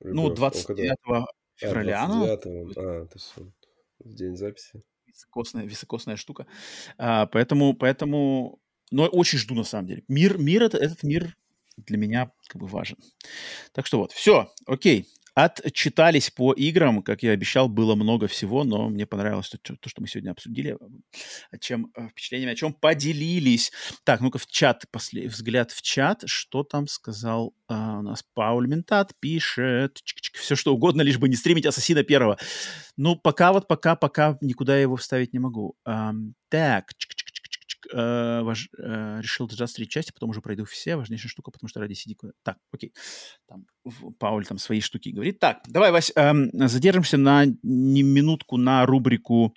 Любовь. 0.00 0.14
Ну, 0.14 0.34
29 0.34 0.96
а, 1.06 1.24
февраля. 1.56 2.04
А, 2.04 2.36
29 2.36 2.76
а, 2.76 3.06
то 3.06 3.14
есть 3.14 3.34
день 4.00 4.36
записи. 4.36 4.82
Високосная, 5.06 5.64
високосная 5.64 6.16
штука. 6.16 6.46
А, 6.96 7.26
поэтому, 7.26 7.74
поэтому... 7.74 8.60
Но 8.90 9.06
очень 9.06 9.38
жду, 9.38 9.54
на 9.54 9.64
самом 9.64 9.86
деле. 9.86 10.04
Мир, 10.08 10.38
мир 10.38 10.62
это, 10.62 10.78
этот 10.78 11.02
мир 11.02 11.36
для 11.76 11.98
меня 11.98 12.32
как 12.46 12.60
бы 12.60 12.66
важен. 12.66 12.96
Так 13.72 13.86
что 13.86 13.98
вот, 13.98 14.12
все, 14.12 14.50
окей. 14.66 15.06
Отчитались 15.38 16.30
по 16.30 16.52
играм, 16.52 17.00
как 17.00 17.22
я 17.22 17.30
обещал, 17.30 17.68
было 17.68 17.94
много 17.94 18.26
всего, 18.26 18.64
но 18.64 18.88
мне 18.88 19.06
понравилось 19.06 19.50
то, 19.50 19.76
то 19.76 19.88
что 19.88 20.00
мы 20.00 20.08
сегодня 20.08 20.32
обсудили, 20.32 20.76
о 21.52 21.58
чем 21.58 21.92
э, 21.94 22.08
впечатлениями, 22.08 22.54
о 22.54 22.56
чем 22.56 22.72
поделились. 22.72 23.70
Так, 24.02 24.20
ну-ка 24.20 24.38
в 24.38 24.48
чат, 24.48 24.86
после, 24.90 25.28
взгляд 25.28 25.70
в 25.70 25.80
чат, 25.80 26.24
что 26.26 26.64
там 26.64 26.88
сказал 26.88 27.54
а, 27.68 28.00
у 28.00 28.02
нас 28.02 28.24
Пауль 28.34 28.66
Ментат, 28.66 29.12
пишет, 29.20 29.98
все 30.32 30.56
что 30.56 30.74
угодно, 30.74 31.02
лишь 31.02 31.18
бы 31.18 31.28
не 31.28 31.36
стримить 31.36 31.66
Ассасина 31.66 32.02
первого. 32.02 32.36
Ну, 32.96 33.14
пока 33.14 33.52
вот, 33.52 33.68
пока, 33.68 33.94
пока 33.94 34.38
никуда 34.40 34.76
его 34.76 34.96
вставить 34.96 35.32
не 35.32 35.38
могу. 35.38 35.76
А, 35.84 36.14
так, 36.48 36.94
чик 36.96 37.14
-чик 37.78 37.94
э, 37.94 38.42
важ, 38.42 38.68
э, 38.78 39.20
решил 39.20 39.46
дождаться 39.46 39.76
третьей 39.76 39.90
части, 39.90 40.12
потом 40.12 40.30
уже 40.30 40.40
пройду 40.40 40.64
все. 40.64 40.96
Важнейшая 40.96 41.30
штука, 41.30 41.50
потому 41.50 41.68
что 41.68 41.80
ради 41.80 41.92
CD... 41.92 42.14
Так, 42.42 42.58
окей. 42.72 42.92
Там, 43.46 43.66
Пауль 44.18 44.46
там 44.46 44.58
свои 44.58 44.80
штуки 44.80 45.10
говорит. 45.10 45.38
Так, 45.38 45.60
давай, 45.66 45.90
Вась, 45.90 46.12
э, 46.14 46.32
задержимся 46.68 47.16
на 47.16 47.44
не 47.62 48.02
минутку 48.02 48.56
на 48.56 48.86
рубрику 48.86 49.54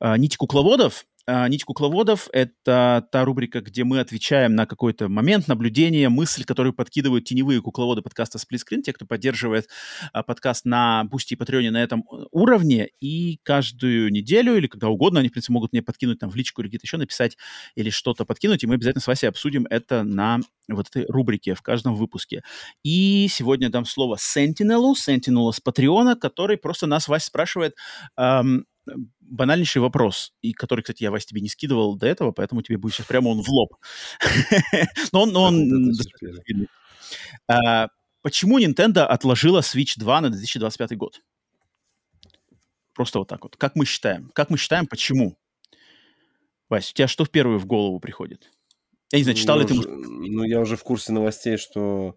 э, 0.00 0.16
«Нить 0.16 0.36
кукловодов». 0.36 1.04
А, 1.26 1.48
«Нить 1.48 1.64
кукловодов»— 1.64 2.28
это 2.32 3.06
та 3.10 3.24
рубрика, 3.24 3.62
где 3.62 3.84
мы 3.84 4.00
отвечаем 4.00 4.54
на 4.54 4.66
какой-то 4.66 5.08
момент, 5.08 5.48
наблюдение, 5.48 6.10
мысль, 6.10 6.44
которую 6.44 6.74
подкидывают 6.74 7.24
теневые 7.24 7.62
кукловоды 7.62 8.02
подкаста 8.02 8.38
«Split 8.38 8.57
Screen», 8.57 8.82
те, 8.82 8.92
кто 8.92 9.06
поддерживает 9.06 9.68
а, 10.12 10.22
подкаст 10.22 10.66
на 10.66 11.04
Boosty 11.04 11.32
и 11.32 11.36
Patreon 11.36 11.66
е 11.66 11.70
на 11.70 11.82
этом 11.82 12.04
уровне, 12.30 12.90
и 13.00 13.40
каждую 13.42 14.12
неделю 14.12 14.54
или 14.56 14.66
когда 14.66 14.88
угодно 14.88 15.20
они, 15.20 15.30
в 15.30 15.32
принципе, 15.32 15.54
могут 15.54 15.72
мне 15.72 15.82
подкинуть 15.82 16.18
там 16.18 16.28
в 16.28 16.36
личку 16.36 16.60
или 16.60 16.68
где-то 16.68 16.84
еще 16.84 16.98
написать 16.98 17.38
или 17.74 17.88
что-то 17.88 18.26
подкинуть, 18.26 18.62
и 18.62 18.66
мы 18.66 18.74
обязательно 18.74 19.00
с 19.00 19.06
Васей 19.06 19.30
обсудим 19.30 19.66
это 19.70 20.02
на 20.02 20.40
вот 20.68 20.88
этой 20.88 21.06
рубрике 21.06 21.54
в 21.54 21.62
каждом 21.62 21.94
выпуске. 21.94 22.42
И 22.82 23.28
сегодня 23.30 23.70
дам 23.70 23.86
слово 23.86 24.16
Сентинелу, 24.18 24.94
Сентинелу 24.94 25.52
с 25.52 25.60
Patreon 25.60 26.04
а, 26.04 26.16
который 26.16 26.58
просто 26.58 26.86
нас, 26.86 27.08
Вася, 27.08 27.26
спрашивает, 27.26 27.74
эм, 28.18 28.66
банальнейший 29.20 29.82
вопрос, 29.82 30.32
и 30.42 30.52
который, 30.52 30.82
кстати, 30.82 31.02
я, 31.02 31.10
Вась, 31.10 31.26
тебе 31.26 31.40
не 31.40 31.48
скидывал 31.48 31.96
до 31.96 32.06
этого, 32.06 32.32
поэтому 32.32 32.62
тебе 32.62 32.78
будет 32.78 32.94
сейчас 32.94 33.06
прямо 33.06 33.28
он 33.28 33.42
в 33.42 33.48
лоб. 33.48 33.74
Но 35.12 35.22
он... 35.22 35.36
он 35.36 35.92
а, 37.48 37.88
почему 38.22 38.58
Nintendo 38.58 39.02
отложила 39.02 39.60
Switch 39.60 39.94
2 39.96 40.20
на 40.20 40.30
2025 40.30 40.96
год? 40.96 41.20
Просто 42.94 43.18
вот 43.18 43.28
так 43.28 43.42
вот. 43.42 43.56
Как 43.56 43.74
мы 43.74 43.84
считаем? 43.84 44.30
Как 44.34 44.50
мы 44.50 44.58
считаем, 44.58 44.86
почему? 44.86 45.36
Вась, 46.68 46.90
у 46.90 46.94
тебя 46.94 47.08
что 47.08 47.24
в 47.24 47.30
первую 47.30 47.58
в 47.58 47.66
голову 47.66 48.00
приходит? 48.00 48.50
Я 49.12 49.18
не 49.18 49.24
знаю, 49.24 49.36
читал 49.36 49.58
ли 49.58 49.66
ты... 49.66 49.74
Ну, 49.74 50.44
я 50.44 50.60
уже 50.60 50.76
в 50.76 50.82
курсе 50.82 51.12
новостей, 51.12 51.56
что... 51.56 52.16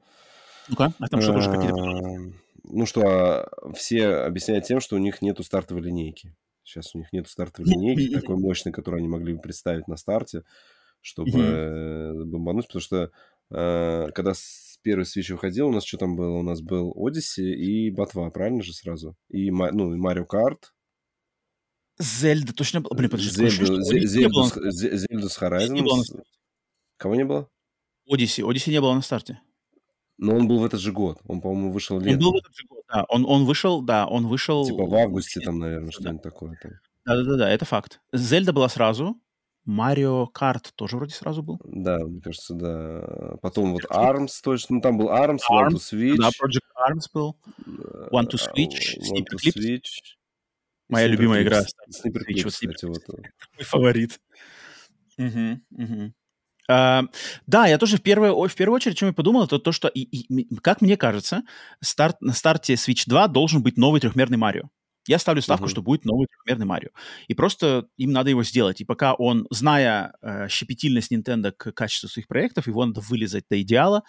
Ну-ка, 0.68 0.94
а 1.00 1.08
там 1.08 1.22
что 1.22 1.34
тоже 1.34 1.52
какие-то... 1.52 2.34
Ну 2.70 2.86
что, 2.86 3.02
а, 3.06 3.74
все 3.76 4.08
объясняют 4.08 4.66
тем, 4.66 4.82
что 4.82 4.96
у 4.96 5.00
них 5.00 5.22
нету 5.22 5.44
стартовой 5.44 5.82
линейки. 5.82 6.36
Сейчас 6.68 6.94
у 6.94 6.98
них 6.98 7.14
нету 7.14 7.30
стартовой 7.30 7.72
линейки 7.72 8.14
такой 8.14 8.36
мощной, 8.36 8.74
которую 8.74 9.00
они 9.00 9.08
могли 9.08 9.34
бы 9.34 9.40
представить 9.40 9.88
на 9.88 9.96
старте, 9.96 10.44
чтобы 11.00 12.26
бомбануть, 12.26 12.68
потому 12.68 12.82
что 12.82 13.12
э, 13.52 14.12
когда 14.14 14.34
первый 14.82 15.04
Switch 15.04 15.32
выходил, 15.32 15.70
у 15.70 15.72
нас 15.72 15.86
что 15.86 15.98
там 15.98 16.18
было? 16.18 16.38
У 16.38 16.44
нас 16.44 16.62
был 16.62 16.94
Odyssey 16.94 17.54
и 17.54 17.90
Ботва, 17.90 18.30
правильно 18.32 18.62
же 18.64 18.74
сразу? 18.74 19.16
И, 19.30 19.50
ну, 19.50 19.96
и 19.96 19.98
Mario 19.98 20.26
Kart. 20.28 20.58
Зельда 22.00 22.54
точно 22.54 22.82
был. 22.82 22.92
Блин, 22.94 23.10
подожди, 23.12 23.32
Зельду, 23.32 23.82
Зельду, 23.82 24.72
Зельду 24.72 25.30
с 25.30 25.42
Horizon. 25.42 25.86
Кого 26.98 27.16
не 27.16 27.24
было? 27.24 27.50
Odyssey. 28.12 28.44
Odyssey 28.44 28.72
не 28.72 28.82
было 28.82 28.94
на 28.94 29.02
старте. 29.02 29.40
Но 30.18 30.36
он 30.36 30.48
был 30.48 30.60
в 30.60 30.66
этот 30.66 30.80
же 30.80 30.92
год. 30.92 31.20
Он, 31.28 31.42
по-моему, 31.42 31.72
вышел 31.72 32.00
летом. 32.00 32.14
Он 32.14 32.20
был 32.20 32.32
в 32.34 32.38
этот 32.38 32.56
же 32.56 32.64
год, 32.68 32.84
да. 32.92 33.06
Он, 33.10 33.26
он 33.26 33.46
вышел, 33.46 33.82
да, 33.82 34.08
он 34.08 34.28
вышел... 34.28 34.66
Типа 34.66 34.86
в 34.86 34.96
августе 34.96 35.40
там, 35.42 35.60
наверное, 35.60 35.92
что-нибудь 35.92 36.24
такое. 36.24 36.58
Да-да-да, 37.06 37.50
это 37.50 37.66
факт. 37.66 38.02
Зельда 38.12 38.52
была 38.52 38.68
сразу. 38.70 39.16
Марио 39.66 40.28
Карт 40.28 40.72
тоже 40.76 40.96
вроде 40.96 41.14
сразу 41.14 41.44
был. 41.44 41.60
Да, 41.66 42.00
мне 42.00 42.22
кажется, 42.22 42.54
да. 42.54 43.36
Потом 43.42 43.74
вот 43.74 43.84
ARMS 43.92 44.40
точно. 44.42 44.78
Ну, 44.78 44.82
там 44.82 44.98
был 44.98 45.10
ARMS, 45.10 45.40
One 45.52 45.72
to 45.72 45.76
Switch. 45.76 46.16
Да, 46.16 46.30
Project 46.30 46.64
ARMS 46.90 47.10
был. 47.14 47.38
One 48.12 48.28
to 48.30 48.38
Switch. 48.38 48.98
One 49.12 49.26
to 49.30 49.38
Switch. 49.44 50.16
Моя 50.88 51.08
любимая 51.08 51.44
игра. 51.44 51.64
Снайпер 51.90 52.46
кстати, 52.46 52.86
вот. 52.86 53.04
Мой 53.10 53.66
фаворит. 53.66 54.22
Угу, 55.18 55.60
угу. 55.72 56.14
Uh, 56.70 57.08
да, 57.46 57.66
я 57.66 57.78
тоже 57.78 57.98
в 57.98 58.02
первую, 58.02 58.48
в 58.48 58.56
первую 58.56 58.76
очередь, 58.76 58.98
чем 58.98 59.08
я 59.08 59.14
подумал, 59.14 59.46
это 59.46 59.58
то, 59.58 59.72
что, 59.72 59.88
и, 59.88 60.02
и, 60.02 60.56
как 60.58 60.82
мне 60.82 60.98
кажется, 60.98 61.44
старт, 61.82 62.22
на 62.22 62.34
старте 62.34 62.74
Switch 62.74 63.04
2 63.08 63.30
должен 63.30 63.64
быть 63.64 63.78
новый 63.78 64.02
трехмерный 64.02 64.38
Марио. 64.38 64.64
Я 65.08 65.20
ставлю 65.20 65.42
ставку, 65.42 65.68
uh-huh. 65.68 65.72
что 65.72 65.82
будет 65.82 66.04
новый 66.04 66.28
трехмерный 66.28 66.66
Марио. 66.66 66.90
И 67.28 67.34
просто 67.34 67.88
им 67.96 68.12
надо 68.12 68.30
его 68.30 68.44
сделать. 68.44 68.82
И 68.82 68.86
пока 68.86 69.14
он, 69.14 69.48
зная 69.50 70.14
э, 70.22 70.50
щепетильность 70.50 71.14
Nintendo 71.14 71.54
к 71.54 71.72
качеству 71.72 72.10
своих 72.10 72.28
проектов, 72.28 72.68
его 72.68 72.86
надо 72.86 73.00
вылезать 73.00 73.46
до 73.50 73.62
идеала. 73.62 74.04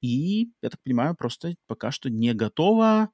И, 0.00 0.50
я 0.60 0.70
так 0.70 0.82
понимаю, 0.82 1.14
просто 1.14 1.54
пока 1.68 1.92
что 1.92 2.10
не 2.10 2.34
готово. 2.34 3.10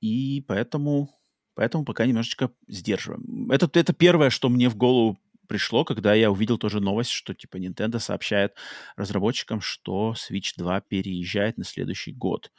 И 0.00 0.44
поэтому, 0.48 1.10
поэтому 1.54 1.84
пока 1.84 2.04
немножечко 2.04 2.50
сдерживаем. 2.66 3.50
Это, 3.52 3.70
это 3.72 3.92
первое, 3.92 4.30
что 4.30 4.48
мне 4.48 4.68
в 4.68 4.76
голову 4.76 5.18
пришло, 5.46 5.84
когда 5.84 6.14
я 6.14 6.30
увидел 6.30 6.58
тоже 6.58 6.80
новость, 6.80 7.10
что 7.10 7.34
типа 7.34 7.56
Nintendo 7.56 7.98
сообщает 7.98 8.54
разработчикам, 8.96 9.60
что 9.60 10.14
Switch 10.16 10.52
2 10.56 10.80
переезжает 10.82 11.58
на 11.58 11.64
следующий 11.64 12.12
год. 12.12 12.50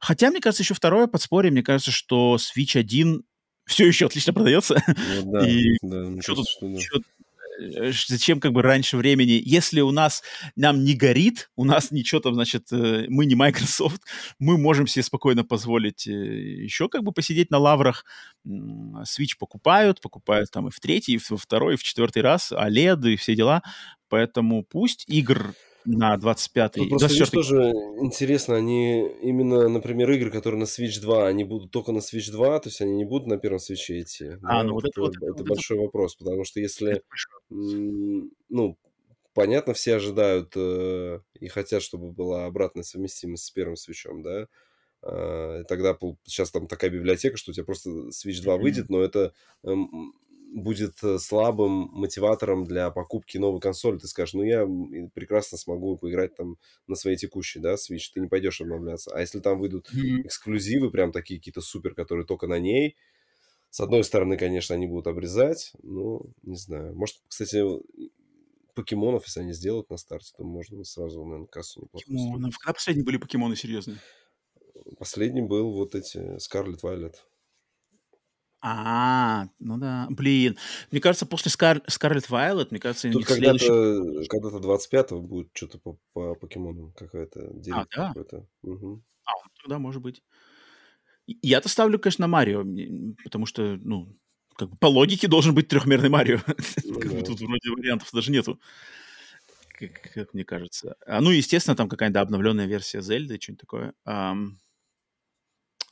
Хотя, 0.00 0.30
мне 0.30 0.40
кажется, 0.40 0.62
еще 0.62 0.74
второе 0.74 1.06
подспорье, 1.06 1.50
мне 1.50 1.62
кажется, 1.62 1.90
что 1.90 2.36
Switch 2.36 2.78
1 2.78 3.22
все 3.66 3.86
еще 3.86 4.06
отлично 4.06 4.32
продается. 4.34 4.82
Ну, 4.86 5.32
да, 5.32 5.46
и 5.46 5.76
да, 5.82 6.22
что 6.22 6.36
тут, 6.36 6.48
что, 6.48 6.68
да. 6.68 6.80
что, 6.80 7.00
зачем 7.58 8.40
как 8.40 8.52
бы 8.52 8.62
раньше 8.62 8.96
времени, 8.96 9.40
если 9.44 9.80
у 9.80 9.90
нас 9.90 10.22
нам 10.56 10.84
не 10.84 10.94
горит, 10.94 11.50
у 11.56 11.64
нас 11.64 11.90
ничего 11.90 12.20
там, 12.20 12.34
значит, 12.34 12.72
э, 12.72 13.06
мы 13.08 13.26
не 13.26 13.34
Microsoft, 13.34 14.02
мы 14.38 14.58
можем 14.58 14.86
себе 14.86 15.02
спокойно 15.02 15.44
позволить 15.44 16.06
э, 16.06 16.12
еще 16.12 16.88
как 16.88 17.02
бы 17.02 17.12
посидеть 17.12 17.50
на 17.50 17.58
лаврах. 17.58 18.04
Switch 18.46 19.36
покупают, 19.38 20.00
покупают 20.00 20.50
там 20.50 20.68
и 20.68 20.70
в 20.70 20.78
третий, 20.80 21.14
и 21.14 21.20
во 21.30 21.36
второй, 21.36 21.74
и 21.74 21.76
в 21.76 21.82
четвертый 21.82 22.22
раз, 22.22 22.52
OLED 22.52 23.12
и 23.12 23.16
все 23.16 23.34
дела. 23.34 23.62
Поэтому 24.08 24.62
пусть 24.62 25.04
игр 25.08 25.54
на 25.86 26.16
25-й. 26.16 26.90
Ну, 26.90 26.98
просто 26.98 27.16
мне 27.16 27.26
тоже 27.26 27.72
интересно, 28.00 28.56
они 28.56 29.08
именно, 29.22 29.68
например, 29.68 30.10
игры, 30.10 30.30
которые 30.30 30.60
на 30.60 30.64
Switch 30.64 31.00
2, 31.00 31.26
они 31.26 31.44
будут 31.44 31.70
только 31.70 31.92
на 31.92 31.98
Switch 31.98 32.30
2, 32.30 32.60
то 32.60 32.68
есть 32.68 32.80
они 32.80 32.96
не 32.96 33.04
будут 33.04 33.28
на 33.28 33.38
первом 33.38 33.58
Switch 33.58 34.00
идти. 34.00 34.26
А, 34.42 34.58
да? 34.58 34.62
ну 34.64 34.74
вот 34.74 34.84
это, 34.84 35.00
вот, 35.00 35.16
это, 35.16 35.26
это 35.26 35.44
большой 35.44 35.76
это... 35.76 35.86
вопрос, 35.86 36.16
потому 36.16 36.44
что 36.44 36.60
если, 36.60 37.02
ну, 37.48 38.76
понятно, 39.34 39.74
все 39.74 39.96
ожидают 39.96 40.52
э, 40.56 41.20
и 41.40 41.48
хотят, 41.48 41.82
чтобы 41.82 42.12
была 42.12 42.46
обратная 42.46 42.82
совместимость 42.82 43.44
с 43.44 43.50
первым 43.50 43.76
свечом, 43.76 44.22
да, 44.22 44.48
э, 45.02 45.64
тогда 45.68 45.96
сейчас 46.24 46.50
там 46.50 46.66
такая 46.66 46.90
библиотека, 46.90 47.36
что 47.36 47.50
у 47.52 47.54
тебя 47.54 47.64
просто 47.64 47.90
Switch 47.90 48.42
2 48.42 48.54
mm-hmm. 48.54 48.60
выйдет, 48.60 48.88
но 48.88 49.02
это 49.02 49.32
э, 49.62 49.70
будет 50.54 51.02
э, 51.02 51.18
слабым 51.18 51.88
мотиватором 51.92 52.64
для 52.64 52.90
покупки 52.90 53.38
новой 53.38 53.60
консоли. 53.60 53.98
Ты 53.98 54.06
скажешь, 54.06 54.34
ну 54.34 54.42
я 54.42 54.66
прекрасно 55.14 55.58
смогу 55.58 55.96
поиграть 55.96 56.34
там 56.36 56.56
на 56.86 56.94
своей 56.94 57.16
текущей, 57.16 57.60
да, 57.60 57.74
Switch, 57.74 58.10
ты 58.14 58.20
не 58.20 58.28
пойдешь 58.28 58.60
обновляться. 58.60 59.10
А 59.14 59.20
если 59.20 59.40
там 59.40 59.58
выйдут 59.58 59.90
эксклюзивы, 59.92 60.90
прям 60.90 61.12
такие 61.12 61.38
какие-то 61.38 61.60
супер, 61.60 61.94
которые 61.94 62.26
только 62.26 62.46
на 62.46 62.58
ней, 62.58 62.96
с 63.70 63.80
одной 63.80 64.04
стороны, 64.04 64.38
конечно, 64.38 64.74
они 64.74 64.86
будут 64.86 65.06
обрезать, 65.06 65.72
ну, 65.82 66.32
не 66.42 66.56
знаю. 66.56 66.94
Может, 66.94 67.16
кстати, 67.28 67.62
покемонов, 68.74 69.24
если 69.26 69.40
они 69.40 69.52
сделают 69.52 69.90
на 69.90 69.96
старте, 69.96 70.32
то 70.36 70.44
можно 70.44 70.84
сразу, 70.84 71.24
наверное, 71.24 71.46
кассу 71.46 71.86
Покемонов. 71.92 72.56
Когда 72.58 72.72
последние 72.72 73.04
были 73.04 73.16
покемоны 73.16 73.56
серьезные? 73.56 73.98
Последний 74.98 75.42
был 75.42 75.72
вот 75.72 75.94
эти 75.94 76.18
Scarlet 76.36 76.80
Violet. 76.82 77.14
А, 78.60 79.48
ну 79.58 79.78
да. 79.78 80.06
Блин, 80.10 80.56
мне 80.90 81.00
кажется, 81.00 81.26
после 81.26 81.50
Скар... 81.50 81.78
Scarlet 81.88 82.28
Violet, 82.28 82.68
мне 82.70 82.80
кажется, 82.80 83.10
Тут 83.10 83.26
когда-то, 83.26 83.58
следующий... 83.58 84.28
когда-то 84.28 84.58
25-го 84.58 85.20
будет 85.20 85.50
что-то 85.52 85.78
по, 85.78 85.98
по 86.12 86.34
покемонам, 86.34 86.92
какая-то 86.92 87.52
А, 87.72 87.86
да? 87.94 88.08
какой-то. 88.08 88.46
Угу. 88.62 89.02
А, 89.24 89.30
ну 89.44 89.50
тогда 89.62 89.78
может 89.78 90.02
быть. 90.02 90.22
Я-то 91.26 91.68
ставлю, 91.68 91.98
конечно, 91.98 92.22
на 92.22 92.28
Марио, 92.28 92.64
потому 93.24 93.46
что, 93.46 93.76
ну, 93.82 94.16
как 94.56 94.70
бы 94.70 94.76
по 94.78 94.86
логике 94.86 95.28
должен 95.28 95.54
быть 95.54 95.68
трехмерный 95.68 96.08
Марио. 96.08 96.38
Ну, 96.84 97.00
как 97.00 97.12
бы 97.12 97.22
тут 97.22 97.40
вроде 97.40 97.70
вариантов 97.70 98.08
даже 98.12 98.30
нету. 98.30 98.60
Как, 99.78 100.12
как 100.14 100.34
мне 100.34 100.44
кажется. 100.44 100.96
А, 101.06 101.20
ну, 101.20 101.30
естественно, 101.30 101.76
там 101.76 101.88
какая-то 101.88 102.20
обновленная 102.20 102.66
версия 102.66 103.02
Зельды, 103.02 103.38
что-нибудь 103.40 103.60
такое. 103.60 103.92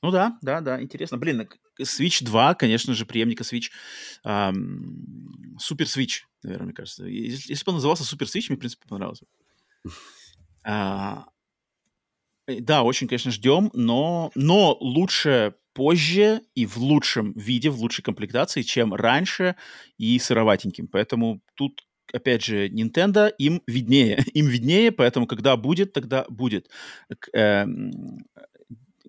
Ну 0.03 0.11
да, 0.11 0.39
да, 0.43 0.61
да, 0.61 0.83
интересно. 0.83 1.19
Блин, 1.19 1.49
Switch 1.81 2.25
2, 2.25 2.55
конечно 2.55 2.95
же, 2.95 3.07
преемника 3.07 3.43
Switch. 3.45 3.71
Эм, 4.25 5.57
Super 5.59 5.85
Switch, 5.85 6.23
наверное, 6.43 6.67
мне 6.67 6.75
кажется. 6.75 7.05
Если, 7.05 7.53
если 7.53 7.65
бы 7.65 7.71
он 7.71 7.77
назывался 7.77 8.05
Super 8.05 8.27
Switch, 8.27 8.47
мне, 8.49 8.57
в 8.57 8.61
принципе, 8.61 8.87
понравилось. 8.89 9.23
А, 10.67 11.27
да, 12.47 12.83
очень, 12.83 13.09
конечно, 13.09 13.31
ждем, 13.31 13.71
но, 13.75 14.31
но 14.35 14.77
лучше 14.81 15.55
позже 15.73 16.43
и 16.55 16.67
в 16.67 16.79
лучшем 16.79 17.33
виде, 17.33 17.71
в 17.71 17.79
лучшей 17.81 18.03
комплектации, 18.03 18.63
чем 18.63 18.95
раньше 18.95 19.57
и 19.99 20.19
сыроватеньким. 20.19 20.89
Поэтому 20.89 21.41
тут 21.55 21.83
опять 22.13 22.45
же, 22.45 22.69
Nintendo, 22.69 23.33
им 23.39 23.63
виднее. 23.67 24.25
Им 24.35 24.47
виднее, 24.47 24.93
поэтому 24.93 25.27
когда 25.27 25.57
будет, 25.57 25.93
тогда 25.93 26.25
будет. 26.29 26.69
Э, 27.33 27.67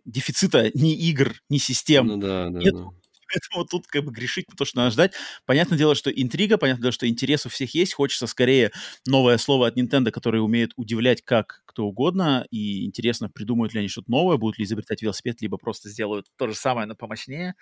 дефицита 0.05 0.71
ни 0.73 0.93
игр, 0.93 1.35
ни 1.49 1.57
систем 1.57 2.07
ну, 2.07 2.17
да, 2.17 2.49
да, 2.49 2.59
нет. 2.59 2.73
Да. 2.73 2.85
Поэтому 3.33 3.65
тут 3.65 3.87
как 3.87 4.03
бы 4.03 4.11
грешить 4.11 4.47
на 4.49 4.55
то, 4.55 4.65
что 4.65 4.77
надо 4.77 4.91
ждать. 4.91 5.13
Понятное 5.45 5.77
дело, 5.77 5.95
что 5.95 6.11
интрига, 6.11 6.57
понятное 6.57 6.83
дело, 6.83 6.91
что 6.91 7.07
интерес 7.07 7.45
у 7.45 7.49
всех 7.49 7.73
есть. 7.73 7.93
Хочется 7.93 8.27
скорее 8.27 8.71
новое 9.07 9.37
слово 9.37 9.67
от 9.67 9.77
Nintendo, 9.77 10.11
которое 10.11 10.41
умеет 10.41 10.73
удивлять 10.75 11.23
как 11.23 11.63
кто 11.65 11.85
угодно. 11.85 12.45
И 12.51 12.85
интересно, 12.85 13.29
придумают 13.29 13.73
ли 13.73 13.79
они 13.79 13.89
что-то 13.89 14.11
новое, 14.11 14.37
будут 14.37 14.59
ли 14.59 14.65
изобретать 14.65 15.01
велосипед, 15.01 15.41
либо 15.41 15.57
просто 15.57 15.89
сделают 15.89 16.27
то 16.37 16.47
же 16.47 16.55
самое, 16.55 16.87
но 16.87 16.95
помощнее. 16.95 17.55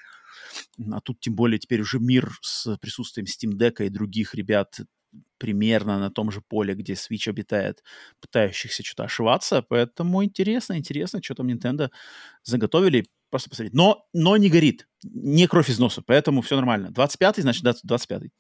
А 0.92 1.00
тут 1.02 1.20
тем 1.20 1.36
более 1.36 1.60
теперь 1.60 1.82
уже 1.82 2.00
мир 2.00 2.32
с 2.42 2.78
присутствием 2.78 3.26
Steam 3.26 3.58
Deck 3.58 3.86
и 3.86 3.90
других 3.90 4.36
ребят 4.36 4.80
примерно 5.38 6.00
на 6.00 6.10
том 6.10 6.32
же 6.32 6.42
поле, 6.42 6.74
где 6.74 6.94
Switch 6.94 7.30
обитает, 7.30 7.84
пытающихся 8.20 8.84
что-то 8.84 9.04
ошиваться. 9.04 9.62
Поэтому 9.62 10.24
интересно, 10.24 10.78
интересно, 10.78 11.22
что 11.22 11.36
там 11.36 11.48
Nintendo 11.48 11.90
заготовили. 12.44 13.06
Просто 13.30 13.50
посмотреть. 13.50 13.74
Но, 13.74 14.06
но 14.14 14.38
не 14.38 14.50
горит. 14.50 14.88
Не 15.04 15.48
кровь 15.48 15.70
из 15.70 15.80
носа, 15.80 16.02
поэтому 16.06 16.42
все 16.42 16.56
нормально. 16.56 16.92
25-й, 16.96 17.42
значит, 17.42 17.64
25-й. 17.64 18.32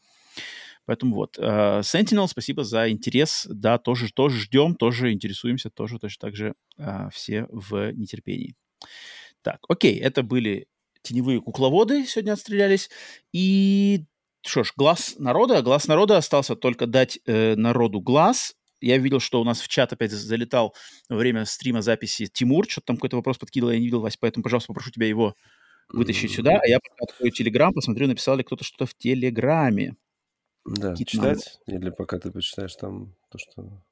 Поэтому 0.85 1.15
вот. 1.15 1.37
Uh, 1.37 1.79
Sentinel, 1.81 2.27
спасибо 2.27 2.63
за 2.63 2.89
интерес. 2.89 3.47
Да, 3.49 3.77
тоже, 3.77 4.11
тоже 4.13 4.39
ждем, 4.39 4.75
тоже 4.75 5.11
интересуемся, 5.11 5.69
тоже 5.69 5.97
точно 5.97 6.27
так 6.27 6.35
же 6.35 6.53
uh, 6.77 7.09
все 7.11 7.47
в 7.49 7.91
нетерпении. 7.93 8.55
Так, 9.41 9.59
окей, 9.67 9.99
это 9.99 10.23
были 10.23 10.67
теневые 11.03 11.41
кукловоды 11.41 12.05
сегодня 12.05 12.33
отстрелялись. 12.33 12.89
И 13.31 14.05
что 14.45 14.63
ж, 14.63 14.73
глаз 14.75 15.15
народа. 15.17 15.61
Глаз 15.61 15.87
народа 15.87 16.17
остался 16.17 16.55
только 16.55 16.85
дать 16.85 17.19
э, 17.25 17.55
народу 17.55 18.01
глаз. 18.01 18.55
Я 18.81 18.97
видел, 18.97 19.19
что 19.19 19.39
у 19.39 19.45
нас 19.45 19.61
в 19.61 19.67
чат 19.69 19.93
опять 19.93 20.11
залетал 20.11 20.75
во 21.09 21.15
время 21.15 21.45
стрима 21.45 21.81
записи 21.81 22.27
Тимур. 22.27 22.65
Что-то 22.69 22.87
там 22.87 22.97
какой-то 22.97 23.15
вопрос 23.15 23.37
подкидывал, 23.37 23.71
я 23.71 23.79
не 23.79 23.85
видел, 23.85 24.01
Вась, 24.01 24.17
поэтому, 24.17 24.43
пожалуйста, 24.43 24.67
попрошу 24.67 24.91
тебя 24.91 25.07
его 25.07 25.35
вытащить 25.89 26.31
mm-hmm. 26.31 26.35
сюда. 26.35 26.59
А 26.61 26.67
я 26.67 26.79
пока 26.79 27.05
открою 27.11 27.31
Телеграм, 27.31 27.73
посмотрю, 27.73 28.07
написал 28.07 28.35
ли 28.35 28.43
кто-то 28.43 28.63
что-то 28.65 28.85
в 28.85 28.93
Телеграме. 28.95 29.95
Да, 30.65 30.95
читать? 30.95 31.59
Или 31.67 31.89
пока 31.89 32.19
ты 32.19 32.31
почитаешь 32.31 32.75
там 32.75 33.15
то, 33.31 33.37
что... 33.37 33.83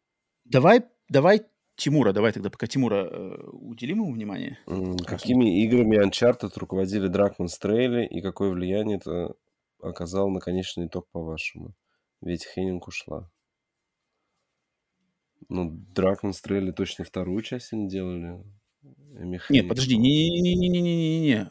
Давай, 0.45 0.83
давай 1.09 1.41
Тимура, 1.75 2.11
давай 2.11 2.31
тогда 2.33 2.49
пока 2.49 2.67
Тимура 2.67 3.07
э, 3.09 3.49
уделим 3.53 4.01
ему 4.01 4.13
внимание. 4.13 4.59
Mm, 4.67 5.03
какими 5.05 5.63
играми 5.63 6.05
Uncharted 6.05 6.51
руководили 6.55 7.07
Дракман 7.07 7.47
Стрейли 7.47 8.05
и 8.05 8.21
какое 8.21 8.51
влияние 8.51 8.97
это 8.97 9.35
оказало 9.81 10.29
на 10.29 10.39
конечный 10.39 10.87
итог, 10.87 11.07
по-вашему? 11.11 11.73
Ведь 12.21 12.45
Хеннинг 12.45 12.87
ушла. 12.87 13.29
Ну, 15.49 15.71
Дракман 15.71 16.33
Стрейли 16.33 16.71
точно 16.71 17.03
вторую 17.03 17.41
часть 17.41 17.73
они 17.73 17.89
делали. 17.89 18.43
Эми 18.83 19.41
Нет, 19.49 19.67
подожди, 19.67 19.97
не-не-не-не-не-не-не. 19.97 21.49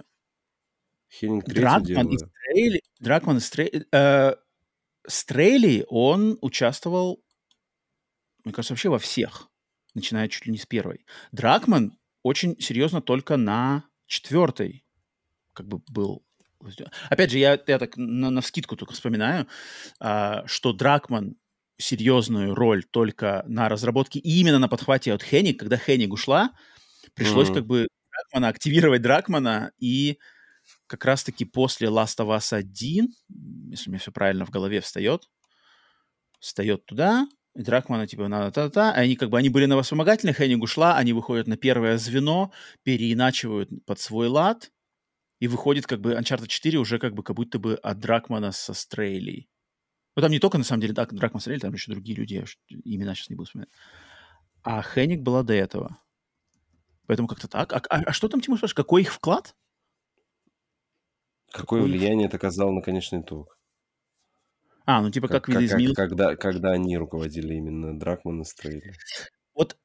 Хеннинг 1.11 1.45
третью 1.45 1.97
Дракман 1.97 2.09
и 2.09 2.19
Стрейли, 2.19 2.83
Дракман 3.01 3.37
и 3.37 3.41
Стрейли, 3.41 3.87
э, 3.93 4.35
Стрейли, 5.07 5.85
он 5.89 6.39
участвовал, 6.41 7.23
мне 8.45 8.55
кажется, 8.55 8.75
вообще 8.75 8.89
во 8.91 8.99
всех 8.99 9.51
начиная 9.95 10.29
чуть 10.29 10.47
ли 10.47 10.53
не 10.53 10.59
с 10.59 10.67
первой. 10.67 11.05
Дракман 11.33 11.99
очень 12.23 12.61
серьезно 12.61 13.03
только 13.03 13.37
на 13.37 13.85
четвертой 14.07 14.85
как 15.53 15.67
бы 15.67 15.79
был. 15.89 16.25
Опять 17.09 17.31
же, 17.31 17.39
я, 17.39 17.59
я 17.67 17.79
так 17.79 17.97
на, 17.97 18.31
на 18.31 18.41
вскидку 18.41 18.77
только 18.77 18.93
вспоминаю, 18.93 19.47
а, 19.99 20.47
что 20.47 20.73
Дракман 20.73 21.37
серьезную 21.79 22.55
роль 22.55 22.85
только 22.85 23.43
на 23.47 23.69
разработке 23.69 24.19
и 24.19 24.41
именно 24.41 24.59
на 24.59 24.69
подхвате 24.69 25.13
от 25.13 25.23
Хенник. 25.23 25.59
Когда 25.59 25.77
Хенник 25.77 26.13
ушла, 26.13 26.53
пришлось 27.15 27.49
mm-hmm. 27.49 27.55
как 27.55 27.67
бы 27.67 27.89
Дракмана, 28.13 28.49
активировать 28.49 29.03
Дракмана, 29.03 29.73
и 29.79 30.19
как 30.87 31.05
раз-таки 31.05 31.45
после 31.45 31.89
Last 31.89 32.19
of 32.19 32.37
Us 32.37 32.55
1, 32.55 33.09
если 33.71 33.89
у 33.89 33.93
меня 33.93 34.01
все 34.01 34.13
правильно 34.13 34.45
в 34.45 34.51
голове 34.51 34.81
встает, 34.81 35.29
встает 36.39 36.85
туда, 36.85 37.27
и 37.57 37.63
Дракмана, 37.63 38.07
типа, 38.07 38.29
надо 38.29 38.53
та-та-та. 38.53 38.93
Они 38.93 39.17
как 39.17 39.31
бы, 39.31 39.39
они 39.39 39.49
были 39.49 39.67
на 39.67 39.81
вспомогательных, 39.83 40.37
Хенниг 40.37 40.63
ушла, 40.63 40.97
они 40.97 41.13
выходят 41.13 41.47
на 41.47 41.57
первое 41.57 41.99
звено, 41.99 42.53
переиначивают 42.85 43.71
под 43.87 43.99
свой 43.99 44.29
лад, 44.29 44.71
и 45.41 45.49
выходит 45.49 45.87
как 45.87 46.01
бы 46.01 46.13
Uncharted 46.13 46.47
4 46.47 46.79
уже 46.79 46.99
как 46.99 47.15
бы 47.15 47.23
как 47.23 47.35
будто 47.35 47.59
бы 47.59 47.75
от 47.75 47.99
Дракмана 47.99 48.53
со 48.53 48.75
Стрейли. 48.75 49.49
Ну, 50.15 50.23
там 50.23 50.31
не 50.31 50.39
только, 50.39 50.59
на 50.59 50.65
самом 50.65 50.83
деле, 50.83 50.95
так, 50.95 51.15
Дракман 51.15 51.41
Стрейли, 51.41 51.61
там 51.61 51.73
еще 51.73 51.91
другие 51.91 52.17
люди, 52.17 52.35
я 52.35 52.45
имена 52.85 53.15
сейчас 53.15 53.31
не 53.31 53.37
буду 53.37 53.47
вспоминать. 53.47 53.71
А 54.63 54.83
Хенник 54.83 55.23
была 55.23 55.43
до 55.43 55.55
этого. 55.55 55.99
Поэтому 57.07 57.27
как-то 57.27 57.49
так. 57.49 57.73
А, 57.73 57.83
а, 57.89 58.03
а 58.07 58.13
что 58.13 58.29
там, 58.29 58.41
Тимур, 58.41 58.59
спрашиваешь, 58.59 58.75
какой 58.75 59.03
их 59.03 59.13
вклад? 59.13 59.57
Какое 61.51 61.81
какой 61.81 61.83
влияние 61.83 62.27
их... 62.27 62.29
это 62.29 62.37
оказало 62.37 62.71
на 62.71 62.83
конечный 62.83 63.23
итог? 63.23 63.59
А, 64.85 65.01
ну 65.01 65.11
типа 65.11 65.29
как, 65.29 65.45
как 65.45 65.49
видоизменил... 65.49 65.95
Как, 65.95 66.11
когда, 66.11 66.37
когда 66.37 66.73
они 66.73 66.97
руководили 66.99 67.55
именно 67.55 67.99
Дракман 67.99 68.43
и 68.43 68.45
Стрейли. 68.45 68.93
Вот 69.55 69.79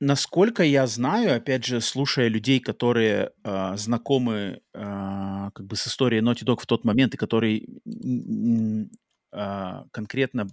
насколько 0.00 0.62
я 0.64 0.86
знаю, 0.86 1.36
опять 1.36 1.64
же, 1.64 1.80
слушая 1.80 2.28
людей, 2.28 2.58
которые 2.58 3.32
э, 3.44 3.76
знакомы 3.76 4.62
э, 4.74 5.50
как 5.54 5.66
бы 5.66 5.76
с 5.76 5.86
историей 5.86 6.22
Naughty 6.22 6.44
Dog 6.44 6.60
в 6.62 6.66
тот 6.66 6.84
момент, 6.84 7.14
и 7.14 7.18
которые 7.18 7.62
э, 9.32 9.84
конкретно 9.92 10.48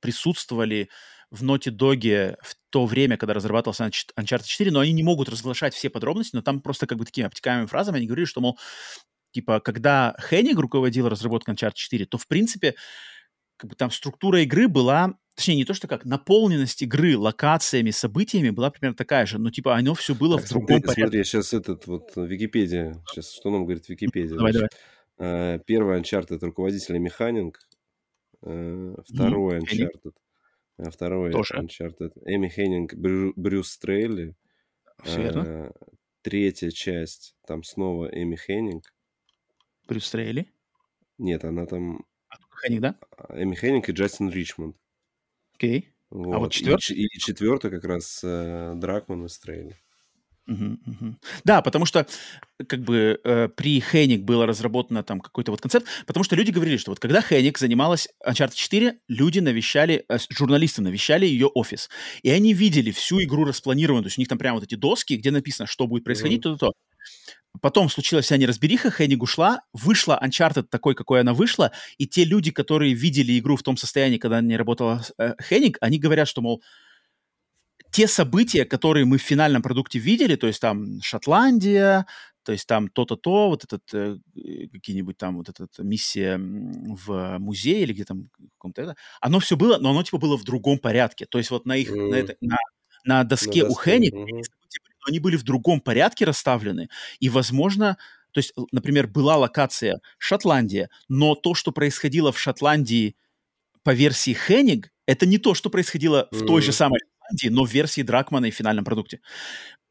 присутствовали 0.00 0.90
в 1.30 1.42
Naughty 1.42 1.74
Dog 1.74 2.36
в 2.42 2.54
то 2.70 2.84
время, 2.84 3.16
когда 3.16 3.34
разрабатывался 3.34 3.86
Uncharted 3.86 4.44
4, 4.44 4.70
но 4.70 4.80
они 4.80 4.92
не 4.92 5.02
могут 5.02 5.28
разглашать 5.28 5.74
все 5.74 5.88
подробности, 5.88 6.36
но 6.36 6.42
там 6.42 6.60
просто 6.60 6.86
как 6.86 6.98
бы 6.98 7.06
такими 7.06 7.26
обтекаемыми 7.26 7.66
фразами 7.66 7.96
они 7.96 8.06
говорили, 8.06 8.26
что, 8.26 8.40
мол, 8.42 8.58
типа, 9.32 9.60
когда 9.60 10.14
Хенниг 10.20 10.58
руководил 10.58 11.08
разработкой 11.08 11.54
Uncharted 11.54 11.74
4, 11.74 12.06
то, 12.06 12.18
в 12.18 12.28
принципе, 12.28 12.74
как 13.56 13.70
бы 13.70 13.76
там 13.76 13.90
структура 13.90 14.42
игры 14.42 14.68
была, 14.68 15.14
точнее, 15.34 15.56
не 15.56 15.64
то, 15.64 15.74
что 15.74 15.88
как, 15.88 16.04
наполненность 16.04 16.82
игры 16.82 17.16
локациями, 17.16 17.90
событиями 17.90 18.50
была 18.50 18.70
примерно 18.70 18.96
такая 18.96 19.26
же, 19.26 19.38
но, 19.38 19.50
типа, 19.50 19.76
оно 19.76 19.94
все 19.94 20.14
было 20.14 20.38
так, 20.38 20.46
в 20.46 20.48
другом 20.50 20.66
смотри, 20.66 20.82
порядке. 20.82 21.02
Смотри, 21.02 21.24
сейчас 21.24 21.54
этот 21.54 21.86
вот 21.86 22.12
Википедия, 22.16 23.02
сейчас 23.08 23.32
что 23.32 23.50
нам 23.50 23.64
говорит 23.64 23.88
Википедия? 23.88 24.36
Давай, 24.36 24.52
Значит, 24.52 24.72
давай. 25.18 25.56
Э, 25.56 25.58
первый 25.64 26.00
Uncharted 26.00 26.38
руководитель 26.40 26.98
Механик, 26.98 27.60
э, 28.42 28.94
второй 29.08 29.58
mm-hmm. 29.58 29.62
Uncharted, 29.62 30.14
э, 30.78 30.90
второй 30.90 31.32
Тоже. 31.32 31.54
Uncharted 31.54 32.12
Эми 32.24 32.48
Хеннинг, 32.48 32.94
Брю, 32.94 33.32
Брюс 33.36 33.70
Стрейли, 33.70 34.36
э, 35.04 35.70
третья 36.22 36.70
часть, 36.70 37.36
там 37.46 37.62
снова 37.62 38.06
Эми 38.06 38.36
Хеннинг, 38.36 38.84
Брюс 39.86 40.06
Стрейли? 40.06 40.46
Нет, 41.18 41.44
она 41.44 41.66
там... 41.66 42.04
А 42.28 42.36
Хенник, 42.62 42.80
да? 42.80 42.96
А, 43.16 43.42
Эми 43.42 43.54
Хенник 43.54 43.88
и 43.88 43.92
Джастин 43.92 44.30
Ричмонд. 44.30 44.76
Окей. 45.64 45.90
Вот. 46.10 46.34
А 46.34 46.38
вот 46.38 46.52
четвертый? 46.52 46.96
И, 46.96 47.06
и 47.06 47.18
четвертый 47.18 47.70
как 47.70 47.84
раз 47.84 48.20
э, 48.22 48.74
Дракман 48.76 49.26
и 49.26 49.28
Стрейли. 49.28 49.76
Угу, 50.46 50.64
угу. 50.86 51.16
Да, 51.44 51.62
потому 51.62 51.86
что 51.86 52.06
как 52.68 52.80
бы 52.80 53.18
э, 53.24 53.48
при 53.48 53.80
Хеник 53.80 54.24
было 54.24 54.46
разработано 54.46 55.02
там 55.02 55.20
какой-то 55.20 55.50
вот 55.50 55.62
концепт, 55.62 55.86
потому 56.06 56.22
что 56.22 56.36
люди 56.36 56.50
говорили, 56.50 56.76
что 56.76 56.90
вот 56.90 57.00
когда 57.00 57.22
Хеник 57.22 57.56
занималась 57.56 58.08
Uncharted 58.26 58.54
4, 58.54 58.98
люди 59.08 59.38
навещали, 59.38 60.04
э, 60.06 60.18
журналисты 60.28 60.82
навещали 60.82 61.24
ее 61.24 61.46
офис, 61.46 61.88
и 62.22 62.30
они 62.30 62.52
видели 62.52 62.90
всю 62.90 63.22
игру 63.22 63.44
распланированную, 63.44 64.04
то 64.04 64.08
есть 64.08 64.18
у 64.18 64.20
них 64.20 64.28
там 64.28 64.38
прямо 64.38 64.56
вот 64.56 64.64
эти 64.64 64.74
доски, 64.74 65.14
где 65.14 65.30
написано, 65.30 65.66
что 65.66 65.86
будет 65.86 66.04
происходить, 66.04 66.40
mm-hmm. 66.40 66.58
то-то-то. 66.58 66.72
Потом 67.60 67.88
случилась 67.88 68.24
вся 68.26 68.36
неразбериха, 68.36 68.90
Хенниг 68.90 69.22
ушла, 69.22 69.60
вышла 69.72 70.20
Uncharted 70.22 70.64
такой, 70.64 70.94
какой 70.94 71.20
она 71.20 71.34
вышла, 71.34 71.70
и 71.98 72.06
те 72.06 72.24
люди, 72.24 72.50
которые 72.50 72.94
видели 72.94 73.38
игру 73.38 73.56
в 73.56 73.62
том 73.62 73.76
состоянии, 73.76 74.18
когда 74.18 74.40
не 74.40 74.56
работала 74.56 75.02
э, 75.18 75.34
Хенниг, 75.40 75.78
они 75.80 75.98
говорят, 75.98 76.26
что, 76.26 76.42
мол, 76.42 76.62
те 77.90 78.08
события, 78.08 78.64
которые 78.64 79.04
мы 79.04 79.18
в 79.18 79.22
финальном 79.22 79.62
продукте 79.62 80.00
видели, 80.00 80.34
то 80.34 80.48
есть 80.48 80.60
там 80.60 81.00
Шотландия, 81.00 82.06
то 82.42 82.50
есть 82.50 82.66
там 82.66 82.88
то-то, 82.88 83.16
то, 83.16 83.48
вот 83.48 83.62
этот, 83.64 83.82
э, 83.94 84.18
какие-нибудь 84.72 85.16
там, 85.16 85.36
вот 85.36 85.48
эта 85.48 85.66
миссия 85.78 86.36
в 86.38 87.38
музее 87.38 87.82
или 87.82 87.92
где 87.92 88.04
там, 88.04 88.30
каком-то 88.58 88.82
это, 88.82 88.96
оно 89.20 89.38
все 89.38 89.56
было, 89.56 89.78
но 89.78 89.90
оно 89.90 90.02
типа 90.02 90.18
было 90.18 90.36
в 90.36 90.42
другом 90.42 90.78
порядке. 90.78 91.24
То 91.26 91.38
есть 91.38 91.50
вот 91.50 91.66
на 91.66 91.76
их, 91.76 91.90
mm. 91.90 92.10
на, 92.10 92.14
это, 92.16 92.36
на, 92.40 92.56
на 93.04 93.24
доске 93.24 93.62
на 93.62 93.70
у 93.70 93.74
Хенни 93.74 94.10
mm-hmm 94.12 94.42
они 95.06 95.18
были 95.20 95.36
в 95.36 95.42
другом 95.42 95.80
порядке 95.80 96.24
расставлены, 96.24 96.88
и, 97.20 97.28
возможно, 97.28 97.96
то 98.32 98.38
есть, 98.38 98.52
например, 98.72 99.06
была 99.06 99.36
локация 99.36 100.00
Шотландия, 100.18 100.90
но 101.08 101.34
то, 101.34 101.54
что 101.54 101.70
происходило 101.70 102.32
в 102.32 102.38
Шотландии 102.38 103.16
по 103.84 103.94
версии 103.94 104.32
Хенниг, 104.32 104.90
это 105.06 105.24
не 105.24 105.38
то, 105.38 105.54
что 105.54 105.70
происходило 105.70 106.28
в 106.32 106.44
той 106.44 106.60
же 106.62 106.72
самой 106.72 106.98
Шотландии, 107.00 107.54
но 107.54 107.64
в 107.64 107.70
версии 107.70 108.02
Дракмана 108.02 108.46
и 108.46 108.50
в 108.50 108.54
финальном 108.54 108.84
продукте 108.84 109.20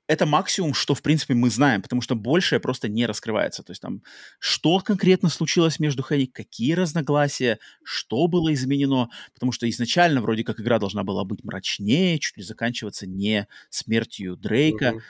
это 0.07 0.25
максимум, 0.25 0.73
что, 0.73 0.95
в 0.95 1.01
принципе, 1.01 1.33
мы 1.33 1.49
знаем, 1.49 1.81
потому 1.81 2.01
что 2.01 2.15
большее 2.15 2.59
просто 2.59 2.89
не 2.89 3.05
раскрывается. 3.05 3.63
То 3.63 3.71
есть 3.71 3.81
там, 3.81 4.03
что 4.39 4.79
конкретно 4.79 5.29
случилось 5.29 5.79
между 5.79 6.03
Хэнни, 6.03 6.25
какие 6.25 6.73
разногласия, 6.73 7.59
что 7.83 8.27
было 8.27 8.53
изменено, 8.53 9.09
потому 9.33 9.51
что 9.51 9.69
изначально 9.69 10.21
вроде 10.21 10.43
как 10.43 10.59
игра 10.59 10.79
должна 10.79 11.03
была 11.03 11.23
быть 11.23 11.43
мрачнее, 11.43 12.19
чуть 12.19 12.37
ли 12.37 12.43
заканчиваться 12.43 13.07
не 13.07 13.47
смертью 13.69 14.35
Дрейка, 14.35 14.85
mm-hmm. 14.85 15.01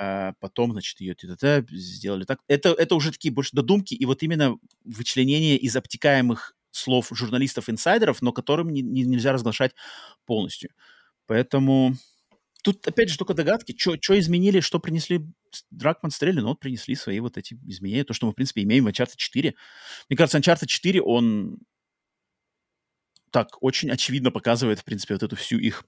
а 0.00 0.32
потом, 0.40 0.72
значит, 0.72 1.00
ее 1.00 1.14
т 1.14 1.66
сделали 1.70 2.24
так. 2.24 2.40
Это, 2.48 2.70
это 2.70 2.94
уже 2.94 3.12
такие 3.12 3.32
больше 3.32 3.50
додумки, 3.54 3.94
и 3.94 4.04
вот 4.06 4.22
именно 4.22 4.56
вычленение 4.84 5.58
из 5.58 5.76
обтекаемых 5.76 6.56
слов 6.70 7.08
журналистов-инсайдеров, 7.10 8.22
но 8.22 8.32
которым 8.32 8.70
не, 8.70 8.80
не, 8.80 9.02
нельзя 9.02 9.32
разглашать 9.32 9.72
полностью. 10.24 10.70
Поэтому 11.26 11.96
тут, 12.62 12.86
опять 12.86 13.10
же, 13.10 13.18
только 13.18 13.34
догадки, 13.34 13.76
что 13.76 14.18
изменили, 14.18 14.60
что 14.60 14.78
принесли 14.78 15.26
Дракман 15.70 16.10
Стрелли, 16.10 16.40
ну, 16.40 16.48
вот 16.48 16.60
принесли 16.60 16.94
свои 16.94 17.20
вот 17.20 17.36
эти 17.36 17.54
изменения, 17.66 18.04
то, 18.04 18.14
что 18.14 18.26
мы, 18.26 18.32
в 18.32 18.34
принципе, 18.36 18.62
имеем 18.62 18.84
в 18.84 18.88
Uncharted 18.88 19.16
4. 19.16 19.54
Мне 20.08 20.16
кажется, 20.16 20.38
Uncharted 20.38 20.66
4, 20.66 21.02
он 21.02 21.58
так 23.30 23.62
очень 23.62 23.90
очевидно 23.90 24.30
показывает, 24.30 24.78
в 24.78 24.84
принципе, 24.84 25.14
вот 25.14 25.22
эту 25.22 25.36
всю 25.36 25.58
их 25.58 25.84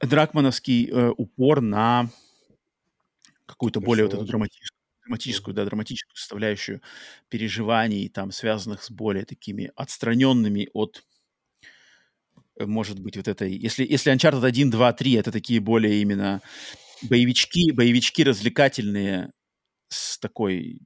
дракмановский 0.00 0.90
э, 0.90 1.12
упор 1.16 1.60
на 1.60 2.10
какую-то 3.46 3.80
более 3.80 4.04
вот 4.04 4.14
эту 4.14 4.24
драматическую, 4.24 4.78
драматическую, 5.04 5.54
да, 5.54 5.64
драматическую 5.64 6.16
составляющую 6.16 6.82
переживаний, 7.28 8.08
там, 8.08 8.30
связанных 8.30 8.82
с 8.82 8.90
более 8.90 9.24
такими 9.24 9.72
отстраненными 9.74 10.68
от 10.72 11.02
может 12.66 12.98
быть, 13.00 13.16
вот 13.16 13.28
этой... 13.28 13.52
Если, 13.52 13.84
если 13.84 14.12
Uncharted 14.12 14.44
1, 14.44 14.70
2, 14.70 14.92
3— 14.92 15.12
это 15.14 15.32
такие 15.32 15.60
более 15.60 16.00
именно 16.00 16.40
боевички, 17.02 17.72
боевички 17.72 18.22
развлекательные 18.22 19.32
с 19.88 20.18
такой 20.18 20.80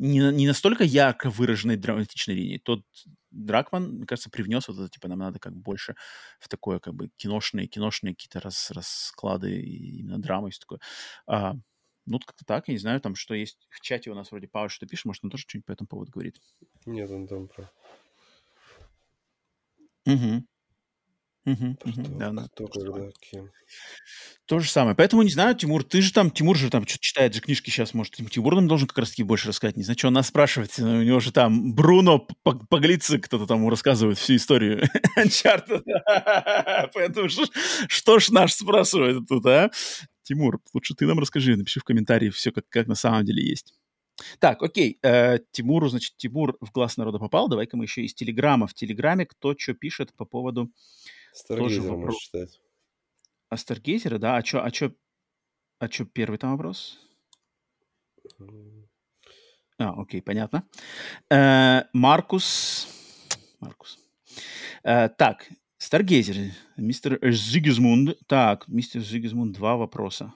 не, 0.00 0.18
не 0.32 0.46
настолько 0.46 0.82
ярко 0.82 1.28
выраженной 1.28 1.76
драматичной 1.76 2.34
линии. 2.34 2.58
Тот 2.58 2.84
Дракман, 3.30 3.96
мне 3.96 4.06
кажется, 4.06 4.30
привнес 4.30 4.66
вот 4.66 4.78
это, 4.78 4.88
типа, 4.88 5.08
нам 5.08 5.18
надо 5.18 5.38
как 5.38 5.54
больше 5.54 5.94
в 6.38 6.48
такое, 6.48 6.78
как 6.78 6.94
бы, 6.94 7.10
киношные, 7.16 7.66
киношные 7.66 8.14
какие-то 8.14 8.40
рас, 8.40 8.70
расклады 8.70 9.60
именно 9.60 10.18
драмы 10.18 10.48
и 10.48 10.50
все 10.52 10.60
такое. 10.60 10.80
А, 11.26 11.54
ну, 12.06 12.18
как-то 12.18 12.44
так, 12.46 12.68
я 12.68 12.74
не 12.74 12.78
знаю, 12.78 13.00
там, 13.00 13.14
что 13.14 13.34
есть 13.34 13.66
в 13.68 13.80
чате 13.82 14.10
у 14.10 14.14
нас 14.14 14.30
вроде 14.30 14.48
Пауэр 14.48 14.70
что 14.70 14.86
пишет, 14.86 15.04
может, 15.04 15.22
он 15.22 15.30
тоже 15.30 15.44
что-нибудь 15.46 15.66
по 15.66 15.72
этому 15.72 15.86
поводу 15.86 16.12
говорит. 16.12 16.40
Нет, 16.86 17.10
он 17.10 17.28
там 17.28 17.48
про... 17.48 17.70
Угу. 20.06 20.46
Угу, 21.46 21.76
Кто, 21.80 21.90
угу, 21.90 22.18
да, 22.18 22.30
да. 22.30 22.48
кто 22.52 22.66
когда, 22.66 23.10
кем. 23.18 23.50
То 24.46 24.58
же 24.58 24.68
самое. 24.68 24.94
Поэтому, 24.94 25.22
не 25.22 25.30
знаю, 25.30 25.54
Тимур, 25.54 25.84
ты 25.84 26.02
же 26.02 26.12
там, 26.12 26.30
Тимур 26.30 26.56
же 26.56 26.68
там 26.70 26.86
что-то 26.86 27.02
читает 27.02 27.34
же 27.34 27.40
книжки 27.40 27.70
сейчас, 27.70 27.94
может, 27.94 28.14
Тимур 28.16 28.54
нам 28.56 28.68
должен 28.68 28.86
как 28.86 28.98
раз-таки 28.98 29.22
больше 29.22 29.48
рассказать. 29.48 29.76
Не 29.76 29.84
знаю, 29.84 29.98
что 29.98 30.08
он 30.08 30.14
нас 30.14 30.28
спрашивает. 30.28 30.78
У 30.78 30.82
него 30.82 31.20
же 31.20 31.32
там 31.32 31.72
Бруно 31.74 32.26
Поглицы 32.68 33.18
кто-то 33.18 33.46
там 33.46 33.66
рассказывает 33.68 34.18
всю 34.18 34.36
историю 34.36 34.82
Uncharted. 35.18 35.82
Поэтому 36.94 37.28
что, 37.28 37.46
что 37.88 38.18
ж 38.18 38.30
наш 38.30 38.52
спрашивает 38.52 39.26
тут, 39.26 39.46
а? 39.46 39.70
Тимур, 40.24 40.60
лучше 40.74 40.94
ты 40.94 41.06
нам 41.06 41.18
расскажи, 41.18 41.56
напиши 41.56 41.80
в 41.80 41.84
комментарии 41.84 42.28
все, 42.30 42.52
как, 42.52 42.68
как 42.68 42.86
на 42.86 42.94
самом 42.94 43.24
деле 43.24 43.42
есть. 43.48 43.72
Так, 44.38 44.62
окей, 44.62 44.98
э, 45.02 45.38
Тимуру, 45.52 45.88
значит, 45.88 46.16
Тимур 46.16 46.56
в 46.60 46.70
глаз 46.72 46.96
народа 46.96 47.18
попал. 47.18 47.48
Давай-ка 47.48 47.76
мы 47.76 47.84
еще 47.84 48.02
из 48.02 48.14
Телеграма. 48.14 48.66
В 48.66 48.74
Телеграме 48.74 49.26
кто 49.26 49.54
что 49.56 49.74
пишет 49.74 50.14
по 50.14 50.24
поводу 50.24 50.70
Stargazer 51.32 51.82
вопрос. 51.82 52.04
можешь 52.04 52.20
читать. 52.22 52.60
а 53.48 53.56
Stargazer 53.56 54.07
а, 54.07 54.18
да? 54.18 54.36
А 54.36 54.44
что, 54.44 54.64
а 54.64 54.70
чё, 54.70 54.92
а 55.78 55.88
чё 55.88 56.04
первый 56.04 56.38
там 56.38 56.52
вопрос? 56.52 56.98
А, 59.78 60.00
окей, 60.00 60.20
понятно. 60.20 60.68
Э, 61.30 61.84
Маркус. 61.92 62.86
Маркус. 63.60 63.98
Э, 64.82 65.08
так, 65.08 65.48
Stargazer, 65.78 66.52
мистер 66.76 67.18
Зигизмунд. 67.32 68.18
Так, 68.26 68.68
мистер 68.68 69.00
Зигизмунд, 69.00 69.54
два 69.54 69.76
вопроса. 69.76 70.34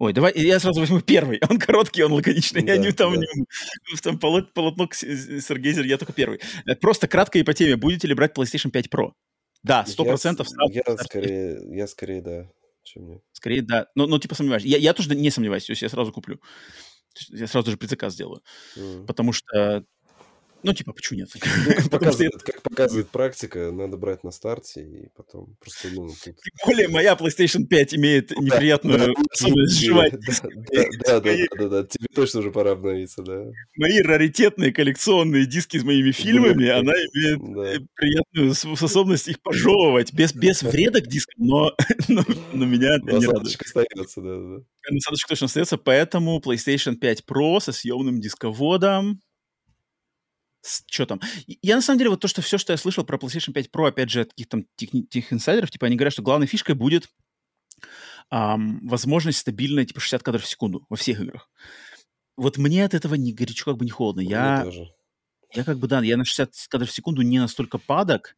Ой, 0.00 0.14
давай, 0.14 0.32
я 0.34 0.58
сразу 0.58 0.80
возьму 0.80 1.00
первый. 1.00 1.38
Он 1.50 1.58
короткий, 1.58 2.02
он 2.02 2.12
лаконичный. 2.12 2.62
я 2.66 2.76
Да, 2.76 2.78
не 2.78 2.90
там, 2.92 3.12
да. 3.12 3.20
не- 3.20 3.96
в 3.96 4.00
том 4.00 4.18
поло- 4.18 4.42
полотно 4.54 4.88
к 4.88 4.94
С- 4.94 5.42
Stargazer, 5.44 5.84
я 5.84 5.98
только 5.98 6.14
первый. 6.14 6.40
Э, 6.66 6.74
Просто 6.74 7.06
кратко 7.06 7.38
и 7.38 7.42
по 7.42 7.52
теме. 7.52 7.76
Будете 7.76 8.08
ли 8.08 8.14
брать 8.14 8.34
PlayStation 8.36 8.70
5 8.70 8.88
Pro? 8.88 9.12
Да, 9.62 9.84
сто 9.84 10.04
Я, 10.04 10.08
процентов. 10.08 10.48
с- 10.48 10.52
сразу 10.52 10.72
я 10.72 10.80
старт- 10.82 11.04
скорее, 11.04 11.60
я 11.76 11.86
скорее, 11.86 12.22
да, 12.22 12.50
чем 12.82 13.08
нет. 13.08 13.20
Скорее, 13.32 13.60
да. 13.60 13.88
Ну, 13.94 14.06
ну, 14.06 14.18
типа, 14.18 14.34
сомневаюсь. 14.34 14.64
Я, 14.64 14.78
я 14.78 14.94
тоже 14.94 15.14
не 15.14 15.30
сомневаюсь, 15.30 15.66
то 15.66 15.72
есть 15.72 15.82
я 15.82 15.90
сразу 15.90 16.12
куплю. 16.12 16.40
Я 17.28 17.46
сразу 17.46 17.66
даже 17.66 17.76
предзаказ 17.76 18.14
сделаю. 18.14 18.40
М. 18.78 19.04
Потому 19.06 19.32
что, 19.34 19.84
ну, 20.62 20.72
типа, 20.72 20.92
почему 20.92 21.20
нет? 21.20 21.28
Ну, 21.40 21.40
как 21.40 21.90
Потому 21.90 21.90
что 21.90 21.90
показывает, 21.90 22.42
как 22.42 22.62
показывает 22.62 23.08
практика, 23.08 23.70
надо 23.72 23.96
брать 23.96 24.24
на 24.24 24.30
старте 24.30 24.82
и 24.82 25.08
потом 25.16 25.56
просто, 25.60 25.88
ну, 25.92 26.08
тут... 26.08 26.22
Тем 26.22 26.34
более 26.66 26.88
моя 26.88 27.14
PlayStation 27.14 27.64
5 27.64 27.94
имеет 27.94 28.30
неприятную 28.32 29.14
особенность 29.30 29.78
сживать 29.78 30.12
да, 30.12 30.18
диски. 30.18 30.48
да, 30.54 30.84
да, 31.04 31.20
да, 31.20 31.30
Мои- 31.30 31.48
да, 31.58 31.68
да, 31.68 31.84
тебе 31.84 32.06
точно 32.14 32.40
уже 32.40 32.50
пора 32.50 32.72
обновиться, 32.72 33.22
да. 33.22 33.44
Мои 33.76 34.00
раритетные 34.00 34.72
коллекционные 34.72 35.46
диски 35.46 35.78
с 35.78 35.84
моими 35.84 36.12
фильмами, 36.12 36.68
она 36.68 36.92
имеет 36.92 37.40
э, 37.40 37.84
приятную 37.94 38.54
способность 38.54 39.28
их 39.28 39.40
пожевывать. 39.42 40.12
Без, 40.12 40.34
без 40.34 40.62
вреда 40.62 41.00
к 41.00 41.06
дискам, 41.06 41.46
но, 41.46 41.76
но, 42.08 42.24
но 42.52 42.66
меня 42.66 42.96
это 42.96 43.18
не 43.18 43.26
радует. 43.26 43.60
Остается, 43.60 44.20
да, 44.20 44.36
да. 44.36 44.64
Насадочка 44.90 45.28
точно 45.28 45.46
остается, 45.46 45.78
поэтому 45.78 46.40
PlayStation 46.40 46.96
5 46.96 47.24
Pro 47.28 47.60
со 47.60 47.72
съемным 47.72 48.20
дисководом. 48.20 49.20
Что 50.62 51.06
там? 51.06 51.20
Я 51.62 51.76
на 51.76 51.82
самом 51.82 51.98
деле, 51.98 52.10
вот 52.10 52.20
то, 52.20 52.28
что 52.28 52.42
все, 52.42 52.58
что 52.58 52.72
я 52.72 52.76
слышал 52.76 53.04
про 53.04 53.16
PlayStation 53.16 53.52
5 53.52 53.70
Pro, 53.70 53.88
опять 53.88 54.10
же, 54.10 54.20
от 54.22 54.30
каких-то 54.30 54.58
там 54.58 54.66
техни- 54.76 55.06
тех 55.06 55.32
инсайдеров, 55.32 55.70
типа, 55.70 55.86
они 55.86 55.96
говорят, 55.96 56.12
что 56.12 56.22
главной 56.22 56.46
фишкой 56.46 56.74
будет 56.74 57.08
ам, 58.30 58.86
возможность 58.86 59.38
стабильная, 59.38 59.84
типа, 59.84 60.00
60 60.00 60.22
кадров 60.22 60.42
в 60.44 60.48
секунду 60.48 60.84
во 60.88 60.96
всех 60.96 61.20
играх. 61.20 61.48
Вот 62.36 62.58
мне 62.58 62.84
от 62.84 62.94
этого 62.94 63.14
ни 63.14 63.32
горячо, 63.32 63.64
как 63.70 63.76
бы 63.78 63.84
не 63.84 63.90
холодно. 63.90 64.22
Мне 64.22 64.30
Я, 64.30 64.62
тоже. 64.64 64.92
я 65.54 65.64
как 65.64 65.78
бы, 65.78 65.88
да, 65.88 66.00
я 66.02 66.16
на 66.16 66.24
60 66.24 66.52
кадров 66.68 66.88
в 66.90 66.94
секунду 66.94 67.22
не 67.22 67.38
настолько 67.38 67.78
падок, 67.78 68.36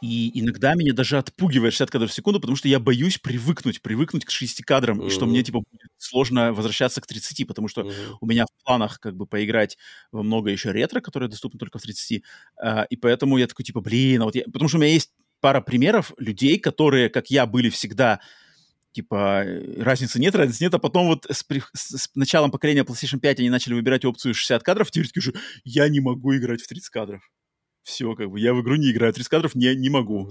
и 0.00 0.38
иногда 0.40 0.74
меня 0.74 0.92
даже 0.92 1.16
отпугивает 1.18 1.72
60 1.72 1.90
кадров 1.90 2.10
в 2.10 2.14
секунду, 2.14 2.38
потому 2.40 2.56
что 2.56 2.68
я 2.68 2.78
боюсь 2.78 3.18
привыкнуть, 3.18 3.80
привыкнуть 3.80 4.24
к 4.24 4.30
60 4.30 4.64
кадрам, 4.66 5.00
и 5.06 5.10
что 5.10 5.26
мне, 5.26 5.42
типа, 5.42 5.60
будет 5.60 5.90
сложно 5.96 6.52
возвращаться 6.52 7.00
к 7.00 7.06
30, 7.06 7.44
потому 7.44 7.68
что 7.68 7.84
Мгм. 7.84 7.92
у 8.20 8.26
меня 8.26 8.44
в 8.44 8.64
планах 8.64 9.00
как 9.00 9.16
бы 9.16 9.26
поиграть 9.26 9.78
во 10.12 10.22
много 10.22 10.50
еще 10.50 10.72
ретро, 10.72 11.00
которые 11.00 11.28
доступны 11.30 11.58
только 11.58 11.78
в 11.78 11.82
30, 11.82 12.22
а, 12.60 12.82
и 12.90 12.96
поэтому 12.96 13.38
я 13.38 13.46
такой, 13.46 13.64
типа, 13.64 13.80
блин, 13.80 14.22
а 14.22 14.24
вот 14.26 14.34
я... 14.34 14.44
Потому 14.44 14.68
что 14.68 14.78
у 14.78 14.80
меня 14.80 14.92
есть 14.92 15.12
пара 15.40 15.60
примеров 15.60 16.12
людей, 16.18 16.58
которые, 16.58 17.08
как 17.08 17.30
я, 17.30 17.46
были 17.46 17.70
всегда 17.70 18.20
типа, 18.92 19.42
э, 19.44 19.82
разницы 19.82 20.18
нет, 20.18 20.34
разницы 20.34 20.64
нет, 20.64 20.74
а 20.74 20.78
потом 20.78 21.08
вот 21.08 21.26
с, 21.28 21.42
при- 21.42 21.62
с- 21.74 21.98
с 21.98 22.10
началом 22.14 22.50
поколения 22.50 22.82
PlayStation 22.82 23.18
5 23.18 23.40
они 23.40 23.50
начали 23.50 23.74
выбирать 23.74 24.06
опцию 24.06 24.32
60 24.34 24.62
кадров, 24.62 24.90
теперь 24.90 25.06
такие 25.08 25.20
уже, 25.20 25.34
я 25.64 25.86
не 25.88 26.00
могу 26.00 26.34
играть 26.34 26.62
в 26.62 26.66
30 26.66 26.88
кадров. 26.88 27.30
Все, 27.86 28.16
как 28.16 28.28
бы, 28.32 28.40
я 28.40 28.52
в 28.52 28.60
игру 28.62 28.74
не 28.74 28.90
играю, 28.90 29.12
30 29.12 29.30
кадров 29.30 29.54
не, 29.54 29.72
не 29.76 29.88
могу. 29.88 30.28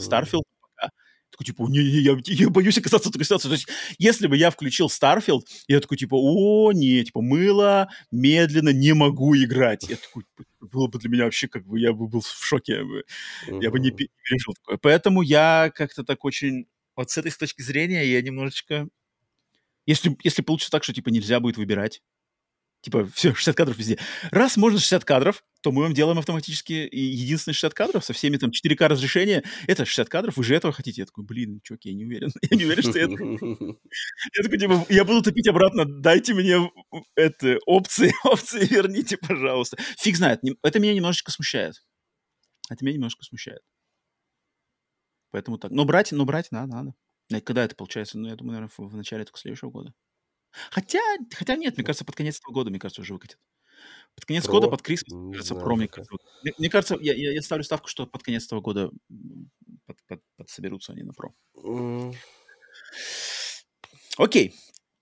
Пока. 0.60 0.90
Такой, 1.32 1.46
типа, 1.46 1.64
не, 1.70 1.80
не, 1.80 2.02
я, 2.02 2.18
я 2.26 2.50
боюсь 2.50 2.78
оказаться 2.78 3.08
в 3.08 3.14
такой 3.14 3.24
ситуации. 3.24 3.48
То 3.48 3.54
есть, 3.54 3.68
если 3.98 4.28
бы 4.28 4.36
я 4.36 4.52
включил 4.52 4.88
Starfield, 4.88 5.44
я 5.70 5.80
такой, 5.80 5.96
типа, 5.96 6.16
о, 6.20 6.74
не, 6.74 7.06
типа, 7.06 7.22
мыло, 7.22 7.88
медленно, 8.12 8.74
не 8.74 8.94
могу 8.94 9.38
играть. 9.38 9.88
Я 9.90 9.96
такой, 9.96 10.26
было 10.60 10.88
бы 10.88 11.00
для 11.00 11.10
меня 11.10 11.24
вообще, 11.24 11.48
как 11.48 11.66
бы, 11.66 11.80
я 11.80 11.94
бы 11.94 12.10
был 12.10 12.20
в 12.20 12.46
шоке, 12.46 12.74
я 12.74 12.84
бы, 12.84 13.06
я 13.62 13.72
бы 13.72 13.80
не 13.80 13.92
пережил 13.92 14.54
такое. 14.56 14.78
Поэтому 14.78 15.22
я 15.22 15.72
как-то 15.74 16.04
так 16.04 16.26
очень... 16.26 16.68
Вот 16.98 17.10
с 17.10 17.18
этой 17.18 17.32
с 17.32 17.38
точки 17.38 17.62
зрения 17.62 18.06
я 18.06 18.22
немножечко... 18.22 18.90
Если, 19.86 20.18
если 20.26 20.42
получится 20.42 20.72
так, 20.72 20.84
что, 20.84 20.92
типа, 20.94 21.08
нельзя 21.08 21.40
будет 21.40 21.56
выбирать, 21.56 22.02
типа, 22.86 23.06
все, 23.14 23.34
60 23.34 23.56
кадров 23.56 23.78
везде. 23.78 23.98
Раз 24.32 24.56
можно 24.58 24.80
60 24.80 25.04
кадров, 25.04 25.44
то 25.62 25.72
мы 25.72 25.82
вам 25.82 25.94
делаем 25.94 26.20
автоматически 26.20 26.88
единственные 26.92 27.56
60 27.56 27.74
кадров 27.74 28.06
со 28.06 28.14
всеми 28.14 28.38
там 28.38 28.52
4К 28.52 28.88
разрешения. 28.88 29.44
Это 29.68 29.86
60 29.86 30.08
кадров, 30.08 30.38
вы 30.38 30.44
же 30.44 30.56
этого 30.56 30.72
хотите? 30.72 31.02
Я 31.02 31.06
такой, 31.08 31.26
блин, 31.26 31.60
чуваки, 31.64 31.90
я 31.90 31.96
не 31.96 32.06
уверен. 32.06 32.32
Я 32.50 32.58
не 32.58 32.66
уверен, 32.66 32.84
что 32.84 33.00
я... 33.00 33.08
Я 33.08 34.44
такой, 34.44 34.60
типа, 34.60 34.86
я 34.90 35.04
буду 35.04 35.24
топить 35.24 35.48
обратно, 35.48 35.86
дайте 35.86 36.34
мне 36.34 36.72
это, 37.16 37.58
опции, 37.66 38.14
опции 38.24 38.66
верните, 38.66 39.18
пожалуйста. 39.18 39.78
Фиг 39.98 40.16
знает, 40.16 40.42
это 40.64 40.80
меня 40.80 40.94
немножечко 40.94 41.32
смущает. 41.32 41.76
Это 42.70 42.86
меня 42.86 42.96
немножко 42.96 43.24
смущает. 43.24 43.62
Поэтому 45.32 45.58
так. 45.58 45.72
Но 45.72 45.86
брать, 45.86 46.12
но 46.12 46.26
брать 46.26 46.52
надо, 46.52 46.72
надо. 46.72 46.94
Э, 47.32 47.42
Когда 47.42 47.66
это 47.66 47.76
получается? 47.76 48.18
Ну, 48.18 48.28
я 48.30 48.36
думаю, 48.36 48.54
наверное, 48.54 48.72
в 48.78 48.96
начале 48.96 49.26
только 49.26 49.40
следующего 49.40 49.72
года. 49.72 49.94
Хотя, 50.72 51.00
хотя 51.34 51.56
нет, 51.56 51.78
мне 51.78 51.86
кажется, 51.86 52.06
под 52.06 52.16
конец 52.16 52.40
этого 52.40 52.54
года, 52.54 52.70
мне 52.70 52.80
кажется, 52.80 53.02
уже 53.02 53.14
выкатят. 53.14 53.40
Под 54.16 54.26
конец 54.26 54.46
Про? 54.46 54.52
года, 54.54 54.68
под 54.70 54.82
Крисмас, 54.82 55.12
Не 55.12 55.18
мне 55.20 55.34
кажется, 55.34 55.56
про, 55.56 55.76
мне 55.76 55.88
кажется. 55.88 56.16
Мне, 56.44 56.54
мне 56.58 56.70
кажется, 56.70 56.98
я, 57.02 57.14
я, 57.14 57.34
я 57.34 57.42
ставлю 57.42 57.64
ставку, 57.64 57.88
что 57.90 58.08
под 58.08 58.24
конец 58.24 58.46
этого 58.46 58.62
года 58.62 58.90
м, 59.10 59.52
под- 59.86 59.98
под- 60.08 60.22
подсоберутся 60.38 60.94
они 60.94 61.04
на 61.04 61.14
про. 61.14 61.34
М, 61.64 62.14
Окей. 64.18 64.54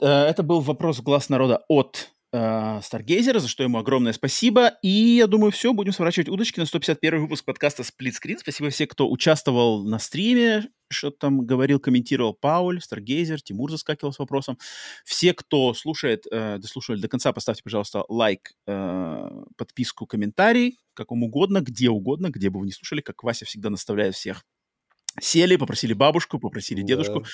Э, 0.01 0.05
Это 0.07 0.41
был 0.43 0.61
вопрос 0.61 0.99
глаз 1.01 1.29
народа 1.29 1.63
от 1.67 2.11
Старгейзера, 2.33 3.37
за 3.37 3.47
что 3.47 3.61
ему 3.61 3.77
огромное 3.77 4.11
спасибо. 4.11 4.73
И 4.81 4.89
я 4.89 5.27
думаю, 5.27 5.51
все, 5.51 5.71
будем 5.71 5.91
сворачивать 5.91 6.29
удочки 6.29 6.59
на 6.59 6.65
151 6.65 7.21
выпуск 7.21 7.45
подкаста 7.45 7.83
Screen. 7.83 8.37
Спасибо 8.39 8.71
всем, 8.71 8.87
кто 8.87 9.07
участвовал 9.09 9.83
на 9.83 9.99
стриме, 9.99 10.69
что 10.89 11.11
там 11.11 11.45
говорил, 11.45 11.79
комментировал 11.79 12.33
Пауль, 12.33 12.81
Старгейзер, 12.81 13.41
Тимур 13.41 13.69
заскакивал 13.69 14.13
с 14.13 14.19
вопросом. 14.19 14.57
Все, 15.05 15.33
кто 15.33 15.75
слушает, 15.75 16.25
э, 16.31 16.57
дослушали 16.57 16.99
до 16.99 17.07
конца, 17.07 17.33
поставьте, 17.33 17.61
пожалуйста, 17.63 18.03
лайк, 18.07 18.53
э, 18.65 19.29
подписку, 19.55 20.07
комментарий, 20.07 20.79
как 20.95 21.11
вам 21.11 21.23
угодно, 21.23 21.61
где 21.61 21.89
угодно, 21.89 22.31
где 22.31 22.49
бы 22.49 22.59
вы 22.59 22.65
не 22.65 22.71
слушали, 22.71 23.01
как 23.01 23.23
Вася 23.23 23.45
всегда 23.45 23.69
наставляет 23.69 24.15
всех. 24.15 24.43
Сели, 25.21 25.57
попросили 25.57 25.93
бабушку, 25.93 26.39
попросили 26.39 26.81
дедушку, 26.81 27.21
да. 27.21 27.27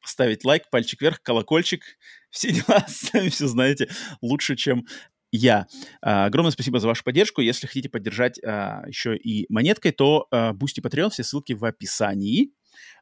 Поставить 0.00 0.44
лайк, 0.44 0.64
пальчик 0.70 1.00
вверх, 1.00 1.22
колокольчик. 1.22 1.82
Все 2.30 2.52
дела, 2.52 2.84
сами 2.88 3.28
все 3.28 3.46
знаете, 3.46 3.88
лучше, 4.20 4.56
чем 4.56 4.86
я. 5.32 5.66
А, 6.02 6.26
огромное 6.26 6.52
спасибо 6.52 6.80
за 6.80 6.88
вашу 6.88 7.04
поддержку. 7.04 7.40
Если 7.40 7.66
хотите 7.66 7.88
поддержать 7.88 8.42
а, 8.44 8.84
еще 8.86 9.16
и 9.16 9.46
монеткой, 9.52 9.92
то 9.92 10.26
а, 10.30 10.52
Boosty 10.52 10.82
Patreon, 10.82 11.10
все 11.10 11.22
ссылки 11.22 11.52
в 11.52 11.64
описании. 11.64 12.52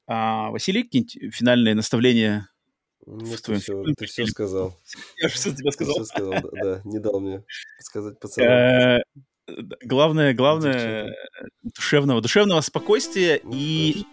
А, 0.07 0.51
Василий, 0.51 0.83
какие-нибудь 0.83 1.35
финальные 1.35 1.75
наставления? 1.75 2.49
Нет, 3.07 3.39
в 3.39 3.43
ты 3.43 3.55
все, 3.57 3.83
ты 3.97 4.07
все 4.07 4.27
сказал. 4.27 4.79
Я 5.19 5.29
же 5.29 5.35
все 5.35 5.55
тебе 5.55 5.71
сказал. 5.73 5.95
все 5.95 6.05
сказал, 6.05 6.35
да, 6.53 6.81
не 6.85 6.99
дал 6.99 7.21
мне 7.21 7.45
сказать 7.81 8.19
пацанам. 8.19 8.51
Э, 8.51 9.03
Главное, 9.83 10.33
главное 10.33 11.15
душевного, 11.63 12.23
душевного 12.23 12.63
спокойствия 12.63 13.41
Ну, 13.45 13.53
и. 13.55 14.05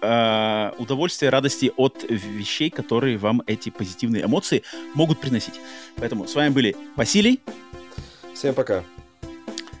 Э, 0.00 0.72
удовольствия, 0.78 1.30
радости 1.30 1.72
от 1.76 2.04
вещей, 2.08 2.70
которые 2.70 3.18
вам 3.18 3.42
эти 3.46 3.70
позитивные 3.70 4.24
эмоции 4.24 4.62
могут 4.94 5.20
приносить. 5.20 5.54
Поэтому 5.96 6.26
с 6.26 6.34
вами 6.34 6.50
были 6.50 6.76
Василий. 6.96 7.40
Всем 8.34 8.54
пока. 8.54 8.82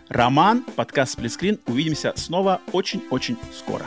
Роман, 0.08 0.64
подкаст 0.76 1.14
«Сплитскрин». 1.14 1.58
Увидимся 1.66 2.12
снова 2.16 2.60
очень-очень 2.72 3.36
скоро. 3.52 3.86